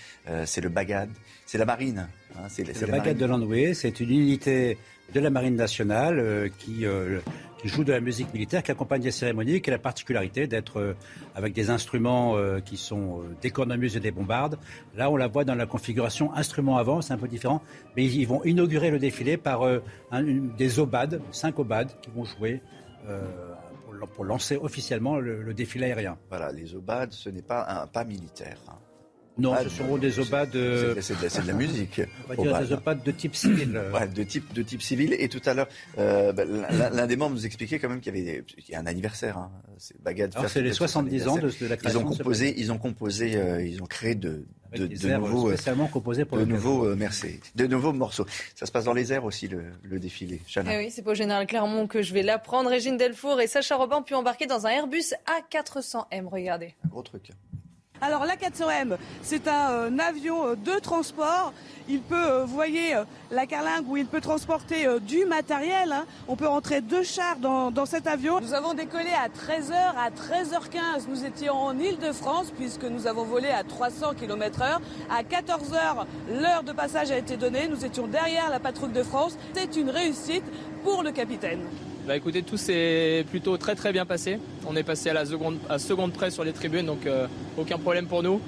c'est 0.47 0.63
le 0.63 0.71
Bagad. 0.71 1.11
C'est 1.45 1.59
la 1.59 1.67
marine. 1.67 2.09
Hein, 2.35 2.47
c'est 2.49 2.63
le 2.63 2.91
Bagad 2.91 3.19
de 3.19 3.27
Landoué. 3.27 3.75
C'est 3.75 4.01
une 4.01 4.11
unité 4.11 4.79
de 5.13 5.21
la 5.21 5.31
marine 5.31 5.57
nationale 5.57 6.51
qui 6.59 6.87
qui 7.61 7.69
joue 7.69 7.85
de 7.85 7.93
la 7.93 8.01
musique 8.01 8.33
militaire, 8.33 8.63
qui 8.63 8.71
accompagne 8.71 9.03
les 9.03 9.11
cérémonies, 9.11 9.61
qui 9.61 9.71
a 9.71 9.73
la 9.73 9.79
particularité 9.79 10.47
d'être 10.47 10.79
euh, 10.79 10.95
avec 11.35 11.53
des 11.53 11.69
instruments 11.71 12.37
euh, 12.37 12.61
qui 12.61 12.77
sont 12.77 13.21
euh, 13.21 13.37
des 13.43 13.51
cornemuses 13.51 13.97
et 13.97 14.01
des 14.01 14.11
bombardes. 14.11 14.59
Là, 14.97 15.11
on 15.11 15.17
la 15.17 15.27
voit 15.27 15.45
dans 15.45 15.55
la 15.55 15.67
configuration 15.67 16.33
instrument 16.35 16.79
avant, 16.79 17.03
c'est 17.03 17.13
un 17.13 17.19
peu 17.19 17.29
différent, 17.29 17.63
mais 17.97 18.07
ils 18.07 18.27
vont 18.27 18.43
inaugurer 18.45 18.91
le 18.91 18.99
défilé 18.99 19.37
par 19.37 19.61
des 20.59 20.79
obades, 20.79 21.21
cinq 21.31 21.59
obades 21.59 21.91
qui 22.01 22.11
vont 22.11 22.25
jouer 22.25 22.63
pour, 24.15 24.25
lancer 24.25 24.57
officiellement 24.57 25.19
le, 25.19 25.53
défilé 25.53 25.87
aérien. 25.87 26.17
Voilà, 26.29 26.53
les 26.53 26.75
obades, 26.75 27.13
ce 27.13 27.29
n'est 27.29 27.43
pas 27.43 27.67
un 27.69 27.87
pas 27.87 28.05
militaire. 28.05 28.59
Hein. 28.69 28.80
Non, 29.41 29.57
ce 29.63 29.69
sont 29.69 29.97
des 29.97 30.19
obades. 30.19 30.53
C'est 31.01 31.15
de, 31.15 31.47
la 31.47 31.53
musique. 31.65 32.01
On 32.29 32.35
va 32.35 32.37
dire 32.37 32.61
des 32.61 32.73
obades 32.73 33.03
de 33.03 33.11
type 33.11 33.35
civil. 33.35 33.81
Ouais, 33.91 34.07
de 34.07 34.23
type 34.23 34.53
de 34.53 34.63
type 34.63 34.83
civil. 34.83 35.15
Et 35.19 35.29
tout 35.29 35.41
à 35.47 35.55
l'heure, 35.55 35.69
euh, 35.99 36.33
bah, 36.33 36.45
l'un 36.45 37.07
des 37.07 37.17
membres 37.17 37.35
nous 37.35 37.47
expliquait 37.47 37.79
quand 37.79 37.89
même 37.89 38.01
qu'il 38.01 38.15
y 38.15 38.21
avait 38.21 38.45
y 38.69 38.75
a 38.75 38.79
un 38.79 38.87
anniversaire. 38.87 39.39
Hein. 39.39 39.51
C'est 39.79 39.97
c'est 40.49 40.63
les 40.63 40.73
70 40.73 41.29
ans 41.29 41.37
de, 41.37 41.51
la 41.67 41.77
création. 41.77 42.01
Ils 42.01 42.05
ont 42.05 42.09
composé, 42.09 42.55
ils 42.57 42.73
ont 42.73 42.79
composé, 42.79 43.37
euh, 43.37 43.63
ils 43.63 43.83
ont 43.83 43.87
créé 43.87 44.15
de 44.15 44.45
de, 44.77 44.87
de 44.87 45.09
nouveaux, 45.17 45.49
euh, 45.49 45.55
spécialement 45.55 45.89
composés 45.89 46.25
pour 46.25 46.39
de 46.39 46.45
nouveaux 46.45 46.87
euh, 46.87 46.97
de 47.55 47.67
nouveaux 47.67 47.93
morceaux. 47.93 48.27
Ça 48.55 48.67
se 48.67 48.73
passe 48.73 48.85
dans 48.85 48.93
les 48.93 49.13
airs 49.13 49.25
aussi 49.25 49.49
le, 49.49 49.65
le 49.83 49.99
défilé. 49.99 50.41
Eh 50.57 50.77
oui, 50.79 50.91
c'est 50.91 51.03
pour 51.03 51.15
Général 51.15 51.47
Clermont 51.47 51.87
que 51.87 52.03
je 52.03 52.15
vais 52.15 52.23
l'apprendre. 52.23 52.71
Régine 52.71 52.97
Delfour 52.97 53.41
et 53.41 53.47
Sacha 53.47 53.77
Robin 53.77 53.97
ont 53.97 54.03
pu 54.03 54.15
embarquer 54.15 54.47
dans 54.47 54.67
un 54.67 54.71
Airbus 54.71 55.15
A400M. 55.27 56.27
Regardez. 56.27 56.75
Un 56.85 56.89
gros 56.89 57.03
truc. 57.03 57.31
Alors 58.03 58.25
l'A400M, 58.25 58.97
c'est 59.23 59.47
un 59.47 59.71
euh, 59.73 59.99
avion 59.99 60.47
euh, 60.47 60.57
de 60.57 60.79
transport. 60.79 61.53
Il 61.87 62.01
peut, 62.01 62.15
euh, 62.17 62.45
vous 62.47 62.55
voyez, 62.55 62.95
la 63.31 63.47
carlingue 63.47 63.87
où 63.89 63.97
il 63.99 64.07
peut 64.07 64.23
transporter 64.23 64.87
du 65.03 65.27
matériel. 65.27 65.93
Hein. 65.93 66.07
On 66.27 66.35
peut 66.37 66.47
rentrer 66.47 66.81
deux 66.81 67.03
chars 67.03 67.37
dans, 67.37 67.87
cet 67.87 68.07
avion. 68.07 68.41
Nous 68.41 68.55
avons 68.55 68.73
décollé 68.73 69.11
à 69.11 69.29
13h, 69.29 69.75
à 69.99 70.11
13h15. 70.11 71.09
Nous 71.09 71.25
étions 71.27 71.55
en 71.55 71.79
Ile-de-France 71.79 72.53
puisque 72.57 72.85
nous 72.85 73.07
avons 73.07 73.25
volé 73.25 73.49
à 73.49 73.65
300 73.65 74.15
km 74.19 74.63
heure. 74.63 74.81
À 75.11 75.23
14h, 75.23 76.07
l'heure 76.41 76.63
de 76.63 76.73
passage 76.73 77.11
a 77.11 77.19
été 77.19 77.37
donnée. 77.37 77.69
Nous 77.69 77.85
étions 77.85 78.07
derrière 78.07 78.49
la 78.49 78.61
patrouille 78.61 78.93
de 78.93 79.03
France. 79.03 79.37
C'est 79.55 79.77
une 79.77 79.91
réussite 79.91 80.45
pour 80.85 81.03
le 81.03 81.11
capitaine. 81.13 81.61
Bah 82.07 82.17
écoutez, 82.17 82.43
tout 82.43 82.57
s'est 82.57 83.25
plutôt 83.29 83.57
très 83.59 83.75
très 83.75 83.93
bien 83.93 84.07
passé. 84.07 84.39
On 84.67 84.75
est 84.75 84.83
passé 84.83 85.11
à 85.11 85.13
la 85.13 85.27
seconde, 85.27 85.59
à 85.69 85.79
seconde 85.79 86.13
près 86.13 86.31
sur 86.31 86.45
les 86.45 86.53
tribunes, 86.53 86.87
donc 86.87 87.07
euh, 87.07 87.27
aucun 87.59 87.77
problème 87.79 88.07
pour 88.07 88.23
nous. 88.23 88.41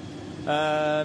Euh, 0.48 1.04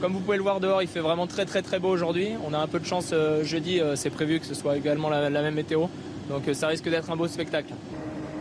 comme 0.00 0.12
vous 0.12 0.20
pouvez 0.20 0.36
le 0.36 0.42
voir 0.42 0.58
dehors, 0.58 0.82
il 0.82 0.88
fait 0.88 1.00
vraiment 1.00 1.26
très 1.28 1.44
très 1.44 1.62
très 1.62 1.78
beau 1.78 1.88
aujourd'hui. 1.88 2.30
On 2.44 2.52
a 2.54 2.58
un 2.58 2.66
peu 2.66 2.80
de 2.80 2.84
chance 2.84 3.10
euh, 3.12 3.44
jeudi, 3.44 3.80
c'est 3.94 4.10
prévu 4.10 4.40
que 4.40 4.46
ce 4.46 4.54
soit 4.54 4.76
également 4.76 5.08
la, 5.08 5.30
même 5.30 5.54
météo. 5.54 5.86
Donc 6.28 6.42
ça 6.54 6.66
risque 6.66 6.88
d'être 6.90 7.10
un 7.10 7.16
beau 7.16 7.28
spectacle. 7.28 7.72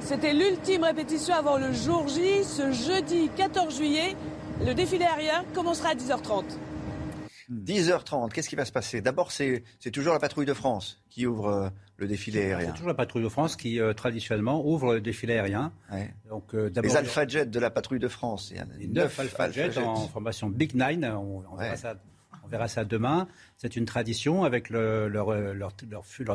C'était 0.01 0.33
l'ultime 0.33 0.83
répétition 0.83 1.35
avant 1.35 1.57
le 1.57 1.71
jour 1.71 2.07
J, 2.07 2.43
ce 2.43 2.71
jeudi 2.71 3.29
14 3.37 3.77
juillet. 3.77 4.15
Le 4.65 4.73
défilé 4.73 5.05
aérien 5.05 5.43
commencera 5.53 5.89
à 5.89 5.95
10h30. 5.95 6.43
10h30, 7.51 8.31
qu'est-ce 8.31 8.49
qui 8.49 8.55
va 8.55 8.65
se 8.65 8.71
passer? 8.71 9.01
D'abord, 9.01 9.31
c'est 9.31 9.63
toujours 9.91 10.13
la 10.13 10.19
patrouille 10.19 10.45
de 10.45 10.53
France 10.53 11.03
qui 11.09 11.25
ouvre 11.25 11.47
euh, 11.47 11.69
le 11.97 12.07
défilé 12.07 12.41
aérien. 12.41 12.67
C'est 12.67 12.73
toujours 12.73 12.87
la 12.87 12.93
patrouille 12.93 13.23
de 13.23 13.29
France 13.29 13.55
qui, 13.55 13.79
euh, 13.79 13.93
traditionnellement, 13.93 14.65
ouvre 14.65 14.95
le 14.95 15.01
défilé 15.01 15.33
aérien. 15.33 15.71
Donc, 16.29 16.53
euh, 16.53 16.69
les 16.81 16.95
Alpha 16.97 17.27
Jet 17.27 17.49
de 17.49 17.59
la 17.59 17.69
patrouille 17.69 17.99
de 17.99 18.07
France. 18.07 18.49
Il 18.51 18.57
y 18.57 18.59
a 18.59 18.65
les 18.77 18.87
neuf 18.87 19.19
Alpha, 19.19 19.51
Jet 19.51 19.77
en 19.77 20.07
formation 20.07 20.49
Big 20.49 20.73
Nine. 20.73 21.05
On, 21.05 21.43
verra, 22.49 22.67
ça, 22.67 22.85
demain. 22.85 23.27
C'est 23.57 23.75
une 23.75 23.85
tradition 23.85 24.43
avec 24.43 24.69
leur, 24.69 25.09
leur, 25.09 25.73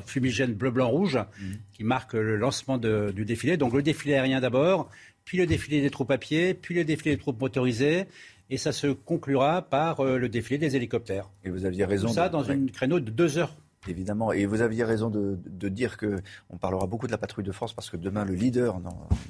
fumigène 0.07 0.55
bleu-blanc-rouge 0.55 1.16
mhm. 1.16 1.59
qui 1.73 1.85
marque 1.85 2.15
le 2.15 2.37
lancement 2.37 2.78
du 2.78 3.24
défilé. 3.24 3.57
Donc 3.57 3.74
le 3.74 3.82
défilé 3.82 4.15
aérien 4.15 4.41
d'abord, 4.41 4.91
puis 5.24 5.39
le 5.39 5.47
défilé 5.47 5.81
des 5.81 5.91
troupes 5.91 6.11
à 6.11 6.19
pied, 6.19 6.55
puis 6.55 6.74
le 6.74 6.85
défilé 6.85 7.16
des 7.16 7.20
troupes 7.20 7.41
motorisées 7.41 8.07
et 8.51 8.59
ça 8.59 8.72
se 8.72 8.89
conclura 8.89 9.62
par 9.62 10.01
euh, 10.01 10.18
le 10.18 10.28
défilé 10.28 10.59
des 10.59 10.77
hélicoptères. 10.77 11.31
Et 11.44 11.51
vous 11.51 11.64
aviez 11.64 11.85
raison. 11.85 12.09
Tout 12.09 12.14
ça 12.14 12.28
dans 12.28 12.43
une 12.43 12.70
créneau 12.70 13.01
de 13.01 13.10
deux 13.10 13.39
heures. 13.39 13.55
Évidemment, 13.89 14.31
et 14.31 14.44
vous 14.44 14.60
aviez 14.60 14.85
raison 14.85 15.09
de, 15.09 15.39
dire 15.70 15.97
que 15.97 16.20
on 16.51 16.59
parlera 16.59 16.86
beaucoup 16.86 17.06
de 17.06 17.12
la 17.12 17.16
patrouille 17.16 17.47
de 17.47 17.52
France 17.52 17.72
parce 17.72 17.89
que 17.89 17.97
demain 17.97 18.27
le 18.27 18.35
leader 18.35 18.78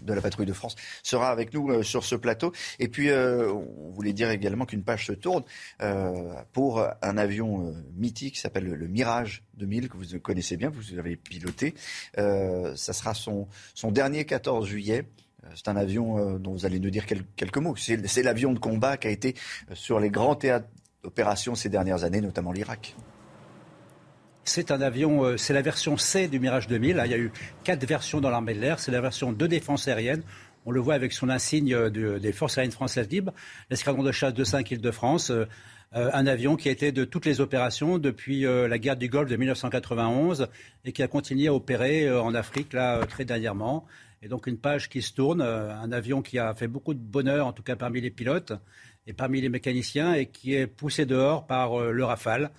de 0.02 0.12
la 0.12 0.20
patrouille 0.20 0.46
de 0.46 0.52
France 0.52 0.74
sera 1.04 1.30
avec 1.30 1.54
nous 1.54 1.70
euh, 1.70 1.82
sur 1.84 2.02
ce 2.02 2.16
plateau. 2.16 2.50
Et 2.80 2.88
puis 2.88 3.10
euh, 3.10 3.52
on 3.52 3.90
voulait 3.90 4.12
dire 4.12 4.28
également 4.28 4.66
qu'une 4.66 4.82
page 4.82 5.06
se 5.06 5.12
tourne 5.12 5.44
pour 6.52 6.84
un 7.00 7.16
avion 7.16 7.72
mythique 7.96 8.34
qui 8.34 8.40
s'appelle 8.40 8.64
le, 8.64 8.88
Mirage 8.88 9.44
2000 9.54 9.88
que 9.88 9.96
vous 9.96 10.18
connaissez 10.18 10.56
bien, 10.56 10.68
vous 10.68 10.98
avez 10.98 11.14
piloté. 11.14 11.74
ça 12.16 12.92
sera 12.92 13.14
son, 13.14 13.46
son 13.74 13.92
dernier 13.92 14.24
14 14.24 14.66
juillet. 14.66 15.06
Euh, 15.44 15.48
c'est 15.54 15.68
un 15.68 15.76
avion 15.76 16.18
euh, 16.18 16.38
dont 16.38 16.52
vous 16.52 16.66
allez 16.66 16.80
nous 16.80 16.90
dire 16.90 17.06
quelques 17.06 17.56
mots. 17.56 17.74
C'est 17.76 18.22
l'avion 18.22 18.52
de 18.52 18.58
combat 18.58 18.96
qui 18.96 19.08
a 19.08 19.10
été 19.10 19.34
euh, 19.70 19.74
sur 19.74 20.00
les 20.00 20.10
grands 20.10 20.34
théâtres 20.34 20.68
d'opération 21.02 21.54
ces 21.54 21.68
dernières 21.68 22.04
années, 22.04 22.20
notamment 22.20 22.52
l'Irak. 22.52 22.94
C'est 24.44 24.70
un 24.70 24.80
avion, 24.80 25.36
c'est 25.36 25.52
la 25.52 25.62
version 25.62 25.96
C 25.96 26.26
du 26.26 26.40
Mirage 26.40 26.66
2000. 26.66 27.00
Il 27.04 27.10
y 27.10 27.14
a 27.14 27.18
eu 27.18 27.30
quatre 27.62 27.86
versions 27.86 28.20
dans 28.20 28.30
l'armée 28.30 28.54
de 28.54 28.60
l'air. 28.60 28.80
C'est 28.80 28.90
la 28.90 29.00
version 29.00 29.32
de 29.32 29.46
défense 29.46 29.86
aérienne. 29.86 30.22
On 30.66 30.72
le 30.72 30.80
voit 30.80 30.94
avec 30.94 31.12
son 31.12 31.28
insigne 31.28 31.88
des 31.90 32.32
forces 32.32 32.58
aériennes 32.58 32.72
françaises 32.72 33.08
libres, 33.08 33.32
l'escadron 33.70 34.02
de 34.02 34.12
chasse 34.12 34.34
de 34.34 34.44
5 34.44 34.72
Île-de-France. 34.72 35.30
un 35.92 36.26
avion 36.26 36.56
qui 36.56 36.68
a 36.68 36.72
été 36.72 36.90
de 36.90 37.04
toutes 37.04 37.26
les 37.26 37.40
opérations 37.40 37.98
depuis 37.98 38.42
la 38.42 38.78
guerre 38.78 38.96
du 38.96 39.08
Golfe 39.08 39.30
de 39.30 39.36
1991 39.36 40.48
et 40.84 40.92
qui 40.92 41.02
a 41.02 41.08
continué 41.08 41.48
à 41.48 41.54
opérer 41.54 42.10
en 42.10 42.34
Afrique 42.34 42.72
là 42.72 43.06
très 43.06 43.24
dernièrement. 43.24 43.86
Et 44.22 44.28
donc 44.28 44.46
une 44.46 44.58
page 44.58 44.88
qui 44.88 45.00
se 45.00 45.14
tourne, 45.14 45.40
un 45.40 45.92
avion 45.92 46.20
qui 46.20 46.38
a 46.38 46.52
fait 46.54 46.68
beaucoup 46.68 46.92
de 46.92 47.00
bonheur, 47.00 47.46
en 47.46 47.52
tout 47.52 47.62
cas 47.62 47.74
parmi 47.74 48.00
les 48.00 48.10
pilotes 48.10 48.52
et 49.06 49.14
parmi 49.14 49.40
les 49.40 49.48
mécaniciens 49.48 50.12
et 50.12 50.26
qui 50.26 50.54
est 50.54 50.66
poussé 50.66 51.06
dehors 51.06 51.46
par 51.46 51.78
le 51.90 52.04
Rafale, 52.04 52.50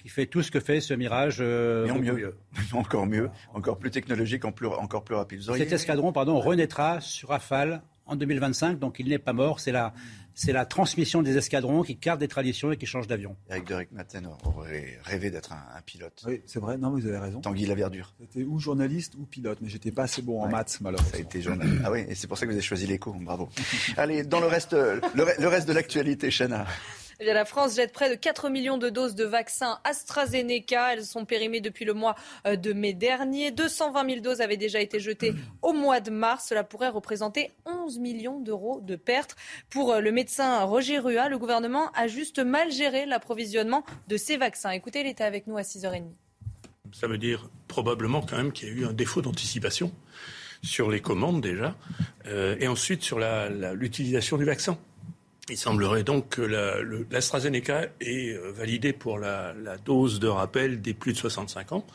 qui 0.00 0.08
fait 0.08 0.26
tout 0.26 0.42
ce 0.42 0.52
que 0.52 0.60
fait 0.60 0.80
ce 0.80 0.94
Mirage. 0.94 1.40
Mais 1.40 1.92
mieux. 1.98 2.12
mieux. 2.12 2.36
encore 2.72 3.06
mieux, 3.06 3.30
encore 3.52 3.78
plus 3.78 3.90
technologique, 3.90 4.44
encore 4.44 5.02
plus 5.02 5.16
rapide. 5.16 5.42
Cet 5.42 5.72
escadron, 5.72 6.12
pardon, 6.12 6.38
renaîtra 6.38 7.00
sur 7.00 7.30
Rafale 7.30 7.82
en 8.06 8.14
2025, 8.14 8.78
donc 8.78 9.00
il 9.00 9.08
n'est 9.08 9.18
pas 9.18 9.32
mort. 9.32 9.58
C'est 9.58 9.72
la, 9.72 9.92
c'est 10.38 10.52
la 10.52 10.64
transmission 10.64 11.20
des 11.20 11.36
escadrons 11.36 11.82
qui 11.82 11.96
gardent 11.96 12.20
des 12.20 12.28
traditions 12.28 12.70
et 12.70 12.76
qui 12.76 12.86
changent 12.86 13.08
d'avion. 13.08 13.36
Eric 13.50 13.66
Derek 13.66 13.90
Maten 13.90 14.28
aurait 14.44 15.00
rêvé 15.02 15.32
d'être 15.32 15.52
un, 15.52 15.80
pilote. 15.84 16.22
Oui, 16.28 16.42
c'est 16.46 16.60
vrai, 16.60 16.78
non, 16.78 16.90
vous 16.90 17.04
avez 17.08 17.18
raison. 17.18 17.40
Tanguy 17.40 17.66
Laverdure. 17.66 18.14
C'était 18.20 18.44
ou 18.44 18.60
journaliste 18.60 19.16
ou 19.16 19.26
pilote, 19.26 19.58
mais 19.60 19.68
j'étais 19.68 19.90
pas 19.90 20.04
assez 20.04 20.22
bon 20.22 20.40
en 20.40 20.48
maths, 20.48 20.78
malheureusement. 20.80 21.10
Ça 21.10 21.16
a 21.16 21.20
été 21.20 21.42
journaliste. 21.42 21.82
Ah 21.84 21.90
oui, 21.90 22.04
et 22.08 22.14
c'est 22.14 22.28
pour 22.28 22.38
ça 22.38 22.46
que 22.46 22.52
vous 22.52 22.56
avez 22.56 22.64
choisi 22.64 22.86
l'écho, 22.86 23.12
bravo. 23.14 23.48
Allez, 23.96 24.22
dans 24.22 24.38
le 24.38 24.46
reste, 24.46 24.74
le, 24.74 25.48
reste 25.48 25.66
de 25.66 25.72
l'actualité, 25.72 26.30
Chana. 26.30 26.66
Eh 27.20 27.24
la 27.24 27.44
France 27.44 27.74
jette 27.74 27.92
près 27.92 28.08
de 28.10 28.14
4 28.14 28.48
millions 28.48 28.78
de 28.78 28.90
doses 28.90 29.16
de 29.16 29.24
vaccins 29.24 29.80
AstraZeneca. 29.82 30.92
Elles 30.92 31.04
sont 31.04 31.24
périmées 31.24 31.60
depuis 31.60 31.84
le 31.84 31.92
mois 31.92 32.14
euh, 32.46 32.54
de 32.54 32.72
mai 32.72 32.92
dernier. 32.92 33.50
220 33.50 34.08
000 34.08 34.20
doses 34.20 34.40
avaient 34.40 34.56
déjà 34.56 34.80
été 34.80 35.00
jetées 35.00 35.34
au 35.60 35.72
mois 35.72 35.98
de 35.98 36.12
mars. 36.12 36.46
Cela 36.48 36.62
pourrait 36.62 36.90
représenter 36.90 37.50
11 37.66 37.98
millions 37.98 38.38
d'euros 38.38 38.80
de 38.80 38.94
pertes. 38.94 39.34
Pour 39.68 39.94
euh, 39.94 40.00
le 40.00 40.12
médecin 40.12 40.62
Roger 40.62 41.00
Rua, 41.00 41.28
le 41.28 41.38
gouvernement 41.38 41.90
a 41.94 42.06
juste 42.06 42.38
mal 42.38 42.70
géré 42.70 43.04
l'approvisionnement 43.04 43.84
de 44.06 44.16
ces 44.16 44.36
vaccins. 44.36 44.70
Écoutez, 44.70 45.00
il 45.00 45.08
était 45.08 45.24
avec 45.24 45.48
nous 45.48 45.56
à 45.56 45.62
6h30. 45.62 46.04
Ça 46.92 47.08
veut 47.08 47.18
dire 47.18 47.50
probablement 47.66 48.22
quand 48.22 48.36
même 48.36 48.52
qu'il 48.52 48.68
y 48.68 48.70
a 48.70 48.74
eu 48.74 48.84
un 48.84 48.92
défaut 48.92 49.22
d'anticipation 49.22 49.92
sur 50.62 50.90
les 50.90 51.00
commandes 51.00 51.40
déjà, 51.40 51.76
euh, 52.26 52.56
et 52.60 52.68
ensuite 52.68 53.02
sur 53.02 53.18
l'utilisation 53.74 54.36
du 54.36 54.44
vaccin. 54.44 54.78
Il 55.50 55.56
semblerait 55.56 56.02
donc 56.02 56.28
que 56.28 56.42
l'AstraZeneca 57.10 57.86
est 58.00 58.34
euh, 58.34 58.52
validé 58.52 58.92
pour 58.92 59.18
la, 59.18 59.54
dose 59.84 60.20
de 60.20 60.28
rappel 60.28 60.80
des 60.80 60.94
plus 60.94 61.12
de 61.12 61.18
65 61.18 61.72
ans. 61.72 61.86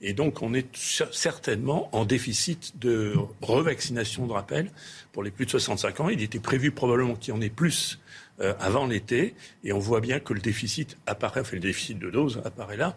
Et 0.00 0.12
donc, 0.12 0.42
on 0.42 0.54
est 0.54 0.68
certainement 0.76 1.88
en 1.94 2.04
déficit 2.04 2.78
de 2.78 3.14
revaccination 3.40 4.26
de 4.26 4.32
rappel 4.32 4.70
pour 5.12 5.22
les 5.22 5.30
plus 5.30 5.46
de 5.46 5.50
65 5.50 6.00
ans. 6.00 6.08
Il 6.08 6.22
était 6.22 6.38
prévu 6.38 6.70
probablement 6.70 7.16
qu'il 7.16 7.34
y 7.34 7.36
en 7.36 7.40
ait 7.40 7.48
plus 7.48 7.98
euh, 8.40 8.54
avant 8.60 8.86
l'été. 8.86 9.34
Et 9.64 9.72
on 9.72 9.78
voit 9.78 10.00
bien 10.00 10.20
que 10.20 10.32
le 10.32 10.40
déficit 10.40 10.96
apparaît, 11.06 11.40
enfin 11.40 11.56
le 11.56 11.60
déficit 11.60 11.98
de 11.98 12.10
dose 12.10 12.40
apparaît 12.44 12.76
là. 12.76 12.96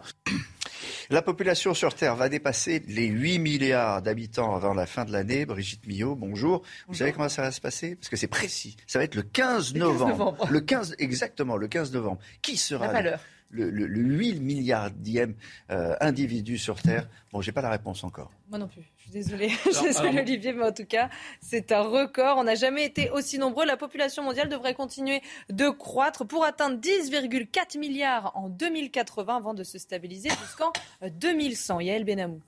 La 1.10 1.20
population 1.22 1.74
sur 1.74 1.94
Terre 1.94 2.16
va 2.16 2.28
dépasser 2.28 2.82
les 2.88 3.06
8 3.06 3.38
milliards 3.38 4.00
d'habitants 4.00 4.54
avant 4.54 4.72
la 4.72 4.86
fin 4.86 5.04
de 5.04 5.12
l'année. 5.12 5.44
Brigitte 5.44 5.86
Millot, 5.86 6.14
bonjour. 6.14 6.62
Vous 6.88 6.94
savez 6.94 7.12
comment 7.12 7.28
ça 7.28 7.42
va 7.42 7.52
se 7.52 7.60
passer? 7.60 7.96
Parce 7.96 8.08
que 8.08 8.16
c'est 8.16 8.26
précis. 8.26 8.76
Ça 8.86 8.98
va 8.98 9.04
être 9.04 9.14
le 9.14 9.22
15 9.22 9.74
novembre. 9.74 10.36
Le 10.50 10.60
15 10.60 10.96
exactement, 10.98 11.56
le 11.56 11.68
15e 11.68 11.92
novembre. 11.92 12.20
Qui 12.40 12.56
sera 12.56 13.02
le, 13.02 13.70
le, 13.70 13.86
le, 13.86 14.00
8 14.02 14.40
milliardième 14.40 15.34
euh, 15.70 15.94
individu 16.00 16.56
sur 16.56 16.80
Terre? 16.80 17.08
Bon, 17.32 17.42
j'ai 17.42 17.52
pas 17.52 17.62
la 17.62 17.70
réponse 17.70 18.02
encore. 18.02 18.32
Moi 18.48 18.58
non 18.58 18.68
plus. 18.68 18.82
Je 19.04 19.10
suis 19.10 19.12
désolée. 19.12 19.52
désolée 19.82 20.20
Olivier, 20.20 20.52
mais 20.52 20.64
en 20.64 20.72
tout 20.72 20.86
cas, 20.86 21.10
c'est 21.40 21.72
un 21.72 21.82
record. 21.82 22.38
On 22.38 22.44
n'a 22.44 22.54
jamais 22.54 22.84
été 22.84 23.10
aussi 23.10 23.38
nombreux. 23.38 23.66
La 23.66 23.76
population 23.76 24.22
mondiale 24.22 24.48
devrait 24.48 24.74
continuer 24.74 25.20
de 25.50 25.68
croître 25.68 26.26
pour 26.26 26.44
atteindre 26.44 26.78
10,4 26.80 27.78
milliards 27.78 28.32
en 28.34 28.48
2080 28.48 29.36
avant 29.36 29.54
de 29.54 29.62
se 29.62 29.78
stabiliser 29.78 30.30
jusqu'en 30.30 30.72
2100. 31.02 31.80
Yael 31.80 32.04
Benamou 32.04 32.40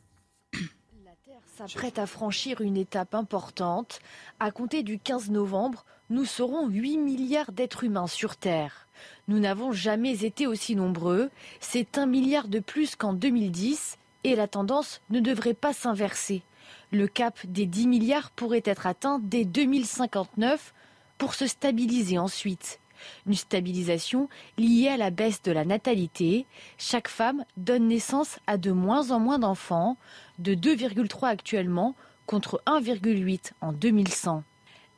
s'apprête 1.56 1.98
à 1.98 2.06
franchir 2.06 2.60
une 2.60 2.76
étape 2.76 3.14
importante. 3.14 4.00
À 4.40 4.50
compter 4.50 4.82
du 4.82 4.98
15 4.98 5.30
novembre, 5.30 5.84
nous 6.10 6.26
serons 6.26 6.68
8 6.68 6.98
milliards 6.98 7.52
d'êtres 7.52 7.84
humains 7.84 8.06
sur 8.06 8.36
Terre. 8.36 8.86
Nous 9.28 9.38
n'avons 9.38 9.72
jamais 9.72 10.24
été 10.24 10.46
aussi 10.46 10.76
nombreux. 10.76 11.30
C'est 11.60 11.98
un 11.98 12.06
milliard 12.06 12.48
de 12.48 12.60
plus 12.60 12.94
qu'en 12.94 13.14
2010 13.14 13.96
et 14.26 14.34
la 14.34 14.48
tendance 14.48 15.00
ne 15.10 15.20
devrait 15.20 15.54
pas 15.54 15.72
s'inverser. 15.72 16.42
Le 16.90 17.06
cap 17.06 17.38
des 17.46 17.64
10 17.64 17.86
milliards 17.86 18.30
pourrait 18.32 18.62
être 18.64 18.88
atteint 18.88 19.20
dès 19.22 19.44
2059 19.44 20.74
pour 21.16 21.34
se 21.34 21.46
stabiliser 21.46 22.18
ensuite. 22.18 22.80
Une 23.26 23.34
stabilisation 23.34 24.28
liée 24.58 24.88
à 24.88 24.96
la 24.96 25.10
baisse 25.10 25.42
de 25.42 25.52
la 25.52 25.64
natalité. 25.64 26.44
Chaque 26.76 27.08
femme 27.08 27.44
donne 27.56 27.86
naissance 27.86 28.40
à 28.48 28.56
de 28.56 28.72
moins 28.72 29.12
en 29.12 29.20
moins 29.20 29.38
d'enfants, 29.38 29.96
de 30.40 30.54
2,3 30.54 31.28
actuellement 31.28 31.94
contre 32.26 32.60
1,8 32.66 33.52
en 33.60 33.72
2100. 33.72 34.42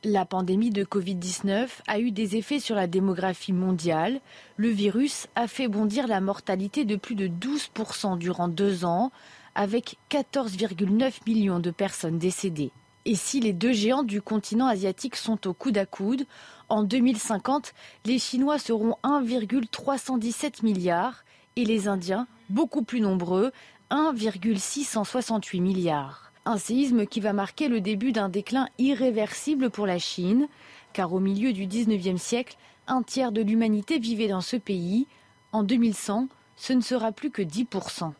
La 0.05 0.23
pandémie 0.23 0.69
de 0.69 0.85
Covid-19 0.85 1.67
a 1.87 1.99
eu 1.99 2.11
des 2.11 2.37
effets 2.37 2.61
sur 2.61 2.73
la 2.73 2.87
démographie 2.87 3.51
mondiale. 3.51 4.21
Le 4.55 4.69
virus 4.69 5.27
a 5.35 5.45
fait 5.45 5.67
bondir 5.67 6.07
la 6.07 6.21
mortalité 6.21 6.85
de 6.85 6.95
plus 6.95 7.15
de 7.15 7.27
12% 7.27 8.17
durant 8.17 8.47
deux 8.47 8.85
ans, 8.85 9.11
avec 9.55 9.97
14,9 10.09 11.15
millions 11.27 11.59
de 11.59 11.69
personnes 11.69 12.17
décédées. 12.17 12.71
Et 13.03 13.15
si 13.15 13.41
les 13.41 13.51
deux 13.51 13.73
géants 13.73 14.03
du 14.03 14.21
continent 14.21 14.67
asiatique 14.67 15.17
sont 15.17 15.45
au 15.47 15.53
coude 15.53 15.77
à 15.77 15.85
coude, 15.85 16.25
en 16.69 16.83
2050, 16.83 17.73
les 18.05 18.19
Chinois 18.19 18.57
seront 18.57 18.95
1,317 19.03 20.63
milliards 20.63 21.25
et 21.57 21.65
les 21.65 21.89
Indiens, 21.89 22.25
beaucoup 22.49 22.83
plus 22.83 23.01
nombreux, 23.01 23.51
1,668 23.89 25.59
milliards. 25.59 26.28
Un 26.45 26.57
séisme 26.57 27.05
qui 27.05 27.19
va 27.19 27.33
marquer 27.33 27.67
le 27.67 27.81
début 27.81 28.11
d'un 28.11 28.29
déclin 28.29 28.67
irréversible 28.77 29.69
pour 29.69 29.85
la 29.85 29.99
Chine, 29.99 30.47
car 30.93 31.13
au 31.13 31.19
milieu 31.19 31.53
du 31.53 31.67
19e 31.67 32.17
siècle, 32.17 32.57
un 32.87 33.03
tiers 33.03 33.31
de 33.31 33.41
l'humanité 33.41 33.99
vivait 33.99 34.27
dans 34.27 34.41
ce 34.41 34.55
pays. 34.55 35.05
En 35.51 35.63
2100, 35.63 36.27
ce 36.55 36.73
ne 36.73 36.81
sera 36.81 37.11
plus 37.11 37.31
que 37.31 37.41
10%. 37.41 38.13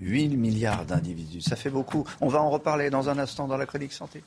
8 0.00 0.28
milliards 0.36 0.84
d'individus, 0.84 1.40
ça 1.40 1.56
fait 1.56 1.70
beaucoup. 1.70 2.04
On 2.20 2.28
va 2.28 2.40
en 2.40 2.50
reparler 2.50 2.90
dans 2.90 3.08
un 3.08 3.18
instant 3.18 3.48
dans 3.48 3.56
la 3.56 3.66
chronique 3.66 3.92
santé. 3.92 4.22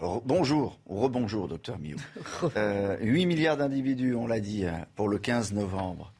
Bonjour, 0.00 0.78
rebonjour, 0.86 1.48
docteur 1.48 1.76
Millot. 1.80 1.98
8 2.42 2.50
euh, 2.56 3.26
milliards 3.26 3.56
d'individus, 3.56 4.14
on 4.14 4.28
l'a 4.28 4.38
dit, 4.38 4.64
hein, 4.64 4.86
pour 4.94 5.08
le 5.08 5.18
15 5.18 5.54
novembre. 5.54 6.12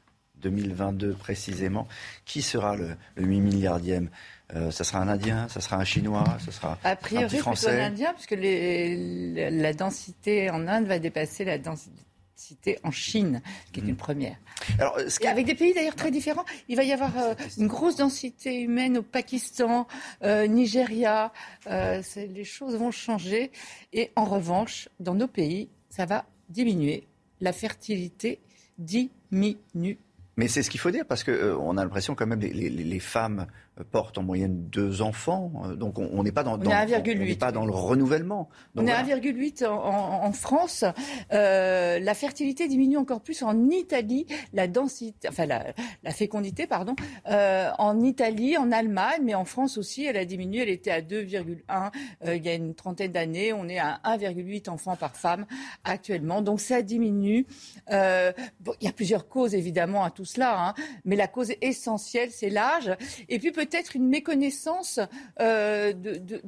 2022 0.43 1.13
précisément. 1.15 1.87
Qui 2.25 2.43
sera 2.43 2.77
le, 2.77 2.97
8 3.17 3.41
milliardième? 3.41 4.11
Euh, 4.55 4.71
ça 4.71 4.85
sera 4.85 5.01
un 5.01 5.09
Indien, 5.09 5.47
ça 5.49 5.61
sera 5.61 5.77
un 5.77 5.85
Chinois, 5.85 6.25
ça 6.43 6.53
sera 6.53 6.79
a 6.83 6.97
priori, 6.97 7.25
un 7.25 7.29
petit 7.29 7.39
Français. 7.39 7.67
plutôt 7.67 7.83
un 7.83 7.87
Indien, 7.87 8.15
puisque 8.15 8.31
les, 8.31 9.51
la 9.51 9.73
densité 9.75 10.49
en 10.49 10.67
Inde 10.67 10.87
va 10.87 10.99
dépasser 10.99 11.45
la 11.45 11.59
densité 11.59 12.79
en 12.83 12.91
Chine, 12.91 13.43
qui 13.73 13.81
est 13.81 13.83
une 13.83 13.93
hmm. 13.93 13.97
première. 13.97 14.37
Alors, 14.79 14.99
ce 15.07 15.27
Avec 15.27 15.45
des 15.45 15.55
pays 15.55 15.75
d'ailleurs 15.75 15.97
très 15.97 16.11
différents. 16.11 16.47
Il 16.69 16.77
va 16.77 16.85
y 16.85 16.93
avoir 16.93 17.19
euh, 17.19 17.35
une 17.59 17.67
grosse 17.67 17.97
densité 17.97 18.63
humaine 18.63 18.99
au 18.99 19.03
Pakistan, 19.03 19.87
euh, 20.23 20.47
Nigeria. 20.47 21.33
Les 21.67 22.45
choses 22.45 22.75
vont 22.77 22.91
changer. 22.91 23.51
Et 23.93 24.13
en 24.17 24.25
revanche, 24.25 24.89
dans 24.99 25.15
nos 25.15 25.29
pays, 25.29 25.69
ça 25.91 26.07
va 26.07 26.25
diminuer. 26.49 27.07
La 27.41 27.53
fertilité 27.53 28.41
diminue 28.79 29.99
mais 30.39 30.47
c'est 30.47 30.63
ce 30.63 30.71
qu'il 30.71 30.81
faut 30.81 30.93
dire 30.93 31.05
parce 31.05 31.25
qu'on 31.25 31.33
euh, 31.33 31.79
a 31.79 31.83
l'impression 31.83 32.15
quand 32.15 32.27
même 32.27 32.41
les, 32.41 32.71
les 32.71 33.01
femmes 33.01 33.47
portent 33.85 34.19
en 34.19 34.23
moyenne 34.23 34.69
deux 34.69 35.03
enfants. 35.03 35.53
Euh, 35.65 35.75
donc 35.75 35.99
on 35.99 36.23
n'est 36.23 36.33
pas 36.33 36.43
dans, 36.43 36.59
dans, 36.59 36.71
pas 36.71 37.53
dans 37.53 37.65
le 37.65 37.73
renouvellement. 37.73 38.49
on 38.77 38.87
est 38.87 38.93
à 38.93 39.03
1,8 39.03 39.67
en, 39.67 40.25
en, 40.25 40.33
France. 40.33 40.85
Euh, 41.33 41.99
la 41.99 42.15
fertilité 42.15 42.69
diminue 42.69 42.97
encore 42.97 43.21
plus 43.21 43.43
en 43.43 43.71
Italie, 43.71 44.27
la 44.53 44.67
densité, 44.67 45.29
enfin 45.29 45.47
la, 45.47 45.67
la 46.03 46.11
fécondité, 46.11 46.67
pardon, 46.67 46.95
euh, 47.29 47.71
en 47.79 48.01
Italie, 48.01 48.57
en 48.57 48.73
Allemagne, 48.73 49.23
mais 49.23 49.35
en 49.35 49.45
France 49.45 49.79
aussi, 49.79 50.05
elle 50.05 50.17
a 50.17 50.25
diminué. 50.25 50.63
Elle 50.63 50.69
était 50.69 50.91
à 50.91 51.01
2,1 51.01 51.91
euh, 52.25 52.37
il 52.37 52.45
y 52.45 52.49
a 52.49 52.55
une 52.55 52.75
trentaine 52.75 53.13
d'années. 53.13 53.53
On 53.53 53.69
est 53.69 53.79
à 53.79 54.01
1,8 54.05 54.69
enfants 54.71 54.97
par 54.97 55.17
femme 55.17 55.47
actuellement. 55.85 56.43
Donc 56.43 56.61
ça 56.61 56.83
diminue. 56.83 57.47
Euh, 57.91 58.33
bon, 58.61 58.73
il 58.81 58.87
y 58.87 58.89
a 58.89 58.93
plusieurs 58.93 59.29
causes 59.29 59.55
évidemment 59.55 60.05
à 60.05 60.11
tout 60.11 60.25
cela, 60.25 60.69
hein, 60.69 60.75
mais 61.05 61.17
la 61.17 61.27
cause 61.27 61.53
essentielle, 61.61 62.31
c'est 62.31 62.51
l'âge. 62.51 62.91
Et 63.29 63.39
puis 63.39 63.53
peut 63.53 63.68
peut-être 63.69 63.97
une 63.97 64.09
méconnaissance 64.09 65.01
euh, 65.41 65.93
de, 65.93 66.43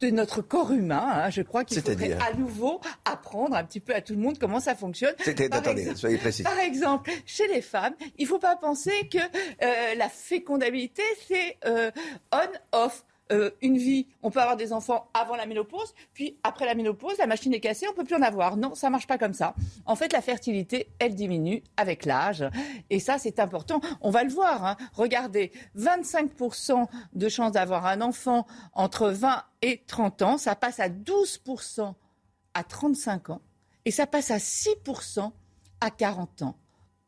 de 0.00 0.10
notre 0.10 0.42
corps 0.42 0.72
humain. 0.72 1.24
Hein. 1.24 1.30
Je 1.30 1.42
crois 1.42 1.64
qu'il 1.64 1.80
faudrait 1.80 2.12
à 2.14 2.34
nouveau 2.34 2.80
apprendre 3.04 3.54
un 3.54 3.64
petit 3.64 3.80
peu 3.80 3.94
à 3.94 4.00
tout 4.00 4.14
le 4.14 4.20
monde 4.20 4.38
comment 4.38 4.60
ça 4.60 4.74
fonctionne. 4.74 5.14
Attendez, 5.50 5.94
soyez 5.94 6.18
précis. 6.18 6.42
Par 6.42 6.58
exemple, 6.58 7.10
chez 7.26 7.46
les 7.48 7.62
femmes, 7.62 7.94
il 8.18 8.24
ne 8.24 8.28
faut 8.28 8.38
pas 8.38 8.56
penser 8.56 9.08
que 9.10 9.18
euh, 9.18 9.94
la 9.96 10.08
fécondabilité, 10.08 11.02
c'est 11.28 11.58
euh, 11.66 11.90
on-off. 12.32 13.04
Euh, 13.32 13.50
une 13.62 13.78
vie, 13.78 14.08
on 14.22 14.30
peut 14.30 14.40
avoir 14.40 14.56
des 14.56 14.72
enfants 14.72 15.08
avant 15.14 15.36
la 15.36 15.46
ménopause, 15.46 15.94
puis 16.14 16.38
après 16.42 16.66
la 16.66 16.74
ménopause, 16.74 17.16
la 17.18 17.26
machine 17.26 17.52
est 17.54 17.60
cassée, 17.60 17.86
on 17.88 17.94
peut 17.94 18.04
plus 18.04 18.16
en 18.16 18.22
avoir. 18.22 18.56
Non, 18.56 18.74
ça 18.74 18.90
marche 18.90 19.06
pas 19.06 19.18
comme 19.18 19.34
ça. 19.34 19.54
En 19.86 19.96
fait, 19.96 20.12
la 20.12 20.20
fertilité, 20.20 20.88
elle 20.98 21.14
diminue 21.14 21.62
avec 21.76 22.04
l'âge, 22.04 22.44
et 22.90 22.98
ça, 22.98 23.18
c'est 23.18 23.40
important. 23.40 23.80
On 24.00 24.10
va 24.10 24.24
le 24.24 24.30
voir. 24.30 24.64
Hein. 24.64 24.76
Regardez, 24.94 25.52
25% 25.76 26.86
de 27.12 27.28
chances 27.28 27.52
d'avoir 27.52 27.86
un 27.86 28.00
enfant 28.00 28.46
entre 28.74 29.10
20 29.10 29.42
et 29.62 29.82
30 29.86 30.22
ans, 30.22 30.38
ça 30.38 30.54
passe 30.54 30.80
à 30.80 30.88
12% 30.88 31.94
à 32.54 32.64
35 32.64 33.30
ans, 33.30 33.40
et 33.84 33.90
ça 33.90 34.06
passe 34.06 34.30
à 34.30 34.38
6% 34.38 35.30
à 35.80 35.90
40 35.90 36.42
ans. 36.42 36.56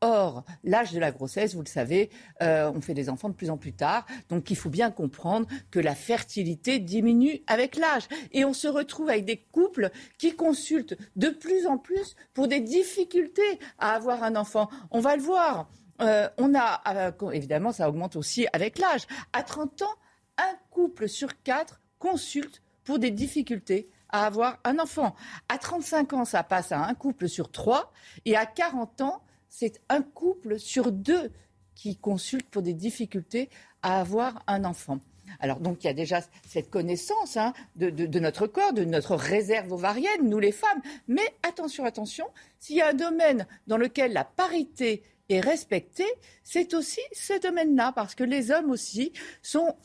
Or, 0.03 0.45
l'âge 0.65 0.93
de 0.93 0.99
la 0.99 1.13
grossesse, 1.13 1.55
vous 1.55 1.63
le 1.63 1.69
savez, 1.69 2.11
euh, 2.43 2.71
on 2.75 2.81
fait 2.81 2.93
des 2.93 3.09
enfants 3.09 3.29
de 3.29 3.35
plus 3.35 3.51
en 3.51 3.57
plus 3.57 3.73
tard. 3.73 4.05
Donc, 4.29 4.51
il 4.51 4.57
faut 4.57 4.69
bien 4.69 4.91
comprendre 4.91 5.47
que 5.71 5.79
la 5.79 5.95
fertilité 5.95 6.81
diminue 6.81 7.41
avec 7.47 7.77
l'âge. 7.77 8.09
Et 8.33 8.45
on 8.45 8.53
se 8.53 8.67
retrouve 8.67 9.09
avec 9.09 9.25
des 9.25 9.37
couples 9.37 9.91
qui 10.19 10.35
consultent 10.35 10.97
de 11.15 11.29
plus 11.29 11.69
en 11.69 11.79
plus 11.79 12.17
pour 12.35 12.49
des 12.49 12.59
difficultés 12.59 13.61
à 13.79 13.93
avoir 13.93 14.25
un 14.25 14.35
enfant. 14.35 14.69
On 14.91 14.99
va 14.99 15.15
le 15.15 15.23
voir. 15.23 15.71
Euh, 16.01 16.29
on 16.37 16.53
a, 16.57 16.83
euh, 16.97 17.31
évidemment, 17.31 17.71
ça 17.71 17.89
augmente 17.89 18.17
aussi 18.17 18.49
avec 18.53 18.79
l'âge. 18.79 19.07
À 19.33 19.45
30 19.45 19.83
ans, 19.83 19.95
un 20.37 20.57
couple 20.71 21.09
sur 21.09 21.41
quatre 21.45 21.81
consulte 22.01 22.61
pour 22.83 22.99
des 22.99 23.13
difficultés 23.13 23.89
à 24.09 24.27
avoir 24.27 24.59
un 24.65 24.81
enfant. 24.81 25.15
À 25.49 25.59
35 25.59 26.13
ans, 26.13 26.25
ça 26.25 26.43
passe 26.43 26.73
à 26.73 26.81
un 26.81 26.95
couple 26.95 27.29
sur 27.29 27.53
trois. 27.53 27.93
Et 28.25 28.37
à 28.37 28.47
40 28.47 29.01
ans, 29.03 29.23
c'est 29.53 29.83
un 29.91 30.01
couple 30.01 30.59
sur 30.59 30.91
deux 30.91 31.31
qui 31.75 31.97
consulte 31.97 32.49
pour 32.49 32.63
des 32.63 32.73
difficultés 32.73 33.51
à 33.83 34.01
avoir 34.01 34.43
un 34.47 34.65
enfant. 34.65 34.99
Alors 35.41 35.61
donc 35.61 35.85
il 35.85 35.89
y 35.89 35.91
a 35.91 35.95
déjà 35.95 36.21
cette 36.49 36.71
connaissance 36.71 37.37
hein, 37.37 37.53
de, 37.77 38.19
notre 38.19 38.47
corps, 38.47 38.73
de 38.73 38.85
notre 38.85 39.15
réserve 39.15 39.71
ovarienne, 39.73 40.27
nous 40.27 40.39
les 40.39 40.53
femmes. 40.53 40.81
Mais 41.07 41.35
attention, 41.43 41.85
attention, 41.85 42.27
s'il 42.61 42.77
y 42.77 42.81
a 42.81 42.89
un 42.89 42.95
domaine 42.95 43.47
dans 43.67 43.77
lequel 43.77 44.15
la 44.15 44.25
parité 44.25 45.03
est 45.29 45.41
respectée, 45.41 46.11
c'est 46.43 46.73
aussi 46.73 47.03
ce 47.13 47.39
domaine-là, 47.39 47.93
parce 47.93 48.15
que 48.15 48.25
les 48.25 48.51
hommes 48.51 48.71
aussi 48.71 49.13
sont 49.43 49.77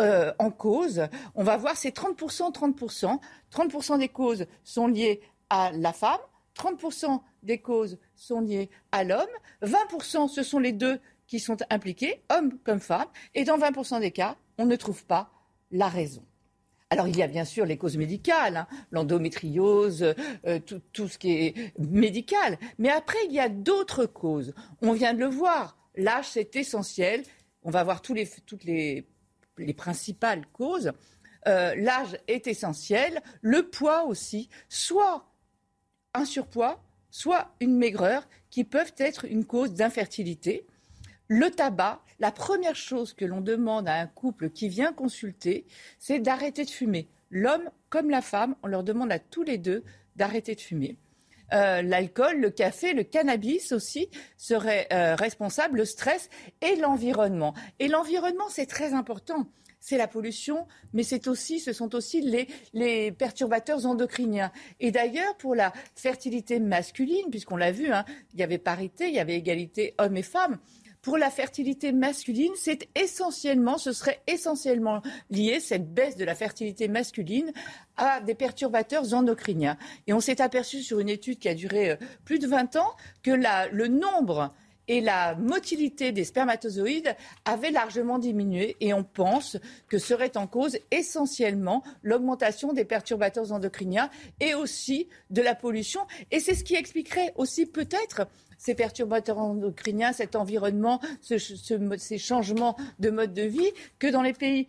euh, 0.00 0.34
en 0.38 0.50
cause. 0.50 1.08
On 1.34 1.44
va 1.44 1.56
voir, 1.56 1.78
c'est 1.78 1.96
30%, 1.96 2.52
30%. 2.52 3.18
30% 3.52 3.98
des 3.98 4.08
causes 4.08 4.46
sont 4.64 4.86
liées 4.86 5.22
à 5.48 5.72
la 5.72 5.94
femme, 5.94 6.20
30% 6.58 7.20
des 7.42 7.58
causes 7.58 7.98
sont 8.14 8.40
liées 8.40 8.70
à 8.92 9.04
l'homme, 9.04 9.26
20% 9.62 10.28
ce 10.28 10.42
sont 10.42 10.58
les 10.58 10.72
deux 10.72 11.00
qui 11.26 11.38
sont 11.40 11.58
impliqués, 11.70 12.22
hommes 12.30 12.58
comme 12.64 12.80
femmes, 12.80 13.08
et 13.34 13.44
dans 13.44 13.58
20% 13.58 14.00
des 14.00 14.10
cas, 14.10 14.36
on 14.58 14.66
ne 14.66 14.76
trouve 14.76 15.04
pas 15.04 15.30
la 15.70 15.88
raison. 15.88 16.24
Alors 16.90 17.06
il 17.06 17.16
y 17.16 17.22
a 17.22 17.26
bien 17.26 17.44
sûr 17.44 17.66
les 17.66 17.76
causes 17.76 17.98
médicales, 17.98 18.56
hein, 18.56 18.66
l'endométriose, 18.90 20.14
euh, 20.46 20.58
tout, 20.92 21.08
ce 21.08 21.18
qui 21.18 21.32
est 21.32 21.78
médical, 21.78 22.58
mais 22.78 22.88
après 22.88 23.18
il 23.26 23.32
y 23.32 23.40
a 23.40 23.50
d'autres 23.50 24.06
causes. 24.06 24.54
On 24.80 24.92
vient 24.92 25.12
de 25.12 25.18
le 25.18 25.26
voir, 25.26 25.76
l'âge 25.94 26.28
c'est 26.30 26.56
essentiel. 26.56 27.22
On 27.62 27.70
va 27.70 27.84
voir 27.84 28.00
toutes 28.00 28.64
les, 28.64 29.06
principales 29.76 30.46
causes. 30.52 30.92
Euh, 31.46 31.74
l'âge 31.76 32.18
est 32.26 32.46
essentiel, 32.46 33.20
le 33.42 33.68
poids 33.68 34.04
aussi, 34.04 34.48
soit 34.70 35.26
un 36.18 36.24
surpoids, 36.24 36.82
soit 37.10 37.54
une 37.60 37.76
maigreur, 37.76 38.28
qui 38.50 38.64
peuvent 38.64 38.94
être 38.98 39.24
une 39.24 39.44
cause 39.44 39.74
d'infertilité. 39.74 40.66
Le 41.28 41.50
tabac, 41.50 42.02
la 42.18 42.32
première 42.32 42.76
chose 42.76 43.12
que 43.12 43.24
l'on 43.24 43.40
demande 43.40 43.88
à 43.88 43.94
un 43.94 44.06
couple 44.06 44.50
qui 44.50 44.68
vient 44.68 44.92
consulter, 44.92 45.66
c'est 45.98 46.18
d'arrêter 46.18 46.64
de 46.64 46.70
fumer. 46.70 47.08
L'homme 47.30 47.70
comme 47.90 48.10
la 48.10 48.22
femme, 48.22 48.56
on 48.62 48.66
leur 48.66 48.82
demande 48.82 49.12
à 49.12 49.18
tous 49.18 49.42
les 49.42 49.58
deux 49.58 49.84
d'arrêter 50.16 50.54
de 50.54 50.60
fumer. 50.60 50.96
Euh, 51.52 51.80
l'alcool, 51.80 52.40
le 52.40 52.50
café, 52.50 52.92
le 52.92 53.04
cannabis 53.04 53.72
aussi 53.72 54.10
seraient 54.36 54.86
euh, 54.92 55.14
responsables, 55.14 55.78
le 55.78 55.84
stress 55.84 56.28
et 56.60 56.76
l'environnement. 56.76 57.54
Et 57.78 57.88
l'environnement, 57.88 58.48
c'est 58.50 58.66
très 58.66 58.92
important 58.92 59.46
c'est 59.80 59.96
la 59.96 60.08
pollution, 60.08 60.66
mais 60.92 61.02
ce 61.02 61.72
sont 61.72 61.94
aussi 61.94 62.20
les, 62.72 63.12
perturbateurs 63.12 63.86
endocriniens. 63.86 64.52
Et 64.80 64.90
d'ailleurs, 64.90 65.36
pour 65.36 65.54
la 65.54 65.72
fertilité 65.94 66.60
masculine, 66.60 67.30
puisqu'on 67.30 67.56
l'a 67.56 67.72
vu, 67.72 67.92
hein, 67.92 68.04
il 68.34 68.40
y 68.40 68.42
avait 68.42 68.58
parité, 68.58 69.08
il 69.08 69.14
y 69.14 69.20
avait 69.20 69.36
égalité 69.36 69.94
hommes 69.98 70.16
et 70.16 70.22
femmes. 70.22 70.58
Pour 71.00 71.16
la 71.16 71.30
fertilité 71.30 71.92
masculine, 71.92 72.52
c'est 72.56 72.88
essentiellement, 72.96 73.78
ce 73.78 73.92
serait 73.92 74.20
essentiellement 74.26 75.00
lié, 75.30 75.60
cette 75.60 75.94
baisse 75.94 76.16
de 76.16 76.24
la 76.24 76.34
fertilité 76.34 76.88
masculine, 76.88 77.52
à 77.96 78.20
des 78.20 78.34
perturbateurs 78.34 79.14
endocriniens. 79.14 79.78
Et 80.06 80.12
on 80.12 80.20
s'est 80.20 80.40
aperçu 80.40 80.82
sur 80.82 80.98
une 80.98 81.08
étude 81.08 81.38
qui 81.38 81.48
a 81.48 81.54
duré 81.54 81.92
euh, 81.92 81.96
plus 82.24 82.38
de 82.38 82.48
20 82.48 82.76
ans 82.76 82.96
que 83.22 83.30
le 83.30 83.86
nombre 83.86 84.52
et 84.88 85.00
la 85.00 85.34
motilité 85.36 86.12
des 86.12 86.24
spermatozoïdes 86.24 87.14
avait 87.44 87.70
largement 87.70 88.18
diminué 88.18 88.76
et 88.80 88.92
on 88.94 89.04
pense 89.04 89.58
que 89.88 89.98
serait 89.98 90.36
en 90.36 90.46
cause 90.46 90.78
essentiellement 90.90 91.82
l'augmentation 92.02 92.72
des 92.72 92.84
perturbateurs 92.84 93.52
endocriniens 93.52 94.10
et 94.40 94.54
aussi 94.54 95.08
de 95.30 95.42
la 95.42 95.54
pollution. 95.54 96.00
Et 96.30 96.40
c'est 96.40 96.54
ce 96.54 96.64
qui 96.64 96.74
expliquerait 96.74 97.32
aussi 97.36 97.66
peut-être 97.66 98.26
ces 98.56 98.74
perturbateurs 98.74 99.38
endocriniens, 99.38 100.12
cet 100.12 100.34
environnement, 100.34 101.00
ces 101.20 102.18
changements 102.18 102.76
de 102.98 103.10
mode 103.10 103.32
de 103.32 103.42
vie, 103.42 103.70
que 104.00 104.08
dans 104.08 104.22
les 104.22 104.32
pays 104.32 104.68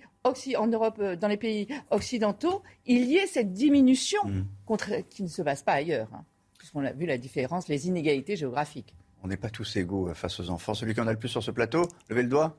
en 0.58 0.68
Europe, 0.68 0.98
euh, 1.00 1.16
dans 1.16 1.28
les 1.28 1.38
pays 1.38 1.68
occidentaux, 1.90 2.62
il 2.86 3.06
y 3.06 3.18
ait 3.18 3.26
cette 3.26 3.54
diminution 3.54 4.20
mmh. 4.26 5.04
qui 5.10 5.24
ne 5.24 5.28
se 5.28 5.42
passe 5.42 5.64
pas 5.64 5.74
ailleurs, 5.74 6.10
hein, 6.14 6.24
puisqu'on 6.60 6.86
a 6.86 6.92
vu 6.92 7.08
la 7.08 7.18
différence, 7.18 7.68
les 7.68 7.88
inégalités 7.88 8.36
géographiques 8.36 8.94
on 9.24 9.28
n'est 9.28 9.38
pas 9.38 9.50
tous 9.50 9.76
égaux 9.76 10.14
face 10.14 10.40
aux 10.40 10.50
enfants. 10.50 10.74
Celui 10.74 10.94
qui 10.94 11.02
en 11.02 11.08
a 11.08 11.12
le 11.12 11.20
plus 11.20 11.30
sur 11.30 11.44
ce 11.44 11.52
plateau, 11.52 11.88
levez 12.10 12.24
le 12.24 12.30
doigt. 12.30 12.58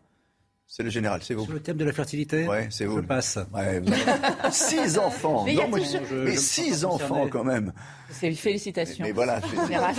C'est 0.66 0.84
le 0.84 0.90
général, 0.90 1.20
c'est 1.24 1.34
vous. 1.34 1.44
Sur 1.44 1.54
le 1.54 1.60
thème 1.60 1.78
de 1.78 1.84
la 1.84 1.92
fertilité 1.92 2.46
Oui, 2.48 2.58
c'est 2.70 2.84
vous. 2.84 2.98
Je 2.98 3.02
passe. 3.02 3.40
six 4.52 4.98
enfants. 4.98 5.44
Mais, 5.44 5.56
mais, 6.12 6.36
six 6.36 6.84
enfants 6.84 7.26
quand 7.28 7.42
même. 7.42 7.72
C'est 8.08 8.32
félicitations. 8.32 9.04
Mais, 9.04 9.10
voilà. 9.10 9.40
Général. 9.66 9.96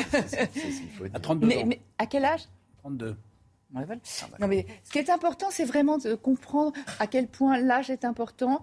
à 1.14 1.19
32 1.19 1.48
ans. 1.48 1.64
Mais 1.65 1.81
à 1.98 2.06
quel 2.06 2.23
âge? 2.23 2.48
32. 2.83 3.17
Ah, 3.74 3.85
non, 4.40 4.48
mais 4.48 4.66
ce 4.83 4.91
qui 4.91 5.00
est 5.00 5.09
important, 5.09 5.48
c'est 5.50 5.64
vraiment 5.64 5.98
de 5.98 6.16
comprendre 6.16 6.74
à 7.00 7.08
quel 7.08 7.27
point 7.27 7.58
l'âge 7.58 7.90
est 7.90 8.03
important. 8.03 8.61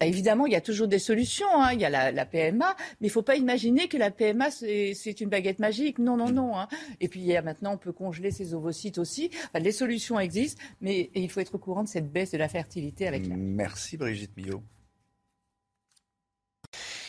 évidemment, 0.00 0.46
il 0.46 0.52
y 0.52 0.56
a 0.56 0.60
toujours 0.60 0.86
des 0.86 0.98
solutions. 0.98 1.46
Hein. 1.54 1.72
Il 1.72 1.80
y 1.80 1.84
a 1.84 2.12
la, 2.12 2.26
PMA, 2.26 2.76
mais 3.00 3.06
il 3.06 3.10
ne 3.10 3.12
faut 3.12 3.22
pas 3.22 3.36
imaginer 3.36 3.88
que 3.88 3.96
la 3.96 4.10
PMA, 4.10 4.50
c'est 4.50 5.20
une 5.20 5.28
baguette 5.28 5.58
magique. 5.58 5.98
Non, 5.98 6.16
non, 6.16 6.30
non. 6.30 6.58
Hein. 6.58 6.68
Et 7.00 7.08
puis, 7.08 7.20
il 7.20 7.26
y 7.26 7.36
a, 7.36 7.42
maintenant, 7.42 7.74
on 7.74 7.78
peut 7.78 7.92
congeler 7.92 8.30
ses 8.30 8.54
ovocytes 8.54 8.98
aussi. 8.98 9.30
les 9.54 9.72
solutions 9.72 10.20
existent, 10.20 10.62
mais 10.80 11.10
il 11.14 11.30
faut 11.30 11.40
être 11.40 11.56
au 11.56 11.58
courant 11.58 11.82
de 11.82 11.88
cette 11.88 12.12
baisse 12.12 12.30
de 12.30 12.38
la 12.38 12.48
fertilité 12.48 13.08
avec 13.08 13.26
l'âge. 13.26 13.38
Merci, 13.38 13.96
Brigitte 13.96 14.36
Millot. 14.36 14.62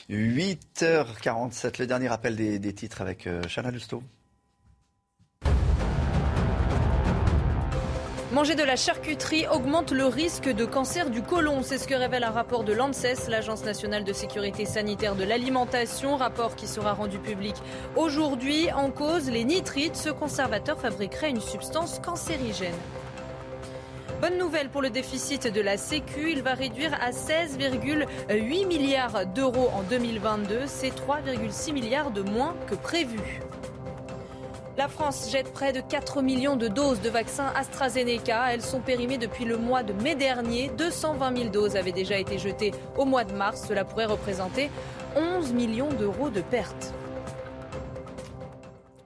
8h47, 0.09 1.80
le 1.80 1.88
dernier 1.88 2.07
rappel 2.07 2.35
des, 2.35 2.74
titres 2.74 3.01
avec 3.01 3.25
euh, 3.25 3.41
Chana 3.48 3.72
Lusto. 3.72 4.03
Manger 8.35 8.55
de 8.55 8.64
la 8.64 8.75
charcuterie 8.75 9.47
augmente 9.47 9.93
le 9.93 10.07
risque 10.07 10.49
de 10.49 10.65
cancer 10.65 11.09
du 11.09 11.22
côlon. 11.22 11.64
C'est 11.64 11.77
ce 11.77 11.88
que 11.88 11.93
révèle 11.93 12.25
un 12.25 12.31
rapport 12.31 12.65
de 12.65 12.73
l'ANSES, 12.73 13.30
l'Agence 13.30 13.64
nationale 13.64 14.03
de 14.03 14.11
sécurité 14.11 14.65
sanitaire 14.65 15.15
de 15.15 15.23
l'alimentation. 15.23 16.17
Rapport 16.17 16.57
qui 16.57 16.67
sera 16.67 16.91
rendu 16.91 17.17
public 17.17 17.55
aujourd'hui. 17.95 18.69
En 18.73 18.91
cause, 18.91 19.30
les 19.30 19.45
nitrites. 19.45 19.95
Ce 19.95 20.09
conservateur 20.09 20.77
fabriquerait 20.77 21.30
une 21.30 21.39
substance 21.39 21.99
cancérigène. 21.99 22.75
Bonne 24.19 24.38
nouvelle 24.38 24.67
pour 24.67 24.81
le 24.81 24.89
déficit 24.89 25.47
de 25.47 25.61
la 25.61 25.77
Sécu, 25.77 26.31
il 26.31 26.41
va 26.41 26.55
réduire 26.55 26.93
à 27.01 27.11
16,8 27.11 28.67
milliards 28.67 29.25
d'euros 29.27 29.69
en 29.73 29.83
2022, 29.83 30.61
c'est 30.65 30.89
3,6 30.89 31.73
milliards 31.73 32.11
de 32.11 32.22
moins 32.22 32.55
que 32.67 32.75
prévu. 32.75 33.41
La 34.77 34.89
France 34.89 35.31
jette 35.31 35.53
près 35.53 35.71
de 35.71 35.79
4 35.79 36.21
millions 36.21 36.57
de 36.57 36.67
doses 36.67 36.99
de 37.01 37.09
vaccins 37.09 37.47
AstraZeneca. 37.55 38.53
Elles 38.53 38.61
sont 38.61 38.81
périmées 38.81 39.17
depuis 39.17 39.45
le 39.45 39.57
mois 39.57 39.83
de 39.83 39.93
mai 39.93 40.15
dernier. 40.15 40.69
220 40.77 41.37
000 41.37 41.49
doses 41.49 41.77
avaient 41.77 41.93
déjà 41.93 42.19
été 42.19 42.37
jetées 42.37 42.73
au 42.97 43.05
mois 43.05 43.23
de 43.23 43.31
mars. 43.31 43.65
Cela 43.69 43.85
pourrait 43.85 44.05
représenter 44.05 44.69
11 45.15 45.53
millions 45.53 45.93
d'euros 45.93 46.29
de 46.29 46.41
pertes. 46.41 46.93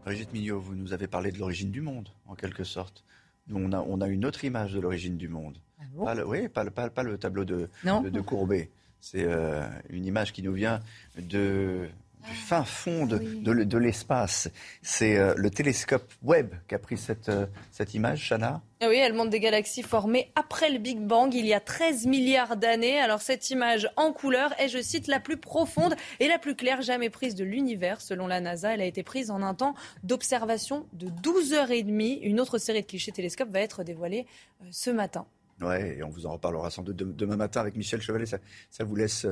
Brigitte 0.05 0.33
Mignot, 0.33 0.59
vous 0.59 0.73
nous 0.73 0.91
avez 0.91 1.05
parlé 1.05 1.31
de 1.31 1.37
l'origine 1.37 1.69
du 1.69 1.81
monde, 1.81 2.09
en 2.25 2.33
quelque 2.33 2.63
sorte. 2.63 3.03
Nous, 3.47 3.63
on 3.63 3.71
a, 3.71 3.79
on 3.79 4.01
a 4.01 4.07
une 4.07 4.25
autre 4.25 4.43
image 4.43 4.73
de 4.73 4.79
l'origine 4.79 5.17
du 5.17 5.27
monde. 5.27 5.59
Ah 5.79 5.83
pas 6.03 6.15
le, 6.15 6.27
oui, 6.27 6.47
pas 6.47 6.63
le, 6.63 7.17
tableau 7.19 7.45
de, 7.45 7.69
de, 7.83 8.21
Courbet. 8.21 8.71
C'est 9.01 9.23
euh, 9.23 9.67
une 9.89 10.05
image 10.05 10.33
qui 10.33 10.41
nous 10.41 10.53
vient 10.53 10.79
de 11.15 11.89
du 12.25 12.35
fin 12.35 12.63
fond 12.63 13.05
de, 13.05 13.17
de, 13.17 13.77
l'espace. 13.77 14.49
C'est 14.81 15.17
euh, 15.17 15.33
le 15.37 15.49
télescope 15.49 16.11
Webb 16.23 16.55
qui 16.67 16.75
a 16.75 16.79
pris 16.79 16.97
cette, 16.97 17.29
euh, 17.29 17.45
cette 17.71 17.93
image, 17.93 18.27
Chana 18.27 18.61
ah 18.81 18.87
oui, 18.87 18.95
elle 18.95 19.11
montre 19.11 19.29
des 19.29 19.41
galaxies 19.41 19.83
formées 19.83 20.31
après 20.35 20.69
le 20.69 20.79
Big 20.79 20.99
Bang, 20.99 21.33
il 21.33 21.45
y 21.45 21.53
a 21.53 21.59
13 21.59 22.05
milliards 22.05 22.55
d'années. 22.55 22.97
Alors 22.97 23.21
cette 23.21 23.49
image 23.49 23.89
en 23.97 24.13
couleur 24.13 24.57
est, 24.57 24.69
je 24.69 24.81
cite, 24.81 25.07
la 25.07 25.19
plus 25.19 25.35
profonde 25.35 25.95
et 26.21 26.29
la 26.29 26.39
plus 26.39 26.55
claire 26.55 26.81
jamais 26.81 27.09
prise 27.09 27.35
de 27.35 27.43
l'univers. 27.43 27.99
Selon 27.99 28.25
la 28.25 28.39
NASA, 28.39 28.73
elle 28.73 28.79
a 28.79 28.85
été 28.85 29.03
prise 29.03 29.31
en 29.31 29.41
un 29.41 29.53
temps 29.53 29.75
d'observation 30.03 30.85
de 30.93 31.09
12 31.09 31.51
heures 31.51 31.71
et 31.71 31.83
demie. 31.83 32.19
Une 32.23 32.39
autre 32.39 32.57
série 32.57 32.81
de 32.81 32.87
clichés 32.87 33.11
télescopes 33.11 33.49
va 33.49 33.59
être 33.59 33.83
dévoilée 33.83 34.25
euh, 34.61 34.67
ce 34.71 34.91
matin. 34.91 35.25
Ouais, 35.59 35.97
et 35.97 36.03
on 36.03 36.09
vous 36.09 36.25
en 36.25 36.31
reparlera 36.31 36.69
sans 36.69 36.83
doute 36.83 36.95
demain 36.95 37.35
matin 37.35 37.59
avec 37.59 37.75
Michel 37.75 38.01
Chevalet. 38.01 38.27
Ça, 38.27 38.37
ça 38.69 38.85
vous 38.85 38.95
laisse, 38.95 39.27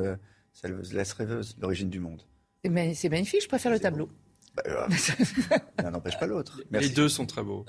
ça 0.52 0.68
vous 0.70 0.92
laisse 0.94 1.14
rêveuse, 1.14 1.56
l'origine 1.62 1.90
du 1.90 2.02
monde. 2.02 2.22
C'est 2.64 3.10
magnifique, 3.10 3.42
je 3.42 3.48
préfère 3.48 3.72
le 3.72 3.80
tableau. 3.80 4.10
Bah, 4.56 4.64
euh, 4.68 4.88
ça 5.80 5.92
n'empêche 5.92 6.20
pas 6.20 6.26
l'autre. 6.26 6.62
Les 6.72 6.90
deux 6.90 7.10
sont 7.10 7.26
très 7.26 7.44
beaux. 7.44 7.66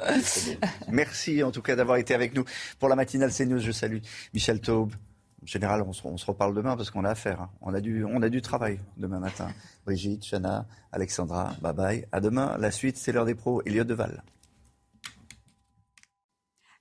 Merci 0.88 1.42
en 1.42 1.50
tout 1.50 1.62
cas 1.62 1.76
d'avoir 1.76 1.98
été 1.98 2.14
avec 2.14 2.34
nous 2.34 2.44
pour 2.78 2.88
la 2.88 2.96
matinale 2.96 3.30
CNews. 3.32 3.58
Je 3.58 3.72
salue 3.72 3.98
Michel 4.32 4.60
Taube. 4.60 4.94
En 5.42 5.46
général, 5.46 5.82
on 5.82 5.92
se, 5.92 6.26
reparle 6.26 6.54
demain 6.54 6.76
parce 6.76 6.90
qu'on 6.90 7.04
a 7.04 7.10
affaire. 7.10 7.42
Hein. 7.42 7.50
On, 7.60 7.72
a 7.72 7.80
du, 7.80 8.04
on 8.04 8.22
a 8.22 8.28
du 8.28 8.42
travail 8.42 8.80
demain 8.96 9.20
matin. 9.20 9.48
Brigitte, 9.86 10.24
Chana, 10.24 10.66
Alexandra, 10.90 11.54
bye 11.62 11.72
bye. 11.72 12.06
À 12.10 12.20
demain. 12.20 12.56
La 12.58 12.70
suite, 12.70 12.96
c'est 12.96 13.12
l'heure 13.12 13.24
des 13.24 13.36
pros. 13.36 13.62
Elliot 13.64 13.84
Deval. 13.84 14.24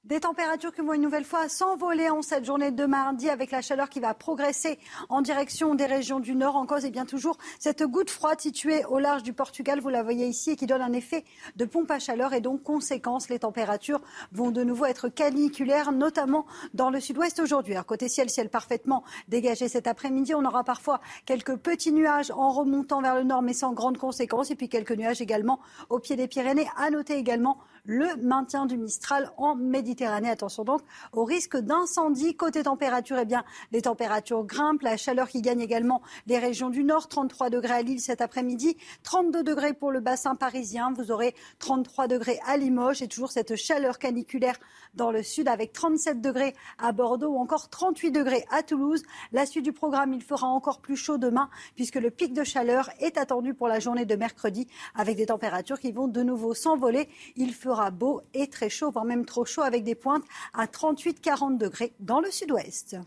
Des 0.08 0.22
températures 0.22 0.74
qui 0.74 0.80
vont 0.80 0.94
une 0.94 1.02
nouvelle 1.02 1.26
fois 1.26 1.50
s'envoler 1.50 2.10
en 2.10 2.22
cette 2.22 2.46
journée 2.46 2.72
de 2.72 2.86
mardi 2.86 3.30
avec 3.30 3.52
la 3.52 3.62
chaleur 3.62 3.90
qui 3.90 4.00
va 4.00 4.14
progresser 4.14 4.80
en 5.10 5.22
direction 5.22 5.76
des 5.76 5.86
régions 5.86 6.22
du 6.22 6.34
nord. 6.34 6.56
En 6.56 6.66
cause, 6.66 6.86
et 6.86 6.92
bien 6.92 7.06
toujours 7.06 7.38
cette 7.60 7.84
goutte 7.84 8.10
froide 8.10 8.40
située 8.40 8.86
au 8.86 9.00
large 9.00 9.22
du 9.22 9.34
Portugal, 9.34 9.82
vous 9.82 9.90
la 9.90 10.04
voyez 10.04 10.26
ici, 10.26 10.52
et 10.52 10.56
qui 10.56 10.66
donne 10.66 10.82
un 10.82 10.94
effet 10.94 11.26
de 11.58 11.66
pompe 11.66 11.92
à 11.92 12.00
chaleur. 12.00 12.32
Et 12.32 12.40
donc, 12.40 12.64
conséquence, 12.64 13.28
les 13.28 13.40
températures 13.40 14.00
vont 14.32 14.50
de 14.50 14.64
nouveau 14.64 14.86
être 14.86 15.10
caniculaires, 15.10 15.92
notamment 15.92 16.46
dans 16.74 16.90
le 16.90 17.02
sud-ouest 17.02 17.42
aujourd'hui. 17.42 17.74
Alors, 17.74 17.86
côté 17.86 18.08
ciel, 18.08 18.30
ciel 18.30 18.48
parfaitement 18.48 19.04
dégagé 19.28 19.68
cet 19.68 19.88
après-midi. 19.88 20.34
On 20.34 20.46
aura 20.46 20.64
parfois 20.64 21.02
quelques 21.26 21.58
petits 21.58 21.92
nuages 21.92 22.32
en 22.32 22.52
remontant 22.52 23.02
vers 23.02 23.16
le 23.16 23.24
nord, 23.24 23.42
mais 23.42 23.52
sans 23.52 23.74
grande 23.74 23.98
conséquence. 23.98 24.52
Et 24.52 24.56
puis 24.56 24.70
quelques 24.70 24.94
nuages 24.94 25.20
également 25.20 25.60
au 25.90 26.00
pied 26.00 26.16
des 26.16 26.30
Pyrénées. 26.30 26.70
À 26.78 26.92
noter 26.92 27.16
également 27.16 27.58
le 27.88 28.18
maintien 28.18 28.66
du 28.66 28.78
Mistral 28.78 29.32
en 29.38 29.56
Méditerranée. 29.56 30.30
Attention 30.30 30.64
donc 30.64 30.82
au 31.14 31.24
risque 31.24 31.58
d'incendie. 31.58 32.36
Côté 32.36 32.64
température, 32.64 33.18
eh 33.18 33.26
bien, 33.26 33.44
les 33.72 33.82
températures 33.82 34.44
grimpent. 34.44 34.82
La 34.84 34.98
chaleur 34.98 35.30
qui 35.30 35.42
gagne 35.42 35.62
également 35.62 36.02
les 36.28 36.38
régions 36.38 36.70
du 36.70 36.84
Nord. 36.84 37.08
33 37.08 37.50
degrés 37.50 37.74
à 37.74 37.82
Lille 37.82 38.02
cet 38.02 38.22
après-midi. 38.22 38.78
32 39.04 39.42
degrés 39.42 39.74
pour 39.74 39.92
le 39.92 40.02
bassin 40.02 40.36
parisien. 40.36 40.92
Vous 40.96 41.12
aurez 41.12 41.34
33 41.60 42.08
degrés 42.08 42.40
à 42.46 42.58
Limoges 42.58 43.02
et 43.02 43.08
toujours 43.08 43.32
cette 43.32 43.56
chaleur 43.56 43.98
caniculaire 44.00 44.58
dans 44.94 45.12
le 45.12 45.24
sud 45.24 45.48
avec 45.48 45.72
37 45.72 46.20
degrés 46.20 46.56
à 46.78 46.92
Bordeaux 46.92 47.30
ou 47.30 47.38
encore 47.38 47.70
38 47.70 48.12
degrés 48.12 48.46
à 48.52 48.64
Toulouse. 48.64 49.04
La 49.32 49.46
suite 49.46 49.64
du 49.64 49.72
programme, 49.72 50.14
il 50.14 50.24
fera 50.24 50.48
encore 50.48 50.82
plus 50.82 50.98
chaud 50.98 51.18
demain 51.18 51.50
puisque 51.76 51.96
le 51.96 52.12
pic 52.12 52.34
de 52.34 52.44
chaleur 52.44 52.90
est 53.00 53.18
attendu 53.18 53.54
pour 53.54 53.70
la 53.70 53.80
journée 53.80 54.06
de 54.06 54.16
mercredi 54.16 54.68
avec 54.94 55.16
des 55.16 55.28
températures 55.28 55.80
qui 55.80 55.94
vont 55.94 56.10
de 56.10 56.22
nouveau 56.22 56.54
s'envoler. 56.54 57.08
Il 57.38 57.54
fera 57.54 57.77
beau 57.92 58.22
et 58.34 58.48
très 58.48 58.70
chaud, 58.70 58.92
voire 58.92 59.06
même 59.06 59.26
trop 59.26 59.46
chaud 59.46 59.62
avec 59.62 59.84
des 59.84 59.96
pointes 59.96 60.24
à 60.54 60.66
38-40 60.66 61.58
degrés 61.58 61.94
dans 62.00 62.20
le 62.20 62.32
sud-ouest. 62.32 62.98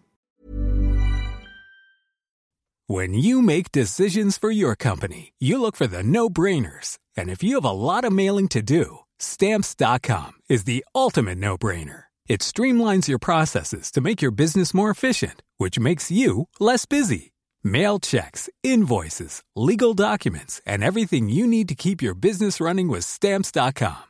When 2.89 3.15
you 3.15 3.41
make 3.41 3.71
decisions 3.71 4.37
for 4.37 4.51
your 4.51 4.75
company, 4.75 5.33
you 5.39 5.61
look 5.61 5.77
for 5.77 5.87
the 5.87 6.03
no-brainers. 6.03 6.99
And 7.17 7.29
if 7.29 7.43
you 7.43 7.55
have 7.55 7.65
a 7.65 7.71
lot 7.71 8.05
of 8.05 8.13
mailing 8.13 8.49
to 8.49 8.63
do, 8.63 9.01
Stamps.com 9.21 10.33
is 10.49 10.65
the 10.65 10.85
ultimate 10.95 11.39
no 11.39 11.57
brainer. 11.57 12.05
It 12.27 12.41
streamlines 12.41 13.07
your 13.07 13.19
processes 13.19 13.91
to 13.93 14.01
make 14.01 14.23
your 14.23 14.31
business 14.31 14.75
more 14.75 14.91
efficient, 14.91 15.43
which 15.59 15.79
makes 15.79 16.11
you 16.11 16.49
less 16.59 16.87
busy. 16.87 17.33
Mail 17.63 18.01
checks, 18.01 18.49
invoices, 18.63 19.43
legal 19.55 19.93
documents, 19.95 20.63
and 20.65 20.83
everything 20.83 21.29
you 21.29 21.47
need 21.47 21.69
to 21.69 21.75
keep 21.75 22.01
your 22.03 22.15
business 22.15 22.61
running 22.61 22.89
with 22.89 23.05
Stamps.com. 23.05 24.10